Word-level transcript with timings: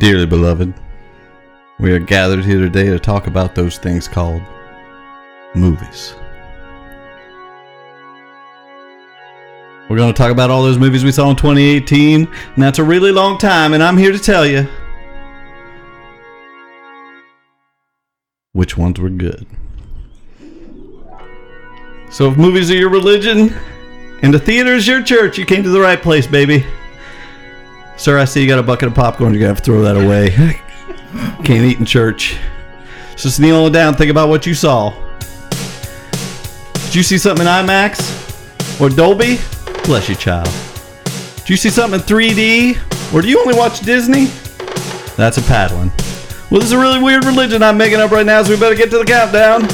Dearly 0.00 0.24
beloved, 0.24 0.72
we 1.78 1.92
are 1.92 1.98
gathered 1.98 2.42
here 2.42 2.58
today 2.58 2.86
to 2.86 2.98
talk 2.98 3.26
about 3.26 3.54
those 3.54 3.76
things 3.76 4.08
called 4.08 4.40
movies. 5.54 6.14
We're 9.90 9.98
going 9.98 10.10
to 10.10 10.16
talk 10.16 10.32
about 10.32 10.48
all 10.48 10.62
those 10.62 10.78
movies 10.78 11.04
we 11.04 11.12
saw 11.12 11.28
in 11.28 11.36
2018, 11.36 12.26
and 12.26 12.62
that's 12.62 12.78
a 12.78 12.82
really 12.82 13.12
long 13.12 13.36
time, 13.36 13.74
and 13.74 13.82
I'm 13.82 13.98
here 13.98 14.10
to 14.10 14.18
tell 14.18 14.46
you 14.46 14.66
which 18.52 18.78
ones 18.78 18.98
were 18.98 19.10
good. 19.10 19.46
So, 22.10 22.30
if 22.30 22.38
movies 22.38 22.70
are 22.70 22.76
your 22.76 22.88
religion 22.88 23.54
and 24.22 24.32
the 24.32 24.38
theater 24.38 24.72
is 24.72 24.88
your 24.88 25.02
church, 25.02 25.36
you 25.36 25.44
came 25.44 25.62
to 25.62 25.68
the 25.68 25.78
right 25.78 26.00
place, 26.00 26.26
baby. 26.26 26.64
Sir, 28.00 28.16
I 28.16 28.24
see 28.24 28.40
you 28.40 28.48
got 28.48 28.58
a 28.58 28.62
bucket 28.62 28.88
of 28.88 28.94
popcorn. 28.94 29.34
You're 29.34 29.40
going 29.40 29.54
to 29.54 29.54
have 29.54 29.58
to 29.58 29.62
throw 29.62 29.82
that 29.82 29.94
away. 29.94 30.30
Can't 31.44 31.66
eat 31.66 31.80
in 31.80 31.84
church. 31.84 32.38
Just 33.14 33.38
kneel 33.38 33.68
down. 33.68 33.94
Think 33.94 34.10
about 34.10 34.30
what 34.30 34.46
you 34.46 34.54
saw. 34.54 34.94
Did 36.86 36.94
you 36.94 37.02
see 37.02 37.18
something 37.18 37.46
in 37.46 37.52
IMAX? 37.52 38.80
Or 38.80 38.88
Dolby? 38.88 39.38
Bless 39.84 40.08
you, 40.08 40.14
child. 40.14 40.48
Did 41.40 41.50
you 41.50 41.58
see 41.58 41.68
something 41.68 42.00
in 42.00 42.06
3D? 42.06 43.12
Or 43.12 43.20
do 43.20 43.28
you 43.28 43.38
only 43.38 43.54
watch 43.54 43.80
Disney? 43.80 44.24
That's 45.18 45.36
a 45.36 45.42
paddling. 45.42 45.92
Well, 46.50 46.60
this 46.60 46.70
is 46.70 46.72
a 46.72 46.78
really 46.78 47.02
weird 47.02 47.26
religion 47.26 47.62
I'm 47.62 47.76
making 47.76 48.00
up 48.00 48.12
right 48.12 48.24
now, 48.24 48.42
so 48.42 48.54
we 48.54 48.58
better 48.58 48.74
get 48.74 48.90
to 48.92 48.98
the 48.98 49.04
countdown. 49.04 49.66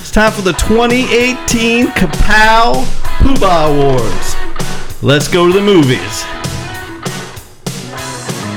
It's 0.00 0.10
time 0.10 0.32
for 0.32 0.40
the 0.40 0.54
2018 0.54 1.88
Kapow 1.88 2.82
Poobah 3.18 3.76
Awards. 3.76 5.02
Let's 5.02 5.28
go 5.28 5.46
to 5.46 5.52
the 5.52 5.60
movies. 5.60 6.24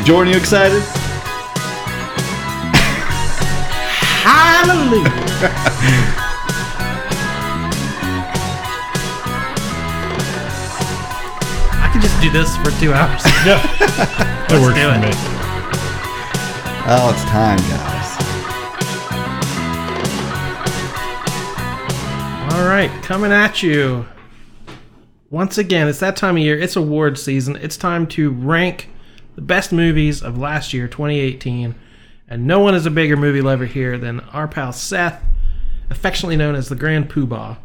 Jordan, 0.06 0.34
you 0.34 0.40
excited? 0.40 0.82
Hallelujah. 4.24 6.20
I 11.82 11.90
could 11.94 12.02
just 12.02 12.20
do 12.22 12.30
this 12.32 12.56
for 12.58 12.72
two 12.80 12.94
hours. 12.94 13.22
That 14.50 14.60
works 14.64 14.80
do 14.80 14.90
for 14.90 14.96
it. 14.96 15.02
me. 15.02 15.12
Oh, 16.92 17.12
it's 17.14 17.24
time, 17.26 17.60
guys. 17.70 18.10
All 22.52 22.66
right, 22.68 22.90
coming 23.04 23.32
at 23.32 23.62
you. 23.62 24.08
Once 25.30 25.60
again, 25.60 25.88
it's 25.88 26.00
that 26.00 26.16
time 26.16 26.36
of 26.36 26.42
year. 26.42 26.58
It's 26.58 26.76
award 26.76 27.20
season. 27.20 27.58
It's 27.58 27.78
time 27.78 28.08
to 28.08 28.32
rank 28.32 28.90
the 29.40 29.46
best 29.46 29.72
movies 29.72 30.22
of 30.22 30.38
last 30.38 30.74
year, 30.74 30.86
2018. 30.86 31.74
And 32.28 32.46
no 32.46 32.60
one 32.60 32.76
is 32.76 32.86
a 32.86 32.92
bigger 32.92 33.16
movie 33.16 33.40
lover 33.40 33.66
here 33.66 33.98
than 33.98 34.20
our 34.20 34.50
pal 34.50 34.74
Seth, 34.74 35.24
affectionately 35.90 36.36
known 36.36 36.56
as 36.56 36.68
the 36.68 36.76
Grand 36.76 37.10
Poobah. 37.10 37.56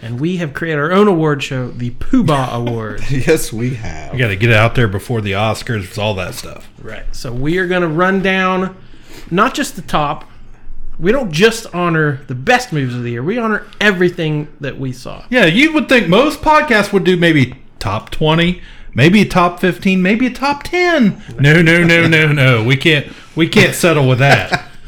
And 0.00 0.18
we 0.18 0.38
have 0.38 0.54
created 0.54 0.78
our 0.78 0.90
own 0.90 1.08
award 1.08 1.42
show, 1.42 1.68
the 1.68 1.90
Poobah 1.90 2.50
Awards. 2.66 3.12
Yes, 3.12 3.52
we 3.52 3.74
have. 3.74 4.14
You 4.14 4.18
got 4.18 4.28
to 4.28 4.36
get 4.36 4.48
it 4.48 4.56
out 4.56 4.74
there 4.74 4.88
before 4.88 5.20
the 5.20 5.32
Oscars, 5.32 5.98
all 5.98 6.14
that 6.14 6.32
stuff. 6.32 6.70
Right. 6.80 7.04
So 7.14 7.30
we 7.30 7.58
are 7.58 7.66
going 7.66 7.82
to 7.82 7.88
run 7.88 8.22
down 8.22 8.74
not 9.30 9.52
just 9.52 9.76
the 9.76 9.82
top. 9.82 10.24
We 10.98 11.12
don't 11.12 11.30
just 11.30 11.66
honor 11.74 12.22
the 12.26 12.34
best 12.34 12.72
movies 12.72 12.94
of 12.94 13.02
the 13.02 13.10
year. 13.10 13.22
We 13.22 13.36
honor 13.36 13.66
everything 13.82 14.48
that 14.60 14.78
we 14.78 14.92
saw. 14.92 15.26
Yeah, 15.28 15.44
you 15.44 15.74
would 15.74 15.90
think 15.90 16.08
most 16.08 16.40
podcasts 16.40 16.90
would 16.90 17.04
do 17.04 17.18
maybe 17.18 17.62
top 17.78 18.08
20, 18.08 18.62
maybe 18.94 19.22
a 19.22 19.24
top 19.26 19.60
15, 19.60 20.00
maybe 20.02 20.26
a 20.26 20.30
top 20.30 20.62
10. 20.62 21.22
No, 21.38 21.62
no, 21.62 21.84
no, 21.84 22.06
no, 22.06 22.32
no. 22.32 22.64
We 22.64 22.76
can't 22.76 23.06
we 23.34 23.48
can't 23.48 23.74
settle 23.74 24.08
with 24.08 24.18
that. 24.18 24.68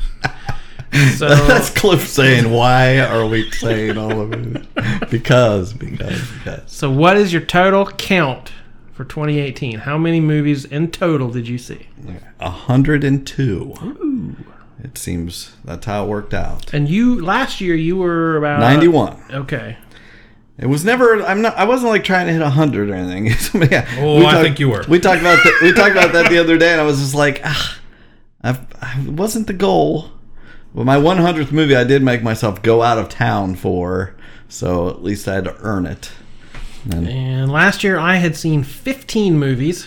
So 1.17 1.29
That's 1.49 1.71
Cliff 1.71 2.07
saying, 2.07 2.53
"Why 2.53 3.01
are 3.01 3.27
we 3.27 3.51
saying 3.51 3.99
all 3.99 4.21
of 4.21 4.33
it?" 4.33 5.11
Because, 5.11 5.73
because, 5.73 6.23
because. 6.31 6.71
so 6.71 6.89
what 6.89 7.17
is 7.17 7.33
your 7.33 7.43
total 7.43 7.87
count 7.87 8.53
for 8.93 9.05
2018? 9.05 9.81
How 9.81 9.99
many 9.99 10.21
movies 10.21 10.65
in 10.65 10.93
total 10.93 11.31
did 11.31 11.49
you 11.49 11.59
see? 11.59 11.89
A 12.39 12.51
hundred 12.51 13.03
and 13.03 13.27
two. 13.27 13.75
It 14.85 14.97
seems 14.97 15.57
that's 15.65 15.87
how 15.87 16.05
it 16.05 16.09
worked 16.09 16.33
out. 16.33 16.73
And 16.73 16.89
you 16.89 17.21
last 17.21 17.61
year 17.61 17.75
you 17.75 17.97
were 17.97 18.37
about 18.37 18.61
Ninety-one. 18.61 19.21
Okay. 19.33 19.77
It 20.59 20.67
was 20.67 20.85
never. 20.85 21.23
I'm 21.23 21.43
not. 21.43 21.57
I 21.57 21.65
wasn't 21.65 21.91
like 21.91 22.05
trying 22.05 22.27
to 22.29 22.33
hit 22.33 22.43
hundred 22.43 22.91
or 22.91 22.95
anything. 22.95 23.27
yeah, 23.73 23.89
Oh, 23.99 24.19
we 24.21 24.27
I 24.27 24.41
think 24.43 24.61
you 24.61 24.69
were. 24.69 24.85
We 24.89 25.01
talked 25.01 25.21
about 25.21 25.43
that. 25.43 25.59
We 25.63 25.73
talked 25.73 25.93
about 25.93 26.13
that 26.13 26.31
the 26.31 26.39
other 26.45 26.57
day, 26.57 26.73
and 26.73 26.81
I 26.81 26.85
was 26.85 27.01
just 27.01 27.15
like, 27.15 27.41
ah, 27.45 27.79
I've, 28.43 28.61
I 28.81 29.05
wasn't 29.09 29.47
the 29.49 29.53
goal. 29.53 30.11
But 30.75 30.85
my 30.87 30.97
100th 30.97 31.53
movie, 31.53 31.77
I 31.77 31.85
did 31.85 32.03
make 32.03 32.23
myself 32.23 32.61
go 32.63 32.83
out 32.83 32.99
of 32.99 33.09
town 33.09 33.55
for, 33.55 34.15
so 34.49 34.89
at 34.91 35.03
least 35.05 35.29
I 35.29 35.35
had 35.35 35.45
to 35.45 35.57
earn 35.61 35.87
it. 35.87 36.11
And 36.91 37.09
And 37.09 37.51
last 37.53 37.85
year 37.85 37.97
I 37.97 38.17
had 38.17 38.37
seen 38.37 38.65
15 38.65 39.39
movies 39.39 39.87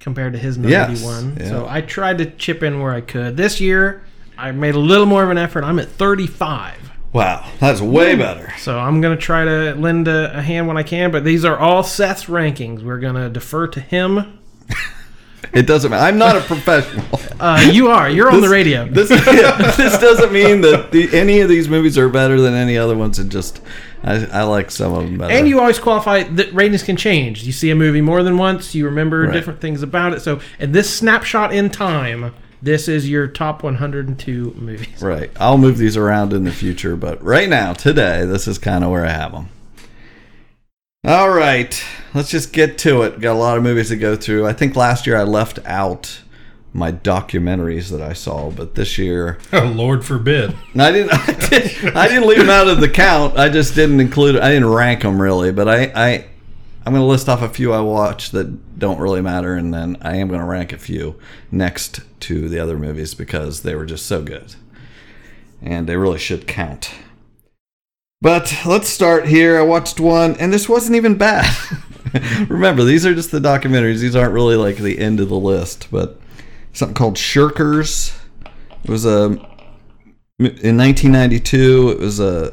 compared 0.00 0.32
to 0.32 0.38
his 0.40 0.58
91. 0.58 1.36
yeah. 1.38 1.48
So 1.48 1.66
I 1.68 1.80
tried 1.82 2.18
to 2.18 2.26
chip 2.32 2.62
in 2.64 2.80
where 2.80 2.92
I 2.92 3.00
could. 3.00 3.36
This 3.36 3.60
year 3.60 4.02
I 4.36 4.50
made 4.50 4.74
a 4.74 4.78
little 4.80 5.06
more 5.06 5.22
of 5.22 5.30
an 5.30 5.38
effort. 5.38 5.62
I'm 5.62 5.78
at 5.78 5.88
35. 5.88 6.90
Wow, 7.14 7.50
that's 7.60 7.80
way 7.80 8.14
better. 8.16 8.52
So 8.58 8.78
I'm 8.78 9.00
going 9.00 9.16
to 9.16 9.22
try 9.22 9.44
to 9.46 9.74
lend 9.74 10.06
a, 10.08 10.36
a 10.38 10.42
hand 10.42 10.68
when 10.68 10.76
I 10.76 10.82
can, 10.82 11.10
but 11.10 11.24
these 11.24 11.44
are 11.46 11.56
all 11.56 11.82
Seth's 11.82 12.26
rankings. 12.26 12.82
We're 12.82 12.98
going 13.00 13.14
to 13.14 13.30
defer 13.30 13.66
to 13.68 13.80
him. 13.80 14.38
It 15.52 15.66
doesn't 15.68 15.90
matter. 15.90 16.02
I'm 16.04 16.18
not 16.18 16.34
a 16.36 16.40
professional. 16.40 17.04
Uh, 17.38 17.70
you 17.70 17.88
are. 17.88 18.08
You're 18.10 18.28
on 18.32 18.40
the 18.40 18.48
radio. 18.48 18.86
This 18.90 19.10
yeah, 19.26 19.56
this 19.76 19.96
doesn't 19.98 20.32
mean 20.32 20.62
that 20.62 20.90
the, 20.90 21.16
any 21.16 21.40
of 21.40 21.48
these 21.48 21.68
movies 21.68 21.96
are 21.96 22.08
better 22.08 22.40
than 22.40 22.54
any 22.54 22.76
other 22.76 22.96
ones. 22.96 23.20
It 23.20 23.28
just 23.28 23.60
I, 24.02 24.24
I 24.26 24.42
like 24.44 24.70
some 24.72 24.94
of 24.94 25.04
them 25.04 25.18
better. 25.18 25.32
and 25.32 25.46
you 25.46 25.60
always 25.60 25.78
qualify 25.78 26.24
that 26.24 26.52
ratings 26.52 26.82
can 26.82 26.96
change. 26.96 27.44
You 27.44 27.52
see 27.52 27.70
a 27.70 27.76
movie 27.76 28.00
more 28.00 28.24
than 28.24 28.36
once, 28.36 28.74
you 28.74 28.86
remember 28.86 29.24
Right. 29.24 29.32
different 29.32 29.60
things 29.60 29.82
about 29.82 30.14
it. 30.14 30.22
So, 30.22 30.40
in 30.58 30.72
this 30.72 30.92
snapshot 30.92 31.52
in 31.54 31.70
time, 31.70 32.34
this 32.64 32.88
is 32.88 33.08
your 33.08 33.28
top 33.28 33.62
102 33.62 34.54
movies. 34.56 35.02
Right. 35.02 35.30
I'll 35.38 35.58
move 35.58 35.76
these 35.76 35.96
around 35.96 36.32
in 36.32 36.44
the 36.44 36.52
future, 36.52 36.96
but 36.96 37.22
right 37.22 37.48
now, 37.48 37.74
today, 37.74 38.24
this 38.24 38.48
is 38.48 38.58
kind 38.58 38.82
of 38.82 38.90
where 38.90 39.04
I 39.04 39.10
have 39.10 39.32
them. 39.32 39.48
All 41.06 41.28
right. 41.28 41.84
Let's 42.14 42.30
just 42.30 42.52
get 42.54 42.78
to 42.78 43.02
it. 43.02 43.20
Got 43.20 43.34
a 43.34 43.38
lot 43.38 43.58
of 43.58 43.62
movies 43.62 43.88
to 43.88 43.96
go 43.96 44.16
through. 44.16 44.46
I 44.46 44.54
think 44.54 44.76
last 44.76 45.06
year 45.06 45.18
I 45.18 45.24
left 45.24 45.58
out 45.66 46.22
my 46.72 46.90
documentaries 46.90 47.90
that 47.90 48.00
I 48.00 48.14
saw, 48.14 48.50
but 48.50 48.74
this 48.74 48.96
year 48.96 49.38
Oh, 49.52 49.66
Lord 49.66 50.04
forbid. 50.04 50.56
I 50.74 50.90
didn't. 50.90 51.12
I, 51.12 51.32
did, 51.48 51.96
I 51.96 52.08
didn't 52.08 52.26
leave 52.26 52.38
them 52.38 52.50
out 52.50 52.66
of 52.66 52.80
the 52.80 52.88
count. 52.88 53.38
I 53.38 53.50
just 53.50 53.74
didn't 53.74 54.00
include. 54.00 54.38
I 54.38 54.50
didn't 54.50 54.70
rank 54.70 55.02
them 55.02 55.20
really, 55.20 55.52
but 55.52 55.68
I. 55.68 55.92
I 55.94 56.26
I'm 56.86 56.92
going 56.92 57.02
to 57.02 57.06
list 57.06 57.28
off 57.28 57.40
a 57.40 57.48
few 57.48 57.72
I 57.72 57.80
watched 57.80 58.32
that 58.32 58.78
don't 58.78 59.00
really 59.00 59.22
matter, 59.22 59.54
and 59.54 59.72
then 59.72 59.96
I 60.02 60.16
am 60.16 60.28
going 60.28 60.40
to 60.40 60.46
rank 60.46 60.72
a 60.72 60.78
few 60.78 61.18
next 61.50 62.00
to 62.20 62.48
the 62.48 62.58
other 62.58 62.78
movies 62.78 63.14
because 63.14 63.62
they 63.62 63.74
were 63.74 63.86
just 63.86 64.04
so 64.04 64.22
good, 64.22 64.54
and 65.62 65.86
they 65.86 65.96
really 65.96 66.18
should 66.18 66.46
count. 66.46 66.90
But 68.20 68.62
let's 68.66 68.88
start 68.88 69.26
here. 69.26 69.58
I 69.58 69.62
watched 69.62 69.98
one, 69.98 70.36
and 70.36 70.52
this 70.52 70.68
wasn't 70.68 70.96
even 70.96 71.16
bad. 71.16 71.54
Remember, 72.48 72.84
these 72.84 73.06
are 73.06 73.14
just 73.14 73.30
the 73.30 73.40
documentaries. 73.40 74.00
These 74.00 74.16
aren't 74.16 74.34
really 74.34 74.56
like 74.56 74.76
the 74.76 74.98
end 74.98 75.20
of 75.20 75.30
the 75.30 75.38
list, 75.38 75.88
but 75.90 76.20
something 76.74 76.94
called 76.94 77.16
Shirkers. 77.16 78.14
It 78.84 78.90
was 78.90 79.06
a 79.06 79.38
in 80.38 80.76
1992. 80.76 81.90
It 81.90 81.98
was 81.98 82.20
a 82.20 82.52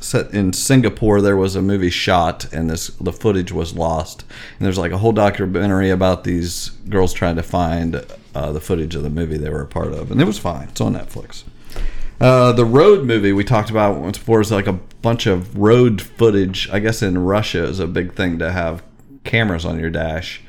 set 0.00 0.32
in 0.32 0.52
Singapore. 0.52 1.20
There 1.20 1.36
was 1.36 1.54
a 1.54 1.62
movie 1.62 1.90
shot, 1.90 2.52
and 2.52 2.68
this 2.68 2.88
the 2.88 3.12
footage 3.12 3.52
was 3.52 3.74
lost. 3.74 4.24
And 4.58 4.66
there's 4.66 4.78
like 4.78 4.92
a 4.92 4.98
whole 4.98 5.12
documentary 5.12 5.90
about 5.90 6.24
these 6.24 6.70
girls 6.88 7.12
trying 7.12 7.36
to 7.36 7.42
find 7.42 8.04
uh, 8.34 8.52
the 8.52 8.60
footage 8.60 8.94
of 8.94 9.02
the 9.02 9.10
movie 9.10 9.36
they 9.36 9.50
were 9.50 9.62
a 9.62 9.66
part 9.66 9.92
of, 9.92 10.10
and 10.10 10.20
it 10.20 10.26
was 10.26 10.38
fine. 10.38 10.68
It's 10.68 10.80
on 10.80 10.94
Netflix. 10.94 11.44
Uh, 12.20 12.52
the 12.52 12.66
road 12.66 13.06
movie 13.06 13.32
we 13.32 13.44
talked 13.44 13.70
about 13.70 13.98
once 13.98 14.18
before 14.18 14.42
is 14.42 14.52
like 14.52 14.66
a 14.66 14.74
bunch 14.74 15.26
of 15.26 15.56
road 15.56 16.02
footage. 16.02 16.68
I 16.70 16.78
guess 16.78 17.02
in 17.02 17.18
Russia 17.18 17.64
is 17.64 17.80
a 17.80 17.86
big 17.86 18.14
thing 18.14 18.38
to 18.40 18.52
have 18.52 18.82
cameras 19.24 19.64
on 19.64 19.78
your 19.78 19.90
dash, 19.90 20.42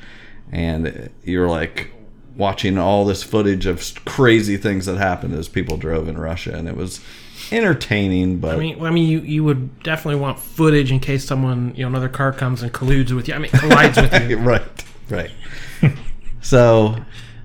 and 0.50 1.10
you're 1.24 1.48
like 1.48 1.90
watching 2.36 2.78
all 2.78 3.04
this 3.04 3.22
footage 3.22 3.66
of 3.66 3.82
crazy 4.04 4.56
things 4.56 4.86
that 4.86 4.96
happened 4.96 5.34
as 5.34 5.48
people 5.48 5.76
drove 5.76 6.08
in 6.08 6.18
Russia, 6.18 6.54
and 6.54 6.68
it 6.68 6.76
was 6.76 7.00
entertaining. 7.52 8.38
But 8.38 8.56
I 8.56 8.58
mean, 8.58 8.84
I 8.84 8.90
mean, 8.90 9.08
you, 9.08 9.20
you 9.20 9.44
would 9.44 9.82
definitely 9.82 10.20
want 10.20 10.38
footage 10.38 10.90
in 10.90 11.00
case 11.00 11.24
someone, 11.24 11.74
you 11.76 11.82
know, 11.82 11.88
another 11.88 12.08
car 12.08 12.32
comes 12.32 12.62
and 12.62 12.72
colludes 12.72 13.12
with 13.12 13.28
you. 13.28 13.34
I 13.34 13.38
mean, 13.38 13.50
collides 13.50 13.96
with 13.96 14.30
you. 14.30 14.36
right, 14.38 14.84
right. 15.08 15.30
so 16.40 16.96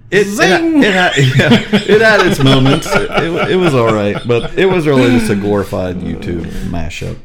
it 0.10 0.28
it, 0.28 0.40
it, 0.40 0.94
had, 0.94 1.18
yeah, 1.18 1.94
it 1.96 2.02
had 2.02 2.26
its 2.26 2.42
moments. 2.42 2.88
It, 2.88 3.12
it, 3.12 3.52
it 3.52 3.56
was 3.58 3.76
all 3.76 3.94
right, 3.94 4.18
but 4.26 4.58
it 4.58 4.68
was 4.68 4.88
really 4.88 5.12
just 5.20 5.30
a 5.30 5.36
glorified 5.36 5.98
YouTube 5.98 6.46
mashup. 6.70 7.18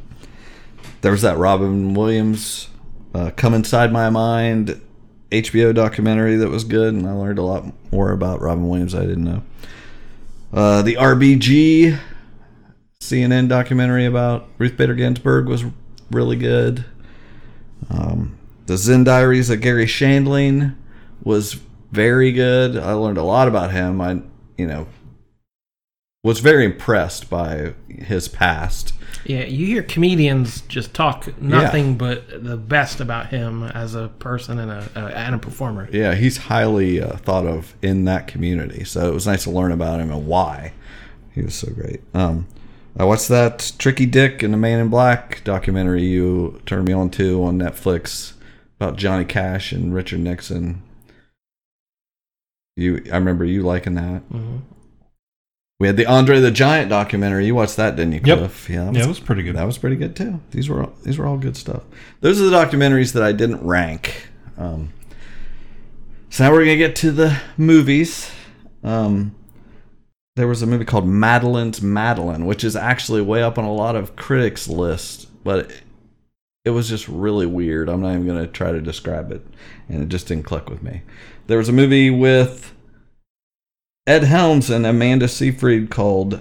There 1.01 1.13
was 1.13 1.23
that 1.23 1.39
Robin 1.39 1.95
Williams 1.95 2.69
uh, 3.15 3.31
"Come 3.37 3.55
Inside 3.55 3.93
My 3.93 4.11
Mind" 4.11 4.81
HBO 5.31 5.75
documentary 5.75 6.37
that 6.37 6.49
was 6.49 6.65
good, 6.65 6.93
and 6.95 7.09
I 7.09 7.13
learned 7.13 7.39
a 7.39 7.43
lot 7.43 7.73
more 7.93 8.13
about 8.13 8.41
Robin 8.41 8.69
Williams 8.69 8.95
I 8.95 9.03
didn't 9.03 9.25
know. 9.25 9.43
Uh, 10.53 10.83
the 10.83 10.97
RBG 10.97 11.99
CNN 13.03 13.49
documentary 13.49 14.07
about 14.07 14.49
Ruth 14.59 14.77
Bader 14.77 14.95
Ginsburg 14.95 15.49
was 15.49 15.65
really 16.13 16.37
good. 16.37 16.85
Um, 17.91 18.39
the 18.67 18.77
Zen 18.77 19.03
Diaries 19.03 19.51
of 19.51 19.61
Garry 19.61 19.87
Shandling 19.87 20.77
was 21.25 21.55
very 21.91 22.31
good. 22.31 22.77
I 22.77 22.93
learned 22.93 23.19
a 23.19 23.25
lot 23.25 23.49
about 23.49 23.73
him. 23.73 24.01
I, 24.01 24.23
you 24.57 24.69
know, 24.69 24.87
was 26.23 26.39
very 26.39 26.65
impressed 26.65 27.29
by 27.29 27.75
his 27.89 28.29
past. 28.29 28.95
Yeah, 29.25 29.47
you 29.47 29.67
hear 29.67 29.83
comedians 29.83 30.61
just 30.63 30.95
talk 30.95 31.41
nothing 31.41 31.99
but 31.99 32.45
the 32.45 32.57
best 32.57 33.01
about 33.01 33.29
him 33.29 33.65
as 33.65 33.97
a 33.97 34.09
person 34.21 34.61
and 34.61 34.71
a, 34.71 34.89
a 34.95 35.07
and 35.17 35.35
a 35.35 35.39
performer. 35.39 35.89
Yeah, 35.93 36.15
he's 36.15 36.37
highly 36.37 37.03
uh, 37.03 37.17
thought 37.17 37.47
of 37.47 37.75
in 37.83 38.05
that 38.05 38.29
community. 38.29 38.85
So 38.85 39.09
it 39.09 39.13
was 39.13 39.27
nice 39.27 39.43
to 39.43 39.51
learn 39.51 39.73
about 39.73 39.99
him 39.99 40.13
and 40.13 40.25
why 40.29 40.73
he 41.33 41.43
was 41.43 41.57
so 41.57 41.73
great. 41.73 42.01
Um, 42.15 42.47
I 42.97 43.05
watched 43.05 43.29
that 43.29 43.73
Tricky 43.79 44.07
Dick 44.07 44.43
and 44.43 44.53
the 44.53 44.59
Man 44.59 44.79
in 44.79 44.89
Black 44.89 45.43
documentary 45.45 46.05
you 46.05 46.61
turned 46.67 46.87
me 46.87 46.93
on 46.93 47.11
to 47.11 47.43
on 47.45 47.59
Netflix 47.59 48.35
about 48.79 48.97
Johnny 48.97 49.25
Cash 49.25 49.73
and 49.73 49.95
Richard 49.95 50.21
Nixon. 50.21 50.83
You, 52.77 53.03
I 53.13 53.17
remember 53.17 53.45
you 53.45 53.63
liking 53.63 53.95
that. 53.95 54.23
Mm-hmm. 54.31 54.59
We 55.81 55.87
had 55.89 55.97
the 55.97 56.07
Andre 56.07 56.39
the 56.41 56.51
Giant 56.51 56.91
documentary. 56.91 57.45
You 57.47 57.55
watched 57.55 57.77
that, 57.77 57.97
didn't 57.97 58.13
you, 58.13 58.21
Yep. 58.25 58.39
Cliff? 58.39 58.71
Yeah, 58.71 58.85
that 58.85 58.95
Yeah, 58.95 59.05
it 59.05 59.09
was 59.09 59.19
pretty 59.21 59.43
good. 59.43 59.57
that 59.57 59.65
was 59.67 59.79
pretty 59.79 59.97
good 59.97 60.15
too. 60.15 60.41
These 60.51 60.69
were 60.69 60.85
all, 60.85 60.93
these 61.03 61.19
were 61.19 61.27
all 61.27 61.39
good 61.39 61.57
stuff. 61.57 61.83
Those 62.21 62.41
are 62.41 62.45
the 62.49 62.57
documentaries 62.57 63.13
that 63.15 63.23
I 63.23 63.33
didn't 63.33 63.67
rank. 63.67 64.29
Um, 64.57 64.93
so 66.31 66.45
now 66.45 66.53
we're 66.53 66.61
gonna 66.65 66.77
get 66.77 66.95
to 66.97 67.11
the 67.11 67.37
movies. 67.57 68.31
Um, 68.85 69.35
there 70.37 70.49
was 70.49 70.63
a 70.63 70.67
movie 70.67 70.85
called 70.85 71.07
Madeline's 71.07 71.83
Madeline, 71.83 72.47
which 72.47 72.65
is 72.65 72.75
actually 72.75 73.21
way 73.21 73.43
up 73.43 73.59
on 73.59 73.65
a 73.65 73.73
lot 73.73 73.97
of 73.97 74.17
critics' 74.17 74.69
lists, 74.69 75.27
but 75.45 75.71
it, 75.71 75.83
it 76.65 76.71
was 76.71 76.89
just 76.89 77.09
really 77.09 77.47
weird. 77.47 77.89
I'm 77.89 78.01
not 78.01 78.15
even 78.15 78.27
gonna 78.27 78.47
try 78.47 78.73
to 78.73 78.81
describe 78.81 79.31
it, 79.31 79.47
and 79.89 80.03
it 80.03 80.09
just 80.09 80.29
didn't 80.29 80.47
click 80.47 80.71
with 80.71 80.83
me. 80.83 81.03
There 81.49 81.59
was 81.59 81.69
a 81.69 81.73
movie 81.73 82.11
with 82.11 82.73
Ed 84.07 84.25
Helms 84.25 84.71
and 84.71 84.87
Amanda 84.87 85.29
Seyfried 85.29 85.91
called 85.91 86.41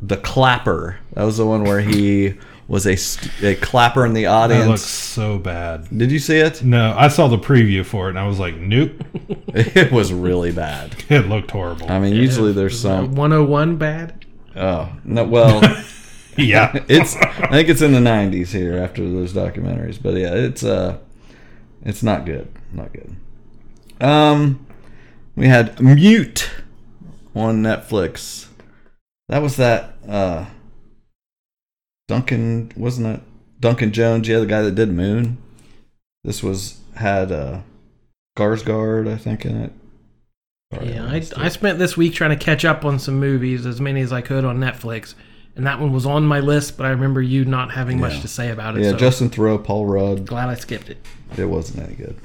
The 0.00 0.16
Clapper. 0.16 0.98
That 1.12 1.24
was 1.24 1.36
the 1.36 1.46
one 1.46 1.64
where 1.64 1.80
he 1.80 2.34
was 2.70 2.86
a, 2.86 2.94
st- 2.94 3.42
a 3.42 3.56
clapper 3.56 4.06
in 4.06 4.14
the 4.14 4.26
audience. 4.26 4.62
That 4.62 4.70
looks 4.70 4.82
so 4.82 5.38
bad. 5.38 5.88
Did 5.96 6.12
you 6.12 6.20
see 6.20 6.36
it? 6.36 6.62
No, 6.62 6.94
I 6.96 7.08
saw 7.08 7.26
the 7.26 7.36
preview 7.36 7.84
for 7.84 8.06
it 8.06 8.10
and 8.10 8.18
I 8.18 8.28
was 8.28 8.38
like, 8.38 8.54
nope. 8.56 8.92
It 9.52 9.90
was 9.90 10.12
really 10.12 10.52
bad. 10.52 10.94
It 11.10 11.26
looked 11.26 11.50
horrible. 11.50 11.90
I 11.90 11.98
mean, 11.98 12.14
usually 12.14 12.52
there's 12.52 12.80
some. 12.80 13.16
101 13.16 13.76
bad. 13.76 14.24
Oh 14.54 14.92
no, 15.04 15.24
well, 15.24 15.60
yeah. 16.36 16.84
it's. 16.88 17.16
I 17.16 17.48
think 17.50 17.68
it's 17.68 17.82
in 17.82 17.92
the 17.92 17.98
'90s 17.98 18.48
here 18.48 18.78
after 18.78 19.02
those 19.08 19.32
documentaries, 19.32 20.00
but 20.00 20.14
yeah, 20.14 20.34
it's 20.34 20.64
uh, 20.64 20.98
it's 21.84 22.02
not 22.02 22.26
good. 22.26 22.48
Not 22.72 22.92
good. 22.92 23.16
Um, 24.00 24.66
we 25.36 25.46
had 25.46 25.80
Mute 25.80 26.50
on 27.34 27.62
Netflix. 27.62 28.48
That 29.28 29.40
was 29.42 29.56
that 29.56 29.94
uh, 30.08 30.46
Duncan 32.10 32.72
wasn't 32.76 33.06
it 33.06 33.20
Duncan 33.60 33.92
Jones? 33.92 34.26
Yeah, 34.26 34.40
the 34.40 34.46
guy 34.46 34.62
that 34.62 34.74
did 34.74 34.90
Moon. 34.90 35.38
This 36.24 36.42
was 36.42 36.80
had 36.96 37.30
uh, 37.30 37.60
Skarsgård, 38.36 39.08
I 39.08 39.16
think, 39.16 39.44
in 39.46 39.56
it. 39.56 39.72
Sorry, 40.74 40.92
Yeah, 40.94 41.04
lost 41.12 41.38
I, 41.38 41.44
I 41.44 41.48
spent 41.48 41.78
this 41.78 41.96
week 41.96 42.12
trying 42.14 42.36
to 42.36 42.44
catch 42.44 42.64
up 42.64 42.84
on 42.84 42.98
some 42.98 43.18
movies, 43.20 43.64
as 43.66 43.80
many 43.80 44.00
as 44.00 44.12
I 44.12 44.20
could 44.22 44.44
on 44.44 44.58
Netflix, 44.58 45.14
and 45.56 45.64
that 45.66 45.80
one 45.80 45.92
was 45.92 46.04
on 46.04 46.26
my 46.26 46.40
list. 46.40 46.76
But 46.76 46.86
I 46.86 46.90
remember 46.90 47.22
you 47.22 47.44
not 47.44 47.70
having 47.72 47.98
Yeah. 47.98 48.08
much 48.08 48.20
to 48.22 48.28
say 48.28 48.50
about 48.50 48.76
it. 48.76 48.82
yeah, 48.82 48.90
so 48.90 48.96
Justin 48.96 49.30
Theroux, 49.30 49.62
Paul 49.62 49.86
Rudd. 49.86 50.26
glad 50.26 50.48
I 50.48 50.54
skipped 50.56 50.90
it. 50.90 50.98
It 51.38 51.44
wasn't 51.46 51.86
any 51.86 51.94
good. 51.94 52.16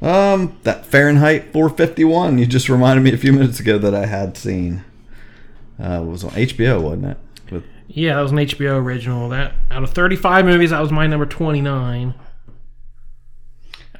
Um, 0.00 0.58
that 0.64 0.84
Fahrenheit 0.84 1.52
451. 1.52 2.38
You 2.38 2.46
just 2.46 2.68
reminded 2.68 3.02
me 3.02 3.12
a 3.12 3.16
few 3.16 3.32
minutes 3.32 3.60
ago 3.60 3.78
that 3.78 3.94
I 3.94 4.06
had 4.06 4.36
seen. 4.36 4.84
Uh, 5.80 6.02
it 6.02 6.06
was 6.06 6.24
on 6.24 6.30
HBO, 6.32 6.80
wasn't 6.82 7.04
it? 7.06 7.18
Yeah, 7.88 8.14
that 8.16 8.22
was 8.22 8.32
an 8.32 8.38
HBO 8.38 8.76
original. 8.82 9.28
That 9.28 9.54
out 9.70 9.82
of 9.82 9.90
35 9.90 10.44
movies, 10.44 10.70
that 10.70 10.80
was 10.80 10.90
my 10.92 11.06
number 11.06 11.26
29. 11.26 12.14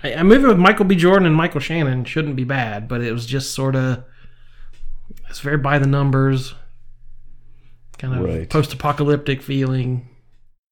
I, 0.05 0.09
a 0.09 0.25
movie 0.25 0.47
with 0.47 0.59
Michael 0.59 0.85
B. 0.85 0.97
Jordan 0.97 1.27
and 1.27 1.37
Michael 1.37 1.61
Shannon 1.61 2.05
shouldn't 2.05 2.37
be 2.37 2.45
bad, 2.45 2.89
but 2.89 3.03
it 3.03 3.13
was 3.13 3.27
just 3.27 3.55
sort 3.55 3.77
of 3.77 4.05
it's 5.29 5.41
very 5.41 5.59
by 5.59 5.79
the 5.79 5.87
numbers, 5.87 6.55
kind 7.99 8.15
of 8.15 8.25
Right. 8.25 8.49
post-apocalyptic 8.49 9.43
feeling. 9.43 10.09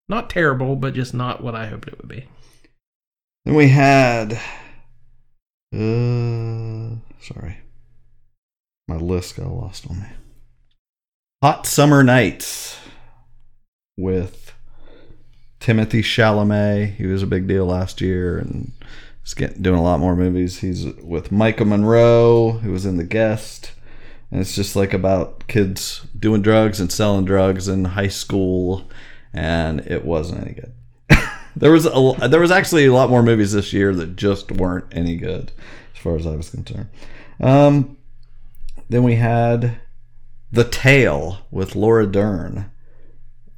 Not 0.09 0.29
terrible, 0.31 0.75
but 0.77 0.95
just 0.95 1.15
not 1.15 1.43
what 1.43 1.55
I 1.55 1.67
hoped 1.67 1.87
it 1.89 1.97
would 1.99 2.09
be. 2.09 2.27
then 3.45 3.55
we 3.55 3.69
had. 3.69 4.33
Uh, 5.73 6.97
sorry, 7.21 7.59
my 8.89 8.97
list 8.97 9.37
got 9.37 9.47
lost 9.47 9.89
on 9.89 10.01
me. 10.01 10.07
Hot 11.43 11.65
Summer 11.67 12.03
Nights 12.03 12.80
with 14.01 14.55
Timothée 15.61 16.03
Chalamet. 16.03 16.95
He 16.95 17.07
was 17.07 17.23
a 17.23 17.27
big 17.27 17.47
deal 17.47 17.67
last 17.67 18.01
year 18.01 18.39
and 18.39 18.73
he's 19.23 19.35
getting 19.35 19.63
doing 19.63 19.79
a 19.79 19.83
lot 19.83 20.01
more 20.01 20.17
movies. 20.17 20.61
He's 20.61 20.87
with 21.03 21.31
Maika 21.31 21.67
Monroe, 21.67 22.53
who 22.63 22.73
was 22.73 22.87
in 22.87 22.97
The 22.97 23.05
Guest. 23.05 23.73
And 24.31 24.41
it's 24.41 24.55
just 24.55 24.77
like 24.77 24.95
about 24.95 25.47
kids 25.49 26.07
doing 26.19 26.43
drugs 26.43 26.81
and 26.81 26.91
selling 26.91 27.25
drugs 27.25 27.67
in 27.67 27.85
high 27.85 28.09
school, 28.09 28.89
and 29.33 29.81
it 29.81 30.05
wasn't 30.05 30.43
any 30.43 30.55
good. 30.55 30.73
there 31.57 31.73
was 31.73 31.85
a, 31.87 32.29
there 32.29 32.41
was 32.41 32.53
actually 32.53 32.87
a 32.87 32.93
lot 32.93 33.11
more 33.11 33.25
movies 33.25 33.53
this 33.53 33.73
year 33.73 33.93
that 33.95 34.15
just 34.15 34.53
weren't 34.53 34.87
any 34.93 35.17
good, 35.17 35.51
as 35.95 36.01
far 36.01 36.15
as 36.15 36.29
I 36.29 36.37
was 36.37 36.51
concerned. 36.51 36.89
Um, 37.41 37.97
then 38.89 39.03
we 39.03 39.17
had 39.17 39.81
The 40.53 40.65
Tale 40.65 41.39
with 41.51 41.75
Laura 41.75 42.07
Dern. 42.07 42.71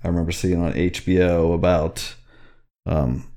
I 0.05 0.09
remember 0.09 0.33
seeing 0.33 0.61
on 0.61 0.73
HBO 0.73 1.55
about 1.55 2.15
um 2.87 3.31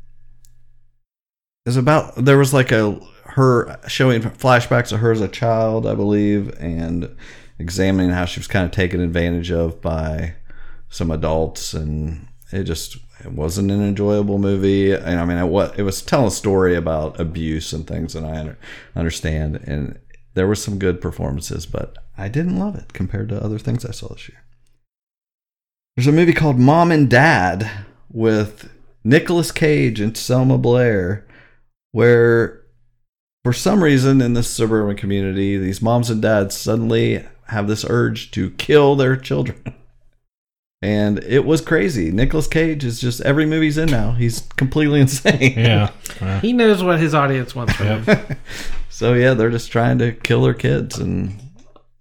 it 1.66 1.70
was 1.70 1.78
about 1.78 2.16
there 2.16 2.38
was 2.38 2.54
like 2.54 2.72
a 2.72 3.00
her 3.26 3.80
showing 3.88 4.22
flashbacks 4.22 4.92
of 4.92 5.00
her 5.00 5.12
as 5.12 5.22
a 5.22 5.28
child, 5.28 5.86
I 5.86 5.96
believe, 5.96 6.56
and 6.60 7.16
examining 7.60 8.12
how 8.12 8.26
she 8.26 8.40
was 8.40 8.48
kind 8.48 8.66
of 8.66 8.72
taken 8.72 9.02
advantage 9.02 9.52
of 9.52 9.82
by 9.82 10.36
some 10.90 11.12
adults 11.12 11.74
and 11.74 12.28
it 12.52 12.64
just 12.64 12.98
it 13.24 13.32
wasn't 13.32 13.72
an 13.72 13.82
enjoyable 13.82 14.38
movie. 14.38 14.94
And 14.94 15.20
i 15.20 15.26
mean 15.26 15.38
it 15.38 15.80
it 15.80 15.84
was 15.84 16.02
telling 16.02 16.28
a 16.28 16.32
story 16.32 16.76
about 16.76 17.20
abuse 17.20 17.74
and 17.74 17.86
things 17.88 18.16
and 18.16 18.26
i 18.26 18.56
understand 18.96 19.58
and 19.66 20.00
there 20.34 20.48
were 20.48 20.56
some 20.56 20.80
good 20.80 21.02
performances 21.02 21.66
but 21.66 21.98
i 22.18 22.28
didn't 22.28 22.60
love 22.60 22.76
it 22.76 22.94
compared 22.94 23.30
to 23.30 23.44
other 23.44 23.60
things 23.60 23.86
i 23.86 23.92
saw 23.92 24.10
this 24.10 24.30
year 24.30 24.45
there's 25.96 26.08
a 26.08 26.12
movie 26.12 26.34
called 26.34 26.60
Mom 26.60 26.92
and 26.92 27.10
Dad 27.10 27.70
with 28.12 28.70
Nicolas 29.04 29.52
Cage 29.52 30.00
and 30.00 30.16
Selma 30.18 30.58
Blair, 30.58 31.26
where 31.92 32.62
for 33.44 33.54
some 33.54 33.84
reason 33.84 34.22
in 34.22 34.34
this 34.34 34.50
suburban 34.50 34.96
community, 34.98 35.58
these 35.58 35.82
moms 35.82 36.10
and 36.10 36.22
dads 36.22 36.56
suddenly 36.56 37.24
have 37.48 37.68
this 37.68 37.86
urge 37.88 38.32
to 38.32 38.50
kill 38.52 38.96
their 38.96 39.16
children. 39.16 39.62
And 40.82 41.24
it 41.24 41.46
was 41.46 41.62
crazy. 41.62 42.12
Nicolas 42.12 42.46
Cage 42.48 42.84
is 42.84 43.02
just 43.02 43.20
every 43.22 43.48
movie 43.48 43.66
he's 43.66 43.78
in 43.80 43.90
now. 43.90 44.12
He's 44.12 44.42
completely 44.56 45.00
insane. 45.02 45.54
Yeah. 45.58 45.90
Uh, 46.22 46.40
He 46.42 46.54
knows 46.54 46.84
what 46.84 47.00
his 47.00 47.16
audience 47.16 47.56
wants 47.56 47.74
from 47.74 48.04
him. 48.04 48.38
So 48.90 49.14
yeah, 49.14 49.34
they're 49.34 49.50
just 49.50 49.72
trying 49.72 49.98
to 50.00 50.12
kill 50.12 50.44
their 50.44 50.54
kids, 50.54 51.00
and 51.00 51.40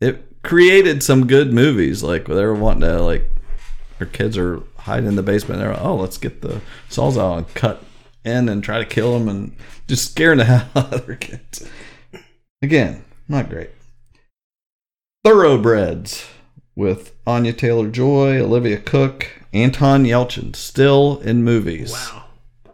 it 0.01 0.43
created 0.43 1.03
some 1.03 1.27
good 1.27 1.51
movies. 1.53 2.03
Like 2.03 2.27
they 2.27 2.35
were 2.45 2.55
wanting 2.55 2.83
to 2.83 3.01
like 3.03 3.31
their 4.05 4.13
kids 4.13 4.37
are 4.37 4.63
hiding 4.79 5.09
in 5.09 5.17
the 5.17 5.23
basement. 5.23 5.61
They're 5.61 5.79
oh 5.81 5.97
let's 5.97 6.19
get 6.19 6.43
the 6.43 6.61
saws 6.89 7.17
out 7.17 7.39
and 7.39 7.55
cut 7.55 7.83
in 8.25 8.49
and 8.49 8.63
try 8.63 8.79
to 8.79 8.85
kill 8.85 9.19
them 9.19 9.29
and 9.29 9.57
just 9.89 10.11
scaring 10.11 10.39
the 10.39 10.45
hell 10.45 10.69
out 10.77 10.93
of 10.93 11.07
their 11.07 11.17
kids. 11.17 11.69
Again, 12.63 13.05
not 13.29 13.49
great. 13.49 13.71
Thoroughbreds 15.25 16.27
with 16.77 17.15
Anya 17.27 17.53
Taylor 17.53 17.89
Joy, 17.89 18.41
Olivia 18.41 18.79
Cooke, 18.79 19.31
Anton 19.53 20.05
Yelchin 20.05 20.55
still 20.55 21.21
in 21.21 21.45
movies. 21.45 21.93
Wow. 21.93 22.25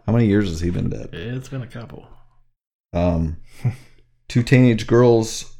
How 0.05 0.13
many 0.13 0.25
years 0.25 0.49
has 0.49 0.59
he 0.59 0.69
been 0.69 0.89
dead? 0.89 1.09
It's 1.13 1.47
been 1.47 1.61
a 1.61 1.67
couple. 1.67 2.07
Um, 2.91 3.37
two 4.27 4.43
teenage 4.43 4.87
girls 4.87 5.55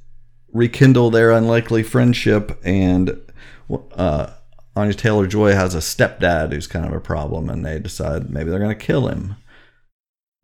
rekindle 0.51 1.11
their 1.11 1.31
unlikely 1.31 1.83
friendship, 1.83 2.59
and 2.65 3.21
uh, 3.93 4.31
Anya 4.75 4.93
Taylor 4.93 5.27
Joy 5.27 5.53
has 5.53 5.75
a 5.75 5.79
stepdad 5.79 6.53
who's 6.53 6.67
kind 6.67 6.85
of 6.85 6.93
a 6.93 6.99
problem, 7.01 7.49
and 7.49 7.65
they 7.65 7.79
decide 7.79 8.29
maybe 8.29 8.49
they're 8.49 8.59
going 8.59 8.77
to 8.77 8.85
kill 8.85 9.07
him. 9.07 9.35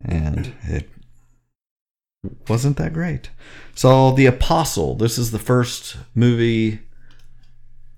And 0.04 0.54
it 0.64 0.88
wasn't 2.48 2.76
that 2.76 2.92
great. 2.92 3.30
So, 3.74 4.12
The 4.12 4.26
Apostle. 4.26 4.94
This 4.94 5.18
is 5.18 5.30
the 5.30 5.38
first 5.38 5.96
movie 6.14 6.80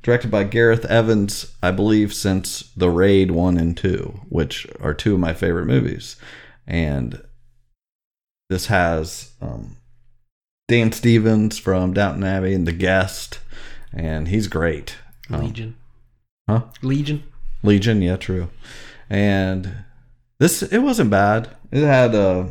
directed 0.02 0.30
by 0.30 0.44
Gareth 0.44 0.84
Evans, 0.86 1.52
I 1.62 1.72
believe, 1.72 2.14
since 2.14 2.70
The 2.76 2.90
Raid 2.90 3.32
1 3.32 3.58
and 3.58 3.76
2, 3.76 4.20
which 4.28 4.66
are 4.80 4.94
two 4.94 5.14
of 5.14 5.20
my 5.20 5.34
favorite 5.34 5.66
movies. 5.66 6.16
And 6.66 7.22
this 8.48 8.66
has 8.66 9.32
um, 9.42 9.76
Dan 10.68 10.92
Stevens 10.92 11.58
from 11.58 11.92
Downton 11.92 12.24
Abbey 12.24 12.54
and 12.54 12.66
The 12.66 12.72
Guest, 12.72 13.40
and 13.92 14.28
he's 14.28 14.46
great. 14.46 14.96
Um, 15.28 15.46
Legion. 15.46 15.76
Huh? 16.50 16.62
Legion. 16.82 17.22
Legion, 17.62 18.02
yeah, 18.02 18.16
true. 18.16 18.48
And 19.08 19.84
this 20.38 20.62
it 20.62 20.78
wasn't 20.78 21.10
bad. 21.10 21.48
It 21.70 21.84
had 21.84 22.14
uh, 22.14 22.46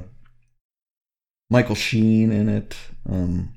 Michael 1.50 1.76
Sheen 1.76 2.32
in 2.32 2.50
it. 2.50 2.76
Um, 3.10 3.54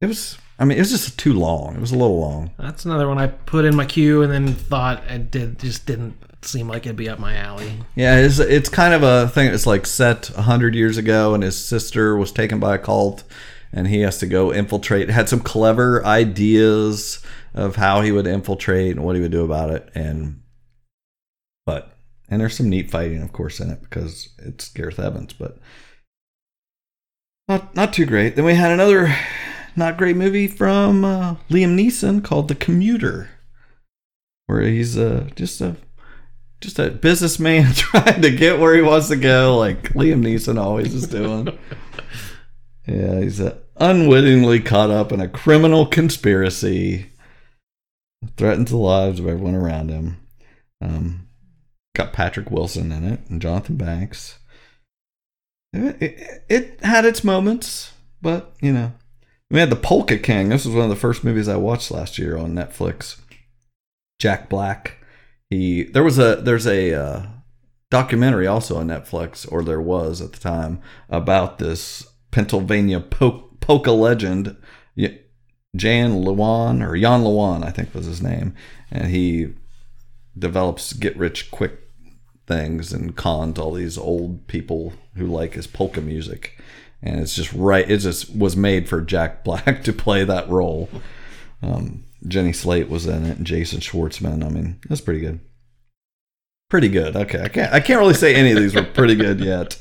it 0.00 0.06
was. 0.06 0.38
I 0.58 0.64
mean, 0.64 0.78
it 0.78 0.80
was 0.80 0.90
just 0.90 1.18
too 1.18 1.34
long. 1.34 1.76
It 1.76 1.80
was 1.80 1.92
a 1.92 1.98
little 1.98 2.18
long. 2.18 2.50
That's 2.58 2.86
another 2.86 3.08
one 3.08 3.18
I 3.18 3.26
put 3.26 3.66
in 3.66 3.76
my 3.76 3.84
queue 3.84 4.22
and 4.22 4.32
then 4.32 4.54
thought 4.54 5.04
it 5.06 5.30
did 5.30 5.58
just 5.58 5.84
didn't 5.84 6.16
seem 6.42 6.66
like 6.66 6.86
it'd 6.86 6.96
be 6.96 7.08
up 7.08 7.18
my 7.18 7.36
alley. 7.36 7.72
Yeah, 7.94 8.16
it's 8.16 8.38
it's 8.38 8.68
kind 8.68 8.94
of 8.94 9.02
a 9.02 9.28
thing. 9.28 9.52
It's 9.52 9.66
like 9.66 9.86
set 9.86 10.30
a 10.30 10.42
hundred 10.42 10.74
years 10.74 10.96
ago, 10.96 11.34
and 11.34 11.42
his 11.42 11.62
sister 11.62 12.16
was 12.16 12.32
taken 12.32 12.58
by 12.58 12.74
a 12.74 12.78
cult, 12.78 13.24
and 13.72 13.86
he 13.86 14.00
has 14.00 14.18
to 14.18 14.26
go 14.26 14.52
infiltrate. 14.52 15.10
Had 15.10 15.28
some 15.28 15.40
clever 15.40 16.04
ideas 16.04 17.22
of 17.56 17.76
how 17.76 18.02
he 18.02 18.12
would 18.12 18.26
infiltrate 18.26 18.92
and 18.92 19.04
what 19.04 19.16
he 19.16 19.22
would 19.22 19.32
do 19.32 19.44
about 19.44 19.70
it, 19.70 19.90
and 19.94 20.42
but 21.64 21.96
and 22.28 22.40
there's 22.40 22.56
some 22.56 22.68
neat 22.68 22.90
fighting, 22.90 23.22
of 23.22 23.32
course, 23.32 23.58
in 23.58 23.70
it 23.70 23.80
because 23.80 24.28
it's 24.38 24.68
Gareth 24.68 25.00
Evans, 25.00 25.32
but 25.32 25.58
not 27.48 27.74
not 27.74 27.92
too 27.92 28.06
great. 28.06 28.36
Then 28.36 28.44
we 28.44 28.54
had 28.54 28.70
another 28.70 29.16
not 29.74 29.96
great 29.96 30.16
movie 30.16 30.48
from 30.48 31.04
uh, 31.04 31.36
Liam 31.50 31.76
Neeson 31.76 32.22
called 32.22 32.48
The 32.48 32.54
Commuter, 32.54 33.30
where 34.46 34.62
he's 34.62 34.98
uh, 34.98 35.28
just 35.34 35.60
a 35.60 35.76
just 36.60 36.78
a 36.78 36.90
businessman 36.90 37.72
trying 37.74 38.22
to 38.22 38.30
get 38.30 38.58
where 38.58 38.74
he 38.74 38.82
wants 38.82 39.08
to 39.08 39.16
go, 39.16 39.56
like 39.56 39.94
Liam 39.94 40.22
Neeson 40.22 40.58
always 40.58 40.94
is 40.94 41.06
doing. 41.06 41.58
yeah, 42.86 43.20
he's 43.20 43.40
uh, 43.40 43.56
unwittingly 43.76 44.60
caught 44.60 44.90
up 44.90 45.12
in 45.12 45.20
a 45.20 45.28
criminal 45.28 45.86
conspiracy, 45.86 47.12
threatens 48.36 48.70
the 48.70 48.76
lives 48.76 49.20
of 49.20 49.26
everyone 49.26 49.54
around 49.54 49.90
him. 49.90 50.18
Um, 50.80 51.28
got 51.94 52.12
Patrick 52.12 52.50
Wilson 52.50 52.92
in 52.92 53.04
it 53.04 53.20
and 53.28 53.40
Jonathan 53.40 53.76
Banks. 53.76 54.38
It, 55.72 56.02
it, 56.02 56.44
it 56.48 56.84
had 56.84 57.04
its 57.04 57.24
moments, 57.24 57.92
but 58.22 58.54
you 58.60 58.72
know, 58.72 58.92
we 59.50 59.60
had 59.60 59.70
the 59.70 59.76
Polka 59.76 60.18
King. 60.18 60.48
This 60.48 60.64
was 60.64 60.74
one 60.74 60.84
of 60.84 60.90
the 60.90 60.96
first 60.96 61.24
movies 61.24 61.48
I 61.48 61.56
watched 61.56 61.90
last 61.90 62.18
year 62.18 62.36
on 62.36 62.54
Netflix. 62.54 63.20
Jack 64.18 64.48
Black. 64.48 64.98
He 65.50 65.84
there 65.84 66.02
was 66.04 66.18
a 66.18 66.36
there's 66.36 66.66
a 66.66 66.94
uh, 66.94 67.26
documentary 67.90 68.46
also 68.46 68.76
on 68.78 68.88
Netflix, 68.88 69.50
or 69.50 69.62
there 69.62 69.80
was 69.80 70.20
at 70.20 70.32
the 70.32 70.40
time 70.40 70.80
about 71.08 71.58
this 71.58 72.06
Pennsylvania 72.30 73.00
po- 73.00 73.50
polka 73.60 73.92
legend, 73.92 74.56
Jan 75.74 76.22
Lewan 76.24 76.86
or 76.86 76.96
Jan 76.96 77.22
Lewan, 77.22 77.64
I 77.64 77.70
think 77.70 77.94
was 77.94 78.06
his 78.06 78.22
name, 78.22 78.54
and 78.90 79.08
he 79.08 79.54
develops 80.38 80.92
get 80.92 81.16
rich 81.16 81.50
quick 81.50 81.80
things 82.46 82.92
and 82.92 83.16
cons 83.16 83.58
all 83.58 83.72
these 83.72 83.98
old 83.98 84.46
people 84.46 84.92
who 85.16 85.26
like 85.26 85.54
his 85.54 85.66
polka 85.66 86.00
music. 86.00 86.58
And 87.02 87.20
it's 87.20 87.34
just 87.34 87.52
right 87.52 87.88
it 87.90 87.98
just 87.98 88.34
was 88.34 88.56
made 88.56 88.88
for 88.88 89.00
jack 89.00 89.44
black 89.44 89.82
to 89.84 89.92
play 89.92 90.24
that 90.24 90.48
role. 90.48 90.88
Um, 91.62 92.04
jenny 92.26 92.52
slate 92.52 92.88
was 92.88 93.06
in 93.06 93.24
it 93.24 93.36
and 93.36 93.46
jason 93.46 93.80
schwartzman 93.80 94.44
i 94.44 94.48
mean 94.48 94.80
that's 94.88 95.00
pretty 95.00 95.20
good. 95.20 95.40
Pretty 96.68 96.88
good 96.88 97.14
okay 97.14 97.40
i 97.40 97.48
can't 97.48 97.72
i 97.72 97.78
can't 97.80 98.00
really 98.00 98.14
say 98.14 98.34
any 98.34 98.50
of 98.50 98.58
these 98.58 98.74
were 98.74 98.82
pretty 98.82 99.14
good 99.14 99.40
yet 99.40 99.78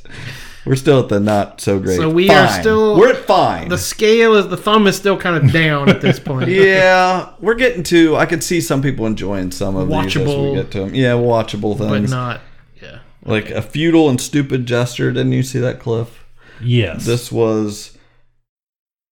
we're 0.66 0.76
still 0.76 1.00
at 1.02 1.10
the 1.10 1.20
not 1.20 1.62
so 1.62 1.80
great 1.80 1.98
So 1.98 2.10
we 2.10 2.30
are 2.30 2.48
still- 2.50 2.98
we're 2.98 3.12
at 3.12 3.26
fine 3.26 3.70
The 3.70 3.78
scale 3.78 4.36
is 4.36 4.48
the 4.48 4.58
thumb 4.58 4.88
is 4.88 4.96
still 4.96 5.18
kind 5.18 5.36
of 5.44 5.52
down 5.54 5.90
at 5.90 6.02
this 6.02 6.20
point. 6.20 6.50
yeah 6.50 7.34
we're 7.40 7.56
getting 7.56 7.84
to 7.84 8.16
i 8.16 8.26
could 8.26 8.44
see 8.44 8.60
some 8.62 8.82
people 8.82 9.06
enjoying 9.06 9.52
some 9.52 9.76
of 9.76 9.88
these 9.90 10.16
as 10.18 10.28
we 10.28 10.54
get 10.56 10.72
to 10.72 10.80
them 10.82 10.96
yeah 10.96 11.12
watchable 11.14 11.78
things, 11.78 11.90
but 11.90 11.90
things 11.92 12.12
not. 12.12 12.42
Yeah. 12.82 13.00
like 13.24 13.50
a 13.50 13.62
futile 13.62 14.10
and 14.10 14.20
stupid 14.20 14.66
gesture. 14.66 15.12
Didn't 15.12 15.32
you 15.34 15.44
see 15.44 15.60
that, 15.60 15.80
Cliff? 15.80 16.24
Yes. 16.62 17.06
This 17.06 17.32
was 17.32 17.98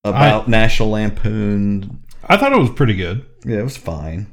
about 0.03 0.47
National 0.47 0.89
Lampoon. 0.91 2.03
I 2.27 2.37
thought 2.37 2.53
it 2.53 2.59
was 2.59 2.69
pretty 2.71 2.95
good. 2.95 3.25
Yeah, 3.45 3.59
it 3.59 3.63
was 3.63 3.77
fine. 3.77 4.27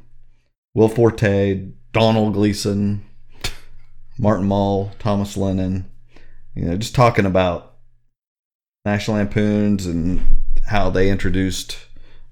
Will 0.73 0.87
Forte, 0.87 1.67
Domhnall 1.93 2.31
Gleeson, 2.31 3.03
Martin 4.17 4.47
Mull, 4.47 4.91
Thomas 4.99 5.35
Lennon. 5.35 5.90
You 6.55 6.65
know, 6.65 6.77
just 6.77 6.95
talking 6.95 7.25
about 7.25 7.75
National 8.85 9.17
Lampoons 9.17 9.85
and 9.85 10.21
how 10.67 10.89
they 10.89 11.09
introduced 11.09 11.77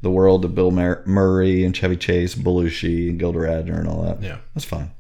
the 0.02 0.12
world 0.12 0.42
to 0.42 0.48
Bill 0.48 0.72
Mur- 0.72 1.04
Murray 1.06 1.64
and 1.64 1.76
Chevy 1.76 1.98
Chase, 1.98 2.36
Belushi, 2.36 3.10
and 3.10 3.20
Gilda 3.20 3.40
Radner 3.40 3.80
and 3.80 3.88
all 3.88 4.02
that. 4.04 4.22
Yeah. 4.22 4.38
That's 4.54 4.66
fine. 4.66 4.92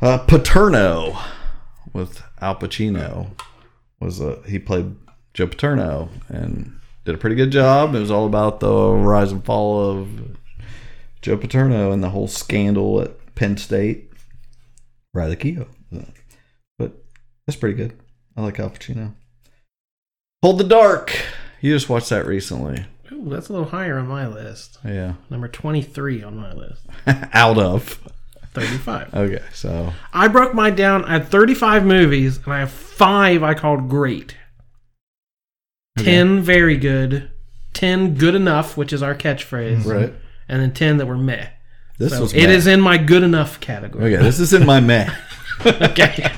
Uh, 0.00 0.18
Paterno 0.18 1.18
with 1.92 2.22
Al 2.40 2.54
Pacino 2.54 3.30
was 4.00 4.20
a 4.20 4.40
he 4.46 4.58
played 4.58 4.94
Joe 5.34 5.48
Paterno 5.48 6.08
and 6.28 6.78
did 7.04 7.14
a 7.14 7.18
pretty 7.18 7.34
good 7.36 7.50
job. 7.50 7.94
It 7.94 8.00
was 8.00 8.10
all 8.10 8.26
about 8.26 8.60
the 8.60 8.92
rise 8.92 9.32
and 9.32 9.44
fall 9.44 9.90
of 9.90 10.36
Joe 11.20 11.36
Paterno 11.36 11.90
and 11.90 12.02
the 12.02 12.10
whole 12.10 12.28
scandal 12.28 13.00
at 13.00 13.34
Penn 13.34 13.56
State. 13.56 14.12
But 15.12 15.68
that's 17.48 17.56
pretty 17.56 17.74
good. 17.76 17.98
I 18.36 18.42
like 18.42 18.60
Al 18.60 18.68
Pacino. 18.68 19.14
Hold 20.42 20.58
the 20.58 20.64
Dark. 20.64 21.16
You 21.62 21.72
just 21.74 21.88
watched 21.88 22.10
that 22.10 22.26
recently. 22.26 22.84
Ooh, 23.10 23.24
that's 23.30 23.48
a 23.48 23.52
little 23.54 23.68
higher 23.70 23.96
on 23.98 24.06
my 24.06 24.26
list. 24.28 24.76
Yeah. 24.84 25.14
Number 25.30 25.48
23 25.48 26.22
on 26.22 26.36
my 26.36 26.52
list. 26.52 26.82
Out 27.32 27.56
of. 27.56 28.06
35. 28.52 29.14
Okay, 29.14 29.42
so 29.54 29.94
I 30.12 30.28
broke 30.28 30.52
mine 30.52 30.74
down. 30.74 31.04
I 31.06 31.12
had 31.12 31.28
35 31.28 31.86
movies, 31.86 32.36
and 32.44 32.52
I 32.52 32.58
have 32.60 32.70
five 32.70 33.42
I 33.42 33.54
called 33.54 33.88
great. 33.88 34.36
10 35.98 36.40
very 36.42 36.76
good. 36.76 37.30
10 37.72 38.14
good 38.14 38.34
enough, 38.34 38.76
which 38.76 38.92
is 38.92 39.02
our 39.02 39.14
catchphrase. 39.14 39.78
Mm-hmm. 39.80 39.90
right. 39.90 40.14
And 40.48 40.60
then 40.60 40.72
10 40.74 40.98
that 40.98 41.06
were 41.06 41.16
meh. 41.16 41.48
This 41.98 42.12
So 42.12 42.22
was 42.22 42.34
it 42.34 42.46
meh. 42.48 42.52
is 42.52 42.66
in 42.66 42.80
my 42.82 42.98
good 42.98 43.22
enough 43.22 43.58
category. 43.60 44.14
Okay, 44.14 44.22
this 44.22 44.38
is 44.38 44.52
in 44.52 44.66
my 44.66 44.80
meh. 44.80 45.08
Okay. 45.66 46.30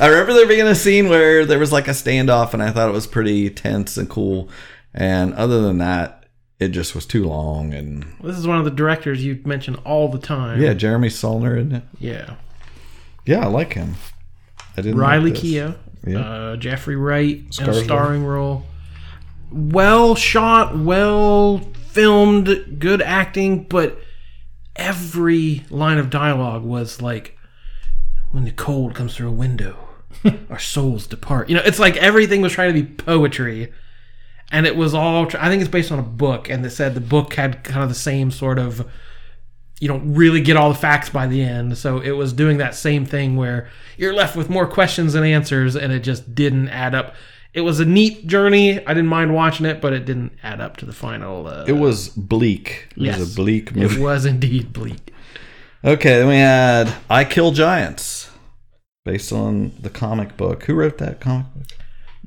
I 0.00 0.06
remember 0.06 0.32
there 0.32 0.46
being 0.46 0.66
a 0.66 0.74
scene 0.74 1.08
where 1.08 1.44
there 1.44 1.58
was 1.58 1.72
like 1.72 1.88
a 1.88 1.92
standoff, 1.92 2.54
and 2.54 2.62
I 2.62 2.70
thought 2.70 2.88
it 2.88 2.92
was 2.92 3.06
pretty 3.06 3.50
tense 3.50 3.96
and 3.96 4.08
cool. 4.08 4.48
And 4.94 5.34
other 5.34 5.60
than 5.60 5.78
that, 5.78 6.26
it 6.60 6.68
just 6.68 6.94
was 6.94 7.04
too 7.06 7.26
long. 7.26 7.72
And 7.74 8.04
this 8.22 8.36
is 8.38 8.46
one 8.46 8.58
of 8.58 8.64
the 8.64 8.70
directors 8.70 9.24
you 9.24 9.40
mention 9.44 9.74
all 9.76 10.08
the 10.08 10.18
time. 10.18 10.60
yeah, 10.60 10.72
Jeremy 10.74 11.08
Saulnier, 11.10 11.56
isn't 11.56 11.72
it? 11.74 11.82
Yeah. 11.98 12.34
Yeah, 13.26 13.40
I 13.44 13.46
like 13.48 13.72
him. 13.74 13.96
I 14.76 14.82
didn't. 14.82 14.98
Riley 14.98 15.32
this. 15.32 15.42
Keough, 15.42 15.76
Yeah. 16.06 16.18
uh, 16.20 16.56
Jeffrey 16.56 16.96
Wright 16.96 17.42
in 17.60 17.68
a 17.68 17.74
starring 17.74 18.24
role. 18.24 18.64
Well 19.50 20.14
shot, 20.14 20.78
well 20.78 21.58
filmed, 21.88 22.76
good 22.78 23.02
acting, 23.02 23.64
but 23.64 23.98
every 24.76 25.64
line 25.70 25.98
of 25.98 26.10
dialogue 26.10 26.62
was 26.62 27.02
like, 27.02 27.36
"When 28.30 28.44
the 28.44 28.52
cold 28.52 28.94
comes 28.94 29.14
through 29.16 29.28
a 29.28 29.32
window, 29.32 29.87
our 30.50 30.58
souls 30.58 31.06
depart." 31.06 31.48
You 31.48 31.56
know, 31.56 31.62
it's 31.64 31.78
like 31.78 31.96
everything 31.96 32.40
was 32.40 32.52
trying 32.52 32.74
to 32.74 32.82
be 32.82 32.86
poetry, 32.86 33.72
and 34.50 34.66
it 34.66 34.76
was 34.76 34.94
all. 34.94 35.26
I 35.38 35.48
think 35.48 35.62
it's 35.62 35.70
based 35.70 35.92
on 35.92 35.98
a 35.98 36.02
book, 36.02 36.48
and 36.48 36.64
it 36.64 36.70
said 36.70 36.94
the 36.94 37.00
book 37.00 37.34
had 37.34 37.64
kind 37.64 37.82
of 37.82 37.88
the 37.88 37.94
same 37.94 38.30
sort 38.30 38.58
of. 38.58 38.88
You 39.80 39.86
don't 39.86 40.14
really 40.14 40.40
get 40.40 40.56
all 40.56 40.70
the 40.70 40.78
facts 40.78 41.08
by 41.08 41.28
the 41.28 41.40
end, 41.40 41.78
so 41.78 42.00
it 42.00 42.10
was 42.10 42.32
doing 42.32 42.56
that 42.58 42.74
same 42.74 43.06
thing 43.06 43.36
where 43.36 43.68
you're 43.96 44.12
left 44.12 44.34
with 44.34 44.50
more 44.50 44.66
questions 44.66 45.12
than 45.12 45.22
answers, 45.22 45.76
and 45.76 45.92
it 45.92 46.00
just 46.00 46.34
didn't 46.34 46.68
add 46.68 46.96
up. 46.96 47.14
It 47.54 47.60
was 47.60 47.78
a 47.78 47.84
neat 47.84 48.26
journey. 48.26 48.84
I 48.84 48.92
didn't 48.92 49.06
mind 49.06 49.34
watching 49.34 49.66
it, 49.66 49.80
but 49.80 49.92
it 49.92 50.04
didn't 50.04 50.32
add 50.42 50.60
up 50.60 50.76
to 50.78 50.84
the 50.84 50.92
final. 50.92 51.46
Uh, 51.46 51.64
It 51.66 51.72
was 51.74 52.08
bleak. 52.08 52.88
It 52.96 53.02
yes, 53.04 53.18
was 53.20 53.32
a 53.32 53.36
bleak 53.36 53.70
It 53.76 53.98
was 53.98 54.26
indeed 54.26 54.72
bleak. 54.72 55.12
Okay, 55.84 56.18
then 56.18 56.26
we 56.26 56.36
had 56.36 56.92
I 57.08 57.24
Kill 57.24 57.52
Giants, 57.52 58.17
based 59.08 59.32
on 59.32 59.72
the 59.80 59.88
comic 59.88 60.36
book. 60.36 60.64
Who 60.64 60.74
wrote 60.74 60.98
that 60.98 61.18
comic 61.18 61.46
book? 61.54 61.66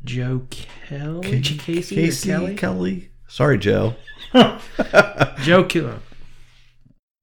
Joe 0.04 0.48
Kelly, 0.50 1.42
Casey, 1.42 2.10
or 2.10 2.12
Kelly, 2.12 2.56
Kelly. 2.56 3.12
Sorry, 3.28 3.60
Joe. 3.60 3.94
Joe 5.44 5.64
Kelly. 5.66 5.94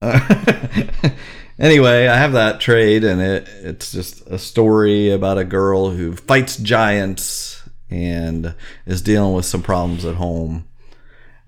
anyway, 1.59 2.07
I 2.07 2.15
have 2.15 2.31
that 2.31 2.61
trade, 2.61 3.03
and 3.03 3.19
it 3.19 3.49
it's 3.61 3.91
just 3.91 4.25
a 4.27 4.39
story 4.39 5.11
about 5.11 5.37
a 5.37 5.43
girl 5.43 5.89
who 5.89 6.15
fights 6.15 6.55
giants 6.55 7.61
and 7.89 8.55
is 8.85 9.01
dealing 9.01 9.35
with 9.35 9.43
some 9.43 9.61
problems 9.61 10.05
at 10.05 10.15
home. 10.15 10.69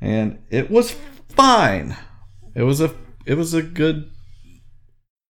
And 0.02 0.44
it 0.50 0.70
was 0.70 0.98
fine. 1.30 1.96
It 2.56 2.64
was 2.64 2.82
a 2.82 2.94
it 3.26 3.36
was 3.36 3.54
a 3.54 3.62
good 3.62 4.12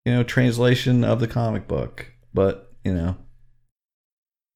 you 0.03 0.15
know 0.15 0.23
translation 0.23 1.03
of 1.03 1.19
the 1.19 1.27
comic 1.27 1.67
book, 1.67 2.07
but 2.33 2.71
you 2.83 2.93
know 2.93 3.15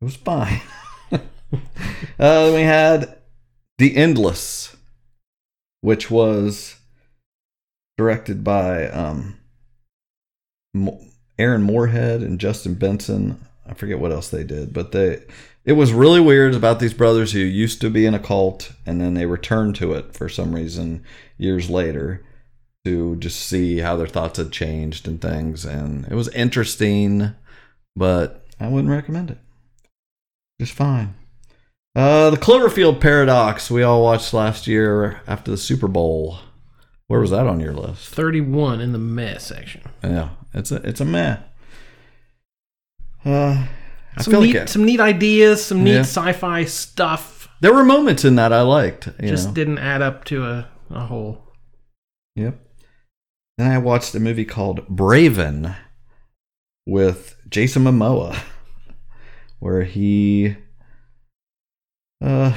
it 0.01 0.05
was 0.05 0.15
fine. 0.15 0.61
uh, 1.11 2.51
we 2.53 2.61
had 2.61 3.17
The 3.77 3.95
Endless, 3.95 4.75
which 5.81 6.11
was 6.11 6.75
directed 7.97 8.43
by 8.43 8.87
um, 8.89 9.37
Aaron 11.39 11.63
Moorhead 11.63 12.21
and 12.21 12.39
Justin 12.39 12.75
Benson. 12.75 13.45
I 13.65 13.73
forget 13.73 13.99
what 13.99 14.11
else 14.11 14.29
they 14.29 14.43
did, 14.43 14.73
but 14.73 14.91
they 14.91 15.23
it 15.63 15.73
was 15.73 15.93
really 15.93 16.19
weird 16.19 16.53
about 16.53 16.79
these 16.79 16.93
brothers 16.93 17.31
who 17.31 17.39
used 17.39 17.81
to 17.81 17.89
be 17.89 18.05
in 18.05 18.13
a 18.13 18.19
cult 18.19 18.73
and 18.85 19.01
then 19.01 19.15
they 19.15 19.25
returned 19.25 19.75
to 19.77 19.93
it 19.93 20.13
for 20.13 20.29
some 20.29 20.53
reason 20.53 21.03
years 21.37 21.69
later 21.69 22.23
to 22.83 23.15
just 23.15 23.39
see 23.39 23.79
how 23.79 23.95
their 23.95 24.05
thoughts 24.05 24.37
had 24.37 24.51
changed 24.51 25.07
and 25.07 25.19
things 25.19 25.65
and 25.65 26.05
it 26.05 26.13
was 26.13 26.27
interesting 26.29 27.33
but 27.95 28.45
I 28.59 28.67
wouldn't 28.67 28.91
recommend 28.91 29.31
it. 29.31 29.37
Just 30.59 30.73
fine. 30.73 31.15
Uh, 31.95 32.29
the 32.29 32.37
Cloverfield 32.37 32.99
Paradox 32.99 33.71
we 33.71 33.81
all 33.83 34.03
watched 34.03 34.33
last 34.33 34.67
year 34.67 35.21
after 35.27 35.51
the 35.51 35.57
Super 35.57 35.87
Bowl. 35.87 36.39
Where 37.07 37.19
was 37.19 37.29
that 37.31 37.47
on 37.47 37.59
your 37.59 37.73
list? 37.73 38.09
31 38.09 38.81
in 38.81 38.91
the 38.91 38.97
meh 38.97 39.37
section. 39.37 39.81
Yeah, 40.03 40.29
it's 40.53 40.71
a 40.71 40.77
it's 40.77 40.99
a 41.01 41.05
meh. 41.05 41.37
Uh, 43.25 43.65
I 44.17 44.21
Some 44.21 44.31
feel 44.31 44.41
neat, 44.41 44.53
like 44.55 44.63
it. 44.63 44.69
some 44.69 44.85
neat 44.85 44.99
ideas, 44.99 45.63
some 45.65 45.83
neat 45.83 45.93
Yeah. 45.93 45.99
sci-fi 46.01 46.65
stuff. 46.65 47.49
there 47.61 47.73
were 47.73 47.83
moments 47.85 48.23
in 48.25 48.35
that 48.35 48.51
I 48.53 48.61
liked. 48.61 49.07
You 49.21 49.29
Just 49.29 49.47
know? 49.49 49.53
didn't 49.53 49.77
add 49.79 50.01
up 50.01 50.23
to 50.25 50.45
a, 50.45 50.67
a 50.89 51.05
whole. 51.07 51.41
Yep. 52.35 52.59
Then 53.57 53.71
I 53.71 53.77
watched 53.77 54.13
a 54.15 54.19
movie 54.19 54.45
called 54.45 54.85
Braven 54.87 55.75
with 56.85 57.35
Jason 57.49 57.83
Momoa, 57.83 58.37
where 59.59 59.83
he 59.83 60.55
uh 62.23 62.55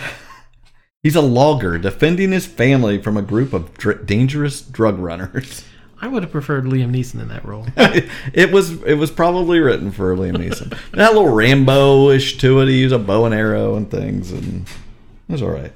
he's 1.03 1.17
a 1.17 1.21
logger 1.21 1.79
defending 1.79 2.33
his 2.33 2.47
family 2.47 3.01
from 3.01 3.17
a 3.17 3.23
group 3.23 3.53
of 3.53 3.75
dr- 3.75 4.07
dangerous 4.07 4.61
drug 4.61 4.99
runners. 4.99 5.65
I 6.01 6.07
would 6.07 6.23
have 6.23 6.31
preferred 6.31 6.65
Liam 6.65 6.93
Neeson 6.93 7.21
in 7.21 7.27
that 7.29 7.45
role. 7.45 7.67
it 7.77 8.53
was 8.53 8.81
it 8.85 8.95
was 8.95 9.11
probably 9.11 9.59
written 9.59 9.91
for 9.91 10.15
Liam 10.15 10.37
Neeson. 10.37 10.71
that 10.93 11.13
little 11.13 11.29
Rambo-ish 11.35 12.39
to 12.39 12.61
it. 12.61 12.69
He 12.69 12.79
used 12.79 12.95
a 12.95 13.01
bow 13.01 13.25
and 13.25 13.35
arrow 13.35 13.75
and 13.75 13.91
things, 13.91 14.31
and 14.31 14.69
it 15.29 15.33
was 15.33 15.43
all 15.43 15.51
right. 15.51 15.73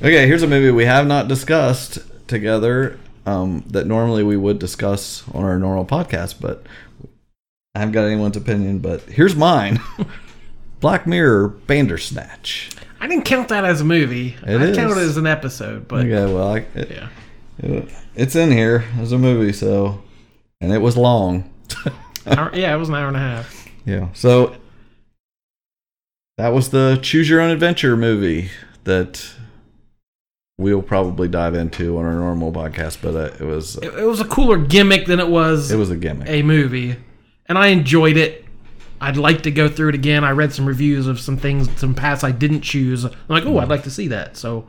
Okay, 0.00 0.26
here's 0.26 0.42
a 0.42 0.46
movie 0.46 0.70
we 0.70 0.86
have 0.86 1.06
not 1.06 1.28
discussed 1.28 1.98
together 2.28 2.98
um, 3.26 3.64
that 3.68 3.86
normally 3.86 4.22
we 4.22 4.36
would 4.36 4.58
discuss 4.58 5.22
on 5.34 5.44
our 5.44 5.58
normal 5.58 5.84
podcast, 5.84 6.40
but 6.40 6.64
I 7.76 7.80
haven't 7.80 7.92
got 7.92 8.04
anyone's 8.06 8.36
opinion. 8.36 8.78
But 8.78 9.02
here's 9.02 9.36
mine: 9.36 9.80
Black 10.80 11.06
Mirror 11.06 11.48
Bandersnatch. 11.66 12.70
I 13.00 13.06
didn't 13.06 13.24
count 13.26 13.48
that 13.48 13.64
as 13.64 13.82
a 13.82 13.84
movie. 13.84 14.34
It 14.46 14.60
I 14.60 14.64
is. 14.64 14.76
counted 14.76 14.96
it 14.98 15.02
as 15.04 15.16
an 15.18 15.26
episode, 15.26 15.86
but 15.86 16.06
Okay, 16.06 16.32
well, 16.32 16.54
I, 16.54 16.58
it, 16.74 16.90
yeah. 16.90 17.08
it- 17.58 17.88
it's 18.14 18.34
in 18.34 18.50
here 18.50 18.84
as 18.98 19.12
a 19.12 19.18
movie, 19.18 19.52
so 19.52 20.02
and 20.62 20.72
it 20.72 20.78
was 20.78 20.96
long. 20.96 21.52
Hour- 22.26 22.50
yeah, 22.54 22.74
it 22.74 22.78
was 22.78 22.88
an 22.88 22.94
hour 22.94 23.08
and 23.08 23.16
a 23.16 23.20
half. 23.20 23.68
Yeah. 23.84 24.08
So 24.14 24.56
that 26.38 26.48
was 26.54 26.70
the 26.70 26.98
choose 27.02 27.28
your 27.28 27.40
own 27.40 27.50
adventure 27.50 27.96
movie 27.96 28.50
that 28.84 29.32
we'll 30.58 30.82
probably 30.82 31.28
dive 31.28 31.54
into 31.54 31.98
on 31.98 32.04
our 32.04 32.14
normal 32.14 32.52
podcast, 32.52 32.98
but 33.02 33.14
uh, 33.14 33.34
it 33.38 33.46
was 33.46 33.76
It, 33.76 33.92
it 33.94 34.04
was 34.06 34.20
a 34.20 34.24
cooler 34.24 34.56
gimmick 34.58 35.06
than 35.06 35.20
it 35.20 35.28
was 35.28 35.70
it 35.70 35.76
was 35.76 35.90
a 35.90 35.96
gimmick. 35.96 36.28
a 36.28 36.42
movie, 36.42 36.96
and 37.48 37.56
I 37.58 37.68
enjoyed 37.68 38.16
it. 38.16 38.44
I'd 39.00 39.16
like 39.16 39.42
to 39.42 39.50
go 39.50 39.68
through 39.68 39.90
it 39.90 39.94
again. 39.94 40.24
I 40.24 40.30
read 40.30 40.52
some 40.52 40.66
reviews 40.66 41.06
of 41.06 41.20
some 41.20 41.36
things, 41.36 41.68
some 41.78 41.94
paths 41.94 42.24
I 42.24 42.30
didn't 42.30 42.62
choose. 42.62 43.04
I'm 43.04 43.12
like, 43.28 43.44
oh, 43.44 43.58
I'd 43.58 43.68
like 43.68 43.82
to 43.84 43.90
see 43.90 44.08
that. 44.08 44.36
So 44.36 44.66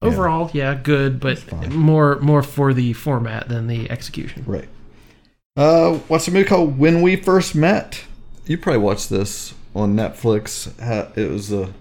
overall, 0.00 0.50
yeah, 0.54 0.74
good, 0.74 1.20
but 1.20 1.70
more 1.70 2.18
more 2.20 2.42
for 2.42 2.72
the 2.72 2.92
format 2.94 3.48
than 3.48 3.66
the 3.66 3.90
execution. 3.90 4.44
Right. 4.46 4.68
Uh, 5.56 5.94
what's 6.08 6.28
a 6.28 6.30
movie 6.30 6.48
called 6.48 6.78
When 6.78 7.02
We 7.02 7.16
First 7.16 7.54
Met? 7.54 8.04
You 8.46 8.56
probably 8.58 8.80
watched 8.82 9.10
this 9.10 9.54
on 9.74 9.94
Netflix. 9.96 10.70
It 11.16 11.30
was 11.30 11.52
a, 11.52 11.72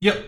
Yep. 0.00 0.24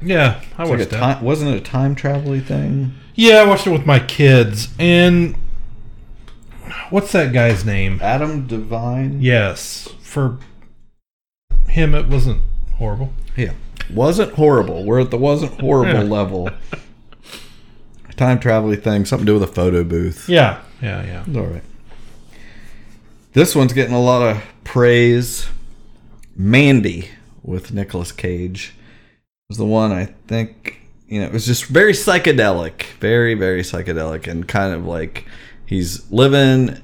Yeah, 0.00 0.40
I 0.56 0.62
like 0.62 0.70
watched 0.70 0.82
a 0.82 0.86
that. 0.86 0.98
time, 0.98 1.24
wasn't 1.24 1.54
it 1.54 1.58
a 1.58 1.60
time 1.64 1.94
travel 1.94 2.38
thing? 2.40 2.94
Yeah, 3.14 3.38
I 3.38 3.44
watched 3.46 3.66
it 3.66 3.70
with 3.70 3.84
my 3.84 3.98
kids. 3.98 4.68
And 4.78 5.34
what's 6.90 7.12
that 7.12 7.32
guy's 7.32 7.64
name? 7.64 7.98
Adam 8.02 8.46
Devine. 8.46 9.20
Yes, 9.20 9.88
for 10.00 10.38
him 11.68 11.94
it 11.94 12.08
wasn't 12.08 12.42
horrible. 12.76 13.12
Yeah. 13.36 13.52
Wasn't 13.90 14.32
horrible. 14.34 14.84
We're 14.84 15.00
at 15.00 15.10
the 15.10 15.18
wasn't 15.18 15.60
horrible 15.60 16.04
level. 16.04 16.50
Time 18.16 18.40
travel 18.40 18.74
thing, 18.74 19.04
something 19.04 19.26
to 19.26 19.32
do 19.32 19.38
with 19.38 19.48
a 19.48 19.52
photo 19.52 19.84
booth. 19.84 20.28
Yeah, 20.28 20.60
yeah, 20.82 21.04
yeah. 21.06 21.24
It's 21.26 21.36
all 21.36 21.46
right. 21.46 21.62
This 23.32 23.54
one's 23.54 23.72
getting 23.72 23.94
a 23.94 24.00
lot 24.00 24.22
of 24.22 24.42
praise. 24.64 25.46
Mandy 26.34 27.10
with 27.42 27.72
Nicolas 27.72 28.12
Cage 28.12 28.74
was 29.48 29.58
the 29.58 29.64
one 29.64 29.90
I 29.90 30.06
think 30.26 30.80
you 31.08 31.20
know 31.20 31.26
it 31.26 31.32
was 31.32 31.46
just 31.46 31.64
very 31.64 31.92
psychedelic, 31.92 32.82
very 33.00 33.34
very 33.34 33.62
psychedelic, 33.62 34.26
and 34.26 34.46
kind 34.46 34.74
of 34.74 34.84
like 34.84 35.24
he's 35.68 36.10
living 36.10 36.80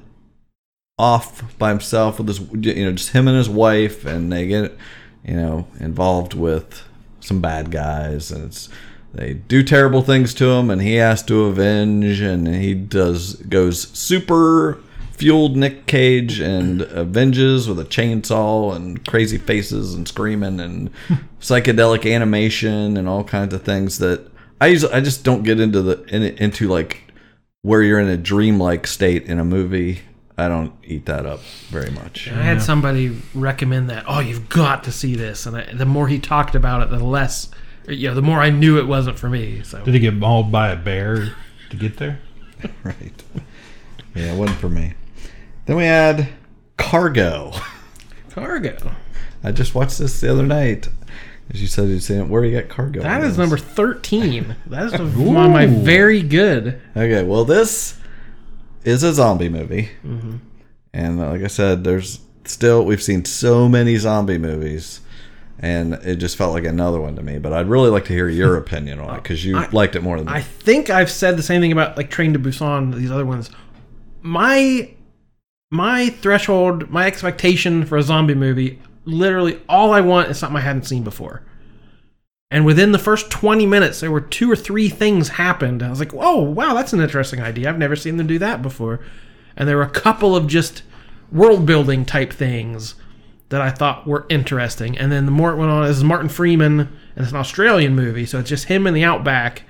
off 0.99 1.59
by 1.59 1.71
himself 1.71 2.19
with 2.19 2.29
his 2.29 2.41
you 2.41 2.85
know 2.85 2.93
just 2.93 3.11
him 3.11 3.27
and 3.27 3.37
his 3.37 3.49
wife, 3.49 4.05
and 4.05 4.33
they 4.33 4.47
get 4.47 4.77
you 5.25 5.35
know 5.35 5.67
involved 5.81 6.35
with 6.35 6.83
some 7.21 7.41
bad 7.41 7.71
guys, 7.71 8.31
and 8.31 8.45
it's 8.45 8.69
they 9.15 9.35
do 9.35 9.63
terrible 9.63 10.03
things 10.03 10.35
to 10.35 10.51
him 10.51 10.71
and 10.71 10.83
he 10.83 10.97
has 10.97 11.23
to 11.23 11.45
avenge 11.45 12.21
and 12.21 12.49
he 12.49 12.75
does 12.75 13.35
goes 13.35 13.89
super 13.97 14.81
fueled 15.13 15.57
Nick 15.57 15.87
Cage 15.87 16.41
and 16.41 16.83
avenges 16.95 17.69
with 17.69 17.79
a 17.79 17.85
chainsaw 17.85 18.75
and 18.75 19.07
crazy 19.07 19.39
faces 19.39 19.95
and 19.95 20.09
screaming 20.09 20.59
and 20.59 20.91
psychedelic 21.41 22.13
animation 22.13 22.97
and 22.97 23.09
all 23.09 23.23
kinds 23.23 23.55
of 23.55 23.63
things 23.63 23.99
that 23.99 24.29
I 24.61 24.67
usually 24.69 24.93
I 24.93 25.01
just 25.01 25.23
don't 25.23 25.45
get 25.45 25.61
into 25.61 25.81
the 25.81 26.03
in, 26.13 26.23
into 26.39 26.69
like 26.69 27.13
where 27.65 27.83
you're 27.83 27.99
in 27.99 28.09
a 28.09 28.17
dreamlike 28.19 28.87
state 28.87 29.25
in 29.25 29.39
a 29.41 29.45
movie. 29.45 30.03
I 30.37 30.49
don't 30.49 30.75
eat 30.85 31.07
that 31.07 31.25
up 31.25 31.41
very 31.71 31.91
much. 31.91 32.29
I 32.31 32.43
had 32.43 32.61
somebody 32.61 33.17
recommend 33.35 33.89
that. 33.89 34.05
Oh, 34.07 34.21
you've 34.21 34.51
got 34.51 34.85
to 34.85 34.93
see 34.93 35.15
this, 35.15 35.47
and 35.47 35.57
I, 35.57 35.73
the 35.73 35.87
more 35.87 36.07
he 36.07 36.19
talked 36.19 36.55
about 36.55 36.83
it, 36.83 36.91
the 36.91 37.03
less, 37.03 37.51
you 37.89 38.09
know, 38.09 38.15
the 38.15 38.21
more 38.21 38.41
I 38.41 38.51
knew 38.51 38.79
it 38.79 38.87
wasn't 38.87 39.19
for 39.19 39.31
me. 39.31 39.63
So 39.63 39.83
Did 39.83 39.95
he 39.95 40.01
get 40.01 40.13
mauled 40.13 40.53
by 40.53 40.69
a 40.71 40.77
bear 40.77 41.35
to 41.71 41.77
get 41.77 41.97
there? 41.97 42.21
Right. 42.83 43.23
Yeah, 44.15 44.33
it 44.33 44.39
wasn't 44.39 44.59
for 44.59 44.69
me. 44.71 44.95
Then 45.67 45.77
we 45.77 45.85
had 45.85 46.29
Cargo. 46.79 47.53
Cargo. 48.31 48.93
I 49.43 49.53
just 49.53 49.75
watched 49.75 49.99
this 49.99 50.21
the 50.21 50.31
other 50.31 50.47
night. 50.47 50.89
As 51.51 51.61
you 51.61 51.67
said, 51.69 51.89
you'd 51.89 52.03
seen 52.03 52.21
it. 52.21 52.29
Where 52.29 52.43
do 52.43 52.49
you 52.49 52.55
get 52.59 52.69
Cargo? 52.69 53.01
That 53.03 53.23
is 53.23 53.37
number 53.39 53.57
thirteen. 53.59 54.57
That 54.67 54.87
is 54.95 55.17
one 55.17 55.47
of 55.47 55.51
my 55.53 55.67
very 55.67 56.23
good. 56.23 56.81
Okay, 56.97 57.23
well, 57.23 57.45
this 57.45 57.99
is 58.85 59.03
a 59.03 59.13
zombie 59.13 59.49
movie, 59.49 59.91
Mm-hmm. 60.05 60.37
and 60.93 61.21
uh, 61.21 61.31
like 61.31 61.43
I 61.43 61.47
said, 61.49 61.85
there's 61.85 62.21
still 62.45 62.85
we've 62.85 63.03
seen 63.03 63.25
so 63.25 63.69
many 63.69 63.97
zombie 63.97 64.39
movies. 64.39 65.01
and 65.61 65.95
it 65.95 66.17
just 66.17 66.37
felt 66.37 66.53
like 66.53 66.65
another 66.65 67.01
one 67.01 67.15
to 67.17 67.23
me. 67.23 67.39
But 67.39 67.53
I'd 67.53 67.69
really 67.69 67.89
like 67.91 68.05
to 68.07 68.13
hear 68.13 68.29
your 68.29 68.57
opinion 68.65 68.99
on 69.01 69.15
it 69.17 69.23
because 69.23 69.45
you 69.45 69.57
I- 69.57 69.69
liked 69.71 69.95
it 69.97 70.03
more 70.03 70.17
than 70.17 70.27
me. 70.27 70.33
I 70.33 70.41
think 70.43 70.91
I've 70.91 71.11
said 71.11 71.37
the 71.37 71.43
same 71.43 71.61
thing 71.61 71.73
about 71.73 71.97
like 71.97 72.11
Train 72.11 72.33
to 72.33 72.39
Busan, 72.39 72.95
these 72.95 73.11
other 73.11 73.25
ones. 73.27 73.51
My 74.23 74.91
my 75.71 76.09
threshold, 76.11 76.91
my 76.91 77.07
expectation 77.07 77.85
for 77.85 77.97
a 77.99 78.03
zombie 78.03 78.35
movie, 78.35 78.79
literally 79.05 79.61
all 79.69 79.93
I 79.93 80.01
want 80.01 80.31
is 80.31 80.39
something 80.39 80.57
I 80.57 80.61
hadn't 80.61 80.87
seen 80.87 81.05
before. 81.05 81.43
And 82.51 82.65
within 82.65 82.93
the 82.93 82.99
first 82.99 83.31
20 83.31 83.67
minutes, 83.67 84.01
there 84.01 84.11
were 84.11 84.21
two 84.21 84.51
or 84.51 84.57
three 84.57 84.89
things 84.89 85.31
happened. 85.31 85.83
I 85.83 85.91
was 85.91 85.99
like, 85.99 86.15
"Oh, 86.15 86.41
wow, 86.43 86.75
that's 86.75 86.93
an 86.93 87.01
interesting 87.01 87.41
idea. 87.41 87.69
I've 87.69 87.79
never 87.79 87.97
seen 87.97 88.17
them 88.17 88.27
do 88.27 88.39
that 88.39 88.63
before." 88.63 89.01
And 89.57 89.69
there 89.69 89.77
were 89.77 89.83
a 89.83 89.91
couple 89.91 90.37
of 90.37 90.47
just 90.47 90.83
world 91.33 91.67
building 91.67 92.05
type 92.05 92.33
things 92.33 92.95
that 93.49 93.61
I 93.61 93.71
thought 93.71 94.07
were 94.07 94.27
interesting. 94.29 94.97
And 94.99 95.13
then 95.13 95.27
the 95.27 95.33
more 95.33 95.53
it 95.53 95.57
went 95.57 95.71
on, 95.71 95.87
this 95.87 95.97
is 95.97 96.05
Martin 96.05 96.29
Freeman, 96.29 96.81
and 96.81 96.91
it's 97.17 97.31
an 97.31 97.37
Australian 97.37 97.95
movie, 97.95 98.27
so 98.27 98.39
it's 98.39 98.49
just 98.49 98.67
him 98.67 98.87
in 98.87 98.95
the 98.95 99.05
outback, 99.05 99.63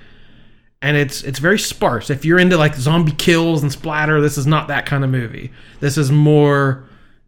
and 0.80 0.96
it's 0.96 1.22
it's 1.22 1.38
very 1.38 1.58
sparse. 1.58 2.10
If 2.10 2.24
you're 2.24 2.38
into 2.38 2.56
like 2.56 2.74
zombie 2.74 3.12
kills 3.12 3.62
and 3.62 3.72
splatter, 3.72 4.20
this 4.20 4.38
is 4.38 4.46
not 4.46 4.68
that 4.68 4.86
kind 4.86 5.04
of 5.04 5.10
movie. 5.10 5.52
This 5.80 5.98
is 5.98 6.10
more, 6.12 6.84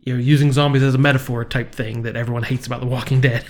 you 0.06 0.14
know, 0.14 0.20
using 0.20 0.52
zombies 0.52 0.84
as 0.84 0.94
a 0.94 0.98
metaphor 0.98 1.44
type 1.44 1.74
thing 1.74 2.02
that 2.02 2.16
everyone 2.16 2.44
hates 2.44 2.66
about 2.66 2.80
The 2.80 2.86
Walking 2.86 3.20
Dead. 3.20 3.44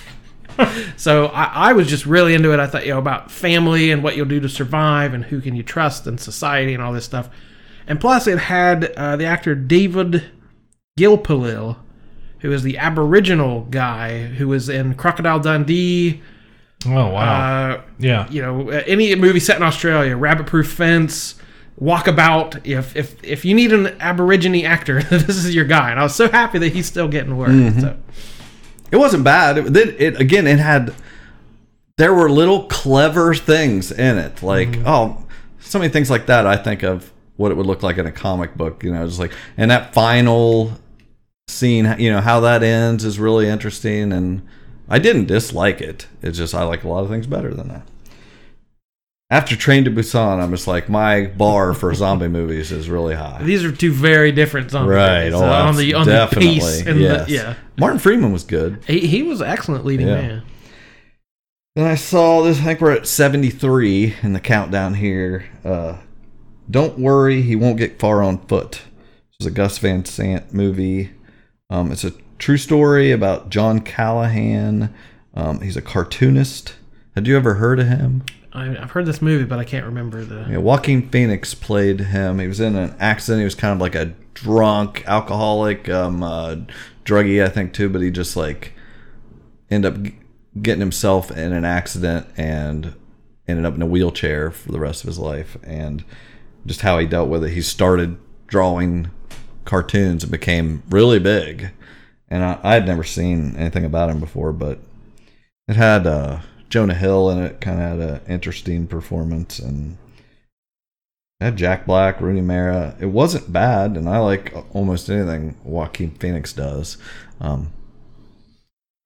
so 0.97 1.27
I, 1.27 1.69
I 1.69 1.73
was 1.75 1.87
just 1.87 2.07
really 2.07 2.35
into 2.35 2.53
it. 2.53 2.59
I 2.59 2.67
thought, 2.67 2.87
you 2.87 2.95
know, 2.95 2.99
about 2.99 3.31
family 3.31 3.91
and 3.91 4.03
what 4.03 4.17
you'll 4.17 4.25
do 4.25 4.41
to 4.41 4.49
survive 4.49 5.13
and 5.13 5.23
who 5.23 5.43
can 5.43 5.55
you 5.55 5.63
trust 5.63 6.07
and 6.07 6.19
society 6.19 6.73
and 6.73 6.83
all 6.83 6.95
this 6.95 7.05
stuff. 7.05 7.29
And 7.87 8.01
plus, 8.01 8.27
it 8.27 8.39
had 8.39 8.87
uh, 8.97 9.17
the 9.17 9.27
actor 9.27 9.55
David 9.55 10.25
Gulpilil, 10.99 11.77
who 12.41 12.51
is 12.51 12.63
the 12.63 12.79
Aboriginal 12.79 13.67
guy 13.67 14.25
who 14.25 14.49
was 14.49 14.71
in 14.71 14.95
Crocodile 14.95 15.39
Dundee. 15.39 16.23
Oh 16.87 17.11
wow. 17.11 17.71
Uh, 17.71 17.83
yeah. 17.99 18.29
you 18.31 18.41
know, 18.41 18.71
any 18.71 19.15
movie 19.15 19.41
set 19.41 19.59
in 19.59 19.63
Australia, 19.63 20.17
Rabbit 20.17 20.47
Proof 20.47 20.73
Fence, 20.73 21.35
Walkabout. 21.81 22.67
If 22.67 22.97
if 22.97 23.23
if 23.23 23.45
you 23.45 23.55
need 23.55 23.73
an 23.73 23.97
Aborigine 24.01 24.65
actor, 24.65 25.03
this 25.11 25.37
is 25.37 25.55
your 25.55 25.65
guy. 25.65 25.91
And 25.91 26.01
I 26.01 26.03
was 26.03 26.15
so 26.15 26.29
happy 26.29 26.59
that 26.59 26.73
he's 26.73 26.87
still 26.87 27.09
getting 27.09 27.37
work. 27.37 27.51
Mm-hmm. 27.51 27.81
So 27.81 27.97
It 28.91 28.97
wasn't 28.97 29.25
bad. 29.25 29.59
It, 29.59 29.77
it, 29.77 30.01
it 30.01 30.21
again. 30.21 30.47
It 30.47 30.59
had 30.59 30.95
there 31.97 32.15
were 32.15 32.31
little 32.31 32.65
clever 32.65 33.35
things 33.35 33.91
in 33.91 34.19
it, 34.19 34.43
like 34.43 34.69
mm-hmm. 34.69 34.87
oh, 34.87 35.27
so 35.61 35.79
many 35.79 35.91
things 35.91 36.11
like 36.11 36.27
that. 36.27 36.47
I 36.47 36.57
think 36.57 36.83
of 36.83 37.13
what 37.37 37.51
it 37.51 37.57
would 37.57 37.67
look 37.67 37.83
like 37.83 37.99
in 37.99 38.07
a 38.07 38.13
comic 38.13 38.55
book. 38.55 38.83
You 38.83 38.93
know, 38.93 39.07
just 39.07 39.19
like 39.19 39.33
and 39.57 39.71
that 39.71 39.93
final 39.93 40.73
scene. 41.49 41.95
You 41.99 42.11
know 42.11 42.21
how 42.21 42.41
that 42.41 42.63
ends 42.63 43.05
is 43.05 43.19
really 43.19 43.49
interesting, 43.49 44.13
and 44.13 44.47
I 44.89 44.99
didn't 44.99 45.27
dislike 45.27 45.81
it. 45.81 46.07
It's 46.23 46.39
just 46.39 46.55
I 46.55 46.63
like 46.65 46.85
a 46.85 46.89
lot 46.89 47.05
of 47.05 47.11
things 47.11 47.27
better 47.27 47.53
than 47.53 47.69
that. 47.69 47.87
After 49.29 49.57
Train 49.57 49.85
to 49.85 49.91
Busan, 49.91 50.41
I'm 50.41 50.51
just 50.53 50.69
like 50.69 50.89
my 50.89 51.27
bar 51.27 51.75
for 51.75 51.93
zombie 51.95 52.29
movies 52.29 52.71
is 52.71 52.89
really 52.89 53.17
high. 53.17 53.43
these 53.43 53.65
are 53.65 53.73
two 53.73 53.91
very 53.93 54.31
different 54.31 54.71
zombie 54.71 54.95
Right. 54.95 55.25
movies, 55.25 55.35
Oh, 55.35 55.45
on 55.45 55.77
the 55.77 55.95
on 55.95 56.07
the 56.07 56.13
definitely. 56.13 56.55
pace 56.61 56.87
and 56.87 57.01
yes. 57.01 57.27
the, 57.27 57.33
yeah. 57.33 57.55
Martin 57.77 57.99
Freeman 57.99 58.31
was 58.33 58.45
good. 58.45 58.79
He, 58.87 59.01
he 59.01 59.23
was 59.25 59.43
excellent 59.43 59.85
leading 59.85 60.07
Yeah. 60.07 60.15
man. 60.15 60.43
Then 61.75 61.87
I 61.87 61.97
saw 61.97 62.43
this. 62.43 62.61
I 62.61 62.63
think 62.63 62.81
we're 62.81 62.93
at 62.93 63.07
73 63.07 64.15
in 64.23 64.33
the 64.33 64.41
countdown 64.41 64.95
here. 64.95 65.45
Uh, 65.65 65.97
Don't 66.71 66.99
worry, 66.99 67.43
he 67.43 67.55
won't 67.57 67.77
get 67.79 67.99
far 67.99 68.23
on 68.23 68.39
foot. 68.47 68.83
This 69.39 69.41
is 69.41 69.47
a 69.47 69.51
Gus 69.51 69.77
Van 69.79 70.05
Sant 70.05 70.55
movie. 70.55 71.11
Um, 71.69 71.91
it's 71.93 72.05
a 72.05 72.13
true 72.39 72.57
story 72.57 73.11
about 73.11 73.51
John 73.51 73.81
Callahan. 73.81 74.95
Um, 75.35 75.61
he's 75.61 75.77
a 75.77 75.83
cartoonist. 75.83 76.75
Had 77.17 77.27
you 77.27 77.37
ever 77.37 77.55
heard 77.55 77.79
of 77.81 77.89
him? 77.89 78.23
I, 78.57 78.83
I've 78.83 78.91
heard 78.93 79.05
this 79.05 79.21
movie, 79.21 79.45
but 79.45 79.59
I 79.59 79.65
can't 79.65 79.85
remember 79.85 80.25
the. 80.25 80.47
Yeah, 80.51 80.57
Joaquin 80.57 81.09
Phoenix 81.11 81.55
played 81.55 82.01
him. 82.01 82.39
He 82.39 82.49
was 82.49 82.59
in 82.59 82.75
an 82.75 82.97
accident. 82.99 83.41
He 83.41 83.45
was 83.45 83.55
kind 83.55 83.73
of 83.73 83.81
like 83.81 83.95
a 83.95 84.15
drunk, 84.33 85.05
alcoholic, 85.07 85.89
um, 85.91 86.23
uh, 86.23 86.57
druggie, 87.05 87.45
I 87.45 87.49
think 87.49 87.75
too. 87.75 87.91
But 87.91 88.01
he 88.01 88.11
just 88.11 88.35
like 88.35 88.73
ended 89.71 89.93
up 89.93 90.13
getting 90.63 90.81
himself 90.81 91.31
in 91.31 91.53
an 91.53 91.67
accident 91.67 92.27
and 92.37 92.95
ended 93.47 93.67
up 93.67 93.75
in 93.75 93.83
a 93.83 93.87
wheelchair 93.87 94.51
for 94.51 94.73
the 94.73 94.81
rest 94.81 95.05
of 95.05 95.09
his 95.09 95.19
life. 95.19 95.59
And 95.63 96.03
just 96.65 96.81
how 96.81 96.99
he 96.99 97.07
dealt 97.07 97.29
with 97.29 97.45
it. 97.45 97.51
He 97.51 97.63
started 97.63 98.17
drawing 98.47 99.11
cartoons 99.67 100.23
and 100.23 100.33
became 100.33 100.83
really 100.89 101.19
big. 101.19 101.71
And 102.29 102.43
I, 102.43 102.59
I 102.63 102.75
had 102.75 102.87
never 102.87 103.05
seen 103.05 103.55
anything 103.57 103.85
about 103.85 104.11
him 104.11 104.19
before, 104.19 104.53
but 104.53 104.79
it 105.69 105.77
had 105.77 106.07
uh, 106.07 106.41
Jonah 106.69 106.95
Hill 106.95 107.31
in 107.31 107.39
it. 107.39 107.61
Kind 107.61 107.81
of 107.81 108.01
had 108.01 108.09
an 108.09 108.21
interesting 108.29 108.87
performance, 108.87 109.59
and 109.59 109.97
had 111.41 111.57
Jack 111.57 111.87
Black, 111.87 112.21
Rooney 112.21 112.41
Mara. 112.41 112.97
It 113.01 113.07
wasn't 113.07 113.53
bad, 113.53 113.97
and 113.97 114.09
I 114.09 114.19
like 114.19 114.55
almost 114.75 115.09
anything 115.11 115.57
Joaquin 115.65 116.11
Phoenix 116.13 116.53
does. 116.53 116.97
Um, 117.41 117.71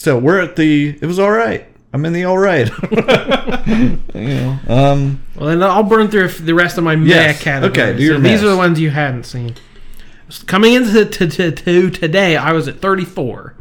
so 0.00 0.18
we're 0.18 0.40
at 0.40 0.56
the. 0.56 0.96
It 1.00 1.06
was 1.06 1.18
all 1.18 1.30
right. 1.32 1.66
I'm 1.92 2.04
in 2.04 2.12
the 2.12 2.22
all 2.24 2.38
right. 2.38 2.70
you 2.92 3.98
know, 4.14 4.58
um, 4.68 5.20
Well, 5.34 5.48
then 5.48 5.60
I'll 5.60 5.82
burn 5.82 6.06
through 6.08 6.28
the 6.28 6.54
rest 6.54 6.78
of 6.78 6.84
my 6.84 6.94
meh 6.94 7.08
Yes. 7.08 7.42
categories. 7.42 7.76
Okay, 7.90 7.98
do 7.98 8.04
your 8.04 8.14
So 8.14 8.20
these 8.20 8.44
are 8.44 8.48
the 8.48 8.56
ones 8.56 8.78
you 8.78 8.90
hadn't 8.90 9.24
seen. 9.24 9.56
Coming 10.46 10.74
into 10.74 11.04
to, 11.04 11.26
to, 11.26 11.50
to 11.50 11.90
today, 11.90 12.36
I 12.36 12.52
was 12.52 12.68
at 12.68 12.78
34, 12.80 13.56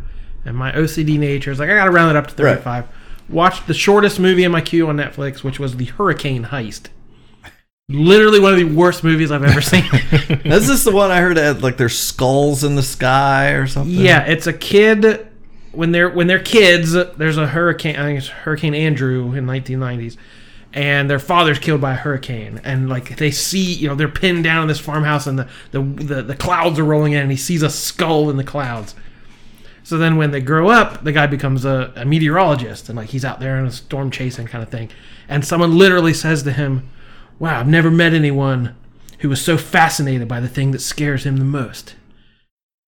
and 0.45 0.55
my 0.55 0.71
OCD 0.73 1.17
nature 1.17 1.49
is 1.49 1.57
like 1.59 1.71
I 1.71 1.73
got 1.73 1.85
to 1.85 1.91
round 1.91 2.11
it 2.11 2.17
up 2.19 2.27
to 2.27 2.33
35. 2.35 2.85
Watched 3.29 3.67
the 3.67 3.73
shortest 3.73 4.19
movie 4.19 4.43
in 4.43 4.51
my 4.51 4.61
queue 4.61 4.87
on 4.87 4.97
Netflix, 4.97 5.43
which 5.43 5.59
was 5.59 5.77
the 5.77 5.85
Hurricane 5.85 6.45
Heist. 6.45 6.87
Literally 7.89 8.39
one 8.39 8.53
of 8.53 8.59
the 8.59 8.65
worst 8.65 9.03
movies 9.03 9.31
I've 9.31 9.43
ever 9.43 9.61
seen. 9.61 9.83
This 10.43 10.45
is 10.63 10.67
this 10.67 10.83
the 10.83 10.91
one 10.91 11.09
I 11.09 11.21
heard 11.21 11.37
had 11.37 11.63
like 11.63 11.77
there's 11.77 11.97
skulls 11.97 12.63
in 12.63 12.75
the 12.75 12.83
sky 12.83 13.49
or 13.51 13.65
something? 13.65 13.93
Yeah, 13.93 14.25
it's 14.25 14.45
a 14.45 14.53
kid 14.53 15.27
when 15.71 15.91
they're 15.91 16.09
when 16.09 16.27
they're 16.27 16.39
kids. 16.39 16.93
There's 16.93 17.37
a 17.37 17.47
hurricane. 17.47 17.95
I 17.95 18.03
think 18.03 18.19
it's 18.19 18.27
Hurricane 18.27 18.75
Andrew 18.75 19.33
in 19.33 19.45
1990s, 19.45 20.17
and 20.71 21.09
their 21.09 21.17
father's 21.17 21.57
killed 21.57 21.81
by 21.81 21.93
a 21.93 21.95
hurricane. 21.95 22.61
And 22.63 22.89
like 22.89 23.17
they 23.17 23.31
see, 23.31 23.73
you 23.73 23.87
know, 23.87 23.95
they're 23.95 24.07
pinned 24.07 24.43
down 24.43 24.61
in 24.63 24.67
this 24.67 24.79
farmhouse, 24.79 25.25
and 25.25 25.39
the 25.39 25.47
the 25.71 25.81
the, 25.81 26.21
the 26.21 26.35
clouds 26.35 26.77
are 26.77 26.85
rolling 26.85 27.13
in, 27.13 27.21
and 27.21 27.31
he 27.31 27.37
sees 27.37 27.63
a 27.63 27.69
skull 27.69 28.29
in 28.29 28.37
the 28.37 28.43
clouds. 28.43 28.93
So 29.89 29.97
then 29.97 30.17
when 30.17 30.29
they 30.29 30.39
grow 30.39 30.69
up, 30.69 31.03
the 31.03 31.11
guy 31.11 31.25
becomes 31.25 31.65
a, 31.65 31.91
a 31.95 32.05
meteorologist, 32.05 32.89
and 32.89 32.95
like 32.95 33.09
he's 33.09 33.25
out 33.25 33.39
there 33.39 33.57
in 33.57 33.65
a 33.65 33.71
storm 33.71 34.11
chasing 34.11 34.45
kind 34.45 34.61
of 34.61 34.69
thing. 34.69 34.91
And 35.27 35.43
someone 35.43 35.79
literally 35.79 36.13
says 36.13 36.43
to 36.43 36.51
him, 36.51 36.87
"Wow, 37.39 37.59
I've 37.59 37.67
never 37.67 37.89
met 37.89 38.13
anyone." 38.13 38.75
Who 39.21 39.29
was 39.29 39.41
so 39.41 39.57
fascinated 39.57 40.27
by 40.27 40.41
the 40.41 40.47
thing 40.47 40.69
that 40.73 40.81
scares 40.81 41.25
him 41.25 41.37
the 41.37 41.43
most? 41.43 41.95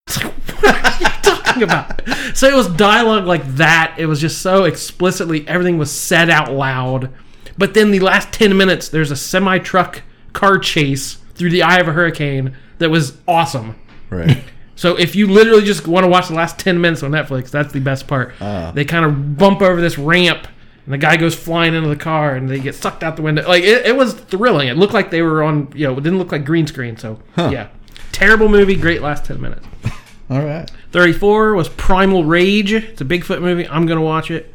It's 0.06 0.24
like, 0.24 0.32
what 0.62 0.76
are 0.76 1.00
you 1.00 1.22
talking 1.24 1.64
about? 1.64 2.04
So 2.38 2.48
it 2.48 2.54
was 2.54 2.68
dialogue 2.68 3.26
like 3.26 3.48
that. 3.56 3.96
It 3.98 4.06
was 4.06 4.22
just 4.22 4.40
so 4.40 4.66
explicitly, 4.66 5.44
everything 5.48 5.80
was 5.80 5.90
said 5.92 6.30
out 6.30 6.52
loud. 6.52 7.12
But 7.58 7.74
then 7.74 7.90
the 7.90 8.00
last 8.00 8.32
10 8.32 8.56
minutes, 8.56 8.90
there's 8.90 9.10
a 9.10 9.16
semi 9.16 9.58
truck 9.58 10.04
car 10.34 10.60
chase 10.60 11.16
through 11.34 11.50
the 11.50 11.64
eye 11.64 11.80
of 11.80 11.88
a 11.88 11.94
hurricane 11.94 12.56
that 12.78 12.92
was 12.92 13.18
awesome. 13.28 13.76
Right. 14.12 14.44
So 14.82 14.96
if 14.96 15.16
you 15.16 15.28
literally 15.28 15.64
just 15.64 15.88
want 15.88 16.06
to 16.06 16.08
watch 16.08 16.30
the 16.30 16.34
last 16.34 16.58
10 16.58 16.82
minutes 16.82 17.04
on 17.04 17.12
Netflix, 17.12 17.52
that's 17.52 17.72
the 17.72 17.80
best 17.80 18.08
part. 18.08 18.34
They 18.74 18.84
kind 18.84 19.06
of 19.06 19.38
bump 19.38 19.62
over 19.62 19.80
this 19.80 19.96
ramp 19.96 20.48
and 20.86 20.92
the 20.92 20.98
guy 20.98 21.18
goes 21.18 21.36
flying 21.36 21.76
into 21.76 21.88
the 21.88 21.96
car 21.96 22.34
and 22.34 22.50
they 22.50 22.60
get 22.60 22.74
sucked 22.74 23.04
out 23.04 23.16
the 23.16 23.22
window. 23.22 23.48
Like 23.48 23.62
it, 23.62 23.86
it 23.86 23.96
was 23.96 24.16
thrilling. 24.16 24.70
It 24.70 24.78
looked 24.78 24.96
like 24.96 25.12
they 25.12 25.22
were 25.22 25.44
on, 25.44 25.72
you 25.76 25.86
know, 25.86 25.94
it 25.94 26.02
didn't 26.02 26.18
look 26.18 26.32
like 26.32 26.46
green 26.46 26.66
screen. 26.66 26.98
So 26.98 27.20
yeah, 27.38 27.68
terrible 28.12 28.50
movie, 28.50 28.76
great 28.76 29.04
last 29.04 29.24
10 29.26 29.40
minutes. 29.40 29.68
all 30.32 30.42
right. 30.42 30.68
34 30.94 31.54
was 31.54 31.70
Primal 31.70 32.24
Rage. 32.24 32.74
It's 32.74 33.02
a 33.02 33.06
Bigfoot 33.06 33.40
movie. 33.40 33.68
I'm 33.68 33.86
going 33.86 34.00
to 34.00 34.04
watch 34.04 34.32
it. 34.32 34.52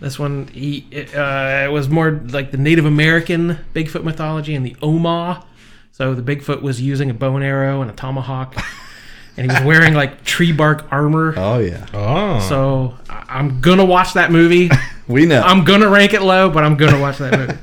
This 0.00 0.18
one, 0.18 0.48
he, 0.48 0.88
it, 0.90 1.14
uh, 1.14 1.66
it 1.66 1.70
was 1.70 1.88
more 1.88 2.10
like 2.10 2.50
the 2.50 2.58
Native 2.58 2.84
American 2.84 3.60
Bigfoot 3.76 4.02
mythology 4.02 4.56
and 4.56 4.66
the 4.66 4.74
Oma. 4.82 5.46
So 5.92 6.16
the 6.16 6.34
Bigfoot 6.34 6.62
was 6.62 6.80
using 6.80 7.10
a 7.10 7.14
bow 7.14 7.36
and 7.36 7.44
arrow 7.44 7.80
and 7.80 7.92
a 7.92 7.94
tomahawk. 7.94 8.56
and 9.36 9.50
he 9.50 9.54
was 9.56 9.64
wearing 9.64 9.94
like 9.94 10.24
tree 10.24 10.52
bark 10.52 10.86
armor. 10.90 11.34
Oh 11.36 11.58
yeah. 11.58 11.86
Oh. 11.94 12.40
So 12.48 12.94
I- 13.10 13.24
I'm 13.28 13.60
going 13.60 13.78
to 13.78 13.84
watch 13.84 14.14
that 14.14 14.30
movie. 14.32 14.70
We 15.08 15.24
know. 15.24 15.40
I'm 15.40 15.62
going 15.62 15.82
to 15.82 15.88
rank 15.88 16.14
it 16.14 16.22
low, 16.22 16.50
but 16.50 16.64
I'm 16.64 16.76
going 16.76 16.92
to 16.92 16.98
watch 16.98 17.18
that 17.18 17.38
movie. 17.38 17.56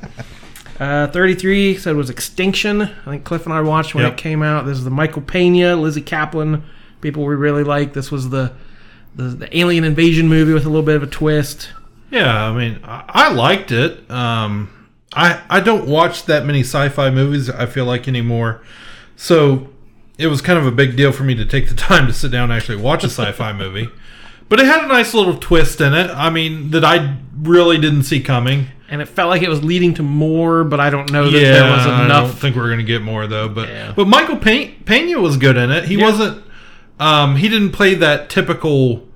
Uh, 0.80 1.06
33 1.08 1.76
said 1.76 1.90
it 1.92 1.96
was 1.96 2.10
Extinction. 2.10 2.82
I 2.82 2.88
think 3.04 3.22
Cliff 3.24 3.44
and 3.44 3.52
I 3.54 3.60
watched 3.60 3.94
when 3.94 4.02
Yep. 4.04 4.14
it 4.14 4.16
came 4.16 4.42
out. 4.42 4.66
This 4.66 4.76
is 4.78 4.82
the 4.84 4.90
Michael 4.90 5.22
Pena, 5.22 5.76
Lizzy 5.76 6.02
Caplan. 6.02 6.62
People 7.00 7.24
we 7.24 7.36
really 7.36 7.62
like. 7.62 7.92
This 7.92 8.10
was 8.10 8.30
the, 8.30 8.52
the 9.14 9.24
the 9.24 9.56
alien 9.56 9.84
invasion 9.84 10.28
movie 10.28 10.52
with 10.52 10.64
a 10.64 10.68
little 10.68 10.82
bit 10.84 10.96
of 10.96 11.02
a 11.04 11.06
twist. 11.06 11.68
Yeah, 12.10 12.48
I 12.48 12.52
mean, 12.56 12.80
I, 12.82 13.04
I 13.08 13.32
liked 13.32 13.70
it. 13.70 14.10
Um, 14.10 14.88
I 15.14 15.40
I 15.48 15.60
don't 15.60 15.86
watch 15.86 16.24
that 16.26 16.44
many 16.44 16.60
sci-fi 16.62 17.08
movies. 17.10 17.48
I 17.48 17.66
feel 17.66 17.84
like 17.84 18.08
anymore, 18.08 18.60
so 19.16 19.68
it 20.18 20.28
was 20.28 20.40
kind 20.40 20.58
of 20.58 20.66
a 20.66 20.70
big 20.70 20.96
deal 20.96 21.12
for 21.12 21.24
me 21.24 21.34
to 21.34 21.44
take 21.44 21.68
the 21.68 21.74
time 21.90 22.06
to 22.06 22.12
sit 22.12 22.30
down 22.30 22.44
and 22.50 22.52
actually 22.52 22.76
watch 22.76 23.02
a 23.04 23.08
sci-fi 23.08 23.52
movie. 23.52 23.88
but 24.48 24.60
it 24.60 24.66
had 24.66 24.84
a 24.84 24.86
nice 24.88 25.14
little 25.14 25.36
twist 25.38 25.80
in 25.80 25.94
it. 25.94 26.10
I 26.10 26.30
mean, 26.30 26.70
that 26.70 26.84
I 26.84 27.16
really 27.40 27.78
didn't 27.78 28.04
see 28.04 28.20
coming. 28.20 28.68
and 28.88 29.00
it 29.02 29.06
felt 29.06 29.28
like 29.30 29.42
it 29.42 29.48
was 29.48 29.64
leading 29.64 29.94
to 29.94 30.02
more, 30.02 30.62
but 30.64 30.78
I 30.78 30.90
don't 30.90 31.10
know 31.10 31.28
that 31.30 31.38
yeah, 31.40 31.52
there 31.52 31.70
was 31.72 31.86
enough. 31.86 32.00
I 32.00 32.06
don't 32.08 32.30
think 32.32 32.54
we're 32.56 32.68
gonna 32.70 32.82
get 32.84 33.02
more 33.02 33.26
though. 33.26 33.48
But 33.48 33.68
Yeah. 33.68 33.92
but 33.96 34.06
Michael 34.06 34.36
Pe- 34.36 34.74
Pena 34.84 35.18
was 35.20 35.36
good 35.36 35.56
in 35.56 35.70
it. 35.70 35.84
He 35.86 35.96
Yeah. 35.96 36.04
wasn't. 36.04 36.42
Um, 37.00 37.36
he 37.36 37.48
didn't 37.48 37.72
play 37.72 37.94
that 37.94 38.30
typical 38.30 39.08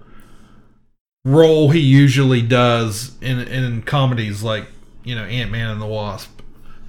role 1.24 1.70
he 1.70 1.80
usually 1.80 2.42
does 2.42 3.12
in 3.20 3.38
in 3.40 3.82
comedies 3.82 4.42
like 4.42 4.66
you 5.04 5.14
know 5.14 5.24
Ant 5.24 5.50
Man 5.52 5.70
and 5.70 5.80
the 5.80 5.86
Wasp. 5.86 6.37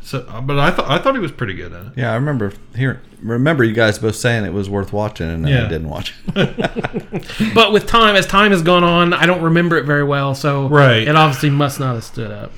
So, 0.10 0.26
uh, 0.28 0.42
but 0.42 0.58
I 0.58 0.72
thought 0.72 0.90
I 0.90 0.98
thought 0.98 1.14
he 1.14 1.20
was 1.20 1.32
pretty 1.32 1.54
good 1.54 1.72
in 1.72 1.86
it. 1.88 1.94
Yeah, 1.96 2.12
I 2.12 2.16
remember 2.16 2.52
here. 2.76 3.00
Remember 3.22 3.64
you 3.64 3.74
guys 3.74 4.00
both 4.00 4.16
saying 4.16 4.44
it 4.44 4.54
was 4.54 4.68
worth 4.68 4.92
watching, 4.92 5.30
and 5.30 5.48
Yeah. 5.48 5.66
I 5.66 5.70
didn't 5.70 5.88
watch. 5.90 6.16
it. 6.36 7.54
But 7.54 7.72
with 7.72 7.86
time, 7.86 8.16
as 8.16 8.26
time 8.26 8.50
has 8.52 8.64
gone 8.64 8.84
on, 8.84 9.14
I 9.14 9.28
don't 9.28 9.42
remember 9.44 9.78
it 9.78 9.86
very 9.86 10.04
well, 10.04 10.34
so 10.34 10.68
Right. 10.68 11.08
it 11.08 11.16
obviously 11.16 11.52
must 11.52 11.80
not 11.80 11.94
have 11.94 12.04
stood 12.04 12.32
up. 12.32 12.52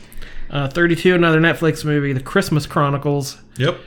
Uh, 0.49 0.67
32, 0.69 1.13
another 1.13 1.41
Netflix 1.41 1.83
movie, 1.83 2.13
The 2.13 2.19
Christmas 2.21 2.65
Chronicles. 2.65 3.37
Yep. 3.57 3.77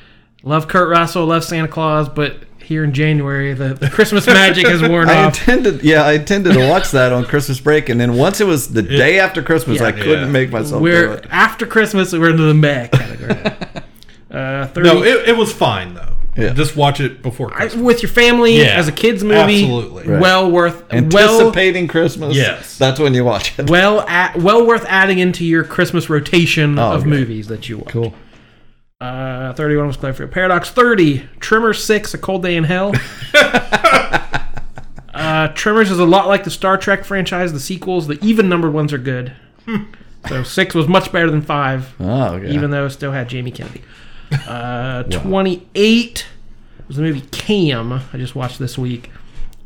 Love 0.45 0.69
Kurt 0.69 0.89
Russell, 0.91 1.25
love 1.27 1.43
Santa 1.45 1.69
Claus, 1.69 2.09
but 2.09 2.37
here 2.59 2.85
in 2.85 2.93
January, 2.93 3.53
the, 3.55 3.75
the 3.75 3.89
Christmas 3.91 4.27
magic 4.27 4.67
has 4.67 4.83
worn 4.83 5.09
I 5.11 5.25
off. 5.25 5.39
intended, 5.39 5.83
yeah, 5.83 6.03
I 6.05 6.13
intended 6.13 6.55
to 6.55 6.69
watch 6.69 6.91
that 6.93 7.13
on 7.13 7.25
Christmas 7.25 7.61
break, 7.61 7.89
and 7.89 7.99
then 8.01 8.15
once 8.17 8.41
it 8.41 8.47
was 8.47 8.73
the 8.73 8.83
day 8.83 9.19
after 9.19 9.43
Christmas, 9.43 9.81
Yeah. 9.81 9.87
I 9.87 9.93
couldn't 9.93 10.27
Yeah. 10.27 10.31
make 10.31 10.51
myself 10.51 10.81
do 10.81 10.83
We're 10.85 11.13
it. 11.15 11.27
after 11.31 11.67
Christmas, 11.67 12.13
we're 12.13 12.31
into 12.31 12.43
the 12.45 12.55
meh 12.55 12.89
category. 12.89 13.33
uh, 14.31 14.67
30, 14.69 14.81
No, 14.89 15.03
it, 15.03 15.29
it 15.31 15.37
was 15.37 15.53
fine 15.53 15.95
though. 15.95 16.11
Yeah. 16.37 16.53
Just 16.53 16.75
watch 16.77 17.01
it 17.01 17.23
before 17.23 17.53
I- 17.55 17.57
Christmas. 17.59 17.83
with 17.85 18.03
your 18.03 18.11
family 18.11 18.59
Yeah, 18.59 18.77
as 18.79 18.89
a 18.89 18.93
kids 18.93 19.23
movie. 19.23 19.63
absolutely. 19.63 20.09
Right. 20.09 20.21
Well 20.21 20.51
worth 20.51 20.81
well 20.91 21.05
Anticipating 21.05 21.87
Christmas, 21.87 22.35
Yes. 22.37 22.77
that's 22.77 22.99
when 22.99 23.15
you 23.15 23.25
watch 23.25 23.57
it. 23.59 23.71
well 23.71 24.01
at, 24.03 24.37
well 24.39 24.67
worth 24.67 24.85
adding 24.89 25.21
into 25.21 25.45
your 25.45 25.63
Christmas 25.65 26.11
rotation 26.11 26.79
Oh, 26.79 26.93
of 26.93 27.01
okay. 27.03 27.11
movies 27.11 27.47
that 27.49 27.69
you 27.69 27.79
watch. 27.79 27.89
Cool. 27.89 28.15
Uh, 29.05 29.53
31 29.53 29.87
was 29.87 29.97
Cloverfield 29.99 30.31
Paradox. 30.31 30.71
30, 30.71 31.29
Tremors 31.39 31.85
6, 31.85 32.15
A 32.15 32.19
Cold 32.19 32.43
Day 32.43 32.57
in 32.57 32.65
Hell. 32.65 32.95
uh, 35.15 35.49
Tremors 35.49 35.91
is 35.91 35.99
a 35.99 36.05
lot 36.07 36.27
like 36.27 36.45
the 36.45 36.51
Star 36.51 36.79
Trek 36.79 37.05
franchise. 37.05 37.53
The 37.53 37.61
sequels, 37.61 38.07
the 38.07 38.19
even 38.25 38.49
numbered 38.49 38.73
ones 38.73 38.93
are 38.95 38.99
good. 38.99 39.33
so 40.29 40.43
6 40.43 40.75
was 40.75 40.89
much 40.89 41.13
better 41.13 41.31
than 41.31 41.43
5, 41.43 41.95
Oh, 42.01 42.35
okay. 42.37 42.51
even 42.51 42.71
though 42.71 42.87
it 42.87 42.91
still 42.91 43.13
had 43.13 43.29
Jamie 43.29 43.51
Kennedy. 43.51 43.83
Uh, 44.49 45.03
28 45.11 46.27
was 46.89 46.97
the 46.97 47.03
movie 47.03 47.21
Cam. 47.31 47.93
I 47.93 48.17
just 48.17 48.35
watched 48.35 48.59
this 48.59 48.79
week. 48.79 49.11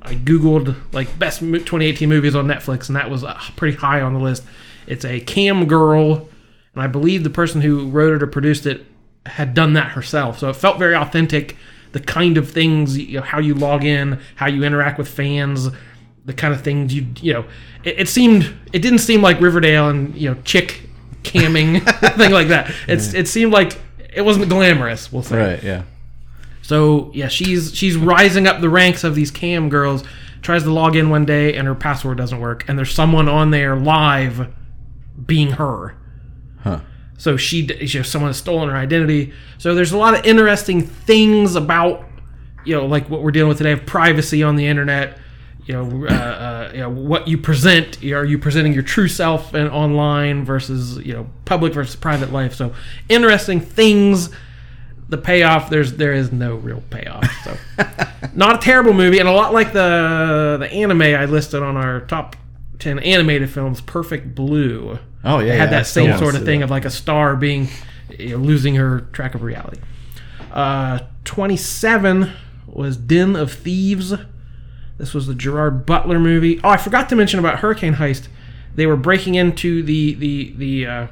I 0.03 0.15
googled 0.15 0.75
like 0.93 1.17
best 1.19 1.43
mo- 1.43 1.59
2018 1.59 2.09
movies 2.09 2.35
on 2.35 2.47
Netflix, 2.49 2.89
and 2.89 2.97
that 2.97 3.09
was 3.09 3.23
uh, 3.23 3.39
pretty 3.57 3.77
high 3.77 4.01
on 4.01 4.15
the 4.15 4.21
list. 4.21 4.43
It's 4.89 5.05
a 5.05 5.21
cam 5.21 5.67
girl, 5.67 6.29
and 6.75 6.83
I 6.83 6.87
believe 6.89 7.23
the 7.25 7.31
person 7.31 7.61
who 7.61 7.89
wrote 7.89 8.15
it 8.17 8.23
or 8.23 8.27
produced 8.27 8.65
it 8.67 8.85
had 9.29 9.55
done 9.55 9.75
that 9.75 9.93
herself. 9.93 10.39
So 10.39 10.49
it 10.49 10.57
felt 10.57 10.79
very 10.79 10.95
authentic. 10.95 11.57
The 11.93 12.01
kind 12.01 12.37
of 12.37 12.51
things, 12.51 12.99
you 12.99 13.19
know, 13.19 13.25
how 13.25 13.39
you 13.39 13.55
log 13.55 13.85
in, 13.85 14.21
how 14.37 14.47
you 14.47 14.65
interact 14.65 14.99
with 14.99 15.09
fans, 15.09 15.69
the 16.25 16.35
kind 16.35 16.53
of 16.53 16.61
things 16.63 16.95
you, 16.95 17.07
you 17.23 17.33
know, 17.33 17.45
it, 17.85 18.01
it 18.01 18.09
seemed, 18.09 18.55
it 18.73 18.81
didn't 18.81 18.99
seem 18.99 19.23
like 19.23 19.41
Riverdale 19.41 19.89
and 19.89 20.15
you 20.15 20.31
know, 20.31 20.41
chick 20.45 20.83
camming 21.23 21.81
thing 22.17 22.33
like 22.33 22.49
that. 22.49 22.73
It's, 22.87 23.15
it 23.15 23.29
seemed 23.29 23.53
like 23.53 23.79
it 24.13 24.23
wasn't 24.23 24.49
glamorous. 24.49 25.13
We'll 25.13 25.23
say. 25.23 25.39
right, 25.39 25.63
yeah. 25.63 25.83
So 26.63 27.11
yeah, 27.15 27.29
she's 27.29 27.75
she's 27.75 27.97
rising 27.97 28.47
up 28.47 28.61
the 28.61 28.69
ranks 28.69 29.03
of 29.03 29.15
these 29.15 29.31
cam 29.31 29.71
girls. 29.71 30.05
Tries 30.43 30.65
to 30.65 30.71
log 30.71 30.97
in 30.97 31.09
one 31.09 31.25
day 31.25 31.55
and 31.55 31.67
her 31.67 31.75
password 31.75 32.19
doesn't 32.19 32.41
work, 32.41 32.69
and 32.69 32.79
there's 32.79 32.93
someone 32.93 33.27
on 33.27 33.51
there 33.51 33.75
live, 33.75 34.53
being 35.25 35.53
her. 35.53 35.97
Huh. 36.61 36.81
So 37.19 37.37
she, 37.37 37.67
she 37.87 38.03
someone 38.05 38.31
has 38.31 38.39
stolen 38.39 38.69
her 38.69 38.77
identity. 38.77 39.33
So 39.59 39.75
there's 39.75 39.93
a 39.93 39.99
lot 39.99 40.19
of 40.19 40.25
interesting 40.25 40.83
things 40.83 41.57
about 41.57 42.05
you 42.65 42.75
know 42.75 42.87
like 42.87 43.11
what 43.11 43.23
we're 43.23 43.33
dealing 43.33 43.49
with 43.49 43.59
today 43.59 43.73
of 43.73 43.85
privacy 43.85 44.43
on 44.43 44.57
the 44.57 44.67
internet. 44.67 45.19
You 45.67 45.75
know, 45.75 46.07
uh, 46.07 46.15
uh, 46.15 46.71
you 46.73 46.81
know 46.81 46.91
what 46.91 47.29
you 47.29 47.37
present. 47.37 48.03
Are 48.05 48.25
you 48.25 48.39
presenting 48.39 48.73
your 48.73 48.85
true 48.85 49.09
self 49.09 49.53
and 49.53 49.69
online 49.69 50.45
versus 50.45 50.97
you 50.99 51.13
know 51.13 51.29
public 51.45 51.75
versus 51.75 51.97
private 51.97 52.33
life? 52.33 52.55
So 52.55 52.73
interesting 53.09 53.61
things 53.61 54.31
the 55.09 55.19
payoff 55.19 55.71
there's 55.71 55.95
there 55.95 56.13
is 56.13 56.33
no 56.33 56.57
real 56.57 56.83
payoff 56.91 57.27
so 57.43 57.57
not 58.35 58.57
a 58.57 58.59
terrible 58.59 58.93
movie 58.93 59.19
and 59.19 59.29
a 59.29 59.33
lot 59.33 59.53
like 59.55 59.73
the 59.73 60.57
the 60.61 60.71
anime 60.71 61.01
i 61.01 61.25
listed 61.25 61.63
on 61.63 61.77
our 61.77 62.01
top 62.03 62.37
10 62.79 62.99
animated 63.01 63.51
films 63.51 63.81
perfect 63.81 64.35
blue 64.35 64.99
Oh, 65.25 65.41
yeah. 65.41 65.55
had 65.55 65.59
yeah, 65.59 65.67
that 65.67 65.87
still 65.87 66.07
same 66.07 66.19
sort 66.19 66.35
of 66.37 66.45
thing 66.45 66.61
that. 66.61 66.65
of 66.65 66.71
like 66.71 66.85
a 66.85 66.91
star 66.91 67.35
being 67.37 67.69
you 68.17 68.31
know, 68.31 68.37
losing 68.37 68.77
her 68.77 69.01
track 69.13 69.35
of 69.35 69.43
reality 69.43 69.81
uh 70.53 71.01
27 71.25 72.33
was 72.67 72.97
den 72.97 73.37
of 73.37 73.53
thieves 73.53 74.15
this 74.97 75.13
was 75.13 75.27
the 75.27 75.35
gerard 75.35 75.85
butler 75.85 76.19
movie 76.19 76.61
oh 76.65 76.69
i 76.71 76.77
forgot 76.77 77.09
to 77.09 77.17
mention 77.17 77.39
about 77.39 77.59
hurricane 77.59 77.95
heist 77.95 78.29
they 78.75 78.87
were 78.87 78.97
breaking 78.97 79.35
into 79.35 79.83
the 79.83 80.15
the 80.15 80.55
the 80.57 80.87
uh 80.87 81.07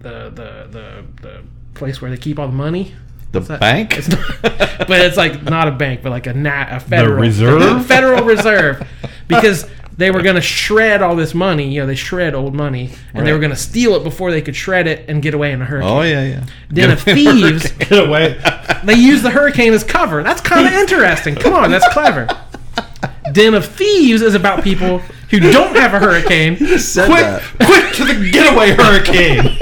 the 0.00 0.30
the 0.30 0.68
the, 0.70 1.04
the 1.22 1.42
place 1.74 2.00
where 2.00 2.10
they 2.10 2.16
keep 2.16 2.38
all 2.38 2.46
the 2.48 2.52
money 2.54 2.94
The 3.32 3.40
that? 3.40 3.60
bank? 3.60 3.90
but 4.42 4.90
it's 5.00 5.16
like 5.16 5.42
not 5.42 5.68
a 5.68 5.72
bank, 5.72 6.02
but 6.02 6.10
like 6.10 6.26
a 6.26 6.34
nat 6.34 6.76
a 6.76 6.80
federal 6.80 7.18
reserve? 7.20 7.84
federal 7.86 8.24
reserve, 8.24 8.86
because 9.28 9.68
they 9.98 10.10
were 10.12 10.22
going 10.22 10.36
to 10.36 10.40
shred 10.40 11.02
all 11.02 11.16
this 11.16 11.34
money. 11.34 11.68
You 11.68 11.80
know, 11.80 11.86
they 11.86 11.96
shred 11.96 12.34
old 12.34 12.54
money, 12.54 12.90
and 13.12 13.26
they 13.26 13.32
were 13.32 13.40
going 13.40 13.50
to 13.50 13.56
steal 13.56 13.94
it 13.96 14.04
before 14.04 14.30
they 14.30 14.40
could 14.40 14.54
shred 14.56 14.86
it 14.86 15.04
and 15.08 15.20
get 15.20 15.34
away 15.34 15.52
in 15.52 15.60
a 15.60 15.64
hurricane. 15.64 15.90
oh, 15.90 16.02
yeah, 16.02 16.22
yeah. 16.24 16.46
Den 16.72 16.90
of 16.90 17.00
Thieves, 17.02 17.70
Get 17.78 18.06
away. 18.06 18.40
they 18.84 18.94
use 18.94 19.22
the 19.22 19.30
hurricane 19.30 19.74
as 19.74 19.82
cover. 19.84 20.22
That's 20.22 20.40
kind 20.40 20.66
of 20.66 20.72
interesting. 20.72 21.34
Come 21.34 21.52
on, 21.52 21.70
that's 21.72 21.86
clever. 21.92 22.28
Den 23.32 23.54
of 23.54 23.66
Thieves 23.66 24.22
is 24.22 24.34
about 24.34 24.62
people 24.62 25.00
who 25.30 25.40
don't 25.40 25.76
have 25.76 25.92
a 25.94 25.98
hurricane. 25.98 26.56
Said 26.78 27.06
quick, 27.06 27.20
that. 27.20 27.42
quick 27.66 27.92
to 27.96 28.04
the 28.04 28.30
getaway 28.30 28.70
hurricane. 28.70 29.56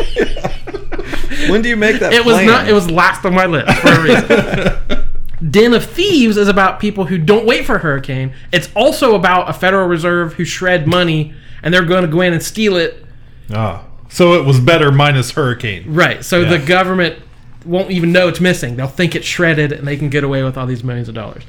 When 1.51 1.63
do 1.63 1.69
you 1.69 1.77
make 1.77 1.99
that 2.01 2.13
It 2.13 2.25
was 2.25 2.45
not. 2.45 2.69
It 2.69 2.73
was 2.73 2.91
last 2.91 3.25
on 3.25 3.35
my 3.35 3.47
list 3.47 3.73
for 3.79 3.89
a 3.89 4.03
reason. 4.03 5.05
Den 5.51 5.75
of 5.75 5.85
Thieves 5.85 6.37
is 6.37 6.49
about 6.49 6.81
people 6.81 7.05
who 7.07 7.19
don't 7.19 7.45
wait 7.47 7.65
for 7.67 7.77
a 7.77 7.79
hurricane. 7.79 8.33
It's 8.53 8.71
also 8.75 9.15
about 9.15 9.51
a 9.51 9.53
Federal 9.53 9.87
Reserve 9.87 10.35
who 10.35 10.45
shred 10.45 10.87
money 10.87 11.35
and 11.63 11.73
they're 11.75 11.85
going 11.85 12.03
to 12.03 12.09
go 12.09 12.21
in 12.23 12.33
and 12.33 12.43
steal 12.43 12.77
it. 12.77 13.05
Ah, 13.53 13.85
so 14.09 14.35
it 14.35 14.45
was 14.47 14.59
better 14.61 14.91
minus 14.91 15.31
hurricane. 15.33 15.85
Right. 15.87 16.25
So 16.25 16.41
Yeah. 16.41 16.51
the 16.57 16.59
government 16.59 17.19
won't 17.65 17.91
even 17.91 18.13
know 18.13 18.29
it's 18.29 18.41
missing. 18.41 18.77
They'll 18.77 18.87
think 18.87 19.15
it's 19.15 19.27
shredded 19.27 19.73
and 19.73 19.87
they 19.87 19.97
can 19.97 20.09
get 20.09 20.25
away 20.25 20.43
with 20.43 20.57
all 20.57 20.67
these 20.67 20.83
millions 20.85 21.09
of 21.09 21.15
dollars. 21.15 21.43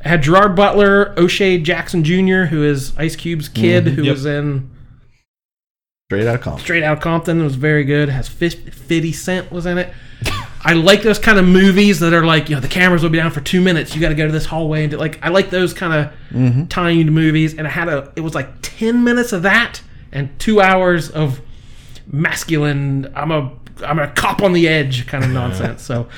It 0.00 0.06
had 0.08 0.22
Gerard 0.22 0.54
Butler, 0.56 1.14
O'Shea 1.16 1.58
Jackson 1.58 2.02
Jr., 2.04 2.44
who 2.46 2.62
is 2.64 2.92
Ice 2.98 3.14
Cube's 3.16 3.48
kid, 3.48 3.86
who 3.88 4.02
Yep. 4.02 4.12
was 4.12 4.26
in 4.26 4.68
Straight 6.10 6.26
out 6.26 6.34
of 6.34 6.40
Compton. 6.42 6.62
Straight 6.64 6.82
Out 6.82 6.98
of 6.98 7.00
Compton. 7.02 7.42
Was 7.42 7.54
very 7.54 7.84
good. 7.84 8.10
Has 8.10 8.28
50 8.28 8.70
50 8.70 9.12
Cent 9.12 9.50
was 9.50 9.64
in 9.64 9.78
it. 9.78 9.94
I 10.64 10.74
like 10.74 11.02
those 11.02 11.18
kind 11.18 11.38
of 11.38 11.44
movies 11.44 11.98
that 12.00 12.12
are 12.12 12.24
like, 12.24 12.48
you 12.48 12.54
know, 12.54 12.60
the 12.60 12.68
cameras 12.68 13.02
will 13.02 13.10
be 13.10 13.18
down 13.18 13.32
for 13.32 13.40
two 13.40 13.60
minutes. 13.60 13.94
You 13.94 14.00
got 14.00 14.10
to 14.10 14.14
go 14.14 14.26
to 14.26 14.32
this 14.32 14.46
hallway 14.46 14.82
and 14.82 14.90
do, 14.92 14.96
like, 14.96 15.18
I 15.22 15.28
like 15.28 15.50
those 15.50 15.74
kind 15.74 15.92
of 15.92 16.14
mm-hmm. 16.30 16.66
timed 16.66 17.10
movies. 17.10 17.54
And 17.54 17.66
it 17.66 17.70
had 17.70 17.88
a, 17.88 18.12
it 18.14 18.20
was 18.20 18.34
like 18.34 18.48
ten 18.62 19.02
minutes 19.02 19.32
of 19.32 19.42
that 19.42 19.82
and 20.12 20.38
two 20.38 20.60
hours 20.60 21.10
of 21.10 21.40
masculine. 22.06 23.12
I'm 23.16 23.32
a, 23.32 23.52
I'm 23.84 23.98
a 23.98 24.08
cop 24.08 24.42
on 24.42 24.52
the 24.52 24.68
edge 24.68 25.06
kind 25.08 25.24
of 25.24 25.30
nonsense. 25.32 25.82
So, 25.82 26.08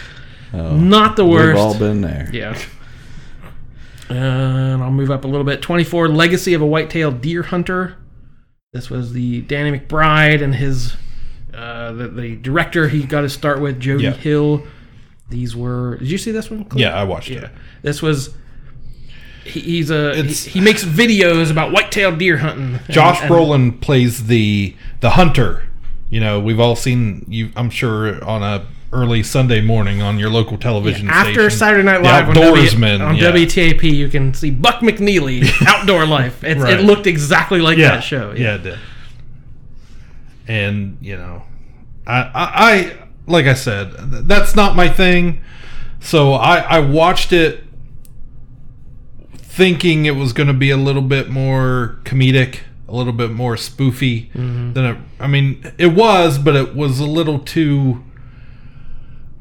oh, 0.52 0.76
not 0.76 1.16
the 1.16 1.24
worst. 1.24 1.56
We've 1.56 1.64
all 1.64 1.78
been 1.78 2.02
there. 2.02 2.28
Yeah. 2.32 2.58
And 4.10 4.82
I'll 4.82 4.90
move 4.90 5.10
up 5.10 5.24
a 5.24 5.28
little 5.28 5.44
bit. 5.44 5.62
24, 5.62 6.08
Legacy 6.08 6.52
of 6.52 6.60
a 6.60 6.66
White-tailed 6.66 7.22
Deer 7.22 7.42
Hunter. 7.42 7.96
This 8.72 8.90
was 8.90 9.12
the 9.12 9.40
Danny 9.42 9.78
McBride 9.78 10.42
and 10.42 10.54
his, 10.54 10.94
uh, 11.54 11.92
the, 11.92 12.08
the 12.08 12.36
director 12.36 12.88
he 12.88 13.04
got 13.04 13.22
to 13.22 13.28
start 13.28 13.60
with, 13.60 13.80
Jody 13.80 14.04
Yeah. 14.04 14.12
Hill. 14.12 14.66
These 15.30 15.56
were, 15.56 15.96
did 15.98 16.10
you 16.10 16.18
see 16.18 16.32
this 16.32 16.50
one? 16.50 16.66
Yeah, 16.74 16.94
I 16.94 17.04
watched 17.04 17.30
Yeah. 17.30 17.44
it. 17.46 17.50
This 17.82 18.02
was, 18.02 18.34
he, 19.44 19.60
he's 19.60 19.90
a, 19.90 20.14
he, 20.22 20.32
he 20.32 20.60
makes 20.60 20.84
videos 20.84 21.50
about 21.50 21.72
white-tailed 21.72 22.18
deer 22.18 22.38
hunting. 22.38 22.80
Josh 22.88 23.20
and- 23.22 23.30
Brolin 23.30 23.80
plays 23.80 24.26
the 24.26 24.74
the 25.00 25.10
hunter. 25.10 25.64
You 26.10 26.20
know, 26.20 26.40
we've 26.40 26.60
all 26.60 26.76
seen 26.76 27.24
you. 27.28 27.50
I'm 27.56 27.70
sure 27.70 28.22
on 28.24 28.42
a 28.42 28.66
early 28.92 29.22
Sunday 29.24 29.60
morning 29.60 30.00
on 30.00 30.18
your 30.18 30.30
local 30.30 30.56
television. 30.56 31.08
After 31.10 31.32
station. 31.50 31.58
Saturday 31.58 31.82
Night 31.82 31.98
The 31.98 32.04
Live 32.04 32.28
on, 32.28 32.34
w, 32.36 32.62
outdoorsman 32.62 33.00
on 33.04 33.16
yeah. 33.16 33.32
WTAP, 33.32 33.82
you 33.82 34.08
can 34.08 34.32
see 34.34 34.50
Buck 34.50 34.76
McNeely, 34.80 35.50
Outdoor 35.66 36.06
Life. 36.06 36.44
It's, 36.44 36.60
Right. 36.60 36.78
It 36.78 36.82
looked 36.84 37.06
exactly 37.08 37.60
like 37.60 37.76
yeah, 37.76 37.96
that 37.96 38.04
show. 38.04 38.32
Yeah, 38.36 38.54
it 38.54 38.62
did. 38.62 38.78
And 40.46 40.98
you 41.00 41.16
know, 41.16 41.42
I, 42.06 42.20
I, 42.22 42.30
I 42.34 42.96
like 43.26 43.46
I 43.46 43.54
said, 43.54 43.92
that's 44.28 44.54
not 44.54 44.76
my 44.76 44.88
thing. 44.88 45.42
So 46.00 46.34
I, 46.34 46.58
I 46.58 46.78
watched 46.80 47.32
it 47.32 47.64
thinking 49.32 50.04
it 50.04 50.16
was 50.16 50.32
going 50.32 50.48
to 50.48 50.52
be 50.52 50.70
a 50.70 50.76
little 50.76 51.02
bit 51.02 51.30
more 51.30 51.98
comedic, 52.04 52.58
a 52.88 52.94
little 52.94 53.12
bit 53.12 53.30
more 53.30 53.54
spoofy 53.54 54.30
mm-hmm. 54.32 54.72
than 54.72 54.84
it. 54.84 54.98
I 55.18 55.26
mean, 55.26 55.72
it 55.78 55.94
was, 55.94 56.38
but 56.38 56.56
it 56.56 56.74
was 56.74 57.00
a 57.00 57.06
little 57.06 57.38
too 57.38 58.04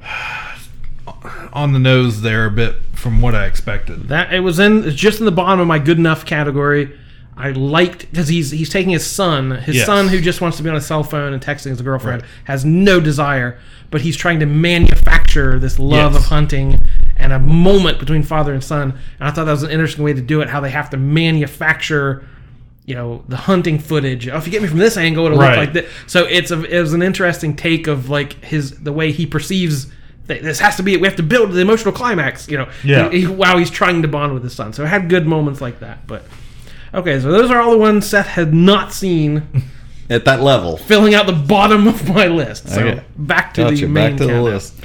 on 1.54 1.74
the 1.74 1.80
nose 1.80 2.22
there 2.22 2.46
a 2.46 2.52
bit 2.52 2.76
from 2.94 3.22
what 3.22 3.36
I 3.36 3.46
expected. 3.46 4.08
That 4.08 4.34
it 4.34 4.40
was 4.40 4.60
in 4.60 4.86
it's 4.86 4.96
just 4.96 5.20
in 5.20 5.26
the 5.26 5.32
bottom 5.32 5.60
of 5.60 5.68
my 5.68 5.80
good 5.80 5.98
enough 5.98 6.26
category. 6.26 6.98
I 7.36 7.50
liked 7.52 8.10
because 8.12 8.28
he's 8.28 8.52
he's 8.52 8.70
taking 8.70 8.92
his 8.92 9.06
son, 9.06 9.52
his 9.52 9.78
Yes. 9.78 9.86
son 9.86 10.08
who 10.08 10.22
just 10.22 10.40
wants 10.42 10.58
to 10.58 10.64
be 10.64 10.70
on 10.70 10.76
his 10.76 10.86
cell 10.86 11.04
phone 11.04 11.34
and 11.34 11.42
texting 11.42 11.70
his 11.72 11.82
girlfriend, 11.82 12.22
Right. 12.22 12.32
has 12.46 12.64
no 12.64 13.00
desire, 13.00 13.58
but 13.90 14.02
he's 14.02 14.16
trying 14.16 14.40
to 14.42 14.46
manufacture 14.46 15.58
this 15.60 15.80
love 15.80 16.14
Yes. 16.14 16.24
of 16.24 16.30
hunting 16.30 16.80
and 17.18 17.34
a 17.34 17.40
moment 17.40 17.98
between 18.00 18.22
father 18.24 18.54
and 18.54 18.64
son. 18.64 18.94
And 19.20 19.28
I 19.28 19.32
thought 19.32 19.46
that 19.46 19.52
was 19.52 19.64
an 19.64 19.72
interesting 19.72 20.04
way 20.04 20.14
to 20.14 20.22
do 20.22 20.42
it. 20.42 20.50
How 20.50 20.60
they 20.60 20.70
have 20.70 20.90
to 20.92 20.98
manufacture, 20.98 22.24
you 22.86 22.94
know, 22.96 23.24
the 23.28 23.38
hunting 23.38 23.80
footage. 23.80 24.28
Oh, 24.28 24.38
if 24.38 24.46
you 24.46 24.52
get 24.52 24.62
me 24.62 24.68
from 24.68 24.78
this 24.80 24.98
angle, 24.98 25.26
it'll 25.26 25.38
Right. 25.40 25.50
look 25.50 25.58
like 25.58 25.74
this. 25.74 25.86
So 26.08 26.26
it's 26.26 26.52
a 26.52 26.62
it 26.64 26.80
was 26.82 26.94
an 26.94 27.02
interesting 27.02 27.56
take 27.56 27.88
of 27.88 28.10
like 28.10 28.44
his 28.46 28.72
the 28.72 28.94
way 28.94 29.12
he 29.12 29.26
perceives. 29.26 29.88
that 30.28 30.42
This 30.42 30.60
has 30.60 30.78
to 30.78 30.84
be. 30.84 30.96
We 30.96 31.06
have 31.06 31.18
to 31.18 31.24
build 31.24 31.52
the 31.52 31.60
emotional 31.60 31.92
climax. 31.94 32.48
You 32.48 32.60
know, 32.60 32.68
Yeah. 32.82 33.10
he- 33.10 33.22
he- 33.22 33.28
while 33.28 33.58
he's 33.58 33.70
trying 33.70 34.02
to 34.04 34.08
bond 34.08 34.34
with 34.34 34.42
his 34.42 34.54
son. 34.54 34.72
So 34.72 34.84
it 34.84 34.88
had 34.88 35.10
good 35.10 35.28
moments 35.28 35.60
like 35.60 35.82
that. 35.82 36.08
But 36.08 36.26
okay, 36.94 37.20
so 37.20 37.32
those 37.32 37.50
are 37.52 37.60
all 37.62 37.72
the 37.72 37.78
ones 37.78 38.08
Seth 38.08 38.28
had 38.28 38.54
not 38.54 38.94
seen, 38.94 39.44
At 40.10 40.26
that 40.26 40.42
level. 40.42 40.78
filling 40.78 41.14
out 41.14 41.26
the 41.26 41.34
bottom 41.34 41.88
of 41.88 42.08
my 42.10 42.28
list. 42.28 42.70
So 42.70 42.82
Okay. 42.82 43.04
back 43.18 43.54
to 43.56 43.66
the 43.72 43.82
main 43.88 43.94
Back 44.12 44.18
to 44.18 44.28
the 44.28 44.42
list. 44.42 44.76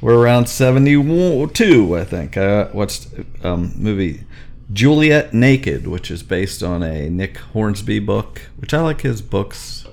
We're 0.00 0.18
around 0.18 0.48
72, 0.48 1.96
I 1.96 2.04
think. 2.04 2.36
I 2.38 2.70
watched 2.72 3.08
um, 3.44 3.72
movie 3.76 4.24
Juliet 4.72 5.34
Naked, 5.34 5.86
which 5.86 6.10
is 6.10 6.22
based 6.22 6.62
on 6.62 6.82
a 6.82 7.10
Nick 7.10 7.36
Hornby 7.36 7.98
book, 7.98 8.42
which 8.58 8.72
I 8.72 8.80
like 8.80 9.02
his 9.02 9.20
books. 9.20 9.84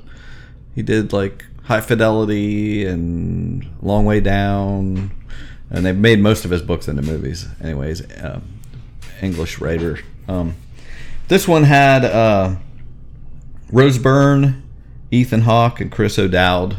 He 0.75 0.81
did 0.81 1.11
like 1.11 1.45
High 1.63 1.81
Fidelity 1.81 2.85
and 2.85 3.67
Long 3.81 4.05
Way 4.05 4.19
Down, 4.21 5.11
and 5.69 5.85
they've 5.85 5.97
made 5.97 6.19
most 6.21 6.45
of 6.45 6.51
his 6.51 6.61
books 6.61 6.87
into 6.87 7.01
movies. 7.01 7.47
Anyways, 7.61 8.03
um, 8.23 8.43
English 9.21 9.59
writer. 9.59 9.99
Um, 10.29 10.55
this 11.27 11.47
one 11.47 11.63
had 11.63 12.05
uh, 12.05 12.55
Rose 13.71 13.97
Byrne, 13.97 14.63
Ethan 15.11 15.41
Hawke, 15.41 15.81
and 15.81 15.91
Chris 15.91 16.17
O'Dowd. 16.17 16.77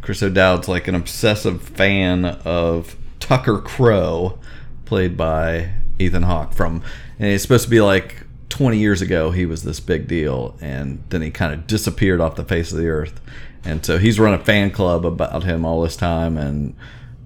Chris 0.00 0.22
O'Dowd's 0.22 0.68
like 0.68 0.88
an 0.88 0.94
obsessive 0.94 1.62
fan 1.62 2.24
of 2.24 2.96
Tucker 3.20 3.58
Crowe, 3.58 4.38
played 4.84 5.16
by 5.16 5.70
Ethan 5.98 6.24
Hawke 6.24 6.52
from, 6.52 6.82
and 7.18 7.28
it's 7.28 7.42
supposed 7.42 7.64
to 7.64 7.70
be 7.70 7.80
like 7.80 8.26
20 8.48 8.76
years 8.78 9.00
ago 9.00 9.30
he 9.30 9.46
was 9.46 9.62
this 9.62 9.80
big 9.80 10.08
deal, 10.08 10.56
and 10.60 11.02
then 11.10 11.22
he 11.22 11.30
kind 11.30 11.54
of 11.54 11.66
disappeared 11.66 12.20
off 12.20 12.34
the 12.34 12.44
face 12.44 12.72
of 12.72 12.78
the 12.78 12.88
earth, 12.88 13.20
and 13.64 13.86
so 13.86 13.98
he's 13.98 14.18
run 14.18 14.34
a 14.34 14.44
fan 14.44 14.70
club 14.70 15.06
about 15.06 15.44
him 15.44 15.64
all 15.64 15.82
this 15.82 15.96
time, 15.96 16.36
and 16.36 16.74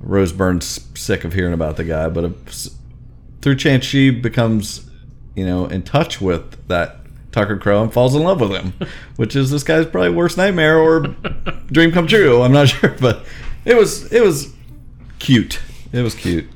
Rose 0.00 0.33
Byrne's 0.33 0.87
sick 0.94 1.24
of 1.24 1.33
hearing 1.33 1.55
about 1.55 1.76
the 1.76 1.85
guy, 1.85 2.09
but 2.09 2.24
if, 2.24 2.68
through 3.40 3.57
chance 3.57 3.85
she 3.85 4.11
becomes, 4.11 4.88
you 5.37 5.46
know, 5.46 5.66
in 5.66 5.83
touch 5.83 6.20
with 6.20 6.66
that 6.66 6.96
Tucker 7.31 7.59
Crowe 7.59 7.83
and 7.83 7.92
falls 7.92 8.14
in 8.14 8.22
love 8.22 8.40
with 8.40 8.51
him, 8.53 8.72
which 9.16 9.37
is 9.37 9.51
this 9.51 9.62
guy's 9.62 9.87
probably 9.87 10.11
worst 10.11 10.37
nightmare 10.37 10.79
or 10.79 11.14
dream 11.66 11.92
come 11.92 12.07
true. 12.07 12.42
I'm 12.42 12.53
not 12.53 12.68
sure, 12.70 12.96
but 13.01 13.25
it 13.64 13.77
was 13.77 14.11
it 14.11 14.22
was 14.22 14.53
cute. 15.18 15.61
It 15.92 16.03
was 16.03 16.14
cute. 16.14 16.46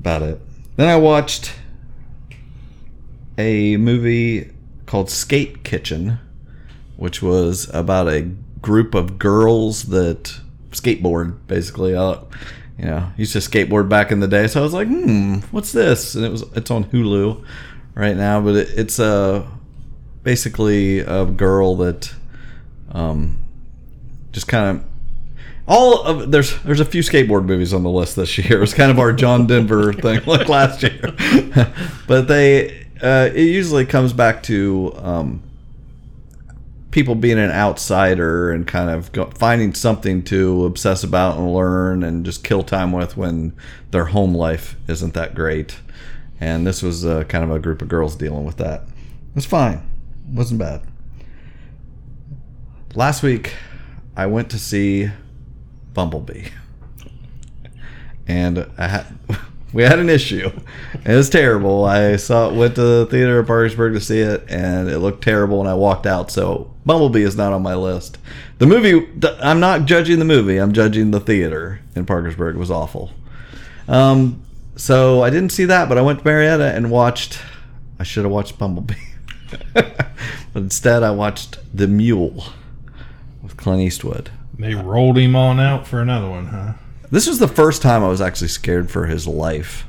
About 0.00 0.22
it. 0.22 0.40
Then 0.76 0.88
I 0.88 0.96
watched 0.96 1.52
a 3.38 3.76
movie 3.76 4.50
called 4.86 5.10
Skate 5.10 5.64
Kitchen, 5.64 6.18
which 6.96 7.22
was 7.22 7.68
about 7.74 8.08
a 8.08 8.22
group 8.62 8.94
of 8.94 9.18
girls 9.18 9.84
that 9.84 10.40
skateboard 10.70 11.36
basically. 11.46 11.94
Uh, 11.94 12.20
you 12.78 12.84
know, 12.84 13.10
used 13.16 13.32
to 13.32 13.38
skateboard 13.38 13.88
back 13.88 14.12
in 14.12 14.20
the 14.20 14.28
day, 14.28 14.46
so 14.46 14.60
I 14.60 14.62
was 14.62 14.74
like, 14.74 14.88
hmm, 14.88 15.38
what's 15.50 15.72
this? 15.72 16.14
And 16.14 16.24
it 16.24 16.30
was 16.30 16.42
it's 16.54 16.70
on 16.70 16.84
Hulu 16.84 17.44
right 17.94 18.16
now, 18.16 18.40
but 18.40 18.56
it, 18.56 18.68
it's 18.76 19.00
uh, 19.00 19.46
basically 20.22 21.00
a 21.00 21.24
girl 21.24 21.76
that 21.76 22.12
um, 22.92 23.38
just 24.32 24.48
kind 24.48 24.78
of 24.78 24.84
all 25.66 26.02
of 26.02 26.30
there's 26.30 26.60
there's 26.62 26.80
a 26.80 26.84
few 26.84 27.02
skateboard 27.02 27.44
movies 27.44 27.72
on 27.72 27.82
the 27.82 27.90
list 27.90 28.16
this 28.16 28.36
year. 28.38 28.62
It's 28.62 28.74
kind 28.74 28.90
of 28.90 28.98
our 28.98 29.12
John 29.12 29.46
Denver 29.46 29.92
thing 29.94 30.20
like 30.26 30.48
last 30.48 30.82
year, 30.82 31.14
but 32.06 32.28
they 32.28 32.86
uh, 33.02 33.30
it 33.34 33.44
usually 33.44 33.86
comes 33.86 34.12
back 34.12 34.42
to 34.44 34.92
um, 34.96 35.42
people 36.96 37.14
being 37.14 37.38
an 37.38 37.50
outsider 37.50 38.50
and 38.50 38.66
kind 38.66 38.88
of 38.88 39.10
finding 39.36 39.74
something 39.74 40.22
to 40.22 40.64
obsess 40.64 41.04
about 41.04 41.36
and 41.36 41.52
learn 41.52 42.02
and 42.02 42.24
just 42.24 42.42
kill 42.42 42.62
time 42.62 42.90
with 42.90 43.18
when 43.18 43.54
their 43.90 44.06
home 44.06 44.34
life 44.34 44.76
isn't 44.88 45.12
that 45.12 45.34
great. 45.34 45.78
And 46.40 46.66
this 46.66 46.82
was 46.82 47.04
uh, 47.04 47.24
kind 47.24 47.44
of 47.44 47.50
a 47.50 47.58
group 47.58 47.82
of 47.82 47.88
girls 47.88 48.16
dealing 48.16 48.46
with 48.46 48.56
that. 48.56 48.84
It 48.84 49.34
was 49.34 49.44
fine, 49.44 49.74
it 50.26 50.32
wasn't 50.32 50.58
bad. 50.58 50.84
Last 52.94 53.22
week, 53.22 53.52
I 54.16 54.24
went 54.24 54.50
to 54.52 54.58
see 54.58 55.10
Bumblebee, 55.92 56.46
and 58.26 58.70
I 58.78 58.88
had 58.88 59.18
we 59.76 59.82
had 59.82 59.98
an 59.98 60.08
issue. 60.08 60.50
It 61.04 61.14
was 61.14 61.28
terrible. 61.28 61.84
I 61.84 62.16
saw 62.16 62.50
went 62.50 62.76
to 62.76 62.80
the 62.80 63.06
theater 63.10 63.40
in 63.40 63.44
Parkersburg 63.44 63.92
to 63.92 64.00
see 64.00 64.20
it, 64.20 64.42
and 64.48 64.88
it 64.88 65.00
looked 65.00 65.22
terrible. 65.22 65.60
And 65.60 65.68
I 65.68 65.74
walked 65.74 66.06
out. 66.06 66.30
So 66.30 66.72
Bumblebee 66.86 67.22
is 67.22 67.36
not 67.36 67.52
on 67.52 67.62
my 67.62 67.74
list. 67.74 68.16
The 68.56 68.64
movie. 68.64 69.06
I'm 69.42 69.60
not 69.60 69.84
judging 69.84 70.18
the 70.18 70.24
movie. 70.24 70.56
I'm 70.56 70.72
judging 70.72 71.10
the 71.10 71.20
theater 71.20 71.80
in 71.94 72.06
Parkersburg. 72.06 72.56
Was 72.56 72.70
awful. 72.70 73.10
Um, 73.86 74.42
so 74.76 75.22
I 75.22 75.28
didn't 75.28 75.52
see 75.52 75.66
that, 75.66 75.90
but 75.90 75.98
I 75.98 76.00
went 76.00 76.20
to 76.20 76.24
Marietta 76.24 76.74
and 76.74 76.90
watched. 76.90 77.38
I 77.98 78.02
should 78.02 78.24
have 78.24 78.32
watched 78.32 78.58
Bumblebee, 78.58 78.94
but 79.74 80.08
instead 80.54 81.02
I 81.02 81.10
watched 81.10 81.58
The 81.74 81.86
Mule 81.86 82.44
with 83.42 83.58
Clint 83.58 83.82
Eastwood. 83.82 84.30
They 84.58 84.74
rolled 84.74 85.18
him 85.18 85.36
on 85.36 85.60
out 85.60 85.86
for 85.86 86.00
another 86.00 86.30
one, 86.30 86.46
huh? 86.46 86.72
This 87.10 87.26
was 87.26 87.38
the 87.38 87.48
first 87.48 87.82
time 87.82 88.02
I 88.02 88.08
was 88.08 88.20
actually 88.20 88.48
scared 88.48 88.90
for 88.90 89.06
his 89.06 89.26
life. 89.26 89.84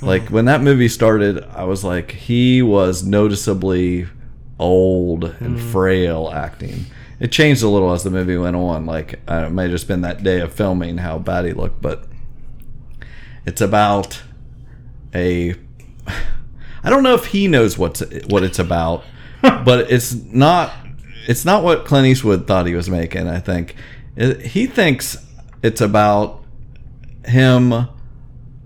Like 0.00 0.28
when 0.28 0.44
that 0.46 0.62
movie 0.62 0.88
started, 0.88 1.44
I 1.54 1.64
was 1.64 1.82
like, 1.84 2.12
he 2.12 2.62
was 2.62 3.02
noticeably 3.04 4.06
old 4.58 5.24
and 5.40 5.60
frail 5.60 6.30
acting. 6.32 6.86
It 7.20 7.32
changed 7.32 7.62
a 7.64 7.68
little 7.68 7.92
as 7.92 8.04
the 8.04 8.10
movie 8.10 8.36
went 8.36 8.54
on. 8.56 8.86
Like 8.86 9.20
uh, 9.28 9.46
it 9.46 9.50
may 9.50 9.62
have 9.62 9.72
just 9.72 9.88
been 9.88 10.02
that 10.02 10.22
day 10.22 10.40
of 10.40 10.52
filming 10.52 10.98
how 10.98 11.18
bad 11.18 11.44
he 11.44 11.52
looked, 11.52 11.82
but 11.82 12.04
it's 13.44 13.60
about 13.60 14.22
a. 15.14 15.54
I 16.84 16.90
don't 16.90 17.02
know 17.02 17.14
if 17.14 17.26
he 17.26 17.48
knows 17.48 17.76
what's 17.76 18.00
what 18.28 18.44
it's 18.44 18.60
about, 18.60 19.02
but 19.42 19.90
it's 19.90 20.14
not. 20.14 20.72
It's 21.26 21.44
not 21.44 21.62
what 21.64 21.84
Clint 21.84 22.06
Eastwood 22.06 22.46
thought 22.46 22.66
he 22.66 22.74
was 22.74 22.88
making. 22.88 23.26
I 23.28 23.40
think 23.40 23.74
It- 24.16 24.40
he 24.46 24.66
thinks 24.66 25.18
it's 25.62 25.80
about 25.80 26.42
him 27.24 27.88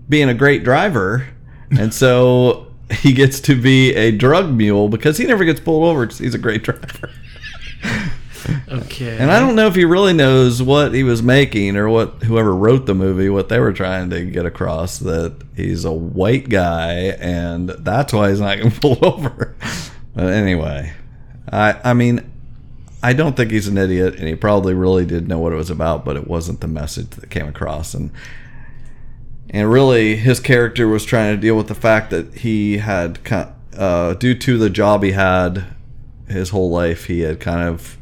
being 0.09 0.29
a 0.29 0.33
great 0.33 0.63
driver, 0.63 1.27
and 1.71 1.93
so 1.93 2.67
he 2.91 3.13
gets 3.13 3.39
to 3.41 3.59
be 3.59 3.93
a 3.95 4.11
drug 4.11 4.51
mule 4.51 4.89
because 4.89 5.17
he 5.17 5.25
never 5.25 5.45
gets 5.45 5.59
pulled 5.59 5.83
over 5.83 6.05
because 6.05 6.19
he's 6.19 6.35
a 6.35 6.39
great 6.39 6.63
driver. 6.63 7.09
Okay. 8.67 9.17
And 9.17 9.31
I 9.31 9.39
don't 9.39 9.55
know 9.55 9.67
if 9.67 9.75
he 9.75 9.85
really 9.85 10.13
knows 10.13 10.61
what 10.61 10.93
he 10.93 11.03
was 11.03 11.23
making 11.23 11.77
or 11.77 11.89
what 11.89 12.23
whoever 12.23 12.53
wrote 12.53 12.85
the 12.85 12.95
movie, 12.95 13.29
what 13.29 13.49
they 13.49 13.59
were 13.59 13.71
trying 13.71 14.09
to 14.09 14.25
get 14.25 14.45
across 14.45 14.99
that 14.99 15.35
he's 15.55 15.85
a 15.85 15.91
white 15.91 16.49
guy 16.49 16.93
and 17.19 17.69
that's 17.69 18.11
why 18.11 18.29
he's 18.29 18.41
not 18.41 18.57
getting 18.57 18.71
pulled 18.79 19.03
over. 19.03 19.55
But 20.13 20.33
anyway, 20.33 20.93
I 21.51 21.79
I 21.83 21.93
mean, 21.93 22.32
I 23.03 23.11
don't 23.11 23.35
think 23.35 23.51
he's 23.51 23.67
an 23.67 23.77
idiot 23.77 24.15
and 24.15 24.27
he 24.27 24.35
probably 24.35 24.73
really 24.73 25.05
did 25.05 25.27
know 25.27 25.37
what 25.37 25.51
it 25.51 25.57
was 25.57 25.69
about, 25.69 26.05
but 26.05 26.15
it 26.15 26.25
wasn't 26.25 26.61
the 26.61 26.67
message 26.67 27.09
that 27.11 27.29
came 27.29 27.47
across. 27.47 27.93
And 27.93 28.11
and 29.49 29.69
really 29.69 30.15
his 30.15 30.39
character 30.39 30.87
was 30.87 31.03
trying 31.05 31.35
to 31.35 31.39
deal 31.39 31.55
with 31.55 31.67
the 31.67 31.75
fact 31.75 32.09
that 32.11 32.33
he 32.33 32.77
had 32.77 33.19
uh, 33.77 34.13
due 34.15 34.33
to 34.35 34.57
the 34.57 34.69
job 34.69 35.03
he 35.03 35.11
had 35.11 35.65
his 36.27 36.49
whole 36.49 36.71
life 36.71 37.05
he 37.05 37.19
had 37.19 37.39
kind 37.39 37.67
of 37.67 37.97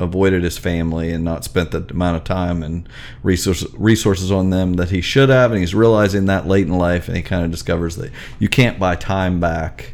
avoided 0.00 0.42
his 0.42 0.56
family 0.56 1.12
and 1.12 1.22
not 1.22 1.44
spent 1.44 1.70
the 1.70 1.86
amount 1.90 2.16
of 2.16 2.24
time 2.24 2.62
and 2.62 2.88
resources 3.22 4.32
on 4.32 4.48
them 4.48 4.74
that 4.74 4.88
he 4.88 5.02
should 5.02 5.28
have. 5.28 5.52
And 5.52 5.60
he's 5.60 5.74
realizing 5.74 6.24
that 6.24 6.46
late 6.46 6.66
in 6.66 6.78
life 6.78 7.06
and 7.06 7.16
he 7.16 7.22
kind 7.22 7.44
of 7.44 7.50
discovers 7.50 7.96
that 7.96 8.10
you 8.38 8.48
can't 8.48 8.78
buy 8.78 8.96
time 8.96 9.40
back 9.40 9.92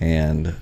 and 0.00 0.54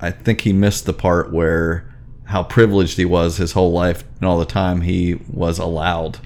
I 0.00 0.10
think 0.10 0.42
he 0.42 0.52
missed 0.52 0.86
the 0.86 0.92
part 0.92 1.32
where 1.32 1.92
how 2.24 2.42
privileged 2.42 2.96
he 2.96 3.04
was 3.04 3.38
his 3.38 3.52
whole 3.52 3.72
life 3.72 4.04
and 4.18 4.28
all 4.28 4.38
the 4.38 4.44
time 4.44 4.82
he 4.82 5.20
was 5.28 5.58
allowed 5.58 6.18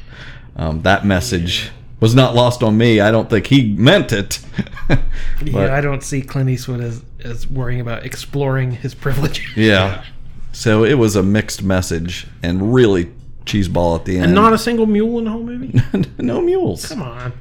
um, 0.57 0.83
that 0.83 1.05
message 1.05 1.70
was 2.01 2.14
not 2.14 2.35
lost 2.35 2.62
on 2.62 2.77
me. 2.77 3.01
I 3.01 3.11
don't 3.11 3.31
think 3.31 3.47
he 3.47 3.75
meant 3.75 4.12
it. 4.12 4.41
Yeah, 5.43 5.75
I 5.75 5.81
don't 5.81 6.03
see 6.03 6.20
Clint 6.22 6.51
Eastwood 6.51 6.81
as, 6.81 7.03
as 7.20 7.47
worrying 7.47 7.81
about 7.81 8.05
exploring 8.05 8.72
his 8.72 8.95
privilege. 8.95 9.53
yeah. 9.57 10.05
So 10.53 10.85
it 10.85 10.95
was 10.95 11.16
a 11.16 11.22
mixed 11.22 11.62
message 11.62 12.27
and 12.43 12.75
really 12.75 13.12
cheeseball 13.45 13.99
at 13.99 14.05
the 14.05 14.16
end. 14.16 14.27
And 14.27 14.35
not 14.35 14.53
a 14.53 14.59
single 14.59 14.87
mule 14.87 15.18
in 15.18 15.25
the 15.25 15.31
whole 15.31 15.43
movie? 15.43 15.81
no 16.18 16.41
mules. 16.41 16.87
Come 16.87 17.03
on. 17.03 17.33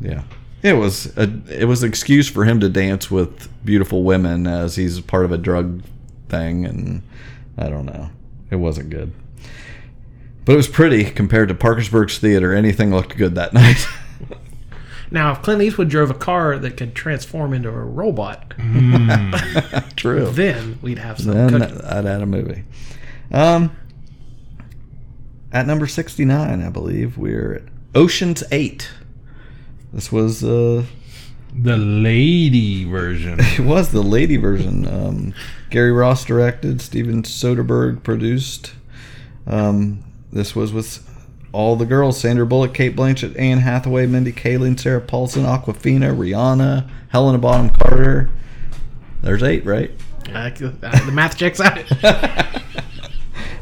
Yeah. 0.00 0.22
It 0.62 0.74
was 0.74 1.16
a 1.16 1.30
it 1.48 1.64
was 1.66 1.82
an 1.82 1.88
excuse 1.88 2.28
for 2.28 2.44
him 2.44 2.60
to 2.60 2.68
dance 2.68 3.10
with 3.10 3.48
beautiful 3.64 4.02
women 4.02 4.46
as 4.46 4.76
he's 4.76 5.00
part 5.00 5.24
of 5.24 5.32
a 5.32 5.38
drug 5.38 5.82
thing 6.28 6.64
and 6.66 7.02
I 7.56 7.68
don't 7.68 7.86
know. 7.86 8.10
It 8.50 8.56
wasn't 8.56 8.90
good. 8.90 9.12
But 10.44 10.52
it 10.54 10.56
was 10.56 10.68
pretty 10.68 11.04
compared 11.04 11.48
to 11.48 11.54
Parkersburg's 11.54 12.18
theater. 12.18 12.52
Anything 12.54 12.90
looked 12.90 13.16
good 13.16 13.34
that 13.36 13.52
night. 13.54 13.86
Now, 15.12 15.32
if 15.32 15.42
Clint 15.42 15.60
Eastwood 15.60 15.88
drove 15.88 16.10
a 16.10 16.14
car 16.14 16.56
that 16.58 16.76
could 16.76 16.94
transform 16.94 17.52
into 17.52 17.68
a 17.68 17.72
robot, 17.72 18.54
True. 19.96 20.30
then 20.30 20.78
we'd 20.82 20.98
have 20.98 21.18
some 21.18 21.32
Then 21.34 21.58
cooking. 21.60 21.80
I'd 21.84 22.06
add 22.06 22.22
a 22.22 22.26
movie. 22.26 22.62
Um, 23.32 23.74
at 25.52 25.66
number 25.66 25.88
69, 25.88 26.62
I 26.62 26.68
believe, 26.70 27.18
we're 27.18 27.54
at 27.54 27.62
Ocean's 27.94 28.44
8. 28.52 28.88
This 29.92 30.12
was, 30.12 30.44
uh, 30.44 30.84
The 31.54 31.76
lady 31.76 32.84
version. 32.84 33.38
it 33.40 33.60
was 33.60 33.90
the 33.90 34.02
lady 34.02 34.36
version. 34.36 34.86
Um, 34.86 35.34
Gary 35.70 35.92
Ross 35.92 36.24
directed, 36.24 36.80
Steven 36.80 37.22
Soderbergh 37.22 38.02
produced. 38.02 38.72
Um, 39.46 40.04
this 40.32 40.54
was 40.54 40.72
with 40.72 41.06
all 41.52 41.74
the 41.76 41.86
girls 41.86 42.20
Sandra 42.20 42.46
Bullock, 42.46 42.72
Cate 42.74 42.94
Blanchett, 42.94 43.36
Anne 43.38 43.58
Hathaway, 43.58 44.06
Mindy 44.06 44.32
Kaling, 44.32 44.78
Sarah 44.78 45.00
Paulson, 45.00 45.44
Awkwafina, 45.44 46.16
Rihanna, 46.16 46.88
Helena 47.08 47.38
Bonham 47.38 47.70
Carter. 47.70 48.30
There's 49.22 49.42
eight, 49.42 49.64
right? 49.66 49.90
Uh, 50.32 50.50
the 50.50 51.10
math 51.12 51.36
checks 51.36 51.60
out. 51.60 51.78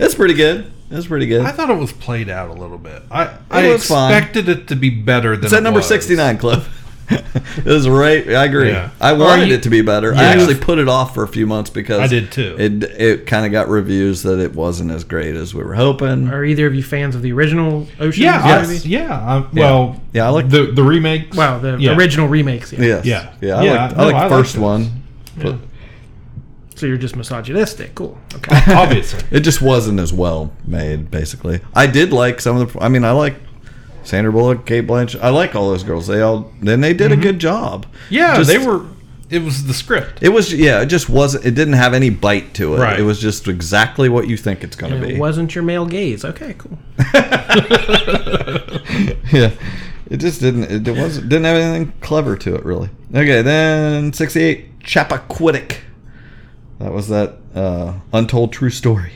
It's 0.01 0.15
pretty 0.15 0.35
good. 0.35 0.71
It's 0.91 1.07
pretty 1.07 1.27
good. 1.27 1.43
I 1.45 1.53
thought 1.53 1.69
it 1.71 1.77
was 1.79 1.93
played 1.93 2.29
out 2.31 2.49
a 2.51 2.55
little 2.55 2.79
bit. 2.79 3.03
I, 3.11 3.37
I 3.51 3.69
was 3.69 3.87
fine. 3.87 4.13
expected 4.15 4.49
it 4.49 4.69
to 4.69 4.77
be 4.77 4.89
better 4.91 5.37
than 5.37 5.45
It's 5.45 5.53
at 5.53 5.59
it 5.59 5.63
number 5.63 5.81
was. 5.81 5.87
69, 5.89 6.39
Cliff. 6.39 6.75
it 7.11 7.65
was 7.65 7.89
right. 7.89 8.27
I 8.29 8.45
agree. 8.45 8.69
Yeah. 8.71 8.91
I 9.01 9.13
wanted 9.15 9.49
you- 9.49 9.55
it 9.55 9.63
to 9.65 9.71
be 9.71 9.81
better. 9.83 10.13
I 10.15 10.17
Yeah. 10.23 10.29
actually 10.29 10.57
put 10.57 10.79
it 10.79 10.89
off 10.89 11.15
for 11.15 11.23
a 11.23 11.29
few 11.29 11.47
months 11.47 11.71
because 11.71 12.01
I 12.01 12.07
did 12.07 12.31
too. 12.33 12.55
It 12.59 12.83
it 12.85 13.27
kind 13.27 13.47
of 13.47 13.53
got 13.53 13.69
reviews 13.69 14.23
that 14.25 14.39
it 14.39 14.55
wasn't 14.55 14.91
as 14.91 15.05
great 15.05 15.35
as 15.35 15.55
we 15.55 15.63
were 15.63 15.75
hoping. 15.75 16.29
Are 16.29 16.45
either 16.45 16.67
of 16.67 16.75
you 16.75 16.83
fans 16.83 17.15
of 17.15 17.23
the 17.23 17.33
original 17.33 17.87
Ocean? 17.99 18.25
Yeah, 18.25 18.39
I- 18.43 18.61
movie? 18.67 18.89
yeah. 18.89 19.13
I, 19.15 19.47
well, 19.55 20.01
Yeah, 20.13 20.27
I 20.27 20.29
like- 20.31 20.51
the 20.51 20.65
the 20.73 20.83
remake. 20.83 21.35
Wow, 21.35 21.59
the 21.59 21.77
Yeah. 21.79 21.97
original 21.97 22.29
remakes. 22.29 22.73
Yeah. 22.75 22.81
Yes. 22.85 23.05
Yeah. 23.07 23.31
Yeah. 23.41 23.57
I 23.57 23.63
Yeah, 23.65 23.87
like 23.87 23.97
no, 23.97 24.03
I 24.03 24.07
I 24.07 24.09
the 24.09 24.13
liked 24.15 24.31
first 24.31 24.57
it. 24.57 24.61
one. 24.61 25.03
But 25.37 25.57
So 26.79 26.87
you're 26.87 26.97
just 26.97 27.17
misogynistic. 27.17 27.95
Cool. 27.97 28.17
Okay. 28.37 28.57
obviously. 28.75 29.21
it 29.31 29.41
just 29.41 29.61
wasn't 29.61 29.99
as 29.99 30.13
well 30.13 30.53
made. 30.65 31.11
Basically, 31.11 31.61
I 31.75 31.87
did 31.87 32.13
like 32.13 32.41
some 32.41 32.57
of 32.57 32.73
the. 32.73 32.81
I 32.81 32.89
mean, 32.89 33.05
I 33.05 33.13
like. 33.13 33.35
Sandra 34.05 34.33
Bullock, 34.33 34.65
Cate 34.65 34.87
Blanchett. 34.87 35.21
I 35.21 35.29
like 35.29 35.55
all 35.55 35.69
those 35.69 35.83
girls. 35.83 36.07
They 36.07 36.23
all 36.23 36.51
then 36.63 36.81
they 36.81 36.95
did 36.95 37.13
a 37.13 37.17
good 37.17 37.39
job. 37.39 37.85
Mm-hmm. 37.85 38.15
Yeah, 38.15 38.37
Just- 38.37 38.49
they 38.49 38.57
were. 38.57 38.87
It 39.31 39.43
was 39.43 39.67
the 39.67 39.75
script. 39.75 40.23
It 40.23 40.31
was 40.31 40.55
yeah. 40.55 40.81
It 40.81 40.87
just 40.87 41.11
wasn't. 41.11 41.45
It 41.45 41.55
didn't 41.55 41.75
have 41.75 41.93
any 41.93 42.09
bite 42.09 42.55
to 42.55 42.75
it. 42.75 42.79
Right. 42.79 42.99
It 42.99 43.03
was 43.03 43.21
just 43.21 43.47
exactly 43.47 44.09
what 44.09 44.27
you 44.27 44.39
think 44.39 44.65
it's 44.65 44.77
going 44.77 44.99
to 44.99 45.07
be. 45.07 45.17
it 45.17 45.19
wasn't 45.19 45.55
your 45.55 45.65
male 45.65 45.85
gaze. 45.85 46.25
Okay, 46.25 46.55
cool. 46.57 46.79
yeah, 49.31 49.51
it 50.09 50.17
just 50.17 50.41
didn't. 50.41 50.89
It, 50.89 50.97
wasn't 50.97 51.29
didn't 51.29 51.45
have 51.45 51.59
anything 51.59 51.93
clever 52.01 52.37
to 52.37 52.55
it 52.55 52.65
really. 52.65 52.89
Okay, 53.11 53.43
then 53.43 54.15
sixty 54.15 54.41
eight 54.41 54.79
Chappaquiddick. 54.79 55.81
That 56.79 56.93
was 56.93 57.09
that 57.09 57.37
uh, 57.55 57.95
untold 58.13 58.53
true 58.53 58.71
story. 58.71 59.15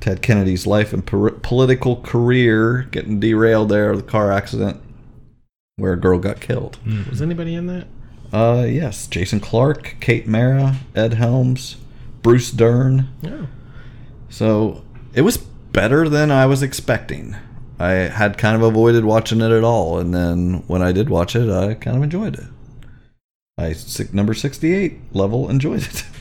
Ted 0.00 0.20
Kennedy's 0.20 0.66
life 0.66 0.92
and 0.92 1.04
per- 1.04 1.30
political 1.30 1.96
career 1.96 2.82
getting 2.90 3.20
derailed 3.20 3.70
there, 3.70 3.96
the 3.96 4.02
car 4.02 4.30
accident 4.30 4.82
where 5.76 5.94
a 5.94 6.00
girl 6.00 6.18
got 6.18 6.40
killed. 6.40 6.78
Was 7.08 7.22
anybody 7.22 7.54
in 7.54 7.66
that? 7.66 7.86
Uh, 8.32 8.64
yes, 8.68 9.06
Jason 9.06 9.40
Clarke, 9.40 9.96
Kate 10.00 10.26
Mara, 10.26 10.76
Ed 10.94 11.14
Helms, 11.14 11.76
Bruce 12.22 12.50
Dern. 12.50 13.08
No. 13.22 13.48
So 14.28 14.84
it 15.14 15.22
was 15.22 15.36
better 15.36 16.08
than 16.08 16.30
I 16.30 16.46
was 16.46 16.62
expecting. 16.62 17.36
I 17.78 17.90
had 17.90 18.38
kind 18.38 18.56
of 18.56 18.62
avoided 18.62 19.04
watching 19.04 19.40
it 19.40 19.50
at 19.50 19.64
all, 19.64 19.98
and 19.98 20.14
then 20.14 20.64
when 20.66 20.82
I 20.82 20.92
did 20.92 21.08
watch 21.08 21.34
it, 21.34 21.50
I 21.50 21.74
kind 21.74 21.96
of 21.96 22.02
enjoyed 22.02 22.34
it. 22.38 22.46
I 23.56 23.74
number 24.12 24.34
sixty-eight 24.34 25.14
level 25.14 25.48
enjoyed 25.48 25.82
it. 25.82 26.04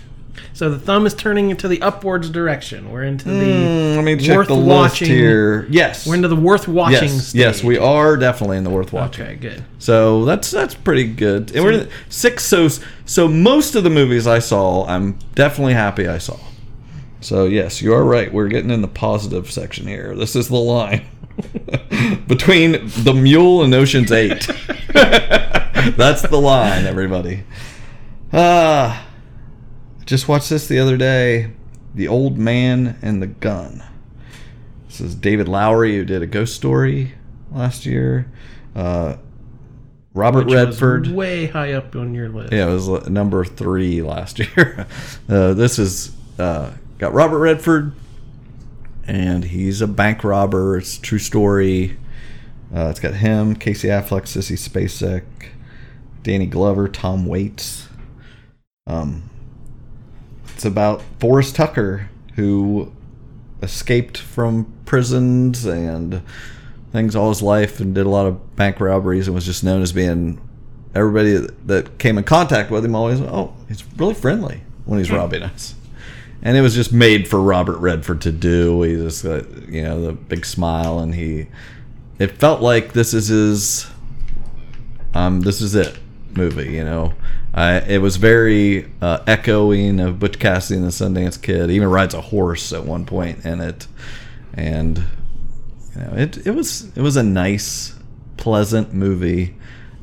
So 0.53 0.69
the 0.69 0.79
thumb 0.79 1.05
is 1.05 1.13
turning 1.13 1.49
into 1.51 1.67
the 1.67 1.81
upwards 1.81 2.29
direction. 2.29 2.91
We're 2.91 3.03
into 3.03 3.25
the 3.25 3.33
Mm, 3.33 3.95
let 3.97 4.03
me 4.05 4.17
check 4.17 4.35
worth 4.37 4.47
the 4.47 4.55
list 4.55 4.67
watching. 4.67 5.07
here. 5.07 5.67
Yes, 5.69 6.05
We're 6.07 6.15
into 6.15 6.27
the 6.27 6.35
worth 6.35 6.67
watching. 6.67 7.09
yes, 7.09 7.27
stage. 7.27 7.39
yes, 7.39 7.63
we 7.63 7.77
are 7.77 8.17
definitely 8.17 8.57
in 8.57 8.63
the 8.63 8.69
worth 8.69 8.91
watching. 8.93 9.25
Okay, 9.25 9.35
good. 9.35 9.63
So 9.79 10.25
that's 10.25 10.49
that's 10.51 10.73
pretty 10.75 11.05
good. 11.05 11.55
And 11.55 11.63
we're 11.63 11.87
six. 12.09 12.43
So 12.45 12.67
so 13.05 13.27
most 13.27 13.75
of 13.75 13.83
the 13.83 13.89
movies 13.91 14.25
I 14.27 14.39
saw, 14.39 14.85
I'm 14.87 15.17
definitely 15.35 15.73
happy 15.73 16.07
I 16.07 16.17
saw. 16.17 16.37
So 17.21 17.45
yes, 17.45 17.81
you 17.81 17.93
are 17.93 18.03
right. 18.03 18.33
We're 18.33 18.47
getting 18.49 18.69
in 18.71 18.81
the 18.81 18.87
positive 18.87 19.51
section 19.51 19.87
here. 19.87 20.15
This 20.15 20.35
is 20.35 20.47
the 20.49 20.55
line 20.57 21.05
between 22.27 22.89
the 23.03 23.13
Mule 23.13 23.63
and 23.63 23.73
Ocean's 23.73 24.11
Eight. 24.11 24.47
that's 24.93 26.21
the 26.23 26.39
line, 26.39 26.85
everybody. 26.85 27.43
Ah, 28.31 29.05
just 30.05 30.27
watched 30.27 30.49
this 30.49 30.67
the 30.67 30.79
other 30.79 30.97
day. 30.97 31.51
The 31.95 32.07
Old 32.07 32.37
Man 32.37 32.97
and 33.01 33.21
the 33.21 33.27
Gun. 33.27 33.83
This 34.87 34.99
is 35.01 35.15
David 35.15 35.47
Lowery 35.47 35.95
who 35.95 36.05
did 36.05 36.21
a 36.21 36.27
Ghost 36.27 36.55
Story 36.55 37.13
last 37.51 37.85
year. 37.85 38.31
Uh, 38.75 39.17
Robert 40.13 40.45
Which 40.45 40.55
was 40.55 40.65
Redford. 40.81 41.07
way 41.07 41.47
high 41.47 41.73
up 41.73 41.95
on 41.95 42.13
your 42.13 42.29
list. 42.29 42.53
Yeah, 42.53 42.67
it 42.69 42.73
was 42.73 42.89
uh, 42.89 43.07
number 43.09 43.43
three 43.45 44.01
last 44.01 44.39
year. 44.57 44.87
uh, 45.29 45.53
this 45.53 45.79
is 45.79 46.15
uh, 46.37 46.71
got 46.99 47.13
Robert 47.13 47.39
Redford, 47.39 47.93
and 49.07 49.43
he's 49.43 49.81
a 49.81 49.87
bank 49.87 50.23
robber. 50.23 50.77
It's 50.77 50.97
a 50.97 51.01
true 51.01 51.19
story. 51.19 51.97
Uh, 52.75 52.87
it's 52.89 52.99
got 52.99 53.13
him, 53.15 53.55
Casey 53.55 53.87
Affleck, 53.87 54.23
Sissy 54.23 54.57
Spacek, 54.57 55.23
Danny 56.23 56.47
Glover, 56.47 56.87
Tom 56.87 57.25
Waits. 57.27 57.87
Um, 58.87 59.29
it's 60.63 60.71
about 60.71 61.01
Forrest 61.19 61.57
Tucker 61.57 62.09
who 62.35 62.89
escaped 63.61 64.17
from 64.17 64.71
prisons 64.85 65.65
and 65.65 66.21
things 66.93 67.17
all 67.17 67.27
his 67.27 67.41
life 67.41 67.81
and 67.81 67.93
did 67.93 68.05
a 68.05 68.09
lot 68.09 68.25
of 68.25 68.55
bank 68.55 68.79
robberies 68.79 69.27
and 69.27 69.35
was 69.35 69.45
just 69.45 69.65
known 69.65 69.81
as 69.81 69.91
being 69.91 70.39
everybody 70.95 71.35
that 71.65 71.97
came 71.99 72.17
in 72.17 72.23
contact 72.23 72.71
with 72.71 72.85
him 72.85 72.95
always 72.95 73.19
oh 73.19 73.53
he's 73.67 73.83
really 73.97 74.13
friendly 74.13 74.61
when 74.85 74.99
he's 74.99 75.11
robbing 75.11 75.43
us. 75.43 75.75
And 76.41 76.55
it 76.55 76.61
was 76.61 76.75
just 76.75 76.93
made 76.93 77.27
for 77.27 77.41
robert 77.41 77.79
redford 77.79 78.21
to 78.21 78.31
do. 78.31 78.83
He 78.83 78.95
just 78.95 79.21
got 79.25 79.67
you 79.67 79.81
know 79.81 79.99
the 80.01 80.13
big 80.13 80.45
smile 80.45 80.99
and 80.99 81.13
he 81.13 81.47
it 82.19 82.37
felt 82.37 82.61
like 82.61 82.93
this 82.93 83.13
is 83.13 83.27
his 83.27 83.85
um 85.13 85.41
this 85.41 85.59
is 85.59 85.75
it 85.75 85.99
movie 86.31 86.71
you 86.71 86.85
know 86.85 87.13
I, 87.53 87.77
it 87.77 88.01
was 88.01 88.17
very 88.17 88.91
uh, 89.01 89.19
echoing 89.27 89.99
of 89.99 90.19
Butch 90.19 90.39
Cassidy 90.39 90.77
and 90.79 90.87
the 90.87 90.89
Sundance 90.89 91.39
Kid. 91.39 91.69
He 91.69 91.75
even 91.75 91.89
rides 91.89 92.15
a 92.15 92.21
horse 92.21 92.73
at 92.73 92.85
one 92.85 93.05
point 93.05 93.45
in 93.45 93.61
it, 93.61 93.87
and 94.55 94.97
you 95.95 96.01
know, 96.01 96.13
it 96.15 96.47
it 96.47 96.51
was 96.51 96.91
it 96.95 97.01
was 97.01 97.15
a 97.15 97.23
nice, 97.23 97.95
pleasant 98.37 98.93
movie. 98.93 99.55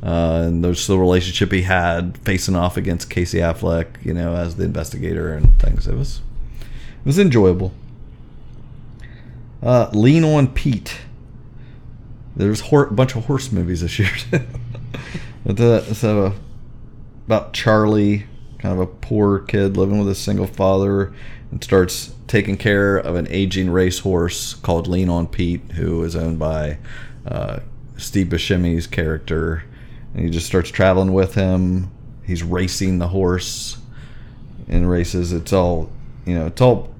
Uh, 0.03 0.45
and 0.47 0.65
there's 0.65 0.87
the 0.87 0.97
relationship 0.97 1.53
he 1.53 1.63
had 1.63 2.17
facing 2.19 2.57
off 2.57 2.79
against 2.79 3.11
Casey 3.11 3.39
Affleck, 3.39 4.03
you 4.03 4.15
know, 4.15 4.35
as 4.35 4.57
the 4.57 4.65
investigator 4.65 5.35
and 5.35 5.59
things. 5.61 5.87
It 5.87 5.95
was 5.95 6.23
it 6.61 7.07
was 7.07 7.19
enjoyable. 7.19 7.73
Uh, 9.63 9.91
Lean 9.93 10.25
on 10.25 10.47
Pete. 10.47 10.99
There's 12.37 12.63
a 12.73 12.87
bunch 12.87 13.17
of 13.17 13.27
horse 13.27 13.53
movies 13.53 13.83
this 13.83 13.99
year. 13.99 14.11
but 15.45 15.61
uh, 15.61 15.93
so 15.93 16.35
about 17.31 17.53
Charlie, 17.53 18.27
kind 18.59 18.75
of 18.75 18.81
a 18.81 18.87
poor 18.87 19.39
kid 19.39 19.77
living 19.77 20.01
with 20.01 20.09
a 20.09 20.17
single 20.17 20.49
father, 20.49 21.13
and 21.53 21.63
starts 21.63 22.13
taking 22.27 22.57
care 22.57 22.97
of 22.97 23.15
an 23.15 23.29
aging 23.31 23.71
racehorse 23.71 24.55
called 24.55 24.89
Lean 24.89 25.09
on 25.09 25.29
Pete, 25.29 25.61
who 25.77 26.03
is 26.03 26.17
owned 26.17 26.41
by 26.41 26.79
uh, 27.25 27.61
Steve 27.97 28.27
Buscemi's 28.27 28.89
character, 28.89 29.63
and 30.13 30.25
he 30.25 30.31
just 30.31 30.47
starts 30.47 30.71
traveling 30.71 31.13
with 31.13 31.37
him. 31.37 31.89
He's 32.27 32.43
racing 32.43 32.99
the 32.99 33.07
horse 33.07 33.79
in 34.67 34.87
races. 34.87 35.33
It's 35.33 35.53
all, 35.53 35.89
you 36.27 36.35
know, 36.35 36.47
it's 36.47 36.61
all, 36.61 36.93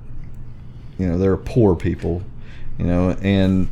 you 0.97 1.09
know, 1.09 1.19
they're 1.19 1.37
poor 1.37 1.75
people, 1.75 2.23
you 2.79 2.87
know, 2.87 3.17
and 3.21 3.69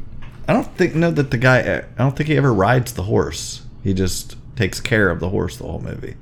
I 0.48 0.54
don't 0.54 0.76
think 0.76 0.96
know 0.96 1.12
that 1.12 1.30
the 1.30 1.38
guy. 1.38 1.60
I 1.60 2.02
don't 2.02 2.16
think 2.16 2.28
he 2.28 2.36
ever 2.36 2.52
rides 2.52 2.94
the 2.94 3.04
horse. 3.04 3.62
He 3.84 3.94
just 3.94 4.34
takes 4.58 4.80
care 4.80 5.08
of 5.08 5.20
the 5.20 5.28
horse 5.30 5.56
the 5.56 5.64
whole 5.64 5.80
movie, 5.80 6.16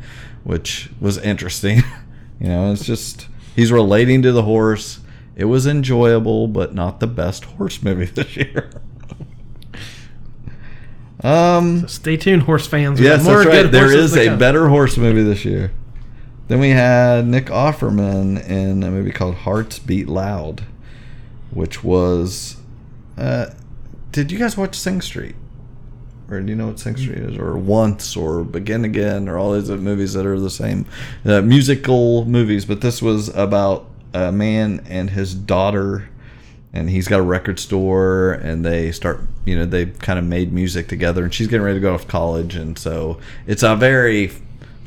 which 0.45 0.91
was 1.01 1.17
interesting. 1.19 1.79
you 2.41 2.49
know, 2.49 2.71
it's 2.71 2.85
just 2.85 3.27
he's 3.57 3.73
relating 3.73 4.21
to 4.23 4.31
the 4.31 4.43
horse. 4.43 5.01
It 5.35 5.47
was 5.47 5.67
enjoyable, 5.67 6.47
but 6.47 6.75
not 6.75 7.01
the 7.01 7.07
best 7.07 7.45
horse 7.45 7.83
movie 7.83 8.05
this 8.15 8.37
year. 8.37 8.71
um, 11.23 11.89
Stay 11.89 12.17
tuned, 12.17 12.43
horse 12.43 12.67
fans. 12.67 13.01
Yes, 13.01 13.25
more 13.25 13.37
that's 13.39 13.47
right. 13.49 13.63
good 13.63 13.73
There 13.73 13.95
is 13.95 14.15
a 14.17 14.27
come. 14.27 14.39
better 14.39 14.69
horse 14.69 14.97
movie 14.97 15.23
this 15.23 15.45
year. 15.45 15.73
Then 16.49 16.61
we 16.61 16.71
had 16.71 17.27
Nick 17.27 17.47
Offerman 17.47 18.47
in 18.49 18.83
a 18.85 18.91
movie 18.91 19.11
called 19.11 19.35
Hearts 19.35 19.79
Beat 19.79 20.09
Loud, 20.09 20.63
which 21.51 21.83
was. 21.83 22.57
Uh, 23.19 23.47
did 24.13 24.31
you 24.31 24.39
guys 24.39 24.57
watch 24.57 24.79
Sing 24.79 25.01
Street? 25.01 25.35
Or 26.29 26.41
do 26.41 26.49
you 26.49 26.57
know 26.57 26.67
what 26.69 26.79
Street 26.81 27.09
is? 27.09 27.39
Or 27.39 27.57
Once, 27.57 28.17
or 28.17 28.43
Begin 28.43 28.85
Again, 28.85 29.29
or 29.29 29.39
all 29.39 29.53
these 29.53 29.71
movies 29.71 30.13
that 30.15 30.27
are 30.27 30.39
the 30.41 30.51
same 30.51 30.87
uh, 31.25 31.41
musical 31.41 32.25
movies. 32.25 32.65
But 32.65 32.81
this 32.81 33.01
was 33.01 33.29
about 33.29 33.87
a 34.13 34.33
man 34.33 34.85
and 34.89 35.11
his 35.11 35.35
daughter, 35.35 36.09
and 36.73 36.91
he's 36.91 37.07
got 37.07 37.21
a 37.21 37.23
record 37.23 37.61
store, 37.61 38.33
and 38.33 38.65
they 38.65 38.91
start, 38.91 39.21
you 39.45 39.57
know, 39.57 39.67
they 39.67 39.87
kind 39.87 40.19
of 40.19 40.25
made 40.25 40.53
music 40.53 40.89
together, 40.89 41.23
and 41.23 41.33
she's 41.33 41.47
getting 41.47 41.65
ready 41.65 41.77
to 41.77 41.83
go 41.83 41.95
off 41.95 42.03
to 42.03 42.09
college, 42.09 42.57
and 42.57 42.79
so 42.79 43.21
it's 43.47 43.63
a 43.63 43.77
very 43.77 44.33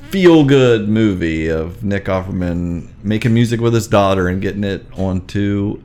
feel 0.10 0.44
good 0.44 0.90
movie 0.90 1.48
of 1.48 1.84
Nick 1.84 2.06
Offerman 2.06 2.90
making 3.04 3.34
music 3.34 3.62
with 3.62 3.76
his 3.76 3.88
daughter 3.88 4.28
and 4.28 4.42
getting 4.42 4.64
it 4.64 4.86
onto 4.98 5.82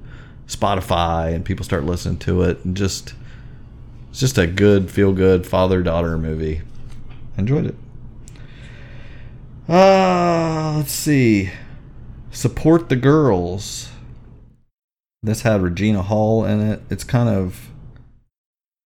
Spotify, 0.48 1.34
and 1.34 1.44
people 1.44 1.64
start 1.64 1.84
listening 1.84 2.18
to 2.18 2.42
it, 2.42 2.64
and 2.64 2.76
just 2.76 3.14
it's 4.14 4.20
just 4.20 4.38
a 4.38 4.46
good 4.46 4.92
feel 4.92 5.12
good 5.12 5.44
father 5.44 5.82
daughter 5.82 6.16
movie. 6.16 6.62
Enjoyed 7.36 7.66
it. 7.66 7.74
Uh, 9.68 10.74
let's 10.76 10.92
see. 10.92 11.50
Support 12.30 12.90
the 12.90 12.94
girls. 12.94 13.90
This 15.20 15.42
had 15.42 15.62
Regina 15.62 16.02
Hall 16.02 16.44
in 16.44 16.60
it. 16.60 16.82
It's 16.90 17.02
kind 17.02 17.28
of 17.28 17.70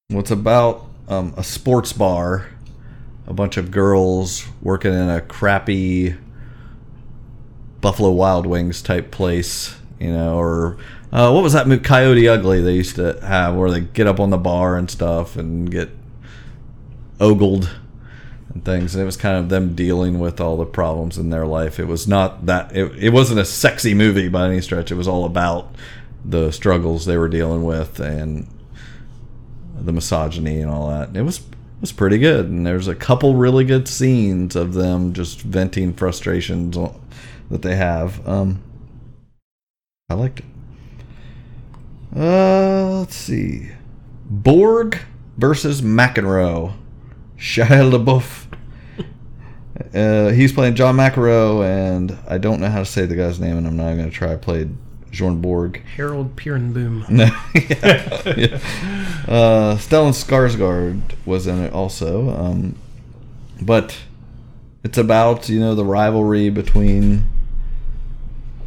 well, 0.09 0.25
about 0.31 0.87
um, 1.09 1.35
a 1.37 1.45
sports 1.45 1.93
bar, 1.93 2.47
a 3.27 3.35
bunch 3.35 3.59
of 3.59 3.71
girls 3.71 4.49
working 4.63 4.95
in 4.95 5.11
a 5.11 5.21
crappy 5.21 6.17
Buffalo 7.83 8.13
Wild 8.13 8.47
Wings 8.47 8.81
type 8.81 9.11
place, 9.11 9.77
you 10.01 10.11
know, 10.11 10.39
or 10.39 10.79
uh, 11.13 11.31
what 11.31 11.43
was 11.43 11.55
that 11.55 11.67
movie, 11.67 11.83
Coyote 11.83 12.29
Ugly? 12.29 12.61
They 12.61 12.75
used 12.75 12.97
to 12.97 13.19
have 13.23 13.55
where 13.55 13.71
they 13.71 13.81
get 13.81 14.07
up 14.07 14.21
on 14.21 14.31
the 14.31 14.39
bar 14.39 14.77
and 14.77 14.91
stuff 14.91 15.37
and 15.37 15.71
get 15.71 15.91
ogled 17.21 17.71
and 18.53 18.65
things. 18.65 18.95
And 18.95 19.03
it 19.03 19.07
was 19.07 19.17
kind 19.17 19.37
of 19.37 19.49
them 19.49 19.75
dealing 19.75 20.19
with 20.19 20.41
all 20.41 20.57
the 20.57 20.67
problems 20.67 21.17
in 21.17 21.31
their 21.31 21.47
life. 21.47 21.79
It 21.79 21.87
was 21.87 22.07
not 22.07 22.47
that 22.47 22.77
it, 22.77 22.93
it 23.03 23.11
wasn't 23.11 23.41
a 23.41 23.45
sexy 23.45 23.95
movie 23.95 24.29
by 24.29 24.47
any 24.47 24.61
stretch. 24.61 24.91
It 24.91 24.97
was 24.97 25.09
all 25.09 25.25
about 25.25 25.75
the 26.25 26.51
struggles 26.51 27.07
they 27.07 27.17
were 27.17 27.29
dealing 27.29 27.65
with 27.65 28.01
and 28.01 28.47
the 29.81 29.93
misogyny 29.93 30.61
and 30.61 30.71
all 30.71 30.89
that. 30.91 31.17
It 31.17 31.23
was 31.23 31.39
it 31.39 31.83
was 31.83 31.93
pretty 31.93 32.19
good, 32.19 32.47
and 32.47 32.67
there's 32.67 32.89
a 32.89 32.95
couple 32.95 33.37
really 33.37 33.65
good 33.65 33.87
scenes 33.87 34.57
of 34.57 34.75
them 34.75 35.13
just 35.13 35.43
venting 35.43 35.95
frustrations 35.95 36.77
that 37.51 37.63
they 37.63 37.77
have. 37.77 38.27
Um, 38.29 38.61
I 40.11 40.15
liked 40.15 40.41
it. 40.41 40.45
Uh, 42.19 42.99
let's 42.99 43.15
see, 43.15 43.71
Borg 44.25 44.99
versus 45.37 45.83
McEnroe. 45.83 46.75
Shia 47.39 47.67
LaBeouf. 47.67 48.47
Uh, 49.95 50.33
he's 50.33 50.53
playing 50.53 50.75
John 50.75 50.97
McEnroe, 50.97 51.65
and 51.65 52.19
I 52.27 52.39
don't 52.39 52.61
know 52.61 52.69
how 52.69 52.81
to 52.81 52.85
say 52.85 53.07
the 53.07 53.15
guy's 53.15 53.39
name, 53.39 53.57
and 53.57 53.67
I'm 53.67 53.77
not 53.77 53.95
going 53.95 54.11
to 54.11 54.15
try. 54.15 54.33
I 54.33 54.37
played 54.37 54.77
Jorn 55.13 55.41
Borg. 55.41 55.83
Harold 55.97 56.35
Pierenboom. 56.35 57.09
No, 57.09 57.25
yeah, 57.55 58.35
yeah. 58.37 59.33
Uh, 59.33 59.77
Stellan 59.77 60.13
Skarsgård 60.13 61.01
was 61.25 61.47
in 61.47 61.63
it 61.63 61.73
also, 61.73 62.31
um, 62.31 62.75
but 63.63 63.97
it's 64.83 64.99
about 64.99 65.49
you 65.49 65.61
know 65.61 65.77
the 65.77 65.85
rivalry 65.85 66.51
between 66.51 67.25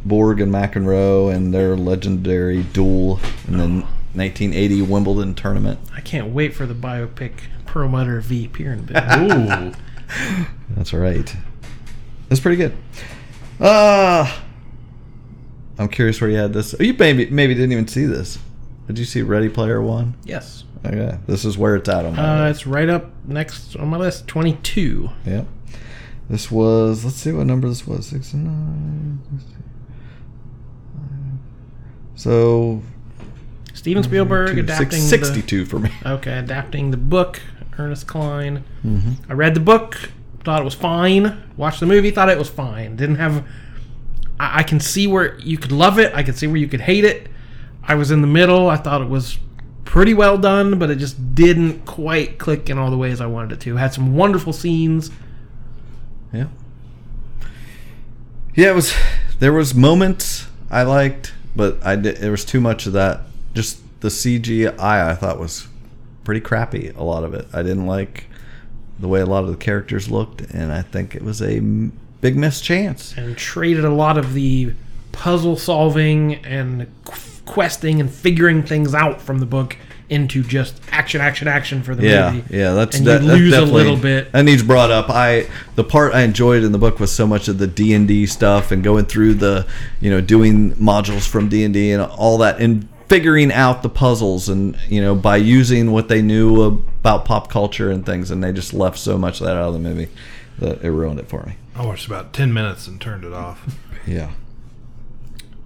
Borg 0.04 0.40
and 0.40 0.52
McEnroe 0.52 1.34
and 1.34 1.52
their 1.54 1.76
legendary 1.76 2.62
duel 2.62 3.20
in 3.46 3.56
the 3.58 3.68
1980 4.14 4.82
Wimbledon 4.82 5.34
tournament. 5.34 5.78
I 5.94 6.00
can't 6.00 6.32
wait 6.32 6.54
for 6.54 6.66
the 6.66 6.74
biopic 6.74 7.32
Perlmutter 7.66 8.20
v. 8.20 8.48
Pierenboom. 8.48 9.72
Ooh. 9.72 10.44
That's 10.76 10.92
right. 10.92 11.34
That's 12.28 12.40
pretty 12.40 12.56
good. 12.56 12.76
Uh 13.60 14.30
I'm 15.78 15.88
curious 15.88 16.20
where 16.20 16.28
you 16.30 16.36
had 16.36 16.52
this. 16.52 16.74
You 16.78 16.94
maybe 16.94 17.30
maybe 17.30 17.54
didn't 17.54 17.72
even 17.72 17.88
see 17.88 18.04
this. 18.04 18.38
Did 18.86 18.98
you 18.98 19.04
see 19.04 19.22
Ready 19.22 19.48
Player 19.48 19.80
One? 19.80 20.14
yes. 20.24 20.64
Okay, 20.84 21.16
this 21.28 21.44
is 21.44 21.56
where 21.56 21.76
it's 21.76 21.88
at 21.88 22.04
on 22.04 22.16
my 22.16 22.22
Uh, 22.44 22.48
list. 22.48 22.60
it's 22.62 22.66
right 22.66 22.88
up 22.88 23.12
next 23.24 23.76
on 23.76 23.86
my 23.88 23.96
list. 23.98 24.26
22. 24.26 25.10
Yep. 25.24 25.46
This 26.28 26.50
was 26.50 27.04
let's 27.04 27.16
see 27.16 27.30
what 27.30 27.46
number 27.46 27.68
this 27.68 27.86
was. 27.86 28.06
69. 28.08 29.20
So 32.22 32.80
Steven 33.74 34.04
Spielberg 34.04 34.56
adapting 34.56 35.00
six, 35.00 35.28
the- 35.28 35.34
62 35.34 35.66
for 35.66 35.80
me. 35.80 35.90
Okay, 36.06 36.38
adapting 36.38 36.92
the 36.92 36.96
book, 36.96 37.40
Ernest 37.78 38.06
Cline. 38.06 38.62
Mm-hmm. 38.86 39.28
I 39.28 39.34
read 39.34 39.54
the 39.54 39.60
book, 39.60 40.10
thought 40.44 40.60
it 40.60 40.64
was 40.64 40.74
fine. 40.74 41.42
Watched 41.56 41.80
the 41.80 41.86
movie, 41.86 42.12
thought 42.12 42.28
it 42.28 42.38
was 42.38 42.48
fine. 42.48 42.94
Didn't 42.94 43.16
have. 43.16 43.44
I, 44.38 44.60
I 44.60 44.62
can 44.62 44.78
see 44.78 45.08
where 45.08 45.36
you 45.40 45.58
could 45.58 45.72
love 45.72 45.98
it. 45.98 46.14
I 46.14 46.22
can 46.22 46.34
see 46.34 46.46
where 46.46 46.58
you 46.58 46.68
could 46.68 46.82
hate 46.82 47.04
it. 47.04 47.26
I 47.82 47.96
was 47.96 48.12
in 48.12 48.20
the 48.20 48.28
middle. 48.28 48.70
I 48.70 48.76
thought 48.76 49.02
it 49.02 49.08
was 49.08 49.38
pretty 49.84 50.14
well 50.14 50.38
done, 50.38 50.78
but 50.78 50.90
it 50.90 50.96
just 51.00 51.34
didn't 51.34 51.84
quite 51.86 52.38
click 52.38 52.70
in 52.70 52.78
all 52.78 52.88
the 52.92 52.96
ways 52.96 53.20
I 53.20 53.26
wanted 53.26 53.50
it 53.54 53.60
to. 53.62 53.74
Had 53.76 53.92
some 53.92 54.14
wonderful 54.14 54.52
scenes. 54.52 55.10
Yeah. 56.32 56.46
Yeah, 58.54 58.70
it 58.70 58.74
was. 58.76 58.94
There 59.40 59.52
was 59.52 59.74
moments 59.74 60.46
I 60.70 60.84
liked, 60.84 61.34
but 61.54 61.84
I 61.84 61.96
did, 61.96 62.16
there 62.18 62.30
was 62.30 62.44
too 62.44 62.60
much 62.60 62.86
of 62.86 62.92
that. 62.94 63.22
Just 63.54 63.80
the 64.00 64.08
CGI 64.08 64.78
I 64.78 65.14
thought 65.14 65.38
was 65.38 65.68
pretty 66.24 66.40
crappy. 66.40 66.88
A 66.96 67.02
lot 67.02 67.24
of 67.24 67.34
it 67.34 67.46
I 67.52 67.62
didn't 67.62 67.86
like 67.86 68.26
the 68.98 69.08
way 69.08 69.20
a 69.20 69.26
lot 69.26 69.44
of 69.44 69.50
the 69.50 69.56
characters 69.56 70.10
looked, 70.10 70.40
and 70.42 70.72
I 70.72 70.82
think 70.82 71.14
it 71.14 71.22
was 71.22 71.42
a 71.42 71.60
big 72.20 72.36
missed 72.36 72.62
chance. 72.62 73.16
and 73.16 73.36
traded 73.36 73.84
a 73.84 73.90
lot 73.90 74.16
of 74.16 74.34
the 74.34 74.74
puzzle 75.10 75.56
solving 75.56 76.36
and 76.44 76.86
questing 77.44 78.00
and 78.00 78.10
figuring 78.10 78.62
things 78.62 78.94
out 78.94 79.20
from 79.20 79.40
the 79.40 79.46
book 79.46 79.76
into 80.08 80.42
just 80.42 80.80
action, 80.90 81.20
action, 81.20 81.48
action 81.48 81.82
for 81.82 81.94
the 81.94 82.06
Yeah, 82.06 82.32
movie. 82.32 82.56
yeah, 82.56 82.72
that's 82.72 82.98
and 82.98 83.06
that, 83.06 83.22
you 83.22 83.50
that's 83.50 83.62
lose 83.62 83.70
a 83.70 83.72
little 83.72 83.96
bit. 83.96 84.32
That 84.32 84.44
needs 84.44 84.62
brought 84.62 84.90
up. 84.90 85.08
I 85.08 85.46
the 85.74 85.84
part 85.84 86.14
I 86.14 86.22
enjoyed 86.22 86.62
in 86.64 86.72
the 86.72 86.78
book 86.78 87.00
was 87.00 87.10
so 87.12 87.26
much 87.26 87.48
of 87.48 87.58
the 87.58 87.66
D 87.66 87.94
and 87.94 88.06
D 88.06 88.26
stuff 88.26 88.70
and 88.72 88.82
going 88.84 89.06
through 89.06 89.34
the 89.34 89.66
you 90.00 90.10
know 90.10 90.20
doing 90.20 90.72
modules 90.76 91.26
from 91.28 91.48
D 91.48 91.64
and 91.64 91.72
D 91.72 91.92
and 91.92 92.02
all 92.02 92.38
that 92.38 92.60
and 92.60 92.88
figuring 93.08 93.52
out 93.52 93.82
the 93.82 93.88
puzzles 93.90 94.48
and 94.48 94.78
you 94.88 95.00
know 95.00 95.14
by 95.14 95.36
using 95.36 95.90
what 95.92 96.08
they 96.08 96.22
knew 96.22 96.62
about 96.62 97.24
pop 97.24 97.48
culture 97.50 97.90
and 97.90 98.06
things 98.06 98.30
and 98.30 98.42
they 98.42 98.52
just 98.52 98.72
left 98.72 98.98
so 98.98 99.18
much 99.18 99.40
of 99.40 99.46
that 99.46 99.56
out 99.56 99.68
of 99.68 99.72
the 99.74 99.78
movie 99.80 100.08
that 100.58 100.82
it 100.82 100.90
ruined 100.90 101.18
it 101.20 101.28
for 101.28 101.42
me. 101.44 101.54
I 101.74 101.84
watched 101.86 102.06
about 102.06 102.32
10 102.32 102.52
minutes 102.52 102.86
and 102.86 103.00
turned 103.00 103.24
it 103.24 103.32
off. 103.32 103.76
Yeah. 104.06 104.32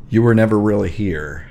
You 0.09 0.23
were 0.23 0.35
never 0.35 0.59
really 0.59 0.89
here. 0.91 1.49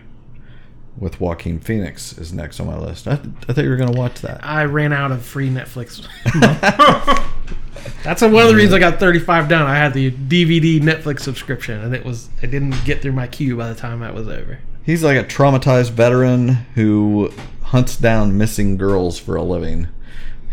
With 0.98 1.20
Joaquin 1.20 1.60
Phoenix 1.60 2.18
is 2.18 2.32
next 2.32 2.60
on 2.60 2.68
my 2.68 2.78
list. 2.78 3.08
I, 3.08 3.14
I 3.14 3.54
thought 3.54 3.64
you 3.64 3.70
were 3.70 3.76
going 3.76 3.92
to 3.92 4.00
watch 4.00 4.22
that. 4.22 4.40
I 4.46 4.64
ran 4.64 4.94
out 4.94 5.12
of 5.12 5.26
free 5.26 5.50
Netflix. 5.50 6.08
That's 8.04 8.22
one 8.22 8.36
of 8.36 8.48
the 8.48 8.56
reasons 8.56 8.74
I 8.74 8.80
got 8.80 9.00
35 9.00 9.50
done. 9.50 9.64
I 9.64 9.76
had 9.76 9.94
the 9.94 10.12
DVD 10.12 10.80
Netflix 10.80 11.22
subscription, 11.22 11.82
and 11.82 11.94
it 11.94 12.06
was 12.06 12.30
I 12.42 12.46
didn't 12.46 12.76
get 12.86 13.02
through 13.02 13.12
my 13.12 13.28
queue 13.28 13.58
by 13.58 13.68
the 13.68 13.76
time 13.76 14.00
that 14.00 14.14
was 14.14 14.28
over. 14.28 14.60
He's 14.84 15.04
like 15.04 15.18
a 15.18 15.24
traumatized 15.24 15.92
veteran 15.92 16.50
who 16.76 17.32
hunts 17.64 17.98
down 17.98 18.38
missing 18.38 18.78
girls 18.78 19.20
for 19.20 19.36
a 19.36 19.44
living. 19.44 19.88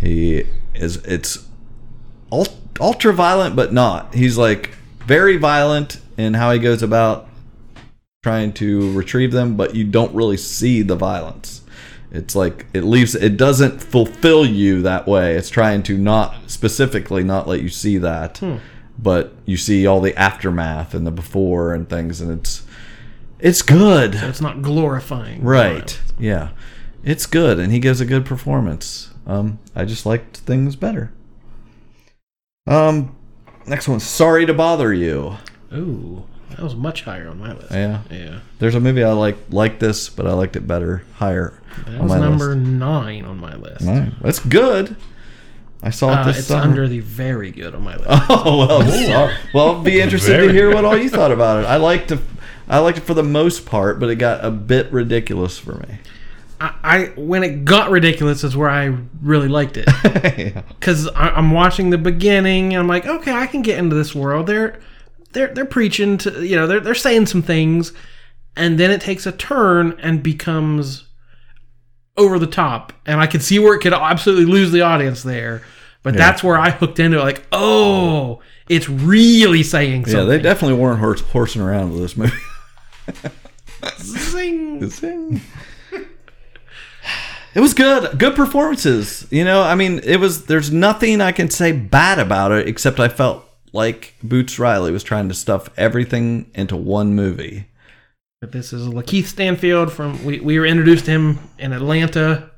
He 0.01 0.47
is 0.75 0.97
it's 0.97 1.47
ultra 2.81 3.13
violent 3.13 3.55
but 3.55 3.73
not. 3.73 4.15
He's 4.15 4.39
like 4.39 4.71
very 5.07 5.37
violent 5.37 6.01
in 6.17 6.35
how 6.35 6.53
he 6.53 6.59
goes 6.59 6.83
about 6.83 7.29
trying 8.23 8.53
to 8.53 8.93
retrieve 8.93 9.33
them, 9.33 9.57
but 9.57 9.75
you 9.75 9.85
don't 9.85 10.15
really 10.15 10.37
see 10.37 10.83
the 10.83 10.95
violence. 10.95 11.63
It's 12.13 12.37
like 12.37 12.67
it 12.73 12.85
leaves 12.85 13.15
it 13.15 13.37
doesn't 13.37 13.83
fulfill 13.83 14.47
you 14.47 14.83
that 14.83 15.07
way. 15.09 15.35
It's 15.35 15.51
trying 15.51 15.83
to 15.85 15.99
not 15.99 16.37
specifically 16.47 17.25
not 17.25 17.49
let 17.49 17.63
you 17.63 17.69
see 17.69 17.99
that. 17.99 18.41
But 18.99 19.33
you 19.47 19.57
see 19.57 19.87
all 19.87 20.01
the 20.01 20.15
aftermath 20.17 20.95
and 20.95 21.07
the 21.07 21.11
before 21.11 21.73
and 21.75 21.89
things 21.89 22.21
and 22.21 22.31
it's 22.31 22.65
it's 23.41 23.63
good. 23.63 24.15
So 24.15 24.29
it's 24.29 24.41
not 24.41 24.63
glorifying. 24.63 25.43
Right. 25.43 25.71
violence. 25.73 25.99
Yeah. 26.19 26.51
it's 27.03 27.27
good, 27.27 27.59
and 27.59 27.73
he 27.73 27.81
gives 27.81 28.01
a 28.01 28.05
good 28.07 28.25
performance. 28.25 29.11
Um, 29.27 29.59
I 29.75 29.85
just 29.85 30.07
liked 30.07 30.37
things 30.39 30.77
better. 30.77 31.13
Um, 32.69 33.17
next 33.67 33.89
one. 33.89 33.99
Sorry 33.99 34.47
to 34.47 34.55
bother 34.55 34.95
you. 34.95 35.39
Ooh, 35.75 36.25
that 36.57 36.63
was 36.63 36.75
much 36.77 37.03
higher 37.03 37.29
on 37.29 37.39
my 37.39 37.53
list. 37.53 37.71
Yeah. 37.73 38.03
Yeah. 38.11 38.41
There's 38.59 38.75
a 38.75 38.81
movie 38.81 39.03
I 39.05 39.13
like 39.13 39.37
like 39.51 39.79
this, 39.79 40.09
but 40.09 40.27
I 40.27 40.33
liked 40.33 40.57
it 40.57 40.67
better 40.67 41.03
higher. 41.15 41.55
That 41.87 41.95
on 41.97 42.03
was 42.03 42.11
my 42.13 42.19
number 42.21 42.55
list. 42.55 42.59
nine 42.71 43.25
on 43.25 43.39
my 43.41 43.55
list. 43.57 43.83
Nine. 43.83 44.15
That's 44.21 44.39
good. 44.39 44.97
I 45.83 45.91
saw 45.91 46.11
it 46.13 46.19
Uh, 46.19 46.25
this 46.27 46.39
it's 46.39 46.47
summer. 46.49 46.63
under 46.63 46.87
the 46.89 47.01
very 47.01 47.51
good 47.51 47.75
on 47.75 47.83
my 47.83 47.97
list. 47.97 48.09
Oh 48.31 48.67
well, 48.67 48.83
sorry. 48.91 49.35
well, 49.53 49.67
I'll 49.69 49.83
be 49.83 50.01
interested 50.03 50.37
to 50.39 50.53
hear 50.53 50.69
good. 50.69 50.75
what 50.75 50.85
all 50.85 50.97
you 50.97 51.09
thought 51.09 51.33
about 51.33 51.65
it. 51.65 51.67
I 51.67 51.77
liked 51.89 52.13
it. 52.13 52.21
I 52.69 52.79
liked 52.79 52.99
it 52.99 53.03
for 53.03 53.15
the 53.15 53.23
most 53.25 53.67
part, 53.67 53.99
but 53.99 54.09
it 54.09 54.17
got 54.17 54.45
a 54.45 54.51
bit 54.51 54.93
ridiculous 54.93 55.59
for 55.59 55.75
me. 55.75 55.99
I, 56.61 56.75
I 56.85 57.05
when 57.17 57.43
it 57.43 57.65
got 57.65 57.91
ridiculous 57.91 58.45
is 58.45 58.57
where 58.57 58.71
I 58.71 58.97
really 59.21 59.49
liked 59.49 59.77
it 59.77 59.89
yeah. 60.05 60.63
because 60.69 61.09
I'm 61.17 61.51
watching 61.51 61.91
the 61.91 61.99
beginning 61.99 62.73
and 62.73 62.81
I'm 62.81 62.87
like, 62.87 63.05
okay, 63.05 63.33
I 63.33 63.49
can 63.49 63.63
get 63.63 63.79
into 63.79 63.97
this 63.97 64.15
world. 64.15 64.47
They're 64.47 64.79
they're 65.33 65.49
they're 65.49 65.65
preaching 65.65 66.19
to 66.19 66.45
you 66.45 66.57
know 66.57 66.67
they're 66.67 66.81
they're 66.81 66.95
saying 66.95 67.27
some 67.27 67.43
things, 67.43 67.93
and 68.57 68.79
then 68.79 68.91
it 68.91 69.01
takes 69.01 69.27
a 69.27 69.33
turn 69.33 69.99
and 70.01 70.23
becomes 70.23 71.07
over 72.17 72.39
the 72.39 72.47
top, 72.47 72.93
and 73.07 73.21
I 73.21 73.27
could 73.27 73.43
see 73.43 73.59
where 73.59 73.75
it 73.75 73.81
could 73.81 73.95
absolutely 73.95 74.47
lose 74.47 74.71
the 74.73 74.83
audience 74.83 75.23
there. 75.23 75.63
But 76.03 76.15
that's 76.15 76.43
where 76.43 76.59
I 76.59 76.71
hooked 76.71 76.99
into 76.99 77.19
it. 77.19 77.23
Like, 77.23 77.47
oh, 77.53 78.41
it's 78.69 78.89
really 78.89 79.63
saying 79.63 80.07
something. 80.07 80.21
Yeah, 80.21 80.25
they 80.27 80.41
definitely 80.41 80.79
weren't 80.79 80.99
horse, 80.99 81.21
horsing 81.21 81.63
around 81.63 81.93
with 81.93 82.01
this 82.01 82.17
movie. 82.17 82.37
Zing. 84.01 84.85
Zing. 84.91 85.41
It 87.55 87.61
was 87.61 87.75
good. 87.75 88.19
Good 88.19 88.35
performances. 88.35 89.27
You 89.31 89.45
know, 89.45 89.63
I 89.63 89.75
mean, 89.75 90.01
it 90.03 90.17
was 90.17 90.47
there's 90.47 90.73
nothing 90.73 91.21
I 91.21 91.33
can 91.33 91.51
say 91.51 91.71
bad 91.73 92.19
about 92.19 92.51
it 92.51 92.67
except 92.67 92.99
I 92.99 93.09
felt 93.09 93.45
like 93.73 94.15
Boots 94.23 94.59
Riley 94.59 94.93
was 94.93 95.03
trying 95.03 95.29
to 95.29 95.35
stuff 95.35 95.69
everything 95.77 96.51
into 96.55 96.77
one 96.77 97.15
movie. 97.15 97.69
But 98.41 98.53
this 98.53 98.73
is 98.73 98.89
Lakeith 98.89 99.27
Stanfield 99.27 99.93
from 99.93 100.25
we, 100.25 100.41
we 100.41 100.59
were 100.59 100.67
introduced 100.67 101.05
to 101.07 101.13
him 101.13 101.39
in 101.59 101.73
Atlanta. 101.73 102.51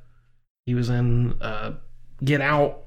He 0.67 0.75
was 0.75 0.89
in 0.89 1.35
uh, 1.43 1.75
Get 2.25 2.41
Out, 2.41 2.85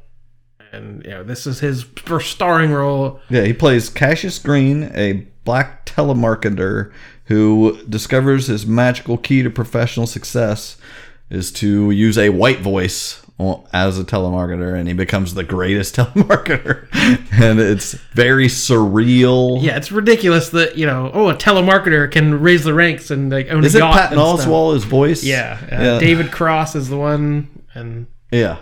and 0.71 1.03
you 1.03 1.11
know 1.11 1.23
this 1.23 1.45
is 1.45 1.59
his 1.59 1.83
first 1.83 2.31
starring 2.31 2.71
role. 2.71 3.19
Yeah, 3.29 3.43
he 3.43 3.53
plays 3.53 3.89
Cassius 3.89 4.39
Green, 4.39 4.91
a 4.95 5.27
black 5.43 5.85
telemarketer 5.85 6.91
who 7.25 7.79
discovers 7.87 8.47
his 8.47 8.65
magical 8.65 9.17
key 9.17 9.43
to 9.43 9.49
professional 9.49 10.07
success 10.07 10.77
is 11.29 11.51
to 11.51 11.91
use 11.91 12.17
a 12.17 12.29
white 12.29 12.59
voice 12.59 13.23
as 13.71 13.99
a 13.99 14.03
telemarketer, 14.03 14.77
and 14.77 14.87
he 14.87 14.93
becomes 14.93 15.33
the 15.35 15.43
greatest 15.43 15.95
telemarketer. 15.97 16.87
and 17.39 17.59
it's 17.59 17.93
very 18.13 18.47
surreal. 18.47 19.61
Yeah, 19.61 19.77
it's 19.77 19.91
ridiculous 19.91 20.49
that 20.49 20.77
you 20.77 20.85
know 20.85 21.11
oh 21.13 21.29
a 21.29 21.35
telemarketer 21.35 22.11
can 22.11 22.39
raise 22.41 22.63
the 22.63 22.73
ranks 22.73 23.11
and 23.11 23.31
like 23.31 23.49
own 23.49 23.63
Is 23.63 23.75
a 23.75 23.77
it 23.77 23.81
yacht 23.81 23.93
Patton. 23.93 24.17
Oswalt, 24.17 24.73
his 24.73 24.83
voice? 24.85 25.23
Yeah, 25.23 25.59
uh, 25.71 25.75
yeah. 25.75 25.99
David 25.99 26.31
Cross 26.31 26.75
is 26.75 26.89
the 26.89 26.97
one, 26.97 27.47
and 27.73 28.07
Yeah. 28.31 28.57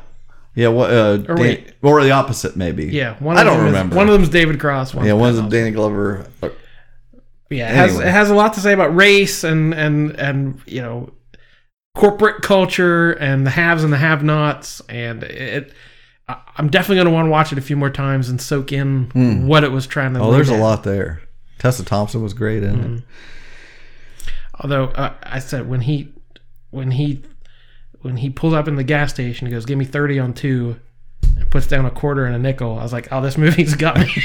Yeah, 0.57 0.69
what? 0.69 0.89
Uh, 0.89 1.19
Or 1.27 1.35
Dan- 1.35 1.65
or 1.81 2.01
the 2.01 2.11
opposite, 2.11 2.55
maybe. 2.55 2.85
yeah, 2.85 3.15
one 3.19 3.37
I 3.37 3.43
don't 3.43 3.57
them 3.57 3.65
is- 3.67 3.71
remember. 3.73 3.95
one 3.97 4.07
of 4.07 4.13
them's 4.13 4.29
David 4.29 4.57
Cross. 4.59 4.93
One's 4.93 5.05
yeah, 5.07 5.13
one's 5.13 5.35
Patton 5.37 5.49
Danny 5.49 5.71
Glover. 5.71 6.25
Yeah, 7.49 7.69
it 7.71 7.75
has 7.75 7.99
it 7.99 8.07
has 8.07 8.29
a 8.29 8.33
lot 8.35 8.53
to 8.53 8.59
say 8.59 8.73
about 8.73 8.95
race 8.95 9.43
and 9.43 9.73
and 9.73 10.11
and 10.19 10.59
you 10.65 10.81
know 10.81 11.11
corporate 11.95 12.41
culture 12.43 13.13
and 13.13 13.45
the 13.45 13.49
haves 13.51 13.83
and 13.83 13.91
the 13.91 13.97
have-nots 13.97 14.81
and 14.89 15.23
it. 15.23 15.73
I'm 16.57 16.69
definitely 16.71 16.95
going 16.95 17.05
to 17.07 17.11
want 17.13 17.27
to 17.27 17.29
watch 17.31 17.51
it 17.51 17.57
a 17.59 17.61
few 17.61 17.75
more 17.77 17.89
times 17.91 18.29
and 18.29 18.41
soak 18.41 18.71
in 18.71 19.45
what 19.47 19.63
it 19.63 19.71
was 19.71 19.85
trying 19.85 20.13
to. 20.15 20.19
Oh, 20.19 20.31
there's 20.31 20.49
a 20.49 20.57
lot 20.57 20.83
there. 20.83 21.21
Tessa 21.59 21.85
Thompson 21.85 22.23
was 22.23 22.33
great 22.33 22.63
in 22.63 22.75
Mm-hmm. 22.75 22.95
it. 22.95 23.03
Although 24.59 24.85
uh, 24.85 25.13
I 25.21 25.37
said 25.39 25.69
when 25.69 25.81
he 25.81 26.13
when 26.71 26.89
he 26.91 27.21
when 28.01 28.17
he 28.17 28.29
pulls 28.31 28.53
up 28.55 28.67
in 28.67 28.75
the 28.75 28.83
gas 28.83 29.11
station, 29.13 29.45
he 29.47 29.53
goes, 29.53 29.65
"Give 29.65 29.77
me 29.77 29.85
thirty 29.85 30.17
on 30.17 30.33
two, 30.33 30.79
and 31.37 31.47
puts 31.51 31.67
down 31.67 31.85
a 31.85 31.91
quarter 31.91 32.25
and 32.25 32.35
a 32.35 32.39
nickel. 32.39 32.79
I 32.79 32.83
was 32.83 32.93
like, 32.93 33.07
"Oh, 33.11 33.21
this 33.21 33.37
movie's 33.43 33.75
got 33.75 33.97
me. 33.97 34.05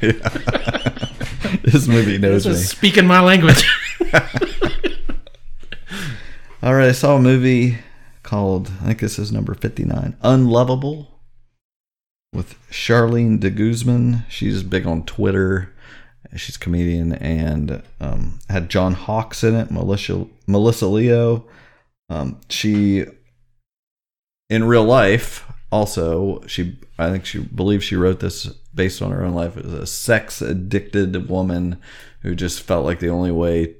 this 1.62 1.86
movie 1.86 2.18
knows 2.18 2.44
this 2.44 2.56
me. 2.58 2.62
speaking 2.64 3.06
my 3.06 3.20
language." 3.20 3.64
All 6.60 6.74
right, 6.74 6.88
I 6.88 6.92
saw 6.92 7.14
a 7.14 7.20
movie 7.20 7.78
called 8.24 8.66
I 8.82 8.86
think 8.86 8.98
this 8.98 9.16
is 9.16 9.30
number 9.30 9.54
59, 9.54 10.16
Unlovable 10.22 11.20
with 12.32 12.58
Charlene 12.68 13.38
de 13.38 13.48
Guzman. 13.48 14.24
She's 14.28 14.64
big 14.64 14.84
on 14.84 15.04
Twitter. 15.04 15.72
She's 16.34 16.56
a 16.56 16.58
comedian 16.58 17.12
and 17.12 17.80
um, 18.00 18.40
had 18.48 18.70
John 18.70 18.94
Hawkes 18.94 19.44
in 19.44 19.54
it, 19.54 19.70
Melissa 19.70 20.26
Melissa 20.48 20.88
Leo. 20.88 21.46
Um, 22.08 22.40
she 22.48 23.04
in 24.50 24.64
real 24.64 24.84
life 24.84 25.46
also 25.70 26.44
she 26.48 26.76
I 26.98 27.10
think 27.10 27.24
she 27.24 27.38
believes 27.38 27.84
she 27.84 27.94
wrote 27.94 28.18
this 28.18 28.46
based 28.74 29.00
on 29.00 29.12
her 29.12 29.22
own 29.22 29.34
life. 29.34 29.56
It 29.56 29.64
was 29.64 29.74
a 29.74 29.86
sex 29.86 30.42
addicted 30.42 31.28
woman 31.28 31.80
who 32.22 32.34
just 32.34 32.62
felt 32.62 32.84
like 32.84 32.98
the 32.98 33.10
only 33.10 33.30
way 33.30 33.76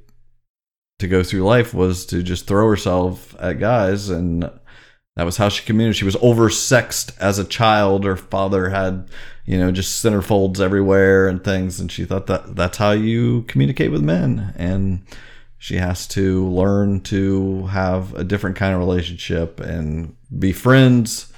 to 0.98 1.08
go 1.08 1.22
through 1.22 1.42
life 1.42 1.72
was 1.72 2.04
to 2.06 2.22
just 2.22 2.46
throw 2.46 2.68
herself 2.68 3.36
at 3.40 3.58
guys 3.58 4.08
and 4.08 4.50
that 5.16 5.24
was 5.24 5.36
how 5.36 5.48
she 5.48 5.64
communicated 5.64 5.98
she 5.98 6.04
was 6.04 6.16
oversexed 6.16 7.16
as 7.18 7.38
a 7.38 7.44
child 7.44 8.04
her 8.04 8.16
father 8.16 8.70
had 8.70 9.08
you 9.44 9.58
know 9.58 9.70
just 9.70 10.04
centerfolds 10.04 10.60
everywhere 10.60 11.28
and 11.28 11.44
things 11.44 11.78
and 11.80 11.90
she 11.92 12.04
thought 12.04 12.26
that 12.26 12.56
that's 12.56 12.78
how 12.78 12.90
you 12.90 13.42
communicate 13.42 13.90
with 13.90 14.02
men 14.02 14.52
and 14.56 15.04
she 15.56 15.76
has 15.76 16.06
to 16.06 16.46
learn 16.48 17.00
to 17.00 17.66
have 17.66 18.14
a 18.14 18.24
different 18.24 18.56
kind 18.56 18.74
of 18.74 18.80
relationship 18.80 19.60
and 19.60 20.16
be 20.38 20.52
friends 20.52 21.32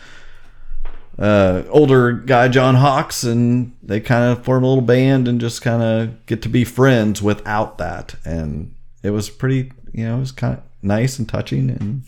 uh, 1.18 1.64
older 1.68 2.12
guy 2.12 2.48
John 2.48 2.76
Hawkes, 2.76 3.24
and 3.24 3.76
they 3.82 4.00
kind 4.00 4.32
of 4.32 4.42
form 4.42 4.64
a 4.64 4.66
little 4.66 4.82
band 4.82 5.28
and 5.28 5.38
just 5.38 5.60
kind 5.60 5.82
of 5.82 6.24
get 6.24 6.40
to 6.42 6.48
be 6.48 6.64
friends 6.64 7.20
without 7.20 7.76
that. 7.76 8.14
And 8.24 8.74
it 9.02 9.10
was 9.10 9.30
pretty, 9.30 9.72
you 9.92 10.04
know, 10.04 10.16
it 10.16 10.20
was 10.20 10.32
kind 10.32 10.58
of 10.58 10.62
nice 10.82 11.18
and 11.18 11.28
touching, 11.28 11.70
and 11.70 12.02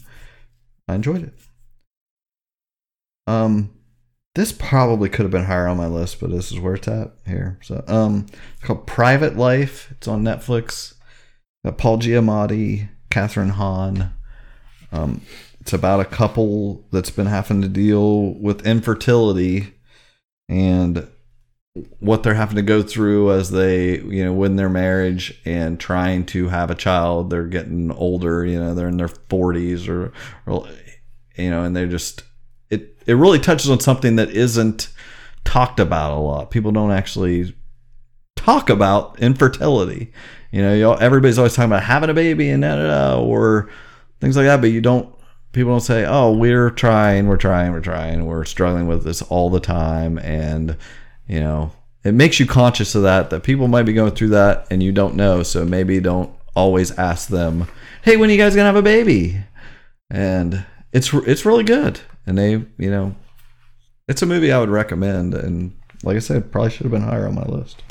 I 0.89 0.95
enjoyed 0.95 1.23
it. 1.25 1.35
Um, 3.27 3.71
this 4.35 4.53
probably 4.53 5.09
could 5.09 5.23
have 5.23 5.31
been 5.31 5.45
higher 5.45 5.69
on 5.69 5.77
my 5.77 5.87
list, 5.87 6.21
but 6.21 6.31
this 6.31 6.51
is 6.51 6.59
where 6.59 6.75
it's 6.75 6.89
at 6.89 7.13
here. 7.27 7.59
So, 7.63 7.85
um, 7.87 8.27
it's 8.55 8.65
called 8.65 8.87
Private 8.87 9.37
Life. 9.37 9.89
It's 9.93 10.09
on 10.09 10.23
Netflix. 10.23 10.95
Got 11.65 11.79
Paul 11.79 11.99
Giamatti, 11.99 12.89
Kathryn 13.11 13.51
Hahn. 13.51 14.13
Um, 14.91 15.21
it's 15.61 15.73
about 15.73 16.01
a 16.01 16.05
couple 16.05 16.85
that's 16.91 17.11
been 17.11 17.27
having 17.27 17.63
to 17.63 17.69
deal 17.69 18.35
with 18.35 18.67
infertility 18.67 19.75
and 20.49 21.07
what 22.01 22.23
they're 22.23 22.35
having 22.35 22.57
to 22.57 22.63
go 22.63 22.83
through 22.83 23.33
as 23.33 23.51
they, 23.51 23.99
you 23.99 24.25
know, 24.25 24.33
win 24.33 24.57
their 24.57 24.69
marriage 24.69 25.41
and 25.45 25.81
trying 25.81 26.27
to 26.27 26.49
have 26.49 26.71
a 26.71 26.75
child. 26.75 27.31
They're 27.31 27.47
getting 27.47 27.91
older, 27.91 28.45
you 28.45 28.59
know, 28.59 28.75
they're 28.75 28.89
in 28.89 28.99
their 28.99 29.09
40s 29.09 29.89
or, 29.89 30.13
or 30.47 30.69
you 31.37 31.51
know, 31.51 31.65
and 31.65 31.75
they're 31.75 31.87
just 31.87 32.25
it 32.71 32.97
it 33.07 33.15
really 33.15 33.39
touches 33.39 33.71
on 33.71 33.81
something 33.81 34.17
that 34.17 34.31
isn't 34.31 34.89
talked 35.45 35.81
about 35.81 36.13
a 36.13 36.21
lot. 36.21 36.51
People 36.51 36.73
don't 36.73 36.93
actually 36.93 37.55
talk 38.37 38.69
about 38.69 39.19
infertility. 39.19 40.13
You 40.51 40.63
know, 40.63 40.95
everybody's 40.95 41.39
always 41.39 41.55
talking 41.55 41.71
about 41.71 41.85
having 41.85 42.11
a 42.11 42.15
baby 42.15 42.51
and 42.51 42.63
da, 42.63 42.77
da, 42.77 43.15
da, 43.15 43.21
or 43.21 43.71
things 44.21 44.37
like 44.37 44.45
that, 44.45 44.61
but 44.61 44.71
you 44.71 44.81
don't. 44.83 45.15
People 45.53 45.73
don't 45.73 45.81
say, 45.81 46.07
"Oh, 46.07 46.33
we're 46.33 46.71
trying, 46.71 47.27
we're 47.27 47.37
trying, 47.37 47.73
we're 47.73 47.81
trying, 47.81 48.25
we're 48.25 48.45
struggling 48.45 48.87
with 48.87 49.05
this 49.05 49.21
all 49.23 49.51
the 49.51 49.61
time," 49.61 50.19
and 50.19 50.77
you 51.27 51.41
know, 51.41 51.73
it 52.05 52.15
makes 52.15 52.41
you 52.41 52.47
conscious 52.47 52.95
of 52.95 53.03
that. 53.03 53.31
That 53.31 53.43
people 53.43 53.69
might 53.69 53.85
be 53.85 53.93
going 53.93 54.13
through 54.13 54.31
that, 54.31 54.67
and 54.71 54.83
you 54.83 54.93
don't 54.93 55.15
know. 55.15 55.43
So 55.43 55.65
maybe 55.65 56.01
don't 56.01 56.31
always 56.55 56.91
ask 56.99 57.29
them, 57.29 57.69
"Hey, 58.03 58.17
when 58.17 58.29
are 58.29 58.33
you 58.33 58.39
guys 58.39 58.55
gonna 58.55 58.67
have 58.67 58.77
a 58.77 58.83
baby?" 58.83 59.43
And 60.11 60.65
it's 60.93 61.13
it's 61.13 61.47
really 61.47 61.65
good, 61.65 62.01
and 62.27 62.37
they, 62.37 62.51
you 62.51 62.91
know, 62.91 63.15
it's 64.09 64.23
a 64.23 64.27
movie 64.27 64.53
I 64.53 64.59
would 64.59 64.69
recommend. 64.69 65.35
And 65.35 65.73
like 66.03 66.17
I 66.17 66.21
said, 66.21 66.53
probably 66.53 66.71
should 66.71 66.83
have 66.83 66.93
been 66.93 67.03
higher 67.03 67.27
on 67.27 67.35
my 67.35 67.45
list. 67.45 67.83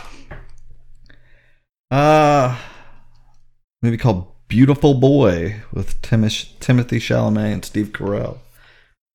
Uh 1.90 2.58
movie 3.82 3.98
called 3.98 4.28
Beautiful 4.48 4.94
Boy 4.94 5.62
with 5.74 6.02
Timosh- 6.02 6.54
Timothée 6.60 7.00
Chalamet 7.00 7.54
and 7.54 7.66
Steve 7.66 7.88
Carell, 7.94 8.38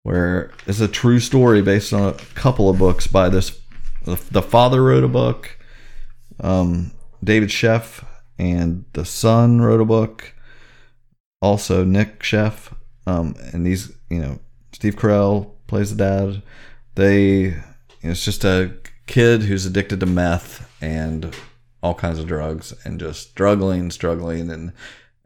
where 0.02 0.50
it's 0.66 0.80
a 0.80 0.88
true 0.88 1.20
story 1.20 1.62
based 1.62 1.92
on 1.92 2.02
a 2.08 2.14
couple 2.34 2.68
of 2.68 2.78
books 2.78 3.06
by 3.06 3.28
this. 3.28 3.60
The, 4.06 4.18
the 4.30 4.42
father 4.42 4.82
wrote 4.82 5.04
a 5.04 5.08
book, 5.08 5.58
um, 6.40 6.92
David 7.22 7.50
Sheff, 7.50 8.04
and 8.38 8.84
the 8.94 9.04
son 9.04 9.60
wrote 9.60 9.80
a 9.80 9.84
book. 9.84 10.32
Also, 11.42 11.84
Nick 11.84 12.20
Sheff 12.20 12.72
Um, 13.06 13.34
and 13.52 13.66
these, 13.66 13.92
you 14.10 14.18
know, 14.18 14.38
Steve 14.72 14.96
Carell 14.96 15.50
plays 15.66 15.94
the 15.94 15.96
dad. 15.96 16.42
They, 16.94 17.20
you 17.20 17.54
know, 18.02 18.10
it's 18.10 18.24
just 18.24 18.44
a 18.44 18.72
kid 19.06 19.42
who's 19.42 19.66
addicted 19.66 20.00
to 20.00 20.06
meth 20.06 20.68
and 20.80 21.34
all 21.82 21.94
kinds 21.94 22.18
of 22.18 22.26
drugs 22.26 22.74
and 22.84 22.98
just 22.98 23.30
struggling, 23.30 23.90
struggling. 23.90 24.50
And 24.50 24.72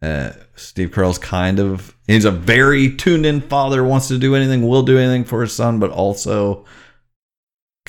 uh, 0.02 0.32
Steve 0.56 0.90
Carell's 0.90 1.18
kind 1.18 1.58
of, 1.58 1.96
he's 2.06 2.24
a 2.24 2.30
very 2.30 2.94
tuned 2.94 3.24
in 3.24 3.40
father, 3.40 3.82
wants 3.84 4.08
to 4.08 4.18
do 4.18 4.34
anything, 4.34 4.66
will 4.66 4.82
do 4.82 4.98
anything 4.98 5.24
for 5.24 5.40
his 5.42 5.52
son, 5.52 5.78
but 5.78 5.90
also 5.90 6.64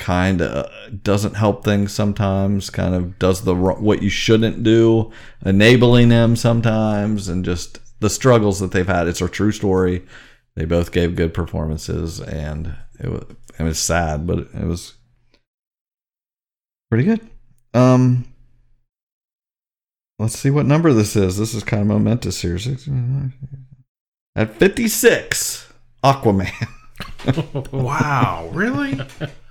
kind 0.02 0.42
of 0.42 0.68
doesn't 1.04 1.34
help 1.36 1.62
things 1.62 1.92
sometimes 1.92 2.70
kind 2.70 2.92
of 2.92 3.20
does 3.20 3.42
the 3.42 3.54
what 3.54 4.02
you 4.02 4.10
shouldn't 4.10 4.64
do 4.64 5.12
enabling 5.46 6.08
them 6.08 6.34
sometimes 6.34 7.28
and 7.28 7.44
just 7.44 7.78
the 8.00 8.10
struggles 8.10 8.58
that 8.58 8.72
they've 8.72 8.88
had. 8.88 9.06
It's 9.06 9.20
a 9.20 9.28
true 9.28 9.52
story. 9.52 10.04
They 10.56 10.64
both 10.64 10.90
gave 10.90 11.14
good 11.14 11.32
performances 11.32 12.20
and 12.20 12.74
it 12.98 13.08
was 13.10 13.24
it 13.60 13.62
was 13.62 13.78
sad 13.78 14.26
but 14.26 14.38
it 14.38 14.66
was 14.66 14.94
pretty 16.90 17.04
good. 17.04 17.20
Um 17.72 18.24
let's 20.18 20.36
see 20.36 20.50
what 20.50 20.66
number 20.66 20.92
this 20.92 21.14
is. 21.14 21.38
This 21.38 21.54
is 21.54 21.62
kind 21.62 21.82
of 21.82 21.86
momentous 21.86 22.42
here. 22.42 22.58
At 24.34 24.56
56 24.56 25.72
aquaman. 26.02 26.50
Wow, 27.72 28.50
really? 28.52 29.00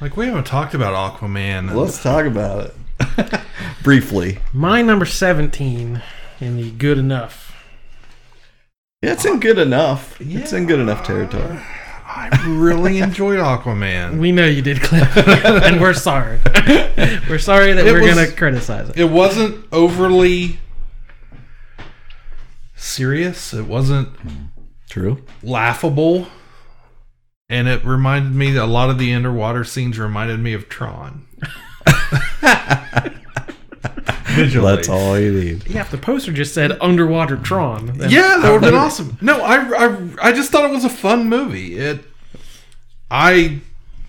like 0.00 0.16
we 0.16 0.26
haven't 0.26 0.46
talked 0.46 0.74
about 0.74 0.94
Aquaman. 1.14 1.74
let's 1.74 2.02
talk 2.02 2.26
about 2.26 2.72
it 3.00 3.40
briefly 3.82 4.38
My 4.52 4.82
number 4.82 5.06
17 5.06 6.02
in 6.40 6.56
the 6.56 6.70
good 6.72 6.98
enough. 6.98 7.42
Yeah, 9.02 9.12
it's 9.12 9.24
in 9.24 9.38
good 9.40 9.58
enough. 9.58 10.18
It's 10.20 10.52
in 10.52 10.66
good 10.66 10.80
enough 10.80 11.06
territory. 11.06 11.58
I 12.06 12.28
really 12.46 12.98
enjoyed 13.00 13.38
Aquaman. 13.38 14.18
We 14.18 14.30
know 14.32 14.46
you 14.46 14.62
did, 14.62 14.80
Cliff, 14.82 15.16
and 15.16 15.80
we're 15.80 15.94
sorry. 15.94 16.38
we're 17.28 17.38
sorry 17.38 17.72
that 17.72 17.86
It 17.86 17.92
we're 17.92 18.02
was- 18.02 18.14
going 18.14 18.28
to 18.30 18.34
criticize 18.36 18.88
it. 18.90 18.96
It 18.98 19.10
wasn't 19.10 19.64
overly 19.72 20.58
serious. 22.76 23.52
It 23.54 23.66
wasn't 23.66 24.08
True. 24.88 25.22
laughable. 25.42 26.28
And 27.54 27.68
it 27.68 27.84
reminded 27.84 28.34
me 28.34 28.56
a 28.56 28.66
lot 28.66 28.90
of 28.90 28.98
the 28.98 29.14
underwater 29.14 29.62
scenes 29.62 29.96
reminded 29.96 30.40
me 30.40 30.54
of 30.54 30.68
Tron. 30.68 31.24
Visually. 34.32 34.74
That's 34.74 34.88
all 34.88 35.16
you 35.20 35.32
need. 35.32 35.68
Yeah, 35.68 35.82
if 35.82 35.92
the 35.92 35.98
poster 35.98 36.32
just 36.32 36.52
said 36.52 36.76
underwater 36.80 37.36
Tron. 37.36 37.94
Yeah, 38.10 38.38
that 38.38 38.50
would 38.50 38.62
have 38.64 38.72
been 38.72 38.74
awesome. 38.80 39.16
No, 39.20 39.40
I, 39.40 39.86
I 39.86 40.08
I 40.20 40.32
just 40.32 40.50
thought 40.50 40.68
it 40.68 40.72
was 40.72 40.84
a 40.84 40.88
fun 40.88 41.28
movie. 41.28 41.78
It 41.78 42.04
I 43.08 43.60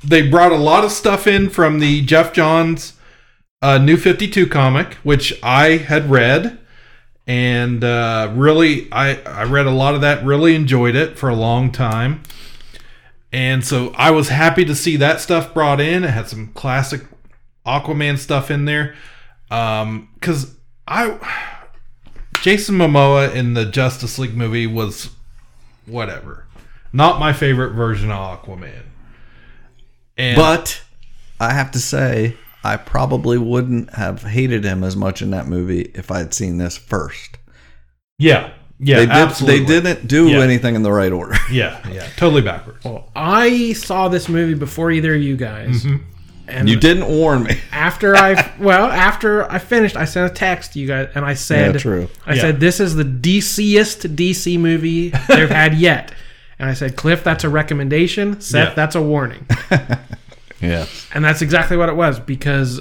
they 0.03 0.27
brought 0.27 0.51
a 0.51 0.57
lot 0.57 0.83
of 0.83 0.91
stuff 0.91 1.27
in 1.27 1.51
from 1.51 1.77
the 1.79 2.01
Geoff 2.01 2.33
Johns 2.33 2.93
uh, 3.61 3.77
New 3.77 3.97
Fifty 3.97 4.27
Two 4.27 4.47
comic, 4.47 4.95
which 5.03 5.39
I 5.43 5.77
had 5.77 6.09
read, 6.09 6.57
and 7.27 7.83
uh, 7.83 8.31
really 8.33 8.91
I 8.91 9.21
I 9.21 9.43
read 9.43 9.67
a 9.67 9.71
lot 9.71 9.93
of 9.93 10.01
that. 10.01 10.25
Really 10.25 10.55
enjoyed 10.55 10.95
it 10.95 11.19
for 11.19 11.29
a 11.29 11.35
long 11.35 11.71
time, 11.71 12.23
and 13.35 13.65
so 13.65 13.93
I 13.97 14.11
was 14.11 14.29
happy 14.29 14.63
to 14.63 14.73
see 14.73 14.95
that 14.95 15.19
stuff 15.19 15.53
brought 15.53 15.81
in. 15.81 16.05
It 16.05 16.11
had 16.11 16.29
some 16.29 16.53
classic 16.53 17.01
Aquaman 17.65 18.17
stuff 18.17 18.49
in 18.49 18.63
there, 18.63 18.95
um, 19.51 20.07
because 20.13 20.55
I. 20.87 21.19
Jason 22.41 22.77
Momoa 22.77 23.35
in 23.35 23.53
the 23.53 23.65
Justice 23.65 24.17
League 24.17 24.37
movie 24.37 24.67
was 24.67 25.09
whatever. 25.85 26.45
Not 26.93 27.19
my 27.19 27.33
favorite 27.33 27.73
version 27.73 28.09
of 28.09 28.41
Aquaman. 28.41 28.83
And 30.17 30.37
But 30.37 30.81
I 31.37 31.51
have 31.51 31.71
to 31.71 31.79
say, 31.79 32.37
I 32.63 32.77
probably 32.77 33.37
wouldn't 33.37 33.95
have 33.95 34.23
hated 34.23 34.63
him 34.63 34.81
as 34.81 34.95
much 34.95 35.21
in 35.21 35.31
that 35.31 35.47
movie 35.47 35.91
if 35.93 36.09
I 36.09 36.19
had 36.19 36.33
seen 36.33 36.57
this 36.57 36.77
first. 36.77 37.37
yeah, 38.17 38.53
yeah, 38.79 38.97
They, 38.97 39.05
did, 39.05 39.11
absolutely. 39.15 39.59
they 39.59 39.65
didn't 39.81 40.07
do 40.07 40.27
Yeah. 40.29 40.39
anything 40.41 40.75
in 40.75 40.83
the 40.83 40.91
right 40.91 41.11
order. 41.11 41.35
Yeah, 41.51 41.87
yeah, 41.89 42.07
totally 42.17 42.41
backwards. 42.41 42.83
Well, 42.83 43.09
I 43.15 43.73
saw 43.73 44.07
this 44.09 44.27
movie 44.29 44.53
before 44.55 44.91
either 44.91 45.15
of 45.15 45.21
you 45.21 45.37
guys. 45.37 45.83
Mm-hmm. 45.83 46.03
And 46.47 46.69
You 46.69 46.75
didn't 46.79 47.07
warn 47.07 47.43
me. 47.43 47.57
after 47.71 48.15
I 48.15 48.51
well, 48.59 48.85
after 48.87 49.49
I 49.51 49.57
finished, 49.57 49.95
I 49.95 50.05
sent 50.05 50.31
a 50.31 50.33
text 50.35 50.73
to 50.73 50.79
you 50.79 50.87
guys 50.87 51.09
and 51.15 51.25
I 51.25 51.33
said 51.33 51.73
Yeah, 51.75 51.79
true. 51.79 52.07
I 52.25 52.35
Yeah. 52.35 52.41
said 52.41 52.59
this 52.59 52.79
is 52.79 52.93
the 52.95 53.03
DCest 53.05 54.15
DC 54.15 54.59
movie 54.59 55.09
they've 55.27 55.49
had 55.49 55.73
yet. 55.75 56.11
And 56.59 56.69
I 56.69 56.73
said, 56.73 56.95
Cliff, 56.95 57.23
that's 57.23 57.43
a 57.43 57.49
recommendation. 57.49 58.39
Seth, 58.41 58.69
Yeah. 58.69 58.73
that's 58.75 58.95
a 58.95 59.01
warning. 59.01 59.45
Yeah. 60.61 60.85
And 61.13 61.23
that's 61.23 61.41
exactly 61.41 61.77
what 61.77 61.89
it 61.89 61.95
was 61.95 62.19
because 62.19 62.79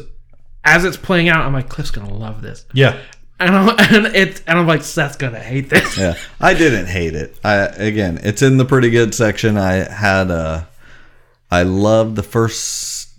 as 0.65 0.85
it's 0.85 0.97
playing 0.97 1.29
out, 1.29 1.45
I'm 1.45 1.53
like, 1.53 1.69
Cliff's 1.69 1.91
gonna 1.91 2.13
love 2.13 2.41
this. 2.43 2.65
Yeah, 2.73 2.97
And 3.41 3.55
I'm 3.57 3.69
and 3.79 4.07
it's 4.15 4.43
and 4.47 4.59
I'm 4.59 4.67
like, 4.67 4.83
Seth's 4.83 5.17
gonna 5.17 5.41
hate 5.41 5.71
this. 5.71 5.97
Yeah. 5.99 6.15
I 6.41 6.55
didn't 6.55 6.87
hate 6.87 7.15
it. 7.15 7.39
I 7.45 7.57
again, 7.67 8.21
it's 8.23 8.43
in 8.43 8.57
the 8.57 8.65
pretty 8.65 8.91
good 8.91 9.15
section. 9.15 9.57
I 9.59 9.75
had 9.93 10.31
uh 10.31 10.65
I 11.51 11.63
loved 11.63 12.17
the 12.17 12.23
first 12.23 13.11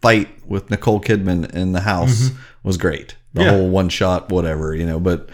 fight 0.00 0.28
with 0.46 0.70
Nicole 0.70 1.00
Kidman 1.00 1.52
in 1.54 1.72
the 1.72 1.80
house 1.80 2.30
was 2.62 2.76
great. 2.76 3.16
The 3.34 3.42
Yeah. 3.44 3.50
whole 3.50 3.68
one 3.68 3.88
shot 3.88 4.30
whatever, 4.30 4.74
you 4.74 4.86
know, 4.86 5.00
but 5.00 5.28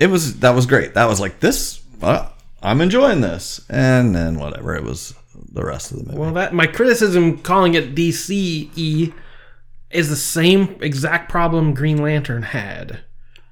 it 0.00 0.06
was 0.08 0.40
that 0.40 0.54
was 0.54 0.66
great. 0.66 0.94
That 0.94 1.06
was 1.08 1.20
like 1.20 1.40
this 1.40 1.80
uh, 2.02 2.28
I'm 2.62 2.80
enjoying 2.80 3.20
this. 3.20 3.60
And 3.68 4.14
then 4.14 4.38
whatever, 4.38 4.74
it 4.74 4.84
was 4.84 5.14
the 5.52 5.64
rest 5.64 5.90
of 5.92 5.98
the 5.98 6.04
movie. 6.06 6.18
Well, 6.18 6.32
that 6.34 6.54
my 6.54 6.66
criticism 6.66 7.38
calling 7.38 7.74
it 7.74 7.94
DCE 7.94 9.12
is 9.90 10.08
the 10.08 10.16
same 10.16 10.76
exact 10.80 11.30
problem 11.30 11.74
Green 11.74 11.98
Lantern 12.02 12.42
had, 12.42 13.00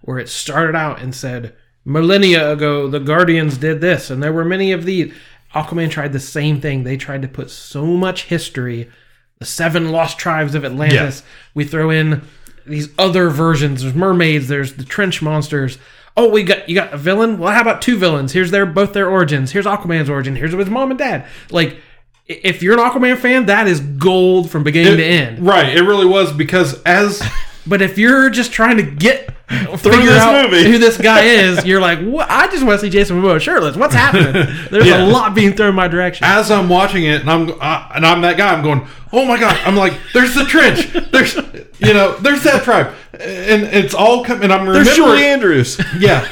where 0.06 0.18
it 0.18 0.28
started 0.30 0.74
out 0.74 1.00
and 1.02 1.14
said 1.14 1.54
millennia 1.84 2.50
ago 2.52 2.88
the 2.88 2.98
Guardians 2.98 3.58
did 3.58 3.80
this, 3.82 4.08
and 4.10 4.22
there 4.22 4.32
were 4.32 4.44
many 4.44 4.72
of 4.72 4.84
these. 4.86 5.12
Aquaman 5.54 5.90
tried 5.90 6.12
the 6.12 6.20
same 6.20 6.60
thing. 6.60 6.82
They 6.84 6.96
tried 6.96 7.22
to 7.22 7.28
put 7.28 7.50
so 7.50 7.84
much 7.86 8.24
history, 8.24 8.90
the 9.38 9.46
seven 9.46 9.90
lost 9.90 10.18
tribes 10.18 10.54
of 10.54 10.64
Atlantis. 10.64 11.22
We 11.54 11.64
throw 11.64 11.90
in 11.90 12.22
these 12.66 12.88
other 12.98 13.30
versions. 13.30 13.82
There's 13.82 13.94
mermaids. 13.94 14.48
There's 14.48 14.74
the 14.74 14.84
trench 14.84 15.22
monsters. 15.22 15.78
Oh, 16.16 16.28
we 16.30 16.42
got 16.42 16.68
you 16.68 16.74
got 16.74 16.92
a 16.92 16.98
villain. 16.98 17.38
Well, 17.38 17.52
how 17.52 17.60
about 17.60 17.80
two 17.82 17.96
villains? 17.98 18.32
Here's 18.32 18.50
their 18.50 18.66
both 18.66 18.92
their 18.92 19.08
origins. 19.08 19.52
Here's 19.52 19.66
Aquaman's 19.66 20.10
origin. 20.10 20.36
Here's 20.36 20.52
his 20.52 20.68
mom 20.68 20.90
and 20.90 20.98
dad. 20.98 21.26
Like, 21.50 21.78
if 22.26 22.62
you're 22.62 22.74
an 22.78 22.80
Aquaman 22.80 23.16
fan, 23.18 23.46
that 23.46 23.66
is 23.68 23.80
gold 23.80 24.50
from 24.50 24.64
beginning 24.64 24.96
to 24.96 25.04
end. 25.04 25.46
right. 25.46 25.74
It 25.74 25.82
really 25.82 26.06
was 26.06 26.32
because 26.32 26.82
as 26.82 27.22
But 27.66 27.82
if 27.82 27.98
you're 27.98 28.30
just 28.30 28.52
trying 28.52 28.76
to 28.76 28.82
get 28.84 29.32
through 29.48 30.02
this 30.02 30.20
out 30.22 30.50
movie. 30.50 30.64
who 30.70 30.78
this 30.78 30.96
guy 30.98 31.20
is, 31.24 31.64
you're 31.64 31.80
like, 31.80 32.00
what? 32.00 32.28
I 32.30 32.46
just 32.48 32.64
want 32.64 32.80
to 32.80 32.86
see 32.86 32.90
Jason 32.90 33.20
Momoa 33.20 33.40
shirtless. 33.40 33.76
What's 33.76 33.94
happening? 33.94 34.32
There's 34.70 34.86
Yeah. 34.86 35.04
a 35.04 35.06
lot 35.06 35.34
being 35.34 35.52
thrown 35.54 35.74
my 35.74 35.88
direction. 35.88 36.24
as 36.26 36.50
I'm 36.50 36.68
watching 36.68 37.04
it 37.04 37.20
and 37.22 37.30
I'm 37.30 37.50
uh, 37.60 37.88
and 37.94 38.06
I'm 38.06 38.20
that 38.22 38.36
guy, 38.36 38.52
I'm 38.52 38.62
going, 38.62 38.86
oh 39.12 39.24
my 39.24 39.38
god! 39.38 39.56
I'm 39.64 39.76
like, 39.76 39.94
there's 40.14 40.34
the 40.34 40.44
trench. 40.44 40.92
There's 41.12 41.34
you 41.78 41.92
know, 41.94 42.16
there's 42.18 42.42
that 42.44 42.62
tribe, 42.64 42.92
and 43.12 43.64
it's 43.64 43.94
all 43.94 44.24
coming. 44.24 44.50
I'm 44.50 44.64
There's 44.66 44.88
remembering. 44.88 44.96
Julie 45.18 45.24
Andrews. 45.26 45.80
yeah 45.98 46.26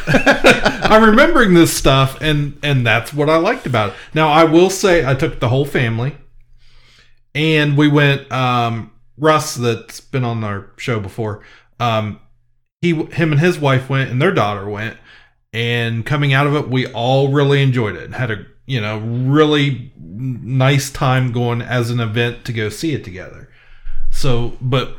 i'm 0.84 1.02
remembering 1.02 1.54
this 1.54 1.72
stuff 1.74 2.18
and 2.20 2.58
and 2.62 2.86
that's 2.86 3.12
what 3.14 3.30
i 3.30 3.36
liked 3.36 3.64
about 3.66 3.88
it 3.90 3.94
now 4.12 4.28
i 4.28 4.44
will 4.44 4.68
say 4.68 5.04
i 5.06 5.14
took 5.14 5.40
the 5.40 5.48
whole 5.48 5.64
family 5.64 6.14
and 7.34 7.76
we 7.76 7.88
went 7.88 8.30
um 8.30 8.90
russ 9.16 9.54
that's 9.54 10.00
been 10.00 10.24
on 10.24 10.42
our 10.42 10.70
show 10.76 11.00
before 11.00 11.42
um 11.80 12.20
he 12.80 12.94
him 12.94 13.32
and 13.32 13.40
his 13.40 13.58
wife 13.58 13.88
went 13.88 14.10
and 14.10 14.20
their 14.20 14.32
daughter 14.32 14.68
went 14.68 14.96
and 15.52 16.04
coming 16.04 16.32
out 16.32 16.46
of 16.46 16.54
it 16.54 16.68
we 16.68 16.86
all 16.88 17.32
really 17.32 17.62
enjoyed 17.62 17.96
it 17.96 18.04
and 18.04 18.14
had 18.14 18.30
a 18.30 18.44
you 18.66 18.80
know 18.80 18.98
really 18.98 19.92
nice 19.98 20.90
time 20.90 21.32
going 21.32 21.60
as 21.62 21.90
an 21.90 22.00
event 22.00 22.44
to 22.44 22.52
go 22.52 22.68
see 22.68 22.92
it 22.92 23.04
together 23.04 23.48
so 24.10 24.56
but 24.60 24.96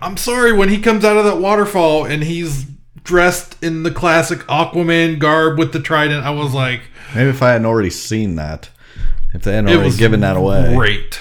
i'm 0.00 0.16
sorry 0.16 0.52
when 0.52 0.68
he 0.68 0.80
comes 0.80 1.04
out 1.04 1.16
of 1.16 1.24
that 1.24 1.38
waterfall 1.38 2.04
and 2.04 2.24
he's 2.24 2.64
dressed 3.04 3.60
in 3.62 3.82
the 3.82 3.90
classic 3.90 4.40
aquaman 4.40 5.18
garb 5.18 5.58
with 5.58 5.72
the 5.72 5.80
trident 5.80 6.24
i 6.24 6.30
was 6.30 6.52
like 6.52 6.82
Maybe 7.14 7.30
if 7.30 7.42
I 7.42 7.50
hadn't 7.50 7.66
already 7.66 7.90
seen 7.90 8.36
that. 8.36 8.70
If 9.34 9.42
they 9.42 9.52
hadn't 9.54 9.68
already 9.70 9.84
was 9.84 9.96
given 9.96 10.20
that 10.20 10.36
away. 10.36 10.74
great 10.74 11.20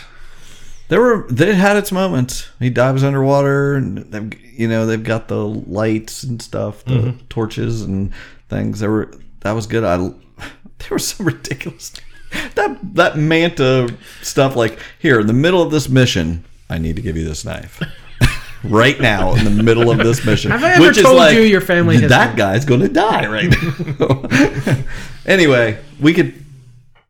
There 0.92 1.00
were 1.00 1.26
they 1.30 1.56
had 1.56 1.78
its 1.78 1.90
moments. 1.90 2.50
He 2.60 2.70
dives 2.70 3.02
underwater, 3.02 3.76
and 3.76 4.00
they've, 4.00 4.60
you 4.60 4.68
know 4.68 4.86
they've 4.86 5.02
got 5.02 5.30
the 5.30 5.38
lights 5.48 6.24
and 6.24 6.42
stuff, 6.42 6.84
the 6.84 6.96
Mm-hmm. 6.96 7.26
torches 7.30 7.82
and 7.82 8.12
things. 8.50 8.82
There 8.82 8.92
were 8.92 9.10
that 9.40 9.54
was 9.54 9.68
good. 9.68 9.86
I 9.86 9.96
there 10.80 10.90
was 10.92 11.08
some 11.08 11.28
ridiculous 11.28 11.94
that 12.56 12.78
that 12.96 13.18
manta 13.18 13.96
stuff. 14.22 14.58
Like 14.58 14.80
here 15.00 15.22
in 15.22 15.28
the 15.28 15.34
middle 15.34 15.62
of 15.62 15.72
this 15.72 15.88
mission, 15.88 16.44
I 16.70 16.78
need 16.78 16.98
to 16.98 17.02
give 17.02 17.16
you 17.16 17.24
this 17.24 17.46
knife. 17.46 17.82
right 18.66 19.00
now 19.00 19.34
in 19.36 19.46
the 19.46 19.64
middle 19.64 19.90
of 19.90 19.98
this 19.98 20.26
mission. 20.26 20.52
Have 20.52 20.62
I 20.62 20.74
ever 20.74 20.88
which 20.88 21.02
told 21.02 21.16
like, 21.16 21.36
you 21.36 21.42
your 21.44 21.62
family 21.62 21.98
That 22.06 22.36
guy's 22.36 22.66
going 22.66 22.82
to 22.82 22.90
die 22.90 23.28
right 23.28 23.50
now. 23.98 24.84
anyway, 25.26 25.80
we 26.02 26.14
could 26.14 26.41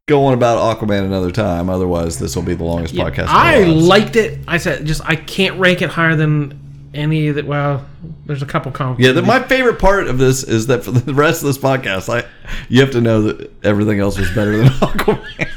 go 0.08 0.26
on 0.26 0.34
about 0.34 0.78
Aquaman 0.78 1.06
another 1.06 1.32
time. 1.32 1.70
Otherwise, 1.70 2.20
this 2.20 2.36
will 2.36 2.44
be 2.44 2.54
the 2.54 2.64
longest 2.64 2.94
Yeah, 2.94 3.06
podcast. 3.10 3.26
I 3.28 3.64
liked 3.64 4.16
it. 4.16 4.40
I 4.48 4.58
said 4.58 4.86
just 4.86 5.02
I 5.06 5.16
can't 5.16 5.60
rank 5.60 5.82
it 5.82 5.90
higher 5.90 6.16
than 6.16 6.60
any 6.94 7.30
that. 7.32 7.46
Well, 7.46 7.86
there's 8.26 8.42
a 8.42 8.46
couple 8.46 8.72
comments. 8.72 9.02
Yeah, 9.02 9.12
the, 9.14 9.22
my 9.22 9.42
favorite 9.42 9.80
part 9.80 10.08
of 10.08 10.18
this 10.18 10.44
is 10.44 10.68
that 10.68 10.84
for 10.84 10.92
the 10.92 11.14
rest 11.14 11.42
of 11.42 11.48
this 11.48 11.58
podcast, 11.58 12.10
I 12.10 12.28
you 12.70 12.82
have 12.82 12.92
to 12.92 13.02
know 13.02 13.22
that 13.24 13.52
everything 13.64 14.00
else 14.00 14.18
was 14.18 14.30
better 14.32 14.58
than 14.58 14.68
Aquaman. 14.68 15.48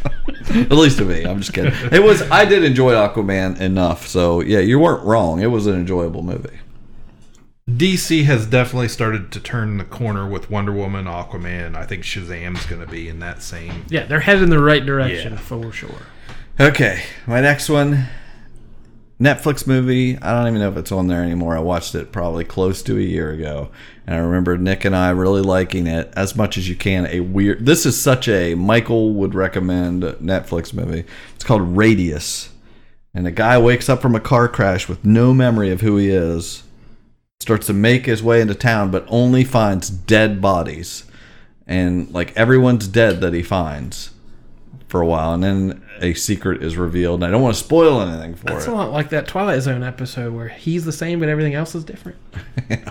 At 0.70 0.72
least 0.72 0.98
to 0.98 1.04
me. 1.04 1.24
I'm 1.24 1.38
just 1.40 1.52
kidding. 1.52 1.72
It 1.90 2.02
was. 2.02 2.22
I 2.30 2.44
did 2.44 2.62
enjoy 2.64 2.92
Aquaman 2.92 3.60
enough. 3.60 4.06
So 4.06 4.40
yeah, 4.40 4.60
you 4.60 4.78
weren't 4.78 5.02
wrong. 5.04 5.40
It 5.40 5.46
was 5.46 5.66
an 5.66 5.74
enjoyable 5.74 6.22
movie. 6.22 6.58
DC 7.70 8.24
has 8.24 8.46
definitely 8.46 8.88
started 8.88 9.32
to 9.32 9.40
turn 9.40 9.78
the 9.78 9.84
corner 9.84 10.28
with 10.28 10.50
Wonder 10.50 10.72
Woman, 10.72 11.06
Aquaman. 11.06 11.74
I 11.74 11.86
think 11.86 12.02
Shazam's 12.02 12.66
going 12.66 12.82
to 12.82 12.86
be 12.86 13.08
in 13.08 13.20
that 13.20 13.42
same. 13.42 13.84
yeah, 13.88 14.04
they're 14.04 14.20
heading 14.20 14.44
in 14.44 14.50
the 14.50 14.62
right 14.62 14.84
direction 14.84 15.32
Yeah. 15.32 15.38
for 15.38 15.72
sure. 15.72 16.02
Okay, 16.60 17.02
my 17.26 17.40
next 17.40 17.70
one, 17.70 18.06
Netflix 19.18 19.66
movie. 19.66 20.18
I 20.18 20.32
don't 20.32 20.48
even 20.48 20.60
know 20.60 20.68
if 20.68 20.76
it's 20.76 20.92
on 20.92 21.06
there 21.08 21.22
anymore. 21.22 21.56
I 21.56 21.60
watched 21.60 21.94
it 21.94 22.12
probably 22.12 22.44
close 22.44 22.82
to 22.82 22.98
a 22.98 23.02
year 23.02 23.30
ago, 23.30 23.70
and 24.06 24.14
I 24.14 24.18
remember 24.18 24.58
Nick 24.58 24.84
and 24.84 24.94
I 24.94 25.08
really 25.10 25.40
liking 25.42 25.86
it 25.86 26.12
as 26.14 26.36
much 26.36 26.58
as 26.58 26.68
you 26.68 26.76
can. 26.76 27.06
A 27.06 27.20
weird. 27.20 27.64
This 27.64 27.86
is 27.86 27.98
such 28.00 28.28
a 28.28 28.54
Michael 28.56 29.14
would 29.14 29.34
recommend 29.34 30.02
Netflix 30.02 30.74
movie. 30.74 31.04
It's 31.34 31.44
called 31.44 31.62
Radius, 31.76 32.50
and 33.14 33.26
a 33.26 33.30
guy 33.32 33.56
wakes 33.56 33.88
up 33.88 34.02
from 34.02 34.14
a 34.14 34.20
car 34.20 34.48
crash 34.48 34.86
with 34.86 35.02
no 35.02 35.32
memory 35.32 35.70
of 35.70 35.80
who 35.80 35.96
he 35.96 36.10
is. 36.10 36.62
Starts 37.40 37.66
to 37.66 37.72
make 37.74 38.06
his 38.06 38.22
way 38.22 38.40
into 38.40 38.54
town, 38.54 38.90
but 38.90 39.04
only 39.08 39.44
finds 39.44 39.90
dead 39.90 40.40
bodies, 40.40 41.04
and 41.66 42.10
like 42.10 42.34
everyone's 42.36 42.88
dead 42.88 43.20
that 43.20 43.34
he 43.34 43.42
finds 43.42 44.10
for 44.88 45.02
a 45.02 45.06
while, 45.06 45.34
and 45.34 45.42
then 45.44 45.82
a 46.00 46.14
secret 46.14 46.62
is 46.62 46.76
revealed. 46.78 47.22
And 47.22 47.28
I 47.28 47.30
don't 47.30 47.42
want 47.42 47.54
to 47.54 47.60
spoil 47.62 48.00
anything 48.00 48.34
for 48.34 48.52
It's 48.56 48.66
it. 48.66 48.70
a 48.70 48.74
lot 48.74 48.92
like 48.92 49.10
that 49.10 49.26
Twilight 49.26 49.60
Zone 49.60 49.82
episode 49.82 50.32
where 50.32 50.48
he's 50.48 50.84
the 50.86 50.92
same 50.92 51.20
but 51.20 51.28
everything 51.28 51.54
else 51.54 51.74
is 51.74 51.84
different. 51.84 52.16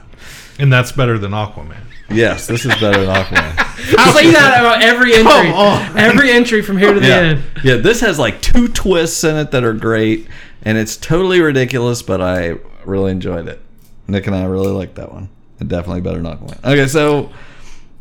And 0.59 0.71
that's 0.71 0.91
better 0.91 1.17
than 1.17 1.31
Aquaman. 1.31 1.81
Yes, 2.11 2.45
this 2.45 2.63
is 2.63 2.75
better 2.79 3.03
than 3.03 3.09
Aquaman. 3.15 3.55
I'll 3.97 4.13
say 4.13 4.29
that 4.31 4.59
about 4.59 4.83
every 4.83 5.15
entry. 5.15 5.99
Every 5.99 6.29
entry 6.29 6.61
from 6.61 6.77
here 6.77 6.93
to 6.93 6.99
the 6.99 7.07
yeah, 7.07 7.15
end. 7.21 7.43
yeah. 7.63 7.75
This 7.77 8.01
has 8.01 8.19
like 8.19 8.39
two 8.39 8.67
twists 8.67 9.23
in 9.23 9.35
it 9.35 9.49
that 9.49 9.63
are 9.63 9.73
great, 9.73 10.27
and 10.61 10.77
it's 10.77 10.95
totally 10.95 11.41
ridiculous, 11.41 12.03
but 12.03 12.21
I 12.21 12.57
really 12.85 13.11
enjoyed 13.11 13.47
it. 13.47 13.63
Nick 14.08 14.28
and 14.28 14.36
I 14.36 14.45
really 14.45 14.72
like 14.72 14.95
that 14.95 15.12
one. 15.12 15.30
And 15.60 15.70
definitely 15.70 16.01
better 16.01 16.22
than 16.22 16.32
Aquaman. 16.38 16.64
Okay, 16.64 16.88
so 16.88 17.32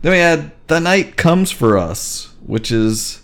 then 0.03 0.13
we 0.13 0.19
had 0.19 0.53
The 0.67 0.81
Night 0.81 1.17
Comes 1.17 1.51
for 1.51 1.79
Us, 1.79 2.35
which 2.45 2.73
is 2.73 3.23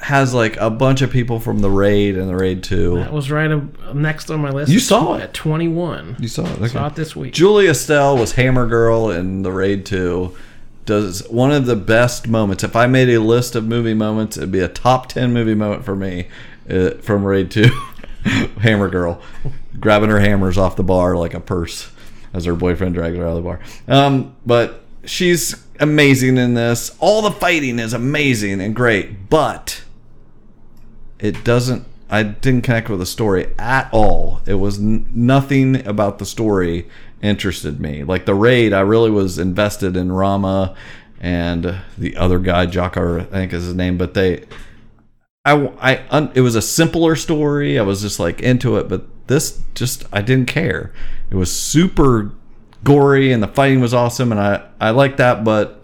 has 0.00 0.32
like 0.32 0.56
a 0.58 0.70
bunch 0.70 1.02
of 1.02 1.10
people 1.10 1.40
from 1.40 1.58
the 1.58 1.70
raid 1.70 2.16
and 2.16 2.28
the 2.28 2.36
raid 2.36 2.62
two. 2.62 2.96
That 2.96 3.12
was 3.12 3.30
right 3.30 3.50
up 3.50 3.94
next 3.94 4.30
on 4.30 4.40
my 4.40 4.50
list. 4.50 4.70
You 4.70 4.78
saw 4.78 5.14
it. 5.14 5.22
at 5.22 5.34
21. 5.34 6.16
You 6.20 6.28
saw 6.28 6.44
it. 6.46 6.58
Okay. 6.58 6.68
Saw 6.68 6.86
it 6.86 6.94
this 6.94 7.16
week. 7.16 7.32
Julie 7.34 7.66
Estelle 7.66 8.16
was 8.16 8.32
Hammer 8.32 8.66
Girl 8.66 9.10
in 9.10 9.42
the 9.42 9.50
Raid 9.50 9.84
2. 9.86 10.36
Does 10.84 11.28
one 11.28 11.50
of 11.50 11.66
the 11.66 11.76
best 11.76 12.28
moments. 12.28 12.62
If 12.62 12.76
I 12.76 12.86
made 12.86 13.08
a 13.08 13.18
list 13.20 13.56
of 13.56 13.66
movie 13.66 13.92
moments, 13.92 14.36
it'd 14.36 14.52
be 14.52 14.60
a 14.60 14.68
top 14.68 15.08
10 15.08 15.32
movie 15.32 15.54
moment 15.54 15.84
for 15.84 15.96
me 15.96 16.28
uh, 16.70 16.90
from 17.02 17.24
Raid 17.24 17.50
2. 17.50 17.64
Hammer 18.60 18.88
Girl 18.88 19.20
grabbing 19.80 20.10
her 20.10 20.20
hammers 20.20 20.58
off 20.58 20.76
the 20.76 20.84
bar 20.84 21.16
like 21.16 21.34
a 21.34 21.40
purse 21.40 21.90
as 22.32 22.44
her 22.44 22.54
boyfriend 22.54 22.94
drags 22.94 23.16
her 23.16 23.24
out 23.24 23.36
of 23.36 23.36
the 23.36 23.42
bar. 23.42 23.60
Um, 23.86 24.36
but 24.44 24.84
she's 25.04 25.54
amazing 25.80 26.36
in 26.36 26.54
this. 26.54 26.96
All 27.00 27.22
the 27.22 27.30
fighting 27.30 27.78
is 27.78 27.92
amazing 27.92 28.60
and 28.60 28.74
great, 28.74 29.30
but 29.30 29.82
it 31.18 31.44
doesn't 31.44 31.84
i 32.10 32.22
didn't 32.22 32.62
connect 32.62 32.88
with 32.88 33.00
the 33.00 33.06
story 33.06 33.52
at 33.58 33.88
all 33.92 34.40
it 34.46 34.54
was 34.54 34.78
n- 34.78 35.06
nothing 35.14 35.86
about 35.86 36.18
the 36.18 36.26
story 36.26 36.88
interested 37.22 37.80
me 37.80 38.04
like 38.04 38.24
the 38.26 38.34
raid 38.34 38.72
i 38.72 38.80
really 38.80 39.10
was 39.10 39.38
invested 39.38 39.96
in 39.96 40.10
rama 40.10 40.74
and 41.20 41.76
the 41.96 42.16
other 42.16 42.38
guy 42.38 42.66
Jakar, 42.66 43.20
i 43.20 43.24
think 43.24 43.52
is 43.52 43.64
his 43.64 43.74
name 43.74 43.98
but 43.98 44.14
they 44.14 44.44
i 45.44 45.66
i 45.80 46.30
it 46.34 46.40
was 46.40 46.54
a 46.54 46.62
simpler 46.62 47.16
story 47.16 47.78
i 47.78 47.82
was 47.82 48.00
just 48.00 48.20
like 48.20 48.40
into 48.40 48.76
it 48.76 48.88
but 48.88 49.06
this 49.28 49.60
just 49.74 50.04
i 50.12 50.20
didn't 50.20 50.46
care 50.48 50.92
it 51.30 51.36
was 51.36 51.50
super 51.52 52.32
gory 52.84 53.32
and 53.32 53.42
the 53.42 53.48
fighting 53.48 53.80
was 53.80 53.94
awesome 53.94 54.30
and 54.32 54.40
i 54.40 54.62
i 54.80 54.90
like 54.90 55.16
that 55.18 55.44
but 55.44 55.74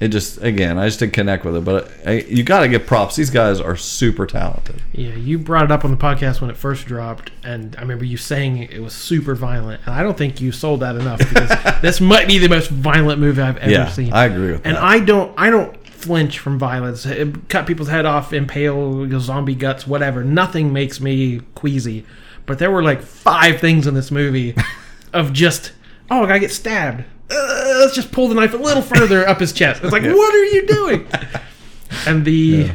it 0.00 0.08
just 0.08 0.42
again 0.42 0.78
i 0.78 0.86
just 0.86 0.98
didn't 0.98 1.12
connect 1.12 1.44
with 1.44 1.54
it 1.56 1.64
but 1.64 1.90
I, 2.06 2.20
you 2.20 2.42
got 2.42 2.60
to 2.60 2.68
give 2.68 2.86
props 2.86 3.16
these 3.16 3.28
guys 3.30 3.60
are 3.60 3.76
super 3.76 4.26
talented 4.26 4.80
Yeah, 4.92 5.14
you 5.14 5.38
brought 5.38 5.64
it 5.64 5.70
up 5.70 5.84
on 5.84 5.90
the 5.90 5.96
podcast 5.98 6.40
when 6.40 6.48
it 6.50 6.56
first 6.56 6.86
dropped, 6.86 7.30
and 7.44 7.76
I 7.76 7.82
remember 7.82 8.04
you 8.06 8.16
saying 8.16 8.56
it 8.58 8.80
was 8.82 8.94
super 8.94 9.34
violent, 9.34 9.82
and 9.84 9.94
I 9.94 10.02
don't 10.02 10.16
think 10.16 10.40
you 10.40 10.52
sold 10.52 10.80
that 10.80 10.96
enough 10.96 11.18
because 11.18 11.50
this 11.82 12.00
might 12.00 12.26
be 12.26 12.38
the 12.38 12.48
most 12.48 12.70
violent 12.70 13.20
movie 13.20 13.42
I've 13.42 13.58
ever 13.58 13.70
yeah 13.70 13.88
seen. 13.90 14.10
i 14.14 14.24
agree 14.24 14.52
with 14.52 14.64
and 14.66 14.76
that 14.76 14.82
I 14.82 15.00
don't, 15.00 15.34
I 15.38 15.50
don't 15.50 15.76
flinch 15.86 16.38
from 16.38 16.58
violence. 16.58 17.04
It- 17.04 17.48
Cut 17.50 17.66
people's 17.66 17.88
head 17.88 18.06
off, 18.06 18.32
impale 18.32 19.06
zombie 19.20 19.54
guts, 19.54 19.86
whatever. 19.86 20.24
Nothing 20.24 20.72
makes 20.72 20.98
me 20.98 21.40
queasy. 21.54 22.06
But 22.46 22.58
there 22.58 22.70
were 22.70 22.82
like 22.82 23.02
five 23.02 23.60
things 23.60 23.86
in 23.86 23.94
this 23.94 24.10
movie 24.10 24.54
of 25.12 25.32
just, 25.32 25.72
oh, 26.10 26.24
a 26.24 26.26
guy 26.28 26.38
gets 26.38 26.54
stabbed. 26.54 27.04
Uh, 27.30 27.74
let's 27.78 27.94
just 27.94 28.10
pull 28.12 28.26
the 28.28 28.34
knife 28.34 28.54
a 28.54 28.56
little 28.56 28.82
further 28.82 29.26
up 29.28 29.38
his 29.40 29.52
chest. 29.52 29.82
It's 29.84 29.92
like, 29.92 30.02
what 30.02 30.34
are 30.34 30.44
you 30.44 30.66
doing? 30.66 31.06
And 32.06 32.24
the. 32.24 32.62
the- 32.64 32.74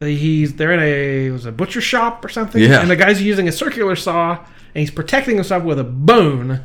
He's 0.00 0.54
they're 0.56 0.72
in 0.72 0.80
a 0.80 1.26
it 1.26 1.30
was 1.30 1.46
a 1.46 1.52
butcher 1.52 1.80
shop 1.80 2.22
or 2.22 2.28
something, 2.28 2.62
Yeah. 2.62 2.80
and 2.82 2.90
the 2.90 2.96
guy's 2.96 3.22
using 3.22 3.48
a 3.48 3.52
circular 3.52 3.96
saw, 3.96 4.32
and 4.36 4.46
he's 4.80 4.90
protecting 4.90 5.36
himself 5.36 5.62
with 5.64 5.78
a 5.78 5.84
bone, 5.84 6.60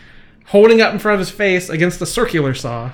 holding 0.46 0.80
up 0.80 0.92
in 0.92 1.00
front 1.00 1.14
of 1.14 1.18
his 1.18 1.30
face 1.30 1.68
against 1.68 1.98
the 1.98 2.06
circular 2.06 2.54
saw. 2.54 2.92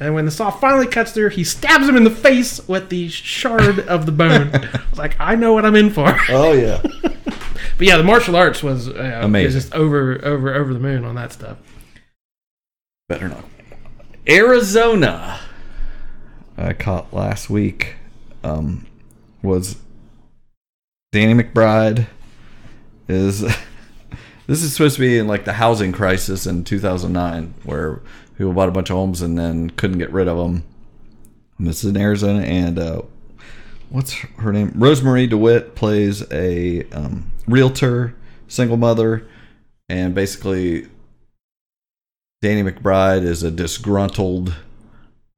And 0.00 0.14
when 0.14 0.24
the 0.24 0.32
saw 0.32 0.50
finally 0.50 0.88
cuts 0.88 1.12
through, 1.12 1.28
he 1.30 1.44
stabs 1.44 1.88
him 1.88 1.96
in 1.96 2.02
the 2.02 2.10
face 2.10 2.66
with 2.66 2.88
the 2.88 3.08
shard 3.08 3.78
of 3.80 4.04
the 4.06 4.10
bone. 4.12 4.50
It's 4.88 4.98
like 4.98 5.14
I 5.20 5.36
know 5.36 5.52
what 5.52 5.64
I'm 5.64 5.76
in 5.76 5.90
for. 5.90 6.12
oh 6.30 6.52
yeah 6.52 6.82
But 7.76 7.86
yeah, 7.86 7.96
the 7.96 8.04
martial 8.04 8.36
arts 8.36 8.62
was 8.62 8.88
uh, 8.88 9.20
Amazing. 9.22 9.54
was 9.54 9.64
just 9.64 9.74
over 9.74 10.24
over 10.24 10.54
over 10.54 10.72
the 10.72 10.80
moon 10.80 11.04
on 11.04 11.14
that 11.16 11.32
stuff. 11.32 11.58
better 13.08 13.28
not 13.28 13.44
arizona 14.26 15.38
i 16.56 16.72
caught 16.72 17.12
last 17.12 17.50
week 17.50 17.96
um 18.42 18.86
was 19.42 19.76
danny 21.12 21.34
mcbride 21.34 22.06
is 23.06 23.40
this 24.46 24.62
is 24.62 24.72
supposed 24.72 24.94
to 24.94 25.00
be 25.02 25.18
in 25.18 25.26
like 25.26 25.44
the 25.44 25.52
housing 25.52 25.92
crisis 25.92 26.46
in 26.46 26.64
2009 26.64 27.52
where 27.64 28.00
people 28.38 28.54
bought 28.54 28.70
a 28.70 28.72
bunch 28.72 28.88
of 28.88 28.96
homes 28.96 29.20
and 29.20 29.36
then 29.38 29.68
couldn't 29.70 29.98
get 29.98 30.10
rid 30.10 30.26
of 30.26 30.38
them 30.38 30.64
and 31.58 31.66
this 31.66 31.84
is 31.84 31.90
in 31.90 31.96
arizona 31.98 32.40
and 32.40 32.78
uh 32.78 33.02
what's 33.94 34.12
her 34.12 34.52
name 34.52 34.70
rosemarie 34.72 35.28
dewitt 35.28 35.74
plays 35.74 36.24
a 36.32 36.82
um, 36.90 37.30
realtor 37.46 38.14
single 38.48 38.76
mother 38.76 39.26
and 39.88 40.14
basically 40.14 40.88
Danny 42.44 42.62
McBride 42.62 43.22
is 43.22 43.42
a 43.42 43.50
disgruntled 43.50 44.54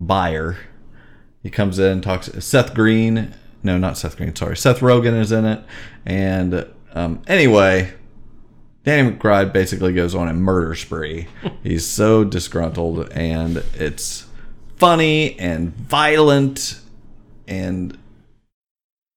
buyer. 0.00 0.56
He 1.40 1.50
comes 1.50 1.78
in, 1.78 2.00
talks. 2.00 2.28
Seth 2.44 2.74
Green, 2.74 3.32
no, 3.62 3.78
not 3.78 3.96
Seth 3.96 4.16
Green. 4.16 4.34
Sorry, 4.34 4.56
Seth 4.56 4.80
Rogen 4.80 5.16
is 5.20 5.30
in 5.30 5.44
it. 5.44 5.62
And 6.04 6.66
um, 6.94 7.22
anyway, 7.28 7.92
Danny 8.82 9.12
McBride 9.12 9.52
basically 9.52 9.92
goes 9.92 10.16
on 10.16 10.26
a 10.26 10.32
murder 10.32 10.74
spree. 10.74 11.28
He's 11.62 11.86
so 11.86 12.24
disgruntled, 12.24 13.08
and 13.12 13.58
it's 13.74 14.26
funny 14.74 15.38
and 15.38 15.72
violent, 15.76 16.80
and 17.46 17.96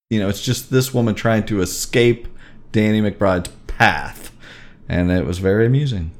you 0.09 0.19
know, 0.19 0.27
it's 0.27 0.41
just 0.41 0.71
this 0.71 0.93
woman 0.93 1.15
trying 1.15 1.45
to 1.45 1.61
escape 1.61 2.27
Danny 2.71 3.01
McBride's 3.01 3.49
path, 3.67 4.31
and 4.87 5.11
it 5.11 5.25
was 5.25 5.39
very 5.39 5.65
amusing. 5.65 6.11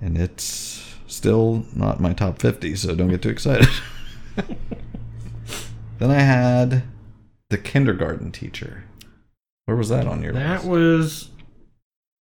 And 0.00 0.18
it's 0.18 0.96
still 1.06 1.66
not 1.76 2.00
my 2.00 2.12
top 2.12 2.40
50 2.40 2.74
so 2.74 2.94
don't 2.94 3.08
get 3.08 3.22
too 3.22 3.28
excited. 3.30 3.68
Then 5.98 6.10
i 6.10 6.18
had 6.18 6.82
the 7.50 7.58
kindergarten 7.58 8.32
teacher. 8.32 8.82
Where 9.66 9.76
was 9.76 9.88
that 9.90 10.08
on 10.08 10.20
your 10.20 10.32
That 10.32 10.64
list? 10.64 10.64
That 10.64 10.68
was 10.68 11.30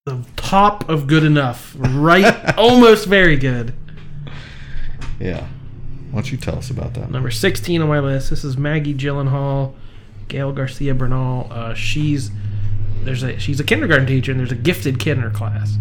the 0.05 0.23
top 0.35 0.87
of 0.87 1.07
good 1.07 1.23
enough, 1.23 1.75
right? 1.79 2.55
almost 2.59 3.07
very 3.07 3.37
good. 3.37 3.73
yeah 5.19 5.47
why 6.11 6.21
don't 6.21 6.31
you 6.31 6.37
tell 6.37 6.57
us 6.57 6.69
about 6.69 6.93
that 6.95 7.09
Number 7.09 7.31
16 7.31 7.81
on 7.81 7.87
my 7.87 7.99
list. 7.99 8.29
This 8.29 8.43
is 8.43 8.57
Maggie 8.57 8.93
Gyllenhaal, 8.93 9.73
Gael 10.27 10.53
García 10.53 10.97
Bernal. 10.97 11.47
Uh, 11.51 11.73
she's 11.73 12.31
there's 13.03 13.23
a 13.23 13.39
she's 13.39 13.59
a 13.59 13.63
kindergarten 13.63 14.05
teacher 14.05 14.31
and 14.31 14.39
there's 14.39 14.51
a 14.51 14.55
gifted 14.55 14.99
kid 14.99 15.17
in 15.17 15.23
her 15.23 15.29
class, 15.29 15.75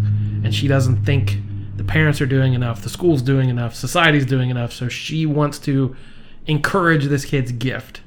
and 0.45 0.55
she 0.55 0.69
doesn't 0.69 1.05
think 1.05 1.39
the 1.77 1.85
parents 1.85 2.21
are 2.21 2.27
doing 2.27 2.55
enough, 2.55 2.83
the 2.83 2.89
school's 2.89 3.23
doing 3.23 3.49
enough, 3.49 3.75
society's 3.75 4.27
doing 4.27 4.51
enough, 4.51 4.73
so 4.73 4.89
she 4.89 5.27
wants 5.27 5.59
to 5.59 5.97
encourage 6.47 7.07
this 7.07 7.25
kid's 7.25 7.53
gift 7.53 8.03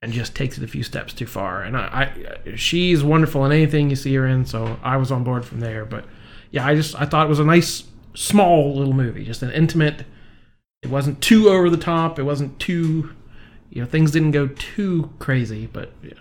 and 0.00 0.12
just 0.12 0.34
takes 0.34 0.58
it 0.58 0.64
a 0.64 0.66
few 0.66 0.82
steps 0.82 1.12
too 1.12 1.26
far. 1.26 1.62
And 1.62 1.76
I, 1.76 2.12
I 2.46 2.56
she's 2.56 3.04
wonderful 3.04 3.44
in 3.44 3.52
anything 3.52 3.90
you 3.90 3.96
see 3.96 4.14
her 4.14 4.26
in, 4.26 4.44
so 4.44 4.78
I 4.82 4.96
was 4.96 5.10
on 5.10 5.24
board 5.24 5.44
from 5.44 5.60
there. 5.60 5.84
But 5.84 6.04
yeah, 6.50 6.66
I 6.66 6.74
just 6.74 7.00
I 7.00 7.06
thought 7.06 7.26
it 7.26 7.28
was 7.28 7.38
a 7.38 7.44
nice 7.44 7.84
small 8.14 8.76
little 8.76 8.92
movie, 8.92 9.24
just 9.24 9.42
an 9.42 9.50
intimate. 9.52 10.04
It 10.82 10.90
wasn't 10.90 11.20
too 11.20 11.48
over 11.48 11.70
the 11.70 11.76
top. 11.76 12.18
It 12.18 12.24
wasn't 12.24 12.58
too, 12.58 13.14
you 13.70 13.82
know, 13.82 13.88
things 13.88 14.10
didn't 14.10 14.32
go 14.32 14.48
too 14.48 15.10
crazy. 15.18 15.66
But 15.66 15.92
yeah. 16.02 16.12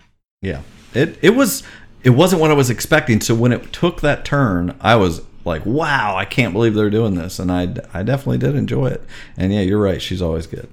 Yeah. 0.41 0.61
It 0.93 1.17
it 1.21 1.31
was 1.31 1.63
it 2.03 2.11
wasn't 2.11 2.41
what 2.41 2.51
I 2.51 2.55
was 2.55 2.69
expecting. 2.69 3.21
So 3.21 3.35
when 3.35 3.51
it 3.51 3.71
took 3.73 4.01
that 4.01 4.25
turn, 4.25 4.77
I 4.81 4.95
was 4.95 5.21
like, 5.45 5.65
"Wow, 5.65 6.15
I 6.15 6.25
can't 6.25 6.53
believe 6.53 6.73
they're 6.73 6.89
doing 6.89 7.15
this." 7.15 7.39
And 7.39 7.51
I 7.51 7.63
I 7.93 8.03
definitely 8.03 8.39
did 8.39 8.55
enjoy 8.55 8.87
it. 8.87 9.03
And 9.37 9.53
yeah, 9.53 9.61
you're 9.61 9.81
right. 9.81 10.01
She's 10.01 10.21
always 10.21 10.47
good. 10.47 10.69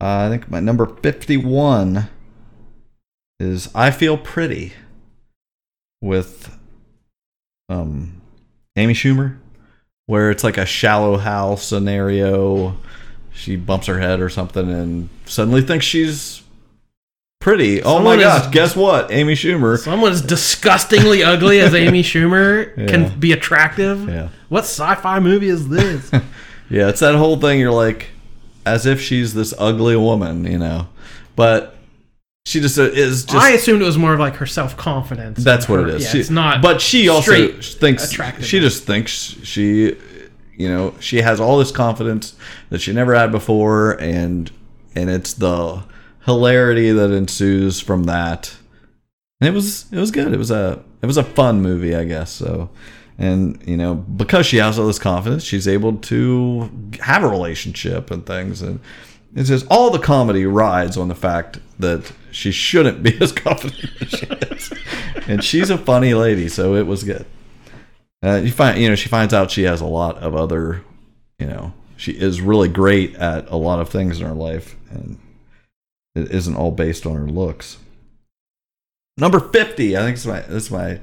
Uh, 0.00 0.26
I 0.26 0.28
think 0.28 0.48
my 0.48 0.60
number 0.60 0.86
51 0.86 2.08
is 3.40 3.68
I 3.74 3.90
Feel 3.90 4.16
Pretty 4.16 4.72
with 6.00 6.56
um 7.68 8.20
Amy 8.76 8.94
Schumer 8.94 9.38
where 10.08 10.30
it's 10.30 10.42
like 10.42 10.56
a 10.56 10.64
Shallow 10.64 11.18
Hal 11.18 11.56
scenario. 11.58 12.76
She 13.32 13.56
bumps 13.56 13.86
her 13.88 14.00
head 14.00 14.20
or 14.20 14.28
something 14.30 14.68
and 14.72 15.08
suddenly 15.26 15.60
thinks 15.62 15.84
she's 15.84 16.42
pretty. 17.40 17.82
oh 17.82 18.00
my 18.00 18.14
is- 18.14 18.22
gosh, 18.22 18.50
guess 18.52 18.74
what? 18.74 19.12
Amy 19.12 19.34
Schumer. 19.34 19.78
Someone 19.78 20.10
as 20.12 20.22
disgustingly 20.22 21.22
ugly 21.22 21.60
as 21.60 21.74
Amy 21.74 22.02
Schumer 22.10 22.76
Yeah. 22.76 22.86
can 22.86 23.20
be 23.20 23.32
attractive. 23.32 24.08
Yeah. 24.08 24.30
What 24.48 24.64
sci-fi 24.64 25.20
movie 25.20 25.48
is 25.50 25.68
this? 25.68 26.10
Yeah, 26.70 26.88
it's 26.90 27.00
that 27.00 27.14
whole 27.14 27.38
thing. 27.40 27.60
You're 27.60 27.70
like, 27.72 28.08
as 28.66 28.84
if 28.84 29.00
she's 29.00 29.32
this 29.32 29.54
ugly 29.58 29.96
woman, 29.96 30.44
you 30.44 30.58
know, 30.58 30.88
but 31.34 31.77
she 32.48 32.60
just 32.60 32.78
uh, 32.78 32.84
is 32.84 33.24
just. 33.24 33.36
I 33.36 33.50
assumed 33.50 33.82
it 33.82 33.84
was 33.84 33.98
more 33.98 34.14
of 34.14 34.20
like 34.20 34.36
her 34.36 34.46
self-confidence. 34.46 35.44
that's 35.44 35.68
what 35.68 35.80
Her- 35.80 35.88
it 35.88 35.94
is. 35.96 36.04
Yeah, 36.04 36.10
She- 36.12 36.20
it's 36.20 36.30
not. 36.30 36.62
But 36.62 36.80
she 36.80 37.08
also 37.08 37.48
thinks 37.60 38.10
she 38.42 38.58
just 38.60 38.84
thinks 38.84 39.12
she, 39.42 39.96
you 40.56 40.68
know, 40.68 40.94
she 40.98 41.20
has 41.20 41.40
all 41.40 41.58
this 41.58 41.70
confidence 41.70 42.34
that 42.70 42.80
she 42.80 42.92
never 42.94 43.14
had 43.14 43.30
before, 43.30 43.92
and 44.00 44.50
and 44.94 45.10
it's 45.10 45.34
the 45.34 45.84
hilarity 46.24 46.90
that 46.90 47.10
ensues 47.10 47.80
from 47.80 48.04
that. 48.04 48.56
And 49.40 49.48
it 49.48 49.52
was 49.52 49.84
it 49.92 49.98
was 49.98 50.10
good. 50.10 50.32
It 50.32 50.38
was 50.38 50.50
a 50.50 50.82
it 51.02 51.06
was 51.06 51.18
a 51.18 51.24
fun 51.24 51.60
movie, 51.60 51.94
I 51.94 52.04
guess. 52.04 52.30
So, 52.32 52.70
and 53.18 53.62
you 53.66 53.76
know, 53.76 53.94
because 53.94 54.46
she 54.46 54.56
has 54.56 54.78
all 54.78 54.86
this 54.86 54.98
confidence, 54.98 55.44
she's 55.44 55.68
able 55.68 55.98
to 55.98 56.70
have 57.00 57.22
a 57.22 57.28
relationship 57.28 58.10
and 58.10 58.24
things, 58.24 58.62
and 58.62 58.80
it's 59.34 59.50
just 59.50 59.66
all 59.70 59.90
the 59.90 59.98
comedy 59.98 60.46
rides 60.46 60.96
on 60.96 61.08
the 61.08 61.14
fact 61.14 61.58
that 61.78 62.10
she 62.30 62.50
shouldn't 62.50 63.02
be 63.02 63.16
as 63.20 63.32
confident 63.46 63.90
as 64.00 64.08
she 64.08 64.26
is, 64.26 64.72
and 65.26 65.42
she's 65.42 65.70
a 65.70 65.78
funny 65.78 66.14
lady, 66.14 66.48
so 66.48 66.74
it 66.74 66.86
was 66.86 67.04
good. 67.04 67.26
Uh, 68.24 68.36
you 68.36 68.50
find 68.50 68.80
you 68.80 68.88
know 68.88 68.94
she 68.94 69.08
finds 69.08 69.32
out 69.32 69.50
she 69.50 69.62
has 69.62 69.80
a 69.80 69.86
lot 69.86 70.16
of 70.18 70.34
other, 70.34 70.82
you 71.38 71.46
know, 71.46 71.72
she 71.96 72.12
is 72.12 72.40
really 72.40 72.68
great 72.68 73.14
at 73.16 73.48
a 73.48 73.56
lot 73.56 73.80
of 73.80 73.88
things 73.88 74.20
in 74.20 74.26
her 74.26 74.34
life, 74.34 74.76
and 74.90 75.18
it 76.14 76.30
isn't 76.30 76.56
all 76.56 76.70
based 76.70 77.06
on 77.06 77.14
her 77.14 77.26
looks. 77.26 77.78
Number 79.16 79.40
fifty, 79.40 79.96
I 79.96 80.00
think 80.00 80.16
it's 80.16 80.26
my 80.26 80.40
is 80.40 80.70
my 80.70 81.00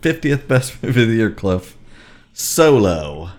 fiftieth 0.00 0.48
best 0.48 0.82
movie 0.82 1.02
of 1.02 1.08
the 1.08 1.14
year, 1.14 1.30
Cliff. 1.30 1.76
Solo, 2.32 3.30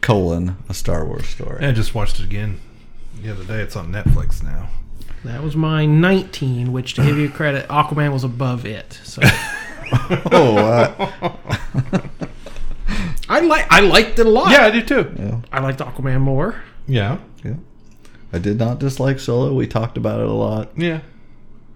colon 0.00 0.56
a 0.68 0.74
Star 0.74 1.04
Wars 1.04 1.26
story. 1.26 1.64
I 1.64 1.72
just 1.72 1.94
watched 1.94 2.20
it 2.20 2.24
again 2.24 2.60
the 3.22 3.30
other 3.30 3.44
day. 3.44 3.60
It's 3.60 3.76
on 3.76 3.92
Netflix 3.92 4.42
now. 4.42 4.70
That 5.24 5.42
was 5.42 5.54
my 5.56 5.86
19, 5.86 6.72
which 6.72 6.94
to 6.94 7.02
give 7.04 7.18
you 7.18 7.28
credit, 7.28 7.68
Aquaman 7.70 8.12
was 8.12 8.24
above 8.24 8.64
it. 8.66 8.98
So 9.04 9.22
Oh, 10.32 10.56
uh, 10.56 11.32
I 13.28 13.40
like 13.40 13.66
I 13.70 13.80
liked 13.80 14.18
it 14.18 14.26
a 14.26 14.30
lot. 14.30 14.50
Yeah, 14.52 14.64
I 14.66 14.70
do 14.70 14.82
too. 14.82 15.12
Yeah. 15.18 15.40
I 15.52 15.60
liked 15.60 15.80
Aquaman 15.80 16.20
more. 16.20 16.62
Yeah, 16.86 17.18
yeah. 17.44 17.54
I 18.32 18.38
did 18.38 18.58
not 18.58 18.78
dislike 18.78 19.18
Solo. 19.20 19.52
We 19.54 19.66
talked 19.66 19.96
about 19.96 20.20
it 20.20 20.26
a 20.26 20.32
lot. 20.32 20.70
yeah. 20.76 21.00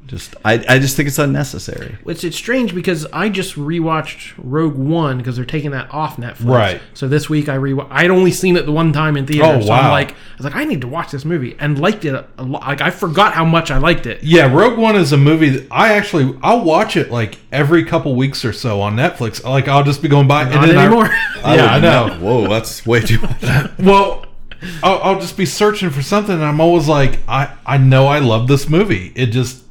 Just 0.07 0.35
I, 0.45 0.63
I 0.69 0.79
just 0.79 0.97
think 0.97 1.09
it's 1.09 1.19
unnecessary. 1.19 1.97
Which 2.05 2.25
it's 2.25 2.37
strange 2.37 2.75
because 2.75 3.07
I 3.11 3.31
just 3.31 3.55
rewatched 3.55 4.35
Rogue 4.37 4.75
One 4.77 5.17
because 5.17 5.37
they're 5.37 5.47
taking 5.47 5.71
that 5.71 5.91
off 5.95 6.19
Netflix. 6.19 6.45
Right. 6.45 6.81
So 6.93 7.09
this 7.09 7.31
week 7.31 7.49
I 7.49 7.55
re 7.55 7.75
I'd 7.91 8.11
only 8.11 8.31
seen 8.31 8.57
it 8.59 8.67
the 8.67 8.73
one 8.73 8.93
time 8.93 9.17
in 9.17 9.27
theater. 9.27 9.45
Oh, 9.47 9.61
So 9.63 9.73
I'm 9.73 9.85
wow. 9.87 9.91
like 9.93 10.11
I 10.13 10.15
was 10.37 10.45
like 10.45 10.57
I 10.57 10.65
need 10.65 10.83
to 10.83 10.89
watch 10.89 11.11
this 11.11 11.25
movie 11.25 11.57
and 11.59 11.79
liked 11.79 12.05
it 12.05 12.15
a 12.37 12.43
lot. 12.45 12.63
Like 12.67 12.83
I 12.83 12.91
forgot 12.91 13.33
how 13.33 13.47
much 13.47 13.71
I 13.71 13.79
liked 13.79 14.05
it. 14.05 14.23
Yeah, 14.23 14.53
Rogue 14.53 14.79
One 14.79 14.95
is 14.95 15.13
a 15.13 15.17
movie 15.17 15.49
that 15.49 15.69
I 15.71 15.95
actually 15.95 16.39
I'll 16.43 16.63
watch 16.65 16.99
it 16.99 17.11
like 17.11 17.39
every 17.51 17.83
couple 17.85 18.15
weeks 18.15 18.45
or 18.45 18.53
so 18.53 18.83
on 18.83 18.97
Netflix. 18.97 19.43
Like 19.43 19.69
I'll 19.69 19.85
just 19.85 20.03
be 20.03 20.09
going 20.09 20.29
by 20.29 20.45
Not 20.45 20.53
and 20.55 20.71
then 20.71 20.79
I- 20.79 20.85
anymore. 20.85 21.07
yeah, 21.37 21.67
I 21.67 21.81
know. 21.81 22.19
Whoa, 22.21 22.49
that's 22.49 22.85
way 22.87 23.01
too 23.01 23.21
much. 23.21 23.71
Well, 23.79 24.27
I'll, 24.83 24.99
I'll 25.03 25.21
just 25.21 25.37
be 25.37 25.45
searching 25.47 25.91
for 25.91 26.01
something, 26.03 26.35
and 26.35 26.45
I'm 26.45 26.61
always 26.61 26.89
like, 26.89 27.19
I 27.29 27.55
I 27.67 27.79
know 27.79 28.07
I 28.07 28.19
love 28.19 28.49
this 28.49 28.69
movie. 28.69 29.13
It 29.15 29.27
just 29.27 29.64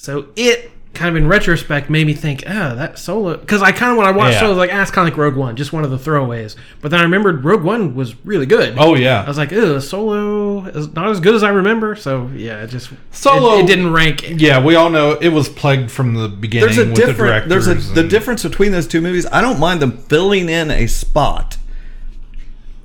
So 0.00 0.26
it 0.36 0.70
kind 0.94 1.10
of 1.10 1.16
in 1.22 1.28
retrospect 1.28 1.90
made 1.90 2.06
me 2.06 2.14
think, 2.14 2.42
oh, 2.46 2.74
that 2.76 2.98
solo. 2.98 3.36
Because 3.36 3.62
I 3.62 3.72
kind 3.72 3.90
of 3.92 3.98
when 3.98 4.06
I 4.06 4.10
watched 4.12 4.34
Yeah. 4.34 4.40
Solo, 4.40 4.52
I 4.52 4.54
was 4.54 4.58
like, 4.68 4.72
ah, 4.72 4.82
it's 4.82 4.90
kind 4.92 5.06
of 5.08 5.12
like 5.12 5.18
Rogue 5.18 5.34
One, 5.36 5.56
just 5.56 5.72
one 5.72 5.84
of 5.84 5.90
the 5.90 5.98
throwaways. 5.98 6.54
But 6.80 6.90
then 6.92 7.00
I 7.00 7.02
remembered 7.02 7.44
Rogue 7.44 7.62
One 7.64 7.94
was 7.96 8.14
really 8.24 8.46
good. 8.46 8.76
oh 8.78 8.94
yeah, 8.94 9.22
I 9.24 9.28
was 9.28 9.36
like, 9.38 9.52
oh, 9.52 9.80
Solo 9.80 10.64
is 10.66 10.92
not 10.94 11.08
as 11.10 11.18
good 11.20 11.34
as 11.34 11.42
I 11.42 11.50
remember. 11.50 11.96
So 11.96 12.30
yeah, 12.34 12.62
it 12.62 12.68
just 12.68 12.90
Solo- 13.10 13.58
It, 13.58 13.64
it 13.64 13.66
didn't 13.66 13.92
rank. 13.92 14.22
yeah. 14.40 14.62
We 14.64 14.76
all 14.76 14.88
know 14.88 15.12
it 15.20 15.28
was 15.30 15.48
plagued 15.48 15.90
from 15.90 16.14
the 16.14 16.28
beginning 16.28 16.66
There's 16.66 16.78
a 16.78 16.86
with 16.86 16.94
the 16.96 17.06
different. 17.06 17.48
There's 17.48 17.66
a 17.66 17.74
the 17.74 18.06
difference 18.06 18.44
between 18.44 18.70
those 18.72 18.86
two 18.86 19.00
movies. 19.00 19.26
I 19.26 19.40
don't 19.40 19.58
mind 19.58 19.82
them 19.82 19.92
filling 19.98 20.48
in 20.48 20.70
a 20.70 20.86
spot 20.86 21.58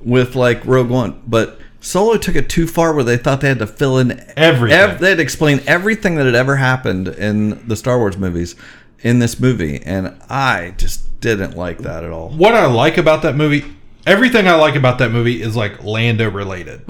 with 0.02 0.34
like 0.34 0.64
Rogue 0.66 0.90
One, 0.90 1.22
but 1.26 1.58
Solo 1.84 2.16
took 2.16 2.34
it 2.34 2.48
too 2.48 2.66
far 2.66 2.94
where 2.94 3.04
they 3.04 3.16
thought 3.18 3.40
they 3.42 3.48
had 3.48 3.58
to 3.58 3.66
fill 3.66 3.98
in 3.98 4.24
Everything. 4.36 4.78
ev- 4.78 5.00
they 5.00 5.10
had 5.10 5.16
to 5.18 5.22
explain 5.22 5.60
everything 5.66 6.14
that 6.16 6.24
had 6.26 6.34
ever 6.34 6.56
happened 6.56 7.08
in 7.08 7.66
the 7.68 7.76
Star 7.76 7.98
Wars 7.98 8.16
movies 8.16 8.56
in 9.00 9.18
this 9.18 9.38
movie, 9.38 9.82
and 9.84 10.14
I 10.30 10.74
just 10.78 11.20
didn't 11.20 11.56
like 11.56 11.78
that 11.80 12.02
at 12.02 12.10
all. 12.10 12.30
What 12.30 12.54
I 12.54 12.66
like 12.66 12.96
about 12.96 13.20
that 13.22 13.36
movie, 13.36 13.64
everything 14.06 14.48
I 14.48 14.54
like 14.54 14.76
about 14.76 14.98
that 14.98 15.10
movie 15.10 15.42
is 15.42 15.54
like 15.56 15.84
Lando 15.84 16.30
related. 16.30 16.82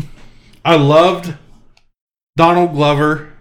I 0.65 0.77
loved 0.77 1.35
Donald 2.37 2.73
Glover 2.73 3.33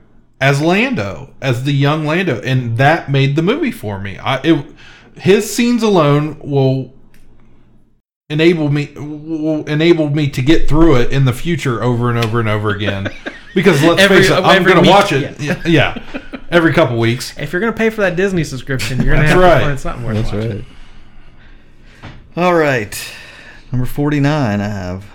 as 0.41 0.59
Lando, 0.59 1.33
as 1.41 1.63
the 1.63 1.71
young 1.71 2.05
Lando, 2.05 2.41
and 2.41 2.77
that 2.77 3.09
made 3.11 3.35
the 3.35 3.41
movie 3.43 3.71
for 3.71 3.99
me. 3.99 4.17
I 4.17 4.37
it, 4.43 4.65
his 5.15 5.55
scenes 5.55 5.83
alone 5.83 6.39
will 6.43 6.93
enable 8.29 8.69
me 8.69 8.91
will 8.95 9.65
enable 9.65 10.09
me 10.09 10.29
to 10.29 10.41
get 10.41 10.67
through 10.67 10.95
it 10.97 11.11
in 11.11 11.25
the 11.25 11.33
future 11.33 11.83
over 11.83 12.09
and 12.09 12.17
over 12.23 12.39
and 12.39 12.49
over 12.49 12.69
again. 12.69 13.13
Because 13.55 13.83
let's 13.83 14.01
Every- 14.01 14.17
face 14.23 14.31
it, 14.31 14.43
I'm 14.43 14.63
going 14.63 14.83
to 14.83 14.89
watch 14.89 15.11
it. 15.11 15.39
Yeah. 15.39 15.61
yeah, 15.63 16.03
every 16.49 16.73
couple 16.73 16.97
weeks. 16.97 17.37
If 17.37 17.53
you're 17.53 17.59
gonna 17.59 17.71
pay 17.71 17.91
for 17.91 18.01
that 18.01 18.15
Disney 18.15 18.43
subscription, 18.43 18.99
you're 18.99 19.13
gonna 19.13 19.27
have 19.27 19.37
right. 19.39 19.59
to 19.59 19.65
find 19.65 19.79
something 19.79 20.03
worth 20.03 20.15
That's 20.15 20.33
watching. 20.33 20.65
right. 22.01 22.07
All 22.35 22.55
right, 22.55 23.13
number 23.71 23.85
forty-nine. 23.85 24.59
I 24.59 24.67
have 24.69 25.05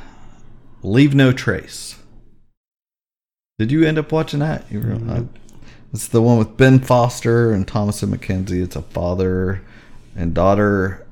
Leave 0.84 1.16
No 1.16 1.32
Trace. 1.32 1.96
Did 3.58 3.72
you 3.72 3.84
end 3.84 3.98
up 3.98 4.12
watching 4.12 4.38
that? 4.38 4.70
You 4.70 4.78
were, 4.78 4.84
mm-hmm. 4.86 5.10
I- 5.10 5.24
it's 5.92 6.06
the 6.06 6.22
one 6.22 6.38
with 6.38 6.56
Ben 6.56 6.78
Foster 6.78 7.50
and 7.52 7.66
Thomasin 7.66 8.14
McKenzie. 8.14 8.62
It's 8.62 8.76
a 8.76 8.82
father 8.82 9.62
and 10.14 10.32
daughter 10.32 11.04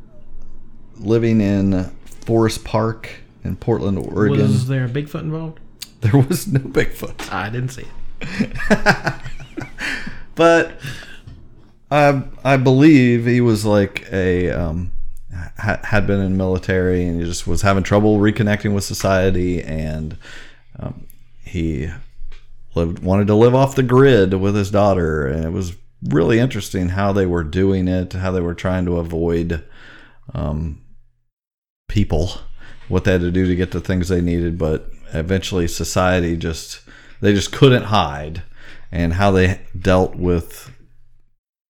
living 0.99 1.41
in 1.41 1.85
Forest 2.25 2.65
Park 2.65 3.11
in 3.45 3.57
Portland, 3.57 3.99
Oregon. 3.99 4.41
Was 4.41 4.67
there 4.67 4.85
a 4.85 4.89
Bigfoot 4.89 5.21
involved? 5.21 5.61
There 6.03 6.21
was 6.21 6.47
no 6.47 6.61
Bigfoot. 6.61 7.33
I 7.33 7.49
didn't 7.49 7.71
see 7.71 7.87
it. 8.21 8.57
but 10.35 10.79
I 11.91 12.23
I 12.45 12.57
believe 12.59 13.27
he 13.27 13.41
was 13.41 13.65
like 13.65 14.07
a 14.13 14.51
um, 14.51 14.93
ha- 15.59 15.81
had 15.83 16.07
been 16.07 16.21
in 16.21 16.37
military 16.37 17.07
and 17.07 17.21
he 17.21 17.27
just 17.27 17.47
was 17.47 17.63
having 17.63 17.83
trouble 17.83 18.19
reconnecting 18.19 18.75
with 18.75 18.85
society 18.85 19.63
and 19.63 20.17
um, 20.79 21.07
he 21.43 21.91
lived 22.75 23.01
wanted 23.01 23.27
to 23.29 23.35
live 23.35 23.55
off 23.55 23.75
the 23.75 23.83
grid 23.83 24.35
with 24.35 24.55
his 24.55 24.71
daughter 24.71 25.27
and 25.27 25.45
it 25.45 25.53
was 25.53 25.75
really 26.05 26.39
interesting 26.39 26.91
how 26.91 27.13
they 27.13 27.27
were 27.27 27.43
doing 27.45 27.89
it 27.89 28.13
how 28.13 28.31
they 28.31 28.41
were 28.41 28.55
trying 28.55 28.85
to 28.85 28.99
avoid 28.99 29.65
um, 30.35 30.81
people 31.89 32.30
what 32.89 33.05
they 33.05 33.12
had 33.12 33.20
to 33.20 33.30
do 33.30 33.47
to 33.47 33.57
get 33.57 33.70
the 33.72 33.80
things 33.80 34.09
they 34.09 34.20
needed 34.20 34.59
but 34.59 34.91
eventually 35.12 35.66
society 35.68 36.37
just 36.37 36.80
they 37.20 37.32
just 37.32 37.53
couldn't 37.53 37.84
hide 37.84 38.43
and 38.93 39.14
how 39.14 39.30
they 39.30 39.61
dealt 39.78 40.14
with 40.16 40.70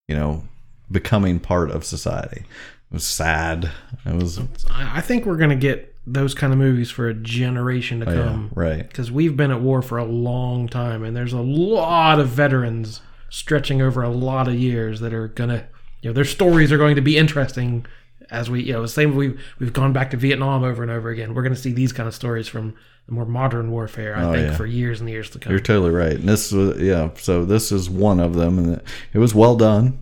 you 0.07 0.15
know 0.15 0.43
becoming 0.91 1.39
part 1.39 1.69
of 1.69 1.83
society. 1.83 2.45
It 2.89 2.93
was 2.93 3.05
sad. 3.05 3.71
It 4.05 4.13
was 4.13 4.39
I 4.71 5.01
think 5.01 5.25
we're 5.25 5.35
gonna 5.37 5.55
get 5.57 5.93
those 6.05 6.33
kind 6.33 6.53
of 6.53 6.59
movies 6.59 6.89
for 6.89 7.09
a 7.09 7.13
generation 7.13 7.99
to 7.99 8.09
Oh, 8.09 8.13
yeah, 8.13 8.23
come. 8.23 8.51
right. 8.55 8.87
Because 8.87 9.11
we've 9.11 9.35
been 9.35 9.51
at 9.51 9.59
war 9.59 9.81
for 9.81 9.97
a 9.97 10.05
long 10.05 10.69
time, 10.69 11.03
and 11.03 11.13
there's 11.13 11.33
a 11.33 11.41
lot 11.41 12.19
of 12.21 12.29
veterans 12.29 13.01
stretching 13.29 13.81
over 13.81 14.01
a 14.01 14.09
lot 14.09 14.47
of 14.47 14.55
years 14.55 15.01
that 15.01 15.13
are 15.13 15.27
gonna, 15.27 15.67
you 16.01 16.09
know, 16.09 16.13
their 16.13 16.23
stories 16.23 16.71
are 16.71 16.77
going 16.77 16.95
to 16.95 17.01
be 17.01 17.17
interesting. 17.17 17.85
As 18.29 18.49
we, 18.49 18.61
you 18.63 18.73
know, 18.73 18.81
the 18.81 18.87
same 18.87 19.15
we've 19.15 19.41
we've 19.59 19.73
gone 19.73 19.93
back 19.93 20.11
to 20.11 20.17
Vietnam 20.17 20.63
over 20.63 20.81
and 20.83 20.91
over 20.91 21.09
again. 21.09 21.33
We're 21.33 21.43
going 21.43 21.55
to 21.55 21.59
see 21.61 21.71
these 21.71 21.93
kind 21.93 22.07
of 22.07 22.13
stories 22.15 22.47
from 22.47 22.75
the 23.05 23.13
more 23.13 23.25
modern 23.25 23.71
warfare. 23.71 24.15
I 24.17 24.23
Oh, 24.23 24.33
think 24.33 24.47
yeah. 24.49 24.55
for 24.57 24.65
years 24.65 24.99
and 24.99 25.09
years 25.09 25.29
to 25.29 25.39
come. 25.39 25.51
You're 25.51 25.59
totally 25.61 25.91
right. 25.91 26.13
And 26.17 26.27
this 26.27 26.51
was 26.51 26.79
yeah. 26.81 27.09
So 27.17 27.45
this 27.45 27.71
is 27.71 27.89
one 27.89 28.19
of 28.19 28.33
them, 28.35 28.57
and 28.59 28.75
it, 28.77 28.85
it 29.13 29.19
was 29.19 29.33
well 29.33 29.55
done. 29.55 29.99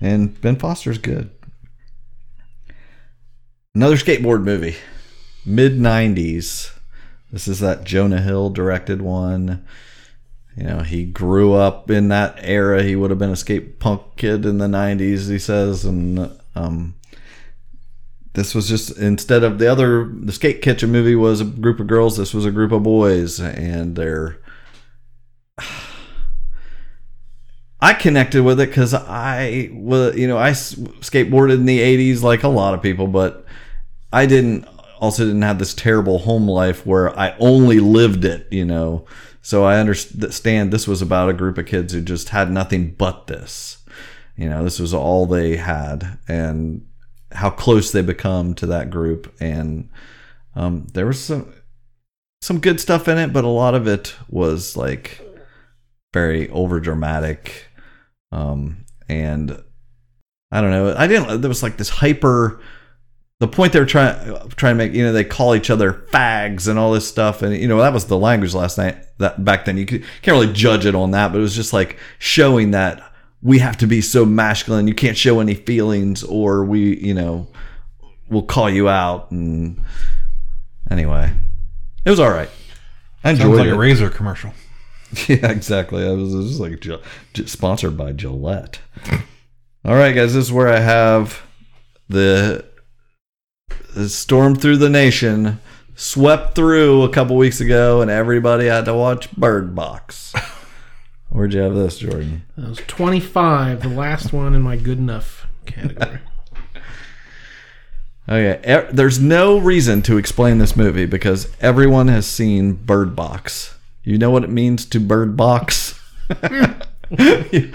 And 0.00 0.40
Ben 0.40 0.56
Foster's 0.56 0.96
good. 0.98 1.30
Another 3.74 3.96
skateboard 3.96 4.42
movie, 4.42 4.76
mid 5.44 5.74
'90s. 5.78 6.72
This 7.30 7.46
is 7.46 7.60
that 7.60 7.84
Jonah 7.84 8.20
Hill 8.20 8.50
directed 8.50 9.00
one. 9.02 9.64
You 10.56 10.64
know, 10.64 10.78
he 10.80 11.04
grew 11.04 11.52
up 11.52 11.90
in 11.90 12.08
that 12.08 12.36
era. 12.40 12.82
He 12.82 12.96
would 12.96 13.10
have 13.10 13.18
been 13.20 13.30
a 13.30 13.36
skate 13.36 13.78
punk 13.78 14.02
kid 14.16 14.44
in 14.44 14.58
the 14.58 14.66
'90s. 14.66 15.30
He 15.30 15.38
says, 15.38 15.84
and 15.84 16.30
um, 16.56 16.94
this 18.34 18.54
was 18.54 18.68
just 18.68 18.96
instead 18.98 19.42
of 19.42 19.58
the 19.58 19.66
other 19.66 20.04
the 20.12 20.32
skate 20.32 20.62
kitchen 20.62 20.90
movie 20.90 21.16
was 21.16 21.40
a 21.40 21.44
group 21.44 21.80
of 21.80 21.86
girls 21.86 22.16
this 22.16 22.32
was 22.34 22.44
a 22.44 22.50
group 22.50 22.72
of 22.72 22.82
boys 22.82 23.40
and 23.40 23.96
they're 23.96 24.38
i 27.80 27.92
connected 27.94 28.42
with 28.42 28.60
it 28.60 28.68
because 28.68 28.94
i 28.94 29.68
was 29.72 30.16
you 30.16 30.28
know 30.28 30.38
i 30.38 30.50
skateboarded 30.50 31.54
in 31.54 31.66
the 31.66 31.80
80s 31.80 32.22
like 32.22 32.42
a 32.42 32.48
lot 32.48 32.74
of 32.74 32.82
people 32.82 33.06
but 33.06 33.44
i 34.12 34.26
didn't 34.26 34.66
also 35.00 35.24
didn't 35.24 35.42
have 35.42 35.58
this 35.58 35.74
terrible 35.74 36.18
home 36.20 36.46
life 36.48 36.86
where 36.86 37.18
i 37.18 37.34
only 37.38 37.80
lived 37.80 38.24
it 38.24 38.46
you 38.50 38.64
know? 38.64 39.06
So 39.42 39.64
i 39.64 39.78
understand 39.78 40.70
this 40.72 40.86
was 40.86 41.02
about 41.02 41.30
a 41.30 41.34
group 41.34 41.56
of 41.58 41.66
kids 41.66 41.92
who 41.92 42.00
just 42.02 42.28
had 42.28 42.52
nothing 42.52 42.92
but 42.92 43.26
this. 43.26 43.78
You 44.36 44.48
know 44.48 44.62
this 44.62 44.78
was 44.78 44.94
all 44.94 45.26
they 45.26 45.56
had 45.56 46.18
and 46.28 46.86
how 47.32 47.50
close 47.50 47.92
they 47.92 48.02
become 48.02 48.54
to 48.54 48.66
that 48.66 48.90
group. 48.90 49.34
And 49.40 49.88
um, 50.54 50.86
there 50.92 51.06
was 51.06 51.20
some 51.20 51.52
some 52.42 52.58
good 52.58 52.80
stuff 52.80 53.06
in 53.06 53.18
it 53.18 53.34
but 53.34 53.44
a 53.44 53.48
lot 53.48 53.74
of 53.74 53.86
it 53.86 54.16
was 54.30 54.74
like 54.74 55.20
very 56.14 56.48
over 56.48 56.80
dramatic 56.80 57.66
um, 58.32 58.86
and 59.10 59.62
i 60.50 60.60
don't 60.62 60.70
know. 60.70 60.94
I 60.96 61.06
didn't 61.06 61.42
there 61.42 61.48
was 61.48 61.62
like 61.62 61.76
this 61.76 61.90
hyper 61.90 62.60
the 63.40 63.48
point 63.48 63.72
they 63.72 63.80
were 63.80 63.86
trying 63.86 64.48
trying 64.50 64.74
to 64.74 64.84
make 64.84 64.92
you 64.92 65.02
know 65.02 65.12
they 65.12 65.24
call 65.24 65.54
each 65.54 65.70
other 65.70 65.92
fags 65.92 66.68
and 66.68 66.78
all 66.78 66.92
this 66.92 67.08
stuff. 67.08 67.42
And 67.42 67.56
you 67.56 67.66
know 67.66 67.78
that 67.78 67.92
was 67.92 68.04
the 68.04 68.18
language 68.18 68.54
last 68.54 68.76
night 68.76 69.02
that 69.18 69.42
back 69.44 69.64
then. 69.64 69.78
You 69.78 69.86
could, 69.86 70.04
can't 70.22 70.38
really 70.38 70.52
judge 70.52 70.84
it 70.86 70.94
on 70.94 71.12
that 71.12 71.32
but 71.32 71.38
it 71.38 71.42
was 71.42 71.56
just 71.56 71.72
like 71.72 71.98
showing 72.18 72.72
that 72.72 73.09
we 73.42 73.58
have 73.58 73.76
to 73.76 73.86
be 73.86 74.00
so 74.00 74.24
masculine 74.24 74.86
you 74.86 74.94
can't 74.94 75.16
show 75.16 75.40
any 75.40 75.54
feelings 75.54 76.22
or 76.24 76.64
we 76.64 76.96
you 76.98 77.14
know 77.14 77.46
we'll 78.28 78.42
call 78.42 78.68
you 78.68 78.88
out 78.88 79.30
and 79.30 79.82
anyway 80.90 81.32
it 82.04 82.10
was 82.10 82.20
all 82.20 82.30
right 82.30 82.50
i 83.24 83.30
enjoyed 83.30 83.46
Sounds 83.46 83.58
like 83.58 83.68
it 83.68 83.72
a 83.72 83.78
razor 83.78 84.10
commercial. 84.10 84.52
yeah, 85.28 85.50
exactly. 85.50 86.06
I 86.06 86.12
was, 86.12 86.34
was 86.34 86.60
like 86.60 86.84
sponsored 87.46 87.96
by 87.96 88.12
Gillette. 88.12 88.80
All 89.84 89.94
right, 89.94 90.14
guys, 90.14 90.34
this 90.34 90.46
is 90.46 90.52
where 90.52 90.68
I 90.68 90.78
have 90.78 91.42
the, 92.08 92.64
the 93.94 94.08
storm 94.08 94.54
through 94.54 94.76
the 94.76 94.90
nation 94.90 95.60
swept 95.96 96.54
through 96.54 97.02
a 97.02 97.08
couple 97.08 97.36
weeks 97.36 97.60
ago, 97.60 98.02
and 98.02 98.10
everybody 98.10 98.66
had 98.66 98.84
to 98.84 98.94
watch 98.94 99.32
Bird 99.32 99.74
Box. 99.74 100.32
Where'd 101.30 101.54
you 101.54 101.60
have 101.60 101.74
this, 101.74 101.98
Jordan? 101.98 102.42
That 102.56 102.68
was 102.68 102.78
25, 102.86 103.82
the 103.82 103.88
last 103.88 104.32
one 104.32 104.54
in 104.54 104.62
my 104.62 104.76
good 104.76 104.98
enough 104.98 105.46
category. 105.66 106.18
Okay, 108.28 108.86
there's 108.92 109.18
no 109.18 109.58
reason 109.58 110.02
to 110.02 110.16
explain 110.16 110.58
this 110.58 110.76
movie 110.76 111.06
because 111.06 111.48
everyone 111.60 112.06
has 112.06 112.28
seen 112.28 112.74
Bird 112.74 113.16
Box. 113.16 113.74
You 114.04 114.18
know 114.18 114.30
what 114.30 114.44
it 114.44 114.50
means 114.50 114.86
to 114.86 115.00
bird 115.00 115.36
box? 115.36 116.00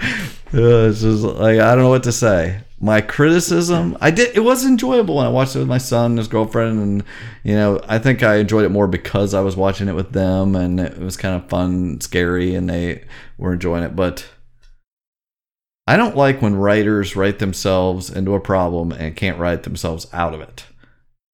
Uh, 0.54 0.88
it's 0.88 1.00
just 1.00 1.22
like 1.24 1.58
I 1.58 1.74
don't 1.74 1.82
know 1.82 1.88
what 1.90 2.04
to 2.04 2.12
say. 2.12 2.60
My 2.78 3.00
criticism, 3.00 3.96
I 4.02 4.10
did. 4.10 4.36
It 4.36 4.40
was 4.40 4.66
enjoyable 4.66 5.16
when 5.16 5.26
I 5.26 5.30
watched 5.30 5.56
it 5.56 5.60
with 5.60 5.68
my 5.68 5.78
son 5.78 6.12
and 6.12 6.18
his 6.18 6.28
girlfriend, 6.28 6.78
and 6.78 7.04
you 7.42 7.54
know, 7.54 7.80
I 7.88 7.98
think 7.98 8.22
I 8.22 8.36
enjoyed 8.36 8.66
it 8.66 8.70
more 8.70 8.86
because 8.86 9.32
I 9.32 9.40
was 9.40 9.56
watching 9.56 9.88
it 9.88 9.94
with 9.94 10.12
them, 10.12 10.54
and 10.54 10.78
it 10.78 10.98
was 10.98 11.16
kind 11.16 11.34
of 11.34 11.48
fun, 11.48 12.00
scary, 12.02 12.54
and 12.54 12.68
they 12.68 13.04
were 13.38 13.54
enjoying 13.54 13.82
it. 13.82 13.96
But 13.96 14.28
I 15.86 15.96
don't 15.96 16.16
like 16.16 16.42
when 16.42 16.56
writers 16.56 17.16
write 17.16 17.38
themselves 17.38 18.10
into 18.10 18.34
a 18.34 18.40
problem 18.40 18.92
and 18.92 19.16
can't 19.16 19.38
write 19.38 19.62
themselves 19.62 20.06
out 20.12 20.34
of 20.34 20.40
it. 20.40 20.66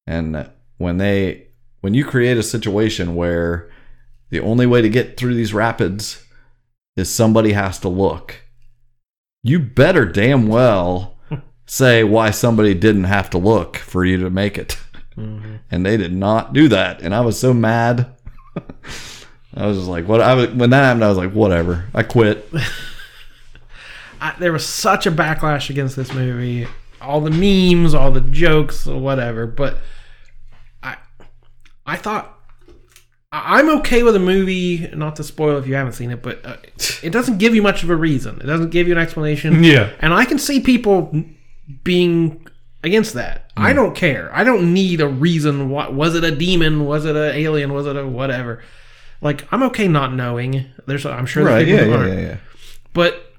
And 0.07 0.49
when 0.79 0.99
they 0.99 1.49
when 1.81 1.95
you 1.95 2.05
create 2.05 2.37
a 2.37 2.43
situation 2.43 3.17
where 3.17 3.69
the 4.31 4.41
only 4.41 4.67
way 4.67 4.81
to 4.81 4.89
get 4.89 5.17
through 5.17 5.35
these 5.35 5.53
rapids 5.53 6.25
is 6.97 7.11
somebody 7.11 7.53
has 7.53 7.81
to 7.81 7.89
look, 7.89 8.43
you 9.43 9.59
better 9.59 10.05
damn 10.05 10.47
well 10.47 11.12
say 11.67 12.05
why 12.05 12.31
somebody 12.31 12.75
didn't 12.75 13.05
have 13.05 13.31
to 13.31 13.39
look 13.39 13.77
for 13.77 14.05
you 14.05 14.19
to 14.19 14.31
make 14.31 14.59
it. 14.59 14.77
And 15.17 15.85
they 15.87 15.97
did 15.99 16.15
not 16.15 16.53
do 16.55 16.69
that. 16.69 17.03
And 17.03 17.15
I 17.15 17.21
was 17.21 17.39
so 17.39 17.53
mad. 17.53 18.15
I 19.55 19.67
was 19.67 19.77
just 19.77 19.89
like, 19.89 20.09
what? 20.09 20.21
I 20.23 20.35
was, 20.35 20.49
when 20.51 20.71
that 20.71 20.83
happened, 20.85 21.05
I 21.05 21.09
was 21.09 21.19
like, 21.19 21.33
whatever. 21.33 21.85
I 21.95 22.03
quit. 22.03 22.49
I, 24.21 24.35
there 24.39 24.53
was 24.53 24.65
such 24.67 25.07
a 25.07 25.11
backlash 25.13 25.69
against 25.71 25.97
this 25.97 26.13
movie. 26.15 26.67
All 27.01 27.21
the 27.21 27.31
memes, 27.31 27.93
all 27.95 28.11
the 28.11 28.21
jokes, 28.21 28.87
whatever. 28.87 29.47
But 29.47 29.79
I, 30.83 30.97
I 31.85 31.97
thought 31.97 32.39
I- 33.33 33.59
I'm 33.59 33.69
okay 33.81 34.03
with 34.03 34.15
a 34.17 34.21
movie. 34.21 34.89
Not 34.95 35.17
to 35.17 35.25
spoil 35.25 35.59
if 35.59 35.67
you 35.67 35.75
haven't 35.75 35.95
seen 35.95 36.11
it, 36.11 36.23
but 36.23 36.45
uh, 36.47 36.57
it 37.03 37.11
doesn't 37.11 37.39
give 37.39 37.55
you 37.55 37.63
much 37.63 37.83
of 37.83 37.91
a 37.91 37.97
reason. 37.97 38.41
It 38.41 38.47
doesn't 38.47 38.71
give 38.71 38.87
you 38.87 38.95
an 38.95 38.99
explanation. 39.01 39.63
Yeah. 39.65 39.91
and 39.99 40.15
I 40.15 40.25
can 40.25 40.39
see 40.39 40.61
people 40.61 41.13
being 41.85 42.47
against 42.85 43.15
that. 43.15 43.51
I 43.57 43.71
hmm. 43.71 43.77
don't 43.77 43.97
care. 43.97 44.31
I 44.35 44.45
don't 44.45 44.73
need 44.73 45.01
a 45.01 45.09
reason. 45.09 45.71
What 45.71 45.95
was 45.95 46.15
it? 46.15 46.25
A 46.25 46.31
demon? 46.31 46.87
Was 46.87 47.05
it 47.05 47.17
an 47.17 47.35
alien? 47.35 47.73
Was 47.73 47.87
it 47.87 47.97
a 47.97 48.07
whatever? 48.07 48.63
Like 49.21 49.47
I'm 49.53 49.63
okay 49.65 49.89
not 49.89 50.13
knowing. 50.13 50.67
There's 50.87 51.07
I'm 51.07 51.27
sure 51.27 51.45
there's 51.45 51.55
Right. 51.55 51.67
people 51.67 51.87
Yeah. 51.87 51.91
Yeah. 51.91 51.97
aren't 51.97 52.15
Yeah. 52.15 52.21
Yeah. 52.21 52.37
but 52.93 53.33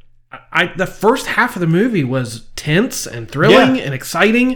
I 0.52 0.68
the 0.76 0.88
first 0.88 1.28
half 1.28 1.56
of 1.56 1.60
the 1.60 1.68
movie 1.68 2.04
was 2.04 2.48
tense 2.56 3.06
and 3.06 3.30
thrilling 3.30 3.76
Yeah. 3.76 3.84
and 3.84 3.94
exciting, 3.94 4.54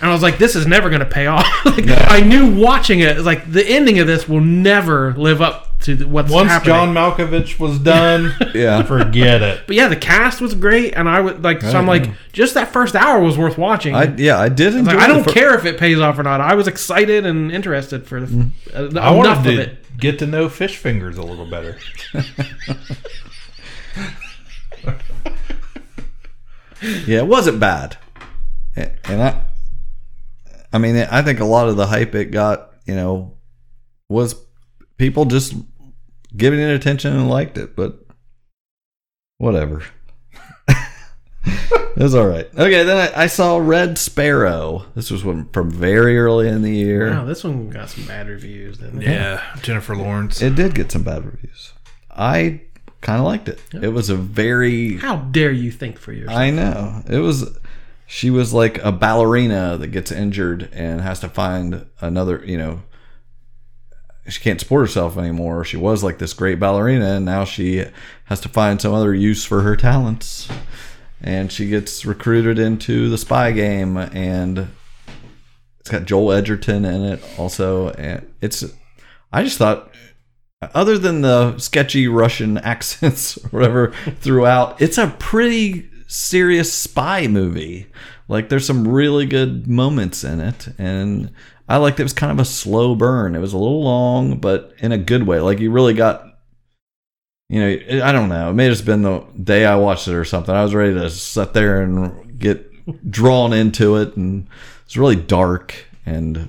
and 0.00 0.10
I 0.10 0.12
was 0.12 0.22
like, 0.22 0.38
"This 0.38 0.54
is 0.54 0.66
never 0.66 0.88
going 0.88 1.00
to 1.00 1.06
pay 1.06 1.26
off." 1.26 1.46
like, 1.64 1.86
I 1.88 2.20
knew 2.20 2.54
watching 2.54 3.00
it, 3.00 3.20
like 3.22 3.50
the 3.50 3.66
ending 3.66 3.98
of 3.98 4.06
this 4.06 4.28
will 4.28 4.40
never 4.42 5.14
live 5.14 5.40
up 5.40 5.65
to 5.86 5.94
the, 5.96 6.06
what's 6.06 6.30
Once 6.30 6.48
happening. 6.50 6.74
John 6.74 6.94
Malkovich 6.94 7.58
was 7.58 7.78
done, 7.78 8.32
Yeah. 8.54 8.82
forget 8.82 9.40
it. 9.42 9.62
but 9.66 9.74
yeah, 9.74 9.88
the 9.88 9.96
cast 9.96 10.40
was 10.40 10.54
great, 10.54 10.94
and 10.94 11.08
I 11.08 11.20
would 11.20 11.42
like. 11.42 11.60
So 11.62 11.68
I'm 11.78 11.88
Right, 11.88 12.02
like, 12.06 12.10
just 12.32 12.54
that 12.54 12.72
first 12.72 12.94
hour 12.94 13.20
was 13.20 13.36
worth 13.38 13.56
watching. 13.58 13.94
I 13.94 14.14
yeah. 14.16 14.38
I 14.38 14.48
did 14.48 14.74
enjoy. 14.74 14.92
Like, 14.92 15.00
I 15.00 15.06
don't 15.06 15.24
fir- 15.24 15.32
care 15.32 15.54
if 15.58 15.64
it 15.64 15.78
pays 15.78 15.98
off 16.00 16.18
or 16.18 16.22
not. 16.22 16.40
I 16.40 16.54
was 16.54 16.68
excited 16.68 17.24
and 17.26 17.50
interested 17.50 18.06
for 18.06 18.20
the, 18.20 18.26
Mm. 18.26 18.50
uh, 18.74 18.78
I 19.00 19.10
enough 19.10 19.16
wanted 19.16 19.30
of 19.38 19.44
to 19.44 19.60
it. 19.62 19.96
get 19.98 20.18
to 20.20 20.26
know 20.26 20.48
fish 20.48 20.76
fingers 20.76 21.16
a 21.18 21.22
little 21.22 21.46
better. 21.48 21.78
Yeah, 27.06 27.18
it 27.18 27.26
wasn't 27.26 27.58
bad, 27.58 27.96
and 28.76 28.92
and 29.04 29.22
I, 29.22 29.40
I 30.74 30.78
mean, 30.78 30.94
I 30.96 31.22
think 31.22 31.40
a 31.40 31.44
lot 31.44 31.68
of 31.68 31.76
the 31.76 31.86
hype 31.86 32.14
it 32.14 32.26
got, 32.26 32.70
you 32.84 32.94
know, 32.94 33.32
was 34.10 34.34
people 34.98 35.24
just 35.24 35.54
giving 36.36 36.60
it 36.60 36.70
attention 36.70 37.12
and 37.12 37.28
liked 37.28 37.58
it, 37.58 37.76
but 37.76 38.04
whatever. 39.38 39.82
it 40.68 42.02
was 42.02 42.14
all 42.14 42.26
right. 42.26 42.46
Okay, 42.56 42.82
then 42.82 43.12
I, 43.14 43.22
I 43.22 43.26
saw 43.26 43.58
Red 43.58 43.98
Sparrow. 43.98 44.86
This 44.94 45.10
was 45.10 45.24
one 45.24 45.48
from 45.50 45.70
very 45.70 46.18
early 46.18 46.48
in 46.48 46.62
the 46.62 46.74
year. 46.74 47.10
Wow, 47.10 47.24
this 47.24 47.44
one 47.44 47.70
got 47.70 47.90
some 47.90 48.06
bad 48.06 48.28
reviews, 48.28 48.78
didn't 48.78 49.02
it? 49.02 49.08
Yeah, 49.08 49.42
Jennifer 49.62 49.96
Lawrence. 49.96 50.42
It 50.42 50.54
did 50.54 50.74
get 50.74 50.92
some 50.92 51.02
bad 51.02 51.24
reviews. 51.24 51.72
I 52.10 52.62
kind 53.00 53.18
of 53.18 53.26
liked 53.26 53.48
it. 53.48 53.60
It 53.72 53.88
was 53.88 54.10
a 54.10 54.16
very 54.16 54.96
How 54.96 55.16
dare 55.16 55.52
you 55.52 55.70
think 55.70 55.98
for 55.98 56.12
yourself? 56.12 56.38
I 56.38 56.50
know. 56.50 57.02
It 57.08 57.18
was 57.18 57.56
she 58.06 58.30
was 58.30 58.52
like 58.52 58.78
a 58.78 58.92
ballerina 58.92 59.76
that 59.78 59.88
gets 59.88 60.12
injured 60.12 60.70
and 60.72 61.00
has 61.00 61.20
to 61.20 61.28
find 61.28 61.86
another, 62.00 62.42
you 62.44 62.56
know, 62.56 62.82
she 64.28 64.40
can't 64.40 64.60
support 64.60 64.82
herself 64.82 65.16
anymore. 65.16 65.64
She 65.64 65.76
was 65.76 66.02
like 66.02 66.18
this 66.18 66.32
great 66.32 66.58
ballerina 66.58 67.16
and 67.16 67.24
now 67.24 67.44
she 67.44 67.84
has 68.24 68.40
to 68.40 68.48
find 68.48 68.80
some 68.80 68.92
other 68.92 69.14
use 69.14 69.44
for 69.44 69.62
her 69.62 69.76
talents. 69.76 70.48
and 71.20 71.50
she 71.50 71.68
gets 71.68 72.04
recruited 72.04 72.58
into 72.58 73.08
the 73.08 73.18
spy 73.18 73.52
game, 73.52 73.96
and 73.96 74.68
it's 75.80 75.90
got 75.90 76.04
Joel 76.04 76.32
Edgerton 76.32 76.84
in 76.84 77.04
it 77.04 77.22
also, 77.38 77.90
and 77.90 78.26
it's. 78.40 78.64
I 79.32 79.42
just 79.42 79.58
thought, 79.58 79.90
other 80.62 80.98
than 80.98 81.20
the 81.22 81.58
sketchy 81.58 82.08
Russian 82.08 82.58
accents 82.72 83.36
or 83.38 83.48
whatever 83.48 83.92
throughout, 84.20 84.80
it's 84.80 84.98
a 84.98 85.14
pretty 85.18 85.90
serious 86.06 86.72
spy 86.72 87.26
movie. 87.26 87.86
Like 88.28 88.48
there's 88.48 88.66
some 88.66 88.86
really 88.86 89.26
good 89.26 89.66
moments 89.66 90.24
in 90.24 90.40
it, 90.40 90.68
and 90.78 91.30
I 91.68 91.78
liked 91.78 91.98
it. 91.98 92.02
It 92.02 92.04
was 92.04 92.12
kind 92.12 92.32
of 92.32 92.38
a 92.38 92.44
slow 92.44 92.94
burn. 92.94 93.34
It 93.34 93.40
was 93.40 93.52
a 93.52 93.58
little 93.58 93.82
long, 93.82 94.38
but 94.38 94.72
in 94.78 94.92
a 94.92 94.98
good 94.98 95.26
way. 95.26 95.40
Like 95.40 95.58
you 95.58 95.70
really 95.70 95.94
got 95.94 96.26
you 97.48 97.60
know, 97.60 98.04
I 98.04 98.12
don't 98.12 98.28
know. 98.28 98.50
It 98.50 98.54
may 98.54 98.64
have 98.64 98.72
just 98.72 98.84
been 98.84 99.02
the 99.02 99.24
day 99.40 99.64
I 99.64 99.76
watched 99.76 100.08
it 100.08 100.14
or 100.14 100.24
something. 100.24 100.54
I 100.54 100.64
was 100.64 100.74
ready 100.74 100.94
to 100.94 101.08
sit 101.10 101.52
there 101.52 101.80
and 101.80 102.38
get 102.38 103.10
drawn 103.10 103.52
into 103.52 103.96
it, 103.96 104.16
and 104.16 104.48
it's 104.84 104.96
really 104.96 105.16
dark 105.16 105.86
and 106.04 106.48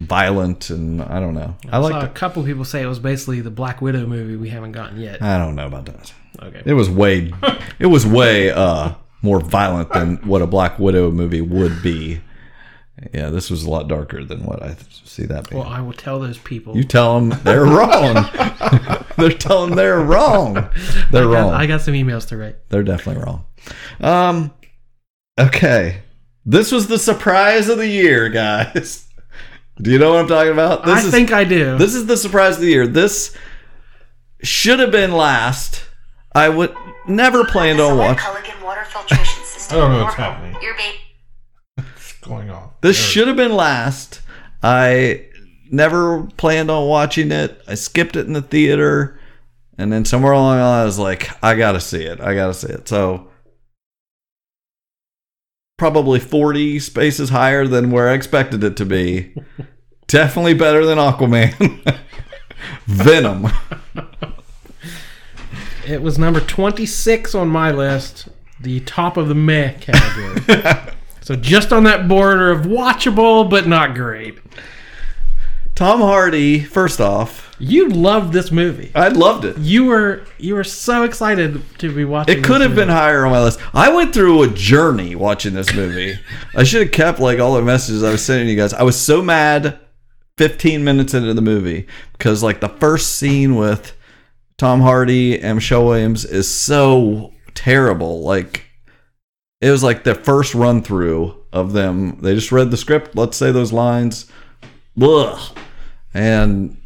violent, 0.00 0.70
and 0.70 1.02
I 1.02 1.18
don't 1.18 1.34
know. 1.34 1.56
I 1.70 1.76
I 1.76 1.78
like. 1.78 1.92
saw 1.92 2.04
a 2.04 2.08
couple 2.08 2.44
people 2.44 2.64
say 2.64 2.82
it 2.82 2.86
was 2.86 3.00
basically 3.00 3.40
the 3.40 3.50
Black 3.50 3.80
Widow 3.80 4.06
movie 4.06 4.36
we 4.36 4.50
haven't 4.50 4.72
gotten 4.72 5.00
yet. 5.00 5.20
I 5.20 5.36
don't 5.36 5.56
know 5.56 5.66
about 5.66 5.86
that. 5.86 6.12
Okay. 6.40 6.62
It 6.64 6.74
was 6.74 6.88
way, 6.88 7.32
it 7.80 7.86
was 7.86 8.06
way 8.06 8.50
uh, 8.52 8.92
more 9.22 9.40
violent 9.40 9.92
than 9.92 10.18
what 10.18 10.42
a 10.42 10.46
Black 10.46 10.78
Widow 10.78 11.10
movie 11.10 11.40
would 11.40 11.82
be. 11.82 12.20
Yeah, 13.14 13.30
this 13.30 13.50
was 13.50 13.64
a 13.64 13.70
lot 13.70 13.86
darker 13.88 14.24
than 14.24 14.44
what 14.44 14.62
I 14.62 14.76
see 15.04 15.24
that 15.26 15.48
being. 15.48 15.60
Well, 15.62 15.70
I 15.70 15.80
will 15.80 15.92
tell 15.92 16.18
those 16.18 16.38
people. 16.38 16.76
you 16.76 16.84
tell 16.84 17.20
them 17.20 17.38
they're 17.44 17.64
wrong. 17.64 18.14
they're 19.16 19.30
telling 19.30 19.76
they're 19.76 20.00
wrong. 20.00 20.54
They're 21.10 21.28
I 21.28 21.32
got, 21.32 21.42
wrong. 21.42 21.52
I 21.54 21.66
got 21.66 21.80
some 21.82 21.94
emails 21.94 22.26
to 22.28 22.36
write. 22.36 22.56
They're 22.70 22.82
definitely 22.82 23.22
wrong. 23.24 23.44
Um, 24.00 24.52
okay, 25.38 26.02
this 26.44 26.72
was 26.72 26.86
the 26.88 26.98
surprise 26.98 27.68
of 27.68 27.78
the 27.78 27.86
year, 27.88 28.28
guys. 28.28 29.06
Do 29.82 29.92
you 29.92 29.98
know 29.98 30.10
what 30.14 30.20
I'm 30.20 30.28
talking 30.28 30.52
about? 30.52 30.84
This 30.84 31.04
I 31.04 31.06
is 31.06 31.10
think 31.12 31.30
I 31.32 31.44
do. 31.44 31.78
this 31.78 31.94
is 31.94 32.06
the 32.06 32.16
surprise 32.16 32.56
of 32.56 32.62
the 32.62 32.68
year. 32.68 32.88
This 32.88 33.36
should 34.42 34.80
have 34.80 34.90
been 34.90 35.12
last. 35.12 35.84
I 36.34 36.48
would 36.48 36.74
never 37.06 37.44
planned 37.44 37.80
on 37.80 37.96
watching. 37.96 38.18
Culligan 38.18 38.60
water 38.64 38.84
filtration 38.84 39.44
system. 39.44 39.78
I 39.78 39.80
don't 39.80 39.92
know 39.92 40.02
what's 40.04 40.16
happening. 40.16 40.56
Your 40.62 40.74
baby. 40.74 40.96
What's 42.28 42.40
going 42.42 42.50
on? 42.50 42.70
This 42.82 42.96
should 42.96 43.26
have 43.26 43.36
been 43.36 43.54
last. 43.54 44.20
I 44.62 45.26
never 45.70 46.24
planned 46.36 46.70
on 46.70 46.86
watching 46.86 47.32
it. 47.32 47.62
I 47.66 47.74
skipped 47.74 48.16
it 48.16 48.26
in 48.26 48.34
the 48.34 48.42
theater, 48.42 49.18
and 49.78 49.90
then 49.90 50.04
somewhere 50.04 50.32
along 50.32 50.58
the 50.58 50.62
line, 50.62 50.82
I 50.82 50.84
was 50.84 50.98
like, 50.98 51.30
I 51.42 51.54
gotta 51.54 51.80
see 51.80 52.02
it. 52.02 52.20
I 52.20 52.34
gotta 52.34 52.52
see 52.52 52.68
it. 52.68 52.86
So 52.86 53.30
probably 55.78 56.20
40 56.20 56.78
spaces 56.80 57.30
higher 57.30 57.66
than 57.66 57.90
where 57.90 58.10
I 58.10 58.12
expected 58.12 58.62
it 58.62 58.76
to 58.76 58.84
be. 58.84 59.34
Definitely 60.06 60.54
better 60.54 60.84
than 60.84 60.98
Aquaman. 60.98 61.98
Venom. 62.86 63.50
It 65.86 66.02
was 66.02 66.18
number 66.18 66.40
26 66.40 67.34
on 67.34 67.48
my 67.48 67.70
list, 67.70 68.28
the 68.60 68.80
top 68.80 69.16
of 69.16 69.28
the 69.28 69.34
meh 69.34 69.72
category. 69.74 70.92
so 71.28 71.36
just 71.36 71.74
on 71.74 71.84
that 71.84 72.08
border 72.08 72.50
of 72.50 72.62
watchable 72.62 73.50
but 73.50 73.66
not 73.66 73.94
great. 73.94 74.38
Tom 75.74 76.00
Hardy, 76.00 76.64
first 76.64 77.02
off, 77.02 77.54
You 77.58 77.90
loved 77.90 78.32
this 78.32 78.50
movie. 78.50 78.90
I 78.94 79.08
loved 79.08 79.44
it. 79.44 79.58
You 79.58 79.84
were 79.84 80.22
you 80.38 80.54
were 80.54 80.64
so 80.64 81.02
excited 81.02 81.60
to 81.80 81.94
be 81.94 82.06
watching. 82.06 82.38
It 82.38 82.44
could 82.44 82.62
have 82.62 82.74
been 82.74 82.88
higher 82.88 83.26
on 83.26 83.32
my 83.32 83.42
list. 83.42 83.60
I 83.74 83.90
went 83.90 84.14
through 84.14 84.42
a 84.42 84.48
journey 84.48 85.14
watching 85.16 85.52
this 85.52 85.74
movie. 85.74 86.18
I 86.54 86.64
should 86.64 86.80
have 86.80 86.92
kept 86.92 87.20
like 87.20 87.38
all 87.38 87.56
the 87.56 87.62
messages 87.62 88.02
I 88.02 88.10
was 88.10 88.24
sending 88.24 88.48
you 88.48 88.56
guys. 88.56 88.72
I 88.72 88.82
was 88.82 88.98
so 88.98 89.20
mad 89.20 89.78
15 90.38 90.82
minutes 90.82 91.12
into 91.12 91.34
the 91.34 91.42
movie 91.42 91.88
because 92.12 92.42
like 92.42 92.60
the 92.60 92.70
first 92.70 93.16
scene 93.18 93.54
with 93.54 93.94
Tom 94.56 94.80
Hardy 94.80 95.38
and 95.38 95.56
Michelle 95.56 95.84
Williams 95.84 96.24
is 96.24 96.48
so 96.48 97.34
terrible. 97.52 98.22
Like 98.22 98.64
it 99.60 99.70
was 99.70 99.82
like 99.82 100.04
the 100.04 100.14
first 100.14 100.54
run 100.54 100.82
through 100.82 101.36
of 101.52 101.72
them. 101.72 102.20
They 102.20 102.34
just 102.34 102.52
read 102.52 102.70
the 102.70 102.76
script, 102.76 103.16
let's 103.16 103.36
say 103.36 103.50
those 103.50 103.72
lines. 103.72 104.30
Ugh. 105.00 105.58
And 106.14 106.76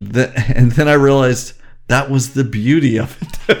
the, 0.00 0.32
and 0.54 0.72
then 0.72 0.88
I 0.88 0.94
realized 0.94 1.54
that 1.88 2.10
was 2.10 2.34
the 2.34 2.44
beauty 2.44 2.98
of 2.98 3.16
it. 3.48 3.58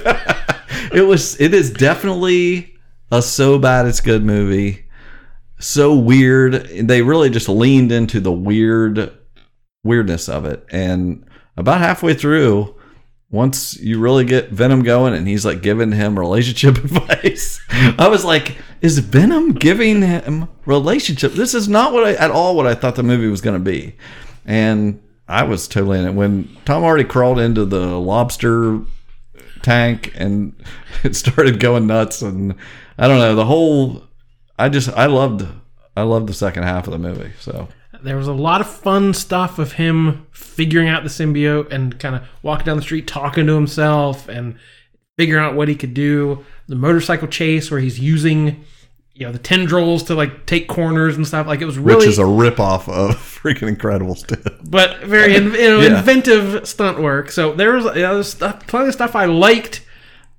it 0.92 1.02
was 1.02 1.40
it 1.40 1.54
is 1.54 1.70
definitely 1.70 2.74
a 3.10 3.22
so 3.22 3.58
bad 3.58 3.86
it's 3.86 4.00
good 4.00 4.24
movie. 4.24 4.84
So 5.58 5.94
weird. 5.94 6.68
They 6.68 7.02
really 7.02 7.30
just 7.30 7.48
leaned 7.48 7.92
into 7.92 8.20
the 8.20 8.32
weird 8.32 9.12
weirdness 9.84 10.28
of 10.28 10.44
it. 10.44 10.64
And 10.70 11.24
about 11.56 11.80
halfway 11.80 12.14
through, 12.14 12.75
once 13.30 13.76
you 13.78 13.98
really 13.98 14.24
get 14.24 14.50
Venom 14.50 14.82
going 14.82 15.12
and 15.14 15.26
he's 15.26 15.44
like 15.44 15.60
giving 15.60 15.92
him 15.92 16.18
relationship 16.18 16.78
advice, 16.84 17.60
I 17.70 18.08
was 18.08 18.24
like, 18.24 18.56
is 18.80 18.98
Venom 18.98 19.52
giving 19.52 20.02
him 20.02 20.48
relationship? 20.64 21.32
This 21.32 21.54
is 21.54 21.68
not 21.68 21.92
what 21.92 22.04
I 22.04 22.14
at 22.14 22.30
all 22.30 22.56
what 22.56 22.66
I 22.66 22.74
thought 22.74 22.96
the 22.96 23.02
movie 23.02 23.28
was 23.28 23.40
going 23.40 23.58
to 23.58 23.64
be. 23.64 23.96
And 24.44 25.02
I 25.28 25.42
was 25.42 25.66
totally 25.66 25.98
in 25.98 26.06
it 26.06 26.12
when 26.12 26.56
Tom 26.64 26.82
Hardy 26.82 27.04
crawled 27.04 27.40
into 27.40 27.64
the 27.64 27.98
lobster 27.98 28.80
tank 29.62 30.12
and 30.14 30.54
it 31.02 31.16
started 31.16 31.58
going 31.58 31.86
nuts 31.86 32.22
and 32.22 32.54
I 32.98 33.08
don't 33.08 33.18
know 33.18 33.34
the 33.34 33.44
whole 33.44 34.04
I 34.58 34.68
just 34.68 34.88
I 34.90 35.06
loved 35.06 35.46
I 35.96 36.02
loved 36.02 36.28
the 36.28 36.34
second 36.34 36.62
half 36.62 36.86
of 36.86 36.92
the 36.92 36.98
movie 36.98 37.32
so 37.40 37.68
There 38.02 38.16
was 38.16 38.28
a 38.28 38.32
lot 38.32 38.60
of 38.60 38.68
fun 38.68 39.14
stuff 39.14 39.58
of 39.58 39.72
him 39.72 40.26
figuring 40.32 40.88
out 40.88 41.02
the 41.02 41.08
symbiote 41.08 41.72
and 41.72 41.98
kind 41.98 42.14
of 42.16 42.22
walking 42.42 42.66
down 42.66 42.76
the 42.76 42.82
street 42.82 43.06
talking 43.06 43.46
to 43.46 43.54
himself 43.54 44.28
and 44.28 44.56
figuring 45.16 45.44
out 45.44 45.54
what 45.54 45.68
he 45.68 45.74
could 45.74 45.94
do. 45.94 46.44
The 46.68 46.76
motorcycle 46.76 47.28
chase 47.28 47.70
where 47.70 47.80
he's 47.80 47.98
using 47.98 48.64
you 49.14 49.24
know 49.24 49.32
the 49.32 49.38
tendrils 49.38 50.02
to 50.04 50.14
like 50.14 50.44
take 50.44 50.68
corners 50.68 51.16
and 51.16 51.26
stuff 51.26 51.46
like 51.46 51.62
it 51.62 51.64
was 51.64 51.78
really 51.78 52.00
which 52.00 52.06
is 52.08 52.18
a 52.18 52.22
ripoff 52.24 52.86
of 52.86 53.14
freaking 53.16 53.74
Incredibles 53.74 54.26
too. 54.26 54.36
but 54.68 55.00
very 55.04 55.32
you 55.34 55.40
know, 55.40 55.80
Yeah. 55.80 55.98
inventive 55.98 56.68
stunt 56.68 57.00
work. 57.00 57.30
So 57.30 57.54
there 57.54 57.72
was, 57.72 57.84
you 57.96 58.02
know, 58.02 58.14
there's 58.14 58.28
stuff, 58.30 58.66
plenty 58.66 58.88
of 58.88 58.92
stuff 58.94 59.16
I 59.16 59.24
liked. 59.24 59.82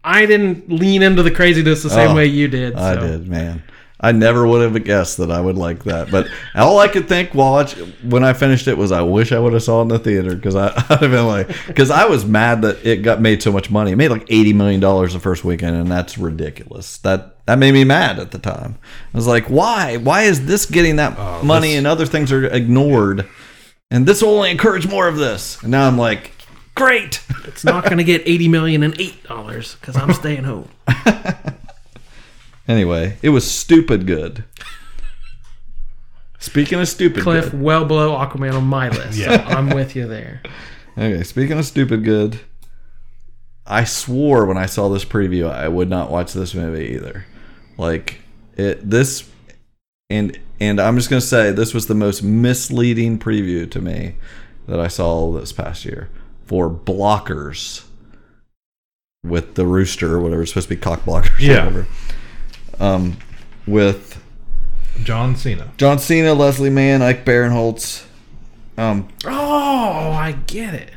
I 0.03 0.25
didn't 0.27 0.69
lean 0.71 1.01
into 1.01 1.23
the 1.23 1.31
craziness 1.31 1.81
the 1.83 1.89
same 1.89 2.11
Oh, 2.11 2.15
way 2.15 2.27
you 2.27 2.47
did. 2.47 2.75
I 2.75 2.95
did 2.99 3.27
man 3.27 3.63
I 3.99 4.11
never 4.11 4.47
would 4.47 4.61
have 4.61 4.83
guessed 4.83 5.17
that 5.17 5.31
I 5.31 5.41
would 5.41 5.57
like 5.57 5.83
that 5.85 6.11
but 6.11 6.27
all 6.55 6.79
I 6.79 6.87
could 6.87 7.07
think 7.07 7.33
while 7.33 7.57
watch, 7.57 7.73
when 8.03 8.23
I 8.23 8.33
finished 8.33 8.67
it 8.67 8.77
was 8.77 8.91
I 8.91 9.01
wish 9.01 9.31
I 9.31 9.39
would 9.39 9.53
have 9.53 9.63
saw 9.63 9.79
it 9.79 9.83
in 9.83 9.87
the 9.89 9.99
theater 9.99 10.35
because 10.35 10.55
I, 10.55 10.67
I'd 10.89 10.99
have 10.99 11.11
been 11.11 11.27
like 11.27 11.47
because 11.67 11.89
I 11.89 12.05
was 12.05 12.25
mad 12.25 12.61
that 12.61 12.85
it 12.85 12.97
got 12.97 13.21
made 13.21 13.41
so 13.41 13.51
much 13.51 13.71
money. 13.71 13.91
It 13.91 13.95
made 13.95 14.09
like 14.09 14.25
80 14.29 14.53
million 14.53 14.79
dollars 14.79 15.13
the 15.13 15.19
first 15.19 15.43
weekend 15.43 15.75
and 15.75 15.91
that's 15.91 16.17
ridiculous. 16.17 16.97
That 16.99 17.35
that 17.45 17.57
made 17.59 17.73
me 17.73 17.83
mad 17.83 18.19
at 18.19 18.31
the 18.31 18.39
time. 18.39 18.77
I 19.13 19.17
was 19.17 19.27
like 19.27 19.45
why? 19.45 19.97
Why 19.97 20.23
is 20.23 20.45
this 20.45 20.65
getting 20.65 20.97
that 20.97 21.15
oh, 21.17 21.43
money 21.43 21.75
and 21.75 21.87
other 21.87 22.05
things 22.05 22.31
are 22.31 22.45
ignored? 22.45 23.27
And 23.89 24.05
this 24.05 24.21
will 24.21 24.35
only 24.35 24.51
encourage 24.51 24.87
more 24.87 25.07
of 25.07 25.17
this. 25.17 25.61
And 25.61 25.71
now 25.71 25.87
I'm 25.87 25.97
like 25.97 26.31
great! 26.75 27.23
It's 27.45 27.63
not 27.63 27.85
going 27.85 27.97
to 27.97 28.03
get 28.03 28.21
eighty 28.25 28.47
million 28.47 28.83
and 28.83 28.99
eight 28.99 29.23
dollars 29.23 29.75
because 29.75 29.95
I'm 29.95 30.13
staying 30.13 30.43
home. 30.43 30.69
anyway 32.67 33.17
it 33.21 33.29
was 33.29 33.49
stupid 33.49 34.05
good 34.05 34.43
speaking 36.39 36.79
of 36.79 36.87
stupid 36.87 37.23
Cliff, 37.23 37.51
good, 37.51 37.61
well 37.61 37.85
below 37.85 38.15
Aquaman 38.15 38.53
on 38.53 38.65
my 38.65 38.89
list. 38.89 39.17
Yeah. 39.17 39.47
So 39.47 39.55
I'm 39.55 39.69
with 39.69 39.95
you 39.95 40.07
there. 40.07 40.41
Okay, 40.97 41.23
speaking 41.23 41.57
of 41.57 41.65
stupid 41.65 42.03
good, 42.03 42.39
I 43.65 43.83
swore 43.83 44.45
when 44.45 44.57
I 44.57 44.65
saw 44.65 44.89
this 44.89 45.05
preview 45.05 45.49
I 45.51 45.67
would 45.67 45.89
not 45.89 46.09
watch 46.09 46.33
this 46.33 46.55
movie 46.55 46.95
either. 46.95 47.25
Like 47.77 48.21
it 48.55 48.89
this 48.89 49.29
and 50.09 50.37
and 50.59 50.79
I'm 50.79 50.95
just 50.95 51.09
going 51.09 51.19
to 51.19 51.27
say 51.27 51.51
this 51.51 51.73
was 51.73 51.87
the 51.87 51.95
most 51.95 52.23
misleading 52.23 53.19
preview 53.19 53.69
to 53.69 53.81
me 53.81 54.15
that 54.67 54.79
I 54.79 54.87
saw 54.87 55.31
this 55.33 55.51
past 55.51 55.85
year 55.85 56.09
for 56.45 56.69
blockers 56.69 57.85
with 59.23 59.55
the 59.55 59.65
rooster 59.65 60.15
or 60.15 60.19
whatever 60.21 60.41
it's 60.41 60.51
supposed 60.51 60.69
to 60.69 60.75
be 60.75 60.81
cock 60.81 61.01
blockers 61.01 61.39
or 61.39 61.43
Yeah. 61.43 61.85
Um 62.79 63.17
with 63.65 64.21
John 65.03 65.35
Cena. 65.35 65.71
John 65.77 65.99
Cena, 65.99 66.33
Leslie 66.33 66.69
Mann, 66.69 67.01
Ike 67.01 67.25
Barinholtz. 67.25 68.05
Um 68.77 69.07
Oh, 69.25 70.11
I 70.11 70.33
get 70.47 70.73
it. 70.73 70.91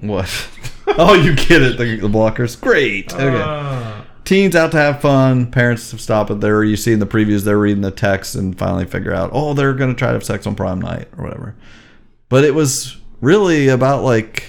What? 0.00 0.48
oh, 0.86 1.14
you 1.14 1.34
get 1.34 1.62
it. 1.62 1.78
The, 1.78 1.96
the 1.96 2.08
blockers. 2.08 2.60
Great. 2.60 3.12
Okay. 3.12 3.40
Uh, 3.40 4.02
Teens 4.24 4.54
out 4.54 4.72
to 4.72 4.76
have 4.76 5.00
fun. 5.00 5.50
Parents 5.50 5.90
have 5.90 6.02
stopped 6.02 6.30
it 6.30 6.40
there. 6.40 6.62
You 6.62 6.76
see 6.76 6.92
in 6.92 6.98
the 6.98 7.06
previews, 7.06 7.44
they're 7.44 7.58
reading 7.58 7.80
the 7.80 7.90
text 7.90 8.34
and 8.34 8.56
finally 8.58 8.84
figure 8.84 9.14
out, 9.14 9.30
oh, 9.32 9.54
they're 9.54 9.72
going 9.72 9.88
to 9.94 9.98
try 9.98 10.08
to 10.08 10.14
have 10.14 10.24
sex 10.24 10.46
on 10.46 10.54
prime 10.54 10.80
night 10.80 11.08
or 11.16 11.24
whatever. 11.24 11.54
But 12.28 12.44
it 12.44 12.54
was 12.54 12.98
really 13.22 13.68
about 13.68 14.04
like 14.04 14.44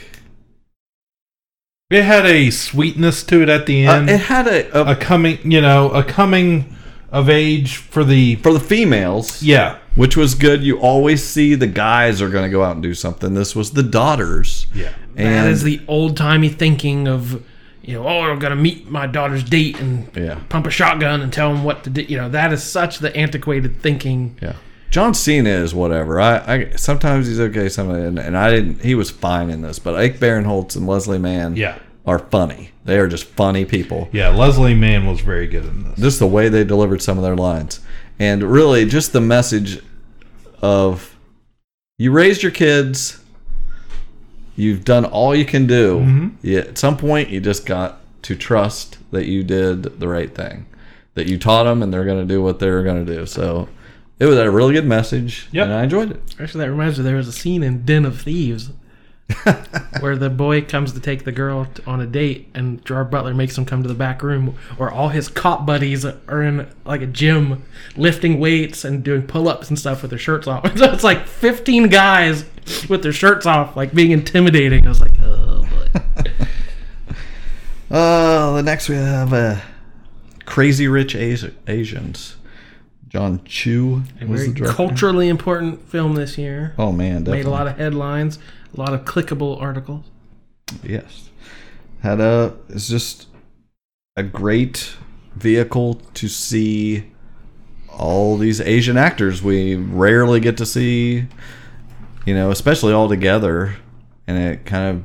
It 1.92 2.04
had 2.04 2.28
a 2.28 2.52
sweetness 2.52 3.24
to 3.24 3.42
it 3.42 3.50
at 3.50 3.66
the 3.66 3.88
Uh, 3.88 3.96
end. 3.96 4.10
it 4.12 4.20
had 4.20 4.46
a, 4.48 4.78
a 4.80 4.92
a 4.92 4.96
coming, 4.96 5.40
you 5.44 5.60
know, 5.60 5.90
a 5.90 6.04
coming 6.04 6.76
of 7.12 7.32
age 7.32 7.78
for 7.78 8.04
the 8.04 8.36
for 8.36 8.54
the 8.54 8.60
females. 8.60 9.42
yeah, 9.42 9.78
which 9.96 10.16
was 10.16 10.36
good. 10.36 10.62
You 10.64 10.78
always 10.80 11.24
see 11.24 11.56
the 11.56 11.66
guys 11.66 12.22
are 12.22 12.30
going 12.30 12.44
to 12.44 12.50
go 12.52 12.64
out 12.64 12.74
and 12.76 12.84
do 12.84 12.94
something. 12.94 13.34
This 13.34 13.56
was 13.56 13.72
the 13.72 13.82
daughters. 13.82 14.68
yeah. 14.72 14.90
and 15.18 15.34
that 15.34 15.48
is 15.48 15.64
the 15.64 15.82
old 15.88 16.16
timey 16.16 16.50
thinking 16.50 17.08
of, 17.08 17.42
you 17.82 17.96
know, 17.96 18.08
oh, 18.08 18.22
I'm 18.22 18.38
gonna 18.38 18.56
meet 18.56 18.88
my 18.88 19.08
daughter's 19.08 19.44
date 19.44 19.80
and 19.80 20.08
Yeah. 20.16 20.36
pump 20.48 20.68
a 20.68 20.70
shotgun 20.70 21.22
and 21.22 21.34
tell 21.34 21.50
him 21.52 21.64
what 21.64 21.84
to 21.86 21.90
do. 21.90 22.04
You 22.04 22.18
know, 22.18 22.30
that 22.30 22.54
is 22.54 22.62
such 22.62 23.00
the 23.00 23.14
antiquated 23.18 23.82
thinking. 23.82 24.36
yeah. 24.40 24.54
John 24.90 25.14
Cena 25.14 25.50
is 25.50 25.74
whatever. 25.76 26.20
I, 26.20 26.38
I 26.38 26.70
sometimes 26.76 27.28
he's 27.28 27.40
okay, 27.40 27.70
sometimes 27.70 28.04
and, 28.06 28.20
and 28.20 28.38
I 28.38 28.50
didn't. 28.50 28.82
He 28.82 28.96
was 28.96 29.12
fine 29.12 29.50
in 29.50 29.62
this, 29.62 29.78
but 29.80 29.96
Ike 29.96 30.18
Barinholtz 30.18 30.76
and 30.76 30.88
Leslie 30.88 31.20
Mann, 31.20 31.56
Yeah. 31.56 31.78
are 32.06 32.20
funny. 32.20 32.72
They 32.86 32.98
are 32.98 33.08
just 33.08 33.26
funny 33.26 33.66
people. 33.66 34.10
Yeah, 34.12 34.30
Leslie 34.30 34.74
Mann 34.74 35.06
was 35.06 35.22
very 35.22 35.46
good 35.48 35.66
in 35.66 35.84
this. 35.84 36.00
Just 36.00 36.20
the 36.20 36.28
way 36.28 36.50
they 36.50 36.64
delivered 36.64 37.02
some 37.04 37.18
of 37.18 37.24
their 37.24 37.36
lines, 37.36 37.82
and 38.18 38.42
really 38.44 38.86
just 38.86 39.14
the 39.14 39.22
message 39.22 39.82
of 40.62 41.16
you 41.98 42.12
raised 42.12 42.42
your 42.42 42.52
kids. 42.52 43.22
You've 44.56 44.84
done 44.84 45.06
all 45.06 45.34
you 45.36 45.46
can 45.46 45.68
do. 45.68 46.00
Mm-hmm. 46.00 46.28
Yeah, 46.42 46.60
at 46.62 46.78
some 46.78 46.98
point, 46.98 47.30
you 47.30 47.40
just 47.40 47.66
got 47.66 48.00
to 48.24 48.36
trust 48.36 48.98
that 49.12 49.26
you 49.26 49.42
did 49.44 49.84
the 50.02 50.08
right 50.08 50.34
thing, 50.36 50.66
that 51.14 51.28
you 51.28 51.38
taught 51.38 51.64
them, 51.64 51.82
and 51.82 51.94
they're 51.94 52.04
going 52.04 52.20
to 52.20 52.26
do 52.34 52.42
what 52.42 52.60
they're 52.60 52.84
going 52.84 53.06
to 53.06 53.16
do. 53.16 53.26
So, 53.26 53.70
it 54.20 54.26
was 54.26 54.38
a 54.38 54.50
really 54.52 54.74
good 54.74 54.86
message, 54.86 55.48
Yep. 55.52 55.66
and 55.66 55.74
I 55.74 55.84
enjoyed 55.84 56.12
it. 56.12 56.22
Actually, 56.40 56.66
that 56.66 56.72
reminds 56.72 56.98
me, 56.98 57.04
there 57.06 57.16
was 57.16 57.28
a 57.28 57.32
scene 57.34 57.64
in 57.64 57.86
Den 57.86 58.06
of 58.06 58.22
Thieves 58.22 58.72
where 60.00 60.16
the 60.18 60.30
boy 60.30 60.62
comes 60.62 60.92
to 60.94 61.00
take 61.00 61.24
the 61.24 61.32
girl 61.32 61.66
t- 61.66 61.84
on 61.86 62.02
a 62.02 62.08
date, 62.08 62.50
and 62.56 62.84
Gerard 62.84 63.12
Butler 63.12 63.34
makes 63.34 63.58
him 63.58 63.64
come 63.66 63.84
to 63.84 63.88
the 63.88 63.94
back 63.94 64.24
room 64.24 64.56
where 64.78 64.90
all 64.92 65.10
his 65.10 65.28
cop 65.28 65.66
buddies 65.66 66.04
are 66.06 66.42
in 66.42 66.68
like 66.84 67.02
a 67.02 67.06
gym 67.08 67.64
lifting 67.96 68.40
weights 68.40 68.84
and 68.84 69.04
doing 69.04 69.22
pull 69.22 69.48
ups 69.48 69.70
and 69.70 69.78
stuff 69.78 70.02
with 70.02 70.10
their 70.10 70.18
shirts 70.20 70.48
off. 70.48 70.64
So 70.78 70.92
it's 70.92 71.04
like 71.04 71.28
15 71.28 71.90
guys 71.90 72.44
with 72.90 73.04
their 73.04 73.14
shirts 73.14 73.46
off, 73.46 73.76
like 73.76 73.94
being 73.94 74.12
intimidating. 74.12 74.86
I 74.86 74.90
was 74.90 75.00
like, 75.02 75.12
oh 75.22 75.62
boy. 75.64 76.26
Uh, 77.92 78.56
the 78.58 78.62
next 78.64 78.88
we 78.88 78.96
have 78.96 79.34
uh, 79.34 79.56
Crazy 80.46 80.88
Rich 80.88 81.16
Asi- 81.16 81.56
Asians. 81.68 82.36
Jon 83.10 83.44
Chu 83.44 84.04
was 84.28 84.46
the 84.46 84.54
director. 84.54 84.76
culturally 84.76 85.30
important 85.30 85.90
film 85.90 86.14
this 86.14 86.38
year. 86.38 86.76
Oh 86.78 86.92
man, 86.92 87.24
definitely. 87.24 87.38
Made 87.40 87.46
a 87.48 87.50
lot 87.50 87.68
of 87.68 87.78
headlines, 87.78 88.38
a 88.76 88.80
lot 88.80 88.94
of 88.94 89.02
clickable 89.02 89.60
articles. 89.60 90.06
Yes. 90.84 91.30
Had 92.02 92.22
a 92.22 92.56
it's 92.70 92.88
just 92.88 93.28
a 94.16 94.22
great 94.22 94.96
vehicle 95.36 95.96
to 96.14 96.28
see 96.28 97.12
all 97.90 98.38
these 98.38 98.62
Asian 98.62 98.96
actors 98.96 99.42
we 99.42 99.76
rarely 99.76 100.40
get 100.40 100.56
to 100.58 100.66
see, 100.66 101.26
you 102.26 102.34
know, 102.36 102.52
especially 102.52 102.94
all 102.94 103.10
together. 103.10 103.76
And 104.28 104.38
it 104.38 104.66
kind 104.66 104.98
of 104.98 105.04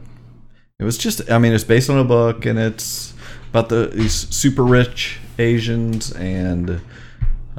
it 0.78 0.84
was 0.84 0.98
just 0.98 1.30
I 1.30 1.38
mean, 1.38 1.54
it's 1.54 1.64
based 1.64 1.88
on 1.88 1.98
a 1.98 2.04
book 2.04 2.44
and 2.44 2.58
it's 2.58 3.14
about 3.48 3.70
the 3.70 3.86
these 3.86 4.12
super 4.12 4.62
rich 4.62 5.20
Asians 5.38 6.12
and 6.12 6.82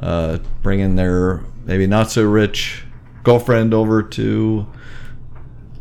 uh, 0.00 0.38
bringing 0.62 0.96
their 0.96 1.42
maybe 1.64 1.86
not 1.86 2.10
so 2.10 2.24
rich 2.24 2.84
girlfriend 3.22 3.74
over 3.74 4.02
to 4.02 4.66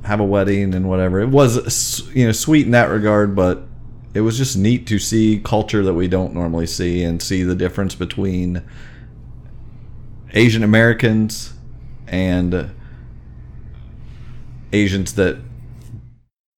have 0.04 0.20
a 0.20 0.24
wedding 0.24 0.74
and 0.74 0.88
whatever. 0.88 1.20
It 1.20 1.30
was 1.30 2.10
you 2.14 2.26
know 2.26 2.32
sweet 2.32 2.66
in 2.66 2.72
that 2.72 2.90
regard, 2.90 3.36
but 3.36 3.64
it 4.14 4.22
was 4.22 4.38
just 4.38 4.58
neat 4.58 4.88
to 4.88 4.98
see 4.98 5.42
culture 5.44 5.84
that 5.84 5.94
we 5.94 6.08
don't 6.08 6.34
normally 6.34 6.68
see 6.68 7.04
and 7.04 7.22
see 7.22 7.44
the 7.44 7.56
difference 7.56 7.96
between 7.96 8.64
Asian 10.34 10.64
Americans 10.64 11.54
and 12.08 12.72
Asians 14.72 15.14
that 15.16 15.38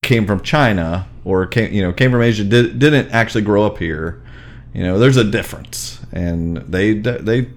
came 0.04 0.26
from 0.26 0.42
China 0.42 1.08
or 1.26 1.46
came 1.46 1.74
you 1.74 1.82
know 1.82 1.92
came 1.92 2.12
from 2.12 2.22
Asia 2.22 2.44
did, 2.44 2.80
didn't 2.80 3.10
actually 3.12 3.42
grow 3.42 3.66
up 3.66 3.78
here. 3.78 4.22
You 4.73 4.84
know, 4.84 4.99
there's 4.99 5.18
a 5.18 5.23
difference, 5.23 5.99
and 6.11 6.57
they 6.57 6.94
they 6.94 7.48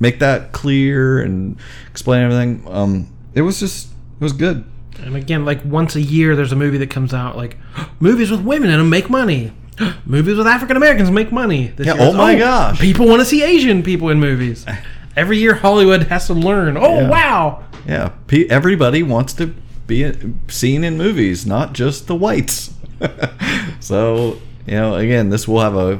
make 0.00 0.18
that 0.20 0.52
clear 0.52 1.20
and 1.20 1.56
explain 1.90 2.22
everything. 2.22 2.64
Um, 2.68 3.08
it 3.34 3.42
was 3.42 3.60
just 3.60 3.88
it 3.88 4.24
was 4.24 4.32
good. 4.32 4.64
And 5.02 5.14
again, 5.16 5.44
like 5.44 5.62
once 5.64 5.94
a 5.96 6.00
year, 6.00 6.34
there's 6.34 6.52
a 6.52 6.56
movie 6.56 6.78
that 6.78 6.88
comes 6.90 7.12
out. 7.12 7.36
Like 7.36 7.58
movies 8.00 8.30
with 8.30 8.40
women 8.42 8.70
in 8.70 8.78
them 8.78 8.88
make 8.90 9.10
money. 9.10 9.52
movies 10.06 10.36
with 10.38 10.46
African 10.46 10.76
Americans 10.76 11.10
make 11.10 11.30
money. 11.30 11.68
This 11.68 11.86
Yeah, 11.86 11.96
oh 11.98 12.12
my 12.14 12.36
gosh. 12.36 12.80
People 12.80 13.06
want 13.06 13.20
to 13.20 13.26
see 13.26 13.42
Asian 13.42 13.82
people 13.82 14.08
in 14.08 14.18
movies. 14.20 14.64
Every 15.16 15.38
year, 15.38 15.54
Hollywood 15.54 16.04
has 16.04 16.26
to 16.26 16.34
learn. 16.34 16.76
Oh 16.76 17.00
Yeah. 17.00 17.08
wow! 17.08 17.64
Yeah, 17.86 18.08
pe- 18.26 18.46
everybody 18.48 19.02
wants 19.02 19.32
to 19.34 19.54
be 19.86 20.12
seen 20.48 20.84
in 20.84 20.98
movies, 20.98 21.46
not 21.46 21.72
just 21.72 22.06
the 22.06 22.14
whites. 22.14 22.74
so 23.80 24.38
you 24.66 24.74
know, 24.74 24.94
again, 24.96 25.30
this 25.30 25.46
will 25.46 25.60
have 25.60 25.74
a 25.76 25.98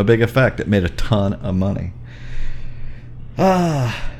a 0.00 0.04
big 0.04 0.22
effect. 0.22 0.58
It 0.60 0.66
made 0.68 0.84
a 0.84 0.88
ton 0.88 1.34
of 1.34 1.54
money. 1.54 1.92
Ah, 3.38 4.10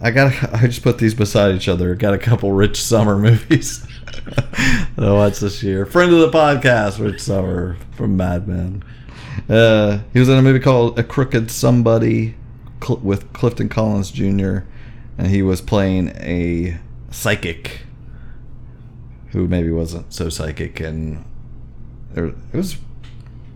I 0.00 0.10
got. 0.10 0.32
I 0.54 0.66
just 0.66 0.82
put 0.82 0.98
these 0.98 1.14
beside 1.14 1.54
each 1.54 1.68
other. 1.68 1.94
Got 1.94 2.14
a 2.14 2.18
couple 2.18 2.52
Rich 2.52 2.80
Sommer 2.82 3.18
movies 3.18 3.86
that 4.24 4.88
I 4.98 5.12
watched 5.12 5.40
this 5.40 5.62
year. 5.62 5.84
Friend 5.86 6.12
of 6.12 6.20
the 6.20 6.30
podcast, 6.30 6.98
Rich 6.98 7.20
Sommer 7.20 7.76
from 7.92 8.16
Mad 8.16 8.48
Men. 8.48 8.82
Uh, 9.48 9.98
he 10.12 10.18
was 10.18 10.28
in 10.28 10.38
a 10.38 10.42
movie 10.42 10.60
called 10.60 10.98
A 10.98 11.04
Crooked 11.04 11.50
Somebody 11.50 12.34
Cl- 12.82 12.98
with 13.00 13.32
Clifton 13.34 13.68
Collins 13.68 14.10
Jr. 14.10 14.60
and 15.18 15.26
he 15.28 15.42
was 15.42 15.60
playing 15.60 16.08
a 16.16 16.78
psychic 17.10 17.82
who 19.28 19.46
maybe 19.46 19.70
wasn't 19.70 20.12
so 20.12 20.30
psychic, 20.30 20.80
and 20.80 21.24
there, 22.12 22.26
it 22.26 22.54
was 22.54 22.78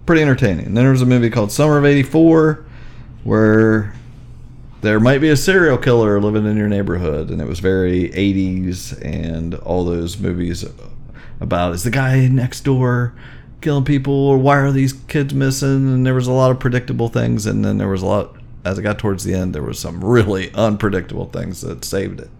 pretty 0.07 0.23
entertaining. 0.23 0.67
And 0.67 0.77
then 0.77 0.85
there 0.85 0.93
was 0.93 1.03
a 1.03 1.07
movie 1.07 1.31
called 1.31 1.53
Summer 1.53 1.79
of 1.79 1.85
'84 1.85 2.65
where 3.25 3.95
there 4.81 4.99
might 4.99 5.19
be 5.19 5.29
a 5.29 5.37
serial 5.37 5.77
killer 5.77 6.21
living 6.21 6.47
in 6.47 6.57
your 6.57 6.69
neighborhood, 6.69 7.31
and 7.31 7.41
it 7.41 7.47
was 7.47 7.61
very 7.61 8.09
'80s 8.11 8.99
and 9.05 9.55
all 9.57 9.85
those 9.85 10.19
movies 10.19 10.65
about 11.41 11.75
is 11.75 11.85
the 11.85 11.91
guy 11.91 12.29
next 12.29 12.61
door 12.65 13.15
killing 13.61 13.85
people 13.85 14.15
or 14.15 14.39
why 14.39 14.57
are 14.57 14.73
these 14.73 14.93
kids 14.93 15.35
missing? 15.35 15.93
And 15.93 16.07
there 16.07 16.15
was 16.15 16.27
a 16.27 16.33
lot 16.33 16.51
of 16.51 16.61
predictable 16.61 17.09
things 17.09 17.47
and 17.47 17.65
then 17.65 17.79
there 17.79 17.89
was 17.89 18.03
a 18.03 18.07
lot 18.07 18.37
as 18.65 18.79
it 18.79 18.83
got 18.83 18.99
towards 18.99 19.25
the 19.25 19.35
end 19.35 19.55
there 19.55 19.63
was 19.63 19.79
some 19.79 20.05
really 20.05 20.51
unpredictable 20.55 21.27
things 21.27 21.61
that 21.63 21.85
saved 21.85 22.21
it. 22.21 22.31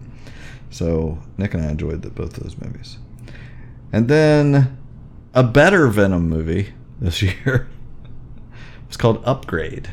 So 0.69 1.19
nick 1.37 1.53
and 1.53 1.63
i 1.63 1.69
enjoyed 1.69 2.01
the, 2.01 2.09
both 2.09 2.33
those 2.33 2.57
movies. 2.57 2.97
And 3.91 4.07
then 4.07 4.77
a 5.33 5.43
better 5.43 5.87
venom 5.87 6.29
movie 6.29 6.73
this 7.01 7.21
year 7.21 7.67
was 8.87 8.95
called 8.95 9.21
upgrade 9.25 9.89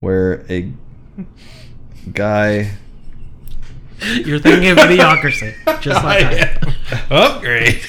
where 0.00 0.44
a 0.50 0.70
guy 2.12 2.76
You're 4.24 4.38
thinking 4.38 4.70
of 4.70 4.78
idiocracy, 4.78 5.54
just 5.80 6.04
like 6.04 6.30
that. 6.30 6.62
Upgrade. 7.10 7.80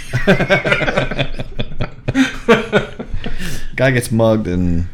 guy 3.76 3.91
gets 3.91 4.11
mugged 4.11 4.48
and 4.48 4.88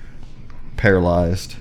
paralyzed, 0.77 1.57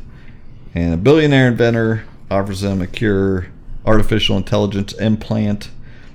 and 0.74 0.94
a 0.94 0.97
billionaire 0.97 1.48
inventor 1.48 2.05
offers 2.31 2.62
him 2.62 2.81
a 2.81 2.86
cure, 2.86 3.48
artificial 3.85 4.36
intelligence 4.36 4.93
implant 4.94 5.70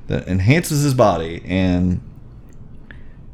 that 0.07 0.27
enhances 0.27 0.83
his 0.83 0.93
body. 0.93 1.43
And 1.45 2.01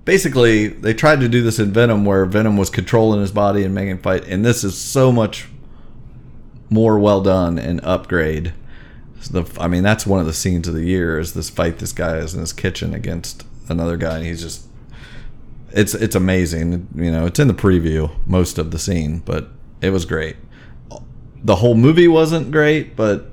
basically, 0.06 0.68
they 0.68 0.94
tried 0.94 1.19
to 1.22 1.30
do 1.30 1.41
this 1.41 1.60
in 1.60 1.72
Venom, 1.72 2.06
where 2.06 2.26
Venom 2.26 2.57
was 2.57 2.69
controlling 2.69 3.22
his 3.22 3.32
body 3.32 3.64
and 3.64 3.73
making 3.73 3.99
fight. 3.99 4.28
And 4.28 4.45
this 4.45 4.64
is 4.64 4.78
so 4.78 5.11
much 5.11 5.48
more 6.69 6.98
well 6.99 7.22
done 7.22 7.60
and 7.60 7.82
upgrade. 7.84 8.53
The, 9.30 9.45
I 9.60 9.68
mean, 9.68 9.84
that's 9.84 10.07
one 10.07 10.19
of 10.19 10.26
the 10.26 10.34
scenes 10.34 10.68
of 10.68 10.73
the 10.73 10.86
year 10.86 11.19
is 11.19 11.34
this 11.34 11.49
fight 11.49 11.78
this 11.78 11.94
guy 11.94 12.18
is 12.18 12.34
in 12.34 12.40
his 12.40 12.53
kitchen 12.53 12.94
against 12.94 13.45
another 13.69 13.98
guy, 13.98 14.18
and 14.18 14.26
he's 14.26 14.41
just 14.41 14.68
it's 15.72 15.94
it's 15.94 16.15
amazing. 16.15 16.88
You 16.95 17.11
know, 17.11 17.26
it's 17.26 17.40
in 17.40 17.48
the 17.48 17.53
preview 17.53 18.11
most 18.26 18.57
of 18.57 18.72
the 18.72 18.80
scene, 18.80 19.19
but 19.19 19.49
it 19.82 19.91
was 19.91 20.06
great. 20.06 20.38
The 21.44 21.57
whole 21.57 21.76
movie 21.76 22.07
wasn't 22.07 22.52
great, 22.52 22.95
but 22.95 23.30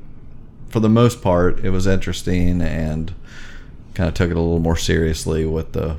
for 0.69 0.81
the 0.81 0.89
most 0.89 1.23
part, 1.23 1.65
it 1.65 1.71
was 1.71 1.87
interesting 1.87 2.61
and 2.61 3.15
kind 3.95 4.09
of 4.09 4.15
took 4.15 4.31
it 4.31 4.37
a 4.37 4.41
little 4.41 4.61
more 4.61 4.77
seriously 4.77 5.45
with 5.45 5.73
the 5.73 5.97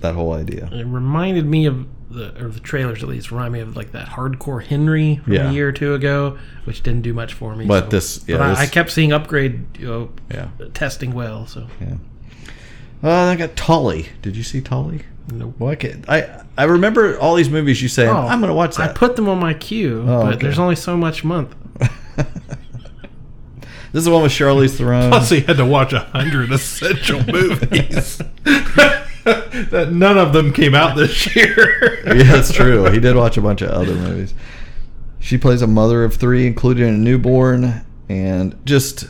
that 0.00 0.14
whole 0.14 0.32
idea. 0.32 0.68
It 0.72 0.86
reminded 0.86 1.46
me 1.46 1.66
of 1.66 1.86
the 2.10 2.44
or 2.44 2.48
the 2.48 2.60
trailers 2.60 3.02
at 3.02 3.08
least 3.08 3.30
remind 3.30 3.52
me 3.52 3.60
of 3.60 3.76
like 3.76 3.92
that 3.92 4.08
hardcore 4.08 4.62
Henry 4.64 5.20
from 5.24 5.32
Yeah. 5.32 5.50
a 5.50 5.52
year 5.52 5.68
or 5.68 5.72
two 5.72 5.94
ago, 5.94 6.38
which 6.64 6.82
didn't 6.82 7.02
do 7.02 7.12
much 7.14 7.34
for 7.34 7.54
me. 7.54 7.66
But 7.66 7.84
so- 7.84 7.90
this- 7.90 8.24
yeah, 8.26 8.36
but 8.38 8.42
I, 8.42 8.48
this- 8.50 8.58
I 8.58 8.66
kept 8.66 8.90
seeing 8.90 9.12
upgrade, 9.12 9.64
you 9.78 9.86
know, 9.86 10.10
Yeah. 10.30 10.48
testing 10.74 11.12
well. 11.12 11.46
So 11.46 11.66
Yeah. 11.80 11.94
Uh, 13.02 13.10
I 13.10 13.36
got 13.36 13.56
Tully. 13.56 14.08
Did 14.22 14.36
you 14.36 14.42
see 14.42 14.60
Tully? 14.60 15.02
Well, 15.58 15.70
I, 15.70 15.76
can't, 15.76 16.04
I 16.08 16.42
I 16.58 16.64
remember 16.64 17.16
all 17.20 17.36
these 17.36 17.48
movies 17.48 17.80
you 17.80 17.88
say. 17.88 18.08
Oh, 18.08 18.16
I'm 18.16 18.40
going 18.40 18.48
to 18.50 18.54
watch 18.54 18.76
that. 18.76 18.90
I 18.90 18.92
put 18.92 19.14
them 19.14 19.28
on 19.28 19.38
my 19.38 19.54
queue, 19.54 20.02
Oh, 20.02 20.22
but 20.24 20.34
okay. 20.34 20.42
there's 20.42 20.58
only 20.58 20.74
so 20.76 20.96
much 20.96 21.22
month. 21.22 21.54
this 23.92 24.00
is 24.00 24.04
the 24.04 24.10
one 24.10 24.22
with 24.22 24.32
Charlize 24.32 24.76
Theron. 24.76 25.10
Plus, 25.10 25.30
he 25.30 25.40
had 25.40 25.56
to 25.56 25.66
watch 25.66 25.92
a 25.92 26.00
hundred 26.00 26.52
essential 26.52 27.18
movies. 27.32 28.18
that 28.44 29.88
none 29.92 30.16
of 30.18 30.32
them 30.32 30.52
came 30.52 30.74
out 30.74 30.96
this 30.96 31.34
year. 31.34 32.02
yeah, 32.06 32.22
that's 32.24 32.52
true. 32.52 32.84
He 32.90 33.00
did 33.00 33.16
watch 33.16 33.36
a 33.36 33.42
bunch 33.42 33.62
of 33.62 33.70
other 33.70 33.94
movies. 33.94 34.34
She 35.18 35.36
plays 35.36 35.60
a 35.62 35.66
mother 35.66 36.04
of 36.04 36.14
three, 36.14 36.46
including 36.46 36.88
a 36.88 36.92
newborn, 36.92 37.84
and 38.08 38.58
just 38.64 39.06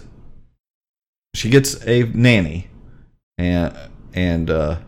she 1.35 1.51
gets 1.51 1.87
a 1.87 2.05
nanny, 2.05 2.69
and 3.39 3.77
and 4.13 4.51
uh, 4.51 4.79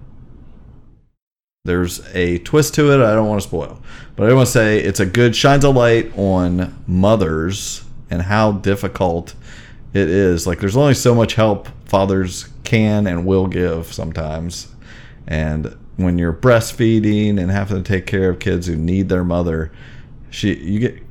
there's 1.64 2.01
a 2.14 2.39
twist 2.39 2.74
to 2.74 2.93
it. 2.93 3.05
I 3.05 3.14
don't 3.14 3.28
want 3.28 3.40
to 3.43 3.47
spoil, 3.47 3.81
but 4.16 4.28
I 4.28 4.35
want 4.35 4.47
to 4.47 4.52
say 4.52 4.78
it's 4.81 5.01
a 5.01 5.06
good 5.06 5.36
shines 5.36 5.64
a 5.64 5.70
light 5.70 6.12
on 6.19 6.82
mothers 6.86 7.85
and 8.10 8.23
how 8.23 8.52
difficult 8.52 9.35
it 9.94 10.09
is. 10.09 10.47
Like 10.47 10.60
there's 10.60 10.77
only 10.77 10.94
so 10.94 11.14
much 11.14 11.35
help 11.35 11.69
fathers 11.86 12.48
can 12.64 13.06
and 13.06 13.27
will 13.27 13.47
give 13.47 13.93
sometimes, 13.93 14.74
and 15.27 15.77
when 15.97 16.19
you're 16.19 16.32
breastfeeding 16.32 17.39
and 17.39 17.51
having 17.51 17.82
to 17.82 17.82
take 17.82 18.06
care 18.06 18.31
of 18.31 18.39
kids 18.39 18.66
who 18.66 18.77
need 18.77 19.09
their 19.09 19.24
mother, 19.24 19.73
she 20.31 20.56
you 20.56 20.81
get. 20.81 21.02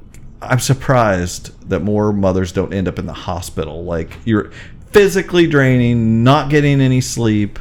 I'm 0.41 0.59
surprised 0.59 1.69
that 1.69 1.81
more 1.81 2.11
mothers 2.11 2.51
don't 2.51 2.73
end 2.73 2.87
up 2.87 2.97
in 2.97 3.05
the 3.05 3.13
hospital. 3.13 3.83
Like 3.83 4.17
you're 4.25 4.51
physically 4.91 5.47
draining, 5.47 6.23
not 6.23 6.49
getting 6.49 6.81
any 6.81 6.99
sleep, 6.99 7.59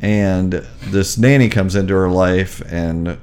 and 0.00 0.52
this 0.82 1.16
nanny 1.18 1.48
comes 1.48 1.76
into 1.76 1.94
her 1.94 2.08
life 2.08 2.60
and 2.70 3.18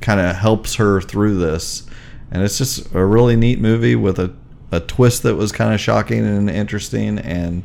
kind 0.00 0.20
of 0.20 0.36
helps 0.36 0.74
her 0.74 1.00
through 1.00 1.38
this. 1.38 1.86
And 2.30 2.42
it's 2.42 2.58
just 2.58 2.92
a 2.94 3.04
really 3.04 3.36
neat 3.36 3.60
movie 3.60 3.96
with 3.96 4.18
a, 4.18 4.34
a 4.72 4.80
twist 4.80 5.22
that 5.24 5.34
was 5.36 5.52
kind 5.52 5.74
of 5.74 5.80
shocking 5.80 6.24
and 6.26 6.48
interesting 6.50 7.18
and 7.18 7.64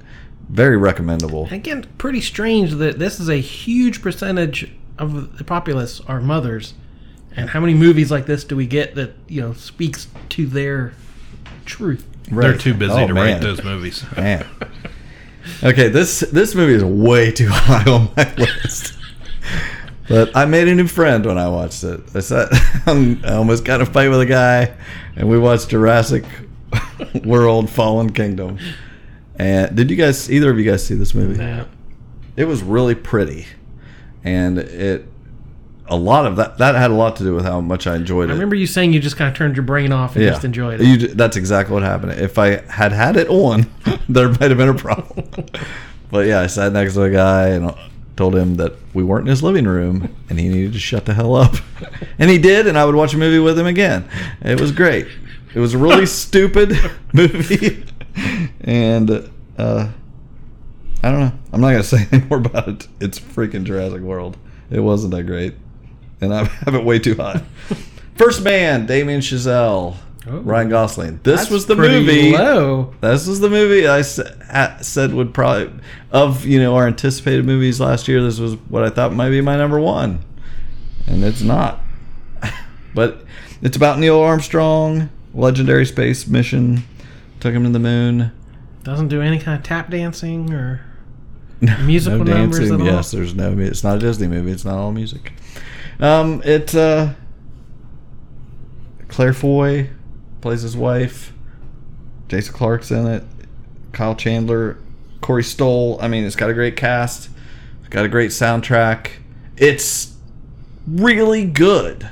very 0.49 0.77
recommendable. 0.77 1.47
Again, 1.51 1.85
pretty 1.97 2.21
strange 2.21 2.71
that 2.73 2.99
this 2.99 3.19
is 3.19 3.29
a 3.29 3.37
huge 3.37 4.01
percentage 4.01 4.71
of 4.97 5.37
the 5.37 5.43
populace 5.43 6.01
are 6.01 6.21
mothers. 6.21 6.73
And 7.35 7.49
how 7.49 7.59
many 7.59 7.73
movies 7.73 8.11
like 8.11 8.25
this 8.27 8.43
do 8.43 8.55
we 8.55 8.65
get 8.65 8.95
that, 8.95 9.13
you 9.27 9.41
know, 9.41 9.53
speaks 9.53 10.07
to 10.29 10.45
their 10.45 10.93
truth? 11.65 12.07
They're 12.31 12.57
too 12.57 12.73
busy 12.73 12.93
Oh, 12.93 13.07
to 13.07 13.13
man. 13.13 13.33
write 13.33 13.41
those 13.41 13.63
movies. 13.63 14.03
Man. 14.15 14.45
Okay, 15.63 15.89
this 15.89 16.21
this 16.21 16.55
movie 16.55 16.73
is 16.73 16.83
way 16.83 17.31
too 17.31 17.47
high 17.51 17.83
on 17.91 18.09
my 18.17 18.33
list. 18.35 18.93
But 20.07 20.35
I 20.35 20.45
made 20.45 20.67
a 20.67 20.73
new 20.73 20.87
friend 20.87 21.23
when 21.25 21.37
I 21.37 21.47
watched 21.49 21.83
it. 21.83 22.01
I 22.15 22.19
sat, 22.21 22.47
I 22.87 23.17
almost 23.27 23.63
got 23.63 23.81
in 23.81 23.87
a 23.87 23.91
fight 23.91 24.09
with 24.09 24.21
a 24.21 24.25
guy, 24.25 24.73
and 25.15 25.29
we 25.29 25.37
watched 25.37 25.69
Jurassic 25.69 26.25
World: 27.23 27.69
Fallen 27.69 28.11
Kingdom. 28.11 28.57
And 29.37 29.75
did 29.75 29.91
you 29.91 29.97
guys, 29.97 30.31
either 30.31 30.49
of 30.49 30.57
you 30.57 30.63
guys, 30.63 30.85
see 30.85 30.95
this 30.95 31.13
movie? 31.13 31.37
Yeah. 31.41 31.65
It 32.37 32.45
was 32.45 32.63
really 32.63 32.95
pretty, 32.95 33.45
and 34.23 34.57
it 34.59 35.07
a 35.87 35.95
lot 35.95 36.25
of 36.25 36.35
that 36.37 36.57
that 36.57 36.75
had 36.75 36.91
a 36.91 36.93
lot 36.93 37.15
to 37.17 37.23
do 37.23 37.35
with 37.35 37.45
how 37.45 37.61
much 37.61 37.85
I 37.87 37.95
enjoyed 37.95 38.29
it. 38.29 38.31
I 38.31 38.33
remember 38.33 38.55
you 38.55 38.67
saying 38.67 38.93
you 38.93 38.99
just 38.99 39.17
kind 39.17 39.29
of 39.29 39.37
turned 39.37 39.55
your 39.55 39.63
brain 39.63 39.91
off 39.91 40.15
and 40.15 40.25
just 40.25 40.43
enjoyed 40.43 40.81
it. 40.81 40.85
You, 40.85 41.07
that's 41.09 41.37
exactly 41.37 41.73
what 41.73 41.83
happened. 41.83 42.13
If 42.13 42.37
I 42.37 42.61
had 42.71 42.91
had 42.91 43.17
it 43.17 43.27
on, 43.29 43.69
there 44.09 44.29
might 44.29 44.49
have 44.49 44.57
been 44.57 44.69
a 44.69 44.73
problem. 44.73 45.29
but 46.11 46.27
yeah, 46.27 46.41
I 46.41 46.47
sat 46.47 46.73
next 46.73 46.95
to 46.95 47.03
a 47.03 47.09
guy 47.09 47.49
and 47.49 47.73
told 48.15 48.35
him 48.35 48.55
that 48.55 48.73
we 48.93 49.03
weren't 49.03 49.27
in 49.27 49.29
his 49.29 49.43
living 49.43 49.65
room 49.65 50.15
and 50.29 50.39
he 50.39 50.47
needed 50.47 50.73
to 50.73 50.79
shut 50.79 51.05
the 51.05 51.13
hell 51.13 51.35
up. 51.35 51.55
And 52.17 52.29
he 52.29 52.37
did, 52.37 52.65
and 52.65 52.77
I 52.77 52.85
would 52.85 52.95
watch 52.95 53.13
a 53.13 53.17
movie 53.17 53.39
with 53.39 53.59
him 53.59 53.67
again. 53.67 54.07
It 54.41 54.59
was 54.59 54.71
great. 54.71 55.07
It 55.55 55.59
was 55.59 55.73
a 55.73 55.77
really 55.79 56.05
stupid 56.23 56.77
movie. 57.13 57.83
And 58.61 59.09
uh, 59.57 59.87
I 61.03 61.11
don't 61.11 61.19
know. 61.19 61.31
I'm 61.53 61.61
not 61.61 61.71
going 61.71 61.81
to 61.81 61.83
say 61.83 62.07
any 62.11 62.23
more 62.25 62.37
about 62.39 62.67
it. 62.67 62.87
It's 62.99 63.19
freaking 63.19 63.63
Jurassic 63.63 64.01
World. 64.01 64.37
It 64.69 64.81
wasn't 64.81 65.13
that 65.15 65.23
great. 65.23 65.55
And 66.21 66.33
I 66.33 66.43
have 66.65 66.75
it 66.75 66.83
way 66.83 66.99
too 66.99 67.15
high. 67.15 67.41
First 68.15 68.43
Man, 68.43 68.85
Damien 68.85 69.21
Chazelle, 69.21 69.97
Oh. 70.27 70.39
Ryan 70.39 70.69
Gosling. 70.69 71.19
This 71.21 71.41
That's 71.41 71.51
was 71.51 71.65
the 71.67 71.75
movie. 71.75 72.31
Low. 72.31 72.95
This 72.99 73.27
was 73.27 73.41
the 73.41 73.49
movie 73.49 73.87
I 73.87 74.01
said 74.01 75.13
would 75.13 75.35
probably 75.35 75.71
of 76.11 76.45
you 76.47 76.57
know 76.59 76.73
our 76.75 76.87
anticipated 76.87 77.45
movies 77.45 77.79
last 77.79 78.07
year. 78.07 78.23
This 78.23 78.39
was 78.39 78.55
what 78.67 78.83
I 78.83 78.89
thought 78.89 79.13
might 79.13 79.29
be 79.29 79.41
my 79.41 79.55
number 79.55 79.79
one, 79.79 80.25
and 81.05 81.23
it's 81.23 81.43
not. 81.43 81.79
but 82.95 83.23
it's 83.61 83.77
about 83.77 83.99
Neil 83.99 84.19
Armstrong, 84.19 85.11
legendary 85.35 85.85
space 85.85 86.27
mission, 86.27 86.83
took 87.39 87.53
him 87.53 87.63
to 87.63 87.69
the 87.69 87.79
moon. 87.79 88.31
Doesn't 88.83 89.09
do 89.09 89.21
any 89.21 89.39
kind 89.39 89.57
of 89.57 89.63
tap 89.63 89.89
dancing 89.89 90.51
or 90.53 90.81
musical 91.81 92.23
no 92.23 92.37
numbers 92.37 92.59
dancing. 92.59 92.75
at 92.75 92.81
all. 92.81 92.87
Yes, 92.87 93.11
there's 93.11 93.35
no. 93.35 93.57
It's 93.57 93.83
not 93.83 93.97
a 93.97 93.99
Disney 93.99 94.27
movie. 94.27 94.51
It's 94.51 94.65
not 94.65 94.75
all 94.75 94.91
music. 94.91 95.33
Um, 95.99 96.41
it 96.43 96.73
uh, 96.75 97.13
Claire 99.07 99.33
Foy 99.33 99.89
plays 100.41 100.61
his 100.61 100.75
wife. 100.75 101.33
Jason 102.27 102.53
Clarke's 102.53 102.91
in 102.91 103.07
it. 103.07 103.23
Kyle 103.91 104.15
Chandler, 104.15 104.77
Corey 105.21 105.43
Stoll. 105.43 105.97
I 106.01 106.07
mean, 106.07 106.25
it's 106.25 106.35
got 106.35 106.49
a 106.49 106.53
great 106.53 106.75
cast. 106.75 107.29
It's 107.79 107.89
got 107.89 108.03
a 108.05 108.09
great 108.09 108.31
soundtrack. 108.31 109.11
It's 109.57 110.15
really 110.87 111.45
good. 111.45 112.09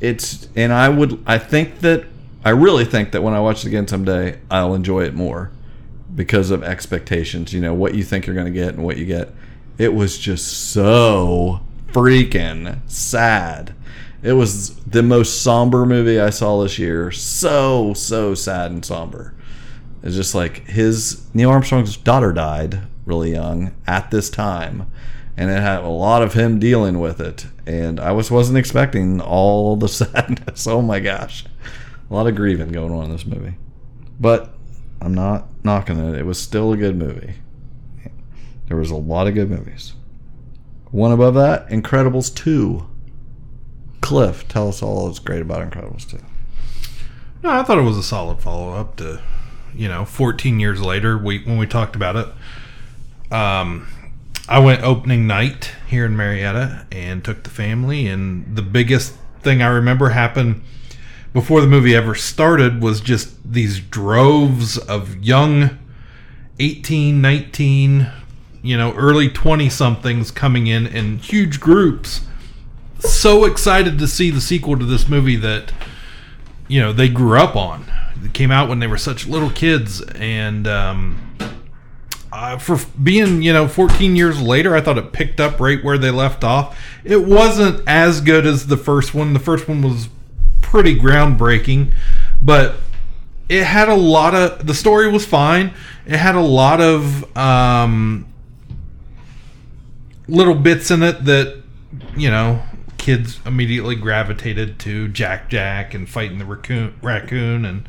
It's 0.00 0.48
and 0.56 0.72
I 0.72 0.88
would 0.88 1.22
I 1.26 1.38
think 1.38 1.80
that 1.80 2.06
I 2.44 2.50
really 2.50 2.84
think 2.84 3.12
that 3.12 3.22
when 3.22 3.34
I 3.34 3.40
watch 3.40 3.64
it 3.64 3.68
again 3.68 3.86
someday, 3.86 4.38
I'll 4.50 4.74
enjoy 4.74 5.04
it 5.04 5.14
more 5.14 5.50
because 6.14 6.50
of 6.50 6.62
expectations. 6.62 7.52
You 7.52 7.60
know 7.60 7.74
what 7.74 7.94
you 7.94 8.02
think 8.02 8.26
you're 8.26 8.34
going 8.34 8.52
to 8.52 8.58
get 8.58 8.74
and 8.74 8.84
what 8.84 8.96
you 8.96 9.06
get. 9.06 9.30
It 9.78 9.94
was 9.94 10.18
just 10.18 10.70
so 10.72 11.60
freaking 11.88 12.78
sad. 12.90 13.74
It 14.22 14.34
was 14.34 14.76
the 14.84 15.02
most 15.02 15.42
somber 15.42 15.86
movie 15.86 16.20
I 16.20 16.30
saw 16.30 16.62
this 16.62 16.78
year. 16.78 17.10
So 17.10 17.94
so 17.94 18.34
sad 18.34 18.70
and 18.70 18.84
somber. 18.84 19.34
It's 20.02 20.16
just 20.16 20.34
like 20.34 20.66
his 20.66 21.26
Neil 21.34 21.50
Armstrong's 21.50 21.96
daughter 21.96 22.32
died 22.32 22.80
really 23.04 23.32
young 23.32 23.74
at 23.86 24.10
this 24.10 24.30
time, 24.30 24.90
and 25.36 25.50
it 25.50 25.60
had 25.60 25.82
a 25.82 25.88
lot 25.88 26.22
of 26.22 26.34
him 26.34 26.58
dealing 26.58 27.00
with 27.00 27.20
it. 27.20 27.46
And 27.66 28.00
I 28.00 28.12
was 28.12 28.30
wasn't 28.30 28.58
expecting 28.58 29.20
all 29.20 29.76
the 29.76 29.88
sadness. 29.88 30.66
Oh 30.66 30.80
my 30.80 31.00
gosh, 31.00 31.44
a 32.10 32.14
lot 32.14 32.26
of 32.26 32.34
grieving 32.34 32.72
going 32.72 32.92
on 32.92 33.04
in 33.04 33.12
this 33.12 33.26
movie. 33.26 33.54
But 34.18 34.52
I'm 35.00 35.14
not 35.14 35.46
knocking 35.64 35.98
it. 35.98 36.18
It 36.18 36.26
was 36.26 36.40
still 36.40 36.72
a 36.72 36.76
good 36.76 36.96
movie. 36.96 37.34
There 38.66 38.76
was 38.76 38.90
a 38.90 38.96
lot 38.96 39.26
of 39.26 39.34
good 39.34 39.50
movies. 39.50 39.94
One 40.90 41.12
above 41.12 41.34
that, 41.34 41.68
Incredibles 41.68 42.34
two. 42.34 42.86
Cliff, 44.00 44.46
tell 44.48 44.68
us 44.68 44.82
all 44.82 45.06
that's 45.06 45.18
great 45.18 45.42
about 45.42 45.68
Incredibles 45.68 46.08
two. 46.08 46.20
No, 47.42 47.50
I 47.50 47.62
thought 47.62 47.78
it 47.78 47.82
was 47.82 47.96
a 47.96 48.02
solid 48.02 48.40
follow 48.40 48.72
up 48.72 48.96
to, 48.96 49.20
you 49.74 49.88
know, 49.88 50.04
14 50.04 50.60
years 50.60 50.80
later. 50.82 51.16
We 51.16 51.42
when 51.44 51.58
we 51.58 51.66
talked 51.66 51.96
about 51.96 52.16
it, 52.16 53.32
um, 53.32 53.88
I 54.48 54.58
went 54.58 54.82
opening 54.82 55.26
night 55.26 55.72
here 55.86 56.04
in 56.04 56.16
Marietta 56.16 56.86
and 56.90 57.24
took 57.24 57.44
the 57.44 57.50
family. 57.50 58.08
And 58.08 58.56
the 58.56 58.62
biggest 58.62 59.14
thing 59.40 59.62
I 59.62 59.68
remember 59.68 60.10
happened 60.10 60.62
before 61.32 61.60
the 61.60 61.66
movie 61.66 61.94
ever 61.94 62.14
started 62.14 62.82
was 62.82 63.00
just 63.00 63.30
these 63.50 63.80
droves 63.80 64.78
of 64.78 65.16
young 65.22 65.78
18, 66.58 67.20
19, 67.20 68.10
you 68.62 68.76
know, 68.76 68.92
early 68.94 69.28
20 69.28 69.68
somethings 69.68 70.30
coming 70.30 70.66
in 70.66 70.86
in 70.86 71.18
huge 71.18 71.60
groups. 71.60 72.22
So 72.98 73.44
excited 73.44 73.98
to 73.98 74.06
see 74.06 74.30
the 74.30 74.40
sequel 74.40 74.78
to 74.78 74.84
this 74.84 75.08
movie 75.08 75.36
that 75.36 75.72
you 76.68 76.80
know 76.80 76.92
they 76.92 77.08
grew 77.08 77.38
up 77.38 77.56
on. 77.56 77.90
It 78.22 78.34
came 78.34 78.50
out 78.50 78.68
when 78.68 78.80
they 78.80 78.86
were 78.86 78.98
such 78.98 79.26
little 79.26 79.50
kids, 79.50 80.02
and 80.02 80.68
um, 80.68 81.36
uh, 82.30 82.58
for 82.58 82.78
being 83.02 83.40
you 83.40 83.54
know 83.54 83.66
14 83.66 84.14
years 84.16 84.40
later, 84.42 84.76
I 84.76 84.82
thought 84.82 84.98
it 84.98 85.12
picked 85.12 85.40
up 85.40 85.58
right 85.58 85.82
where 85.82 85.96
they 85.96 86.10
left 86.10 86.44
off. 86.44 86.78
It 87.02 87.24
wasn't 87.24 87.82
as 87.88 88.20
good 88.20 88.44
as 88.44 88.66
the 88.66 88.76
first 88.76 89.14
one. 89.14 89.32
The 89.32 89.40
first 89.40 89.66
one 89.66 89.80
was 89.80 90.08
pretty 90.70 90.98
groundbreaking, 90.98 91.92
but 92.40 92.76
it 93.48 93.64
had 93.64 93.88
a 93.88 93.94
lot 93.94 94.34
of 94.34 94.66
the 94.66 94.74
story 94.74 95.10
was 95.10 95.26
fine. 95.26 95.74
It 96.06 96.16
had 96.16 96.36
a 96.36 96.40
lot 96.40 96.80
of 96.80 97.36
um, 97.36 98.32
little 100.28 100.54
bits 100.54 100.92
in 100.92 101.02
it 101.02 101.24
that 101.24 101.60
you 102.16 102.30
know 102.30 102.62
kids 102.98 103.40
immediately 103.44 103.96
gravitated 103.96 104.78
to 104.78 105.08
Jack 105.08 105.50
Jack 105.50 105.92
and 105.92 106.08
fighting 106.08 106.38
the 106.38 106.44
raccoon, 106.44 106.94
raccoon 107.02 107.64
and 107.64 107.88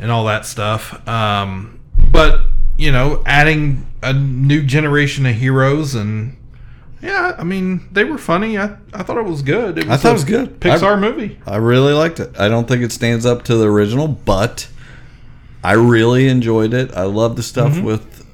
and 0.00 0.10
all 0.10 0.24
that 0.24 0.44
stuff. 0.44 1.06
Um, 1.08 1.80
but 2.10 2.40
you 2.76 2.90
know, 2.90 3.22
adding 3.24 3.86
a 4.02 4.12
new 4.12 4.64
generation 4.64 5.24
of 5.26 5.36
heroes 5.36 5.94
and 5.94 6.36
Yeah, 7.02 7.34
I 7.36 7.42
mean 7.44 7.88
they 7.92 8.04
were 8.04 8.16
funny. 8.18 8.56
I, 8.58 8.76
I 8.94 9.02
thought 9.02 9.18
it 9.18 9.24
was 9.24 9.42
good. 9.42 9.78
It 9.78 9.88
I 9.88 9.96
thought 9.96 10.10
it 10.10 10.12
was 10.14 10.24
good. 10.24 10.60
Pixar 10.60 10.96
I- 10.96 11.00
movie. 11.00 11.38
I 11.46 11.56
really 11.56 11.92
liked 11.92 12.20
it. 12.20 12.38
I 12.38 12.48
don't 12.48 12.68
think 12.68 12.82
it 12.82 12.92
stands 12.92 13.26
up 13.26 13.42
to 13.44 13.56
the 13.56 13.66
original, 13.68 14.06
but 14.08 14.68
I 15.64 15.72
really 15.72 16.28
enjoyed 16.28 16.72
it. 16.74 16.92
I 16.94 17.02
love 17.02 17.36
the 17.36 17.42
stuff 17.42 17.80
with 17.80 18.24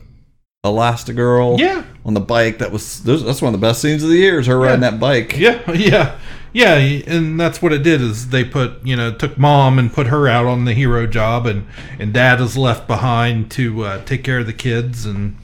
Elastigirl. 0.64 1.58
Mm-hmm. 1.58 1.60
Yeah. 1.60 1.84
on 2.04 2.14
the 2.14 2.20
bike. 2.20 2.58
That 2.58 2.72
was 2.72 3.02
that's 3.02 3.40
one 3.42 3.54
of 3.54 3.60
the 3.60 3.66
best 3.66 3.80
scenes 3.80 4.02
of 4.02 4.10
the 4.10 4.16
year. 4.16 4.38
Is 4.40 4.46
her 4.46 4.58
riding 4.58 4.80
that 4.80 5.00
bike. 5.00 5.36
Yeah, 5.38 5.70
yeah, 5.72 6.18
yeah, 6.52 6.74
and 6.76 7.38
that's 7.38 7.62
what 7.62 7.72
it 7.72 7.82
did. 7.82 8.00
Is 8.00 8.28
they 8.30 8.44
put 8.44 8.84
you 8.84 8.96
know 8.96 9.12
took 9.12 9.38
mom 9.38 9.78
and 9.78 9.92
put 9.92 10.08
her 10.08 10.28
out 10.28 10.46
on 10.46 10.64
the 10.64 10.74
hero 10.74 11.06
job, 11.06 11.46
and 11.46 11.66
and 11.98 12.12
dad 12.12 12.40
is 12.40 12.56
left 12.56 12.86
behind 12.86 13.50
to 13.52 13.84
uh, 13.84 14.04
take 14.04 14.24
care 14.24 14.40
of 14.40 14.46
the 14.46 14.52
kids, 14.52 15.06
and 15.06 15.36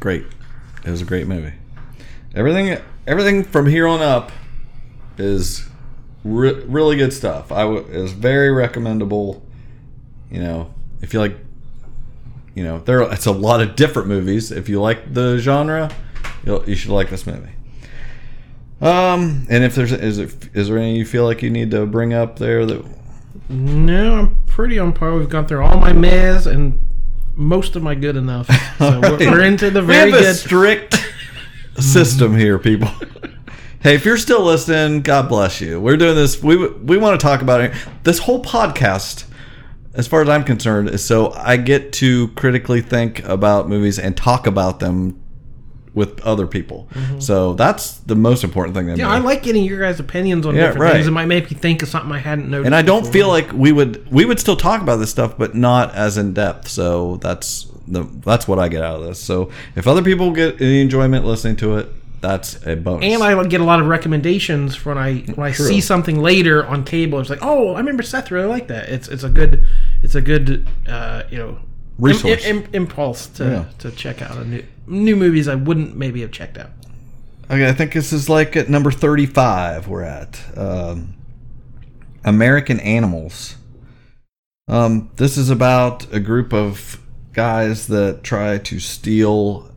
Great. 0.00 0.24
It 0.84 0.90
was 0.90 1.02
a 1.02 1.06
great 1.06 1.26
movie. 1.26 1.52
Everything 2.36 2.78
everything 3.06 3.42
from 3.44 3.66
here 3.66 3.86
on 3.88 4.02
up 4.02 4.30
is 5.18 5.66
re- 6.22 6.62
really 6.66 6.96
good 6.96 7.12
stuff. 7.12 7.50
I 7.50 7.62
w- 7.62 7.84
was 8.00 8.12
very 8.12 8.50
recommendable. 8.50 9.42
You 10.30 10.40
know, 10.40 10.74
if 11.00 11.14
you 11.14 11.20
like, 11.20 11.36
you 12.54 12.62
know, 12.62 12.78
there 12.80 13.00
it's 13.12 13.26
a 13.26 13.32
lot 13.32 13.60
of 13.62 13.74
different 13.76 14.08
movies. 14.08 14.52
If 14.52 14.68
you 14.68 14.80
like 14.80 15.14
the 15.14 15.38
genre, 15.38 15.90
you'll, 16.44 16.68
you 16.68 16.74
should 16.76 16.90
like 16.90 17.08
this 17.10 17.26
movie. 17.26 17.50
Um, 18.80 19.46
and 19.48 19.64
if 19.64 19.74
there's 19.74 19.92
is 19.92 20.18
it 20.18 20.50
is 20.54 20.68
there 20.68 20.76
any 20.78 20.98
you 20.98 21.06
feel 21.06 21.24
like 21.24 21.42
you 21.42 21.48
need 21.48 21.70
to 21.70 21.86
bring 21.86 22.12
up 22.12 22.38
there 22.38 22.66
that 22.66 22.84
No, 23.48 24.14
I'm 24.18 24.36
pretty 24.46 24.78
on 24.78 24.92
par. 24.92 25.14
We've 25.14 25.30
gone 25.30 25.46
through 25.46 25.64
all 25.64 25.78
my 25.78 25.94
mess 25.94 26.44
and 26.44 26.78
most 27.34 27.76
of 27.76 27.82
my 27.82 27.94
good 27.94 28.16
enough. 28.16 28.50
So 28.76 29.00
we're, 29.00 29.18
we're 29.30 29.42
into 29.42 29.70
the 29.70 29.80
we 29.80 29.86
very 29.86 30.10
have 30.10 30.20
a 30.20 30.22
good. 30.22 30.36
strict 30.36 31.02
system 31.82 32.36
here, 32.36 32.58
people. 32.58 32.88
hey, 33.80 33.94
if 33.94 34.04
you're 34.04 34.16
still 34.18 34.42
listening, 34.42 35.02
God 35.02 35.28
bless 35.28 35.60
you. 35.60 35.80
We're 35.80 35.96
doing 35.96 36.14
this. 36.16 36.42
We 36.42 36.56
we 36.68 36.96
want 36.98 37.18
to 37.20 37.24
talk 37.24 37.42
about 37.42 37.60
it. 37.60 37.72
This 38.04 38.18
whole 38.18 38.42
podcast, 38.42 39.24
as 39.94 40.06
far 40.06 40.22
as 40.22 40.28
I'm 40.28 40.44
concerned, 40.44 40.88
is 40.90 41.04
so 41.04 41.32
I 41.32 41.56
get 41.56 41.92
to 41.94 42.28
critically 42.28 42.80
think 42.80 43.24
about 43.24 43.68
movies 43.68 43.98
and 43.98 44.16
talk 44.16 44.46
about 44.46 44.80
them 44.80 45.22
with 45.94 46.20
other 46.20 46.46
people. 46.46 46.86
So 47.20 47.54
that's 47.54 47.92
the 48.00 48.14
most 48.14 48.44
important 48.44 48.76
thing. 48.76 48.84
Mm-hmm. 48.86 48.98
yeah, 48.98 49.06
me. 49.08 49.12
I 49.12 49.18
like 49.18 49.42
getting 49.42 49.64
your 49.64 49.80
guys' 49.80 49.98
opinions 49.98 50.44
on 50.44 50.54
Yeah, 50.54 50.66
different 50.66 50.82
right. 50.82 50.92
things. 50.92 51.06
It 51.06 51.12
might 51.12 51.24
make 51.24 51.50
me 51.50 51.56
think 51.56 51.82
of 51.82 51.88
something 51.88 52.12
I 52.12 52.18
hadn't 52.18 52.50
noticed. 52.50 52.66
and 52.66 52.74
I 52.74 52.82
don't 52.82 53.00
before. 53.00 53.12
feel 53.14 53.28
like 53.28 53.50
we 53.54 53.72
would 53.72 54.06
we 54.12 54.26
would 54.26 54.38
still 54.38 54.56
talk 54.56 54.82
about 54.82 54.96
this 54.96 55.08
stuff, 55.10 55.38
but 55.38 55.54
not 55.54 55.94
as 55.94 56.18
in 56.18 56.34
depth. 56.34 56.68
So 56.68 57.16
that's 57.22 57.68
the 57.88 58.02
that's 58.02 58.46
what 58.48 58.58
I 58.58 58.68
get 58.68 58.82
out 58.82 59.00
of 59.00 59.06
this. 59.06 59.18
So 59.22 59.50
if 59.74 59.86
other 59.86 60.02
people 60.02 60.30
get 60.32 60.60
any 60.60 60.80
enjoyment 60.80 61.24
listening 61.24 61.56
to 61.56 61.76
it, 61.76 61.88
that's 62.20 62.64
a 62.66 62.74
bonus. 62.76 63.04
And 63.12 63.22
I 63.22 63.44
get 63.46 63.60
a 63.60 63.64
lot 63.64 63.80
of 63.80 63.86
recommendations 63.86 64.84
when 64.84 64.98
I 64.98 65.18
when 65.34 65.46
I 65.46 65.52
True. 65.52 65.66
see 65.66 65.80
something 65.80 66.20
later 66.20 66.66
on 66.66 66.84
cable. 66.84 67.20
It's 67.20 67.30
like, 67.30 67.40
oh, 67.42 67.74
I 67.74 67.78
remember 67.78 68.02
Seth 68.02 68.30
really 68.30 68.48
liked 68.48 68.68
that. 68.68 68.88
It's 68.88 69.08
it's 69.08 69.22
a 69.22 69.28
good 69.28 69.64
it's 70.02 70.14
a 70.14 70.20
good 70.20 70.66
uh, 70.88 71.22
you 71.30 71.38
know 71.38 71.58
Resource. 71.98 72.44
im- 72.44 72.64
im- 72.64 72.68
impulse 72.72 73.26
to 73.28 73.44
Yeah. 73.44 73.64
to 73.78 73.90
check 73.90 74.22
out 74.22 74.36
a 74.36 74.44
new 74.44 74.64
new 74.86 75.16
movies 75.16 75.46
I 75.48 75.54
wouldn't 75.54 75.96
maybe 75.96 76.20
have 76.22 76.30
checked 76.32 76.58
out. 76.58 76.70
Okay, 77.50 77.68
I 77.68 77.72
think 77.72 77.92
this 77.92 78.12
is 78.12 78.28
like 78.28 78.56
at 78.56 78.68
number 78.68 78.90
35 78.90 79.86
we're 79.88 80.02
at. 80.02 80.40
Um, 80.56 81.14
American 82.24 82.80
Animals. 82.80 83.56
Um, 84.68 85.10
this 85.16 85.36
is 85.36 85.48
about 85.48 86.12
a 86.12 86.18
group 86.18 86.52
of 86.52 87.00
guys 87.36 87.86
that 87.88 88.24
try 88.24 88.56
to 88.56 88.80
steal 88.80 89.70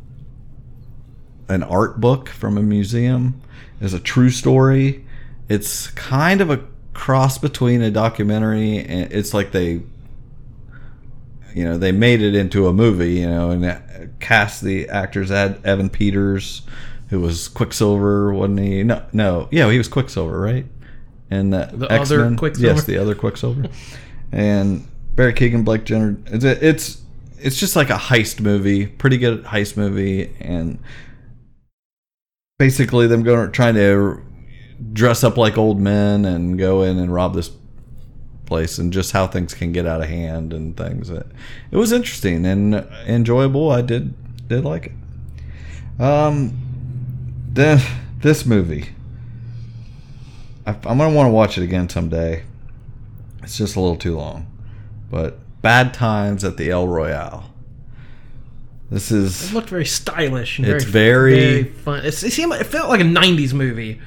an 1.49 1.61
art 1.61 1.99
book 1.99 2.30
from 2.30 2.57
a 2.57 2.61
museum. 2.64 3.41
is 3.81 3.94
a 3.94 3.99
true 3.99 4.30
story. 4.30 5.06
It's 5.49 5.88
kind 5.88 6.40
of 6.40 6.49
a 6.49 6.64
cross 6.94 7.38
between 7.38 7.81
a 7.81 7.91
documentary 7.91 8.80
and 8.80 9.11
it's 9.11 9.34
like 9.34 9.52
they 9.52 9.81
you 11.53 11.64
know 11.64 11.77
they 11.77 11.91
made 11.94 12.22
it 12.22 12.36
into 12.36 12.68
a 12.68 12.73
movie 12.73 13.14
you 13.14 13.27
know 13.30 13.52
and 13.52 14.19
cast 14.19 14.61
the 14.61 14.90
actors 14.90 15.30
had 15.30 15.61
evan 15.65 15.90
peters 15.90 16.61
who 17.10 17.22
was 17.22 17.48
quicksilver 17.48 18.34
wasn't 18.34 18.60
he 18.60 18.84
no 18.84 19.02
no 19.14 19.48
yeah 19.49 19.72
he 19.72 19.77
was 19.77 19.88
quicksilver 19.88 20.38
right 20.41 20.65
and 21.31 21.53
uh, 21.56 21.68
The 21.72 21.86
other 21.90 22.02
X-Men. 22.26 22.36
Quicksilver? 22.36 22.73
yes 22.76 22.84
the 22.84 22.98
other 22.98 23.15
quicksilver 23.15 23.69
and 24.34 24.86
barry 25.15 25.34
keoghan 25.34 25.64
blake 25.64 25.86
jenner 25.86 26.18
it's 26.26 26.44
it's 26.44 27.02
it's 27.41 27.57
just 27.57 27.76
like 27.76 27.90
a 27.90 27.95
heist 27.95 28.40
movie 28.40 28.86
pretty 28.86 29.18
good 29.18 29.44
heist 29.44 29.78
movie 29.78 30.34
and 30.40 30.80
basically 32.57 33.07
them 33.07 33.24
going 33.24 33.52
trying 33.52 33.76
to 33.76 34.22
dress 34.94 35.24
up 35.24 35.38
like 35.38 35.57
old 35.57 35.80
men 35.80 36.26
and 36.26 36.57
go 36.57 36.84
in 36.84 36.98
and 36.98 37.14
rob 37.14 37.34
this 37.34 37.52
place 38.49 38.78
and 38.80 38.91
just 38.91 39.11
how 39.14 39.28
things 39.28 39.53
can 39.53 39.72
get 39.72 39.86
out 39.86 40.02
of 40.02 40.10
hand 40.10 40.52
and 40.52 40.76
things. 40.76 41.10
It, 41.10 41.26
it 41.72 41.78
was 41.78 41.94
interesting 41.94 42.45
and 42.45 42.76
enjoyable. 43.07 43.72
I 43.72 43.82
did 43.82 44.14
did 44.49 44.66
like 44.66 44.88
it. 44.88 46.02
Um, 46.02 46.57
then 47.52 47.80
this 48.20 48.45
movie, 48.45 48.90
I, 50.66 50.72
I'm 50.72 50.98
gonna 50.98 51.14
want 51.14 51.28
to 51.28 51.32
watch 51.32 51.57
it 51.57 51.64
again 51.64 51.88
someday. 51.88 52.44
It's 53.44 53.57
just 53.57 53.76
a 53.76 53.80
little 53.80 53.95
too 53.95 54.18
long, 54.18 54.48
but 55.10 55.40
Bad 55.61 55.94
Times 55.94 56.44
at 56.44 56.57
the 56.57 56.69
El 56.72 56.88
Royale. 56.88 57.45
This 58.90 59.11
is 59.11 59.52
It 59.52 59.53
looked 59.53 59.69
very 59.69 59.86
stylish. 59.86 60.57
And 60.57 60.68
It's 60.68 60.84
very, 60.84 61.36
very- 61.36 61.64
fun. 61.64 62.06
It's, 62.06 62.23
it 62.23 62.31
seemed 62.31 62.49
like, 62.52 62.61
it 62.61 62.68
felt 62.68 62.90
like 62.90 63.02
a 63.02 63.06
'90s 63.06 63.53
movie. 63.53 63.99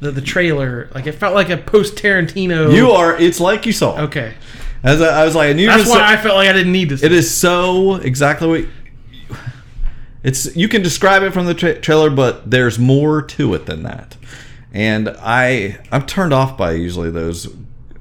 The 0.00 0.10
the 0.10 0.20
trailer, 0.20 0.90
like 0.94 1.06
it 1.06 1.12
felt 1.12 1.34
like 1.34 1.48
a 1.48 1.56
post 1.56 1.94
Tarantino. 1.96 2.74
you 2.74 2.90
are. 2.90 3.16
It's 3.18 3.40
like 3.40 3.64
you 3.66 3.72
saw. 3.72 4.02
okay. 4.02 4.34
As 4.82 5.00
I, 5.00 5.22
I 5.22 5.24
was 5.24 5.34
like, 5.34 5.50
I 5.50 5.52
knew 5.54 5.66
That's 5.66 5.88
why 5.88 5.96
say- 5.98 6.04
I 6.04 6.16
felt 6.18 6.36
like 6.36 6.48
I 6.48 6.52
didn't 6.52 6.72
need 6.72 6.90
this. 6.90 7.02
It 7.02 7.12
is 7.12 7.32
so 7.34 7.94
exactly 7.96 8.46
what 8.48 8.66
it's. 10.22 10.54
You 10.56 10.68
can 10.68 10.82
describe 10.82 11.22
it 11.22 11.32
from 11.32 11.46
the 11.46 11.54
tra- 11.54 11.80
trailer, 11.80 12.10
but 12.10 12.50
there's 12.50 12.78
more 12.78 13.22
to 13.22 13.54
it 13.54 13.66
than 13.66 13.84
that. 13.84 14.16
And 14.72 15.08
I, 15.20 15.78
I'm 15.90 16.04
turned 16.04 16.34
off 16.34 16.58
by 16.58 16.72
usually 16.72 17.10
those 17.10 17.48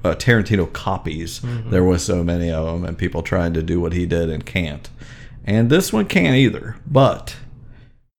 uh, 0.05 0.15
Tarantino 0.15 0.71
copies. 0.71 1.41
There 1.41 1.83
was 1.83 2.05
so 2.05 2.23
many 2.23 2.51
of 2.51 2.65
them, 2.65 2.85
and 2.85 2.95
people 2.95 3.23
trying 3.23 3.53
to 3.53 3.63
do 3.63 3.81
what 3.81 3.93
he 3.93 4.05
did 4.05 4.29
and 4.29 4.45
can't. 4.45 4.87
And 5.45 5.69
this 5.69 5.91
one 5.91 6.05
can't 6.05 6.35
either. 6.35 6.75
But 6.85 7.35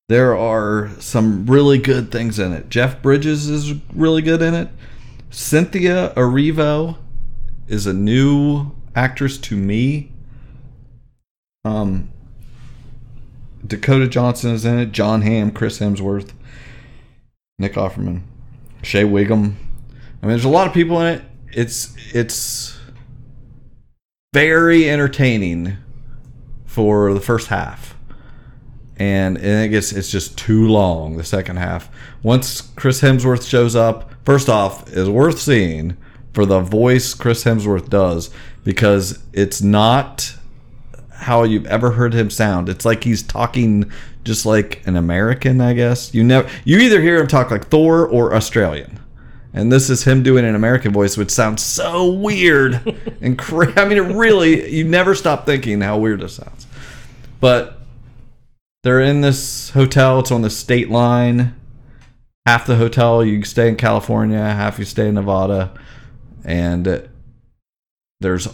there 0.09 0.35
are 0.35 0.89
some 0.99 1.45
really 1.45 1.77
good 1.77 2.11
things 2.11 2.39
in 2.39 2.51
it. 2.51 2.69
Jeff 2.69 3.01
Bridges 3.01 3.49
is 3.49 3.73
really 3.93 4.21
good 4.21 4.41
in 4.41 4.53
it. 4.53 4.67
Cynthia 5.29 6.13
Erivo 6.15 6.97
is 7.67 7.87
a 7.87 7.93
new 7.93 8.71
actress 8.93 9.37
to 9.37 9.55
me. 9.55 10.11
Um, 11.63 12.09
Dakota 13.65 14.07
Johnson 14.07 14.51
is 14.51 14.65
in 14.65 14.77
it. 14.77 14.91
Jon 14.91 15.21
Hamm, 15.21 15.51
Chris 15.51 15.79
Hemsworth, 15.79 16.31
Nick 17.59 17.73
Offerman, 17.73 18.23
Shea 18.81 19.05
Whigham. 19.05 19.57
I 20.21 20.25
mean, 20.25 20.31
there's 20.31 20.45
a 20.45 20.49
lot 20.49 20.67
of 20.67 20.73
people 20.73 20.99
in 21.01 21.15
it. 21.15 21.23
It's 21.57 21.95
it's 22.13 22.77
very 24.31 24.87
entertaining 24.87 25.77
for 26.67 27.15
the 27.15 27.19
first 27.19 27.47
half, 27.47 27.97
and 28.97 29.39
it 29.39 29.69
gets 29.69 29.91
it's 29.91 30.11
just 30.11 30.37
too 30.37 30.67
long. 30.67 31.17
The 31.17 31.23
second 31.23 31.55
half. 31.55 31.89
Once 32.21 32.61
Chris 32.61 33.01
Hemsworth 33.01 33.49
shows 33.49 33.75
up, 33.75 34.13
first 34.23 34.49
off, 34.49 34.87
is 34.93 35.09
worth 35.09 35.39
seeing 35.39 35.97
for 36.31 36.45
the 36.45 36.59
voice 36.59 37.15
Chris 37.15 37.43
Hemsworth 37.43 37.89
does 37.89 38.29
because 38.63 39.23
it's 39.33 39.59
not 39.59 40.35
how 41.11 41.41
you've 41.41 41.65
ever 41.65 41.89
heard 41.89 42.13
him 42.13 42.29
sound. 42.29 42.69
It's 42.69 42.85
like 42.85 43.03
he's 43.03 43.23
talking 43.23 43.91
just 44.23 44.45
like 44.45 44.85
an 44.85 44.95
American, 44.95 45.59
I 45.59 45.73
guess. 45.73 46.13
You 46.13 46.23
never 46.23 46.47
you 46.65 46.77
either 46.77 47.01
hear 47.01 47.19
him 47.19 47.25
talk 47.25 47.49
like 47.49 47.69
Thor 47.69 48.07
or 48.07 48.35
Australian. 48.35 48.99
And 49.57 49.71
this 49.71 49.89
is 49.89 50.03
him 50.03 50.21
doing 50.21 50.45
an 50.45 50.53
American 50.53 50.93
voice, 50.93 51.17
which 51.17 51.31
sounds 51.31 51.63
so 51.63 52.11
weird 52.11 52.79
and 53.21 53.39
cra- 53.39 53.73
I 53.75 53.85
mean, 53.85 53.97
it 53.97 54.15
really 54.15 54.69
you 54.69 54.83
never 54.83 55.15
stop 55.15 55.47
thinking 55.47 55.81
how 55.81 55.97
weird 55.97 56.21
it 56.21 56.29
sounds. 56.29 56.67
But 57.39 57.79
they're 58.83 59.01
in 59.01 59.21
this 59.21 59.71
hotel. 59.71 60.19
It's 60.19 60.31
on 60.31 60.43
the 60.43 60.51
state 60.51 60.91
line. 60.91 61.55
Half 62.45 62.67
the 62.67 62.75
hotel 62.75 63.25
you 63.25 63.43
stay 63.43 63.67
in 63.67 63.77
California, 63.77 64.37
half 64.37 64.77
you 64.77 64.85
stay 64.85 65.07
in 65.07 65.15
Nevada, 65.15 65.73
and 66.45 67.09
there's 68.21 68.47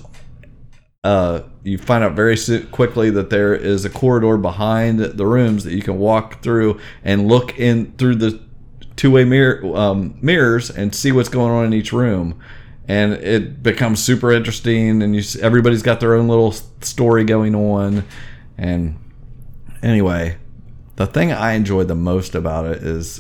uh, 1.04 1.42
you 1.64 1.78
find 1.78 2.04
out 2.04 2.14
very 2.14 2.38
quickly 2.72 3.10
that 3.10 3.30
there 3.30 3.54
is 3.54 3.84
a 3.84 3.90
corridor 3.90 4.38
behind 4.38 5.00
the 5.00 5.26
rooms 5.26 5.66
that 5.66 5.74
you 5.74 5.82
can 5.82 6.00
walk 6.00 6.42
through 6.42 6.80
and 7.04 7.28
look 7.28 7.60
in 7.60 7.92
through 7.98 8.16
the 8.16 8.43
two-way 9.04 9.26
mirror 9.26 9.76
um, 9.76 10.18
mirrors 10.22 10.70
and 10.70 10.96
see 10.96 11.12
what's 11.12 11.28
going 11.28 11.52
on 11.52 11.66
in 11.66 11.74
each 11.74 11.92
room 11.92 12.40
and 12.88 13.12
it 13.12 13.62
becomes 13.62 14.02
super 14.02 14.32
interesting 14.32 15.04
and 15.04 15.14
you 15.14 15.22
everybody's 15.42 15.84
got 15.84 16.00
their 16.00 16.16
own 16.16 16.30
little 16.30 16.54
story 16.80 17.26
going 17.26 17.54
on 17.54 18.06
and 18.58 18.98
anyway 19.82 20.38
the 20.96 21.06
thing 21.06 21.34
i 21.34 21.52
enjoyed 21.52 21.90
the 21.90 21.96
most 21.96 22.34
about 22.34 22.66
it 22.66 22.82
is 22.82 23.20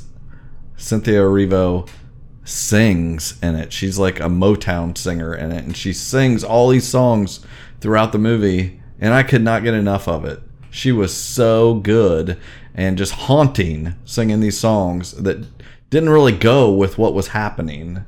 Cynthia 0.78 1.20
Erivo 1.20 1.90
sings 2.46 3.38
in 3.42 3.56
it. 3.56 3.72
She's 3.74 4.00
like 4.00 4.20
a 4.20 4.24
Motown 4.24 4.98
singer 4.98 5.34
in 5.34 5.52
it, 5.52 5.64
and 5.64 5.78
she 5.78 5.94
sings 5.94 6.44
all 6.44 6.70
these 6.70 6.88
songs 6.88 7.40
throughout 7.80 8.12
the 8.12 8.18
movie, 8.18 8.82
and 9.00 9.14
I 9.14 9.24
could 9.24 9.44
not 9.44 9.64
get 9.64 9.74
enough 9.74 10.08
of 10.08 10.26
it. 10.26 10.42
She 10.70 10.92
was 10.92 11.14
so 11.14 11.76
good 11.76 12.38
and 12.74 12.98
just 12.98 13.14
haunting 13.14 13.96
singing 14.04 14.40
these 14.40 14.60
songs 14.60 15.12
that 15.14 15.46
didn't 15.94 16.10
really 16.10 16.32
go 16.34 16.72
with 16.74 16.98
what 16.98 17.14
was 17.14 17.30
happening. 17.30 18.04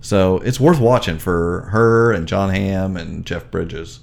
So 0.00 0.38
it's 0.38 0.60
worth 0.60 0.78
watching 0.80 1.18
for 1.18 1.68
her 1.72 2.12
and 2.12 2.26
Jon 2.28 2.50
Hamm 2.50 2.96
and 2.96 3.26
Jeff 3.26 3.50
Bridges 3.50 4.00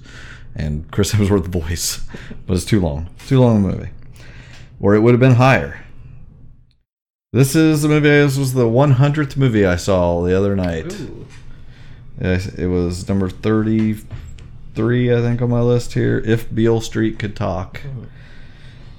and 0.54 0.90
Chris 0.90 1.12
Hemsworth 1.14 1.46
voice. 1.46 2.06
But 2.46 2.54
it's 2.54 2.64
too 2.64 2.80
long. 2.80 3.08
Too 3.26 3.40
long 3.40 3.56
a 3.64 3.68
movie. 3.68 3.90
Or 4.80 4.94
it 4.94 5.00
would 5.00 5.12
have 5.12 5.20
been 5.20 5.34
higher. 5.36 5.84
This 7.32 7.56
is 7.56 7.82
the 7.82 7.88
movie. 7.88 8.08
This 8.08 8.36
was 8.36 8.52
the 8.52 8.64
100th 8.66 9.36
movie 9.36 9.64
I 9.64 9.76
saw 9.76 10.22
the 10.22 10.36
other 10.36 10.54
night. 10.54 10.94
Yes, 12.20 12.46
It 12.48 12.66
was 12.66 13.08
number 13.08 13.30
33, 13.30 15.14
I 15.14 15.20
think, 15.22 15.40
on 15.40 15.48
my 15.48 15.60
list 15.60 15.94
here. 15.94 16.18
If 16.18 16.54
Beale 16.54 16.80
Street 16.82 17.18
Could 17.18 17.34
Talk. 17.34 17.80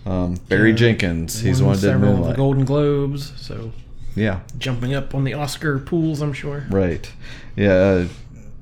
Um, 0.06 0.36
Barry 0.50 0.72
Yeah. 0.72 0.76
Jenkins. 0.78 1.42
He's 1.42 1.62
one 1.62 1.74
that 1.76 1.82
did 1.82 1.88
several 1.88 2.10
of 2.10 2.16
the 2.16 2.20
Moonlight. 2.22 2.38
Golden 2.38 2.66
Globes, 2.66 3.32
so 3.40 3.72
Yeah, 4.16 4.42
jumping 4.58 4.94
up 4.94 5.16
on 5.16 5.24
the 5.24 5.34
Oscar 5.34 5.80
pools, 5.80 6.22
I'm 6.22 6.34
sure. 6.34 6.66
right. 6.70 7.12
Yeah, 7.56 7.74
uh, 7.74 8.08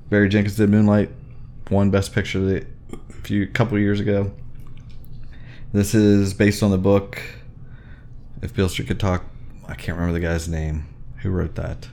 Barry 0.10 0.30
Jenkins 0.30 0.56
did 0.56 0.70
Moonlight. 0.70 1.10
Won 1.70 1.90
Best 1.90 2.14
Picture 2.14 2.40
the 2.40 2.66
a 2.92 3.14
few 3.24 3.48
couple 3.48 3.78
years 3.80 4.00
ago. 4.00 4.32
This 5.74 5.94
is 5.96 6.34
based 6.34 6.62
on 6.64 6.72
the 6.72 6.78
book. 6.78 7.22
If 8.42 8.54
Beale 8.54 8.68
Street 8.70 8.88
Could 8.88 9.00
Talk, 9.00 9.24
I 9.68 9.76
can't 9.76 9.98
remember 9.98 10.20
the 10.20 10.26
guy's 10.26 10.50
name. 10.50 10.88
Who 11.18 11.30
wrote 11.30 11.56
that? 11.56 11.88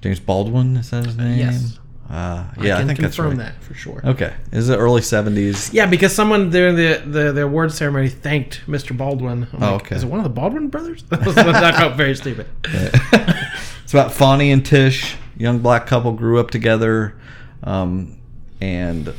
James 0.00 0.18
Baldwin. 0.18 0.76
Is 0.76 0.90
that 0.90 1.04
his 1.04 1.16
name? 1.16 1.38
yes. 1.38 1.78
Uh, 2.08 2.44
yeah, 2.60 2.76
I, 2.76 2.78
can 2.78 2.86
think 2.86 3.00
that's 3.00 3.16
confirm 3.16 3.38
right. 3.38 3.46
that 3.52 3.62
for 3.62 3.74
sure. 3.74 4.00
Okay, 4.04 4.32
is 4.52 4.68
it 4.68 4.76
early 4.76 5.02
seventies? 5.02 5.72
Yeah, 5.72 5.86
because 5.86 6.14
someone 6.14 6.50
during 6.50 6.76
the, 6.76 7.02
the, 7.04 7.32
the 7.32 7.42
award 7.42 7.72
ceremony 7.72 8.08
thanked 8.08 8.62
Mr. 8.66 8.96
Baldwin. 8.96 9.48
I'm 9.52 9.62
Oh, 9.62 9.72
like, 9.72 9.82
okay. 9.82 9.96
Is 9.96 10.04
it 10.04 10.06
one 10.06 10.20
of 10.20 10.24
the 10.24 10.30
Baldwin 10.30 10.68
brothers? 10.68 11.02
that 11.10 11.74
felt 11.76 11.96
very 11.96 12.14
stupid. 12.22 12.46
it's 12.64 13.92
about 13.92 14.12
Fonny 14.12 14.52
and 14.52 14.64
Tish, 14.64 15.16
young 15.36 15.58
black 15.58 15.86
couple, 15.88 16.12
grew 16.12 16.38
up 16.38 16.50
together, 16.52 17.18
um, 17.64 18.16
and 18.60 19.12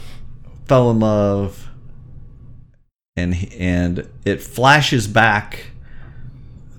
fell 0.65 0.89
in 0.89 0.99
love, 1.01 1.67
and 3.17 3.35
and 3.59 4.07
it 4.23 4.41
flashes 4.41 5.07
back 5.07 5.71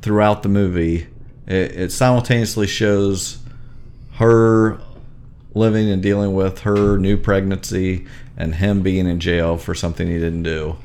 throughout 0.00 0.42
the 0.42 0.48
movie. 0.48 1.06
It, 1.46 1.72
it 1.76 1.92
simultaneously 1.92 2.66
shows 2.66 3.38
her 4.14 4.80
living 5.58 5.90
and 5.90 6.02
dealing 6.02 6.34
with 6.34 6.60
her 6.60 6.96
new 6.98 7.16
pregnancy 7.16 8.06
and 8.36 8.54
him 8.54 8.82
being 8.82 9.06
in 9.06 9.20
jail 9.20 9.58
for 9.58 9.74
something 9.74 10.06
he 10.06 10.18
didn't 10.18 10.44
do. 10.44 10.76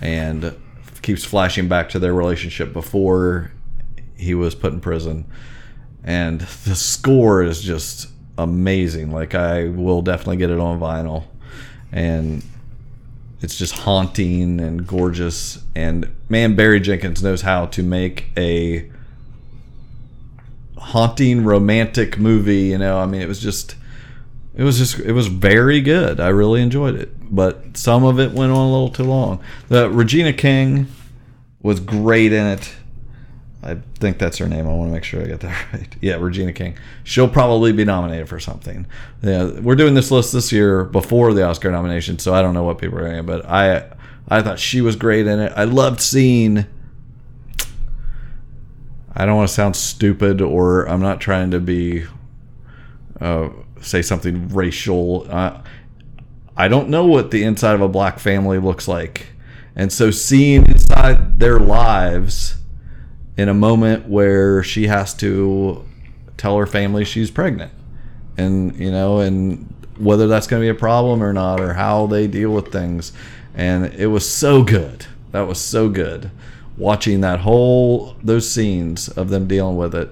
And 0.00 0.54
keeps 1.02 1.24
flashing 1.24 1.68
back 1.68 1.88
to 1.88 1.98
their 1.98 2.12
relationship 2.12 2.72
before 2.72 3.50
he 4.16 4.34
was 4.34 4.54
put 4.54 4.72
in 4.72 4.80
prison. 4.80 5.24
And 6.04 6.40
the 6.40 6.76
score 6.76 7.42
is 7.42 7.62
just 7.62 8.10
amazing. 8.36 9.10
Like 9.10 9.34
i 9.34 9.68
will 9.68 10.02
definitely 10.02 10.36
get 10.36 10.50
it 10.50 10.60
on 10.60 10.78
vinyl. 10.78 11.24
And 11.90 12.44
it's 13.40 13.56
just 13.56 13.72
haunting 13.74 14.60
and 14.60 14.86
gorgeous. 14.86 15.62
And 15.74 16.12
man 16.28 16.54
barry 16.54 16.80
jenkins 16.80 17.22
knows 17.22 17.40
how 17.40 17.66
to 17.66 17.82
make 17.82 18.26
a 18.36 18.90
haunting 20.76 21.44
romantic 21.44 22.18
movie 22.18 22.66
you 22.66 22.78
know? 22.78 22.98
I 22.98 23.06
mean 23.06 23.22
it 23.22 23.28
was 23.28 23.40
just 23.40 23.76
it 24.58 24.64
was 24.64 24.76
just 24.76 24.98
it 24.98 25.12
was 25.12 25.28
very 25.28 25.80
good. 25.80 26.18
I 26.18 26.28
really 26.28 26.60
enjoyed 26.60 26.96
it. 26.96 27.12
But 27.34 27.76
some 27.76 28.04
of 28.04 28.18
it 28.18 28.32
went 28.32 28.50
on 28.50 28.58
a 28.58 28.70
little 28.70 28.90
too 28.90 29.04
long. 29.04 29.40
The 29.68 29.88
regina 29.88 30.32
king 30.32 30.88
was 31.62 31.78
great 31.78 32.32
in 32.32 32.44
it. 32.44 32.74
I 33.62 33.76
think 34.00 34.18
that's 34.18 34.38
her 34.38 34.48
name. 34.48 34.66
I 34.66 34.72
want 34.72 34.90
to 34.90 34.92
make 34.92 35.04
sure 35.04 35.22
i 35.22 35.26
get 35.26 35.40
that 35.40 35.66
right. 35.72 35.96
Yeah 36.00 36.16
regina 36.16 36.52
king. 36.52 36.76
She'll 37.04 37.28
probably 37.28 37.72
be 37.72 37.84
nominated 37.84 38.28
for 38.28 38.40
something. 38.40 38.86
Yeah 39.22 39.60
we're 39.60 39.76
doing 39.76 39.94
this 39.94 40.10
list 40.10 40.32
this 40.32 40.50
year 40.50 40.84
before 40.84 41.32
the 41.32 41.44
oscar 41.44 41.70
nomination 41.70 42.18
so 42.18 42.34
i 42.34 42.42
don't 42.42 42.54
know 42.54 42.64
what 42.64 42.78
people 42.78 42.98
are 42.98 43.02
going 43.02 43.16
to 43.16 43.22
but 43.22 43.46
i 43.46 43.88
i 44.28 44.42
thought 44.42 44.58
she 44.58 44.80
was 44.80 44.96
great 44.96 45.26
in 45.28 45.38
it. 45.38 45.52
I 45.54 45.64
loved 45.64 46.00
seeing 46.00 46.66
I 49.14 49.24
don't 49.24 49.36
want 49.36 49.48
to 49.48 49.54
sound 49.54 49.76
stupid 49.76 50.40
or 50.40 50.88
I'm 50.88 51.00
not 51.00 51.20
trying 51.20 51.52
to 51.52 51.60
be 51.60 52.04
uh, 53.20 53.48
say 53.80 54.02
something 54.02 54.48
racial. 54.48 55.26
Uh, 55.30 55.62
I 56.56 56.68
don't 56.68 56.88
know 56.88 57.06
what 57.06 57.30
the 57.30 57.44
inside 57.44 57.74
of 57.74 57.80
a 57.80 57.88
black 57.88 58.18
family 58.18 58.58
looks 58.58 58.88
like, 58.88 59.28
and 59.76 59.92
so 59.92 60.10
seeing 60.10 60.66
inside 60.66 61.38
their 61.38 61.58
lives 61.58 62.56
in 63.36 63.48
a 63.48 63.54
moment 63.54 64.08
where 64.08 64.62
she 64.62 64.88
has 64.88 65.14
to 65.14 65.84
tell 66.36 66.56
her 66.58 66.66
family 66.66 67.04
she's 67.04 67.30
pregnant, 67.30 67.72
and 68.36 68.76
you 68.76 68.90
know, 68.90 69.20
and 69.20 69.72
whether 69.98 70.26
that's 70.26 70.46
going 70.46 70.60
to 70.60 70.64
be 70.64 70.76
a 70.76 70.78
problem 70.78 71.22
or 71.22 71.32
not, 71.32 71.60
or 71.60 71.74
how 71.74 72.06
they 72.06 72.26
deal 72.26 72.50
with 72.50 72.72
things, 72.72 73.12
and 73.54 73.86
it 73.94 74.06
was 74.06 74.28
so 74.28 74.62
good. 74.62 75.06
That 75.30 75.42
was 75.42 75.60
so 75.60 75.88
good 75.88 76.30
watching 76.78 77.20
that 77.20 77.40
whole 77.40 78.16
those 78.22 78.48
scenes 78.48 79.08
of 79.08 79.30
them 79.30 79.48
dealing 79.48 79.76
with 79.76 79.94
it 79.94 80.08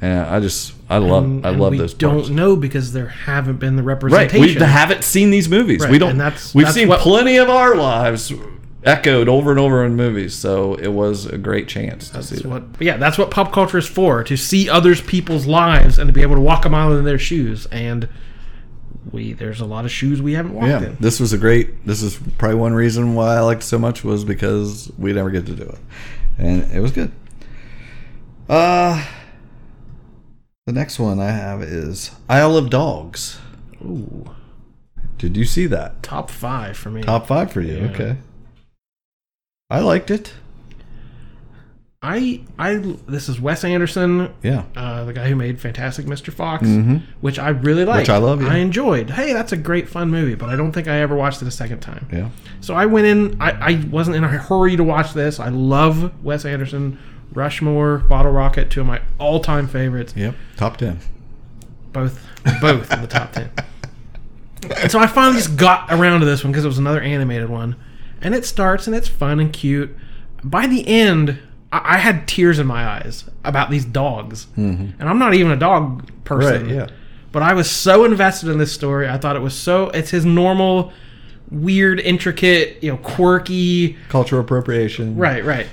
and 0.00 0.20
i 0.26 0.40
just 0.40 0.72
i 0.88 0.96
love 0.98 1.24
And- 1.24 1.46
i 1.46 1.50
love 1.50 1.72
we 1.72 1.78
those 1.78 1.94
don't 1.94 2.14
parts. 2.14 2.28
know 2.30 2.56
because 2.56 2.92
there 2.92 3.08
haven't 3.08 3.58
been 3.58 3.76
the 3.76 3.82
representation. 3.82 4.40
right 4.40 4.56
we 4.60 4.64
haven't 4.66 5.04
seen 5.04 5.30
these 5.30 5.48
movies 5.48 5.80
Right, 5.82 5.90
we 5.90 5.98
don't 5.98 6.10
and 6.12 6.20
that's- 6.20 6.54
we've 6.54 6.64
that's 6.66 6.74
seen 6.76 6.88
what- 6.88 7.00
plenty 7.00 7.36
of 7.36 7.48
our 7.50 7.74
lives 7.74 8.32
echoed 8.82 9.28
over 9.28 9.50
and 9.50 9.60
over 9.60 9.84
in 9.84 9.94
movies 9.94 10.34
so 10.34 10.74
it 10.76 10.88
was 10.88 11.26
a 11.26 11.36
great 11.36 11.68
chance 11.68 12.08
to 12.08 12.22
see 12.22 12.36
That's 12.36 12.42
that. 12.44 12.48
what, 12.48 12.62
yeah, 12.80 12.96
that's 12.96 13.18
what 13.18 13.30
pop 13.30 13.52
culture 13.52 13.76
is 13.76 13.86
for 13.86 14.24
to 14.24 14.36
see 14.38 14.70
others 14.70 15.02
people's 15.02 15.46
lives 15.46 15.98
and 15.98 16.08
to 16.08 16.12
be 16.14 16.22
able 16.22 16.36
to 16.36 16.40
walk 16.40 16.64
a 16.64 16.70
mile 16.70 16.96
in 16.96 17.04
their 17.04 17.18
shoes. 17.18 17.66
And 17.66 18.08
we 19.12 19.34
there's 19.34 19.60
a 19.60 19.66
lot 19.66 19.84
of 19.84 19.90
shoes 19.90 20.22
we 20.22 20.32
haven't 20.32 20.54
walked 20.54 20.68
yeah 20.68 20.82
in. 20.82 20.96
this 20.98 21.20
was 21.20 21.32
a 21.34 21.38
great 21.38 21.84
this 21.86 22.00
is 22.02 22.18
probably 22.38 22.56
one 22.56 22.72
reason 22.74 23.14
why 23.14 23.34
i 23.36 23.40
liked 23.40 23.62
it 23.62 23.66
so 23.66 23.78
much 23.78 24.04
was 24.04 24.24
because 24.24 24.90
we 24.98 25.12
never 25.12 25.30
get 25.30 25.46
to 25.46 25.54
do 25.54 25.62
it 25.62 25.78
and 26.38 26.70
it 26.70 26.80
was 26.80 26.90
good 26.92 27.10
uh 28.48 29.02
the 30.70 30.78
next 30.78 31.00
one 31.00 31.18
i 31.18 31.32
have 31.32 31.62
is 31.64 32.12
isle 32.28 32.56
of 32.56 32.70
dogs 32.70 33.40
Ooh, 33.84 34.30
did 35.18 35.36
you 35.36 35.44
see 35.44 35.66
that 35.66 36.00
top 36.02 36.30
five 36.30 36.76
for 36.76 36.90
me. 36.90 37.02
Top 37.02 37.26
five 37.26 37.50
for 37.50 37.60
you. 37.60 37.78
Yeah. 37.78 37.90
Okay. 37.90 38.16
I 39.68 39.80
liked 39.80 40.10
it. 40.10 40.32
I 42.02 42.40
I 42.58 42.76
this 43.06 43.28
is 43.28 43.40
Wes 43.40 43.62
Anderson, 43.64 44.32
Yeah. 44.42 44.62
uh, 44.76 45.04
the 45.04 45.12
guy 45.12 45.28
who 45.28 45.36
made 45.36 45.60
Fantastic 45.60 46.06
Mr. 46.06 46.32
Fox, 46.32 46.66
Mhm. 46.66 47.02
which 47.20 47.38
I 47.38 47.48
really 47.50 47.84
liked. 47.84 48.08
I 48.08 48.16
love, 48.18 48.40
yeah. 48.42 48.48
I 48.48 48.56
enjoyed. 48.56 49.10
Hey, 49.10 49.32
that's 49.34 49.52
a 49.52 49.56
great 49.56 49.88
fun 49.88 50.10
movie, 50.10 50.34
but 50.34 50.48
I 50.48 50.56
don't 50.56 50.72
think 50.72 50.88
I 50.88 51.00
ever 51.00 51.14
watched 51.14 51.42
it 51.42 51.48
a 51.48 51.50
second 51.50 51.80
time. 51.80 52.06
Yeah. 52.12 52.28
So 52.62 52.74
I 52.74 52.86
went 52.86 53.06
in. 53.06 53.36
I, 53.40 53.50
I 53.50 53.84
wasn't 53.90 54.16
in 54.16 54.24
a 54.24 54.28
hurry 54.28 54.76
to 54.76 54.84
watch 54.84 55.12
this. 55.14 55.38
I 55.40 55.48
love 55.50 56.12
Wes 56.24 56.44
Anderson, 56.46 56.98
Rushmore, 57.32 57.98
Bottle 57.98 58.32
Rocket, 58.32 58.70
two 58.70 58.80
of 58.80 58.86
my 58.86 59.00
all-time 59.18 59.68
favorites. 59.68 60.14
Yep. 60.16 60.34
Top 60.56 60.76
ten. 60.76 60.98
Both, 61.92 62.24
both 62.60 62.92
in 62.92 63.00
the 63.02 63.08
top 63.08 63.32
ten. 63.32 63.50
And 64.78 64.90
so 64.90 64.98
I 64.98 65.06
finally 65.06 65.38
just 65.38 65.56
got 65.56 65.90
around 65.90 66.20
to 66.20 66.26
this 66.26 66.44
one 66.44 66.52
because 66.52 66.64
it 66.64 66.68
was 66.68 66.78
another 66.78 67.00
animated 67.00 67.48
one, 67.48 67.76
and 68.20 68.34
it 68.34 68.44
starts 68.44 68.86
and 68.86 68.94
it's 68.94 69.08
fun 69.08 69.40
and 69.40 69.52
cute. 69.52 69.96
By 70.44 70.66
the 70.66 70.86
end, 70.86 71.38
I, 71.72 71.94
I 71.94 71.98
had 71.98 72.28
tears 72.28 72.58
in 72.58 72.66
my 72.66 72.86
eyes 72.86 73.24
about 73.44 73.70
these 73.70 73.84
dogs, 73.84 74.46
mm-hmm. 74.58 75.00
and 75.00 75.08
I'm 75.08 75.18
not 75.18 75.34
even 75.34 75.52
a 75.52 75.56
dog 75.56 76.10
person. 76.24 76.66
Right, 76.66 76.74
yeah. 76.74 76.86
But 77.32 77.42
I 77.42 77.54
was 77.54 77.70
so 77.70 78.04
invested 78.04 78.50
in 78.50 78.58
this 78.58 78.72
story. 78.72 79.08
I 79.08 79.16
thought 79.16 79.36
it 79.36 79.42
was 79.42 79.54
so. 79.54 79.88
It's 79.90 80.10
his 80.10 80.26
normal, 80.26 80.92
weird, 81.50 82.00
intricate, 82.00 82.82
you 82.82 82.90
know, 82.90 82.98
quirky. 82.98 83.96
Cultural 84.08 84.40
appropriation. 84.40 85.16
Right, 85.16 85.44
right. 85.44 85.68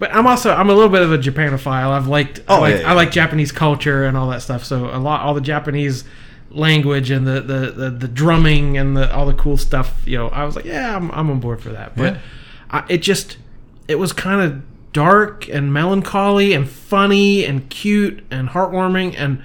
But 0.00 0.12
I'm 0.12 0.26
also 0.26 0.50
I'm 0.52 0.68
a 0.68 0.74
little 0.74 0.88
bit 0.90 1.02
of 1.02 1.12
a 1.12 1.18
Japanophile. 1.18 1.90
I've 1.90 2.08
liked 2.08 2.40
I 2.48 2.56
Oh, 2.56 2.60
like 2.62 2.74
yeah, 2.74 2.80
yeah. 2.80 2.90
I 2.90 2.94
like 2.94 3.12
Japanese 3.12 3.52
culture 3.52 4.04
and 4.06 4.16
all 4.16 4.28
that 4.30 4.42
stuff. 4.42 4.64
So 4.64 4.86
a 4.86 4.98
lot 4.98 5.20
all 5.20 5.34
the 5.34 5.40
Japanese 5.40 6.02
language 6.50 7.10
and 7.12 7.26
the 7.26 7.40
the, 7.40 7.70
the, 7.70 7.90
the 7.90 8.08
drumming 8.08 8.76
and 8.76 8.96
the 8.96 9.14
all 9.14 9.26
the 9.26 9.34
cool 9.34 9.56
stuff. 9.56 10.02
You 10.06 10.18
know, 10.18 10.28
I 10.30 10.44
was 10.44 10.56
like, 10.56 10.64
yeah, 10.64 10.96
I'm, 10.96 11.10
I'm 11.12 11.30
on 11.30 11.38
board 11.38 11.62
for 11.62 11.68
that. 11.70 11.94
But 11.96 12.14
Yeah. 12.14 12.20
I, 12.70 12.84
it 12.88 12.98
just 13.02 13.36
it 13.86 13.96
was 14.00 14.12
kind 14.12 14.40
of 14.40 14.62
dark 14.92 15.48
and 15.48 15.72
melancholy 15.72 16.52
and 16.52 16.68
funny 16.68 17.44
and 17.44 17.68
cute 17.70 18.24
and 18.30 18.48
heartwarming 18.48 19.14
and 19.16 19.40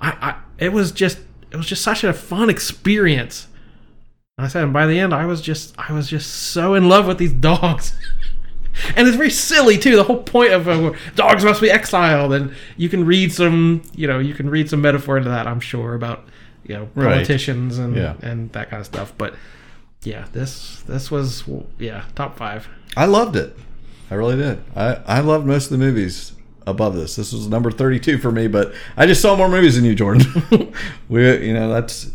I, 0.00 0.10
I 0.22 0.34
it 0.58 0.72
was 0.72 0.92
just 0.92 1.18
it 1.50 1.56
was 1.56 1.66
just 1.66 1.82
such 1.82 2.04
a 2.04 2.12
fun 2.12 2.48
experience. 2.48 3.48
And 4.38 4.44
I 4.44 4.48
said, 4.48 4.62
and 4.64 4.72
by 4.72 4.86
the 4.86 4.98
end, 5.00 5.14
I 5.14 5.24
was 5.26 5.40
just 5.40 5.74
I 5.78 5.92
was 5.92 6.08
just 6.08 6.30
so 6.32 6.74
in 6.74 6.88
love 6.88 7.06
with 7.06 7.18
these 7.18 7.32
dogs. 7.50 7.92
And 8.96 9.06
it's 9.08 9.16
very 9.16 9.30
silly 9.30 9.78
too. 9.78 9.96
The 9.96 10.04
whole 10.04 10.22
point 10.22 10.52
of 10.52 10.68
uh, 10.68 10.92
dogs 11.14 11.44
must 11.44 11.60
be 11.60 11.70
exiled, 11.70 12.32
and 12.32 12.52
you 12.76 12.88
can 12.88 13.04
read 13.04 13.32
some, 13.32 13.82
you 13.94 14.06
know, 14.06 14.18
you 14.18 14.34
can 14.34 14.48
read 14.50 14.68
some 14.70 14.80
metaphor 14.80 15.16
into 15.16 15.28
that. 15.30 15.46
I'm 15.46 15.60
sure 15.60 15.94
about 15.94 16.24
you 16.64 16.74
know 16.74 16.88
Right. 16.94 17.12
politicians 17.14 17.78
and 17.78 17.96
Yeah. 17.96 18.14
and 18.22 18.52
that 18.52 18.70
kind 18.70 18.80
of 18.80 18.86
stuff. 18.86 19.12
But 19.16 19.34
yeah, 20.02 20.26
this 20.32 20.82
this 20.86 21.10
was 21.10 21.44
yeah 21.78 22.04
top 22.14 22.36
five. 22.36 22.68
I 22.96 23.04
loved 23.06 23.36
it. 23.36 23.56
I 24.10 24.14
really 24.14 24.36
did. 24.36 24.62
I, 24.76 24.94
I 25.06 25.20
loved 25.20 25.46
most 25.46 25.64
of 25.64 25.70
the 25.72 25.78
movies 25.84 26.32
above 26.66 26.94
this. 26.94 27.16
This 27.16 27.32
was 27.32 27.48
number 27.48 27.70
32 27.72 28.18
for 28.18 28.30
me, 28.30 28.46
but 28.46 28.72
I 28.96 29.04
just 29.06 29.20
saw 29.20 29.34
more 29.36 29.48
movies 29.48 29.74
than 29.76 29.84
you, 29.84 29.94
Jordan. 29.96 30.72
we, 31.08 31.46
you 31.46 31.52
know, 31.54 31.68
that's 31.68 32.10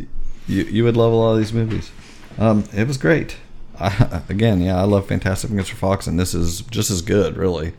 you, 0.47 0.63
you 0.63 0.83
would 0.85 0.95
love 0.97 1.11
a 1.11 1.15
lot 1.15 1.33
of 1.33 1.38
these 1.39 1.51
movies. 1.53 1.91
Um, 2.38 2.63
it 2.73 2.88
was 2.88 2.97
great. 2.97 3.35
I, 3.81 4.21
again, 4.29 4.61
yeah, 4.61 4.77
I 4.79 4.83
love 4.83 5.07
Fantastic 5.07 5.51
Mr. 5.51 5.73
Fox, 5.73 6.07
and 6.07 6.19
this 6.19 6.33
is 6.33 6.61
just 6.61 6.91
as 6.91 7.01
good, 7.01 7.37
really. 7.37 7.73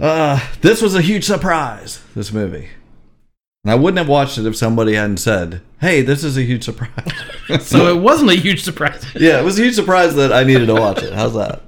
Uh, 0.00 0.40
this 0.60 0.82
was 0.82 0.94
a 0.94 1.02
huge 1.02 1.24
surprise. 1.24 2.02
This 2.14 2.32
movie, 2.32 2.68
and 3.64 3.70
I 3.70 3.76
wouldn't 3.76 3.98
have 3.98 4.08
watched 4.08 4.38
it 4.38 4.46
if 4.46 4.56
somebody 4.56 4.94
hadn't 4.94 5.18
said, 5.18 5.60
"Hey, 5.80 6.02
this 6.02 6.24
is 6.24 6.36
a 6.36 6.42
huge 6.42 6.64
surprise." 6.64 6.90
So 7.60 7.94
it 7.94 8.00
wasn't 8.00 8.30
a 8.30 8.36
huge 8.36 8.62
surprise. 8.62 9.04
yeah, 9.14 9.38
it 9.38 9.44
was 9.44 9.58
a 9.58 9.64
huge 9.64 9.74
surprise 9.74 10.14
that 10.14 10.32
I 10.32 10.44
needed 10.44 10.64
to 10.66 10.74
watch 10.74 11.02
it. 11.02 11.12
How's 11.12 11.34
that? 11.34 11.60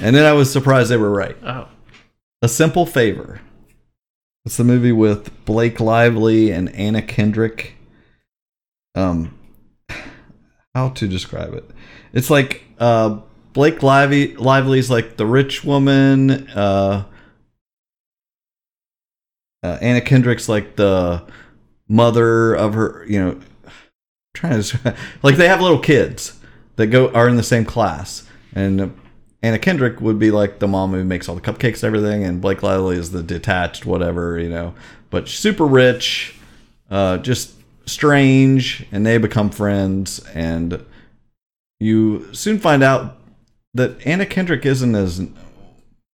And 0.00 0.14
then 0.14 0.24
I 0.24 0.32
was 0.32 0.50
surprised 0.50 0.90
they 0.90 0.96
were 0.96 1.10
right. 1.10 1.36
Oh, 1.42 1.66
A 2.40 2.48
Simple 2.48 2.86
Favor. 2.86 3.40
It's 4.46 4.56
the 4.56 4.62
movie 4.62 4.92
with 4.92 5.44
Blake 5.44 5.80
Lively 5.80 6.52
and 6.52 6.72
Anna 6.76 7.02
Kendrick. 7.02 7.74
Um, 8.94 9.36
how 10.72 10.90
to 10.90 11.08
describe 11.08 11.52
it? 11.54 11.68
It's 12.14 12.30
like 12.30 12.64
uh, 12.78 13.18
Blake 13.52 13.82
Lively 13.82 14.36
Lively's 14.36 14.88
like 14.88 15.16
the 15.16 15.26
rich 15.26 15.64
woman. 15.64 16.48
Uh, 16.48 17.04
uh, 19.62 19.78
Anna 19.80 20.00
Kendrick's 20.00 20.48
like 20.48 20.76
the 20.76 21.24
mother 21.88 22.54
of 22.54 22.74
her. 22.74 23.04
You 23.08 23.24
know, 23.24 23.40
trying 24.32 24.62
to 24.62 24.96
like 25.22 25.36
they 25.36 25.48
have 25.48 25.60
little 25.60 25.80
kids 25.80 26.38
that 26.76 26.86
go 26.86 27.10
are 27.10 27.28
in 27.28 27.36
the 27.36 27.42
same 27.42 27.64
class, 27.64 28.26
and 28.54 28.96
Anna 29.42 29.58
Kendrick 29.58 30.00
would 30.00 30.18
be 30.18 30.30
like 30.30 30.60
the 30.60 30.68
mom 30.68 30.92
who 30.92 31.04
makes 31.04 31.28
all 31.28 31.34
the 31.34 31.40
cupcakes 31.40 31.82
and 31.82 31.84
everything, 31.84 32.22
and 32.22 32.40
Blake 32.40 32.62
Lively 32.62 32.96
is 32.96 33.10
the 33.10 33.24
detached 33.24 33.84
whatever, 33.84 34.38
you 34.38 34.48
know, 34.48 34.72
but 35.10 35.28
super 35.28 35.66
rich, 35.66 36.36
uh, 36.90 37.18
just 37.18 37.54
strange, 37.86 38.86
and 38.92 39.04
they 39.04 39.18
become 39.18 39.50
friends, 39.50 40.20
and 40.32 40.84
you 41.84 42.32
soon 42.32 42.58
find 42.58 42.82
out 42.82 43.18
that 43.74 44.04
Anna 44.06 44.24
Kendrick 44.24 44.64
isn't 44.64 44.94
as 44.94 45.26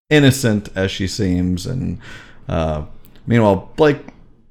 innocent 0.09 0.69
as 0.75 0.91
she 0.91 1.07
seems, 1.07 1.67
and 1.67 1.99
uh, 2.49 2.85
meanwhile 3.27 3.71
Blake 3.77 3.99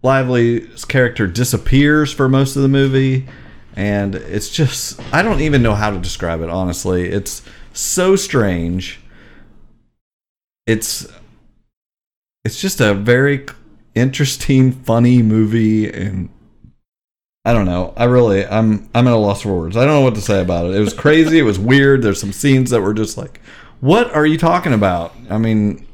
Lively's 0.01 0.85
character 0.85 1.27
disappears 1.27 2.13
for 2.13 2.29
most 2.29 2.55
of 2.55 2.61
the 2.61 2.69
movie, 2.69 3.27
and 3.75 4.15
it's 4.15 4.49
just 4.49 5.01
I 5.13 5.21
don't 5.21 5.41
even 5.41 5.61
know 5.61 5.75
how 5.75 5.91
to 5.91 5.99
describe 5.99 6.41
it 6.41 6.49
honestly. 6.49 7.09
It's 7.09 7.41
so 7.73 8.15
strange. 8.15 9.01
It's 10.65 11.05
it's 12.45 12.61
just 12.61 12.79
a 12.79 12.93
very 12.93 13.45
interesting, 13.93 14.71
funny 14.71 15.21
movie, 15.21 15.91
and 15.91 16.29
I 17.45 17.53
don't 17.53 17.65
know. 17.65 17.93
I 17.95 18.03
really 18.03 18.45
I'm 18.45 18.89
I'm 18.93 19.07
at 19.07 19.13
a 19.13 19.17
loss 19.17 19.43
for 19.43 19.57
words. 19.57 19.77
I 19.77 19.85
don't 19.85 19.93
know 19.93 20.01
what 20.01 20.15
to 20.15 20.21
say 20.21 20.41
about 20.41 20.65
it. 20.65 20.75
It 20.75 20.81
was 20.81 20.93
crazy. 20.93 21.39
it 21.39 21.43
was 21.43 21.57
weird. 21.57 22.01
There's 22.01 22.19
some 22.19 22.33
scenes 22.33 22.69
that 22.71 22.81
were 22.81 22.93
just 22.93 23.17
like, 23.17 23.39
what 23.79 24.13
are 24.13 24.25
you 24.25 24.37
talking 24.37 24.73
about? 24.73 25.15
I 25.29 25.37
mean, 25.37 25.87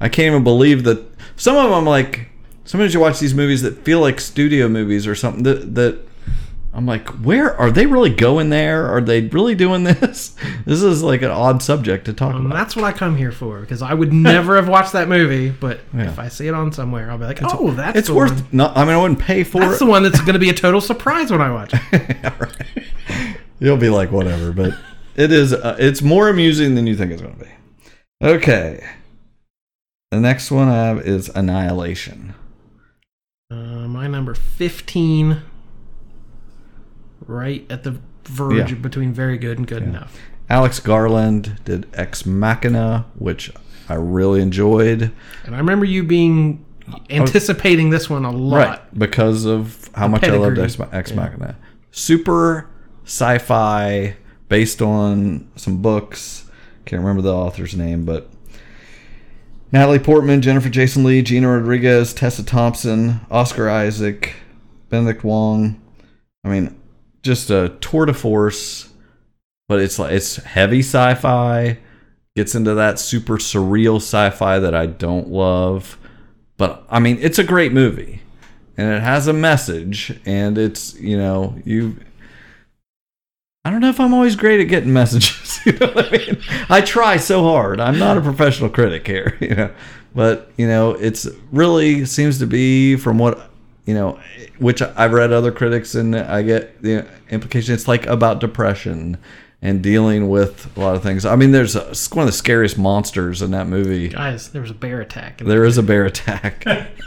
I 0.00 0.08
can't 0.08 0.26
even 0.28 0.44
believe 0.44 0.84
that 0.84 1.04
some 1.36 1.56
of 1.56 1.70
them 1.70 1.84
like 1.84 2.28
sometimes 2.64 2.94
you 2.94 3.00
watch 3.00 3.18
these 3.18 3.34
movies 3.34 3.62
that 3.62 3.84
feel 3.84 4.00
like 4.00 4.20
studio 4.20 4.68
movies 4.68 5.06
or 5.06 5.16
something 5.16 5.42
that 5.42 5.74
that 5.74 5.98
I'm 6.74 6.86
like, 6.86 7.06
where 7.22 7.54
are 7.54 7.70
they 7.70 7.84
really 7.84 8.08
going 8.14 8.48
there? 8.48 8.86
Are 8.86 9.02
they 9.02 9.20
really 9.22 9.54
doing 9.54 9.84
this? 9.84 10.34
This 10.64 10.80
is 10.80 11.02
like 11.02 11.22
an 11.22 11.30
odd 11.32 11.60
subject 11.60 12.04
to 12.04 12.12
talk 12.12 12.36
and 12.36 12.46
about. 12.46 12.54
that's 12.56 12.76
what 12.76 12.84
I 12.84 12.92
come 12.92 13.16
here 13.16 13.32
for 13.32 13.60
because 13.60 13.82
I 13.82 13.92
would 13.94 14.12
never 14.12 14.54
have 14.54 14.68
watched 14.68 14.92
that 14.92 15.08
movie, 15.08 15.50
but 15.50 15.80
Yeah. 15.92 16.04
if 16.08 16.20
I 16.20 16.28
see 16.28 16.46
it 16.46 16.54
on 16.54 16.70
somewhere, 16.70 17.10
I'll 17.10 17.18
be 17.18 17.24
like, 17.24 17.40
oh, 17.42 17.72
that's 17.72 17.98
it's 17.98 18.08
worth. 18.10 18.30
one. 18.32 18.46
No, 18.52 18.72
I 18.72 18.84
mean, 18.84 18.94
I 18.94 18.96
wouldn't 19.02 19.18
pay 19.18 19.42
for 19.42 19.58
it. 19.58 19.66
That's 19.66 19.76
it. 19.82 19.84
the 19.84 19.90
one 19.90 20.04
that's 20.04 20.20
going 20.20 20.34
to 20.34 20.38
be 20.38 20.50
a 20.50 20.54
total 20.54 20.80
surprise 20.80 21.32
when 21.32 21.40
I 21.42 21.50
watch 21.50 21.72
it. 21.92 22.16
You'll 23.58 23.76
be 23.76 23.88
like, 23.90 24.12
whatever, 24.12 24.52
but 24.52 24.78
it 25.16 25.32
is. 25.32 25.52
Uh, 25.52 25.76
it's 25.80 26.00
more 26.00 26.28
amusing 26.28 26.76
than 26.76 26.86
you 26.86 26.96
think 26.96 27.10
it's 27.10 27.22
going 27.22 27.36
to 27.36 27.44
be. 27.44 27.50
Okay. 28.22 28.86
The 30.12 30.20
next 30.20 30.50
one 30.52 30.68
I 30.68 30.76
have 30.86 31.00
is 31.00 31.28
Annihilation. 31.28 32.34
Uh, 33.50 33.88
my 33.88 34.06
number 34.06 34.34
15, 34.34 35.42
right 37.26 37.66
at 37.70 37.82
the 37.84 37.96
verge 38.24 38.72
Yeah. 38.72 38.78
between 38.78 39.12
very 39.12 39.38
good 39.38 39.58
and 39.58 39.66
good 39.66 39.82
enough. 39.82 40.18
Alex 40.48 40.80
Garland 40.80 41.58
did 41.64 41.86
Ex 41.94 42.26
Machina, 42.26 43.06
which 43.16 43.50
I 43.88 43.94
really 43.94 44.40
enjoyed. 44.42 45.10
And 45.44 45.54
I 45.54 45.58
remember 45.58 45.84
you 45.84 46.02
being 46.02 46.64
oh. 46.92 46.98
anticipating 47.10 47.90
this 47.90 48.10
one 48.10 48.24
a 48.24 48.30
lot. 48.30 48.56
Right, 48.56 48.98
because 48.98 49.44
of 49.44 49.88
how 49.94 50.06
The 50.06 50.12
much 50.12 50.24
I 50.24 50.36
loved 50.36 50.56
pedigree. 50.56 50.86
Ex, 50.86 50.92
Ex 50.92 51.12
Machina. 51.12 51.56
Super 51.90 52.68
sci-fi, 53.04 54.16
based 54.48 54.82
on 54.82 55.48
some 55.56 55.80
books. 55.82 56.50
Can't 56.84 57.00
remember 57.00 57.22
the 57.22 57.34
author's 57.34 57.74
name, 57.74 58.04
but 58.04 58.28
Natalie 59.72 59.98
Portman, 59.98 60.42
Jennifer 60.42 60.68
Jason 60.68 61.04
Lee, 61.04 61.22
Gina 61.22 61.48
Rodriguez, 61.48 62.12
Tessa 62.12 62.42
Thompson, 62.44 63.20
Oscar 63.30 63.70
Isaac, 63.70 64.34
Benedict 64.90 65.24
Wong. 65.24 65.80
I 66.44 66.48
mean, 66.48 66.78
just 67.22 67.50
a 67.50 67.70
tour 67.80 68.06
de 68.06 68.14
force. 68.14 68.88
But 69.68 69.80
it's 69.80 69.98
like 69.98 70.12
it's 70.12 70.36
heavy 70.36 70.80
sci-fi. 70.80 71.78
Gets 72.36 72.54
into 72.54 72.74
that 72.74 72.98
super 72.98 73.36
surreal 73.36 73.96
sci-fi 73.96 74.58
that 74.58 74.74
I 74.74 74.86
don't 74.86 75.28
love. 75.28 75.98
But 76.56 76.84
I 76.88 76.98
mean, 77.00 77.18
it's 77.20 77.38
a 77.38 77.44
great 77.44 77.72
movie, 77.72 78.22
and 78.76 78.92
it 78.92 79.02
has 79.02 79.26
a 79.28 79.32
message, 79.32 80.18
and 80.24 80.56
it's 80.58 80.98
you 80.98 81.16
know 81.16 81.56
you. 81.64 81.96
I 83.64 83.70
don't 83.70 83.80
know 83.80 83.90
if 83.90 84.00
I'm 84.00 84.14
always 84.14 84.34
great 84.34 84.60
at 84.60 84.68
getting 84.68 84.92
messages. 84.92 85.50
You 85.64 85.74
know 85.74 85.92
what 85.92 86.12
I 86.12 86.18
mean? 86.18 86.42
I 86.68 86.80
try 86.80 87.18
so 87.18 87.44
hard. 87.44 87.78
I'm 87.78 87.96
not 87.96 88.18
a 88.18 88.20
professional 88.20 88.68
critic 88.68 89.06
here, 89.06 89.36
you 89.40 89.54
know, 89.54 89.72
but 90.12 90.50
you 90.56 90.66
know, 90.66 90.90
it's 90.90 91.28
really 91.52 92.04
seems 92.04 92.40
to 92.40 92.48
be 92.48 92.96
from 92.96 93.16
what 93.16 93.51
you 93.84 93.94
know, 93.94 94.20
which 94.58 94.80
I've 94.82 95.12
read 95.12 95.32
other 95.32 95.52
critics, 95.52 95.94
and 95.94 96.14
I 96.16 96.42
get 96.42 96.82
the 96.82 97.06
implication. 97.30 97.74
It's 97.74 97.88
like 97.88 98.06
about 98.06 98.40
depression 98.40 99.18
and 99.60 99.82
dealing 99.82 100.28
with 100.28 100.76
a 100.76 100.80
lot 100.80 100.96
of 100.96 101.02
things. 101.02 101.24
I 101.24 101.36
mean, 101.36 101.52
there's 101.52 101.76
a, 101.76 101.90
it's 101.90 102.10
one 102.10 102.24
of 102.24 102.26
the 102.26 102.36
scariest 102.36 102.76
monsters 102.78 103.42
in 103.42 103.52
that 103.52 103.68
movie. 103.68 104.08
Guys, 104.08 104.50
there 104.50 104.62
was 104.62 104.70
a 104.70 104.74
bear 104.74 105.00
attack. 105.00 105.38
There 105.38 105.64
is 105.64 105.78
a 105.78 105.82
bear 105.82 106.04
attack. 106.04 106.64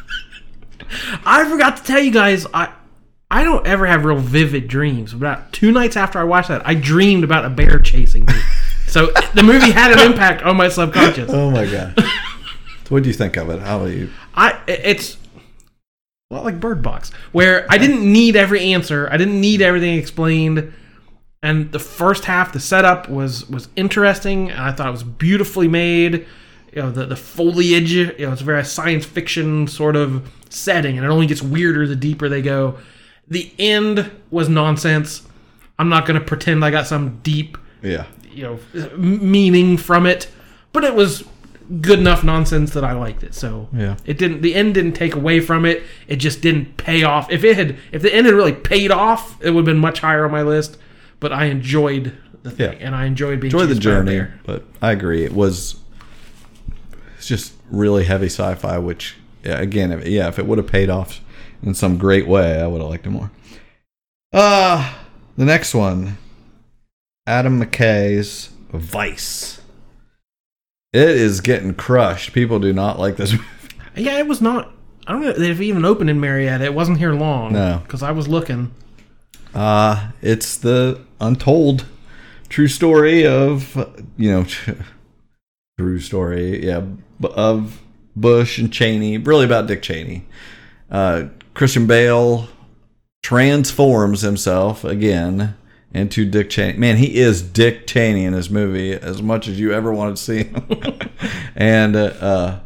I 1.25 1.49
forgot 1.49 1.77
to 1.77 1.83
tell 1.83 1.99
you 1.99 2.11
guys, 2.11 2.45
I 2.53 2.71
I 3.29 3.43
don't 3.43 3.65
ever 3.65 3.85
have 3.85 4.05
real 4.05 4.19
vivid 4.19 4.67
dreams. 4.67 5.13
About 5.13 5.51
two 5.51 5.71
nights 5.71 5.97
after 5.97 6.19
I 6.19 6.23
watched 6.23 6.49
that, 6.49 6.65
I 6.65 6.75
dreamed 6.75 7.23
about 7.23 7.45
a 7.45 7.49
bear 7.49 7.79
chasing 7.79 8.25
me. 8.25 8.33
so 8.87 9.11
the 9.33 9.43
movie 9.43 9.71
had 9.71 9.91
an 9.91 9.99
impact 9.99 10.43
on 10.43 10.57
my 10.57 10.69
subconscious. 10.69 11.31
Oh 11.31 11.51
my 11.51 11.65
god. 11.65 12.01
what 12.89 13.03
do 13.03 13.09
you 13.09 13.15
think 13.15 13.35
of 13.37 13.49
it? 13.49 13.59
How 13.59 13.81
are 13.81 13.89
you? 13.89 14.09
I 14.35 14.59
it's 14.67 15.17
well 16.35 16.43
like 16.43 16.59
Bird 16.59 16.81
Box, 16.81 17.11
where 17.31 17.65
I 17.69 17.77
didn't 17.77 18.01
need 18.11 18.35
every 18.35 18.73
answer. 18.73 19.07
I 19.09 19.15
didn't 19.17 19.39
need 19.39 19.61
everything 19.61 19.97
explained. 19.97 20.73
And 21.41 21.71
the 21.71 21.79
first 21.79 22.25
half, 22.25 22.51
the 22.51 22.59
setup 22.59 23.07
was 23.09 23.49
was 23.49 23.69
interesting, 23.75 24.51
and 24.51 24.59
I 24.59 24.71
thought 24.71 24.87
it 24.87 24.91
was 24.91 25.03
beautifully 25.03 25.67
made. 25.67 26.25
You 26.73 26.81
know, 26.81 26.91
the 26.91 27.05
the 27.05 27.15
foliage, 27.15 27.93
you 27.93 28.13
know, 28.19 28.33
it's 28.33 28.41
a 28.41 28.45
very 28.45 28.65
science 28.65 29.05
fiction 29.05 29.67
sort 29.67 29.95
of 29.95 30.29
setting, 30.49 30.97
and 30.97 31.05
it 31.05 31.09
only 31.09 31.25
gets 31.27 31.41
weirder 31.41 31.87
the 31.87 31.95
deeper 31.95 32.27
they 32.27 32.41
go. 32.41 32.77
The 33.27 33.51
end 33.57 34.11
was 34.29 34.49
nonsense. 34.49 35.23
I'm 35.79 35.89
not 35.89 36.05
going 36.05 36.19
to 36.19 36.25
pretend 36.25 36.63
I 36.65 36.71
got 36.71 36.87
some 36.87 37.19
deep 37.21 37.57
Yeah. 37.81 38.05
you 38.29 38.43
know 38.43 38.59
meaning 38.97 39.77
from 39.77 40.05
it 40.05 40.27
but 40.71 40.83
it 40.83 40.95
was 40.95 41.23
good 41.81 41.99
enough 41.99 42.23
nonsense 42.23 42.71
that 42.73 42.83
i 42.83 42.91
liked 42.91 43.23
it 43.23 43.33
so 43.33 43.67
Yeah. 43.73 43.97
it 44.05 44.17
didn't 44.17 44.41
the 44.41 44.53
end 44.55 44.73
didn't 44.75 44.93
take 44.93 45.15
away 45.15 45.39
from 45.39 45.65
it 45.65 45.81
it 46.07 46.17
just 46.17 46.41
didn't 46.41 46.77
pay 46.77 47.03
off 47.03 47.31
if 47.31 47.43
it 47.43 47.55
had 47.57 47.77
if 47.91 48.01
the 48.01 48.13
end 48.13 48.25
had 48.27 48.35
really 48.35 48.53
paid 48.53 48.91
off 48.91 49.41
it 49.43 49.49
would 49.51 49.61
have 49.61 49.65
been 49.65 49.79
much 49.79 49.99
higher 50.01 50.25
on 50.25 50.31
my 50.31 50.43
list 50.43 50.77
but 51.19 51.33
i 51.33 51.45
enjoyed 51.45 52.15
the 52.43 52.51
thing 52.51 52.73
Yeah. 52.73 52.85
and 52.85 52.95
i 52.95 53.05
enjoyed 53.05 53.39
being 53.39 53.51
Enjoy 53.51 53.65
the 53.65 53.73
chased 53.75 53.83
by 53.85 53.91
a 53.91 53.93
journey, 53.95 54.27
but 54.45 54.63
I 54.81 54.91
agree. 54.91 55.23
It 55.23 55.33
was. 55.33 55.77
It's 57.17 57.27
just 57.27 57.53
really 57.71 58.03
heavy 58.03 58.27
sci-fi, 58.27 58.77
which 58.77 59.15
yeah, 59.43 59.59
again, 59.59 59.91
if, 59.91 60.05
yeah, 60.07 60.27
if 60.27 60.37
it 60.37 60.45
would 60.45 60.59
have 60.59 60.67
paid 60.67 60.91
off 60.91 61.21
in 61.63 61.73
some 61.73 61.97
great 61.97 62.27
way, 62.27 62.61
I 62.61 62.67
would 62.67 62.81
have 62.81 62.89
liked 62.91 63.07
it 63.07 63.09
more. 63.09 63.31
Uh 64.31 64.93
the 65.37 65.45
next 65.45 65.73
one, 65.73 66.17
Adam 67.25 67.59
McKay's 67.59 68.49
Vice. 68.71 69.59
It 70.95 71.09
is 71.09 71.41
getting 71.41 71.73
crushed. 71.73 72.31
People 72.33 72.59
do 72.59 72.71
not 72.71 72.97
like 72.97 73.17
this. 73.17 73.31
movie. 73.33 73.43
Yeah, 73.95 74.17
it 74.17 74.27
was 74.27 74.41
not. 74.41 74.71
I 75.05 75.11
don't 75.11 75.21
know 75.21 75.29
if 75.29 75.59
it 75.59 75.63
even 75.63 75.85
opened 75.85 76.09
in 76.09 76.19
Marietta. 76.19 76.63
It 76.63 76.73
wasn't 76.73 76.97
here 76.97 77.13
long. 77.13 77.53
No. 77.53 77.81
because 77.83 78.01
I 78.01 78.11
was 78.11 78.27
looking. 78.27 78.73
Uh, 79.53 80.11
it's 80.21 80.57
the 80.57 81.01
untold 81.19 81.85
true 82.49 82.67
story 82.67 83.25
of 83.25 83.75
you 84.17 84.31
know 84.31 84.45
true 85.77 85.99
story, 85.99 86.65
yeah, 86.65 86.83
of 87.23 87.81
Bush 88.15 88.57
and 88.57 88.71
Cheney. 88.71 89.17
Really 89.17 89.45
about 89.45 89.67
Dick 89.67 89.81
Cheney. 89.81 90.25
Uh, 90.89 91.25
Christian 91.53 91.87
Bale 91.87 92.47
transforms 93.21 94.21
himself 94.21 94.83
again 94.83 95.55
into 95.95 96.25
Dick 96.29 96.49
Cheney. 96.49 96.77
Man, 96.77 96.97
he 96.97 97.15
is 97.15 97.41
Dick 97.41 97.87
Cheney 97.87 98.25
in 98.25 98.33
this 98.33 98.49
movie 98.49 98.91
as 98.91 99.21
much 99.21 99.47
as 99.47 99.57
you 99.57 99.71
ever 99.71 99.93
wanted 99.93 100.17
to 100.17 100.21
see 100.21 100.43
him. 100.43 100.67
and 101.55 101.95
uh, 101.95 101.99
uh, 101.99 102.59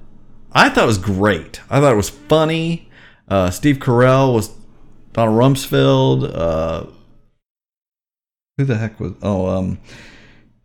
I 0.52 0.70
thought 0.70 0.86
it 0.86 0.88
was 0.88 0.98
great. 0.98 1.62
I 1.70 1.80
thought 1.80 1.94
it 1.94 1.98
was 1.98 2.10
funny. 2.10 2.90
Uh, 3.28 3.52
Steve 3.52 3.78
Carell 3.78 4.34
was 4.34 4.50
Donald 5.14 5.38
Rumsfeld. 5.38 6.32
Uh, 6.36 6.88
who 8.58 8.66
the 8.66 8.78
heck 8.78 9.00
was? 9.00 9.14
Oh, 9.22 9.46
um, 9.48 9.80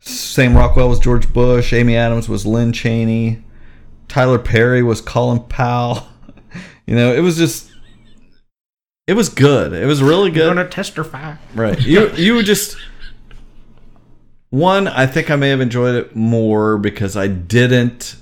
Sam 0.00 0.56
Rockwell 0.56 0.88
was 0.88 0.98
George 0.98 1.30
Bush. 1.34 1.74
Amy 1.74 1.96
Adams 1.96 2.30
was 2.30 2.46
Lynn 2.46 2.72
Cheney. 2.72 3.44
Tyler 4.08 4.38
Perry 4.38 4.82
was 4.82 5.02
Colin 5.02 5.40
Powell. 5.40 6.08
you 6.86 6.96
know, 6.96 7.12
it 7.12 7.20
was 7.20 7.36
just. 7.36 7.70
It 9.06 9.14
was 9.14 9.28
good. 9.28 9.72
It 9.72 9.86
was 9.86 10.02
really 10.02 10.28
I'm 10.28 10.34
good. 10.34 10.54
gonna 10.54 10.68
testify. 10.68 11.34
Right. 11.54 11.78
You 11.80 12.10
you 12.12 12.42
just 12.42 12.76
one, 14.50 14.86
I 14.88 15.06
think 15.06 15.30
I 15.30 15.36
may 15.36 15.48
have 15.50 15.60
enjoyed 15.60 15.94
it 15.96 16.14
more 16.16 16.78
because 16.78 17.16
I 17.16 17.26
didn't 17.26 18.16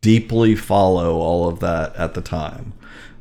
deeply 0.00 0.54
follow 0.54 1.16
all 1.16 1.48
of 1.48 1.60
that 1.60 1.94
at 1.96 2.14
the 2.14 2.20
time. 2.22 2.72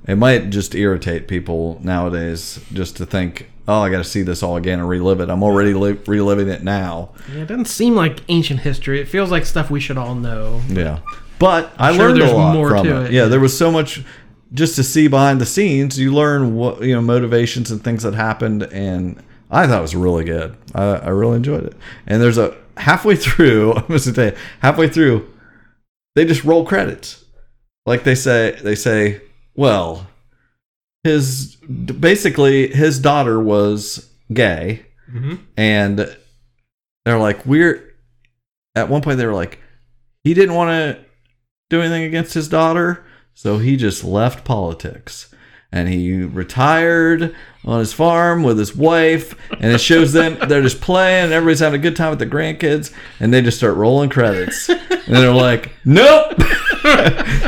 It 0.08 0.16
might 0.16 0.50
just 0.52 0.74
irritate 0.76 1.28
people 1.28 1.80
nowadays 1.84 2.64
just 2.72 2.98
to 2.98 3.06
think, 3.06 3.50
oh, 3.68 3.82
I 3.82 3.90
got 3.90 3.98
to 3.98 4.04
see 4.04 4.22
this 4.22 4.42
all 4.44 4.58
again 4.58 4.80
and 4.80 4.88
relive 4.88 5.20
it. 5.22 5.30
I'm 5.30 5.44
already 5.44 5.74
li- 5.74 5.98
reliving 6.08 6.48
it 6.48 6.64
now. 6.64 7.12
Yeah, 7.34 7.42
it 7.42 7.48
doesn't 7.48 7.66
seem 7.66 7.96
like 7.96 8.20
ancient 8.30 8.62
history. 8.62 9.00
It 9.02 9.08
feels 9.08 9.32
like 9.32 9.46
stuff 9.46 9.70
we 9.70 9.80
should 9.80 9.98
all 9.98 10.16
know. 10.16 10.62
Yeah. 10.68 11.00
But 11.40 11.72
I 11.78 11.96
sure 11.96 12.10
learned 12.10 12.22
a 12.22 12.32
lot 12.36 12.54
more 12.54 12.70
from 12.70 12.86
to 12.86 13.02
it. 13.02 13.06
it. 13.08 13.12
Yeah, 13.14 13.26
there 13.26 13.40
was 13.40 13.58
so 13.58 13.72
much 13.72 14.04
just 14.54 14.76
to 14.76 14.84
see 14.84 15.08
behind 15.08 15.40
the 15.40 15.46
scenes. 15.46 16.00
You 16.00 16.14
learn 16.14 16.56
what 16.56 16.82
you 16.82 16.94
know 16.94 17.02
motivations 17.02 17.72
and 17.72 17.84
things 17.84 18.04
that 18.04 18.14
happened, 18.14 18.64
and 18.64 19.22
I 19.50 19.68
thought 19.68 19.80
it 19.80 19.82
was 19.82 19.96
really 19.96 20.24
good. 20.24 20.56
I, 20.74 20.84
I 20.84 21.10
really 21.10 21.38
enjoyed 21.38 21.66
it. 21.66 21.76
And 22.08 22.22
there's 22.22 22.38
a 22.38 22.56
halfway 22.78 23.16
through. 23.18 23.74
I 23.76 23.86
was 23.88 24.08
you, 24.08 24.36
halfway 24.62 24.90
through, 24.90 25.30
they 26.16 26.26
just 26.26 26.44
roll 26.44 26.66
credits. 26.66 27.24
Like 27.86 28.04
they 28.04 28.16
say, 28.16 28.60
they 28.62 28.76
say, 28.76 29.22
well, 29.56 30.08
his 31.04 31.56
basically 31.56 32.68
his 32.68 33.00
daughter 33.00 33.40
was 33.40 34.10
gay, 34.32 34.86
mm-hmm. 35.12 35.36
and 35.58 36.16
they're 37.06 37.18
like, 37.18 37.46
we're 37.46 37.96
at 38.76 38.90
one 38.90 39.02
point 39.02 39.18
they 39.18 39.26
were 39.26 39.34
like, 39.34 39.60
he 40.24 40.34
didn't 40.34 40.56
want 40.56 40.70
to 40.70 41.04
do 41.70 41.82
anything 41.82 42.04
against 42.04 42.34
his 42.34 42.48
daughter, 42.48 43.04
so 43.34 43.58
he 43.58 43.78
just 43.78 44.04
left 44.04 44.46
politics. 44.46 45.28
And 45.74 45.88
he 45.88 46.22
retired 46.24 47.34
on 47.64 47.80
his 47.80 47.94
farm 47.94 48.44
with 48.44 48.60
his 48.60 48.76
wife, 48.76 49.36
and 49.52 49.72
it 49.72 49.80
shows 49.80 50.12
them 50.12 50.38
they're 50.50 50.62
just 50.62 50.82
playing, 50.82 51.26
and 51.26 51.34
everybody's 51.34 51.62
having 51.62 51.80
a 51.80 51.84
good 51.84 51.96
time 51.96 52.10
with 52.10 52.20
the 52.20 52.26
grandkids, 52.26 52.94
and 53.22 53.34
they 53.34 53.42
just 53.42 53.58
start 53.58 53.78
rolling 53.78 54.10
credits. 54.10 54.68
And 54.68 54.80
they're 55.08 55.34
like, 55.34 55.72
Nope. 55.86 56.42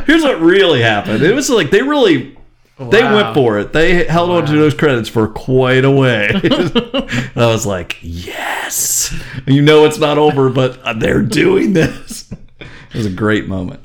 Here's 0.06 0.24
what 0.24 0.40
really 0.40 0.82
happened. 0.82 1.22
It 1.22 1.36
was 1.36 1.50
like 1.50 1.70
they 1.70 1.82
really 1.82 2.38
they 2.78 3.04
went 3.04 3.34
for 3.34 3.60
it. 3.60 3.74
They 3.74 4.06
held 4.06 4.32
on 4.32 4.46
to 4.48 4.52
those 4.54 4.74
credits 4.74 5.08
for 5.08 5.28
quite 5.28 5.86
a 5.86 5.92
way. 5.92 6.30
I 6.34 7.46
was 7.48 7.66
like, 7.66 7.98
yes. 8.02 9.14
You 9.46 9.62
know 9.62 9.86
it's 9.86 10.00
not 10.00 10.18
over, 10.18 10.50
but 10.50 11.00
they're 11.00 11.22
doing 11.22 11.74
this. 11.74 12.32
It 12.60 12.96
was 12.96 13.06
a 13.06 13.12
great 13.12 13.48
moment. 13.48 13.82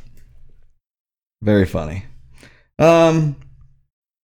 Very 1.43 1.67
funny. 1.67 2.05
Um, 2.79 3.37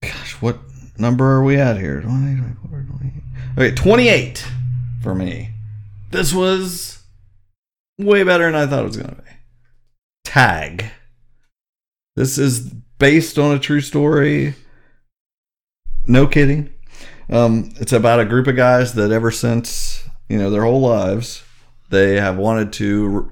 gosh, 0.02 0.32
what 0.40 0.58
number 0.98 1.24
are 1.32 1.44
we 1.44 1.56
at 1.56 1.78
here? 1.78 2.00
20, 2.00 2.36
24, 2.36 2.86
28. 2.98 3.22
Okay, 3.58 3.74
28 3.74 4.46
for 5.02 5.14
me. 5.14 5.50
This 6.10 6.32
was 6.32 7.02
way 7.98 8.22
better 8.22 8.44
than 8.44 8.54
I 8.54 8.66
thought 8.66 8.84
it 8.84 8.88
was 8.88 8.96
going 8.96 9.10
to 9.10 9.22
be. 9.22 9.30
Tag. 10.24 10.84
This 12.16 12.38
is 12.38 12.60
based 12.98 13.38
on 13.38 13.54
a 13.54 13.58
true 13.58 13.80
story. 13.80 14.54
No 16.06 16.26
kidding. 16.26 16.72
Um, 17.30 17.72
it's 17.76 17.92
about 17.92 18.20
a 18.20 18.24
group 18.24 18.46
of 18.46 18.56
guys 18.56 18.94
that 18.94 19.10
ever 19.10 19.30
since, 19.30 20.06
you 20.28 20.38
know, 20.38 20.50
their 20.50 20.64
whole 20.64 20.80
lives, 20.80 21.42
they 21.90 22.20
have 22.20 22.36
wanted 22.36 22.72
to 22.74 23.30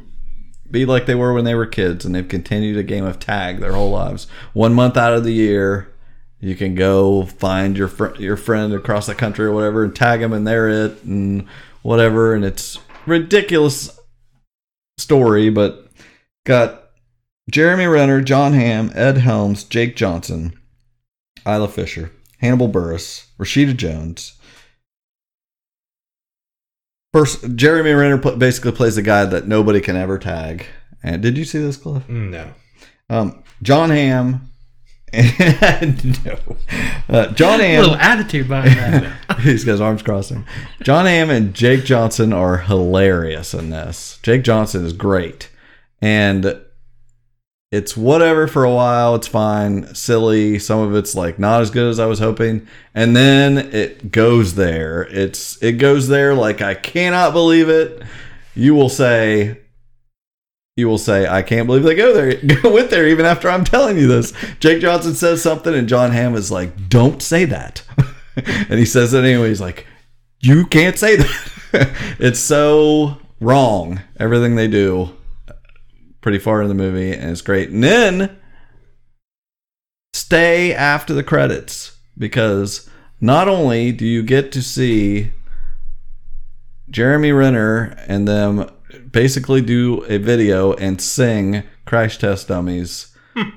be 0.72 0.86
like 0.86 1.06
they 1.06 1.14
were 1.14 1.32
when 1.32 1.44
they 1.44 1.54
were 1.54 1.66
kids, 1.66 2.04
and 2.04 2.14
they've 2.14 2.26
continued 2.26 2.78
a 2.78 2.82
game 2.82 3.04
of 3.04 3.20
tag 3.20 3.60
their 3.60 3.74
whole 3.74 3.90
lives. 3.90 4.26
One 4.54 4.74
month 4.74 4.96
out 4.96 5.12
of 5.12 5.22
the 5.22 5.32
year, 5.32 5.92
you 6.40 6.56
can 6.56 6.74
go 6.74 7.26
find 7.26 7.76
your 7.76 7.88
fr- 7.88 8.16
your 8.18 8.36
friend 8.36 8.72
across 8.72 9.06
the 9.06 9.14
country 9.14 9.44
or 9.44 9.52
whatever, 9.52 9.84
and 9.84 9.94
tag 9.94 10.20
them, 10.20 10.32
and 10.32 10.46
they're 10.46 10.68
it, 10.68 11.04
and 11.04 11.46
whatever. 11.82 12.34
And 12.34 12.44
it's 12.44 12.78
ridiculous 13.06 13.96
story, 14.98 15.50
but 15.50 15.88
got 16.44 16.90
Jeremy 17.50 17.86
Renner, 17.86 18.22
Jon 18.22 18.54
Hamm, 18.54 18.90
Ed 18.94 19.18
Helms, 19.18 19.64
Jake 19.64 19.94
Johnson, 19.94 20.58
Isla 21.46 21.68
Fisher, 21.68 22.12
Hannibal 22.38 22.68
Buress, 22.68 23.26
Rashida 23.38 23.76
Jones. 23.76 24.38
First, 27.12 27.56
Jeremy 27.56 27.92
Renner 27.92 28.18
pl- 28.18 28.36
basically 28.36 28.72
plays 28.72 28.96
the 28.96 29.02
guy 29.02 29.24
that 29.26 29.46
nobody 29.46 29.80
can 29.80 29.96
ever 29.96 30.18
tag. 30.18 30.66
And 31.02 31.20
did 31.22 31.36
you 31.36 31.44
see 31.44 31.58
this, 31.58 31.76
Cliff? 31.76 32.08
No. 32.08 32.52
Um, 33.10 33.42
Jon 33.62 33.90
Hamm. 33.90 34.48
No. 35.12 36.38
Uh, 37.08 37.26
John 37.34 37.60
A 37.60 37.78
little 37.80 37.96
attitude 37.96 38.48
behind 38.48 38.70
that. 39.28 39.38
He's 39.40 39.62
got 39.64 39.72
his 39.72 39.80
arms 39.82 40.02
crossing. 40.02 40.46
Jon 40.82 41.04
Hamm 41.04 41.28
and 41.28 41.52
Jake 41.52 41.84
Johnson 41.84 42.32
are 42.32 42.58
hilarious 42.58 43.52
in 43.52 43.68
this. 43.68 44.18
Jake 44.22 44.42
Johnson 44.42 44.86
is 44.86 44.94
great. 44.94 45.50
And 46.00 46.58
it's 47.72 47.96
whatever 47.96 48.46
for 48.46 48.64
a 48.64 48.70
while. 48.70 49.14
It's 49.14 49.26
fine, 49.26 49.94
silly. 49.94 50.58
Some 50.58 50.80
of 50.80 50.94
it's 50.94 51.14
like 51.14 51.38
not 51.38 51.62
as 51.62 51.70
good 51.70 51.88
as 51.88 51.98
I 51.98 52.04
was 52.04 52.18
hoping, 52.18 52.68
and 52.94 53.16
then 53.16 53.56
it 53.56 54.12
goes 54.12 54.54
there. 54.56 55.04
It's 55.10 55.60
it 55.62 55.72
goes 55.78 56.06
there 56.06 56.34
like 56.34 56.60
I 56.60 56.74
cannot 56.74 57.32
believe 57.32 57.70
it. 57.70 58.02
You 58.54 58.74
will 58.74 58.90
say, 58.90 59.58
you 60.76 60.86
will 60.86 60.98
say, 60.98 61.26
I 61.26 61.40
can't 61.40 61.66
believe 61.66 61.82
they 61.82 61.94
go 61.94 62.12
there, 62.12 62.34
go 62.62 62.74
with 62.74 62.90
there 62.90 63.08
even 63.08 63.24
after 63.24 63.48
I'm 63.48 63.64
telling 63.64 63.96
you 63.96 64.06
this. 64.06 64.34
Jake 64.60 64.82
Johnson 64.82 65.14
says 65.14 65.42
something, 65.42 65.74
and 65.74 65.88
Jon 65.88 66.12
Hamm 66.12 66.34
is 66.34 66.50
like, 66.50 66.90
"Don't 66.90 67.22
say 67.22 67.46
that," 67.46 67.82
and 68.36 68.78
he 68.78 68.84
says 68.84 69.14
it 69.14 69.24
anyway. 69.24 69.48
He's 69.48 69.62
like, 69.62 69.86
"You 70.40 70.66
can't 70.66 70.98
say 70.98 71.16
that." 71.16 71.90
it's 72.18 72.40
so 72.40 73.16
wrong. 73.40 74.02
Everything 74.18 74.56
they 74.56 74.68
do 74.68 75.16
pretty 76.22 76.38
far 76.38 76.62
in 76.62 76.68
the 76.68 76.74
movie, 76.74 77.12
and 77.12 77.30
it's 77.30 77.42
great. 77.42 77.68
And 77.68 77.84
then 77.84 78.38
stay 80.14 80.72
after 80.72 81.12
the 81.12 81.22
credits 81.22 81.98
because 82.16 82.88
not 83.20 83.48
only 83.48 83.92
do 83.92 84.06
you 84.06 84.22
get 84.22 84.50
to 84.52 84.62
see 84.62 85.32
Jeremy 86.88 87.32
Renner 87.32 87.96
and 88.06 88.26
them 88.26 88.70
basically 89.10 89.60
do 89.60 90.04
a 90.08 90.18
video 90.18 90.72
and 90.74 91.00
sing 91.00 91.64
Crash 91.84 92.18
Test 92.18 92.48
Dummies, 92.48 93.14
hmm. 93.34 93.50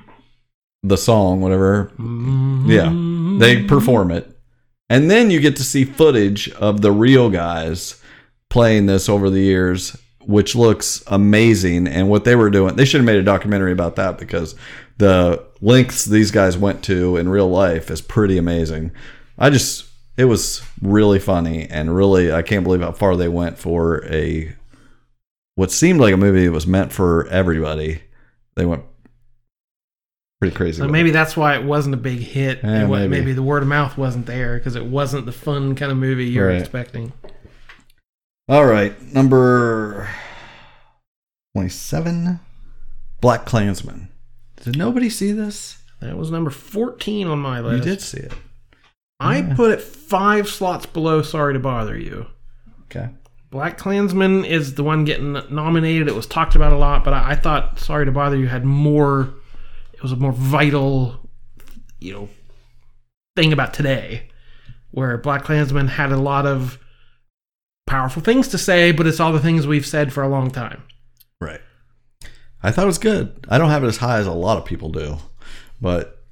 the 0.82 0.96
song, 0.96 1.40
whatever. 1.40 1.92
Mm-hmm. 1.98 2.70
Yeah, 2.70 3.38
they 3.38 3.64
perform 3.64 4.10
it. 4.10 4.30
And 4.88 5.10
then 5.10 5.30
you 5.30 5.40
get 5.40 5.56
to 5.56 5.64
see 5.64 5.84
footage 5.84 6.50
of 6.52 6.80
the 6.80 6.92
real 6.92 7.28
guys 7.28 8.00
playing 8.48 8.86
this 8.86 9.08
over 9.08 9.30
the 9.30 9.40
years, 9.40 9.96
which 10.26 10.54
looks 10.54 11.02
amazing. 11.06 11.86
And 11.86 12.08
what 12.08 12.24
they 12.24 12.34
were 12.36 12.50
doing, 12.50 12.76
they 12.76 12.84
should 12.84 12.98
have 13.00 13.06
made 13.06 13.16
a 13.18 13.22
documentary 13.22 13.72
about 13.72 13.96
that 13.96 14.18
because 14.18 14.54
the 14.98 15.42
lengths 15.60 16.04
these 16.04 16.30
guys 16.30 16.58
went 16.58 16.82
to 16.84 17.16
in 17.16 17.28
real 17.28 17.48
life 17.48 17.90
is 17.90 18.00
pretty 18.00 18.36
amazing. 18.38 18.90
I 19.38 19.50
just, 19.50 19.86
it 20.16 20.24
was 20.24 20.62
really 20.82 21.18
funny 21.18 21.66
and 21.68 21.94
really, 21.94 22.32
I 22.32 22.42
can't 22.42 22.64
believe 22.64 22.80
how 22.80 22.92
far 22.92 23.16
they 23.16 23.28
went 23.28 23.58
for 23.58 24.04
a 24.06 24.54
what 25.54 25.70
seemed 25.70 26.00
like 26.00 26.12
a 26.12 26.18
movie 26.18 26.44
that 26.44 26.52
was 26.52 26.66
meant 26.66 26.92
for 26.92 27.26
everybody. 27.28 28.02
They 28.56 28.66
went 28.66 28.82
pretty 30.40 30.54
crazy. 30.54 30.78
So 30.78 30.82
with 30.84 30.90
it. 30.90 30.92
maybe 30.92 31.10
that's 31.10 31.36
why 31.36 31.54
it 31.56 31.64
wasn't 31.64 31.94
a 31.94 31.98
big 31.98 32.18
hit. 32.18 32.60
Yeah, 32.62 32.86
maybe. 32.86 33.08
maybe. 33.08 33.32
the 33.32 33.42
word 33.42 33.62
of 33.62 33.68
mouth 33.68 33.96
wasn't 33.96 34.26
there 34.26 34.58
because 34.58 34.76
it 34.76 34.84
wasn't 34.84 35.24
the 35.24 35.32
fun 35.32 35.74
kind 35.74 35.90
of 35.92 35.96
movie 35.98 36.26
you're 36.26 36.48
Right. 36.48 36.60
expecting. 36.60 37.12
All 38.48 38.64
right, 38.64 39.00
number 39.12 40.08
27. 41.54 42.38
Black 43.20 43.44
Klansman. 43.44 44.08
Did 44.62 44.78
nobody 44.78 45.10
see 45.10 45.32
this? 45.32 45.78
That 46.00 46.16
was 46.16 46.30
number 46.30 46.50
14 46.50 47.26
on 47.26 47.40
my 47.40 47.58
list. 47.58 47.84
You 47.84 47.90
did 47.90 48.00
see 48.00 48.18
it. 48.18 48.32
I 49.18 49.42
put 49.42 49.72
it 49.72 49.82
five 49.82 50.48
slots 50.48 50.86
below 50.86 51.22
Sorry 51.22 51.54
to 51.54 51.58
Bother 51.58 51.98
You. 51.98 52.26
Okay. 52.84 53.08
Black 53.50 53.78
Klansman 53.78 54.44
is 54.44 54.74
the 54.74 54.84
one 54.84 55.04
getting 55.04 55.32
nominated. 55.50 56.06
It 56.06 56.14
was 56.14 56.26
talked 56.26 56.54
about 56.54 56.72
a 56.72 56.76
lot, 56.76 57.02
but 57.02 57.14
I, 57.14 57.30
I 57.30 57.34
thought 57.34 57.80
Sorry 57.80 58.04
to 58.04 58.12
Bother 58.12 58.36
You 58.36 58.46
had 58.46 58.64
more. 58.64 59.34
It 59.92 60.02
was 60.02 60.12
a 60.12 60.16
more 60.16 60.32
vital, 60.32 61.28
you 61.98 62.12
know, 62.12 62.28
thing 63.34 63.52
about 63.52 63.74
today, 63.74 64.28
where 64.92 65.18
Black 65.18 65.42
Klansman 65.42 65.88
had 65.88 66.12
a 66.12 66.18
lot 66.18 66.46
of 66.46 66.78
powerful 67.86 68.22
things 68.22 68.48
to 68.48 68.58
say, 68.58 68.92
but 68.92 69.06
it's 69.06 69.20
all 69.20 69.32
the 69.32 69.40
things 69.40 69.66
we've 69.66 69.86
said 69.86 70.12
for 70.12 70.22
a 70.22 70.28
long 70.28 70.50
time. 70.50 70.82
Right. 71.40 71.60
I 72.62 72.70
thought 72.70 72.84
it 72.84 72.86
was 72.86 72.98
good. 72.98 73.46
I 73.48 73.58
don't 73.58 73.70
have 73.70 73.84
it 73.84 73.88
as 73.88 73.98
high 73.98 74.18
as 74.18 74.26
a 74.26 74.32
lot 74.32 74.58
of 74.58 74.64
people 74.64 74.90
do, 74.90 75.18
but 75.80 76.22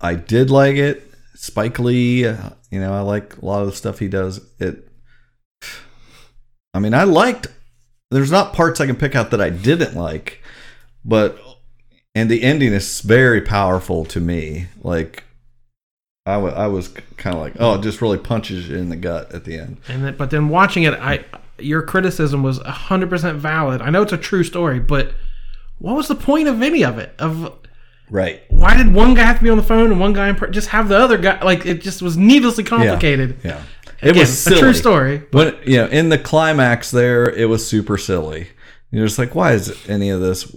I 0.00 0.14
did 0.14 0.50
like 0.50 0.76
it. 0.76 1.06
Spike 1.34 1.78
Lee, 1.78 2.20
you 2.24 2.80
know, 2.80 2.92
I 2.92 3.00
like 3.00 3.38
a 3.38 3.44
lot 3.44 3.62
of 3.62 3.66
the 3.66 3.76
stuff 3.76 3.98
he 3.98 4.08
does. 4.08 4.40
It. 4.58 4.86
I 6.74 6.78
mean, 6.78 6.94
I 6.94 7.04
liked. 7.04 7.48
There's 8.10 8.30
not 8.30 8.52
parts 8.52 8.80
I 8.80 8.86
can 8.86 8.96
pick 8.96 9.14
out 9.14 9.30
that 9.30 9.40
I 9.40 9.50
didn't 9.50 9.94
like, 9.94 10.42
but 11.04 11.40
and 12.14 12.30
the 12.30 12.42
ending 12.42 12.72
is 12.72 13.00
very 13.00 13.40
powerful 13.40 14.04
to 14.06 14.20
me. 14.20 14.66
Like, 14.82 15.24
I 16.36 16.66
was 16.66 16.88
kind 17.16 17.34
of 17.36 17.42
like, 17.42 17.54
oh, 17.60 17.74
it 17.74 17.82
just 17.82 18.00
really 18.02 18.18
punches 18.18 18.68
you 18.68 18.76
in 18.76 18.88
the 18.88 18.96
gut 18.96 19.32
at 19.34 19.44
the 19.44 19.58
end. 19.58 19.78
And 19.88 20.04
then, 20.04 20.16
but 20.16 20.30
then 20.30 20.48
watching 20.48 20.82
it, 20.84 20.94
I 20.94 21.24
your 21.58 21.82
criticism 21.82 22.42
was 22.42 22.58
hundred 22.58 23.10
percent 23.10 23.38
valid. 23.38 23.82
I 23.82 23.90
know 23.90 24.02
it's 24.02 24.12
a 24.12 24.16
true 24.18 24.44
story, 24.44 24.80
but 24.80 25.12
what 25.78 25.96
was 25.96 26.08
the 26.08 26.14
point 26.14 26.48
of 26.48 26.60
any 26.62 26.84
of 26.84 26.98
it? 26.98 27.14
Of 27.18 27.56
Right. 28.10 28.42
why 28.48 28.76
did 28.76 28.92
one 28.92 29.14
guy 29.14 29.22
have 29.22 29.38
to 29.38 29.44
be 29.44 29.50
on 29.50 29.56
the 29.56 29.62
phone 29.62 29.92
and 29.92 30.00
one 30.00 30.12
guy 30.12 30.28
in 30.30 30.34
per- 30.34 30.48
just 30.48 30.68
have 30.70 30.88
the 30.88 30.98
other 30.98 31.16
guy? 31.16 31.40
Like 31.44 31.64
it 31.64 31.80
just 31.80 32.02
was 32.02 32.16
needlessly 32.16 32.64
complicated. 32.64 33.36
Yeah. 33.44 33.62
It 34.02 34.10
Again, 34.10 34.20
was 34.22 34.36
silly. 34.38 34.56
a 34.56 34.60
true 34.60 34.72
story. 34.74 35.22
when 35.30 35.54
you 35.64 35.76
know 35.76 35.86
in 35.86 36.08
the 36.08 36.18
climax 36.18 36.90
there 36.90 37.28
it 37.30 37.48
was 37.50 37.66
super 37.66 37.98
silly 37.98 38.48
you're 38.90 39.06
just 39.06 39.18
like 39.18 39.34
why 39.34 39.52
is 39.52 39.76
any 39.90 40.08
of 40.08 40.20
this 40.22 40.50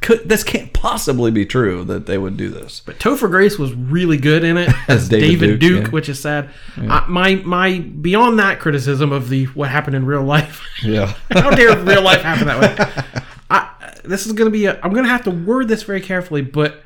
could 0.00 0.28
this 0.28 0.44
can't 0.44 0.72
possibly 0.72 1.30
be 1.30 1.44
true 1.44 1.82
that 1.84 2.06
they 2.06 2.18
would 2.18 2.36
do 2.36 2.48
this 2.50 2.80
But 2.86 2.98
Topher 2.98 3.28
Grace 3.28 3.58
was 3.58 3.74
really 3.74 4.16
good 4.16 4.44
in 4.44 4.56
it 4.56 4.70
As 4.88 5.08
David 5.08 5.40
David, 5.40 5.58
Duke, 5.58 5.60
Duke, 5.60 5.84
yeah. 5.86 5.90
which 5.90 6.08
is 6.08 6.20
sad. 6.20 6.50
I, 6.76 7.04
my 7.08 7.34
my 7.36 7.78
beyond 7.80 8.38
that 8.38 8.60
criticism 8.60 9.10
of 9.12 9.28
the 9.28 9.46
what 9.46 9.68
happened 9.70 9.96
in 9.96 10.06
real 10.06 10.22
life. 10.22 10.62
yeah 10.82 11.14
How 11.32 11.50
dare 11.50 11.76
real 11.84 12.02
life 12.02 12.22
happen 12.22 12.46
that 12.46 12.60
way? 12.60 13.22
I, 13.50 13.70
this 14.04 14.26
is 14.26 14.32
going 14.32 14.46
to 14.46 14.52
be. 14.52 14.66
A, 14.66 14.78
I'm 14.82 14.92
going 14.92 15.04
to 15.04 15.10
have 15.10 15.24
to 15.24 15.30
word 15.30 15.68
this 15.68 15.82
very 15.82 16.00
carefully, 16.00 16.42
but 16.42 16.82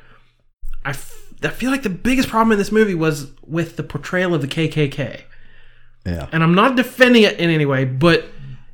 I, 0.85 0.89
f- 0.91 1.31
I 1.43 1.49
feel 1.49 1.71
like 1.71 1.83
the 1.83 1.89
biggest 1.89 2.29
problem 2.29 2.51
in 2.53 2.57
this 2.57 2.71
movie 2.71 2.95
was 2.95 3.31
with 3.45 3.75
the 3.77 3.83
portrayal 3.83 4.33
of 4.33 4.41
the 4.41 4.47
KKK. 4.47 5.21
yeah 6.05 6.27
And 6.31 6.41
I'm 6.43 6.55
not 6.55 6.75
defending 6.75 7.23
it 7.23 7.37
in 7.39 7.49
any 7.49 7.65
way, 7.65 7.85
but 7.85 8.25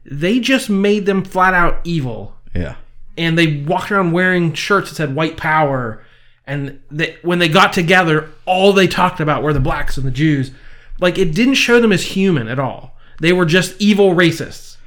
they 0.05 0.39
just 0.39 0.69
made 0.69 1.05
them 1.05 1.23
flat 1.23 1.53
out 1.53 1.81
evil. 1.83 2.35
yeah 2.55 2.75
And 3.19 3.37
they 3.37 3.57
walked 3.57 3.91
around 3.91 4.13
wearing 4.13 4.53
shirts 4.53 4.89
that 4.89 4.95
said 4.95 5.13
white 5.13 5.35
power. 5.35 6.01
And 6.47 6.81
they, 6.89 7.17
when 7.21 7.39
they 7.39 7.49
got 7.49 7.73
together, 7.73 8.29
all 8.45 8.71
they 8.71 8.87
talked 8.87 9.19
about 9.19 9.43
were 9.43 9.53
the 9.53 9.59
blacks 9.59 9.97
and 9.97 10.07
the 10.07 10.11
Jews. 10.11 10.51
Like, 10.99 11.17
it 11.17 11.35
didn't 11.35 11.55
show 11.55 11.81
them 11.81 11.91
as 11.91 12.03
human 12.03 12.47
at 12.47 12.59
all. 12.59 12.97
They 13.19 13.33
were 13.33 13.45
just 13.45 13.79
evil 13.79 14.15
racists. 14.15 14.77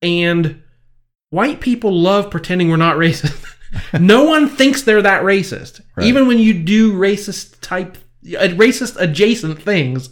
And 0.00 0.62
white 1.28 1.60
people 1.60 1.92
love 1.92 2.30
pretending 2.30 2.70
we're 2.70 2.76
not 2.76 2.96
racist. 2.96 3.54
no 4.00 4.24
one 4.24 4.48
thinks 4.48 4.82
they're 4.82 5.02
that 5.02 5.22
racist. 5.22 5.82
Even 6.00 6.26
when 6.26 6.38
you 6.38 6.54
do 6.54 6.94
racist 6.94 7.60
type, 7.60 7.98
uh, 8.26 8.48
racist 8.48 8.98
adjacent 8.98 9.62
things, 9.62 10.08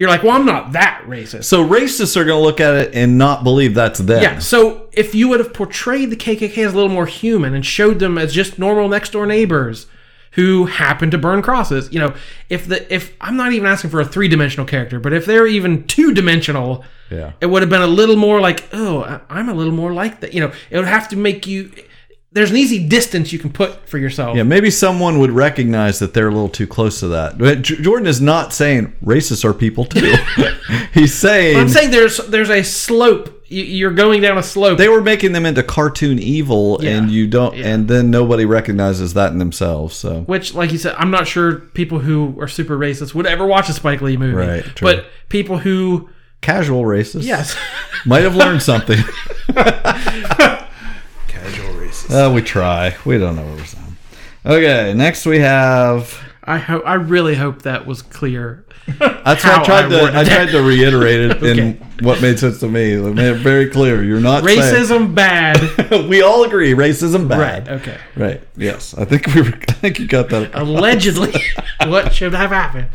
you're 0.00 0.08
like, 0.08 0.22
well, 0.24 0.32
I'm 0.32 0.46
not 0.46 0.72
that 0.72 1.04
racist. 1.06 1.44
so 1.44 1.62
racists 1.64 2.16
are 2.16 2.24
going 2.24 2.38
to 2.40 2.42
look 2.42 2.58
at 2.58 2.74
it 2.74 2.94
and 2.94 3.18
not 3.18 3.44
believe 3.44 3.74
that's 3.74 4.00
them 4.00 4.22
Yeah. 4.22 4.38
So 4.40 4.88
if 4.92 5.14
you 5.14 5.28
would 5.28 5.38
have 5.40 5.52
portrayed 5.54 6.10
the 6.10 6.16
KKK 6.16 6.56
as 6.66 6.72
a 6.72 6.74
little 6.74 6.88
more 6.90 7.06
human 7.06 7.54
and 7.54 7.64
showed 7.64 7.98
them 8.00 8.16
as 8.18 8.32
just 8.32 8.58
normal 8.58 8.88
next 8.88 9.10
door 9.12 9.26
neighbors 9.26 9.86
who 10.32 10.66
happen 10.66 11.10
to 11.10 11.18
burn 11.18 11.42
crosses, 11.42 11.92
you 11.92 11.98
know, 11.98 12.14
if 12.48 12.66
the 12.66 12.92
if 12.92 13.14
I'm 13.20 13.36
not 13.36 13.52
even 13.52 13.66
asking 13.66 13.90
for 13.90 14.00
a 14.00 14.04
three 14.04 14.28
dimensional 14.28 14.64
character, 14.66 14.98
but 15.00 15.12
if 15.12 15.26
they're 15.26 15.46
even 15.46 15.86
two 15.86 16.14
dimensional, 16.14 16.84
Yeah. 17.10 17.32
it 17.40 17.46
would 17.46 17.62
have 17.62 17.68
been 17.70 17.82
a 17.82 17.86
little 17.86 18.16
more 18.16 18.40
like, 18.40 18.68
oh, 18.72 19.20
I'm 19.28 19.48
a 19.48 19.54
little 19.54 19.72
more 19.74 19.92
like 19.92 20.20
that. 20.20 20.32
You 20.32 20.40
know, 20.40 20.52
it 20.70 20.78
would 20.78 20.86
have 20.88 21.08
to 21.10 21.16
make 21.16 21.46
you. 21.46 21.70
There's 22.32 22.50
an 22.52 22.56
easy 22.56 22.86
distance 22.86 23.32
you 23.32 23.40
can 23.40 23.50
put 23.50 23.88
for 23.88 23.98
yourself. 23.98 24.36
yeah, 24.36 24.44
maybe 24.44 24.70
someone 24.70 25.18
would 25.18 25.32
recognize 25.32 25.98
that 25.98 26.14
they're 26.14 26.28
a 26.28 26.32
little 26.32 26.48
too 26.48 26.68
close 26.68 27.00
to 27.00 27.08
that. 27.08 27.38
But 27.38 27.62
J- 27.62 27.82
Jordan 27.82 28.06
is 28.06 28.20
not 28.20 28.52
saying 28.52 28.94
racists 29.04 29.44
are 29.44 29.52
people 29.52 29.84
too. 29.84 30.14
He's 30.94 31.12
saying, 31.12 31.56
I'm 31.56 31.68
saying 31.68 31.90
there's 31.90 32.18
there's 32.28 32.50
a 32.50 32.62
slope. 32.62 33.36
You- 33.48 33.64
You're 33.64 33.90
going 33.90 34.20
down 34.20 34.38
a 34.38 34.44
slope. 34.44 34.78
they 34.78 34.88
were 34.88 35.00
making 35.02 35.32
them 35.32 35.44
into 35.44 35.64
cartoon 35.64 36.20
evil, 36.20 36.78
Yeah. 36.80 36.98
and 36.98 37.10
you 37.10 37.26
don't, 37.26 37.56
Yeah. 37.56 37.66
and 37.74 37.88
then 37.88 38.12
nobody 38.12 38.44
recognizes 38.44 39.14
that 39.14 39.32
in 39.32 39.38
themselves. 39.38 39.96
So 39.96 40.20
Which, 40.20 40.54
like 40.54 40.70
you 40.70 40.78
said, 40.78 40.94
I'm 40.98 41.10
not 41.10 41.26
sure 41.26 41.56
people 41.56 41.98
who 41.98 42.40
are 42.40 42.46
super 42.46 42.78
racist 42.78 43.12
would 43.12 43.26
ever 43.26 43.44
watch 43.44 43.68
a 43.68 43.72
Spike 43.72 44.02
Lee 44.02 44.16
movie. 44.16 44.36
Right, 44.36 44.62
true. 44.62 44.86
But 44.86 45.06
people 45.30 45.58
who, 45.58 46.08
casual 46.42 46.84
racists, 46.84 47.24
yes, 47.24 47.56
might 48.06 48.22
have 48.22 48.36
learned 48.36 48.62
something. 48.62 49.00
Uh, 52.12 52.30
we 52.34 52.42
try. 52.42 52.96
We 53.04 53.18
don't 53.18 53.36
know 53.36 53.44
what 53.44 53.58
we're 53.58 53.64
saying. 53.64 53.96
Okay, 54.44 54.94
next 54.94 55.26
we 55.26 55.38
have. 55.40 56.18
I 56.44 56.56
hope, 56.58 56.82
I 56.86 56.94
really 56.94 57.34
hope 57.34 57.62
that 57.62 57.86
was 57.86 58.02
clear. 58.02 58.64
That's 58.98 59.44
I 59.44 59.62
tried 59.62 59.84
I 59.84 59.88
to. 59.88 60.18
I 60.18 60.24
tried 60.24 60.46
to 60.50 60.62
reiterate 60.62 61.20
it 61.30 61.36
Okay. 61.42 61.60
in 61.60 61.74
what 62.04 62.20
made 62.22 62.38
sense 62.38 62.58
to 62.60 62.68
me. 62.68 62.94
I 62.96 63.00
made 63.12 63.28
it 63.32 63.34
very 63.34 63.68
clear. 63.68 64.02
You're 64.02 64.20
not 64.20 64.42
saying- 64.42 64.58
Racism 64.58 65.14
bad. 65.14 65.60
we 66.08 66.22
all 66.22 66.42
agree 66.44 66.72
racism 66.72 67.28
bad. 67.28 67.38
right. 67.68 67.68
Okay. 67.80 67.98
Right. 68.16 68.42
Yes. 68.56 68.94
I 68.94 69.04
think 69.04 69.26
we. 69.34 69.42
Were, 69.42 69.48
I 69.68 69.72
think 69.74 69.98
you 70.00 70.08
got 70.08 70.30
that. 70.30 70.54
Allegedly, 70.54 71.34
what 71.86 72.12
should 72.14 72.32
have 72.32 72.50
happened? 72.50 72.88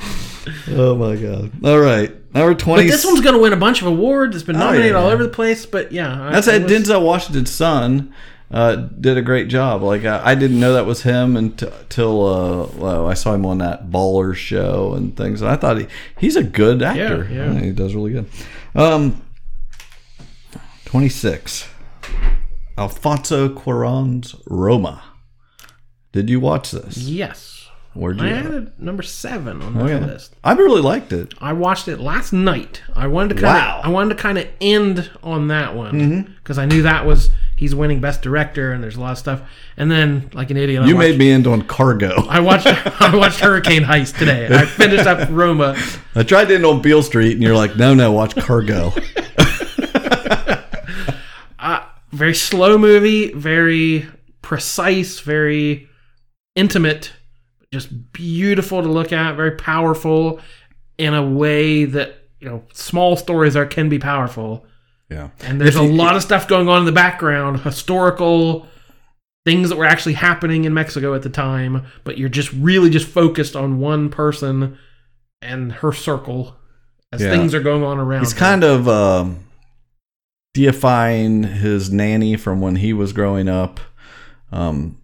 Oh 0.71 0.95
my 0.95 1.15
god. 1.15 1.51
All 1.63 1.79
right. 1.79 2.11
Number 2.33 2.55
twenty. 2.55 2.85
But 2.85 2.91
this 2.91 3.05
one's 3.05 3.21
going 3.21 3.35
to 3.35 3.41
win 3.41 3.53
a 3.53 3.57
bunch 3.57 3.81
of 3.81 3.87
awards. 3.87 4.35
It's 4.35 4.43
been 4.43 4.55
Oh, 4.57 4.59
yeah, 4.59 4.65
nominated 4.65 4.95
all 4.95 5.07
over 5.07 5.23
the 5.23 5.29
place. 5.29 5.65
But 5.65 5.91
yeah, 5.91 6.29
That's 6.33 6.47
it 6.47 6.55
it. 6.55 6.63
was- 6.63 6.71
Denzel 6.71 7.03
Washington's 7.05 7.51
son 7.51 8.13
uh, 8.55 8.75
did 8.77 9.17
a 9.17 9.21
great 9.21 9.49
job. 9.49 9.81
Like 9.83 10.05
I, 10.05 10.31
I 10.31 10.35
didn't 10.35 10.59
know 10.61 10.73
that 10.73 10.85
was 10.85 11.03
him 11.03 11.35
until, 11.35 12.25
uh, 12.25 12.67
well, 12.77 13.05
I 13.07 13.13
saw 13.13 13.33
him 13.33 13.45
on 13.45 13.57
that 13.57 13.89
baller 13.91 14.33
show 14.33 14.93
and 14.93 15.15
things. 15.15 15.41
And 15.41 15.51
I 15.51 15.57
thought 15.57 15.77
he, 15.77 15.87
he's 16.17 16.37
a 16.37 16.43
good 16.43 16.81
actor. 16.81 17.27
Yeah, 17.29 17.51
yeah. 17.53 17.59
he 17.59 17.71
does 17.71 17.93
really 17.93 18.13
good. 18.13 18.27
Um, 18.73 19.21
twenty 20.85 21.09
six. 21.09 21.67
Alfonso 22.77 23.47
Cuarón's 23.49 24.35
Roma. 24.47 25.03
Did 26.11 26.29
you 26.29 26.39
watch 26.39 26.71
this? 26.71 26.97
Yes. 26.97 27.69
Where'd 27.93 28.19
I 28.21 28.27
you? 28.27 28.35
had 28.35 28.45
it? 28.53 28.79
number 28.79 29.03
seven 29.03 29.61
on 29.61 29.73
my 29.73 29.81
Okay. 29.93 30.05
list. 30.05 30.35
I 30.43 30.51
really 30.53 30.81
liked 30.81 31.13
it. 31.13 31.33
I 31.39 31.53
watched 31.53 31.87
it 31.87 31.99
last 32.01 32.33
night. 32.33 32.81
I 32.93 33.07
wanted 33.07 33.35
to 33.35 33.41
kind 33.41 33.57
of 33.57 33.63
Wow. 33.63 33.81
I 33.83 33.89
wanted 33.89 34.15
to 34.17 34.21
kind 34.21 34.37
of 34.37 34.47
end 34.59 35.09
on 35.23 35.47
that 35.47 35.75
one 35.75 36.35
because 36.39 36.57
I 36.57 36.65
knew 36.65 36.81
that 36.81 37.05
was 37.05 37.29
he's 37.55 37.73
winning 37.73 38.01
best 38.01 38.21
director 38.21 38.73
and 38.73 38.83
there's 38.83 38.95
a 38.95 38.99
lot 39.01 39.13
of 39.13 39.17
stuff. 39.17 39.41
And 39.77 39.89
then 39.89 40.29
like 40.33 40.51
an 40.51 40.57
idiot, 40.57 40.83
I 40.83 40.87
You 40.87 40.95
watched, 40.95 41.09
made 41.09 41.19
me 41.19 41.31
end 41.31 41.47
on 41.47 41.61
Cargo. 41.63 42.25
I 42.27 42.39
watched 42.39 42.67
I 43.01 43.15
watched 43.15 43.39
Hurricane 43.39 43.83
Heist 43.83 44.17
today. 44.17 44.47
I 44.51 44.65
finished 44.65 45.05
up 45.05 45.29
Roma. 45.31 45.77
I 46.13 46.23
tried 46.23 46.45
to 46.49 46.55
end 46.55 46.65
on 46.65 46.81
Beale 46.81 47.03
Street, 47.03 47.33
and 47.33 47.41
you're 47.41 47.55
like, 47.55 47.75
no, 47.75 47.93
no, 47.93 48.11
watch 48.11 48.35
Cargo. 48.35 48.93
Uh, 51.57 51.83
very 52.11 52.35
slow 52.35 52.77
movie, 52.77 53.33
very 53.33 54.05
precise, 54.43 55.19
very 55.19 55.89
intimate, 56.55 57.11
just 57.73 58.11
beautiful 58.13 58.83
to 58.83 58.87
look 58.87 59.11
at, 59.11 59.35
very 59.35 59.53
powerful 59.53 60.39
in 60.99 61.15
a 61.15 61.27
way 61.27 61.85
that 61.85 62.15
you 62.39 62.47
know 62.47 62.63
small 62.71 63.17
stories 63.17 63.55
are 63.55 63.65
can 63.65 63.89
be 63.89 63.97
powerful. 63.97 64.67
Yeah. 65.09 65.29
And 65.41 65.59
there's 65.61 65.75
a 65.75 65.81
lot 65.83 66.15
of 66.15 66.21
stuff 66.23 66.47
going 66.47 66.67
on 66.67 66.79
in 66.79 66.85
the 66.85 66.91
background, 66.91 67.59
historical 67.61 68.67
things 69.45 69.69
that 69.69 69.77
were 69.77 69.85
actually 69.85 70.13
happening 70.13 70.65
in 70.65 70.73
Mexico 70.73 71.13
at 71.13 71.21
the 71.21 71.29
time, 71.29 71.85
but 72.03 72.17
you're 72.17 72.29
just 72.29 72.51
really 72.53 72.89
just 72.89 73.07
focused 73.07 73.55
on 73.55 73.79
one 73.79 74.09
person 74.09 74.77
and 75.41 75.71
her 75.73 75.91
circle 75.91 76.55
as 77.11 77.21
Yeah. 77.21 77.29
things 77.29 77.53
are 77.53 77.61
going 77.61 77.83
on 77.83 77.99
around. 77.99 78.21
He's 78.21 78.33
kind 78.33 78.63
of 78.63 78.87
um, 78.87 79.45
deifying 80.55 81.43
his 81.43 81.91
nanny 81.91 82.37
from 82.37 82.61
when 82.61 82.77
he 82.77 82.93
was 82.93 83.13
growing 83.13 83.47
up. 83.47 83.79
Um, 84.51 84.97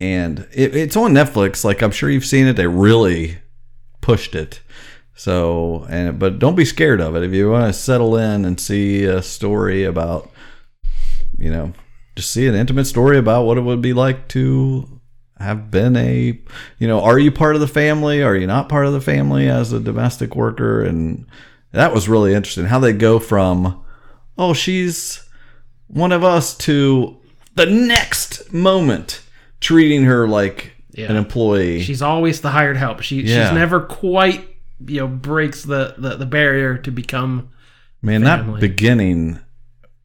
and 0.00 0.46
it, 0.52 0.74
it's 0.74 0.96
on 0.96 1.12
Netflix. 1.12 1.64
Like 1.64 1.82
I'm 1.82 1.90
sure 1.90 2.08
you've 2.08 2.24
seen 2.24 2.46
it. 2.46 2.54
They 2.56 2.66
really 2.66 3.38
pushed 4.00 4.34
it. 4.34 4.60
So, 5.14 5.86
and 5.90 6.18
but 6.18 6.38
don't 6.38 6.54
be 6.56 6.64
scared 6.64 7.00
of 7.00 7.14
it. 7.16 7.22
If 7.22 7.32
you 7.32 7.50
want 7.50 7.72
to 7.72 7.78
settle 7.78 8.16
in 8.16 8.44
and 8.44 8.58
see 8.58 9.04
a 9.04 9.22
story 9.22 9.84
about, 9.84 10.30
you 11.38 11.50
know, 11.50 11.72
just 12.16 12.30
see 12.30 12.46
an 12.46 12.54
intimate 12.54 12.86
story 12.86 13.18
about 13.18 13.44
what 13.44 13.58
it 13.58 13.62
would 13.62 13.82
be 13.82 13.92
like 13.92 14.28
to 14.28 15.00
have 15.38 15.70
been 15.70 15.96
a, 15.96 16.38
you 16.78 16.88
know, 16.88 17.00
are 17.02 17.18
you 17.18 17.30
part 17.32 17.54
of 17.54 17.60
the 17.60 17.68
family? 17.68 18.22
Are 18.22 18.36
you 18.36 18.46
not 18.46 18.68
part 18.68 18.86
of 18.86 18.92
the 18.92 19.00
family 19.00 19.48
as 19.48 19.72
a 19.72 19.80
domestic 19.80 20.34
worker? 20.36 20.82
And 20.82 21.26
that 21.72 21.92
was 21.92 22.08
really 22.08 22.32
interesting 22.34 22.66
how 22.66 22.78
they 22.78 22.92
go 22.92 23.18
from, 23.18 23.82
oh, 24.38 24.54
she's 24.54 25.24
one 25.88 26.12
of 26.12 26.22
us 26.24 26.56
to 26.58 27.18
the 27.54 27.66
next 27.66 28.52
moment 28.52 29.22
treating 29.60 30.04
her 30.04 30.26
like 30.26 30.72
Yeah. 30.92 31.06
an 31.10 31.16
employee. 31.16 31.82
She's 31.82 32.02
always 32.02 32.40
the 32.40 32.50
hired 32.50 32.76
help. 32.76 33.00
She 33.02 33.22
Yeah. 33.22 33.48
she's 33.48 33.54
never 33.54 33.80
quite 33.80 34.48
you 34.86 35.00
know 35.00 35.08
breaks 35.08 35.62
the, 35.64 35.94
the 35.98 36.16
the 36.16 36.26
barrier 36.26 36.76
to 36.78 36.90
become 36.90 37.50
Man, 38.00 38.22
family. 38.24 38.54
that 38.54 38.60
beginning 38.60 39.40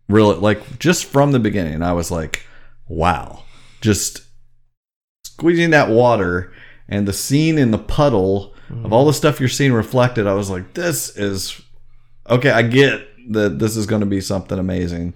really 0.10 0.36
like 0.36 0.80
just 0.80 1.06
from 1.06 1.32
the 1.32 1.40
beginning, 1.40 1.82
I 1.82 1.94
was 1.94 2.12
like, 2.12 2.46
wow. 2.88 3.44
Just 3.82 4.22
squeezing 5.26 5.70
that 5.72 5.90
water 5.90 6.52
and 6.88 7.08
the 7.08 7.14
scene 7.14 7.58
in 7.58 7.72
the 7.72 7.78
puddle 7.78 8.54
of 8.84 8.92
all 8.92 9.06
the 9.06 9.14
stuff 9.14 9.40
you're 9.40 9.48
seeing 9.48 9.72
reflected, 9.72 10.28
I 10.28 10.34
was 10.34 10.50
like, 10.50 10.74
this 10.74 11.16
is 11.16 11.62
okay, 12.30 12.52
I 12.52 12.64
get 12.64 13.08
that 13.32 13.60
this 13.60 13.78
is 13.78 13.86
gonna 13.86 14.06
be 14.06 14.20
something 14.20 14.60
amazing. 14.60 15.16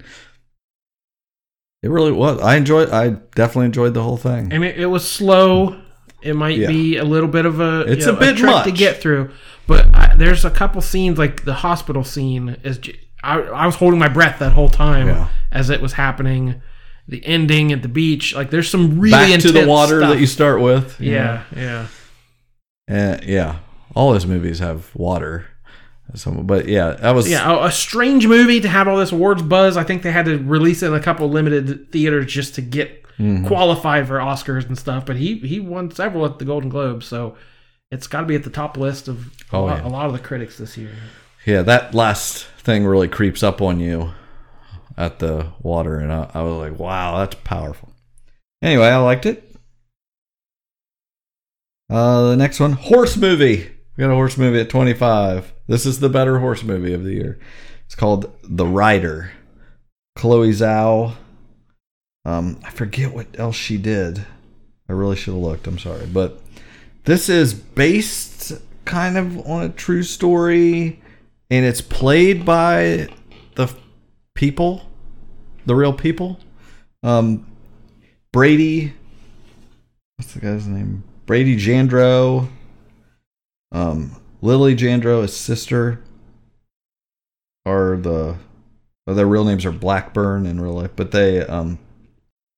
It 1.82 1.90
really 1.90 2.12
was. 2.12 2.40
I 2.40 2.56
enjoyed 2.56 2.90
I 2.90 3.10
definitely 3.34 3.66
enjoyed 3.66 3.94
the 3.94 4.02
whole 4.02 4.16
thing. 4.16 4.52
I 4.52 4.58
mean, 4.58 4.72
it 4.76 4.86
was 4.86 5.08
slow. 5.08 5.81
It 6.22 6.34
might 6.36 6.58
Yeah. 6.58 6.68
be 6.68 6.96
a 6.96 7.04
little 7.04 7.28
bit 7.28 7.46
of 7.46 7.60
a 7.60 7.80
It's 7.82 8.06
you 8.06 8.12
know, 8.12 8.18
a 8.18 8.20
bit 8.20 8.36
to 8.38 8.44
much. 8.46 8.74
get 8.74 9.00
through, 9.00 9.30
but 9.66 9.86
I, 9.94 10.14
there's 10.16 10.44
a 10.44 10.50
couple 10.50 10.80
scenes 10.80 11.18
like 11.18 11.44
the 11.44 11.54
hospital 11.54 12.04
scene 12.04 12.56
is. 12.64 12.78
I 13.24 13.66
was 13.66 13.76
holding 13.76 14.00
my 14.00 14.08
breath 14.08 14.40
that 14.40 14.52
whole 14.52 14.68
time 14.68 15.06
Yeah. 15.06 15.28
as 15.52 15.70
it 15.70 15.80
was 15.80 15.92
happening. 15.92 16.60
The 17.08 17.24
ending 17.26 17.72
at 17.72 17.82
the 17.82 17.88
beach, 17.88 18.34
like 18.34 18.50
there's 18.50 18.68
some 18.70 18.98
really 19.00 19.32
Back 19.32 19.40
to 19.40 19.52
the 19.52 19.66
water 19.66 19.98
stuff. 20.00 20.10
that 20.14 20.20
you 20.20 20.26
start 20.26 20.60
with. 20.60 21.00
you 21.00 21.12
know? 21.12 21.40
Yeah, 21.56 21.86
yeah. 22.88 23.12
Uh, 23.14 23.18
yeah. 23.24 23.56
All 23.94 24.12
his 24.14 24.26
movies 24.26 24.58
have 24.60 24.90
water. 24.94 25.46
Some, 26.14 26.46
but 26.46 26.68
yeah, 26.68 26.90
that 27.00 27.12
was 27.14 27.30
Yeah, 27.30 27.50
a, 27.50 27.66
a 27.66 27.72
strange 27.72 28.26
movie 28.26 28.60
to 28.60 28.68
have 28.68 28.86
all 28.86 28.98
this 28.98 29.12
awards 29.12 29.40
buzz. 29.42 29.76
I 29.76 29.84
think 29.84 30.02
they 30.02 30.12
had 30.12 30.26
to 30.26 30.36
release 30.38 30.82
it 30.82 30.88
in 30.88 30.94
a 30.94 31.00
couple 31.00 31.28
limited 31.30 31.90
theaters 31.90 32.26
just 32.26 32.54
to 32.56 32.60
get 32.60 33.01
Mm-hmm. 33.18 33.46
qualified 33.46 34.06
for 34.08 34.18
Oscars 34.18 34.66
and 34.66 34.78
stuff. 34.78 35.04
But 35.06 35.16
he 35.16 35.36
he 35.38 35.60
won 35.60 35.90
several 35.90 36.24
at 36.26 36.38
the 36.38 36.44
Golden 36.44 36.68
Globes, 36.70 37.06
so 37.06 37.36
it's 37.90 38.06
got 38.06 38.20
to 38.22 38.26
be 38.26 38.34
at 38.34 38.42
the 38.44 38.50
top 38.50 38.76
list 38.76 39.06
of 39.08 39.26
a, 39.52 39.56
Oh, 39.56 39.64
lot, 39.64 39.78
yeah. 39.82 39.86
a 39.86 39.90
lot 39.90 40.06
of 40.06 40.12
the 40.12 40.18
critics 40.18 40.56
this 40.58 40.76
year. 40.78 40.90
Yeah, 41.44 41.62
that 41.62 41.94
last 41.94 42.44
thing 42.58 42.86
really 42.86 43.08
creeps 43.08 43.42
up 43.42 43.60
on 43.60 43.80
you 43.80 44.12
at 44.96 45.18
the 45.18 45.52
water, 45.60 45.98
and 45.98 46.12
I, 46.12 46.30
I 46.34 46.42
was 46.42 46.54
like, 46.70 46.78
"Wow, 46.78 47.18
that's 47.18 47.36
powerful." 47.44 47.92
Anyway, 48.62 48.86
I 48.86 48.96
liked 48.98 49.26
it. 49.26 49.48
Uh, 51.90 52.30
the 52.30 52.36
next 52.36 52.60
one, 52.60 52.72
horse 52.72 53.16
movie. 53.16 53.70
We 53.96 54.02
got 54.02 54.10
a 54.10 54.14
horse 54.14 54.38
movie 54.38 54.60
at 54.60 54.70
twenty-five. 54.70 55.52
This 55.66 55.84
is 55.84 56.00
the 56.00 56.08
better 56.08 56.38
horse 56.38 56.62
movie 56.62 56.94
of 56.94 57.04
the 57.04 57.12
year. 57.12 57.38
It's 57.86 57.94
called 57.94 58.32
The 58.42 58.66
Rider. 58.66 59.32
Chloe 60.16 60.50
Zhao. 60.50 61.14
Um, 62.24 62.60
I 62.64 62.70
forget 62.70 63.12
what 63.12 63.26
else 63.38 63.56
she 63.56 63.76
did. 63.76 64.24
I 64.88 64.92
really 64.92 65.16
should 65.16 65.34
have 65.34 65.42
looked. 65.42 65.66
I'm 65.66 65.78
sorry, 65.78 66.06
but 66.06 66.40
this 67.04 67.28
is 67.28 67.54
based 67.54 68.52
kind 68.84 69.16
of 69.16 69.46
on 69.46 69.64
a 69.64 69.68
true 69.68 70.02
story 70.02 71.00
and 71.50 71.66
it's 71.66 71.80
played 71.80 72.44
by 72.44 73.08
the 73.56 73.74
people, 74.34 74.88
the 75.66 75.74
real 75.74 75.92
people. 75.92 76.38
Um, 77.02 77.46
Brady, 78.32 78.94
what's 80.16 80.32
the 80.32 80.40
guy's 80.40 80.66
name? 80.66 81.04
Brady 81.26 81.56
Jandreau. 81.56 82.48
Um, 83.70 84.16
Lilly 84.40 84.74
Jandreau, 84.74 85.22
his 85.22 85.36
sister, 85.36 86.02
are 87.66 87.96
the 87.96 88.36
well, 89.06 89.16
their 89.16 89.26
real 89.26 89.44
names 89.44 89.66
are 89.66 89.72
Blackburn 89.72 90.46
in 90.46 90.60
real 90.60 90.74
life, 90.74 90.92
but 90.96 91.10
they 91.10 91.44
um, 91.44 91.78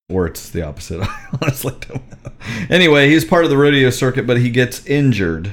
or 0.09 0.27
it's 0.27 0.51
the 0.51 0.63
opposite. 0.63 1.01
I 1.01 1.27
honestly 1.43 1.75
don't 1.89 2.25
know. 2.25 2.33
Anyway, 2.69 3.09
he's 3.09 3.25
part 3.25 3.45
of 3.45 3.51
the 3.51 3.57
rodeo 3.57 3.91
circuit, 3.91 4.27
but 4.27 4.39
he 4.39 4.51
gets 4.51 4.85
injured 4.87 5.53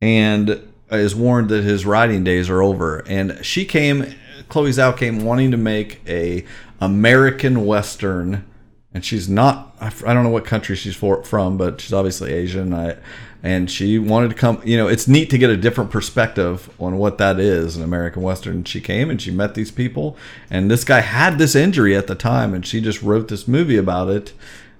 and 0.00 0.68
is 0.90 1.14
warned 1.14 1.48
that 1.48 1.64
his 1.64 1.86
riding 1.86 2.24
days 2.24 2.48
are 2.50 2.62
over. 2.62 2.98
And 3.06 3.44
she 3.44 3.64
came, 3.64 4.14
Chloe 4.48 4.70
Zhao 4.70 4.96
came 4.96 5.24
wanting 5.24 5.50
to 5.50 5.56
make 5.56 6.00
a 6.06 6.44
American 6.80 7.64
Western, 7.64 8.44
and 8.92 9.04
she's 9.04 9.28
not. 9.28 9.74
I 9.80 10.14
don't 10.14 10.24
know 10.24 10.30
what 10.30 10.44
country 10.44 10.76
she's 10.76 10.96
for, 10.96 11.24
from, 11.24 11.56
but 11.56 11.80
she's 11.80 11.92
obviously 11.92 12.32
Asian. 12.32 12.74
I, 12.74 12.96
and 13.42 13.70
she 13.70 13.98
wanted 13.98 14.28
to 14.28 14.36
come. 14.36 14.60
You 14.64 14.76
know, 14.76 14.88
it's 14.88 15.08
neat 15.08 15.30
to 15.30 15.38
get 15.38 15.50
a 15.50 15.56
different 15.56 15.90
perspective 15.90 16.70
on 16.78 16.98
what 16.98 17.18
that 17.18 17.40
is, 17.40 17.76
an 17.76 17.82
American 17.82 18.22
Western. 18.22 18.64
She 18.64 18.80
came 18.80 19.10
and 19.10 19.20
she 19.20 19.30
met 19.30 19.54
these 19.54 19.70
people, 19.70 20.16
and 20.50 20.70
this 20.70 20.84
guy 20.84 21.00
had 21.00 21.38
this 21.38 21.54
injury 21.54 21.96
at 21.96 22.06
the 22.06 22.14
time, 22.14 22.54
and 22.54 22.64
she 22.66 22.80
just 22.80 23.02
wrote 23.02 23.28
this 23.28 23.48
movie 23.48 23.76
about 23.76 24.08
it, 24.08 24.32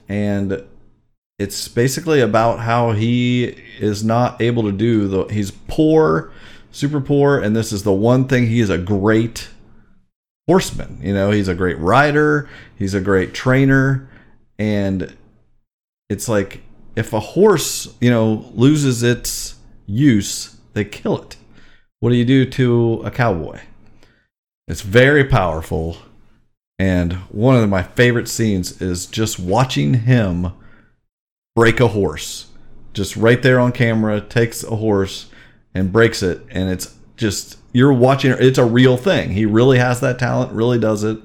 and 0.08 0.62
it's 1.38 1.66
basically 1.66 2.20
about 2.20 2.60
how 2.60 2.92
he 2.92 3.56
is 3.80 4.04
not 4.04 4.40
able 4.40 4.62
to 4.62 4.72
do 4.72 5.08
the 5.08 5.24
he's 5.24 5.50
poor 5.50 6.30
super 6.70 7.00
poor 7.00 7.38
and 7.38 7.56
this 7.56 7.72
is 7.72 7.82
the 7.82 7.92
one 7.92 8.28
thing 8.28 8.46
he 8.46 8.60
is 8.60 8.70
a 8.70 8.78
great 8.78 9.48
horseman 10.46 10.98
you 11.02 11.12
know 11.12 11.30
he's 11.30 11.48
a 11.48 11.54
great 11.54 11.78
rider 11.78 12.48
he's 12.76 12.94
a 12.94 13.00
great 13.00 13.34
trainer 13.34 14.08
and 14.58 15.16
it's 16.08 16.28
like 16.28 16.62
if 16.96 17.12
a 17.12 17.20
horse 17.20 17.94
you 18.00 18.10
know 18.10 18.50
loses 18.54 19.02
its 19.02 19.56
use 19.86 20.56
they 20.74 20.84
kill 20.84 21.20
it 21.20 21.36
what 22.00 22.10
do 22.10 22.16
you 22.16 22.24
do 22.24 22.44
to 22.44 23.02
a 23.04 23.10
cowboy 23.10 23.60
it's 24.68 24.82
very 24.82 25.24
powerful 25.24 25.96
and 26.78 27.12
one 27.30 27.54
of 27.56 27.68
my 27.68 27.84
favorite 27.84 28.28
scenes 28.28 28.82
is 28.82 29.06
just 29.06 29.38
watching 29.38 29.94
him 29.94 30.52
break 31.54 31.78
a 31.78 31.86
horse. 31.86 32.48
Just 32.92 33.16
right 33.16 33.40
there 33.40 33.60
on 33.60 33.70
camera, 33.70 34.20
takes 34.20 34.64
a 34.64 34.74
horse 34.74 35.30
and 35.74 35.92
breaks 35.92 36.22
it. 36.24 36.42
And 36.50 36.68
it's 36.70 36.96
just, 37.16 37.58
you're 37.72 37.92
watching, 37.92 38.32
it's 38.32 38.58
a 38.58 38.64
real 38.64 38.96
thing. 38.96 39.30
He 39.30 39.46
really 39.46 39.78
has 39.78 40.00
that 40.00 40.18
talent, 40.18 40.52
really 40.52 40.78
does 40.78 41.04
it. 41.04 41.18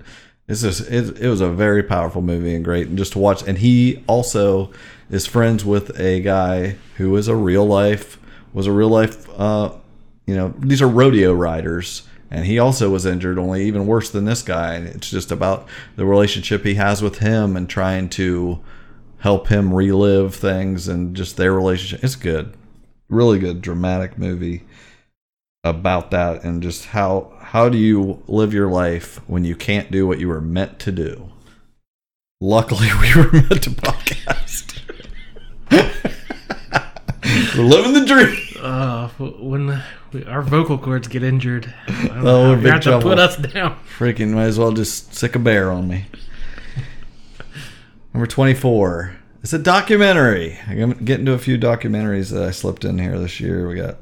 It's 0.47 0.61
just, 0.61 0.91
it, 0.91 1.19
it 1.19 1.27
was 1.27 1.41
a 1.41 1.49
very 1.49 1.81
powerful 1.81 2.21
movie 2.21 2.55
and 2.55 2.63
great. 2.63 2.87
And 2.87 2.97
just 2.97 3.13
to 3.13 3.19
watch, 3.19 3.41
and 3.47 3.57
he 3.57 4.03
also 4.07 4.71
is 5.09 5.25
friends 5.25 5.63
with 5.63 5.99
a 5.99 6.21
guy 6.21 6.75
who 6.97 7.15
is 7.15 7.27
a 7.27 7.35
real 7.35 7.65
life, 7.65 8.19
was 8.53 8.67
a 8.67 8.71
real 8.71 8.89
life, 8.89 9.27
uh, 9.39 9.71
you 10.25 10.35
know, 10.35 10.53
these 10.59 10.81
are 10.81 10.87
rodeo 10.87 11.33
riders. 11.33 12.03
And 12.29 12.45
he 12.45 12.59
also 12.59 12.89
was 12.89 13.05
injured, 13.05 13.39
only 13.39 13.65
even 13.65 13.87
worse 13.87 14.09
than 14.09 14.25
this 14.25 14.41
guy. 14.41 14.73
And 14.73 14.87
it's 14.87 15.09
just 15.09 15.31
about 15.31 15.65
the 15.95 16.05
relationship 16.05 16.65
he 16.65 16.75
has 16.75 17.01
with 17.01 17.19
him 17.19 17.55
and 17.55 17.69
trying 17.69 18.09
to, 18.09 18.59
help 19.19 19.47
him 19.47 19.73
relive 19.73 20.35
things 20.35 20.87
and 20.87 21.15
just 21.15 21.37
their 21.37 21.53
relationship. 21.53 22.03
It's 22.03 22.15
good, 22.15 22.53
really 23.09 23.39
good, 23.39 23.61
dramatic 23.61 24.17
movie 24.17 24.63
about 25.63 26.11
that 26.11 26.43
and 26.43 26.63
just 26.63 26.85
how 26.85 27.33
how 27.41 27.67
do 27.67 27.77
you 27.77 28.23
live 28.27 28.53
your 28.53 28.69
life 28.69 29.19
when 29.27 29.43
you 29.43 29.55
can't 29.55 29.91
do 29.91 30.07
what 30.07 30.19
you 30.19 30.27
were 30.27 30.41
meant 30.41 30.79
to 30.79 30.91
do. 30.91 31.29
Luckily, 32.39 32.89
we 33.01 33.15
were 33.15 33.31
meant 33.31 33.63
to 33.63 33.71
podcast. 33.71 34.76
we're 37.57 37.63
living 37.63 37.93
the 37.93 38.05
dream. 38.05 38.37
Uh, 38.59 39.07
when 39.39 39.81
we, 40.11 40.25
our 40.25 40.41
vocal 40.41 40.77
cords 40.77 41.07
get 41.07 41.23
injured, 41.23 41.73
Oh, 41.87 42.55
know, 42.55 42.61
we're 42.61 42.71
have 42.71 42.81
to 42.81 42.99
put 42.99 43.19
us 43.19 43.37
down. 43.37 43.77
Freaking 43.97 44.31
might 44.31 44.45
as 44.45 44.59
well 44.59 44.71
just 44.71 45.13
sick 45.13 45.35
a 45.35 45.39
bear 45.39 45.71
on 45.71 45.87
me. 45.87 46.05
Number 48.13 48.27
24. 48.27 49.15
It's 49.43 49.53
a 49.53 49.59
documentary. 49.59 50.57
I'm 50.67 50.77
gonna 50.79 50.95
get 50.95 51.19
into 51.19 51.33
a 51.33 51.37
few 51.37 51.57
documentaries 51.57 52.31
that 52.31 52.43
I 52.43 52.51
slipped 52.51 52.83
in 52.83 52.97
here 52.99 53.19
this 53.19 53.39
year. 53.39 53.67
We 53.67 53.75
got 53.75 53.97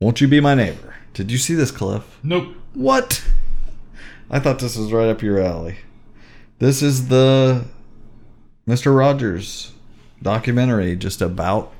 Won't 0.00 0.20
You 0.20 0.28
Be 0.28 0.40
My 0.40 0.54
Neighbor? 0.54 0.94
Did 1.12 1.30
you 1.30 1.38
see 1.38 1.54
this, 1.54 1.70
Cliff? 1.70 2.18
Nope. 2.22 2.54
What? 2.72 3.22
I 4.30 4.38
thought 4.38 4.60
this 4.60 4.76
was 4.76 4.92
right 4.92 5.08
up 5.08 5.20
your 5.20 5.40
alley. 5.40 5.76
This 6.58 6.82
is 6.82 7.08
the 7.08 7.64
Mr. 8.66 8.96
Rogers 8.96 9.71
documentary 10.22 10.96
just 10.96 11.20
about 11.20 11.72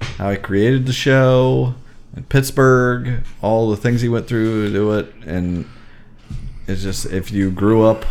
how 0.00 0.30
he 0.30 0.36
created 0.36 0.86
the 0.86 0.92
show 0.92 1.74
in 2.16 2.24
Pittsburgh, 2.24 3.22
all 3.42 3.70
the 3.70 3.76
things 3.76 4.00
he 4.00 4.08
went 4.08 4.26
through 4.26 4.66
to 4.66 4.72
do 4.72 4.92
it, 4.92 5.12
and 5.24 5.68
it's 6.66 6.82
just 6.82 7.06
if 7.06 7.30
you 7.30 7.50
grew 7.50 7.84
up, 7.84 8.04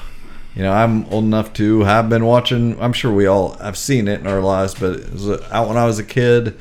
you 0.56 0.64
know, 0.64 0.72
I'm 0.72 1.06
old 1.06 1.24
enough 1.24 1.54
to 1.54 1.82
have 1.82 2.10
been 2.10 2.26
watching. 2.26 2.80
I'm 2.82 2.94
sure 2.94 3.14
we 3.14 3.26
all 3.26 3.54
have 3.56 3.78
seen 3.78 4.08
it 4.08 4.20
in 4.20 4.28
our 4.28 4.42
lives, 4.42 4.74
but 4.74 5.00
it 5.00 5.12
was 5.14 5.30
uh, 5.30 5.48
out 5.52 5.68
when 5.68 5.78
I 5.78 5.86
was 5.86 6.00
a 6.00 6.04
kid. 6.04 6.58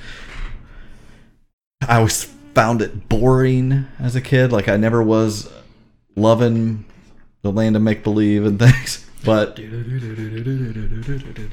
I 1.87 1.97
always 1.97 2.25
found 2.55 2.83
it 2.83 3.09
boring 3.09 3.87
as 3.99 4.15
a 4.15 4.21
kid. 4.21 4.53
Like 4.53 4.69
I 4.69 4.77
never 4.77 5.03
was 5.03 5.51
loving 6.17 6.85
the 7.43 7.53
land 7.53 7.77
of 7.77 7.83
make 7.83 8.03
believe 8.03 8.45
and 8.45 8.59
things. 8.59 9.08
But 9.25 9.59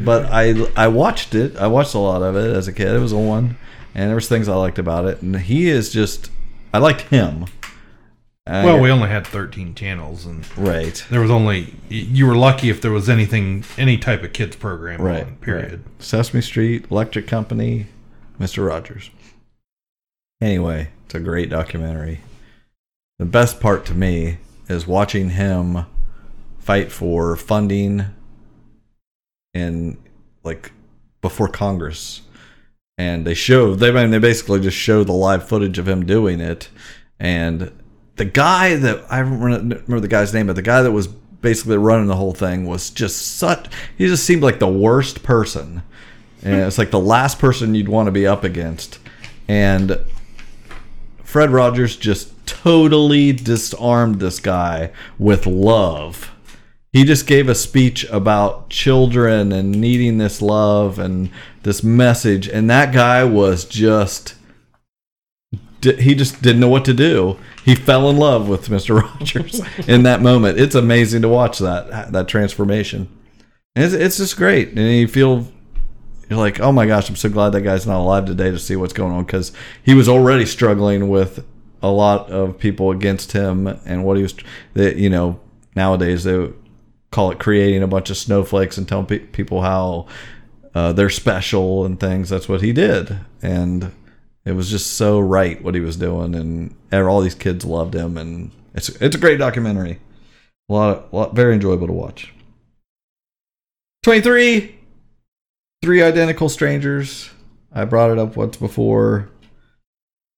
but 0.04 0.26
I 0.26 0.54
I 0.76 0.88
watched 0.88 1.36
it. 1.36 1.56
I 1.58 1.68
watched 1.68 1.94
a 1.94 2.00
lot 2.00 2.22
of 2.22 2.36
it 2.36 2.56
as 2.56 2.68
a 2.68 2.74
kid. 2.74 2.88
It 2.90 3.00
was 3.00 3.14
on, 3.14 3.58
and 3.94 4.10
there 4.10 4.16
was 4.16 4.28
things 4.28 4.48
I 4.48 4.56
liked 4.56 4.80
about 4.80 5.06
it. 5.06 5.22
And 5.22 5.36
he 5.38 5.68
is 5.70 5.92
just 5.92 6.32
I 6.74 6.78
liked 6.80 7.02
him. 7.02 7.46
I- 8.48 8.64
Well, 8.64 8.80
we 8.80 8.92
only 8.92 9.10
had 9.10 9.26
13 9.26 9.74
channels, 9.74 10.26
and 10.28 10.46
right. 10.58 11.04
there 11.10 11.20
was 11.22 11.32
only 11.32 11.74
you 11.90 12.28
were 12.28 12.36
lucky 12.36 12.70
if 12.70 12.80
there 12.80 12.92
was 12.92 13.10
anything, 13.10 13.64
any 13.78 13.98
type 13.98 14.22
of 14.24 14.34
kids 14.34 14.56
program. 14.56 15.02
Right. 15.02 15.24
On, 15.26 15.36
period. 15.38 15.72
right. 15.72 16.04
Sesame 16.04 16.42
Street, 16.42 16.86
Electric 16.92 17.26
Company, 17.28 17.88
Mr. 18.40 18.68
Rogers. 18.68 19.10
Anyway, 20.42 20.90
it's 21.06 21.16
a 21.16 21.20
great 21.20 21.50
documentary. 21.50 22.20
The 23.18 23.26
best 23.26 23.60
part 23.60 23.86
to 23.88 23.94
me 23.96 24.38
is 24.70 24.86
watching 24.86 25.30
him 25.32 25.86
fight 26.66 26.92
for 26.92 27.36
funding 27.36 28.06
and 29.54 29.98
like 30.44 30.72
before 31.22 31.48
Congress. 31.48 32.22
And 32.98 33.28
they 33.28 33.34
show 33.36 33.76
they 33.76 33.90
I 33.90 33.92
mean, 33.92 34.10
they 34.10 34.20
basically 34.20 34.60
just 34.60 34.78
show 34.78 35.04
the 35.04 35.14
live 35.14 35.48
footage 35.48 35.78
of 35.78 35.88
him 35.88 36.06
doing 36.06 36.40
it 36.40 36.70
and 37.20 37.72
the 38.16 38.26
guy 38.26 38.76
that 38.76 39.06
I 39.10 39.20
remember 39.20 40.00
the 40.00 40.08
guy's 40.08 40.34
name, 40.34 40.48
but 40.48 40.56
the 40.56 40.62
guy 40.62 40.82
that 40.82 40.92
was 40.92 41.08
basically 41.08 41.78
running 41.78 42.08
the 42.08 42.16
whole 42.16 42.34
thing 42.34 42.66
was 42.66 42.90
just 42.90 43.38
such. 43.38 43.68
He 43.98 44.08
just 44.08 44.24
seemed 44.24 44.42
like 44.42 44.60
the 44.60 44.68
worst 44.68 45.22
person, 45.22 45.84
and 46.42 46.62
it's 46.62 46.78
like 46.78 46.92
the 46.92 47.00
last 47.00 47.40
person 47.40 47.76
you'd 47.76 47.90
want 47.90 48.08
to 48.08 48.12
be 48.12 48.26
up 48.26 48.44
against. 48.44 49.00
And 49.48 50.00
Fred 51.24 51.52
Rogers 51.52 51.98
just 51.98 52.34
totally 52.46 53.34
disarmed 53.34 54.20
this 54.20 54.40
guy 54.40 54.92
with 55.20 55.46
love. 55.46 56.32
He 56.96 57.04
just 57.04 57.28
gave 57.28 57.50
a 57.50 57.56
speech 57.56 58.06
about 58.06 58.70
children 58.70 59.52
and 59.52 59.82
needing 59.82 60.18
this 60.18 60.42
love 60.42 60.98
and 60.98 61.30
this 61.64 61.84
message, 61.84 62.48
and 62.48 62.70
that 62.70 62.94
guy 62.94 63.26
was 63.26 63.66
just 63.66 64.36
he 65.82 66.16
just 66.16 66.42
didn't 66.42 66.62
know 66.62 66.70
what 66.70 66.86
to 66.86 66.94
do. 66.94 67.38
He 67.66 67.76
fell 67.76 68.10
in 68.10 68.16
love 68.16 68.48
with 68.48 68.68
Mr. 68.70 69.02
Rogers 69.02 69.60
in 69.90 70.04
that 70.04 70.22
moment. 70.22 70.58
It's 70.58 70.74
amazing 70.74 71.22
to 71.24 71.28
watch 71.28 71.60
that 71.60 72.14
that 72.14 72.30
transformation. 72.30 73.10
It's, 73.76 73.94
it's 73.94 74.16
just 74.16 74.38
great, 74.38 74.70
and 74.70 74.80
you 74.80 75.10
feel 75.10 75.52
you're 76.30 76.40
like, 76.40 76.62
oh 76.62 76.72
my 76.72 76.86
gosh, 76.86 77.10
I'm 77.10 77.18
so 77.18 77.28
glad 77.28 77.50
that 77.50 77.62
guy's 77.64 77.86
not 77.86 78.00
alive 78.00 78.24
today 78.24 78.52
to 78.52 78.58
see 78.58 78.78
what's 78.78 78.94
going 78.94 79.12
on 79.12 79.26
because 79.26 79.52
he 79.84 79.96
was 79.96 80.08
already 80.08 80.46
struggling 80.46 81.10
with 81.10 81.46
a 81.84 81.92
lot 81.92 82.32
of 82.32 82.58
people 82.58 82.92
against 82.92 83.34
him 83.34 83.68
and 83.68 84.06
what 84.06 84.16
he 84.16 84.24
was. 84.24 84.34
That 84.76 84.96
you 84.96 85.10
know 85.10 85.42
nowadays 85.76 86.24
they 86.24 86.54
call 87.16 87.32
it 87.32 87.40
creating 87.40 87.82
a 87.82 87.88
bunch 87.88 88.10
of 88.10 88.18
snowflakes 88.18 88.78
and 88.78 88.90
telling 88.90 89.06
pe- 89.06 89.20
people 89.20 89.62
how 89.62 90.06
uh, 90.74 90.92
they're 90.92 91.10
special 91.10 91.86
and 91.86 91.98
things. 91.98 92.28
That's 92.28 92.50
what 92.50 92.62
he 92.62 92.74
did, 92.74 93.18
and 93.42 93.94
it 94.44 94.52
was 94.52 94.70
just 94.70 94.94
so 94.94 95.22
right 95.22 95.64
what 95.64 95.76
he 95.76 95.80
was 95.80 95.96
doing, 95.96 96.36
and 96.36 96.76
all 96.92 97.22
these 97.22 97.34
kids 97.34 97.64
loved 97.64 97.96
him, 97.96 98.18
and 98.18 98.52
it's 98.74 98.90
it's 98.90 99.16
a 99.16 99.20
great 99.20 99.40
documentary. 99.40 100.02
A 100.70 100.74
lot, 100.74 100.98
of, 100.98 101.14
lot 101.14 101.36
very 101.36 101.54
enjoyable 101.54 101.88
to 101.88 101.94
watch. 101.94 102.34
Twenty 104.04 104.20
three, 104.20 104.76
three 105.82 106.04
identical 106.04 106.50
strangers. 106.50 107.30
I 107.72 107.86
brought 107.86 108.12
it 108.12 108.20
up 108.20 108.36
once 108.36 108.58
before. 108.58 109.30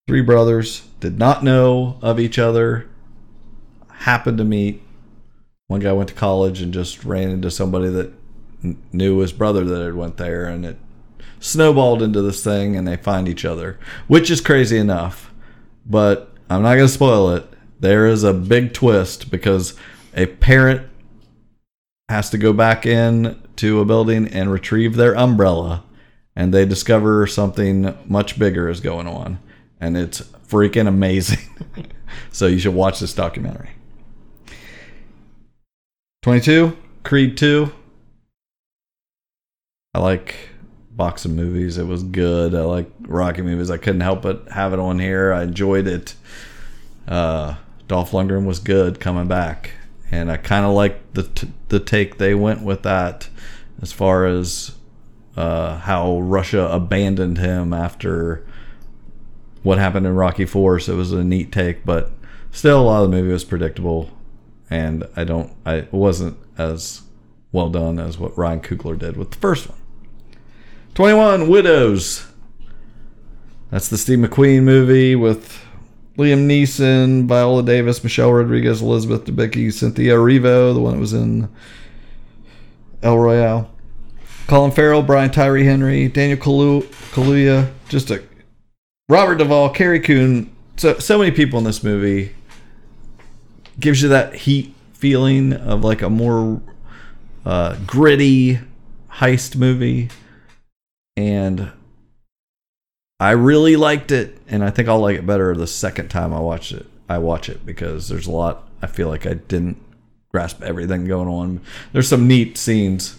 Three 0.08 0.22
brothers 0.22 0.82
did 1.00 1.18
not 1.18 1.44
know 1.44 1.98
of 2.04 2.20
each 2.20 2.38
other. 2.38 2.88
Happened 3.90 4.38
to 4.38 4.44
meet. 4.44 4.84
One 5.68 5.82
guy 5.82 5.92
went 5.92 6.10
to 6.10 6.16
college 6.16 6.62
and 6.62 6.74
just 6.74 7.04
ran 7.04 7.30
into 7.30 7.52
somebody 7.52 7.90
that 7.90 8.14
kn- 8.62 8.82
knew 8.92 9.20
his 9.20 9.34
brother 9.34 9.66
that 9.66 9.84
had 9.84 9.96
went 9.96 10.18
there, 10.18 10.46
and 10.46 10.66
it 10.66 10.78
snowballed 11.40 12.02
into 12.02 12.22
this 12.22 12.44
thing 12.44 12.76
and 12.76 12.88
they 12.88 12.98
find 12.98 13.28
each 13.28 13.46
other, 13.46 13.80
which 14.08 14.32
is 14.32 14.42
crazy 14.42 14.78
enough. 14.78 15.34
But 15.86 16.34
I'm 16.50 16.62
not 16.62 16.76
going 16.76 16.88
to 16.88 16.94
spoil 16.94 17.32
it. 17.32 17.46
There 17.80 18.08
is 18.08 18.24
a 18.24 18.34
big 18.34 18.74
twist 18.74 19.30
because 19.30 19.76
a 20.16 20.26
parent 20.26 20.88
has 22.10 22.30
to 22.32 22.38
go 22.38 22.54
back 22.54 22.86
in 22.86 23.42
to 23.58 23.80
a 23.82 23.86
building 23.86 24.28
and 24.28 24.52
retrieve 24.52 24.96
their 24.96 25.16
umbrella 25.16 25.84
and 26.36 26.54
they 26.54 26.66
discover 26.66 27.28
something 27.28 27.96
much 28.06 28.40
bigger 28.40 28.70
is 28.70 28.80
going 28.80 29.08
on 29.08 29.40
and 29.80 29.98
it's 29.98 30.22
freaking 30.48 30.88
amazing. 30.88 31.40
so 32.32 32.48
you 32.48 32.60
should 32.60 32.74
watch 32.74 33.00
this 33.00 33.14
documentary. 33.14 33.70
22 36.28 36.78
Creed 37.04 37.38
2 37.38 37.72
I 39.94 40.00
like 40.00 40.36
boxing 40.92 41.38
movies. 41.38 41.78
It 41.78 41.88
was 41.88 42.04
good. 42.04 42.54
I 42.54 42.64
like 42.64 42.92
Rocky 43.00 43.44
movies. 43.44 43.72
I 43.72 43.78
couldn't 43.78 44.02
help 44.02 44.24
but 44.24 44.46
have 44.52 44.74
it 44.74 44.80
on 44.80 45.00
here. 45.00 45.32
I 45.32 45.44
enjoyed 45.44 45.88
it. 45.88 46.16
Uh, 47.08 47.56
Dolph 47.88 48.12
Lundgren 48.12 48.44
was 48.44 48.60
good 48.60 49.00
coming 49.00 49.30
back, 49.30 49.72
and 50.12 50.30
I 50.30 50.36
kind 50.36 50.66
of 50.66 50.74
like 50.74 51.14
the 51.14 51.24
t- 51.24 51.54
the 51.70 51.80
take 51.80 52.18
they 52.18 52.36
went 52.36 52.62
with 52.62 52.84
that, 52.84 53.30
as 53.82 53.94
far 53.94 54.26
as 54.26 54.76
uh, 55.38 55.78
how 55.78 56.20
Russia 56.20 56.68
abandoned 56.70 57.38
him 57.38 57.72
after 57.72 58.46
what 59.64 59.78
happened 59.78 60.06
in 60.06 60.14
Rocky 60.14 60.44
Four. 60.44 60.82
So 60.82 60.92
it 60.92 60.98
was 60.98 61.14
a 61.14 61.24
neat 61.24 61.54
take, 61.54 61.86
but 61.86 62.12
still, 62.52 62.82
a 62.82 62.84
lot 62.84 63.06
of 63.06 63.10
the 63.10 63.16
movie 63.16 63.32
was 63.32 63.46
predictable, 63.46 64.12
and 64.70 65.08
I 65.16 65.24
don't. 65.24 65.54
I 65.66 65.88
wasn't 65.92 66.38
as 66.58 67.02
well 67.52 67.70
done 67.70 68.00
as 68.00 68.18
what 68.18 68.38
Ryan 68.38 68.62
Coogler 68.62 68.98
did 68.98 69.18
with 69.18 69.32
the 69.32 69.38
first 69.38 69.70
one. 69.70 69.78
21 70.96 71.48
Widows. 71.48 72.26
That's 73.70 73.90
the 73.90 73.98
Steve 73.98 74.20
McQueen 74.20 74.64
movie 74.64 75.16
with 75.16 75.60
Liam 76.18 76.48
Neeson, 76.48 77.26
Viola 77.28 77.62
Davis, 77.64 78.04
Michelle 78.04 78.34
Rodriguez, 78.34 78.82
Elizabeth 78.82 79.26
Debicki, 79.26 79.72
Cynthia 79.72 80.16
Erivo, 80.16 80.74
the 80.74 80.80
one 80.80 80.94
that 80.94 81.00
was 81.00 81.14
in 81.14 81.50
El 83.04 83.18
Royale. 83.18 83.70
Colin 84.48 84.72
Farrell, 84.72 85.04
Brian 85.04 85.30
Tyree 85.30 85.66
Henry, 85.66 86.08
Daniel 86.08 86.40
Kalu- 86.40 86.84
Kaluuya, 87.12 87.70
just 87.90 88.10
a 88.10 88.24
Robert 89.10 89.36
Duvall, 89.36 89.70
Carrie 89.70 90.00
Coon, 90.00 90.50
so 90.78 90.98
so 91.00 91.18
many 91.20 91.32
people 91.32 91.60
in 91.60 91.66
this 91.66 91.84
movie. 91.84 92.34
Gives 93.80 94.02
you 94.02 94.10
that 94.10 94.34
heat 94.34 94.74
feeling 94.94 95.54
of 95.54 95.84
like 95.84 96.02
a 96.02 96.10
more 96.10 96.62
uh, 97.46 97.78
gritty 97.86 98.60
heist 99.12 99.56
movie, 99.56 100.10
and 101.16 101.72
I 103.20 103.32
really 103.32 103.76
liked 103.76 104.12
it, 104.12 104.38
and 104.48 104.64
I 104.64 104.70
think 104.70 104.88
I'll 104.88 105.00
like 105.00 105.18
it 105.18 105.26
better 105.26 105.56
the 105.56 105.68
second 105.68 106.10
time 106.10 106.34
I 106.34 106.40
watch 106.40 106.72
it. 106.72 106.86
I 107.10 107.18
watch 107.20 107.50
it 107.50 107.66
because 107.66 108.10
there's 108.10 108.28
a 108.28 108.32
lot. 108.32 108.68
I 108.82 108.88
feel 108.88 109.08
like 109.08 109.26
I 109.26 109.34
didn't 109.34 109.78
grasp 110.32 110.62
everything 110.62 111.06
going 111.06 111.28
on. 111.28 111.62
There's 111.94 112.08
some 112.08 112.28
neat 112.28 112.58
scenes. 112.58 113.18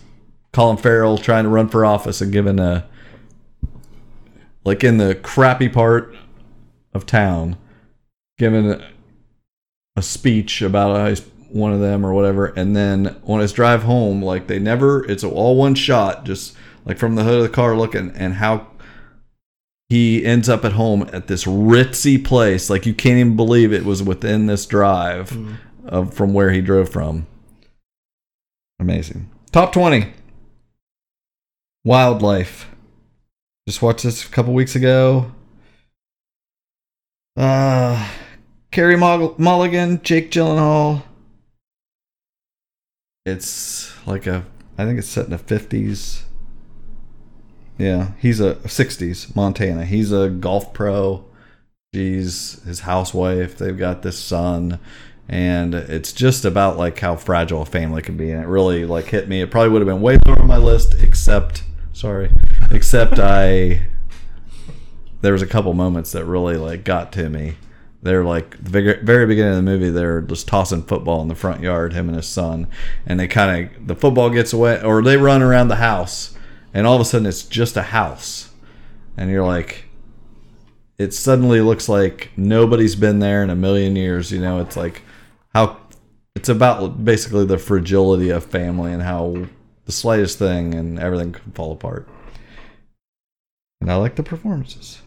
Colin 0.52 0.76
Farrell 0.76 1.18
trying 1.18 1.44
to 1.44 1.51
run 1.51 1.68
for 1.68 1.85
office 1.85 2.20
and 2.20 2.32
giving 2.32 2.59
a 2.59 2.86
like 4.64 4.85
in 4.85 4.98
the 4.98 5.14
crappy 5.14 5.68
part 5.68 6.14
of 6.93 7.06
town, 7.06 7.56
giving 8.39 8.82
a, 9.99 10.01
a 10.01 10.03
speech 10.03 10.62
about 10.62 11.09
he's 11.09 11.20
one 11.51 11.73
of 11.73 11.81
them 11.81 12.05
or 12.05 12.12
whatever, 12.12 12.47
and 12.47 12.77
then 12.77 13.16
on 13.27 13.41
his 13.41 13.53
drive 13.53 13.83
home, 13.83 14.23
like 14.23 14.47
they 14.47 14.59
never, 14.59 15.05
it's 15.11 15.25
all 15.25 15.57
one 15.57 15.75
shot, 15.75 16.25
just 16.25 16.57
like 16.85 16.99
from 16.99 17.15
the 17.15 17.25
hood 17.25 17.37
of 17.37 17.43
the 17.43 17.49
car 17.49 17.77
looking, 17.77 18.11
and 18.11 18.35
how 18.35 18.66
he 19.89 20.25
ends 20.25 20.49
up 20.49 20.65
at 20.65 20.73
home 20.73 21.09
at 21.12 21.27
this 21.27 21.45
ritzy 21.45 22.23
place, 22.23 22.69
like 22.69 22.85
you 22.85 22.93
can't 22.93 23.19
even 23.19 23.37
believe 23.37 23.73
it 23.73 23.85
was 23.85 24.03
within 24.03 24.47
this 24.47 24.66
drive 24.66 25.37
of 25.87 26.12
from 26.12 26.35
where 26.35 26.51
he 26.51 26.61
drove 26.61 26.91
from. 26.91 27.27
Amazing. 28.79 29.31
Top 29.51 29.73
twenty. 29.73 30.12
Wildlife. 31.85 32.70
Just 33.66 33.81
watched 33.81 34.05
this 34.05 34.25
a 34.25 34.29
couple 34.29 34.53
weeks 34.53 34.77
ago. 34.77 35.33
Uh, 37.37 38.09
Carey 38.70 38.97
Mulligan, 38.97 40.03
Jake 40.03 40.31
Gyllenhaal. 40.31 41.03
It's 43.24 43.95
like 44.07 44.27
a, 44.27 44.45
I 44.77 44.85
think 44.85 44.99
it's 44.99 45.09
set 45.09 45.27
in 45.27 45.31
the 45.31 45.39
fifties. 45.39 46.24
Yeah, 47.78 48.12
he's 48.19 48.40
a 48.40 48.57
'60s 48.57 49.35
Montana. 49.35 49.85
He's 49.85 50.12
a 50.12 50.28
golf 50.28 50.73
pro. 50.73 51.24
She's 51.95 52.62
his 52.65 52.81
housewife. 52.81 53.57
They've 53.57 53.77
got 53.77 54.03
this 54.03 54.19
son, 54.19 54.78
and 55.28 55.74
it's 55.74 56.12
just 56.12 56.45
about 56.45 56.77
like 56.77 56.99
how 56.99 57.16
fragile 57.16 57.62
a 57.62 57.66
family 57.66 58.03
can 58.03 58.16
be. 58.16 58.31
And 58.31 58.43
it 58.43 58.47
really 58.47 58.85
like 58.85 59.07
hit 59.07 59.28
me. 59.28 59.40
It 59.40 59.51
probably 59.51 59.70
would 59.70 59.81
have 59.81 59.89
been 59.89 60.03
way 60.03 60.19
lower 60.27 60.40
on 60.40 60.47
my 60.47 60.59
list, 60.59 60.95
except 60.95 61.62
sorry, 61.93 62.31
except 62.70 63.19
I 63.19 63.86
there 65.23 65.32
was 65.32 65.43
a 65.43 65.47
couple 65.47 65.73
moments 65.73 66.12
that 66.12 66.24
really 66.27 66.57
like 66.57 66.85
got 66.85 67.12
to 67.12 67.28
me 67.31 67.55
they're 68.03 68.25
like 68.25 68.62
the 68.62 68.99
very, 69.03 69.27
beginning 69.27 69.51
of 69.51 69.57
the 69.57 69.62
movie. 69.62 69.91
They're 69.91 70.20
just 70.20 70.47
tossing 70.47 70.83
football 70.83 71.20
in 71.23 71.29
the 71.29 71.35
front 71.35 71.62
yard, 71.62 71.93
him 71.93 72.09
and 72.09 72.16
his 72.16 72.29
son, 72.29 72.69
and 73.07 73.19
they 73.19 73.27
kind 73.27 73.70
of 73.77 73.87
the 73.87 73.97
football 73.97 74.31
gets 74.31 74.53
away, 74.53 74.81
or 74.83 75.03
they 75.03 75.16
run 75.16 75.43
around 75.43 75.69
the 75.69 75.77
house, 75.77 76.37
and 76.73 76.87
all 76.87 76.95
of 76.95 77.01
a 77.01 77.05
sudden 77.05 77.27
it's 77.27 77.43
just 77.43 77.77
a 77.77 77.83
house, 77.83 78.51
and 79.16 79.31
you're 79.31 79.45
like, 79.45 79.87
it 80.97 81.12
suddenly 81.12 81.61
looks 81.61 81.89
like 81.89 82.31
nobody's 82.37 82.97
been 82.97 83.19
there 83.19 83.43
in 83.43 83.51
a 83.51 83.57
million 83.57 83.97
years. 83.97 84.31
You 84.31 84.41
know, 84.41 84.61
it's 84.61 84.77
like 84.77 85.03
how 85.55 85.79
it's 86.37 86.49
about 86.49 87.05
basically 87.05 87.47
the 87.47 87.59
fragility 87.59 88.31
of 88.31 88.45
family 88.45 88.93
and 88.93 89.03
how 89.03 89.47
the 89.87 89.93
slightest 89.93 90.39
thing 90.39 90.75
and 90.75 91.01
everything 91.01 91.33
can 91.33 91.51
fall 91.53 91.73
apart. 91.73 92.09
And 93.81 93.91
I 93.91 93.97
like 93.97 94.16
the 94.16 94.23
performances. 94.23 95.01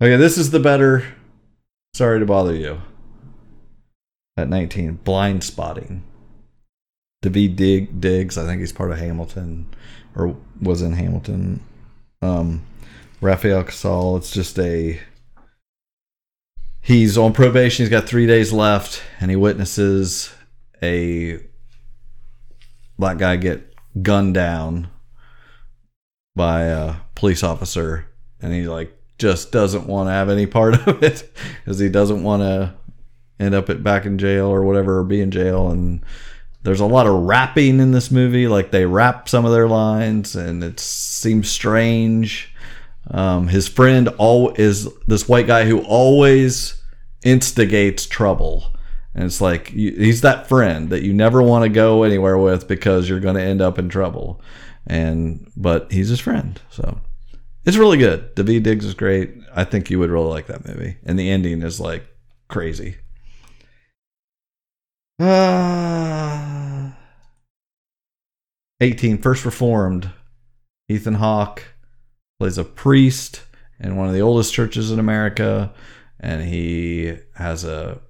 Okay, 0.00 0.16
this 0.16 0.38
is 0.38 0.50
the 0.50 0.60
better. 0.60 1.04
Sorry 1.94 2.18
to 2.18 2.26
bother 2.26 2.54
you. 2.54 2.82
At 4.36 4.48
19, 4.48 4.98
Blindspotting. 5.04 6.00
David 7.22 7.56
Dig, 7.56 8.00
Diggs, 8.00 8.36
I 8.36 8.44
think 8.44 8.60
he's 8.60 8.72
part 8.72 8.90
of 8.90 8.98
Hamilton, 8.98 9.72
or 10.16 10.36
was 10.60 10.82
in 10.82 10.92
Hamilton. 10.92 11.60
Um, 12.20 12.66
Rafael 13.20 13.62
Casal, 13.62 14.16
it's 14.16 14.32
just 14.32 14.58
a. 14.58 15.00
He's 16.82 17.16
on 17.16 17.32
probation. 17.32 17.84
He's 17.84 17.90
got 17.90 18.08
three 18.08 18.26
days 18.26 18.52
left, 18.52 19.00
and 19.20 19.30
he 19.30 19.36
witnesses 19.36 20.34
a 20.82 21.38
black 22.98 23.18
guy 23.18 23.36
get 23.36 23.72
gunned 24.02 24.34
down 24.34 24.88
by 26.34 26.62
a 26.62 26.96
police 27.14 27.44
officer, 27.44 28.06
and 28.42 28.52
he 28.52 28.66
like 28.66 28.92
just 29.18 29.52
doesn't 29.52 29.86
want 29.86 30.08
to 30.08 30.12
have 30.12 30.28
any 30.28 30.46
part 30.46 30.74
of 30.86 31.02
it 31.02 31.30
because 31.64 31.78
he 31.78 31.88
doesn't 31.88 32.22
want 32.22 32.42
to 32.42 32.74
end 33.38 33.54
up 33.54 33.68
at 33.68 33.82
back 33.82 34.06
in 34.06 34.18
jail 34.18 34.46
or 34.46 34.62
whatever, 34.62 34.98
or 34.98 35.04
be 35.04 35.20
in 35.20 35.30
jail. 35.30 35.70
And 35.70 36.04
there's 36.62 36.80
a 36.80 36.86
lot 36.86 37.06
of 37.06 37.24
rapping 37.24 37.80
in 37.80 37.92
this 37.92 38.10
movie, 38.10 38.48
like 38.48 38.70
they 38.70 38.86
rap 38.86 39.28
some 39.28 39.44
of 39.44 39.52
their 39.52 39.68
lines, 39.68 40.34
and 40.34 40.62
it 40.64 40.80
seems 40.80 41.48
strange. 41.48 42.52
Um, 43.10 43.48
his 43.48 43.68
friend 43.68 44.08
all 44.16 44.54
is 44.54 44.88
this 45.06 45.28
white 45.28 45.46
guy 45.46 45.66
who 45.66 45.80
always 45.82 46.82
instigates 47.22 48.06
trouble. 48.06 48.74
And 49.14 49.24
it's 49.24 49.40
like 49.40 49.72
you, 49.72 49.92
he's 49.92 50.22
that 50.22 50.48
friend 50.48 50.90
that 50.90 51.02
you 51.02 51.12
never 51.12 51.42
want 51.42 51.64
to 51.64 51.68
go 51.68 52.02
anywhere 52.02 52.38
with 52.38 52.66
because 52.66 53.08
you're 53.08 53.20
going 53.20 53.36
to 53.36 53.42
end 53.42 53.60
up 53.60 53.78
in 53.78 53.88
trouble. 53.88 54.40
And 54.86 55.50
but 55.56 55.92
he's 55.92 56.08
his 56.08 56.20
friend, 56.20 56.60
so 56.70 57.00
it's 57.64 57.76
really 57.76 57.98
good. 57.98 58.34
Daveed 58.34 58.62
Diggs 58.62 58.84
is 58.84 58.94
great. 58.94 59.34
I 59.54 59.64
think 59.64 59.90
you 59.90 59.98
would 59.98 60.10
really 60.10 60.28
like 60.28 60.46
that 60.46 60.66
movie, 60.66 60.96
and 61.04 61.18
the 61.18 61.30
ending 61.30 61.62
is 61.62 61.80
like 61.80 62.06
crazy. 62.48 62.96
Uh, 65.18 66.90
18 68.80 69.18
First 69.18 69.44
Reformed. 69.44 70.10
Ethan 70.88 71.14
Hawke 71.14 71.62
plays 72.38 72.58
a 72.58 72.64
priest 72.64 73.42
in 73.80 73.96
one 73.96 74.08
of 74.08 74.14
the 74.14 74.20
oldest 74.20 74.52
churches 74.52 74.90
in 74.90 74.98
America, 74.98 75.72
and 76.20 76.42
he 76.42 77.16
has 77.36 77.64
a 77.64 78.00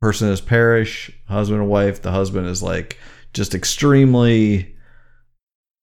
person 0.00 0.26
in 0.26 0.32
his 0.32 0.40
parish, 0.40 1.10
husband 1.28 1.60
and 1.60 1.70
wife. 1.70 2.02
The 2.02 2.10
husband 2.10 2.46
is 2.46 2.62
like 2.62 2.98
just 3.32 3.54
extremely 3.54 4.74